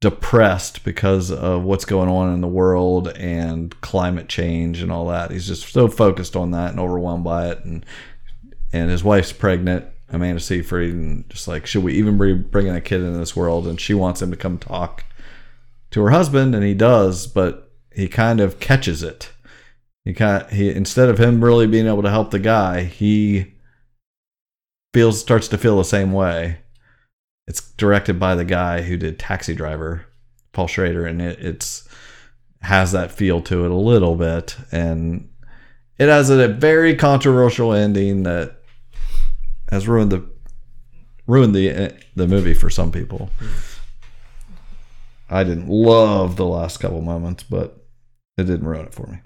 depressed 0.01 0.85
because 0.85 1.31
of 1.31 1.63
what's 1.63 1.85
going 1.85 2.09
on 2.09 2.33
in 2.35 2.41
the 2.41 2.49
world 2.49 3.09
and 3.09 3.81
climate 3.81 4.29
change 4.29 4.83
and 4.83 4.93
all 4.93 5.07
that. 5.07 5.31
He's 5.31 5.47
just 5.47 5.73
so 5.73 5.89
focused 5.89 6.37
on 6.37 6.51
that 6.51 6.71
and 6.71 6.81
overwhelmed 6.81 7.25
by 7.25 7.49
it. 7.49 7.65
And 7.65 7.85
and 8.73 8.91
his 8.91 9.03
wife's 9.03 9.33
pregnant, 9.33 9.87
Amanda 10.09 10.41
Seyfried, 10.41 10.93
and 10.93 11.29
just 11.31 11.49
like, 11.49 11.67
should 11.67 11.85
we 11.85 11.95
even 11.95 12.19
be 12.19 12.35
bringing 12.35 12.75
a 12.75 12.81
kid 12.81 13.01
into 13.01 13.19
this 13.19 13.37
world? 13.37 13.67
And 13.67 13.81
she 13.81 13.95
wants 13.95 14.21
him 14.21 14.31
to 14.31 14.37
come 14.37 14.59
talk 14.59 15.05
to 15.93 16.03
her 16.03 16.11
husband, 16.11 16.55
and 16.55 16.65
he 16.65 16.75
does, 16.75 17.27
but 17.27 17.73
he 17.93 18.09
kind 18.09 18.41
of 18.41 18.61
catches 18.61 19.03
it. 19.03 19.31
He 20.05 20.13
kind 20.13 20.43
of, 20.43 20.51
he 20.51 20.71
instead 20.71 21.09
of 21.09 21.19
him 21.19 21.43
really 21.43 21.67
being 21.67 21.87
able 21.87 22.03
to 22.03 22.11
help 22.11 22.31
the 22.31 22.39
guy, 22.39 22.85
he 22.85 23.55
feels 24.93 25.21
starts 25.21 25.49
to 25.49 25.59
feel 25.59 25.79
the 25.79 25.85
same 25.85 26.13
way. 26.13 26.59
It's 27.47 27.61
directed 27.73 28.19
by 28.19 28.35
the 28.35 28.45
guy 28.45 28.83
who 28.83 28.97
did 28.97 29.19
Taxi 29.19 29.55
Driver, 29.55 30.07
Paul 30.53 30.67
Schrader, 30.67 31.07
and 31.07 31.23
it, 31.23 31.39
it's 31.39 31.89
has 32.63 32.93
that 32.93 33.13
feel 33.13 33.41
to 33.43 33.65
it 33.65 33.71
a 33.71 33.77
little 33.77 34.17
bit, 34.17 34.57
and 34.73 35.29
it 35.99 36.09
has 36.09 36.31
a 36.31 36.49
very 36.49 36.97
controversial 36.97 37.73
ending 37.73 38.25
that 38.25 38.63
has 39.71 39.87
ruined 39.87 40.11
the 40.11 40.29
ruined 41.27 41.55
the 41.55 41.71
eh, 41.71 41.91
the 42.15 42.27
movie 42.27 42.55
for 42.55 42.71
some 42.71 42.91
people. 42.91 43.31
I 45.29 45.45
didn't 45.45 45.69
love 45.69 46.37
the 46.37 46.47
last 46.47 46.79
couple 46.79 47.03
moments, 47.03 47.43
but 47.43 47.85
it 48.37 48.45
didn't 48.45 48.67
ruin 48.67 48.87
it 48.87 48.95
for 48.95 49.07
me. 49.07 49.19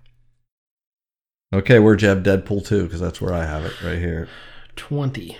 Okay, 1.52 1.78
where'd 1.78 2.00
you 2.00 2.08
have 2.08 2.22
Deadpool 2.22 2.66
2? 2.66 2.84
Because 2.84 3.00
that's 3.00 3.20
where 3.20 3.34
I 3.34 3.44
have 3.44 3.64
it 3.64 3.82
right 3.82 3.98
here. 3.98 4.28
20. 4.76 5.36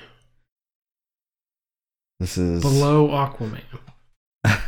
This 2.20 2.36
is 2.36 2.60
Below 2.60 3.09
Aquaman. 3.09 3.62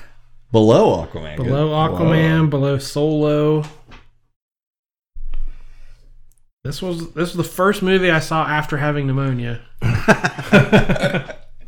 below 0.53 1.07
Aquaman. 1.07 1.37
Below 1.37 1.69
Good. 1.69 1.99
Aquaman, 1.99 2.49
below 2.49 2.79
Solo. 2.79 3.63
This 6.65 6.81
was 6.81 7.13
this 7.13 7.35
was 7.35 7.37
the 7.37 7.45
first 7.45 7.83
movie 7.83 8.11
I 8.11 8.21
saw 8.21 8.47
after 8.47 8.79
having 8.79 9.07
pneumonia. 9.07 9.61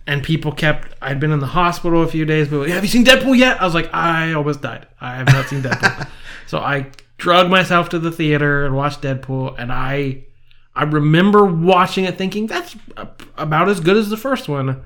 and 0.06 0.22
people 0.22 0.52
kept 0.52 0.94
I'd 1.02 1.20
been 1.20 1.32
in 1.32 1.40
the 1.40 1.48
hospital 1.48 2.02
a 2.02 2.08
few 2.08 2.24
days, 2.24 2.48
but 2.48 2.60
like, 2.60 2.70
have 2.70 2.82
you 2.82 2.88
seen 2.88 3.04
Deadpool 3.04 3.36
yet? 3.36 3.60
I 3.60 3.66
was 3.66 3.74
like, 3.74 3.92
I 3.92 4.32
almost 4.32 4.62
died. 4.62 4.86
I 5.02 5.16
have 5.16 5.26
not 5.26 5.48
seen 5.48 5.60
Deadpool. 5.60 6.08
so 6.46 6.60
I 6.60 6.86
drugged 7.18 7.50
myself 7.50 7.90
to 7.90 7.98
the 7.98 8.10
theater 8.10 8.64
and 8.64 8.74
watched 8.74 9.02
Deadpool, 9.02 9.56
and 9.58 9.70
I 9.70 10.24
I 10.74 10.84
remember 10.84 11.44
watching 11.44 12.06
it 12.06 12.16
thinking 12.16 12.46
that's 12.46 12.74
about 13.36 13.68
as 13.68 13.80
good 13.80 13.98
as 13.98 14.08
the 14.08 14.16
first 14.16 14.48
one. 14.48 14.82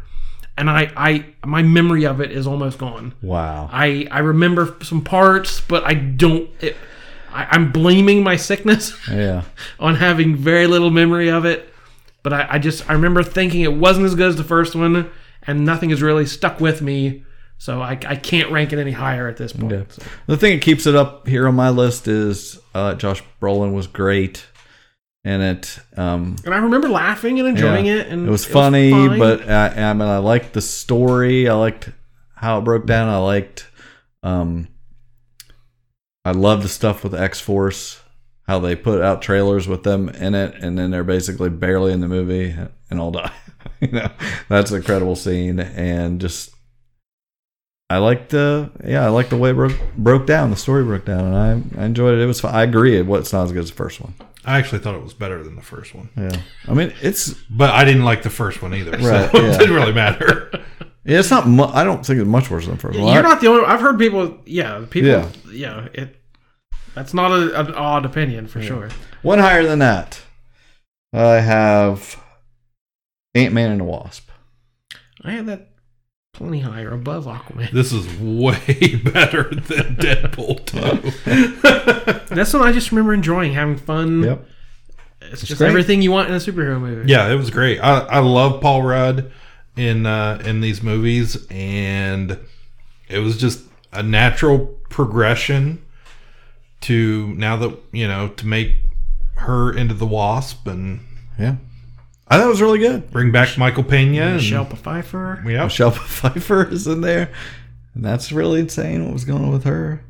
And 0.59 0.69
I, 0.69 0.91
I 0.97 1.25
my 1.47 1.63
memory 1.63 2.05
of 2.05 2.21
it 2.21 2.33
is 2.33 2.47
almost 2.47 2.79
gone. 2.79 3.15
Wow. 3.23 3.71
I 3.73 4.09
I 4.11 4.19
remember 4.19 4.77
some 4.83 5.03
parts, 5.03 5.61
but 5.61 5.85
I 5.85 5.95
don't. 5.95 6.51
It, 6.61 6.77
I, 7.33 7.47
I'm 7.53 7.71
blaming 7.73 8.23
my 8.23 8.37
sickness 8.37 8.93
Yeah. 9.09 9.43
on 9.81 9.95
having 9.95 10.35
very 10.37 10.67
little 10.67 10.91
memory 10.91 11.31
of 11.31 11.45
it. 11.45 11.73
But 12.25 12.33
I, 12.33 12.47
I 12.53 12.59
just 12.59 12.89
I 12.91 12.95
remember 12.95 13.23
thinking 13.23 13.61
it 13.63 13.73
wasn't 13.73 14.07
as 14.07 14.15
good 14.17 14.29
as 14.29 14.37
the 14.37 14.45
first 14.45 14.75
one, 14.75 15.09
and 15.47 15.65
nothing 15.65 15.91
has 15.91 16.03
really 16.03 16.27
stuck 16.27 16.61
with 16.61 16.83
me. 16.83 17.25
So 17.59 17.81
I, 17.81 17.93
I 18.07 18.15
can't 18.17 18.51
rank 18.53 18.73
it 18.73 18.79
any 18.79 18.93
higher 18.93 19.27
at 19.29 19.37
this 19.37 19.53
point. 19.53 19.73
Yeah. 19.73 19.83
So, 19.89 20.03
The 20.27 20.37
thing 20.37 20.57
that 20.57 20.63
keeps 20.63 20.87
it 20.87 20.95
up 20.95 21.27
here 21.27 21.49
on 21.49 21.55
my 21.57 21.71
list 21.71 22.07
is 22.07 22.61
uh, 22.75 22.95
Josh 22.95 23.23
Brolin 23.43 23.73
was 23.73 23.87
great 23.89 24.45
in 25.25 25.41
it. 25.41 25.79
Um, 25.97 26.37
and 26.45 26.55
I 26.55 26.59
remember 26.59 26.89
laughing 26.89 27.39
and 27.39 27.49
enjoying 27.49 27.87
Yeah. 27.87 27.97
it, 27.97 28.07
and 28.09 28.27
it 28.27 28.31
was 28.31 28.45
funny, 28.45 28.91
fine. 28.91 29.19
but 29.19 29.49
I, 29.49 29.91
I 29.91 29.93
mean, 29.93 30.09
I 30.09 30.19
liked 30.19 30.53
the 30.55 30.61
story. 30.63 31.49
I 31.49 31.55
liked 31.55 31.91
how 32.35 32.59
it 32.59 32.63
broke 32.65 32.87
down. 32.87 33.09
I 33.09 33.19
liked, 33.19 33.67
um, 34.23 34.69
I 36.25 36.33
love 36.33 36.63
the 36.63 36.69
stuff 36.69 37.03
with 37.05 37.15
X 37.15 37.41
Force, 37.41 38.01
how 38.47 38.59
they 38.59 38.77
put 38.77 39.01
out 39.03 39.23
trailers 39.23 39.67
with 39.69 39.83
them 39.83 40.09
in 40.09 40.35
it, 40.35 40.55
and 40.63 40.79
then 40.79 40.91
they're 40.91 41.05
basically 41.05 41.51
barely 41.51 41.93
in 41.93 42.01
the 42.01 42.09
movie 42.09 42.55
and 42.91 43.01
all 43.01 43.11
die. 43.11 43.33
you 43.81 43.89
know, 43.89 44.09
that's 44.49 44.71
an 44.71 44.79
incredible 44.79 45.17
scene, 45.17 45.59
and 45.61 46.21
just. 46.21 46.55
I 47.91 47.97
liked 47.97 48.29
the 48.29 48.71
yeah 48.85 49.03
I 49.07 49.09
liked 49.09 49.31
the 49.31 49.39
way 49.39 49.49
it 49.49 49.55
broke, 49.55 49.73
broke 49.97 50.27
down 50.27 50.51
the 50.51 50.57
story 50.57 50.85
broke 50.85 51.07
down 51.07 51.25
and 51.25 51.35
I, 51.75 51.81
I 51.81 51.87
enjoyed 51.87 52.19
it 52.19 52.21
it 52.21 52.27
was 52.27 52.39
fun. 52.39 52.55
I 52.55 52.63
agree 52.63 52.99
it 52.99 53.07
was 53.07 53.33
not 53.33 53.45
as 53.45 53.53
good 53.53 53.63
as 53.63 53.71
the 53.71 53.77
first 53.77 53.99
one 54.03 54.13
I 54.49 54.59
actually 54.59 54.79
thought 54.81 54.95
it 54.95 55.03
was 55.03 55.15
better 55.15 55.43
than 55.45 55.57
the 55.57 55.63
first 55.63 55.95
one, 55.95 56.09
yeah 56.17 56.41
I 56.67 56.75
mean 56.75 56.93
it's 57.03 57.35
but 57.51 57.71
I 57.71 57.85
didn't 57.85 58.05
like 58.05 58.23
the 58.23 58.31
first 58.31 58.63
one 58.63 58.75
either, 58.75 58.93
Right, 58.93 59.01
so 59.33 59.41
yeah. 59.41 59.55
it 59.55 59.59
didn't 59.59 59.75
really 59.75 59.93
matter. 59.93 60.51
yeah, 61.05 61.19
it's 61.21 61.31
not 61.31 61.47
mu- 61.47 61.65
I 61.65 61.85
don't 61.85 62.05
think 62.05 62.19
it's 62.21 62.29
much 62.29 62.51
worse 62.51 62.65
than 62.67 62.75
the 62.77 62.81
first 62.81 62.99
one 62.99 63.09
You're 63.13 63.19
I- 63.25 63.29
not 63.29 63.41
the 63.41 63.49
only. 63.49 63.65
I've 63.65 63.81
heard 63.81 63.99
people. 63.99 64.39
Yeah, 64.47 64.85
people. 64.91 65.11
Yeah. 65.11 65.29
Yeah, 65.51 65.89
it. 65.93 66.17
That's 66.95 67.15
not 67.15 67.31
a, 67.31 67.61
an 67.61 67.75
odd 67.75 68.05
opinion 68.05 68.47
for 68.49 68.61
sure. 68.61 68.89
One 69.23 69.39
higher 69.39 69.63
than 69.65 69.79
that. 69.79 70.21
I 71.13 71.37
have 71.41 72.17
Ant 73.35 73.55
Man 73.55 73.71
and 73.71 73.81
the 73.81 73.85
Wasp. 73.85 74.29
I 75.23 75.31
had 75.33 75.47
that 75.47 75.68
plenty 76.39 76.61
higher 76.61 76.93
above 76.93 77.25
Aquaman. 77.27 77.73
This 77.73 77.93
is 77.93 78.07
way 78.17 78.95
better 79.13 79.51
than 79.51 79.97
Deadpool 79.97 80.65
2. 82.27 82.27
That's 82.35 82.53
one 82.55 82.63
I 82.63 82.71
just 82.71 82.93
remember 82.93 83.13
enjoying, 83.13 83.55
having 83.55 83.77
fun. 83.77 84.23
It's 85.21 85.43
just 85.43 85.59
great. 85.59 85.69
everything 85.69 86.01
you 86.01 86.13
want 86.13 86.29
in 86.29 86.35
a 86.37 86.39
superhero 86.39 86.81
movie. 86.81 87.11
yeah, 87.11 87.29
it 87.29 87.35
was 87.35 87.51
great. 87.51 87.81
I, 87.81 87.99
I 88.03 88.19
love 88.21 88.61
Paul 88.61 88.85
Rudd 88.85 89.33
in 89.77 90.07
uh, 90.07 90.41
in 90.45 90.61
these 90.61 90.81
movies, 90.81 91.45
and 91.51 92.39
it 93.09 93.19
was 93.19 93.37
just 93.37 93.65
a 93.93 94.05
natural 94.05 94.79
progression 94.91 95.85
to 96.83 97.35
now 97.35 97.57
that 97.57 97.77
you 97.91 98.07
know 98.07 98.29
to 98.29 98.47
make 98.47 98.77
her 99.39 99.77
into 99.77 99.95
the 99.95 100.07
Wasp, 100.07 100.69
and 100.69 101.01
Yeah, 101.37 101.57
I 102.31 102.37
thought 102.37 102.47
it 102.47 102.51
was 102.51 102.61
really 102.63 102.79
good. 102.79 103.11
Bring 103.11 103.33
back 103.33 103.57
Michael 103.57 103.85
Pena. 103.85 104.23
And, 104.23 104.37
Michelle 104.37 104.65
Pfeiffer. 104.67 105.43
Yep. 105.47 105.65
Michelle 105.65 105.91
Pfeiffer 105.91 106.69
is 106.69 106.87
in 106.87 107.01
there, 107.01 107.33
and 107.95 108.05
that's 108.05 108.33
really 108.33 108.61
insane. 108.61 109.05
What 109.05 109.15
was 109.15 109.25
going 109.25 109.45
on 109.45 109.53
with 109.53 109.65
her? 109.65 110.05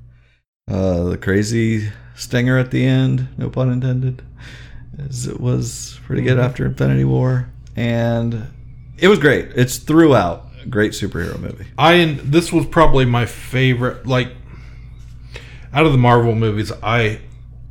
Uh, 0.68 1.04
the 1.04 1.16
crazy 1.16 1.90
stinger 2.14 2.58
at 2.58 2.70
the 2.70 2.84
end, 2.84 3.28
no 3.38 3.48
pun 3.48 3.70
intended, 3.70 4.22
is 4.98 5.26
it 5.26 5.40
was 5.40 6.00
pretty 6.04 6.22
good 6.22 6.38
after 6.38 6.66
Infinity 6.66 7.04
War, 7.04 7.48
and 7.76 8.48
it 8.98 9.08
was 9.08 9.18
great. 9.20 9.50
It's 9.54 9.78
throughout 9.78 10.46
a 10.62 10.66
great 10.68 10.92
superhero 10.92 11.38
movie. 11.38 11.66
I 11.78 11.94
and 11.94 12.18
this 12.18 12.52
was 12.52 12.66
probably 12.66 13.04
my 13.04 13.26
favorite. 13.26 14.06
Like 14.06 14.32
out 15.72 15.86
of 15.86 15.92
the 15.92 15.98
Marvel 15.98 16.34
movies, 16.34 16.72
I 16.82 17.20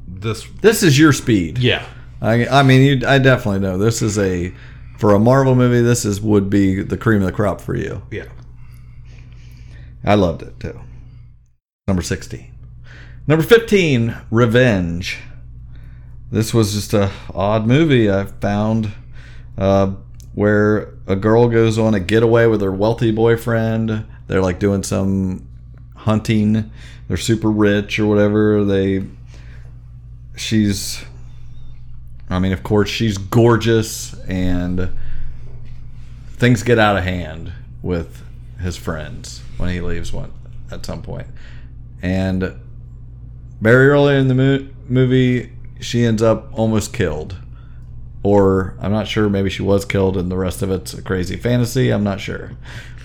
this 0.07 0.47
This 0.61 0.83
is 0.83 0.97
your 0.97 1.11
speed. 1.11 1.57
yeah 1.57 1.85
I, 2.21 2.47
I 2.47 2.63
mean, 2.63 2.81
you, 2.81 3.07
I 3.07 3.19
definitely 3.19 3.59
know 3.59 3.77
this 3.77 4.01
is 4.01 4.17
a 4.17 4.53
for 4.97 5.13
a 5.13 5.19
Marvel 5.19 5.55
movie. 5.55 5.81
This 5.81 6.05
is 6.05 6.19
would 6.21 6.49
be 6.49 6.81
the 6.81 6.97
cream 6.97 7.21
of 7.21 7.27
the 7.27 7.31
crop 7.31 7.61
for 7.61 7.75
you. 7.75 8.01
yeah. 8.11 8.25
I 10.03 10.15
loved 10.15 10.41
it 10.41 10.59
too. 10.59 10.79
Number 11.87 12.01
16. 12.01 12.53
Number 13.27 13.43
15, 13.43 14.15
Revenge. 14.31 15.19
This 16.31 16.53
was 16.53 16.73
just 16.73 16.93
a 16.93 17.11
odd 17.33 17.65
movie 17.67 18.09
I 18.09 18.25
found 18.25 18.93
uh, 19.57 19.93
where 20.33 20.93
a 21.07 21.15
girl 21.15 21.49
goes 21.49 21.77
on 21.77 21.93
a 21.93 21.99
getaway 21.99 22.45
with 22.45 22.61
her 22.61 22.71
wealthy 22.71 23.11
boyfriend. 23.11 24.05
They're 24.27 24.41
like 24.41 24.59
doing 24.59 24.83
some 24.83 25.47
hunting. 25.95 26.71
They're 27.07 27.17
super 27.17 27.49
rich 27.49 27.99
or 27.99 28.05
whatever. 28.05 28.63
They 28.63 29.03
she's 30.35 31.03
I 32.29 32.39
mean, 32.39 32.51
of 32.51 32.63
course, 32.63 32.89
she's 32.89 33.17
gorgeous 33.17 34.13
and 34.27 34.89
things 36.31 36.63
get 36.63 36.77
out 36.77 36.97
of 36.97 37.03
hand 37.03 37.53
with 37.81 38.23
his 38.59 38.75
friends 38.77 39.41
when 39.57 39.69
he 39.69 39.81
leaves 39.81 40.11
one 40.11 40.33
at 40.71 40.85
some 40.85 41.01
point. 41.01 41.27
And 42.01 42.59
very 43.61 43.89
early 43.89 44.17
in 44.17 44.27
the 44.27 44.35
mo- 44.35 44.67
movie, 44.87 45.51
she 45.79 46.03
ends 46.05 46.21
up 46.21 46.49
almost 46.53 46.93
killed. 46.93 47.37
Or 48.23 48.75
I'm 48.79 48.91
not 48.91 49.07
sure, 49.07 49.29
maybe 49.29 49.49
she 49.49 49.61
was 49.61 49.85
killed 49.85 50.17
and 50.17 50.29
the 50.29 50.37
rest 50.37 50.61
of 50.61 50.69
it's 50.69 50.93
a 50.93 51.01
crazy 51.01 51.37
fantasy. 51.37 51.91
I'm 51.91 52.03
not 52.03 52.19
sure. 52.19 52.51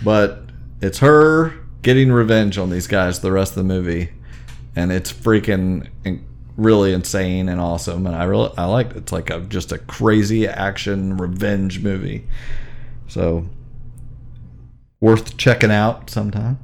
But 0.04 0.42
it's 0.80 0.98
her 0.98 1.54
getting 1.82 2.10
revenge 2.10 2.58
on 2.58 2.70
these 2.70 2.86
guys 2.86 3.20
the 3.20 3.30
rest 3.32 3.52
of 3.52 3.56
the 3.56 3.64
movie. 3.64 4.10
And 4.74 4.90
it's 4.90 5.12
freaking 5.12 5.88
in- 6.04 6.24
really 6.62 6.92
insane 6.92 7.48
and 7.48 7.60
awesome. 7.60 8.06
And 8.06 8.14
I 8.14 8.24
really, 8.24 8.50
I 8.56 8.66
liked 8.66 8.92
it. 8.92 8.98
It's 8.98 9.12
like 9.12 9.30
a, 9.30 9.40
just 9.40 9.72
a 9.72 9.78
crazy 9.78 10.46
action 10.46 11.16
revenge 11.16 11.80
movie. 11.80 12.26
So 13.08 13.46
worth 15.00 15.36
checking 15.36 15.70
out 15.70 16.08
sometime. 16.08 16.58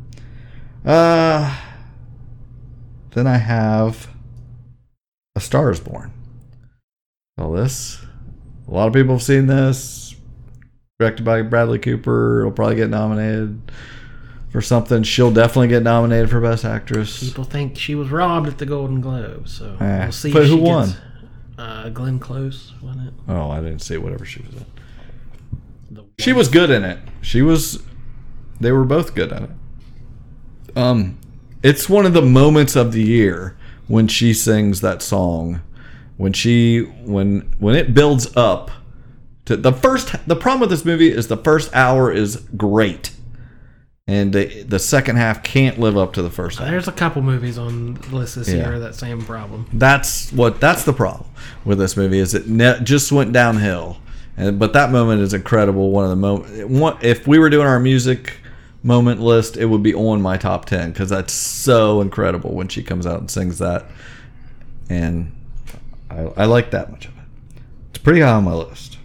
Uh, 0.84 1.58
then 3.10 3.26
I 3.26 3.36
have 3.38 4.08
A 5.34 5.40
Star 5.40 5.70
is 5.70 5.80
Born. 5.80 6.12
Well, 7.36 7.52
this, 7.52 8.00
a 8.66 8.70
lot 8.70 8.88
of 8.88 8.94
people 8.94 9.14
have 9.14 9.22
seen 9.22 9.46
this. 9.46 10.14
Directed 10.98 11.24
by 11.24 11.42
Bradley 11.42 11.78
Cooper. 11.78 12.40
It'll 12.40 12.52
probably 12.52 12.76
get 12.76 12.90
nominated 12.90 13.70
for 14.50 14.60
something. 14.60 15.02
She'll 15.02 15.30
definitely 15.32 15.68
get 15.68 15.82
nominated 15.82 16.30
for 16.30 16.40
Best 16.40 16.64
Actress. 16.64 17.20
People 17.20 17.44
think 17.44 17.76
she 17.76 17.94
was 17.94 18.08
robbed 18.10 18.48
at 18.48 18.58
the 18.58 18.66
Golden 18.66 19.00
Globe, 19.00 19.48
so 19.48 19.76
Eh, 19.80 20.04
we'll 20.04 20.12
see. 20.12 20.32
but 20.32 20.46
who 20.46 20.56
won? 20.56 20.88
Gets, 20.88 20.98
uh, 21.58 21.88
Glenn 21.90 22.18
Close, 22.18 22.72
wasn't 22.82 23.08
it? 23.08 23.14
Oh, 23.28 23.50
I 23.50 23.60
didn't 23.60 23.80
see 23.80 23.96
whatever 23.98 24.24
she 24.24 24.42
was 24.42 24.54
in. 24.56 24.66
The 25.90 26.04
She 26.18 26.32
was 26.32 26.48
good 26.48 26.70
in 26.70 26.84
it. 26.84 26.98
She 27.20 27.42
was. 27.42 27.82
They 28.60 28.72
were 28.72 28.84
both 28.84 29.14
good 29.14 29.32
in 29.32 29.44
it. 29.44 29.50
Um, 30.76 31.18
it's 31.62 31.88
one 31.88 32.06
of 32.06 32.12
the 32.12 32.22
moments 32.22 32.76
of 32.76 32.92
the 32.92 33.02
year 33.02 33.56
when 33.86 34.06
she 34.08 34.32
sings 34.34 34.80
that 34.80 35.02
song. 35.02 35.60
When 36.16 36.32
she 36.32 36.80
when 37.04 37.50
when 37.58 37.74
it 37.76 37.94
builds 37.94 38.34
up 38.36 38.70
to 39.46 39.56
the 39.56 39.72
first. 39.72 40.14
The 40.26 40.36
problem 40.36 40.60
with 40.60 40.70
this 40.70 40.84
movie 40.84 41.10
is 41.10 41.28
the 41.28 41.36
first 41.36 41.74
hour 41.74 42.10
is 42.12 42.36
great, 42.56 43.12
and 44.08 44.32
the 44.32 44.62
the 44.64 44.78
second 44.80 45.16
half 45.16 45.42
can't 45.44 45.78
live 45.78 45.96
up 45.96 46.14
to 46.14 46.22
the 46.22 46.30
first 46.30 46.58
half. 46.58 46.68
There's 46.68 46.88
a 46.88 46.92
couple 46.92 47.22
movies 47.22 47.58
on 47.58 47.94
the 47.94 48.16
list 48.16 48.34
this 48.34 48.48
Yeah. 48.48 48.68
year 48.70 48.78
that 48.80 48.94
same 48.96 49.22
problem. 49.22 49.66
That's 49.72 50.32
what 50.32 50.60
that's 50.60 50.82
the 50.84 50.92
problem 50.94 51.28
with 51.64 51.78
this 51.78 51.96
movie 51.96 52.18
is 52.18 52.34
it 52.34 52.48
ne- 52.48 52.80
just 52.82 53.12
went 53.12 53.32
downhill. 53.32 53.98
And 54.36 54.58
but 54.58 54.72
that 54.72 54.90
moment 54.90 55.20
is 55.20 55.34
incredible. 55.34 55.90
One 55.90 56.04
of 56.04 56.10
the 56.10 56.16
moment. 56.16 56.68
One, 56.70 56.96
if 57.02 57.26
we 57.28 57.38
were 57.38 57.50
doing 57.50 57.66
our 57.66 57.78
music 57.78 58.32
moment 58.82 59.20
list, 59.20 59.56
it 59.56 59.66
would 59.66 59.82
be 59.82 59.92
on 59.94 60.22
my 60.22 60.36
top 60.38 60.64
ten 60.64 60.90
because 60.90 61.10
that's 61.10 61.32
so 61.34 62.00
incredible 62.00 62.54
when 62.54 62.68
she 62.68 62.82
comes 62.82 63.06
out 63.06 63.20
and 63.20 63.30
sings 63.30 63.58
that. 63.58 63.84
And 64.88 65.32
I, 66.10 66.20
I 66.36 66.44
like 66.46 66.70
that 66.70 66.90
much 66.90 67.06
of 67.06 67.12
it. 67.12 67.24
It's 67.90 67.98
pretty 67.98 68.20
high 68.20 68.30
on 68.30 68.44
my 68.44 68.54
list. 68.54 68.96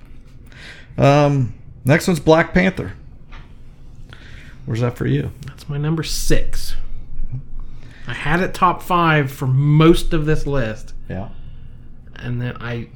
Um, 0.97 1.55
next 1.83 2.07
one's 2.07 2.19
Black 2.21 2.53
Panther. 2.53 2.93
Where's 4.65 4.81
that 4.81 4.97
for 4.97 5.05
you? 5.05 5.31
That's 5.47 5.67
my 5.67 5.77
number 5.77 6.03
six. 6.03 6.75
I 8.07 8.13
had 8.13 8.39
it 8.41 8.53
top 8.53 8.81
five 8.81 9.31
for 9.31 9.47
most 9.47 10.13
of 10.13 10.25
this 10.25 10.45
list, 10.45 10.93
Yeah. 11.09 11.29
and 12.15 12.41
then 12.41 12.57
I, 12.59 12.89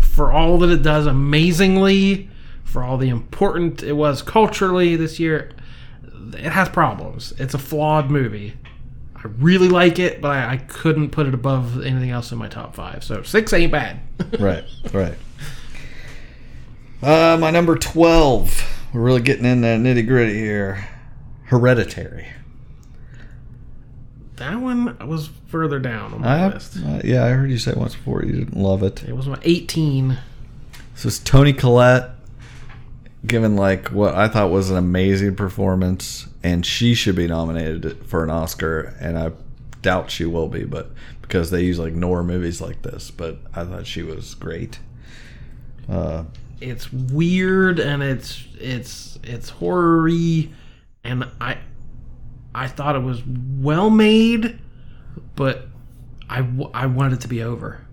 for 0.00 0.30
all 0.32 0.58
that 0.58 0.70
it 0.70 0.82
does 0.82 1.06
amazingly, 1.06 2.28
for 2.62 2.82
all 2.84 2.96
the 2.96 3.08
important 3.08 3.82
it 3.82 3.92
was 3.94 4.22
culturally 4.22 4.94
this 4.96 5.18
year, 5.18 5.50
it 6.32 6.50
has 6.52 6.68
problems. 6.68 7.32
It's 7.38 7.54
a 7.54 7.58
flawed 7.58 8.08
movie. 8.10 8.54
I 9.16 9.22
really 9.38 9.68
like 9.68 9.98
it, 9.98 10.20
but 10.20 10.28
I, 10.30 10.52
I 10.52 10.56
couldn't 10.58 11.10
put 11.10 11.26
it 11.26 11.34
above 11.34 11.82
anything 11.84 12.10
else 12.10 12.30
in 12.30 12.38
my 12.38 12.48
top 12.48 12.74
five. 12.74 13.02
So 13.02 13.22
six 13.22 13.52
ain't 13.52 13.72
bad. 13.72 14.00
right, 14.38 14.64
right. 14.92 15.14
Uh, 17.02 17.36
my 17.40 17.50
number 17.50 17.76
12. 17.76 18.70
We're 18.94 19.00
really 19.00 19.22
getting 19.22 19.44
in 19.44 19.62
that 19.62 19.80
nitty 19.80 20.06
gritty 20.06 20.34
here. 20.38 20.88
Hereditary. 21.46 22.28
that 24.36 24.60
one 24.60 24.96
was 25.06 25.30
further 25.48 25.78
down 25.78 26.14
on 26.14 26.20
my 26.22 26.44
I, 26.44 26.48
list. 26.48 26.76
uh, 26.78 27.00
yeah, 27.04 27.24
I 27.24 27.30
heard 27.30 27.50
you 27.50 27.58
say 27.58 27.72
it 27.72 27.76
once 27.76 27.94
before 27.94 28.24
you 28.24 28.32
didn't 28.32 28.56
love 28.56 28.82
it. 28.82 29.02
It 29.04 29.16
was 29.16 29.26
my 29.26 29.38
18. 29.42 30.16
This 30.94 31.04
is 31.04 31.18
Toni 31.18 31.52
Collette 31.52 32.10
given 33.26 33.56
like 33.56 33.88
what 33.88 34.14
I 34.14 34.28
thought 34.28 34.50
was 34.50 34.70
an 34.70 34.76
amazing 34.76 35.34
performance, 35.36 36.28
and 36.42 36.64
she 36.64 36.94
should 36.94 37.16
be 37.16 37.26
nominated 37.26 38.06
for 38.06 38.22
an 38.22 38.30
Oscar, 38.30 38.94
and 39.00 39.18
I 39.18 39.32
doubt 39.82 40.10
she 40.10 40.24
will 40.24 40.48
be, 40.48 40.64
but 40.64 40.90
because 41.20 41.50
they 41.50 41.62
usually 41.62 41.88
ignore 41.88 42.22
movies 42.22 42.60
like 42.60 42.82
this, 42.82 43.10
but 43.10 43.38
I 43.54 43.64
thought 43.64 43.86
she 43.86 44.02
was 44.02 44.34
great. 44.34 44.78
Uh, 45.88 46.24
it's 46.60 46.92
weird 46.92 47.78
and 47.80 48.02
it's 48.02 48.44
it's 48.58 49.18
it's 49.22 49.48
horror-y 49.50 50.48
and 51.02 51.28
I 51.40 51.58
I 52.54 52.68
thought 52.68 52.94
it 52.96 53.02
was 53.02 53.20
well 53.26 53.90
made, 53.90 54.58
but 55.34 55.66
I, 56.30 56.42
w- 56.42 56.70
I 56.72 56.86
wanted 56.86 57.14
it 57.14 57.20
to 57.22 57.28
be 57.28 57.42
over. 57.42 57.84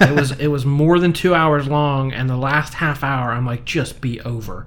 It 0.00 0.10
was 0.18 0.32
it 0.32 0.48
was 0.48 0.66
more 0.66 0.98
than 0.98 1.12
two 1.12 1.34
hours 1.34 1.68
long, 1.68 2.12
and 2.12 2.28
the 2.28 2.36
last 2.36 2.74
half 2.74 3.04
hour, 3.04 3.30
I'm 3.30 3.46
like, 3.46 3.64
just 3.64 4.00
be 4.00 4.20
over. 4.22 4.66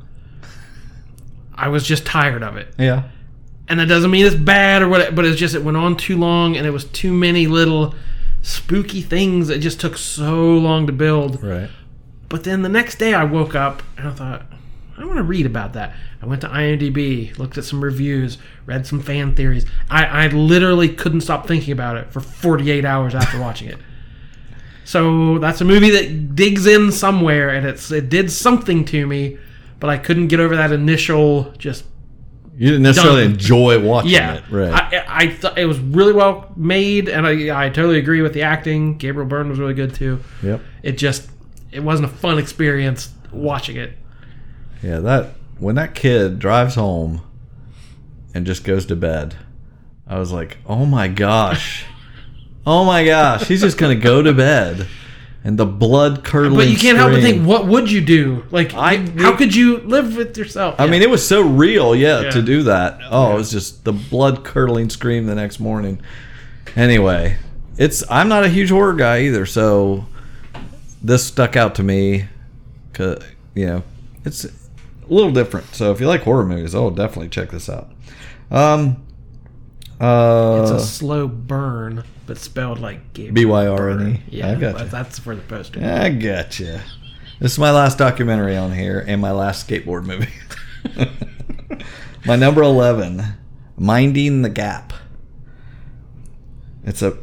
I 1.54 1.68
was 1.70 1.86
just 1.86 2.06
tired 2.06 2.44
of 2.44 2.56
it, 2.56 2.74
yeah, 2.78 3.04
and 3.68 3.80
that 3.80 3.88
doesn't 3.88 4.12
mean 4.12 4.26
it's 4.26 4.36
bad 4.36 4.82
or 4.84 4.88
what, 4.90 5.16
but 5.16 5.26
it's 5.26 5.40
just 5.40 5.56
it 5.56 5.64
went 5.64 5.76
on 5.76 5.98
too 5.98 6.18
long, 6.18 6.56
and 6.56 6.66
it 6.68 6.70
was 6.72 6.86
too 6.86 7.12
many 7.14 7.48
little 7.48 7.96
spooky 8.44 9.02
things. 9.02 9.50
It 9.50 9.60
just 9.60 9.80
took 9.82 9.98
so 9.98 10.54
long 10.54 10.86
to 10.88 10.94
build. 10.94 11.44
right. 11.44 11.70
But 12.30 12.44
then 12.44 12.62
the 12.62 12.70
next 12.70 12.96
day 12.98 13.14
I 13.14 13.24
woke 13.24 13.56
up 13.56 13.84
and 13.98 14.08
I 14.08 14.12
thought, 14.12 14.46
I 14.98 15.06
want 15.06 15.18
to 15.18 15.24
read 15.24 15.46
about 15.46 15.74
that. 15.74 15.96
I 16.22 16.26
went 16.26 16.42
to 16.42 16.48
IMDb, 16.48 17.38
looked 17.38 17.58
at 17.58 17.64
some 17.64 17.84
reviews, 17.84 18.38
read 18.66 18.88
some 18.88 19.00
fan 19.00 19.36
theories. 19.36 19.66
I, 19.90 20.06
I 20.06 20.28
literally 20.28 20.90
couldn't 20.90 21.22
stop 21.22 21.48
thinking 21.48 21.72
about 21.72 21.98
it 21.98 22.12
for 22.12 22.20
48 22.20 22.84
hours 22.84 23.14
after 23.14 23.40
watching 23.40 23.70
it. 23.70 23.78
So 24.84 25.38
that's 25.40 25.62
a 25.62 25.66
movie 25.66 25.90
that 25.92 26.36
digs 26.36 26.66
in 26.66 26.92
somewhere 26.92 27.50
and 27.50 27.68
it's 27.68 27.92
it 27.92 28.10
did 28.10 28.32
something 28.32 28.86
to 28.86 29.06
me, 29.06 29.38
but 29.80 29.90
I 29.90 29.98
couldn't 29.98 30.28
get 30.28 30.40
over 30.40 30.56
that 30.56 30.72
initial 30.72 31.52
just 31.58 31.84
You 32.58 32.68
didn't 32.70 32.84
necessarily 32.84 33.26
enjoy 33.26 33.80
watching 33.84 34.12
yeah. 34.12 34.36
it, 34.36 34.44
right? 34.50 34.72
I 34.74 35.06
I 35.08 35.30
thought 35.30 35.58
it 35.58 35.66
was 35.66 35.78
really 35.78 36.14
well 36.14 36.52
made 36.56 37.10
and 37.10 37.28
I 37.28 37.66
I 37.66 37.70
totally 37.70 38.00
agree 38.00 38.22
with 38.22 38.34
the 38.34 38.44
acting. 38.44 38.98
Gabriel 38.98 39.28
Byrne 39.28 39.50
was 39.50 39.60
really 39.60 39.74
good 39.74 39.94
too. 39.94 40.22
yep. 40.42 40.62
It 40.84 40.98
just 40.98 41.30
it 41.72 41.82
wasn't 41.82 42.10
a 42.10 42.12
fun 42.14 42.38
experience 42.38 43.14
watching 43.32 43.78
it. 43.78 43.94
Yeah, 44.84 45.00
that 45.00 45.32
when 45.60 45.76
that 45.76 45.96
kid 45.96 46.40
drives 46.40 46.76
home 46.76 47.22
and 48.34 48.46
just 48.46 48.64
goes 48.64 48.86
to 48.88 48.96
bed, 48.96 49.36
I 50.08 50.20
was 50.20 50.32
like, 50.32 50.58
"Oh 50.66 50.86
my 50.86 51.08
gosh, 51.08 51.86
oh 52.66 52.86
my 52.86 53.06
gosh, 53.06 53.48
he's 53.48 53.62
just 53.62 53.78
gonna 53.78 53.96
go 53.96 54.22
to 54.22 54.34
bed 54.34 54.88
and 55.44 55.58
the 55.58 55.66
blood 55.66 56.24
curdling. 56.26 56.58
But 56.58 56.68
you 56.68 56.78
can't 56.78 56.98
help 56.98 57.12
but 57.12 57.22
think, 57.22 57.46
what 57.48 57.68
would 57.68 57.90
you 57.90 58.02
do? 58.02 58.46
Like, 58.52 58.74
I- 58.74 58.98
how 59.18 59.36
could 59.36 59.56
you 59.56 59.78
live 59.78 60.18
with 60.18 60.38
yourself? 60.38 60.76
I 60.78 60.88
mean, 60.88 61.02
it 61.02 61.10
was 61.10 61.26
so 61.26 61.42
real, 61.42 61.96
yeah, 61.96 62.22
Yeah. 62.22 62.30
to 62.32 62.42
do 62.42 62.64
that. 62.64 63.00
Oh, 63.10 63.32
it 63.34 63.36
was 63.36 63.52
just 63.52 63.86
the 63.86 63.94
blood 63.94 64.44
curdling 64.44 64.90
scream 64.90 65.26
the 65.26 65.36
next 65.36 65.60
morning. 65.60 66.02
Anyway, 66.76 67.38
it's 67.78 68.04
I'm 68.10 68.28
not 68.28 68.44
a 68.44 68.50
huge 68.50 68.70
horror 68.70 68.94
guy 68.94 69.22
either, 69.22 69.46
so 69.46 70.06
this 71.08 71.26
stuck 71.26 71.56
out 71.56 71.76
to 71.76 71.84
me. 71.84 72.28
Cause 72.94 73.24
you 73.56 73.66
know, 73.66 73.84
it's 74.26 74.46
a 74.46 74.50
little 75.08 75.32
different. 75.32 75.74
So 75.74 75.92
if 75.92 76.00
you 76.00 76.08
like 76.08 76.22
horror 76.22 76.46
movies, 76.46 76.76
oh, 76.76 76.90
definitely 76.90 77.30
check 77.30 77.50
this 77.52 77.70
out. 77.70 77.90
Um, 78.52 79.06
uh, 80.00 80.60
it's 80.62 80.84
a 80.84 80.86
slow 80.86 81.28
burn, 81.28 82.04
but 82.26 82.38
spelled 82.38 82.80
like 82.80 83.14
B 83.14 83.46
Y 83.46 83.68
R 83.68 83.90
N 83.90 84.16
E. 84.16 84.22
Yeah, 84.30 84.52
I 84.52 84.56
got 84.56 84.74
but 84.74 84.84
you. 84.84 84.90
that's 84.90 85.20
for 85.20 85.36
the 85.36 85.42
poster. 85.42 85.84
I 85.84 86.10
gotcha. 86.10 86.84
This 87.40 87.54
is 87.54 87.60
my 87.60 87.72
last 87.72 87.98
documentary 87.98 88.58
on 88.58 88.74
here 88.74 89.04
and 89.08 89.22
my 89.22 89.32
last 89.32 89.68
skateboard 89.68 90.06
movie. 90.06 90.34
my 92.26 92.36
number 92.36 92.64
11, 92.64 93.24
Minding 93.78 94.42
the 94.42 94.50
Gap. 94.50 94.94
It's 96.84 97.02
a. 97.02 97.18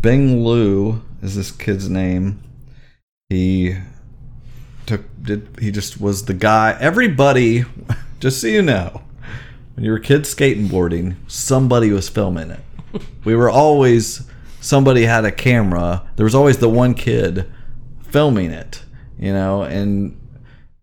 Bing 0.00 0.44
Liu 0.44 1.02
is 1.22 1.36
this 1.36 1.50
kid's 1.50 1.88
name. 1.88 2.42
He 3.28 3.76
took 4.86 5.02
did 5.22 5.48
he 5.60 5.70
just 5.70 6.00
was 6.00 6.24
the 6.24 6.34
guy. 6.34 6.76
Everybody 6.80 7.64
just 8.20 8.40
so 8.40 8.46
you 8.46 8.62
know 8.62 9.02
when 9.74 9.84
you 9.84 9.90
were 9.90 9.98
kids 9.98 10.34
skateboarding 10.34 11.16
somebody 11.26 11.90
was 11.90 12.08
filming 12.08 12.50
it. 12.50 12.60
We 13.24 13.34
were 13.34 13.50
always 13.50 14.26
somebody 14.60 15.04
had 15.04 15.24
a 15.24 15.32
camera. 15.32 16.08
There 16.16 16.24
was 16.24 16.34
always 16.34 16.58
the 16.58 16.68
one 16.68 16.94
kid 16.94 17.50
filming 18.02 18.50
it 18.50 18.82
you 19.18 19.32
know 19.32 19.62
and 19.62 20.18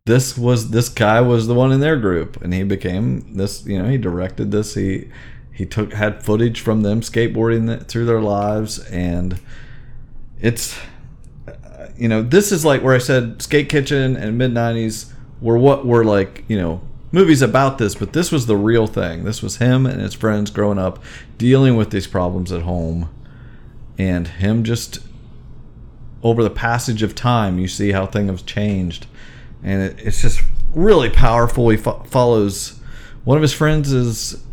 this 0.05 0.37
was 0.37 0.69
this 0.69 0.87
guy 0.87 1.19
was 1.19 1.47
the 1.47 1.55
one 1.55 1.71
in 1.71 1.79
their 1.79 1.97
group 1.97 2.39
and 2.43 2.53
he 2.53 2.61
became 2.61 3.35
this 3.35 3.65
you 3.65 3.81
know 3.81 3.89
he 3.89 3.97
directed 3.97 4.51
this. 4.51 4.75
He 4.75 5.09
he 5.51 5.65
took 5.65 5.93
had 5.93 6.21
footage 6.21 6.59
from 6.59 6.81
them 6.81 7.01
skateboarding 7.01 7.87
through 7.87 8.05
their 8.05 8.21
lives 8.21 8.79
and 8.79 9.39
it's 10.39 10.77
uh, 11.47 11.87
you 11.97 12.07
know 12.07 12.21
this 12.21 12.51
is 12.51 12.65
like 12.65 12.81
where 12.81 12.95
i 12.95 12.99
said 12.99 13.41
skate 13.41 13.69
kitchen 13.69 14.15
and 14.15 14.37
mid 14.37 14.51
90s 14.51 15.11
were 15.41 15.57
what 15.57 15.85
were 15.85 16.03
like 16.03 16.43
you 16.47 16.57
know 16.57 16.81
movies 17.15 17.41
about 17.41 17.77
this 17.77 17.95
but 17.95 18.11
this 18.11 18.29
was 18.29 18.45
the 18.45 18.57
real 18.57 18.87
thing. 18.87 19.23
This 19.23 19.41
was 19.41 19.57
him 19.57 19.85
and 19.85 20.01
his 20.01 20.13
friends 20.13 20.51
growing 20.51 20.77
up 20.77 21.01
dealing 21.37 21.77
with 21.77 21.89
these 21.89 22.07
problems 22.07 22.51
at 22.51 22.63
home 22.63 23.09
and 23.97 24.27
him 24.27 24.65
just 24.65 24.99
over 26.21 26.43
the 26.43 26.49
passage 26.49 27.03
of 27.03 27.15
time 27.15 27.57
you 27.57 27.69
see 27.69 27.93
how 27.93 28.05
things 28.05 28.29
have 28.29 28.45
changed. 28.45 29.07
And 29.63 29.81
it, 29.81 29.99
it's 29.99 30.21
just 30.21 30.41
really 30.73 31.09
powerful. 31.09 31.69
He 31.69 31.77
fo- 31.77 32.03
follows 32.03 32.79
one 33.23 33.37
of 33.37 33.41
his 33.41 33.53
friends 33.53 33.93
is 33.93 34.43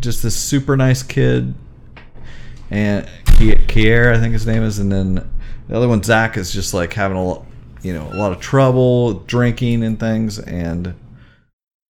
just 0.00 0.24
this 0.24 0.36
super 0.36 0.76
nice 0.76 1.04
kid 1.04 1.54
and 2.70 3.06
Ki- 3.38 3.56
Keire, 3.66 4.14
I 4.14 4.18
think 4.18 4.32
his 4.32 4.46
name 4.46 4.62
is, 4.62 4.78
and 4.78 4.90
then 4.90 5.28
the 5.68 5.76
other 5.76 5.88
one, 5.88 6.02
Zach, 6.02 6.36
is 6.36 6.52
just 6.52 6.72
like 6.72 6.92
having 6.92 7.16
a 7.16 7.24
lot, 7.24 7.46
you 7.82 7.92
know, 7.92 8.08
a 8.12 8.16
lot 8.16 8.32
of 8.32 8.40
trouble 8.40 9.14
drinking 9.20 9.82
and 9.82 9.98
things, 9.98 10.38
and 10.38 10.94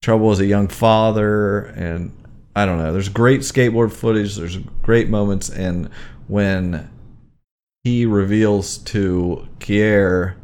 trouble 0.02 0.32
as 0.32 0.40
a 0.40 0.46
young 0.46 0.68
father, 0.68 1.66
and 1.76 2.16
I 2.56 2.66
don't 2.66 2.78
know. 2.78 2.94
There's 2.94 3.10
great 3.10 3.42
skateboard 3.42 3.92
footage. 3.92 4.36
There's 4.36 4.58
great 4.82 5.10
moments, 5.10 5.50
and 5.50 5.90
when 6.28 6.90
he 7.84 8.06
reveals 8.06 8.78
to 8.80 9.48
Keire, 9.60 10.36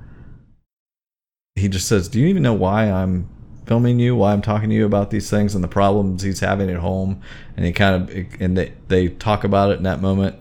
he 1.56 1.70
just 1.70 1.88
says, 1.88 2.08
"Do 2.08 2.20
you 2.20 2.28
even 2.28 2.44
know 2.44 2.54
why 2.54 2.92
I'm 2.92 3.30
filming 3.66 4.00
you? 4.00 4.16
Why 4.16 4.34
I'm 4.34 4.42
talking 4.42 4.70
to 4.70 4.76
you 4.76 4.86
about 4.86 5.12
these 5.12 5.30
things 5.30 5.56
and 5.56 5.64
the 5.64 5.68
problems 5.68 6.22
he's 6.22 6.40
having 6.40 6.70
at 6.70 6.78
home?" 6.78 7.22
And 7.56 7.66
he 7.66 7.72
kind 7.72 8.10
of 8.10 8.42
and 8.42 8.58
they 8.58 8.74
they 8.88 9.10
talk 9.10 9.44
about 9.44 9.72
it 9.72 9.78
in 9.78 9.84
that 9.84 10.02
moment, 10.02 10.36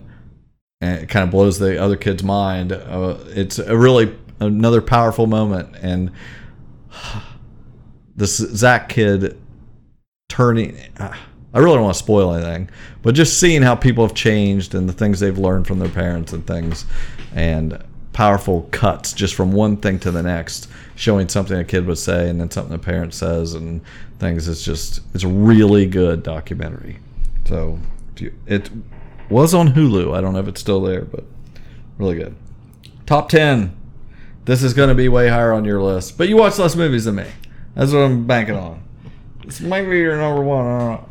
and 0.81 1.03
it 1.03 1.09
kind 1.09 1.23
of 1.23 1.31
blows 1.31 1.59
the 1.59 1.81
other 1.81 1.97
kid's 1.97 2.23
mind. 2.23 2.71
Uh, 2.71 3.17
it's 3.27 3.59
a 3.59 3.77
really 3.77 4.15
another 4.39 4.81
powerful 4.81 5.27
moment, 5.27 5.75
and 5.81 6.11
this 8.15 8.37
Zach 8.37 8.89
kid 8.89 9.37
turning. 10.29 10.77
Uh, 10.97 11.15
I 11.53 11.59
really 11.59 11.75
don't 11.75 11.85
want 11.85 11.95
to 11.95 12.03
spoil 12.03 12.33
anything, 12.33 12.69
but 13.01 13.15
just 13.15 13.39
seeing 13.39 13.61
how 13.61 13.75
people 13.75 14.05
have 14.05 14.13
changed 14.13 14.75
and 14.75 14.89
the 14.89 14.93
things 14.93 15.21
they've 15.21 15.37
learned 15.37 15.67
from 15.67 15.79
their 15.79 15.87
parents 15.87 16.33
and 16.33 16.45
things, 16.45 16.85
and 17.33 17.81
powerful 18.15 18.61
cuts 18.71 19.11
just 19.11 19.35
from 19.35 19.51
one 19.51 19.75
thing 19.75 19.99
to 19.99 20.09
the 20.09 20.23
next, 20.23 20.69
showing 20.95 21.27
something 21.27 21.59
a 21.59 21.65
kid 21.65 21.85
would 21.85 21.97
say 21.97 22.29
and 22.29 22.39
then 22.39 22.49
something 22.49 22.73
a 22.73 22.79
parent 22.79 23.13
says 23.13 23.53
and 23.53 23.81
things. 24.19 24.47
It's 24.47 24.63
just 24.63 25.01
it's 25.13 25.25
a 25.25 25.27
really 25.27 25.85
good 25.85 26.23
documentary. 26.23 26.99
So 27.43 27.77
it 28.47 28.71
was 29.29 29.53
on 29.53 29.73
Hulu. 29.73 30.15
I 30.15 30.21
don't 30.21 30.31
know 30.31 30.39
if 30.39 30.47
it's 30.47 30.61
still 30.61 30.81
there, 30.81 31.01
but 31.01 31.25
really 31.97 32.15
good. 32.15 32.37
Top 33.05 33.27
ten. 33.27 33.75
This 34.45 34.63
is 34.63 34.73
going 34.73 34.89
to 34.89 34.95
be 34.95 35.09
way 35.09 35.27
higher 35.27 35.51
on 35.51 35.65
your 35.65 35.81
list, 35.81 36.17
but 36.17 36.29
you 36.29 36.37
watch 36.37 36.57
less 36.57 36.75
movies 36.75 37.05
than 37.05 37.15
me. 37.15 37.25
That's 37.73 37.91
what 37.91 37.99
I'm 37.99 38.25
banking 38.25 38.55
on. 38.55 38.81
This 39.43 39.59
might 39.59 39.89
be 39.89 39.97
your 39.97 40.15
number 40.17 40.41
one. 40.41 40.65
I 40.65 40.79
don't 40.79 40.89
know. 40.89 41.09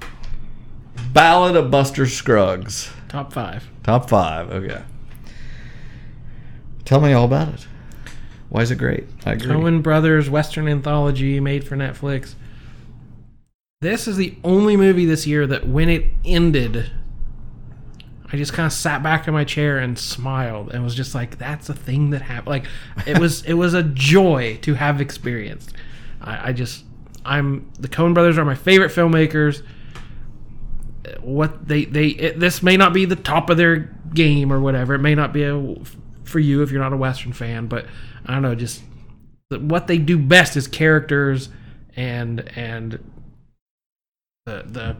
Ballad 1.12 1.54
of 1.54 1.70
Buster 1.70 2.06
Scruggs. 2.06 2.90
Top 3.08 3.32
five. 3.32 3.68
Top 3.82 4.08
five. 4.08 4.50
Okay. 4.50 4.82
Tell 6.84 7.00
me 7.00 7.12
all 7.12 7.24
about 7.24 7.54
it. 7.54 7.66
Why 8.48 8.62
is 8.62 8.70
it 8.70 8.76
great? 8.76 9.04
I 9.24 9.32
agree. 9.32 9.48
Coen 9.48 9.82
Brothers 9.82 10.30
Western 10.30 10.68
anthology 10.68 11.40
made 11.40 11.66
for 11.66 11.76
Netflix. 11.76 12.34
This 13.80 14.06
is 14.06 14.16
the 14.16 14.36
only 14.44 14.76
movie 14.76 15.06
this 15.06 15.26
year 15.26 15.46
that 15.46 15.66
when 15.66 15.88
it 15.88 16.04
ended, 16.24 16.90
I 18.32 18.36
just 18.36 18.52
kind 18.52 18.66
of 18.66 18.72
sat 18.72 19.02
back 19.02 19.26
in 19.26 19.34
my 19.34 19.44
chair 19.44 19.78
and 19.78 19.98
smiled 19.98 20.72
and 20.72 20.84
was 20.84 20.94
just 20.94 21.14
like, 21.14 21.38
"That's 21.38 21.68
a 21.68 21.74
thing 21.74 22.10
that 22.10 22.22
happened." 22.22 22.48
Like 22.48 22.64
it 23.06 23.18
was, 23.18 23.42
it 23.44 23.54
was 23.54 23.74
a 23.74 23.82
joy 23.82 24.58
to 24.62 24.74
have 24.74 25.00
experienced. 25.00 25.74
I, 26.20 26.50
I 26.50 26.52
just, 26.52 26.84
I'm 27.24 27.70
the 27.78 27.88
Coen 27.88 28.14
Brothers 28.14 28.38
are 28.38 28.44
my 28.44 28.54
favorite 28.54 28.92
filmmakers. 28.92 29.62
What 31.20 31.66
they 31.68 31.84
they 31.84 32.06
it, 32.06 32.40
this 32.40 32.62
may 32.62 32.76
not 32.76 32.92
be 32.92 33.04
the 33.04 33.16
top 33.16 33.50
of 33.50 33.56
their 33.56 33.94
game 34.14 34.52
or 34.52 34.60
whatever. 34.60 34.94
It 34.94 35.00
may 35.00 35.14
not 35.14 35.32
be 35.32 35.42
a 35.42 35.76
for 36.24 36.38
you 36.40 36.62
if 36.62 36.70
you're 36.70 36.82
not 36.82 36.92
a 36.92 36.96
Western 36.96 37.32
fan, 37.32 37.66
but 37.66 37.86
I 38.26 38.32
don't 38.34 38.42
know, 38.42 38.54
just 38.54 38.82
the- 39.50 39.60
what 39.60 39.86
they 39.86 39.98
do 39.98 40.18
best 40.18 40.56
is 40.56 40.66
characters 40.66 41.48
and 41.96 42.40
and 42.56 42.92
the 44.46 44.62
the 44.66 44.96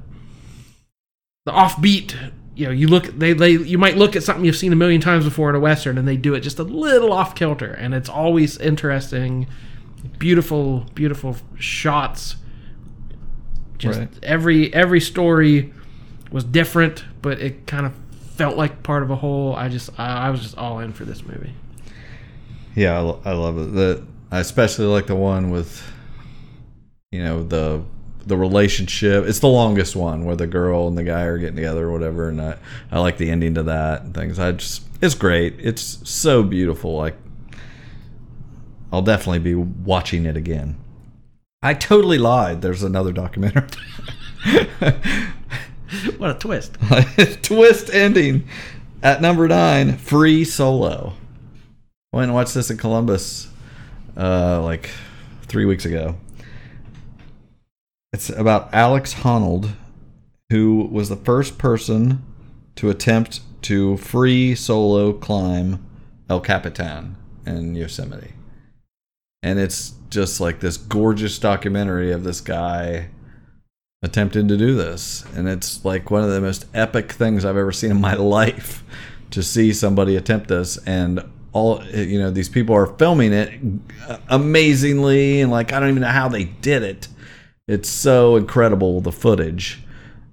the 1.47 1.53
offbeat 1.53 2.15
you 2.55 2.67
know 2.67 2.71
you 2.73 2.87
look 2.89 3.07
they, 3.19 3.33
they 3.33 3.51
you 3.53 3.77
might 3.79 3.97
look 3.97 4.15
at 4.17 4.23
something 4.23 4.45
you've 4.45 4.57
seen 4.57 4.73
a 4.73 4.77
million 4.77 5.01
times 5.01 5.25
before 5.25 5.51
in 5.51 5.57
a 5.57 5.61
western 5.61 5.99
and 5.99 6.07
they 6.07 6.17
do 6.17 6.35
it 6.35 6.41
just 6.41 6.59
a 6.59 6.63
little 6.63 7.13
off 7.13 7.35
kilter 7.35 7.73
and 7.73 7.95
it's 7.95 8.09
always 8.09 8.57
interesting 8.59 9.47
beautiful 10.19 10.87
beautiful 10.95 11.37
shots 11.59 12.37
just 13.77 13.99
Right. 13.99 14.09
every 14.23 14.73
every 14.73 15.01
story 15.01 15.73
was 16.31 16.45
different 16.45 17.05
but 17.21 17.41
it 17.41 17.67
kind 17.67 17.85
of 17.87 17.93
felt 18.36 18.56
like 18.56 18.82
part 18.82 19.02
of 19.02 19.11
a 19.11 19.16
whole 19.16 19.55
i 19.55 19.69
just 19.69 19.90
i, 19.98 20.27
I 20.27 20.31
was 20.31 20.40
just 20.43 20.56
all 20.59 20.81
in 20.81 20.93
for 20.93 21.05
this 21.05 21.24
movie 21.24 21.52
Yeah, 22.74 22.98
I, 23.24 23.31
I 23.31 23.32
love 23.35 23.56
it. 23.59 23.73
The 23.73 24.05
I 24.32 24.40
especially 24.40 24.86
like 24.86 25.06
the 25.06 25.15
one 25.15 25.51
with, 25.51 25.81
you 27.12 27.23
know, 27.23 27.44
the 27.44 27.82
the 28.27 28.36
relationship. 28.36 29.27
It's 29.27 29.39
the 29.39 29.47
longest 29.48 29.94
one 29.94 30.24
where 30.24 30.35
the 30.35 30.48
girl 30.48 30.89
and 30.89 30.98
the 30.98 31.05
guy 31.05 31.23
are 31.23 31.39
getting 31.39 31.55
together 31.55 31.86
or 31.86 31.93
whatever, 31.93 32.28
and 32.31 32.40
I 32.40 32.56
I 32.90 32.98
like 32.98 33.16
the 33.19 33.31
ending 33.31 33.55
to 33.55 33.62
that 33.65 34.02
and 34.02 34.12
things. 34.12 34.40
I 34.40 34.51
just 34.52 34.82
it's 35.01 35.15
great. 35.15 35.55
It's 35.61 36.01
so 36.09 36.43
beautiful. 36.43 36.97
Like 36.97 37.16
I'll 38.93 39.02
definitely 39.02 39.39
be 39.40 39.55
watching 39.55 40.27
it 40.27 40.36
again. 40.36 40.77
I 41.62 41.74
totally 41.74 42.19
lied. 42.19 42.61
There's 42.61 42.82
another 42.82 43.12
documentary. 43.12 43.69
what 46.19 46.31
a 46.31 46.35
twist 46.35 46.77
Twist 47.43 47.91
ending 47.93 48.49
at 49.03 49.21
number 49.21 49.47
nine. 49.49 49.97
Free 49.97 50.45
Solo. 50.45 51.15
I 52.12 52.16
went 52.16 52.25
and 52.29 52.35
watched 52.35 52.55
this 52.55 52.71
in 52.71 52.77
Columbus, 52.77 53.49
uh, 54.16 54.62
like 54.62 54.91
three 55.43 55.65
weeks 55.65 55.85
ago. 55.85 56.16
It's 58.12 58.31
about 58.31 58.73
Alex 58.73 59.15
Honnold, 59.15 59.73
who 60.51 60.89
was 60.91 61.09
the 61.09 61.16
first 61.16 61.59
person 61.59 62.25
to 62.77 62.89
attempt 62.89 63.41
to 63.62 63.97
free 63.97 64.55
solo 64.55 65.12
climb 65.12 65.85
El 66.31 66.41
Capitan 66.41 67.16
in 67.47 67.75
Yosemite. 67.75 68.35
And 69.43 69.59
it's 69.59 69.95
just 70.11 70.41
like 70.41 70.61
this 70.61 70.77
gorgeous 70.77 71.39
documentary 71.39 72.12
of 72.12 72.25
this 72.25 72.41
guy 72.41 73.11
attempting 74.05 74.47
to 74.48 74.56
do 74.56 74.74
this. 74.74 75.24
And 75.35 75.48
it's 75.48 75.85
like 75.85 76.10
one 76.10 76.22
of 76.22 76.31
the 76.31 76.40
most 76.40 76.66
epic 76.74 77.10
things 77.10 77.44
I've 77.44 77.56
ever 77.56 77.72
seen 77.72 77.90
in 77.90 78.01
my 78.01 78.14
life 78.39 78.85
to 79.31 79.43
see 79.43 79.72
somebody 79.72 80.14
attempt 80.14 80.48
this. 80.48 80.76
And 80.86 81.24
all 81.55 81.82
you 81.86 82.18
know 82.18 82.31
these 82.31 82.48
people 82.48 82.74
are 82.74 82.86
filming 82.86 83.32
it 83.32 83.60
amazingly 84.28 85.40
and 85.40 85.52
like 85.52 85.72
I 85.72 85.78
don't 85.78 85.89
even 85.90 86.02
know 86.02 86.09
how 86.09 86.28
they 86.28 86.44
did 86.44 86.82
it. 86.82 87.09
It's 87.66 87.89
so 87.89 88.36
incredible 88.36 89.01
the 89.01 89.12
footage, 89.12 89.82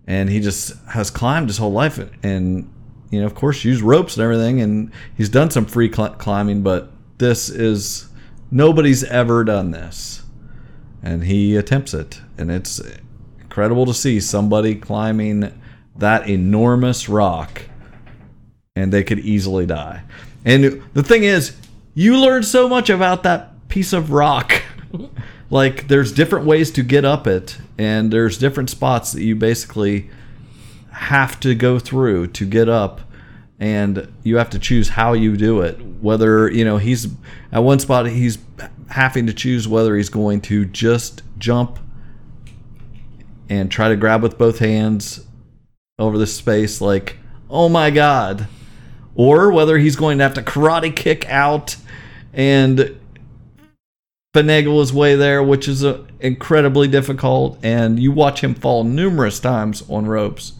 and 0.06 0.30
he 0.30 0.42
just 0.42 0.76
has 0.90 1.10
climbed 1.10 1.48
his 1.48 1.60
whole 1.60 1.72
life 1.72 2.00
and 2.24 2.70
you 3.10 3.22
know 3.22 3.26
of 3.26 3.36
course 3.36 3.64
used 3.64 3.84
ropes 3.84 4.18
and 4.18 4.24
everything, 4.24 4.62
and 4.62 4.92
he's 5.16 5.30
done 5.30 5.52
some 5.52 5.66
free 5.66 5.94
cl- 5.94 6.16
climbing, 6.16 6.64
but 6.64 6.92
this 7.20 7.50
is 7.50 8.10
nobody's 8.50 9.04
ever 9.04 9.44
done 9.44 9.70
this, 9.72 10.24
and 11.04 11.24
he 11.24 11.56
attempts 11.56 11.94
it, 11.94 12.20
and 12.38 12.52
it's 12.52 12.82
incredible 13.52 13.86
to 13.86 13.94
see 13.94 14.18
somebody 14.18 14.74
climbing 14.74 15.52
that 15.98 16.30
enormous 16.30 17.10
rock 17.10 17.64
and 18.78 18.94
they 18.94 19.04
could 19.04 19.20
easily 19.20 19.66
die. 19.66 20.02
And 20.46 20.82
the 20.94 21.04
thing 21.04 21.26
is, 21.26 21.58
you 21.94 22.18
learn 22.18 22.44
so 22.44 22.70
much 22.70 22.90
about 22.90 23.24
that 23.24 23.68
piece 23.68 23.92
of 23.92 24.12
rock. 24.12 24.64
like 25.50 25.90
there's 25.90 26.14
different 26.14 26.46
ways 26.46 26.72
to 26.72 26.82
get 26.82 27.04
up 27.04 27.28
it 27.28 27.58
and 27.78 28.10
there's 28.10 28.38
different 28.38 28.70
spots 28.70 29.12
that 29.12 29.22
you 29.22 29.36
basically 29.36 30.10
have 30.94 31.38
to 31.42 31.54
go 31.54 31.78
through 31.78 32.28
to 32.28 32.46
get 32.46 32.70
up 32.70 33.02
and 33.60 34.08
you 34.24 34.38
have 34.38 34.50
to 34.52 34.60
choose 34.60 34.88
how 34.88 35.12
you 35.12 35.36
do 35.36 35.60
it 35.60 35.80
whether 36.02 36.50
you 36.50 36.64
know 36.64 36.78
he's 36.78 37.08
at 37.52 37.60
one 37.60 37.80
spot 37.80 38.06
he's 38.08 38.38
having 38.90 39.28
to 39.28 39.34
choose 39.34 39.68
whether 39.68 39.96
he's 39.98 40.10
going 40.10 40.40
to 40.40 40.66
just 40.66 41.22
jump 41.38 41.80
and 43.52 43.70
try 43.70 43.90
to 43.90 43.98
grab 43.98 44.24
with 44.24 44.38
both 44.38 44.60
hands 44.60 45.26
over 46.00 46.18
the 46.18 46.26
space 46.26 46.80
like 46.80 47.18
oh 47.50 47.68
my 47.68 47.92
god 47.92 48.48
or 49.14 49.52
whether 49.52 49.78
he's 49.78 49.98
going 49.98 50.18
to 50.18 50.24
have 50.24 50.34
to 50.34 50.42
karate 50.42 50.96
kick 50.96 51.28
out 51.30 51.76
and 52.34 52.98
finagle 54.34 54.80
his 54.80 54.94
way 54.94 55.16
there, 55.18 55.44
which 55.44 55.68
is 55.68 55.84
uh, 55.84 56.02
incredibly 56.22 56.88
difficult. 56.88 57.60
And 57.62 58.00
you 58.00 58.14
watch 58.14 58.42
him 58.42 58.56
fall 58.56 58.86
numerous 58.86 59.42
times 59.42 59.84
on 59.90 60.06
ropes. 60.06 60.54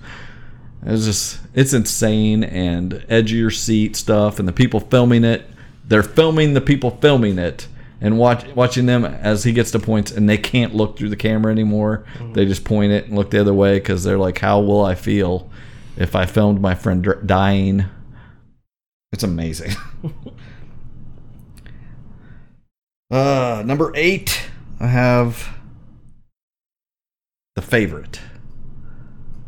It's 0.84 1.06
just, 1.06 1.40
it's 1.54 1.72
insane 1.72 2.44
and 2.44 3.06
edge 3.08 3.32
of 3.32 3.38
your 3.38 3.52
seat 3.52 3.96
stuff. 3.96 4.40
And 4.40 4.48
the 4.48 4.52
people 4.52 4.82
filming 4.82 5.24
it, 5.24 5.48
they're 5.86 6.04
filming 6.04 6.54
the 6.54 6.60
people 6.60 6.92
filming 6.92 7.38
it 7.38 7.68
and 8.02 8.18
watch, 8.18 8.46
watching 8.56 8.88
them 8.88 9.06
as 9.06 9.44
he 9.44 9.54
gets 9.54 9.72
to 9.72 9.80
points 9.80 10.12
and 10.12 10.28
they 10.28 10.38
can't 10.38 10.74
look 10.74 10.98
through 10.98 11.10
the 11.10 11.16
camera 11.16 11.52
anymore. 11.52 12.04
They 12.34 12.46
just 12.46 12.66
point 12.66 12.92
it 12.92 13.06
and 13.06 13.16
look 13.16 13.30
the 13.30 13.40
other 13.40 13.54
way 13.54 13.78
because 13.78 14.04
they're 14.04 14.18
like, 14.18 14.40
how 14.40 14.60
will 14.60 14.84
I 14.84 14.96
feel 14.96 15.50
if 15.96 16.16
I 16.16 16.26
filmed 16.26 16.60
my 16.60 16.74
friend 16.74 17.08
dying? 17.26 17.86
It's 19.14 19.24
amazing. 19.24 19.76
uh, 23.12 23.62
number 23.66 23.92
eight, 23.94 24.50
I 24.80 24.88
have 24.88 25.56
the 27.56 27.62
favorite. 27.62 28.20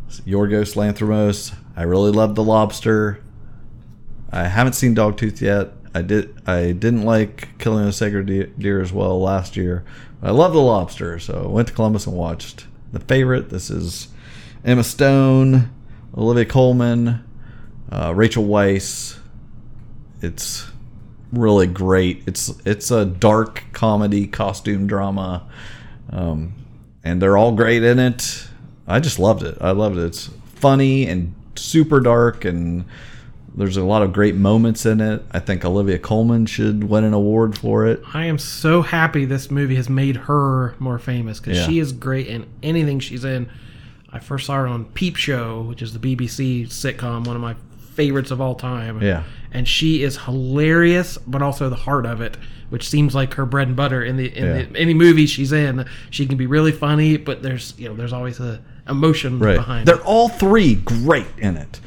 It's 0.08 0.20
Yorgos 0.22 0.76
Lanthimos. 0.76 1.56
I 1.76 1.84
really 1.84 2.12
love 2.12 2.36
the 2.36 2.44
lobster. 2.44 3.20
I 4.32 4.44
haven't 4.44 4.74
seen 4.74 4.96
Dogtooth 4.96 5.42
yet. 5.42 5.74
I 5.94 6.02
did. 6.02 6.36
I 6.48 6.72
didn't 6.72 7.04
like 7.04 7.58
Killing 7.60 7.86
a 7.86 7.92
Sacred 7.92 8.26
De- 8.26 8.48
Deer 8.48 8.82
as 8.82 8.92
well 8.92 9.22
last 9.22 9.56
year. 9.56 9.84
I 10.22 10.32
love 10.32 10.54
the 10.54 10.62
lobster, 10.62 11.20
so 11.20 11.44
I 11.46 11.48
went 11.48 11.68
to 11.68 11.74
Columbus 11.74 12.08
and 12.08 12.16
watched 12.16 12.66
the 12.92 13.00
favorite. 13.00 13.50
This 13.50 13.70
is 13.70 14.08
Emma 14.66 14.84
Stone, 14.84 15.70
Olivia 16.18 16.46
Colman, 16.46 17.24
uh, 17.92 18.14
Rachel 18.16 18.46
Weisz. 18.46 19.20
It's 20.22 20.66
really 21.32 21.68
great. 21.68 22.24
It's 22.26 22.50
it's 22.66 22.90
a 22.90 23.06
dark 23.06 23.64
comedy 23.74 24.26
costume 24.26 24.88
drama, 24.88 25.48
um, 26.10 26.54
and 27.04 27.22
they're 27.22 27.38
all 27.38 27.52
great 27.52 27.84
in 27.84 28.00
it. 28.00 28.48
I 28.88 29.00
just 29.00 29.20
loved 29.20 29.44
it. 29.44 29.58
I 29.62 29.72
loved 29.72 29.98
it. 29.98 30.06
It's 30.06 30.30
funny 30.56 31.08
and 31.08 31.36
super 31.56 32.00
dark, 32.00 32.46
and 32.46 32.86
there's 33.56 33.78
a 33.78 33.84
lot 33.84 34.02
of 34.02 34.12
great 34.14 34.36
moments 34.36 34.86
in 34.86 35.00
it. 35.02 35.24
I 35.32 35.40
think 35.40 35.64
Olivia 35.64 36.00
Colman 36.00 36.46
should 36.46 36.84
win 36.86 37.04
an 37.04 37.14
award 37.14 37.58
for 37.58 37.86
it. 37.88 38.02
I 38.14 38.26
am 38.26 38.38
so 38.40 38.82
happy 38.82 39.26
this 39.26 39.52
movie 39.52 39.76
has 39.76 39.90
made 39.90 40.16
her 40.16 40.76
more 40.80 40.98
famous 41.00 41.40
because 41.40 41.58
Yeah. 41.60 41.68
she 41.68 41.80
is 41.80 41.92
great 41.92 42.28
in 42.28 42.46
anything 42.64 43.00
she's 43.00 43.24
in. 43.24 43.48
I 44.12 44.20
first 44.20 44.46
saw 44.48 44.56
her 44.56 44.68
on 44.68 44.86
Peep 44.86 45.16
Show, 45.16 45.62
which 45.64 45.82
is 45.82 45.94
the 45.94 46.00
BBC 46.00 46.68
sitcom, 46.68 47.26
one 47.26 47.36
of 47.36 47.42
my 47.42 47.56
favorites 47.96 48.32
of 48.32 48.42
all 48.42 48.56
time. 48.56 49.02
Yeah. 49.02 49.24
and 49.56 49.68
she 49.68 50.02
is 50.02 50.18
hilarious, 50.18 51.20
but 51.28 51.44
also 51.44 51.70
the 51.70 51.76
heart 51.76 52.08
of 52.08 52.22
it, 52.22 52.38
which 52.72 52.90
seems 52.90 53.14
like 53.14 53.36
her 53.36 53.46
bread 53.46 53.68
and 53.68 53.78
butter 53.78 54.04
in 54.04 54.18
the 54.18 54.36
in 54.36 54.46
Yeah. 54.46 54.54
the, 54.64 54.80
any 54.80 54.96
movie 54.96 55.28
she's 55.28 55.52
in. 55.52 55.86
She 56.10 56.26
can 56.26 56.38
be 56.38 56.48
really 56.48 56.72
funny, 56.72 57.18
but 57.18 57.44
there's 57.44 57.76
you 57.78 57.88
know 57.88 57.96
there's 57.96 58.14
always 58.14 58.40
a 58.40 58.62
emotion 58.90 59.38
Right. 59.38 59.58
behind 59.58 59.88
They're 59.88 59.98
it. 59.98 60.06
all 60.06 60.28
three 60.30 60.74
great 60.74 61.28
in 61.38 61.56
it. 61.56 61.80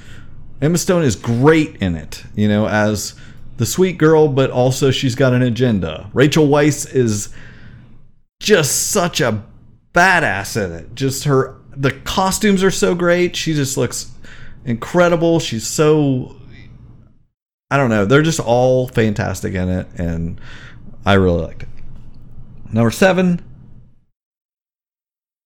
Emma 0.61 0.79
Stone 0.79 1.03
is 1.03 1.17
great 1.17 1.77
in 1.77 1.95
it, 1.97 2.25
you 2.35 2.49
know, 2.49 2.67
as 2.67 3.15
the 3.59 3.67
sweet 3.67 3.99
girl, 3.99 4.29
but 4.29 4.51
also 4.51 4.91
she's 4.91 5.15
got 5.15 5.33
an 5.33 5.43
agenda. 5.43 6.11
Rachel 6.13 6.49
Weisz 6.49 6.93
is 6.95 7.29
just 8.41 8.91
such 8.91 9.21
a 9.21 9.43
badass 9.93 10.63
in 10.63 10.73
it. 10.73 10.95
Just 10.95 11.25
her, 11.25 11.57
the 11.71 11.91
costumes 11.91 12.63
are 12.63 12.71
so 12.71 12.95
great. 12.95 13.37
She 13.37 13.55
just 13.55 13.77
looks 13.77 14.11
incredible. 14.65 15.41
She's 15.41 15.67
so, 15.67 16.37
I 17.71 17.77
don't 17.77 17.91
know. 17.91 18.05
They're 18.05 18.23
just 18.23 18.41
all 18.41 18.89
fantastic 18.89 19.55
in 19.55 19.69
it, 19.69 19.87
and 19.97 20.41
I 21.05 21.15
really 21.15 21.43
liked 21.43 21.63
it. 21.63 21.69
Number 22.73 22.91
seven, 22.91 23.43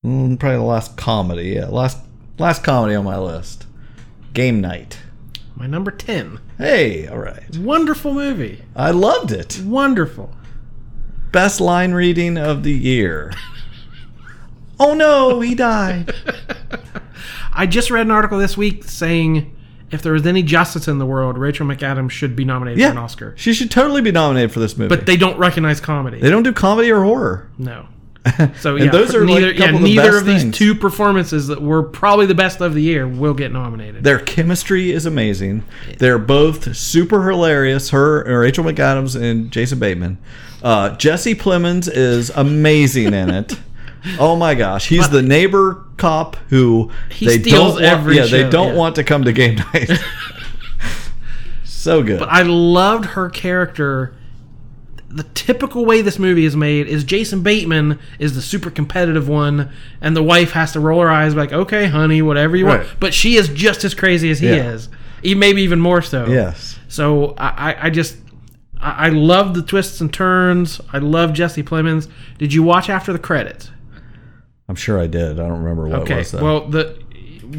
Mm, 0.04 0.38
probably 0.40 0.56
the 0.56 0.62
last 0.62 0.96
comedy. 0.96 1.50
Yeah, 1.50 1.66
last 1.66 1.98
last 2.38 2.64
comedy 2.64 2.94
on 2.94 3.04
my 3.04 3.18
list. 3.18 3.66
Game 4.32 4.60
Night. 4.60 4.98
My 5.56 5.66
number 5.66 5.90
ten, 5.90 6.38
Hey, 6.56 7.06
all 7.06 7.18
right. 7.18 7.56
wonderful 7.58 8.14
movie, 8.14 8.62
I 8.74 8.90
loved 8.92 9.30
it. 9.32 9.60
wonderful. 9.64 10.32
Best 11.32 11.60
line 11.60 11.92
reading 11.92 12.38
of 12.38 12.62
the 12.62 12.72
year. 12.72 13.32
oh 14.78 14.94
no, 14.94 15.40
he 15.40 15.54
died. 15.54 16.12
I 17.52 17.66
just 17.66 17.90
read 17.90 18.06
an 18.06 18.10
article 18.10 18.38
this 18.38 18.56
week 18.56 18.84
saying 18.84 19.54
if 19.90 20.02
there 20.02 20.12
was 20.12 20.26
any 20.26 20.42
justice 20.42 20.86
in 20.88 20.98
the 20.98 21.06
world, 21.06 21.36
Rachel 21.36 21.66
McAdams 21.66 22.10
should 22.10 22.34
be 22.36 22.44
nominated 22.44 22.78
Yeah, 22.80 22.88
for 22.88 22.92
an 22.92 22.98
Oscar. 22.98 23.34
She 23.36 23.52
should 23.52 23.70
totally 23.70 24.00
be 24.00 24.12
nominated 24.12 24.52
for 24.52 24.60
this 24.60 24.76
movie. 24.78 24.88
But 24.94 25.06
they 25.06 25.16
don't 25.16 25.36
recognize 25.38 25.80
comedy. 25.80 26.20
they 26.20 26.30
don't 26.30 26.44
do 26.44 26.52
comedy 26.52 26.90
or 26.92 27.02
horror. 27.02 27.50
No. 27.58 27.88
So 28.58 28.76
yeah, 28.76 28.90
those 28.90 29.14
are, 29.14 29.24
neither, 29.24 29.52
couple 29.54 29.66
yeah, 29.66 29.76
of 29.76 29.82
the 29.82 29.96
neither 29.96 30.18
of 30.18 30.26
these 30.26 30.42
things. 30.42 30.56
two 30.56 30.74
performances 30.74 31.46
that 31.46 31.62
were 31.62 31.82
probably 31.82 32.26
the 32.26 32.34
best 32.34 32.60
of 32.60 32.74
the 32.74 32.82
year 32.82 33.08
will 33.08 33.32
get 33.32 33.50
nominated. 33.50 34.04
Their 34.04 34.18
chemistry 34.18 34.92
is 34.92 35.06
amazing. 35.06 35.64
They're 35.98 36.18
both 36.18 36.76
super 36.76 37.28
hilarious. 37.28 37.90
Her, 37.90 38.40
Rachel 38.40 38.64
McAdams, 38.64 39.20
and 39.20 39.50
Jason 39.50 39.78
Bateman. 39.78 40.18
Uh, 40.62 40.96
Jesse 40.96 41.34
Plemons 41.34 41.90
is 41.90 42.30
amazing 42.30 43.14
in 43.14 43.30
it. 43.30 43.52
Oh 44.18 44.34
my 44.34 44.54
gosh, 44.54 44.88
he's 44.88 45.10
the 45.10 45.20
neighbor 45.20 45.84
cop 45.98 46.36
who 46.48 46.90
He 47.10 47.26
they 47.26 47.36
don't 47.36 47.72
want, 47.72 47.84
every 47.84 48.16
yeah 48.16 48.24
they 48.24 48.48
don't 48.48 48.68
yeah. 48.68 48.78
want 48.78 48.96
to 48.96 49.04
come 49.04 49.24
to 49.24 49.32
game 49.34 49.56
night. 49.74 49.90
so 51.64 52.02
good. 52.02 52.18
But 52.18 52.30
I 52.30 52.40
loved 52.40 53.04
her 53.04 53.28
character. 53.28 54.14
The 55.12 55.24
typical 55.34 55.84
way 55.84 56.02
this 56.02 56.18
movie 56.20 56.44
is 56.44 56.54
made 56.56 56.86
is 56.86 57.02
Jason 57.02 57.42
Bateman 57.42 57.98
is 58.20 58.34
the 58.36 58.40
super 58.42 58.70
competitive 58.70 59.28
one, 59.28 59.70
and 60.00 60.16
the 60.16 60.22
wife 60.22 60.52
has 60.52 60.72
to 60.74 60.80
roll 60.80 61.00
her 61.00 61.10
eyes 61.10 61.34
like, 61.34 61.52
"Okay, 61.52 61.86
honey, 61.88 62.22
whatever 62.22 62.56
you 62.56 62.66
want." 62.66 62.82
Right. 62.82 62.90
But 63.00 63.12
she 63.12 63.34
is 63.36 63.48
just 63.48 63.84
as 63.84 63.92
crazy 63.92 64.30
as 64.30 64.38
he 64.38 64.46
Yeah. 64.48 64.70
is, 64.72 64.88
maybe 65.24 65.62
even 65.62 65.80
more 65.80 66.00
so. 66.00 66.26
yes, 66.28 66.78
So 66.86 67.34
I, 67.38 67.76
I, 67.86 67.90
just 67.90 68.18
I, 68.80 69.06
I 69.06 69.08
love 69.08 69.54
the 69.54 69.62
twists 69.62 70.00
and 70.00 70.12
turns. 70.12 70.80
I 70.92 70.98
love 70.98 71.32
Jesse 71.32 71.64
Plemons. 71.64 72.06
Did 72.38 72.54
you 72.54 72.62
watch 72.62 72.88
after 72.88 73.12
the 73.12 73.18
credits? 73.18 73.70
I'm 74.68 74.76
sure 74.76 75.00
I 75.00 75.08
did. 75.08 75.40
I 75.40 75.48
don't 75.48 75.58
remember 75.62 75.88
what 75.88 76.02
Okay. 76.02 76.18
was. 76.18 76.30
Though. 76.30 76.44
Well, 76.44 76.68
the 76.68 76.96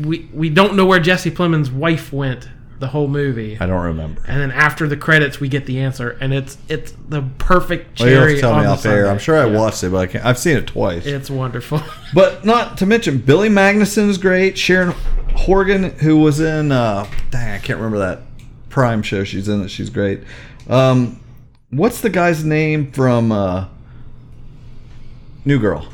we 0.06 0.30
we 0.34 0.50
don't 0.50 0.78
know 0.78 0.86
where 0.86 1.02
Jesse 1.02 1.32
Plemons' 1.32 1.70
wife 1.70 2.14
went 2.14 2.48
the 2.82 2.88
whole 2.88 3.08
movie. 3.08 3.58
I 3.60 3.66
don't 3.66 3.82
remember. 3.84 4.22
And 4.28 4.42
then 4.42 4.52
after 4.52 4.88
the 4.88 4.98
credits, 4.98 5.40
we 5.40 5.48
get 5.48 5.66
the 5.66 5.80
answer, 5.80 6.18
and 6.20 6.34
it's 6.34 6.58
it's 6.68 6.94
the 7.08 7.22
perfect 7.38 8.00
Well, 8.02 8.30
you 8.30 8.40
tell 8.42 8.52
on 8.54 8.60
me 8.60 8.66
the 8.66 8.72
off 8.74 8.86
air. 8.86 9.08
I'm 9.08 9.20
sure 9.20 9.38
I 9.38 9.46
Yeah. 9.50 9.58
watched 9.58 9.84
it, 9.84 9.92
but 9.92 9.98
I 10.00 10.08
can't, 10.08 10.26
I've 10.26 10.38
seen 10.38 10.58
it 10.58 10.68
twice. 10.68 11.06
It's 11.06 11.30
wonderful. 11.30 11.82
But 12.14 12.44
not 12.44 12.78
to 12.80 12.86
mention 12.86 13.20
Billy 13.20 13.48
Magnussen 13.48 14.10
is 14.10 14.18
great. 14.18 14.58
Sharon 14.58 14.94
Horgan, 15.34 15.92
who 16.00 16.18
was 16.18 16.42
in 16.42 16.74
uh 16.74 17.08
dang, 17.30 17.54
I 17.56 17.60
can't 17.60 17.78
remember 17.80 18.00
that 18.00 18.20
Prime 18.70 19.02
show 19.02 19.24
she's 19.24 19.48
in. 19.48 19.62
That 19.62 19.70
she's 19.70 19.90
great. 19.90 20.22
Um, 20.68 21.20
what's 21.70 22.02
the 22.02 22.10
guy's 22.10 22.44
name 22.44 22.92
from 22.92 23.32
uh, 23.32 23.68
New 25.46 25.60
Girl? 25.60 25.88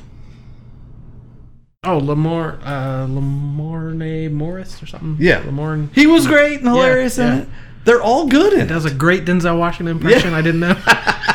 Oh, 1.87 1.97
Lamar 1.99 2.59
uh, 2.63 3.07
Lamorne 3.07 4.31
Morris 4.31 4.81
or 4.83 4.85
something. 4.85 5.17
Yeah. 5.19 5.41
Lamorne. 5.43 5.93
He 5.93 6.07
was 6.07 6.27
great 6.27 6.59
and 6.59 6.67
hilarious 6.67 7.17
yeah. 7.17 7.33
in 7.33 7.39
it. 7.39 7.49
They're 7.85 8.01
all 8.01 8.27
good 8.27 8.53
in 8.53 8.61
it. 8.61 8.67
Does 8.67 8.85
a 8.85 8.93
great 8.93 9.23
Denzel 9.25 9.57
Washington 9.57 9.95
impression. 9.95 10.33
I 10.33 10.41
didn't 10.41 10.59
know. 10.59 10.75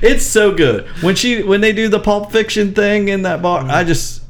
It's 0.00 0.24
so 0.24 0.54
good 0.54 0.86
when 1.02 1.16
she 1.16 1.42
when 1.42 1.60
they 1.60 1.72
do 1.72 1.88
the 1.88 1.98
Pulp 1.98 2.30
Fiction 2.30 2.72
thing 2.72 3.08
in 3.08 3.22
that 3.22 3.42
bar. 3.42 3.64
I 3.68 3.82
just, 3.82 4.22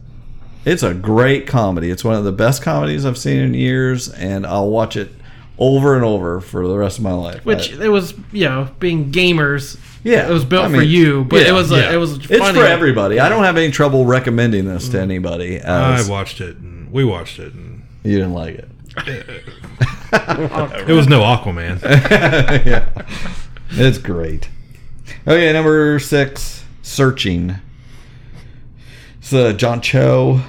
it's 0.65 0.83
a 0.83 0.95
great 0.95 1.47
comedy. 1.47 1.91
It's 1.91 2.03
one 2.03 2.15
of 2.15 2.25
the 2.25 2.33
best 2.33 2.63
comedies 2.63 3.05
I've 3.05 3.19
seen 3.19 3.41
in 3.41 3.55
years, 3.55 4.09
and 4.09 4.47
I'll 4.47 4.71
watch 4.71 4.97
it 4.97 5.11
over 5.59 5.95
and 5.95 6.05
over 6.05 6.41
for 6.41 6.67
the 6.67 6.79
rest 6.79 6.99
of 6.99 7.05
my 7.05 7.13
life. 7.13 7.45
Which 7.45 7.75
I- 7.75 7.85
it 7.85 7.89
was, 7.89 8.15
you 8.33 8.47
know, 8.47 8.71
being 8.79 9.13
gamers. 9.13 9.79
Yeah, 10.09 10.27
it 10.27 10.33
was 10.33 10.47
built 10.47 10.65
I 10.65 10.75
for 10.75 10.81
you, 10.81 11.25
but 11.25 11.43
yeah, 11.43 11.51
it 11.51 11.53
was 11.53 11.71
yeah. 11.71 11.93
it 11.93 11.97
was. 11.97 12.17
it's 12.31 12.51
for 12.51 12.65
everybody. 12.65 13.21
I 13.21 13.29
don't 13.29 13.45
have 13.45 13.59
any 13.59 13.71
trouble 13.71 14.07
recommending 14.07 14.65
this 14.65 14.89
to 14.89 14.97
mm. 14.97 15.03
anybody. 15.03 15.61
I 15.61 16.07
watched 16.09 16.41
it 16.41 16.57
and 16.57 16.91
we 16.91 17.05
watched 17.05 17.39
it 17.39 17.53
and 17.53 17.83
you 18.05 18.17
didn't 18.17 18.33
like 18.33 18.55
it. 18.55 18.69
it 20.89 20.95
was 20.95 21.09
no 21.09 21.21
Aquaman. 21.21 21.83
yeah, 21.83 22.89
it's 23.73 23.99
great. 23.99 24.49
Okay, 25.27 25.53
number 25.53 25.99
six, 25.99 26.65
Searching. 26.81 27.57
It's 29.19 29.33
a 29.35 29.53
John 29.53 29.83
Cho 29.83 30.41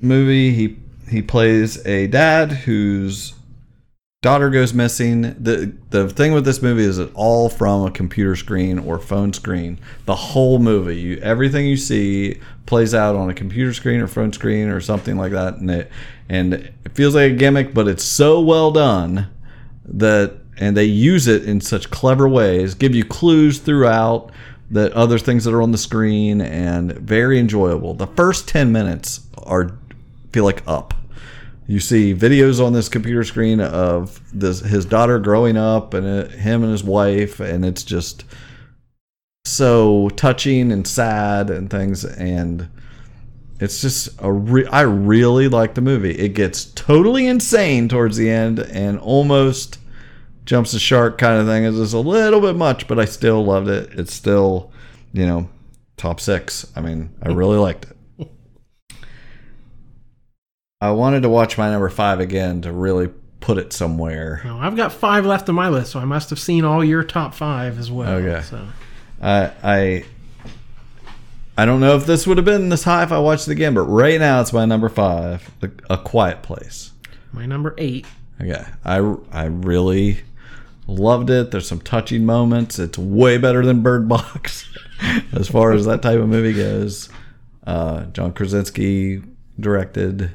movie. 0.00 0.52
He 0.54 0.78
he 1.10 1.20
plays 1.20 1.84
a 1.84 2.06
dad 2.06 2.52
whose 2.52 3.34
daughter 4.20 4.50
goes 4.50 4.74
missing. 4.74 5.22
the 5.38 5.72
The 5.90 6.08
thing 6.08 6.32
with 6.32 6.44
this 6.44 6.60
movie 6.60 6.84
is 6.84 6.98
it 6.98 7.10
all 7.14 7.48
from 7.48 7.86
a 7.86 7.90
computer 7.90 8.34
screen 8.34 8.78
or 8.78 8.98
phone 8.98 9.32
screen. 9.32 9.78
The 10.06 10.16
whole 10.16 10.58
movie, 10.58 10.98
you 10.98 11.18
everything 11.18 11.66
you 11.66 11.76
see 11.76 12.40
plays 12.66 12.94
out 12.94 13.14
on 13.14 13.30
a 13.30 13.34
computer 13.34 13.72
screen 13.72 14.00
or 14.00 14.08
phone 14.08 14.32
screen 14.32 14.68
or 14.68 14.80
something 14.80 15.16
like 15.16 15.32
that, 15.32 15.56
and 15.56 15.70
it 15.70 15.92
and 16.28 16.54
it 16.54 16.74
feels 16.94 17.14
like 17.14 17.32
a 17.32 17.34
gimmick, 17.34 17.72
but 17.72 17.86
it's 17.86 18.04
so 18.04 18.40
well 18.40 18.72
done 18.72 19.28
that 19.84 20.36
and 20.58 20.76
they 20.76 20.84
use 20.84 21.28
it 21.28 21.44
in 21.44 21.60
such 21.60 21.90
clever 21.90 22.28
ways 22.28 22.74
give 22.74 22.94
you 22.94 23.04
clues 23.04 23.58
throughout 23.60 24.30
that 24.70 24.92
other 24.92 25.18
things 25.18 25.44
that 25.44 25.54
are 25.54 25.62
on 25.62 25.70
the 25.70 25.78
screen 25.78 26.40
and 26.40 26.92
very 26.92 27.38
enjoyable 27.38 27.94
the 27.94 28.06
first 28.08 28.46
10 28.48 28.70
minutes 28.70 29.26
are 29.44 29.78
feel 30.30 30.44
like 30.44 30.62
up 30.66 30.92
you 31.68 31.78
see 31.78 32.14
videos 32.14 32.64
on 32.64 32.72
this 32.72 32.88
computer 32.88 33.22
screen 33.22 33.60
of 33.60 34.20
this 34.32 34.60
his 34.60 34.84
daughter 34.84 35.20
growing 35.20 35.56
up 35.56 35.94
and 35.94 36.06
it, 36.06 36.30
him 36.32 36.64
and 36.64 36.72
his 36.72 36.82
wife 36.82 37.38
and 37.38 37.64
it's 37.64 37.84
just 37.84 38.24
so 39.44 40.08
touching 40.16 40.72
and 40.72 40.88
sad 40.88 41.50
and 41.50 41.70
things 41.70 42.04
and 42.04 42.68
it's 43.60 43.80
just 43.82 44.08
a 44.20 44.32
re- 44.32 44.66
I 44.66 44.82
really 44.82 45.48
like 45.48 45.74
the 45.74 45.80
movie. 45.80 46.12
It 46.12 46.30
gets 46.30 46.66
totally 46.66 47.26
insane 47.26 47.88
towards 47.88 48.16
the 48.16 48.30
end 48.30 48.60
and 48.60 48.98
almost 49.00 49.78
jumps 50.44 50.72
the 50.72 50.78
shark 50.78 51.18
kind 51.18 51.40
of 51.40 51.46
thing. 51.46 51.64
It's 51.64 51.76
just 51.76 51.94
a 51.94 51.98
little 51.98 52.40
bit 52.40 52.56
much, 52.56 52.86
but 52.86 53.00
I 53.00 53.04
still 53.04 53.44
loved 53.44 53.68
it. 53.68 53.90
It's 53.98 54.14
still, 54.14 54.70
you 55.12 55.26
know, 55.26 55.48
top 55.96 56.20
six. 56.20 56.70
I 56.76 56.80
mean, 56.80 57.10
I 57.20 57.30
really 57.30 57.58
liked 57.58 57.86
it. 57.86 57.97
I 60.80 60.92
wanted 60.92 61.22
to 61.22 61.28
watch 61.28 61.58
my 61.58 61.70
number 61.70 61.88
five 61.88 62.20
again 62.20 62.62
to 62.62 62.72
really 62.72 63.08
put 63.40 63.58
it 63.58 63.72
somewhere. 63.72 64.42
No, 64.44 64.58
I've 64.58 64.76
got 64.76 64.92
five 64.92 65.26
left 65.26 65.48
on 65.48 65.56
my 65.56 65.68
list, 65.68 65.90
so 65.90 65.98
I 65.98 66.04
must 66.04 66.30
have 66.30 66.38
seen 66.38 66.64
all 66.64 66.84
your 66.84 67.02
top 67.02 67.34
five 67.34 67.78
as 67.80 67.90
well. 67.90 68.10
Okay. 68.14 68.42
So 68.42 68.64
I 69.20 69.50
I 69.64 70.04
I 71.56 71.64
don't 71.64 71.80
know 71.80 71.96
if 71.96 72.06
this 72.06 72.28
would 72.28 72.36
have 72.38 72.44
been 72.44 72.68
this 72.68 72.84
high 72.84 73.02
if 73.02 73.10
I 73.10 73.18
watched 73.18 73.48
it 73.48 73.52
again, 73.52 73.74
but 73.74 73.82
right 73.82 74.20
now 74.20 74.40
it's 74.40 74.52
my 74.52 74.64
number 74.66 74.88
five, 74.88 75.50
A, 75.90 75.98
Quiet 75.98 76.42
Place. 76.42 76.92
my 77.32 77.44
number 77.44 77.74
eight. 77.76 78.06
Okay, 78.40 78.64
I 78.84 78.98
I 79.32 79.46
really 79.46 80.20
loved 80.86 81.28
it. 81.28 81.50
There's 81.50 81.66
some 81.66 81.80
touching 81.80 82.24
moments. 82.24 82.78
It's 82.78 82.96
way 82.96 83.36
better 83.36 83.66
than 83.66 83.82
Bird 83.82 84.08
Box 84.08 84.68
as 85.32 85.48
far 85.48 85.72
as 85.72 85.86
that 85.86 86.02
type 86.02 86.20
of 86.20 86.28
movie 86.28 86.52
goes. 86.54 87.08
Uh, 87.66 88.04
John 88.12 88.32
Krasinski 88.32 89.22
directed. 89.58 90.30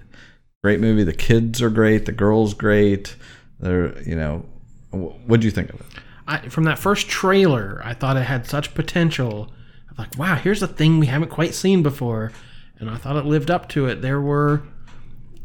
Great 0.64 0.80
movie. 0.80 1.04
The 1.04 1.14
kids 1.14 1.62
are 1.62 1.70
great. 1.70 2.06
The 2.06 2.14
girls 2.14 2.54
great. 2.54 3.16
They're 3.60 4.02
you 4.04 4.16
know. 4.16 4.46
What 4.92 5.40
do 5.40 5.46
you 5.46 5.52
think 5.52 5.74
of 5.74 5.82
it? 5.82 5.88
I, 6.28 6.48
from 6.50 6.66
that 6.66 6.80
first 6.80 7.10
trailer, 7.10 7.82
I 7.84 7.94
thought 7.94 8.16
it 8.16 8.24
had 8.24 8.48
such 8.48 8.74
potential. 8.74 9.52
I'm 9.90 9.96
like, 9.98 10.18
wow, 10.18 10.36
here's 10.36 10.62
a 10.62 10.68
thing 10.68 11.00
we 11.00 11.08
haven't 11.08 11.30
quite 11.32 11.54
seen 11.54 11.84
before, 11.84 12.32
and 12.80 12.90
I 12.90 12.96
thought 12.96 13.16
it 13.16 13.26
lived 13.26 13.52
up 13.52 13.68
to 13.70 13.88
it. 13.88 14.02
There 14.02 14.22
were 14.22 14.62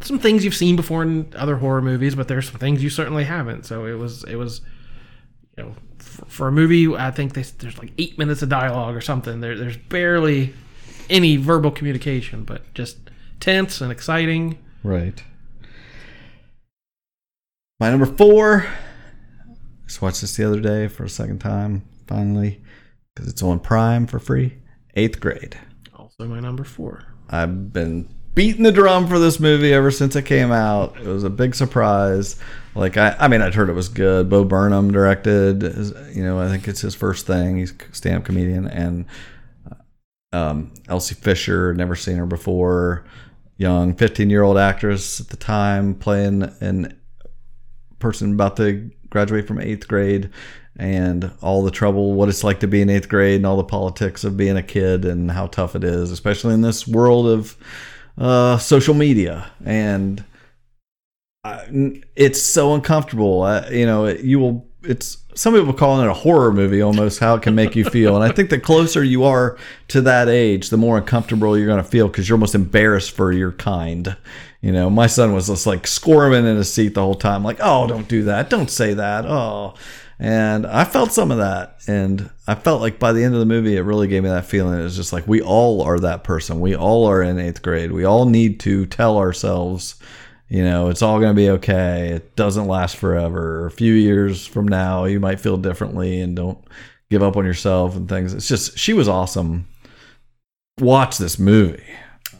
some 0.01 0.19
things 0.19 0.45
you've 0.45 0.55
seen 0.55 0.77
before 0.77 1.03
in 1.03 1.33
other 1.35 1.57
horror 1.57 1.83
movies, 1.83 2.15
but 2.15 2.29
there's 2.29 2.49
some 2.49 2.61
things 2.61 2.83
you 2.83 2.91
certainly 2.91 3.25
haven't. 3.25 3.67
So 3.67 3.87
it 3.87 3.95
was, 3.95 4.23
it 4.25 4.37
was, 4.37 4.61
you 5.57 5.65
know, 5.65 5.75
for, 5.99 6.25
for 6.27 6.49
a 6.49 6.53
movie, 6.53 6.95
I 6.95 7.11
think 7.11 7.35
there's, 7.35 7.53
there's 7.53 7.79
like 7.79 7.93
eight 7.99 8.19
minutes 8.19 8.43
of 8.43 8.51
dialogue 8.51 8.95
or 8.95 9.01
something. 9.01 9.41
There, 9.41 9.57
there's 9.57 9.77
barely 9.77 10.55
any 11.11 11.37
verbal 11.37 11.71
communication, 11.71 12.45
but 12.45 12.73
just 12.75 12.99
tense 13.41 13.81
and 13.81 13.91
exciting. 13.91 14.59
Right. 14.83 15.23
My 17.81 17.91
number 17.91 18.07
four. 18.07 18.67
I 18.67 19.55
Just 19.87 20.03
watched 20.03 20.21
this 20.21 20.37
the 20.37 20.45
other 20.47 20.61
day 20.61 20.89
for 20.89 21.05
a 21.05 21.09
second 21.09 21.39
time, 21.41 21.85
finally, 22.07 22.61
because 23.15 23.29
it's 23.31 23.43
on 23.43 23.61
Prime 23.61 24.07
for 24.07 24.19
free. 24.19 24.55
Eighth 24.95 25.21
grade. 25.21 25.59
Also, 25.95 26.27
my 26.27 26.41
number 26.41 26.65
four. 26.65 27.05
I've 27.31 27.73
been 27.73 28.09
beating 28.35 28.63
the 28.63 28.73
drum 28.73 29.07
for 29.09 29.19
this 29.19 29.39
movie 29.41 29.73
ever 29.73 29.91
since 29.91 30.17
it 30.17 30.25
came 30.25 30.51
out. 30.53 30.97
It 31.01 31.07
was 31.07 31.25
a 31.25 31.31
big 31.31 31.55
surprise. 31.55 32.37
Like 32.75 32.97
I, 32.97 33.17
I 33.19 33.29
mean, 33.29 33.43
I'd 33.43 33.55
heard 33.55 33.69
it 33.69 33.75
was 33.75 33.89
good. 33.89 34.29
Bo 34.29 34.45
Burnham 34.45 34.91
directed. 34.93 35.63
is- 35.63 35.93
You 36.17 36.23
know, 36.25 36.39
I 36.39 36.49
think 36.49 36.67
it's 36.69 36.81
his 36.81 36.95
first 36.95 37.27
thing. 37.27 37.59
He's 37.59 37.73
a 37.73 37.95
stand-up 37.95 38.25
comedian, 38.25 38.67
and 38.69 39.07
um, 40.33 40.73
Elsie 40.89 41.15
Fisher. 41.15 41.75
Never 41.75 41.95
seen 41.97 42.17
her 42.17 42.27
before. 42.27 43.05
Young, 43.59 43.95
fifteen-year-old 43.95 44.57
actress 44.57 45.21
at 45.21 45.29
the 45.29 45.37
time, 45.37 45.95
playing 45.95 46.45
an 46.61 46.99
person 47.99 48.33
about 48.33 48.57
to 48.57 48.91
graduate 49.11 49.47
from 49.47 49.61
eighth 49.61 49.89
grade 49.89 50.31
and 50.77 51.33
all 51.43 51.65
the 51.65 51.71
trouble 51.71 52.15
what 52.15 52.29
it's 52.29 52.45
like 52.45 52.61
to 52.61 52.69
be 52.69 52.81
in 52.81 52.89
eighth 52.89 53.09
grade 53.09 53.37
and 53.37 53.47
all 53.47 53.57
the 53.57 53.65
politics 53.65 54.23
of 54.23 54.37
being 54.37 54.57
a 54.57 54.63
kid 54.63 55.05
and 55.05 55.33
how 55.33 55.49
tough 55.49 55.75
it 55.75 55.83
is 55.83 56.13
especially 56.13 56.55
in 56.55 56.61
this 56.61 56.87
world 56.87 57.27
of 57.27 57.57
uh, 58.17 58.57
social 58.59 58.95
media. 58.95 59.51
And 59.65 60.25
I, 61.43 62.01
it's 62.15 62.41
so 62.41 62.75
uncomfortable. 62.75 63.63
You 63.71 63.87
know 63.87 64.05
it, 64.07 64.21
you 64.21 64.39
will 64.39 64.69
it's 64.83 65.19
some 65.39 65.55
people 65.55 65.73
call 65.73 66.01
it 66.01 66.09
a 66.09 66.13
horror 66.13 66.53
movie 66.53 66.83
almost 66.83 67.21
how 67.21 67.37
it 67.37 67.43
can 67.43 67.55
make 67.55 67.77
you 67.77 67.85
feel. 67.85 68.17
And 68.17 68.25
i 68.25 68.35
think 68.35 68.51
the 68.51 68.59
closer 68.59 69.05
you 69.05 69.23
are 69.23 69.57
to 69.89 70.01
that 70.01 70.29
age 70.29 70.71
the 70.71 70.77
more 70.77 70.99
uncomfortable 70.99 71.57
you're 71.57 71.69
going 71.69 71.83
to 71.83 71.89
feel 71.89 72.09
because 72.09 72.29
you're 72.29 72.37
almost 72.37 72.57
embarrassed 72.57 73.13
for 73.13 73.31
your 73.31 73.53
kind. 73.53 74.17
You 74.61 74.73
know 74.73 74.91
my 74.91 75.07
son 75.07 75.33
was 75.33 75.47
just 75.47 75.65
like 75.65 75.87
squirming 75.87 76.45
in 76.45 76.57
his 76.57 76.73
seat 76.73 76.95
the 76.95 77.03
whole 77.03 77.15
time 77.15 77.45
like 77.45 77.59
oh 77.61 77.87
don't 77.87 78.09
do 78.09 78.25
that. 78.25 78.51
Don't 78.51 78.71
say 78.71 78.95
that. 78.95 79.27
Oh. 79.27 79.75
And 80.21 80.67
i 80.67 80.85
felt 80.85 81.13
some 81.13 81.31
of 81.31 81.39
that. 81.39 81.77
And 81.87 82.31
i 82.49 82.57
felt 82.57 82.81
like 82.81 82.99
by 82.99 83.13
the 83.13 83.23
end 83.23 83.35
of 83.35 83.41
the 83.41 83.47
movie 83.47 83.77
it 83.77 83.83
really 83.83 84.09
gave 84.09 84.25
me 84.25 84.31
that 84.31 84.47
feeling. 84.47 84.81
It 84.81 84.83
was 84.83 84.97
just 84.97 85.13
like 85.13 85.29
we 85.29 85.41
all 85.41 85.83
are 85.83 86.01
that 86.01 86.25
person. 86.25 86.59
We 86.59 86.75
all 86.75 87.07
are 87.07 87.23
in 87.23 87.39
eighth 87.39 87.63
grade. 87.63 87.93
We 87.93 88.05
all 88.05 88.27
need 88.27 88.59
to 88.61 88.87
tell 88.87 89.17
ourselves 89.17 89.95
you 90.49 90.65
know, 90.65 90.89
it's 90.89 91.03
all 91.03 91.19
going 91.21 91.31
to 91.35 91.41
be 91.41 91.51
okay. 91.51 92.09
It 92.11 92.35
doesn't 92.37 92.67
last 92.67 92.97
forever. 92.97 93.67
A 93.67 93.71
few 93.71 93.93
years 93.93 94.47
from 94.47 94.67
now, 94.69 95.05
you 95.05 95.21
might 95.21 95.41
feel 95.41 95.57
differently 95.57 96.21
and 96.21 96.35
don't 96.37 96.59
give 97.11 97.23
up 97.23 97.37
on 97.37 97.45
yourself 97.45 97.97
and 97.97 98.09
things. 98.09 98.33
It's 98.35 98.49
just, 98.49 98.79
she 98.79 98.93
was 98.93 99.09
awesome. 99.09 99.67
Watch 100.81 101.19
this 101.19 101.39
movie. 101.39 101.83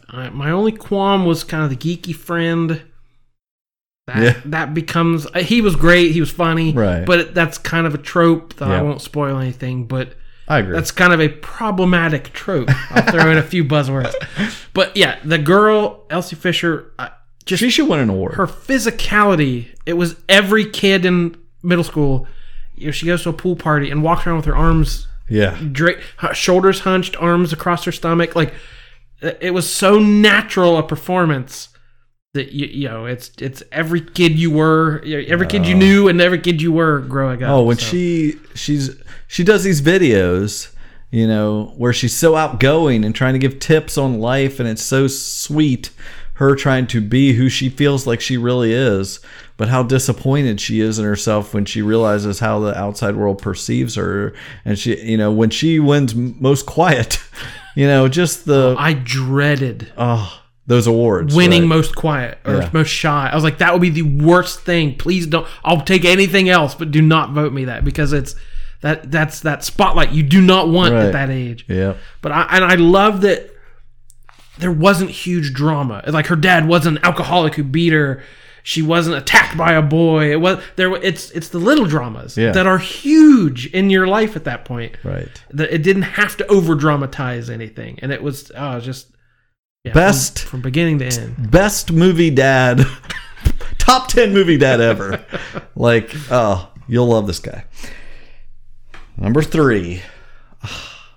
I, 0.09 0.29
my 0.29 0.49
only 0.51 0.71
qualm 0.71 1.25
was 1.25 1.43
kind 1.43 1.63
of 1.63 1.69
the 1.69 1.75
geeky 1.97 2.15
friend. 2.15 2.81
That 4.07 4.17
Yeah. 4.23 4.41
that 4.45 4.73
becomes 4.73 5.27
uh, 5.27 5.39
he 5.39 5.61
was 5.61 5.75
great, 5.75 6.11
he 6.13 6.19
was 6.19 6.31
funny, 6.31 6.73
Right. 6.73 7.05
But 7.05 7.35
that's 7.35 7.59
kind 7.59 7.85
of 7.85 7.93
a 7.93 7.99
trope 7.99 8.55
that 8.55 8.71
I 8.71 8.81
won't 8.81 9.01
spoil 9.01 9.37
anything. 9.37 9.85
But 9.85 10.15
I 10.47 10.59
agree. 10.59 10.73
that's 10.73 10.89
kind 10.89 11.13
of 11.13 11.19
a 11.21 11.29
problematic 11.29 12.33
trope. 12.33 12.69
I'll 12.89 13.03
throw 13.11 13.29
in 13.29 13.37
a 13.37 13.43
few 13.43 13.63
buzzwords. 13.63 14.13
But 14.73 14.95
yeah, 14.97 15.19
the 15.23 15.37
girl 15.37 16.05
Elsie 16.09 16.35
Fisher, 16.35 16.91
uh, 16.97 17.09
just 17.49 17.61
she 17.61 17.69
should 17.69 17.89
win 17.89 17.99
an 17.99 18.09
award. 18.09 18.35
her 18.35 18.47
physicality. 18.47 19.67
It 19.85 19.93
was 19.93 20.15
every 20.29 20.69
kid 20.69 21.05
in 21.05 21.35
middle 21.63 21.83
school. 21.83 22.27
You 22.75 22.87
know, 22.87 22.91
she 22.91 23.05
goes 23.05 23.23
to 23.23 23.29
a 23.29 23.33
pool 23.33 23.55
party 23.55 23.91
and 23.91 24.03
walks 24.03 24.25
around 24.25 24.37
with 24.37 24.45
her 24.45 24.55
arms 24.55 25.07
yeah. 25.29 25.59
dra- 25.71 25.99
shoulders 26.33 26.81
hunched, 26.81 27.15
arms 27.17 27.53
across 27.53 27.83
her 27.85 27.91
stomach. 27.91 28.35
Like 28.35 28.53
uh, 29.21 29.31
it 29.41 29.51
was 29.51 29.71
so 29.71 29.99
natural 29.99 30.77
a 30.77 30.83
performance 30.83 31.69
that 32.33 32.51
you, 32.51 32.67
you 32.67 32.87
know 32.87 33.05
it's 33.05 33.31
it's 33.39 33.63
every 33.71 34.01
kid 34.01 34.37
you 34.37 34.51
were, 34.51 35.01
every 35.05 35.47
kid 35.47 35.65
you 35.65 35.75
knew, 35.75 36.07
and 36.07 36.21
every 36.21 36.39
kid 36.39 36.61
you 36.61 36.71
were 36.71 36.99
growing 37.01 37.43
up. 37.43 37.49
Oh, 37.49 37.63
when 37.63 37.77
so. 37.77 37.85
she 37.85 38.35
she's 38.55 38.95
she 39.27 39.43
does 39.43 39.63
these 39.63 39.81
videos, 39.81 40.73
you 41.11 41.27
know, 41.27 41.73
where 41.77 41.93
she's 41.93 42.15
so 42.15 42.35
outgoing 42.35 43.03
and 43.03 43.15
trying 43.15 43.33
to 43.33 43.39
give 43.39 43.59
tips 43.59 43.97
on 43.97 44.19
life, 44.19 44.59
and 44.59 44.67
it's 44.67 44.83
so 44.83 45.07
sweet. 45.07 45.91
Her 46.39 46.55
trying 46.55 46.87
to 46.87 46.99
be 47.01 47.33
who 47.33 47.49
she 47.49 47.69
feels 47.69 48.07
like 48.07 48.21
she 48.21 48.37
really 48.37 48.71
is, 48.73 49.19
but 49.57 49.67
how 49.69 49.83
disappointed 49.83 50.59
she 50.61 50.79
is 50.79 50.97
in 50.97 51.05
herself 51.05 51.53
when 51.53 51.65
she 51.65 51.81
realizes 51.81 52.39
how 52.39 52.59
the 52.59 52.77
outside 52.77 53.15
world 53.15 53.41
perceives 53.41 53.95
her. 53.95 54.33
And 54.63 54.79
she, 54.79 54.97
you 55.03 55.17
know, 55.17 55.31
when 55.31 55.49
she 55.49 55.79
wins 55.79 56.15
most 56.15 56.65
quiet, 56.65 57.19
you 57.75 57.87
know, 57.87 58.07
just 58.07 58.45
the, 58.45 58.75
oh, 58.75 58.75
I 58.79 58.93
dreaded 58.93 59.91
oh, 59.97 60.41
those 60.65 60.87
awards. 60.87 61.35
winning 61.35 61.63
right? 61.63 61.67
most 61.67 61.95
quiet 61.95 62.37
or 62.45 62.55
Yeah. 62.55 62.69
most 62.71 62.87
shy. 62.89 63.29
I 63.29 63.35
was 63.35 63.43
like, 63.43 63.57
that 63.57 63.73
would 63.73 63.81
be 63.81 63.89
the 63.89 64.03
worst 64.03 64.61
thing. 64.61 64.95
Please 64.95 65.27
don't. 65.27 65.45
I'll 65.65 65.81
take 65.81 66.05
anything 66.05 66.47
else, 66.47 66.73
but 66.73 66.89
do 66.91 67.01
not 67.01 67.31
vote 67.31 67.51
me 67.51 67.65
that 67.65 67.83
because 67.83 68.13
it's 68.13 68.35
that 68.81 69.11
that's 69.11 69.41
that 69.41 69.65
spotlight 69.65 70.13
you 70.13 70.23
do 70.23 70.39
not 70.41 70.69
want 70.69 70.93
Right. 70.93 71.07
at 71.07 71.11
that 71.11 71.29
age. 71.29 71.65
Yeah. 71.67 71.95
But 72.21 72.31
I 72.31 72.47
and 72.51 72.63
I 72.63 72.75
love 72.75 73.19
that 73.21 73.49
there 74.59 74.71
wasn't 74.71 75.09
huge 75.09 75.53
drama. 75.53 76.03
Like 76.07 76.27
her 76.27 76.35
dad 76.35 76.67
wasn't 76.67 76.97
an 76.99 77.05
alcoholic 77.05 77.55
who 77.55 77.63
beat 77.63 77.93
her. 77.93 78.21
She 78.61 78.81
wasn't 78.81 79.15
attacked 79.15 79.57
by 79.57 79.71
a 79.73 79.81
boy. 79.81 80.31
It 80.31 80.41
was 80.41 80.61
there. 80.75 80.93
It's 80.95 81.31
it's 81.31 81.49
the 81.49 81.59
little 81.59 81.85
dramas 81.85 82.37
Yeah. 82.37 82.51
that 82.51 82.67
are 82.67 82.77
huge 82.77 83.67
in 83.67 83.89
your 83.89 84.05
life 84.05 84.35
at 84.35 84.43
that 84.43 84.65
point. 84.65 84.97
Right. 85.03 85.29
That 85.51 85.73
it 85.73 85.81
didn't 85.81 86.03
have 86.03 86.37
to 86.37 86.47
over 86.47 86.75
dramatize 86.75 87.49
anything, 87.49 87.99
and 88.01 88.11
it 88.11 88.21
was 88.21 88.51
oh 88.55 88.79
just 88.79 89.15
yeah, 89.85 89.93
Best- 89.93 90.39
from, 90.39 90.49
from 90.49 90.61
beginning 90.61 90.99
to 90.99 91.05
end. 91.05 91.49
Best 91.51 91.91
movie 91.91 92.29
dad, 92.29 92.81
top 93.77 94.09
10 94.09 94.33
movie 94.33 94.57
dad 94.57 94.81
ever. 94.81 95.23
like, 95.75 96.11
oh, 96.29 96.69
you'll 96.87 97.07
love 97.07 97.27
this 97.27 97.39
guy. 97.39 97.63
Number 99.17 99.41
three. 99.41 100.01
Ah, 100.63 101.11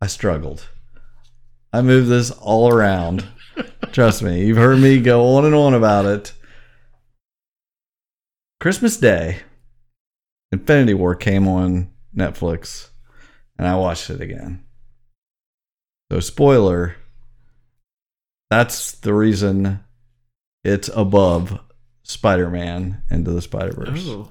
I 0.00 0.08
struggled. 0.08 0.68
I 1.72 1.82
moved 1.82 2.08
this 2.08 2.30
all 2.30 2.72
around. 2.72 3.26
Trust 3.92 4.22
me, 4.22 4.44
you've 4.46 4.56
heard 4.56 4.78
me 4.78 5.00
go 5.00 5.36
on 5.36 5.44
and 5.44 5.54
on 5.54 5.74
about 5.74 6.04
it. 6.04 6.32
Christmas 8.60 8.96
Day, 8.96 9.40
Infinity 10.52 10.94
War 10.94 11.14
came 11.14 11.48
on 11.48 11.90
Netflix, 12.16 12.90
and 13.58 13.66
I 13.66 13.76
watched 13.76 14.10
it 14.10 14.20
again. 14.20 14.64
So, 16.10 16.20
spoiler, 16.20 16.96
that's 18.50 18.92
the 18.92 19.14
reason 19.14 19.80
it's 20.62 20.90
above 20.94 21.58
Spider 22.02 22.50
Man 22.50 23.02
Into 23.10 23.30
the 23.30 23.42
Spider 23.42 23.72
Verse. 23.72 24.06
Oh. 24.06 24.30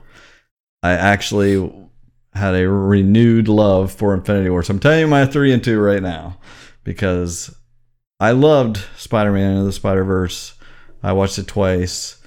I 0.84 0.92
actually 0.92 1.72
had 2.34 2.56
a 2.56 2.70
renewed 2.70 3.48
love 3.48 3.92
for 3.92 4.14
Infinity 4.14 4.50
War. 4.50 4.64
So 4.64 4.74
I'm 4.74 4.80
telling 4.80 5.00
you 5.00 5.08
my 5.08 5.26
three 5.26 5.52
and 5.52 5.64
two 5.64 5.80
right 5.80 6.02
now 6.02 6.38
because 6.84 7.56
I 8.20 8.32
loved 8.32 8.78
Spider 8.98 9.32
Man 9.32 9.52
Into 9.52 9.64
the 9.64 9.72
Spider 9.72 10.04
Verse. 10.04 10.54
I 11.04 11.14
watched 11.14 11.38
it 11.38 11.48
twice. 11.48 12.22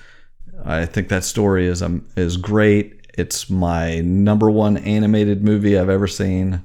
I 0.64 0.86
think 0.86 1.08
that 1.08 1.24
story 1.24 1.66
is 1.66 1.82
um, 1.82 2.06
is 2.16 2.36
great. 2.36 3.06
It's 3.16 3.48
my 3.48 4.00
number 4.00 4.50
one 4.50 4.76
animated 4.76 5.44
movie 5.44 5.78
I've 5.78 5.88
ever 5.88 6.08
seen. 6.08 6.62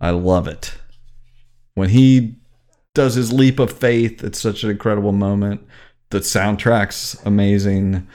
I 0.00 0.10
love 0.10 0.46
it. 0.46 0.74
When 1.74 1.88
he 1.88 2.36
does 2.94 3.14
his 3.14 3.32
leap 3.32 3.58
of 3.58 3.72
faith, 3.72 4.22
it's 4.22 4.40
such 4.40 4.64
an 4.64 4.70
incredible 4.70 5.12
moment. 5.12 5.66
The 6.10 6.18
soundtrack's 6.18 7.20
amazing. 7.24 8.06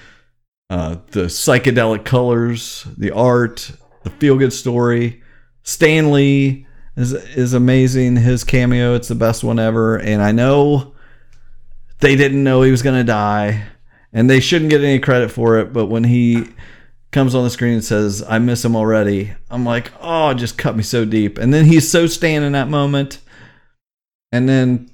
Uh, 0.70 0.98
the 1.12 1.26
psychedelic 1.26 2.06
colors, 2.06 2.86
the 2.98 3.12
art, 3.12 3.72
the 4.04 4.10
feel 4.12 4.38
good 4.38 4.54
story. 4.54 5.24
Stan 5.64 6.12
Lee 6.12 6.67
is 6.98 7.14
is 7.14 7.54
amazing. 7.54 8.18
His 8.18 8.44
cameo, 8.44 8.96
it's 8.96 9.08
the 9.08 9.16
best 9.16 9.44
one 9.44 9.60
ever. 9.60 9.98
And 9.98 10.22
I 10.22 10.32
know 10.34 10.96
they 12.00 12.16
didn't 12.16 12.44
know 12.44 12.64
he 12.64 12.72
was 12.72 12.82
gonna 12.82 13.04
die, 13.04 13.64
and 14.12 14.30
they 14.30 14.42
shouldn't 14.42 14.72
get 14.72 14.84
any 14.84 15.00
credit 15.00 15.32
for 15.32 15.60
it. 15.60 15.72
But 15.72 15.86
when 15.86 16.04
he 16.04 16.50
comes 17.12 17.34
on 17.36 17.44
the 17.46 17.50
screen 17.50 17.76
and 17.76 17.84
says, 17.84 18.24
"I 18.28 18.40
miss 18.40 18.66
him 18.66 18.76
already," 18.76 19.34
I'm 19.50 19.64
like, 19.64 19.92
"Oh, 20.02 20.34
just 20.34 20.58
cut 20.58 20.76
me 20.76 20.84
so 20.84 21.06
deep." 21.06 21.38
And 21.38 21.54
then 21.54 21.66
he's 21.66 21.90
so 21.90 22.08
Stan 22.08 22.44
in 22.44 22.52
that 22.54 22.68
moment, 22.68 23.20
and 24.32 24.50
then 24.50 24.90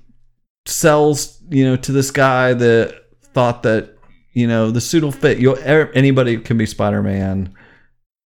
sells 0.66 1.42
you 1.50 1.66
know 1.66 1.76
to 1.76 1.92
this 1.92 2.12
guy 2.12 2.54
that 2.54 2.96
thought 3.34 3.64
that 3.64 3.98
you 4.34 4.48
know 4.48 4.72
the 4.72 4.82
suit 4.82 5.04
will 5.04 5.12
fit 5.12 5.38
you 5.38 5.56
er, 5.56 5.92
anybody 5.94 6.38
can 6.38 6.58
be 6.58 6.66
spider-man 6.66 7.54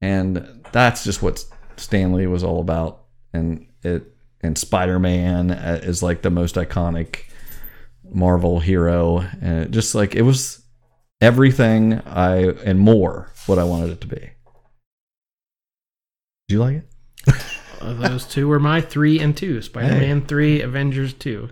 and 0.02 0.64
that's 0.72 1.04
just 1.04 1.24
what 1.24 1.44
Stan 1.78 2.14
Lee 2.14 2.28
was 2.28 2.44
all 2.44 2.62
about 2.62 3.06
and 3.34 3.67
it 3.84 4.04
and 4.42 4.58
spider-man 4.58 5.52
uh, 5.52 5.80
is 5.84 6.02
like 6.04 6.22
the 6.22 6.30
most 6.30 6.56
iconic 6.56 7.22
marvel 8.10 8.60
hero 8.60 9.20
and 9.42 9.64
it 9.64 9.72
just 9.72 9.94
like 9.96 10.16
it 10.16 10.22
was 10.22 10.62
everything 11.22 11.94
i 12.06 12.38
and 12.64 12.80
more 12.80 13.32
what 13.48 13.58
i 13.60 13.64
wanted 13.64 13.90
it 13.90 14.00
to 14.02 14.08
be 14.08 14.30
do 16.48 16.56
you 16.56 16.60
like 16.60 16.76
it 16.78 17.34
Uh, 17.80 17.94
those 17.94 18.26
two 18.26 18.48
were 18.48 18.60
my 18.60 18.82
three 18.82 19.20
and 19.20 19.38
two. 19.38 19.62
Spider 19.62 19.94
Man 20.00 20.26
three, 20.26 20.62
Avengers 20.64 21.14
two. 21.14 21.50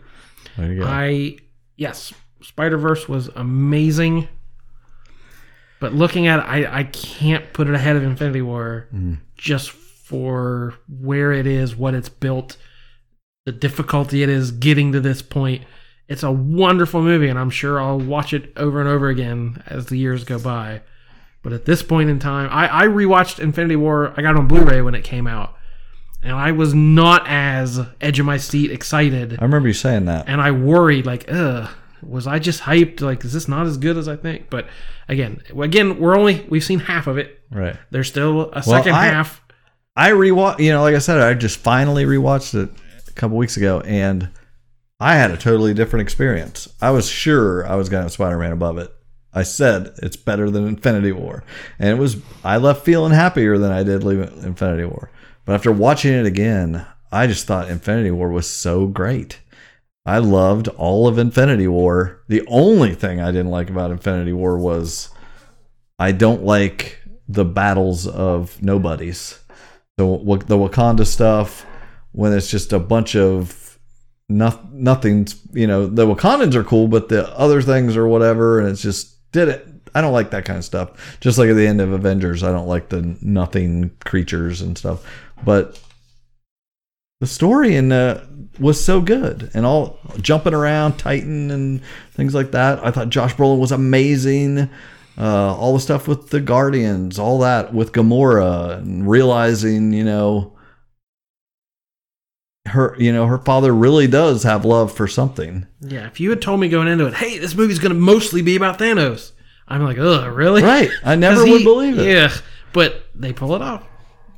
there 0.57 0.73
you 0.73 0.79
go 0.81 0.87
I 0.87 1.37
yes, 1.75 2.11
Spider 2.41 2.79
Verse 2.79 3.07
was 3.07 3.27
amazing. 3.35 4.27
But 5.79 5.93
looking 5.93 6.25
at 6.25 6.39
it, 6.39 6.43
I, 6.47 6.79
I 6.79 6.83
can't 6.85 7.53
put 7.53 7.67
it 7.67 7.75
ahead 7.75 7.95
of 7.95 8.01
Infinity 8.03 8.41
War 8.41 8.87
just 9.37 9.69
for 10.05 10.75
where 10.87 11.31
it 11.31 11.47
is, 11.47 11.75
what 11.75 11.95
it's 11.95 12.09
built, 12.09 12.57
the 13.47 13.51
difficulty 13.51 14.21
it 14.21 14.29
is 14.29 14.51
getting 14.51 14.91
to 14.91 14.99
this 15.01 15.23
point. 15.23 15.63
It's 16.07 16.21
a 16.21 16.31
wonderful 16.31 17.01
movie, 17.01 17.27
and 17.27 17.39
I'm 17.39 17.49
sure 17.49 17.81
I'll 17.81 17.99
watch 17.99 18.31
it 18.31 18.53
over 18.55 18.79
and 18.79 18.87
over 18.87 19.09
again 19.09 19.63
as 19.65 19.87
the 19.87 19.97
years 19.97 20.23
go 20.23 20.37
by. 20.37 20.83
But 21.41 21.53
at 21.53 21.65
this 21.65 21.81
point 21.81 22.11
in 22.11 22.19
time, 22.19 22.49
I, 22.51 22.83
I 22.83 22.87
rewatched 22.87 23.39
Infinity 23.39 23.77
War. 23.77 24.13
I 24.15 24.21
got 24.21 24.35
it 24.35 24.37
on 24.37 24.47
Blu-ray 24.47 24.83
when 24.83 24.93
it 24.93 25.03
came 25.03 25.25
out, 25.25 25.55
and 26.21 26.33
I 26.33 26.51
was 26.51 26.75
not 26.75 27.23
as 27.27 27.79
edge 27.99 28.19
of 28.19 28.27
my 28.27 28.37
seat 28.37 28.71
excited 28.71 29.37
i 29.39 29.43
remember 29.43 29.67
you 29.67 29.73
saying 29.73 30.05
that 30.05 30.25
and 30.27 30.39
I 30.39 30.51
worried 30.51 31.07
like, 31.07 31.25
ugh, 31.31 31.67
was 32.03 32.27
I 32.27 32.37
just 32.37 32.61
hyped? 32.61 33.01
Like, 33.01 33.25
is 33.25 33.33
this 33.33 33.47
not 33.47 33.65
as 33.65 33.77
good 33.77 33.97
as 33.97 34.07
I 34.07 34.15
think? 34.15 34.51
But 34.51 34.67
again, 35.09 35.41
again, 35.59 35.99
we're 35.99 36.15
only 36.15 36.45
we've 36.47 36.63
seen 36.63 36.79
half 36.79 37.07
of 37.07 37.17
it. 37.17 37.41
right 37.51 37.75
There's 37.89 38.07
still 38.07 38.51
a 38.51 38.61
second 38.61 38.93
I- 38.93 39.05
half. 39.05 39.41
I 39.95 40.11
rewatched, 40.11 40.59
you 40.59 40.71
know, 40.71 40.81
like 40.81 40.95
I 40.95 40.99
said, 40.99 41.19
I 41.19 41.33
just 41.33 41.57
finally 41.57 42.05
rewatched 42.05 42.53
it 42.53 42.69
a 43.07 43.11
couple 43.11 43.37
weeks 43.37 43.57
ago, 43.57 43.81
and 43.81 44.29
I 44.99 45.15
had 45.15 45.31
a 45.31 45.37
totally 45.37 45.73
different 45.73 46.01
experience. 46.01 46.67
I 46.81 46.91
was 46.91 47.09
sure 47.09 47.65
I 47.67 47.75
was 47.75 47.89
going 47.89 48.03
to 48.03 48.09
Spider 48.09 48.37
Man 48.37 48.51
above 48.51 48.77
it. 48.77 48.93
I 49.33 49.43
said 49.43 49.93
it's 50.01 50.15
better 50.15 50.49
than 50.49 50.67
Infinity 50.67 51.11
War, 51.11 51.43
and 51.79 51.89
it 51.89 51.99
was. 51.99 52.17
I 52.43 52.57
left 52.57 52.85
feeling 52.85 53.13
happier 53.13 53.57
than 53.57 53.71
I 53.71 53.83
did 53.83 54.03
leaving 54.03 54.43
Infinity 54.43 54.85
War. 54.85 55.11
But 55.45 55.53
after 55.53 55.71
watching 55.71 56.13
it 56.13 56.25
again, 56.25 56.85
I 57.11 57.27
just 57.27 57.45
thought 57.45 57.69
Infinity 57.69 58.11
War 58.11 58.29
was 58.29 58.49
so 58.49 58.87
great. 58.87 59.39
I 60.05 60.19
loved 60.19 60.67
all 60.69 61.07
of 61.07 61.17
Infinity 61.17 61.67
War. 61.67 62.21
The 62.27 62.45
only 62.47 62.93
thing 62.93 63.19
I 63.19 63.31
didn't 63.31 63.51
like 63.51 63.69
about 63.69 63.91
Infinity 63.91 64.33
War 64.33 64.57
was 64.57 65.09
I 65.97 66.11
don't 66.11 66.43
like 66.43 66.99
the 67.27 67.45
battles 67.45 68.07
of 68.07 68.61
nobodies. 68.61 69.39
The 69.97 70.05
the 70.45 70.57
Wakanda 70.57 71.05
stuff 71.05 71.65
when 72.11 72.33
it's 72.33 72.49
just 72.49 72.73
a 72.73 72.79
bunch 72.79 73.15
of 73.15 73.79
no, 74.27 74.59
nothing's. 74.71 75.39
You 75.53 75.67
know, 75.67 75.87
the 75.87 76.05
Wakandans 76.05 76.55
are 76.55 76.63
cool, 76.63 76.87
but 76.87 77.09
the 77.09 77.27
other 77.37 77.61
things 77.61 77.95
or 77.95 78.07
whatever, 78.07 78.59
and 78.59 78.69
it's 78.69 78.81
just 78.81 79.31
did 79.31 79.47
it. 79.47 79.67
I 79.93 80.01
don't 80.01 80.13
like 80.13 80.31
that 80.31 80.45
kind 80.45 80.57
of 80.57 80.65
stuff. 80.65 81.17
Just 81.21 81.37
like 81.37 81.49
at 81.49 81.55
the 81.55 81.67
end 81.67 81.79
of 81.79 81.93
Avengers, 81.93 82.43
I 82.43 82.51
don't 82.51 82.67
like 82.67 82.89
the 82.89 83.17
nothing 83.21 83.91
creatures 84.03 84.61
and 84.61 84.77
stuff. 84.77 85.05
But 85.45 85.79
the 87.21 87.27
story 87.27 87.75
in 87.75 87.91
uh, 87.91 88.25
was 88.59 88.83
so 88.83 88.99
good 88.99 89.51
and 89.53 89.65
all 89.65 89.99
jumping 90.21 90.53
around 90.53 90.97
Titan 90.97 91.49
and 91.51 91.81
things 92.11 92.35
like 92.35 92.51
that. 92.51 92.83
I 92.85 92.91
thought 92.91 93.09
Josh 93.09 93.35
Brolin 93.35 93.59
was 93.59 93.71
amazing. 93.71 94.69
Uh, 95.17 95.55
all 95.55 95.73
the 95.73 95.79
stuff 95.79 96.07
with 96.09 96.29
the 96.29 96.41
Guardians, 96.41 97.17
all 97.17 97.39
that 97.39 97.73
with 97.73 97.93
Gamora, 97.93 98.77
and 98.79 99.09
realizing 99.09 99.93
you 99.93 100.03
know 100.03 100.53
her, 102.67 102.95
you 102.97 103.13
know 103.13 103.27
her 103.27 103.37
father 103.37 103.73
really 103.73 104.07
does 104.07 104.43
have 104.43 104.65
love 104.65 104.91
for 104.91 105.07
something. 105.07 105.67
Yeah, 105.81 106.07
if 106.07 106.19
you 106.19 106.29
had 106.31 106.41
told 106.41 106.59
me 106.59 106.67
going 106.67 106.87
into 106.87 107.05
it, 107.05 107.13
hey, 107.13 107.37
this 107.37 107.55
movie's 107.55 107.79
gonna 107.79 107.93
mostly 107.95 108.41
be 108.41 108.55
about 108.55 108.79
Thanos, 108.79 109.31
I'm 109.67 109.83
like, 109.83 109.97
ugh, 109.97 110.33
really? 110.35 110.63
Right? 110.63 110.89
I 111.03 111.15
never 111.15 111.41
'Cause 111.41 111.49
would 111.49 111.59
he- 111.59 111.63
believe 111.65 111.99
it. 111.99 112.07
Yeah, 112.07 112.33
but 112.73 113.05
they 113.13 113.33
pull 113.33 113.55
it 113.55 113.61
off. 113.61 113.83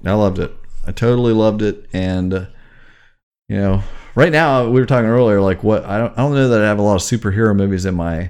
I 0.06 0.14
loved 0.14 0.39
it. 0.39 0.53
I 0.85 0.91
totally 0.91 1.33
loved 1.33 1.61
it, 1.61 1.88
and 1.93 2.33
uh, 2.33 2.45
you 3.49 3.57
know, 3.57 3.83
right 4.15 4.31
now 4.31 4.65
we 4.69 4.80
were 4.80 4.85
talking 4.85 5.09
earlier, 5.09 5.41
like 5.41 5.64
what 5.64 5.85
I 5.85 5.97
don't, 5.97 6.14
I 6.14 6.17
don't 6.17 6.35
know 6.35 6.49
that 6.49 6.61
I 6.61 6.67
have 6.67 6.80
a 6.80 6.83
lot 6.83 6.95
of 6.95 7.01
superhero 7.01 7.56
movies 7.56 7.85
in 7.85 7.95
my 7.95 8.30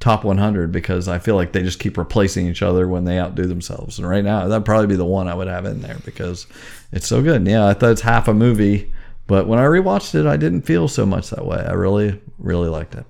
top 0.00 0.24
100 0.24 0.70
because 0.70 1.08
I 1.08 1.18
feel 1.18 1.34
like 1.34 1.52
they 1.52 1.62
just 1.62 1.80
keep 1.80 1.96
replacing 1.98 2.46
each 2.46 2.62
other 2.62 2.86
when 2.86 3.04
they 3.04 3.18
outdo 3.18 3.46
themselves. 3.46 3.98
And 3.98 4.08
right 4.08 4.24
now, 4.24 4.46
that'd 4.46 4.64
probably 4.64 4.86
be 4.86 4.96
the 4.96 5.04
one 5.04 5.28
I 5.28 5.34
would 5.34 5.48
have 5.48 5.64
in 5.64 5.80
there 5.80 5.98
because 6.04 6.46
it's 6.92 7.06
so 7.06 7.22
good. 7.22 7.36
And 7.36 7.48
yeah, 7.48 7.66
I 7.66 7.74
thought 7.74 7.92
it's 7.92 8.02
half 8.02 8.28
a 8.28 8.34
movie, 8.34 8.92
but 9.26 9.48
when 9.48 9.58
I 9.58 9.64
rewatched 9.64 10.14
it, 10.14 10.26
I 10.26 10.36
didn't 10.36 10.62
feel 10.62 10.88
so 10.88 11.04
much 11.04 11.30
that 11.30 11.44
way. 11.44 11.58
I 11.58 11.72
really, 11.72 12.20
really 12.38 12.68
liked 12.68 12.94
it. 12.94 13.04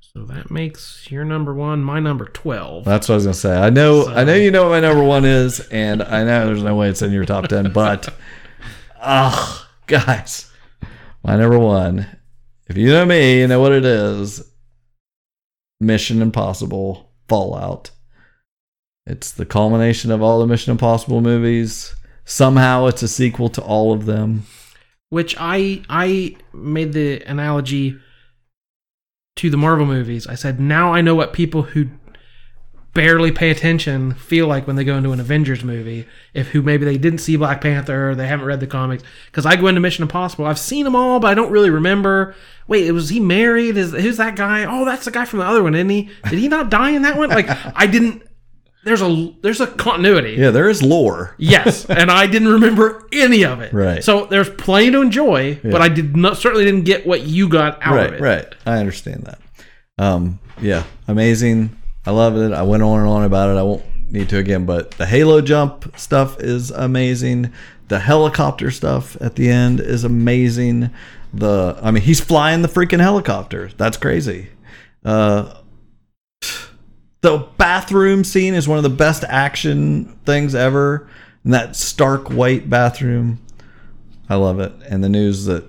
So 0.00 0.22
that 0.26 0.48
makes 0.48 1.10
your 1.10 1.24
number 1.24 1.52
one 1.52 1.82
my 1.82 1.98
number 1.98 2.26
12. 2.26 2.84
That's 2.84 3.08
what 3.08 3.14
I 3.14 3.16
was 3.16 3.24
gonna 3.24 3.34
say. 3.34 3.56
I 3.56 3.70
know, 3.70 4.06
I 4.06 4.22
know 4.22 4.34
you 4.34 4.52
know 4.52 4.64
what 4.64 4.80
my 4.80 4.80
number 4.80 5.02
one 5.02 5.24
is, 5.24 5.58
and 5.70 6.02
I 6.02 6.22
know 6.22 6.46
there's 6.46 6.62
no 6.62 6.76
way 6.76 6.88
it's 6.88 7.02
in 7.02 7.10
your 7.10 7.24
top 7.24 7.48
ten. 7.48 7.72
But, 7.72 8.14
ah, 9.00 9.68
guys, 9.88 10.52
my 11.24 11.36
number 11.36 11.58
one. 11.58 12.06
If 12.68 12.76
you 12.76 12.88
know 12.88 13.04
me, 13.04 13.40
you 13.40 13.48
know 13.48 13.60
what 13.60 13.72
it 13.72 13.84
is. 13.84 14.48
Mission 15.84 16.20
Impossible 16.22 17.12
Fallout. 17.28 17.90
It's 19.06 19.30
the 19.30 19.46
culmination 19.46 20.10
of 20.10 20.22
all 20.22 20.40
the 20.40 20.46
Mission 20.46 20.72
Impossible 20.72 21.20
movies. 21.20 21.94
Somehow, 22.24 22.86
it's 22.86 23.02
a 23.02 23.08
sequel 23.08 23.50
to 23.50 23.62
all 23.62 23.92
of 23.92 24.06
them. 24.06 24.46
which 25.10 25.36
I 25.38 25.82
I 25.88 26.36
made 26.52 26.92
the 26.92 27.22
analogy 27.26 27.96
to 29.36 29.50
the 29.50 29.56
Marvel 29.56 29.86
movies. 29.86 30.26
I 30.26 30.34
said 30.34 30.58
now 30.58 30.92
I 30.94 31.02
know 31.02 31.14
what 31.14 31.32
people 31.32 31.62
who 31.62 31.88
barely 32.94 33.32
pay 33.32 33.50
attention 33.50 34.14
feel 34.14 34.46
like 34.46 34.66
when 34.66 34.76
they 34.76 34.84
go 34.84 34.96
into 34.96 35.10
an 35.10 35.20
Avengers 35.20 35.64
movie. 35.64 36.06
If 36.32 36.48
who 36.48 36.62
maybe 36.62 36.84
they 36.84 36.96
didn't 36.96 37.18
see 37.18 37.36
Black 37.36 37.60
Panther 37.60 38.10
or 38.10 38.14
they 38.14 38.28
haven't 38.28 38.46
read 38.46 38.60
the 38.60 38.66
comics. 38.66 39.02
Because 39.26 39.44
I 39.44 39.56
go 39.56 39.66
into 39.66 39.80
Mission 39.80 40.02
Impossible, 40.02 40.46
I've 40.46 40.58
seen 40.58 40.84
them 40.84 40.96
all, 40.96 41.20
but 41.20 41.30
I 41.30 41.34
don't 41.34 41.50
really 41.50 41.70
remember. 41.70 42.34
Wait, 42.66 42.90
was 42.92 43.10
he 43.10 43.20
married? 43.20 43.76
Is 43.76 43.92
who's 43.92 44.16
that 44.16 44.36
guy? 44.36 44.64
Oh, 44.64 44.84
that's 44.84 45.04
the 45.04 45.10
guy 45.10 45.24
from 45.24 45.40
the 45.40 45.44
other 45.44 45.62
one, 45.62 45.74
isn't 45.74 45.90
he? 45.90 46.10
Did 46.30 46.38
he 46.38 46.48
not 46.48 46.70
die 46.70 46.90
in 46.90 47.02
that 47.02 47.18
one? 47.18 47.28
Like 47.28 47.48
I 47.76 47.86
didn't. 47.86 48.22
There's 48.84 49.02
a 49.02 49.34
there's 49.42 49.60
a 49.60 49.66
continuity. 49.66 50.34
Yeah, 50.34 50.50
there 50.50 50.68
is 50.68 50.82
lore. 50.82 51.34
Yes, 51.38 51.84
and 51.88 52.10
I 52.10 52.26
didn't 52.26 52.48
remember 52.48 53.06
any 53.12 53.44
of 53.44 53.60
it. 53.60 53.72
Right. 53.72 54.04
So 54.04 54.26
there's 54.26 54.50
plenty 54.50 54.90
to 54.92 55.00
enjoy, 55.00 55.58
but 55.62 55.80
I 55.82 55.88
did 55.88 56.16
not 56.16 56.36
certainly 56.36 56.64
didn't 56.64 56.84
get 56.84 57.06
what 57.06 57.22
you 57.22 57.48
got 57.48 57.78
out 57.82 57.94
right, 57.94 58.06
of 58.06 58.14
it. 58.14 58.20
right. 58.20 58.54
I 58.66 58.78
understand 58.78 59.24
that. 59.24 59.38
Um, 59.98 60.38
yeah, 60.60 60.84
amazing. 61.08 61.76
I 62.06 62.10
love 62.10 62.36
it. 62.36 62.52
I 62.52 62.62
went 62.62 62.82
on 62.82 63.00
and 63.00 63.08
on 63.08 63.24
about 63.24 63.50
it. 63.50 63.58
I 63.58 63.62
won't 63.62 63.84
need 64.10 64.28
to 64.28 64.38
again, 64.38 64.66
but 64.66 64.92
the 64.92 65.06
Halo 65.06 65.40
jump 65.40 65.98
stuff 65.98 66.38
is 66.40 66.70
amazing. 66.70 67.52
The 67.88 68.00
helicopter 68.00 68.70
stuff 68.70 69.16
at 69.20 69.36
the 69.36 69.48
end 69.48 69.80
is 69.80 70.04
amazing. 70.04 70.90
The 71.32 71.78
I 71.82 71.90
mean, 71.90 72.02
he's 72.02 72.20
flying 72.20 72.62
the 72.62 72.68
freaking 72.68 73.00
helicopter. 73.00 73.70
That's 73.76 73.96
crazy. 73.96 74.50
Uh, 75.04 75.54
the 77.20 77.48
bathroom 77.56 78.22
scene 78.22 78.54
is 78.54 78.68
one 78.68 78.76
of 78.76 78.84
the 78.84 78.90
best 78.90 79.24
action 79.24 80.16
things 80.26 80.54
ever. 80.54 81.08
And 81.42 81.52
that 81.54 81.74
stark 81.76 82.30
white 82.30 82.68
bathroom, 82.70 83.40
I 84.28 84.36
love 84.36 84.60
it. 84.60 84.72
And 84.88 85.02
the 85.02 85.08
news 85.08 85.44
that 85.46 85.64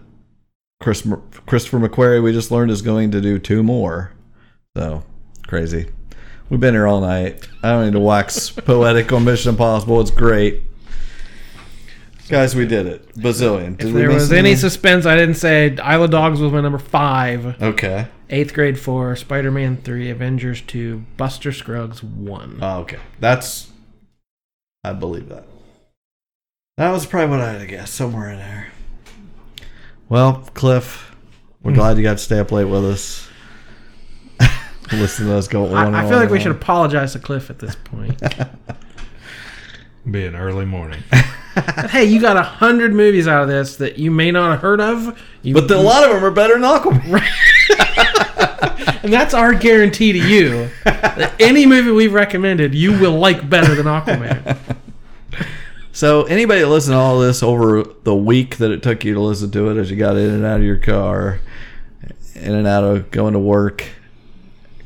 Chris, 0.82 1.08
Christopher 1.46 1.80
McQuarrie, 1.80 2.22
we 2.22 2.32
just 2.34 2.52
learned, 2.52 2.72
is 2.72 2.82
going 2.82 3.12
to 3.12 3.22
do 3.22 3.40
two 3.40 3.64
more. 3.64 4.12
So 4.76 5.04
crazy. 5.48 5.90
We've 6.50 6.60
been 6.60 6.74
here 6.74 6.88
all 6.88 7.02
night. 7.02 7.48
I 7.64 7.72
don't 7.72 7.86
need 7.86 7.94
to 7.94 8.00
wax 8.00 8.50
poetic 8.52 9.12
on 9.12 9.26
Mission 9.26 9.50
Impossible. 9.50 10.00
It's 10.02 10.12
great. 10.12 10.62
Guys, 12.30 12.56
we 12.56 12.66
did 12.66 12.88
it. 12.88 13.14
Bazillion. 13.16 13.78
Did 13.78 13.90
If 13.90 13.94
there 13.94 14.12
was 14.12 14.32
any 14.32 14.56
suspense, 14.56 15.06
I 15.06 15.16
didn't 15.16 15.36
say 15.36 15.76
Isle 15.78 16.04
of 16.04 16.12
Dogs 16.12 16.40
was 16.40 16.52
my 16.52 16.62
number 16.62 16.80
five, 16.80 17.62
Okay. 17.62 18.08
eighth 18.30 18.54
grade 18.54 18.80
four, 18.80 19.16
Spider 19.16 19.52
Man 19.52 19.78
three, 19.78 20.10
Avengers 20.10 20.62
two, 20.62 21.04
Buster 21.18 21.52
Scruggs 21.52 22.02
one. 22.04 22.60
Oh, 22.62 22.80
okay. 22.80 22.98
That's. 23.20 23.70
I 24.84 24.94
believe 24.94 25.30
that. 25.30 25.46
That 26.78 26.92
was 26.92 27.06
probably 27.06 27.38
what 27.38 27.42
I 27.42 27.54
had 27.54 27.60
to 27.62 27.68
guess. 27.68 27.92
Somewhere 27.92 28.30
in 28.32 28.38
there. 28.40 28.68
Well, 30.10 30.48
Cliff, 30.54 31.16
we're 31.64 31.74
glad 31.76 31.98
you 31.98 32.04
got 32.04 32.14
to 32.14 32.24
stay 32.24 32.40
up 32.40 32.52
late 32.52 32.66
with 32.66 32.86
us. 32.86 33.28
Listen 34.92 35.28
to 35.28 35.36
us 35.36 35.48
go 35.48 35.74
on. 35.74 35.88
and 35.88 35.96
I, 35.96 36.02
I 36.02 36.04
on 36.04 36.10
feel 36.10 36.20
like 36.20 36.30
we 36.30 36.38
on. 36.38 36.44
should 36.44 36.52
apologize 36.52 37.14
to 37.14 37.20
Cliff 37.20 37.50
at 37.50 37.60
this 37.60 37.76
point. 37.76 38.22
Be 40.12 40.26
an 40.26 40.36
early 40.36 40.66
morning. 40.66 41.02
but 41.56 41.90
hey, 41.90 42.06
you 42.06 42.22
got 42.22 42.38
a 42.38 42.44
hundred 42.44 42.94
movies 42.94 43.28
out 43.28 43.42
of 43.42 43.48
this 43.50 43.78
that 43.78 43.98
you 43.98 44.12
may 44.12 44.30
not 44.30 44.52
have 44.52 44.62
heard 44.62 44.80
of. 44.80 45.20
You, 45.42 45.56
But 45.56 45.68
the, 45.68 45.78
a 45.78 45.82
lot 45.82 46.04
of 46.04 46.12
them 46.12 46.24
are 46.24 46.30
better 46.32 46.54
than 46.54 46.62
Aquaman. 46.62 47.24
and 49.04 49.12
that's 49.12 49.34
our 49.34 49.54
guarantee 49.56 50.12
to 50.14 50.20
you. 50.20 50.70
that 50.84 51.34
any 51.40 51.66
movie 51.66 51.90
we've 51.90 52.14
recommended, 52.14 52.76
you 52.76 52.92
will 53.00 53.18
like 53.18 53.50
better 53.50 53.74
than 53.74 53.88
Aquaman. 53.88 54.58
So 55.92 56.24
anybody 56.26 56.60
that 56.62 56.68
listened 56.68 56.94
to 56.94 56.98
all 57.00 57.20
this 57.20 57.42
over 57.42 57.84
the 58.04 58.14
week 58.16 58.58
that 58.58 58.70
it 58.70 58.84
took 58.84 59.04
you 59.06 59.14
to 59.16 59.20
listen 59.22 59.50
to 59.52 59.70
it 59.70 59.78
as 59.80 59.90
you 59.90 59.96
got 59.98 60.18
in 60.18 60.30
and 60.30 60.46
out 60.46 60.58
of 60.60 60.64
your 60.66 60.78
car, 60.78 61.40
in 62.36 62.54
and 62.54 62.68
out 62.68 62.84
of 62.84 63.10
going 63.12 63.34
to 63.34 63.40
work, 63.40 63.86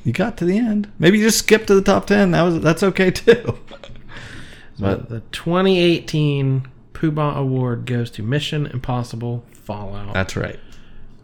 you 0.04 0.14
got 0.14 0.38
to 0.38 0.46
the 0.46 0.58
end. 0.58 0.92
Maybe 1.00 1.18
you 1.20 1.26
just 1.26 1.40
skipped 1.40 1.68
to 1.68 1.76
the 1.76 1.82
top 1.82 2.08
ten. 2.08 2.32
That 2.32 2.42
was 2.44 2.60
that's 2.62 2.84
okay 2.84 3.12
too. 3.12 3.58
But 4.80 5.10
the 5.10 5.20
2018 5.34 6.66
Poobah 6.94 7.36
Award 7.36 7.86
goes 7.86 8.10
to 8.12 8.24
Mission 8.24 8.66
Impossible 8.66 9.44
Fallout. 9.52 10.14
that's 10.14 10.38
right. 10.38 10.58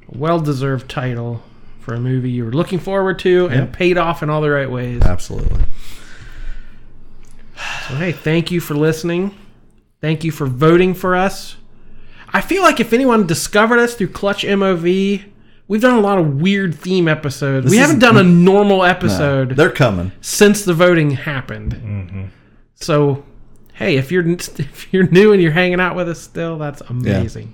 well 0.10 0.42
deserved 0.42 0.90
title 0.90 1.42
for 1.80 1.94
a 1.94 2.00
movie 2.00 2.32
you 2.32 2.44
were 2.44 2.52
looking 2.52 2.80
forward 2.80 3.18
to 3.20 3.46
and 3.48 3.60
Yep. 3.62 3.72
paid 3.74 3.98
off 3.98 4.22
in 4.22 4.30
all 4.30 4.42
the 4.42 4.50
right 4.50 4.70
ways. 4.70 5.02
Absolutely. 5.04 5.62
So, 7.88 7.96
hey, 7.96 8.12
thank 8.12 8.52
you 8.52 8.60
for 8.60 8.74
listening. 8.74 9.34
Thank 10.02 10.24
you 10.24 10.32
for 10.32 10.48
voting 10.48 10.94
for 10.94 11.16
us. 11.16 11.56
I 12.34 12.42
feel 12.42 12.62
like 12.64 12.80
if 12.80 12.92
anyone 12.92 13.26
discovered 13.28 13.80
us 13.80 13.94
through 13.96 14.10
Clutch 14.10 14.44
MOV, 14.44 15.24
we've 15.68 15.82
done 15.82 15.98
a 15.98 16.02
lot 16.02 16.18
of 16.18 16.42
weird 16.42 16.76
theme 16.76 17.08
episodes. 17.08 17.66
This 17.66 17.72
we 17.72 17.78
haven't 17.78 18.00
done 18.00 18.18
a 18.18 18.24
normal 18.24 18.78
No, 18.80 18.84
episode 18.84 19.52
they're 19.56 19.70
coming. 19.72 20.12
since 20.22 20.64
the 20.66 20.74
voting 20.74 21.12
happened. 21.12 21.74
Mm-hmm. 21.76 22.24
So, 22.76 23.24
hey, 23.74 23.98
if 23.98 24.12
you're 24.12 24.28
if 24.30 24.94
you're 24.94 25.08
new 25.08 25.32
and 25.34 25.42
you're 25.42 25.52
hanging 25.52 25.80
out 25.80 25.96
with 25.96 26.10
us 26.10 26.20
still, 26.20 26.58
that's 26.58 26.82
amazing. 26.82 27.54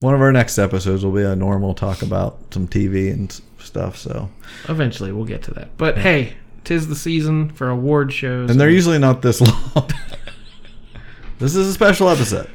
One 0.00 0.14
of 0.14 0.20
our 0.22 0.32
next 0.32 0.58
episodes 0.58 1.04
will 1.04 1.12
be 1.12 1.22
a 1.22 1.36
normal 1.36 1.74
talk 1.74 2.00
about 2.02 2.38
some 2.54 2.66
TV 2.66 3.12
and 3.12 3.38
stuff. 3.58 3.98
So, 3.98 4.30
Eventually, 4.68 5.12
we'll 5.12 5.26
get 5.26 5.42
to 5.42 5.50
that. 5.54 5.76
But 5.76 5.98
hey, 5.98 6.34
tis 6.64 6.88
the 6.88 6.96
season 6.96 7.50
for 7.50 7.68
award 7.68 8.12
shows. 8.12 8.50
and 8.50 8.58
they're 8.58 8.70
usually 8.70 8.98
not 8.98 9.20
this 9.20 9.40
long. 9.76 9.90
this 11.38 11.54
is 11.54 11.68
a 11.68 11.72
special 11.74 12.08
episode. 12.08 12.48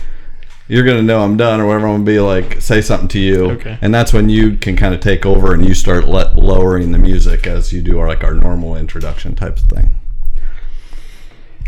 you're 0.68 0.84
gonna 0.86 1.02
know 1.02 1.24
I'm 1.24 1.36
done 1.36 1.60
or 1.62 1.66
whatever. 1.66 1.88
I'm 1.88 1.94
gonna 1.94 2.04
be 2.06 2.20
like, 2.20 2.62
say 2.62 2.80
something 2.80 3.08
to 3.08 3.20
you, 3.20 3.50
Okay. 3.54 3.80
and 3.82 3.92
that's 3.92 4.14
when 4.14 4.30
you 4.30 4.56
can 4.56 4.76
kind 4.76 4.94
of 4.94 5.00
take 5.00 5.26
over 5.26 5.56
and 5.56 5.66
you 5.66 5.74
start 5.74 6.08
let, 6.08 6.36
lowering 6.36 6.92
the 6.92 7.00
music 7.00 7.48
as 7.48 7.74
you 7.74 7.82
do 7.82 7.98
our 7.98 8.08
like 8.08 8.24
our 8.24 8.36
normal 8.36 8.76
introduction 8.76 9.34
type 9.34 9.58
of 9.58 9.64
thing. 9.64 9.96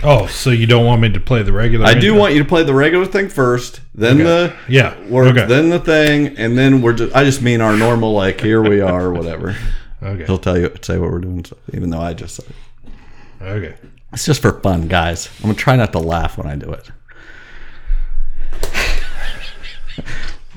Oh, 0.03 0.27
so 0.27 0.51
you 0.51 0.67
don't 0.67 0.85
want 0.85 1.01
me 1.01 1.09
to 1.09 1.19
play 1.19 1.41
the 1.41 1.51
regular? 1.51 1.85
I 1.85 1.95
do 1.95 2.13
want 2.13 2.33
you 2.33 2.39
to 2.43 2.47
play 2.47 2.63
the 2.63 2.73
regular 2.73 3.05
thing 3.05 3.29
first, 3.29 3.81
then 3.95 4.19
the 4.19 4.53
Yeah. 4.69 4.95
work, 5.07 5.29
okay. 5.35 5.45
then 5.47 5.69
the 5.69 5.79
thing, 5.79 6.37
and 6.37 6.55
then 6.57 6.81
we're 6.83 6.93
just. 6.93 7.15
I 7.15 7.23
just 7.23 7.41
mean 7.41 7.61
our 7.61 7.75
normal 7.75 8.13
like 8.13 8.39
here 8.39 8.61
we 8.61 8.79
are 8.81 9.05
or 9.05 9.13
whatever. 9.13 9.55
Okay. 10.03 10.25
He'll 10.27 10.37
tell 10.37 10.55
you 10.59 10.71
say 10.83 10.99
what 10.99 11.09
we're 11.09 11.17
doing, 11.17 11.43
so- 11.43 11.57
even 11.73 11.89
though 11.89 11.99
I 11.99 12.13
just 12.13 12.35
said 12.35 12.45
it. 12.45 13.43
Okay. 13.43 13.73
It's 14.13 14.25
just 14.25 14.43
for 14.43 14.59
fun, 14.61 14.87
guys. 14.87 15.27
I'm 15.39 15.45
gonna 15.49 15.55
try 15.55 15.75
not 15.75 15.91
to 15.93 15.99
laugh 15.99 16.37
when 16.37 16.45
I 16.45 16.55
do 16.55 16.71
it. 16.71 16.91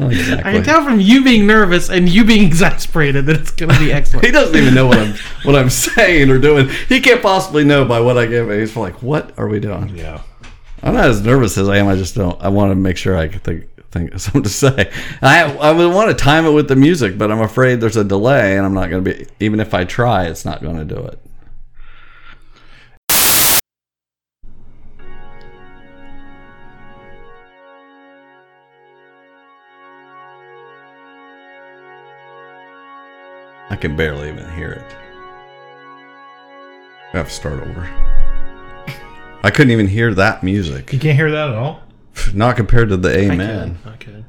Exactly. 0.09 0.51
I 0.51 0.55
can 0.55 0.65
tell 0.65 0.85
from 0.85 1.01
you 1.01 1.25
being 1.25 1.47
nervous 1.47 1.91
and 1.91 2.09
you 2.09 2.25
being 2.25 2.45
exasperated 2.47 3.27
that 3.27 3.37
it's 3.37 3.51
going 3.51 3.73
to 3.73 3.79
be 3.79 3.93
excellent. 3.93 4.25
He 4.25 4.33
doesn't 4.33 4.57
even 4.57 4.75
know 4.75 4.87
what 4.87 4.99
I'm 4.99 5.15
what 5.43 5.57
I'm 5.57 5.71
saying 5.71 6.31
or 6.31 6.39
doing. 6.39 6.69
He 6.89 7.01
can't 7.01 7.23
possibly 7.23 7.65
know 7.65 7.85
by 7.85 8.01
what 8.01 8.19
I 8.19 8.27
give 8.27 8.51
him. 8.51 8.59
He's 8.59 8.77
like, 8.77 9.03
"What 9.03 9.39
are 9.39 9.49
we 9.49 9.61
doing?" 9.61 9.97
Yeah. 9.97 10.23
I'm 10.83 10.95
not 10.95 11.05
as 11.05 11.21
nervous 11.21 11.59
as 11.59 11.69
I 11.69 11.77
am. 11.77 11.89
I 11.89 11.97
just 11.97 12.15
don't. 12.15 12.41
I 12.41 12.49
want 12.49 12.71
to 12.71 12.75
make 12.75 12.97
sure 12.97 13.17
I 13.17 13.29
can 13.29 13.41
think 13.41 13.69
think 13.91 14.13
of 14.13 14.23
something 14.23 14.43
to 14.45 14.49
say. 14.49 14.91
I 15.21 15.45
I 15.57 15.73
would 15.73 15.93
want 15.93 16.11
to 16.11 16.17
time 16.17 16.47
it 16.47 16.53
with 16.53 16.69
the 16.69 16.77
music, 16.77 17.19
but 17.19 17.31
I'm 17.31 17.41
afraid 17.41 17.81
there's 17.81 17.97
a 17.97 18.05
delay, 18.05 18.57
and 18.57 18.65
I'm 18.65 18.75
not 18.75 18.89
going 18.91 19.05
to 19.05 19.15
be. 19.15 19.27
Even 19.41 19.61
if 19.61 19.75
I 19.75 19.85
try, 19.85 20.27
it's 20.27 20.45
not 20.45 20.63
going 20.63 20.77
to 20.77 20.85
do 20.85 21.01
it. 21.01 21.19
Can 33.81 33.97
barely 33.97 34.29
even 34.29 34.49
hear 34.53 34.73
it. 34.73 34.97
I 37.13 37.17
have 37.17 37.29
to 37.29 37.35
start 37.35 37.61
over. 37.61 37.89
I 39.43 39.51
couldn't 39.51 39.73
even 39.73 39.89
hear 39.89 40.15
that 40.15 40.43
music. 40.43 40.93
You 40.93 40.99
can't 40.99 41.17
hear 41.17 41.31
that 41.31 41.49
at 41.49 41.55
all? 41.55 41.83
Not 42.35 42.57
compared 42.57 42.91
to 42.91 42.97
the 42.97 43.17
Amen. 43.17 43.79
could. 43.83 43.93
I 43.93 43.97
could. 43.97 44.25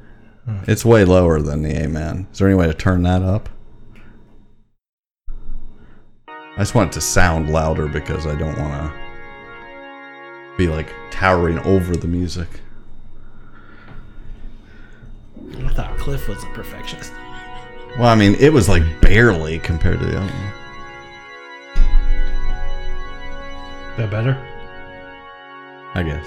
Hmm. 0.46 0.58
It's 0.66 0.84
way 0.84 1.04
lower 1.04 1.40
than 1.40 1.62
the 1.62 1.76
Amen. 1.76 2.26
Is 2.32 2.38
there 2.38 2.48
any 2.48 2.56
way 2.56 2.66
to 2.66 2.74
turn 2.74 3.02
that 3.04 3.22
up? 3.22 3.48
I 5.28 6.58
just 6.58 6.74
want 6.74 6.90
it 6.90 6.94
to 6.94 7.00
sound 7.00 7.50
louder 7.50 7.88
because 7.88 8.26
I 8.26 8.34
don't 8.34 8.58
want 8.58 8.92
to 8.92 9.02
be 10.58 10.66
like 10.66 10.92
towering 11.10 11.58
over 11.60 11.96
the 11.96 12.08
music. 12.08 12.48
I 15.58 15.68
thought 15.68 15.96
Cliff 15.98 16.28
was 16.28 16.42
a 16.42 16.46
perfectionist. 16.48 17.12
Well, 17.98 18.08
I 18.08 18.14
mean, 18.14 18.34
it 18.36 18.50
was 18.50 18.70
like 18.70 18.82
barely 19.02 19.58
compared 19.58 20.00
to 20.00 20.06
the 20.06 20.16
other 20.16 20.32
one. 20.32 20.52
That 23.98 24.10
better? 24.10 24.34
I 25.94 26.02
guess. 26.02 26.26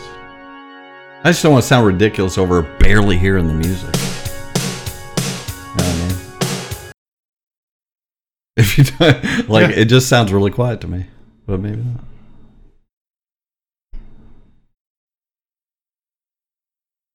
I 1.23 1.29
just 1.31 1.41
don't 1.41 1.53
want 1.53 1.63
to 1.63 1.67
sound 1.67 1.87
ridiculous 1.87 2.37
over 2.37 2.61
barely 2.61 3.17
hearing 3.17 3.47
the 3.47 3.55
music. 3.55 3.95
You 3.95 4.01
know 5.75 5.83
what 5.83 5.87
I 5.87 6.07
mean? 6.07 6.15
If 8.57 8.77
you 8.77 8.83
don't, 8.83 9.49
like, 9.49 9.71
it 9.75 9.85
just 9.85 10.07
sounds 10.07 10.31
really 10.31 10.51
quiet 10.51 10.81
to 10.81 10.87
me, 10.87 11.07
but 11.47 11.59
maybe 11.59 11.81
not. 11.81 12.03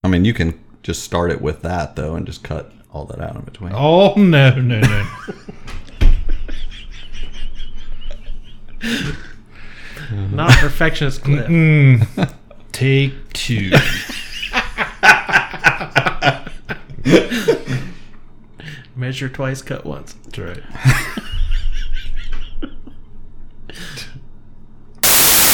I 0.02 0.08
mean, 0.08 0.24
you 0.24 0.34
can 0.34 0.58
just 0.82 1.04
start 1.04 1.30
it 1.30 1.40
with 1.40 1.62
that 1.62 1.94
though, 1.94 2.16
and 2.16 2.26
just 2.26 2.42
cut 2.42 2.72
all 2.92 3.04
that 3.06 3.20
out 3.20 3.34
in 3.36 3.42
between. 3.42 3.72
Oh 3.74 4.14
no, 4.14 4.54
no, 4.54 4.80
no. 4.80 5.06
Not 10.30 10.50
perfectionist 10.58 11.22
clip. 11.22 11.46
Mm-mm. 11.46 12.34
Take 12.72 13.32
two. 13.32 13.70
Measure 18.96 19.28
twice, 19.28 19.62
cut 19.62 19.86
once. 19.86 20.14
That's 20.24 20.38
right. 20.38 20.62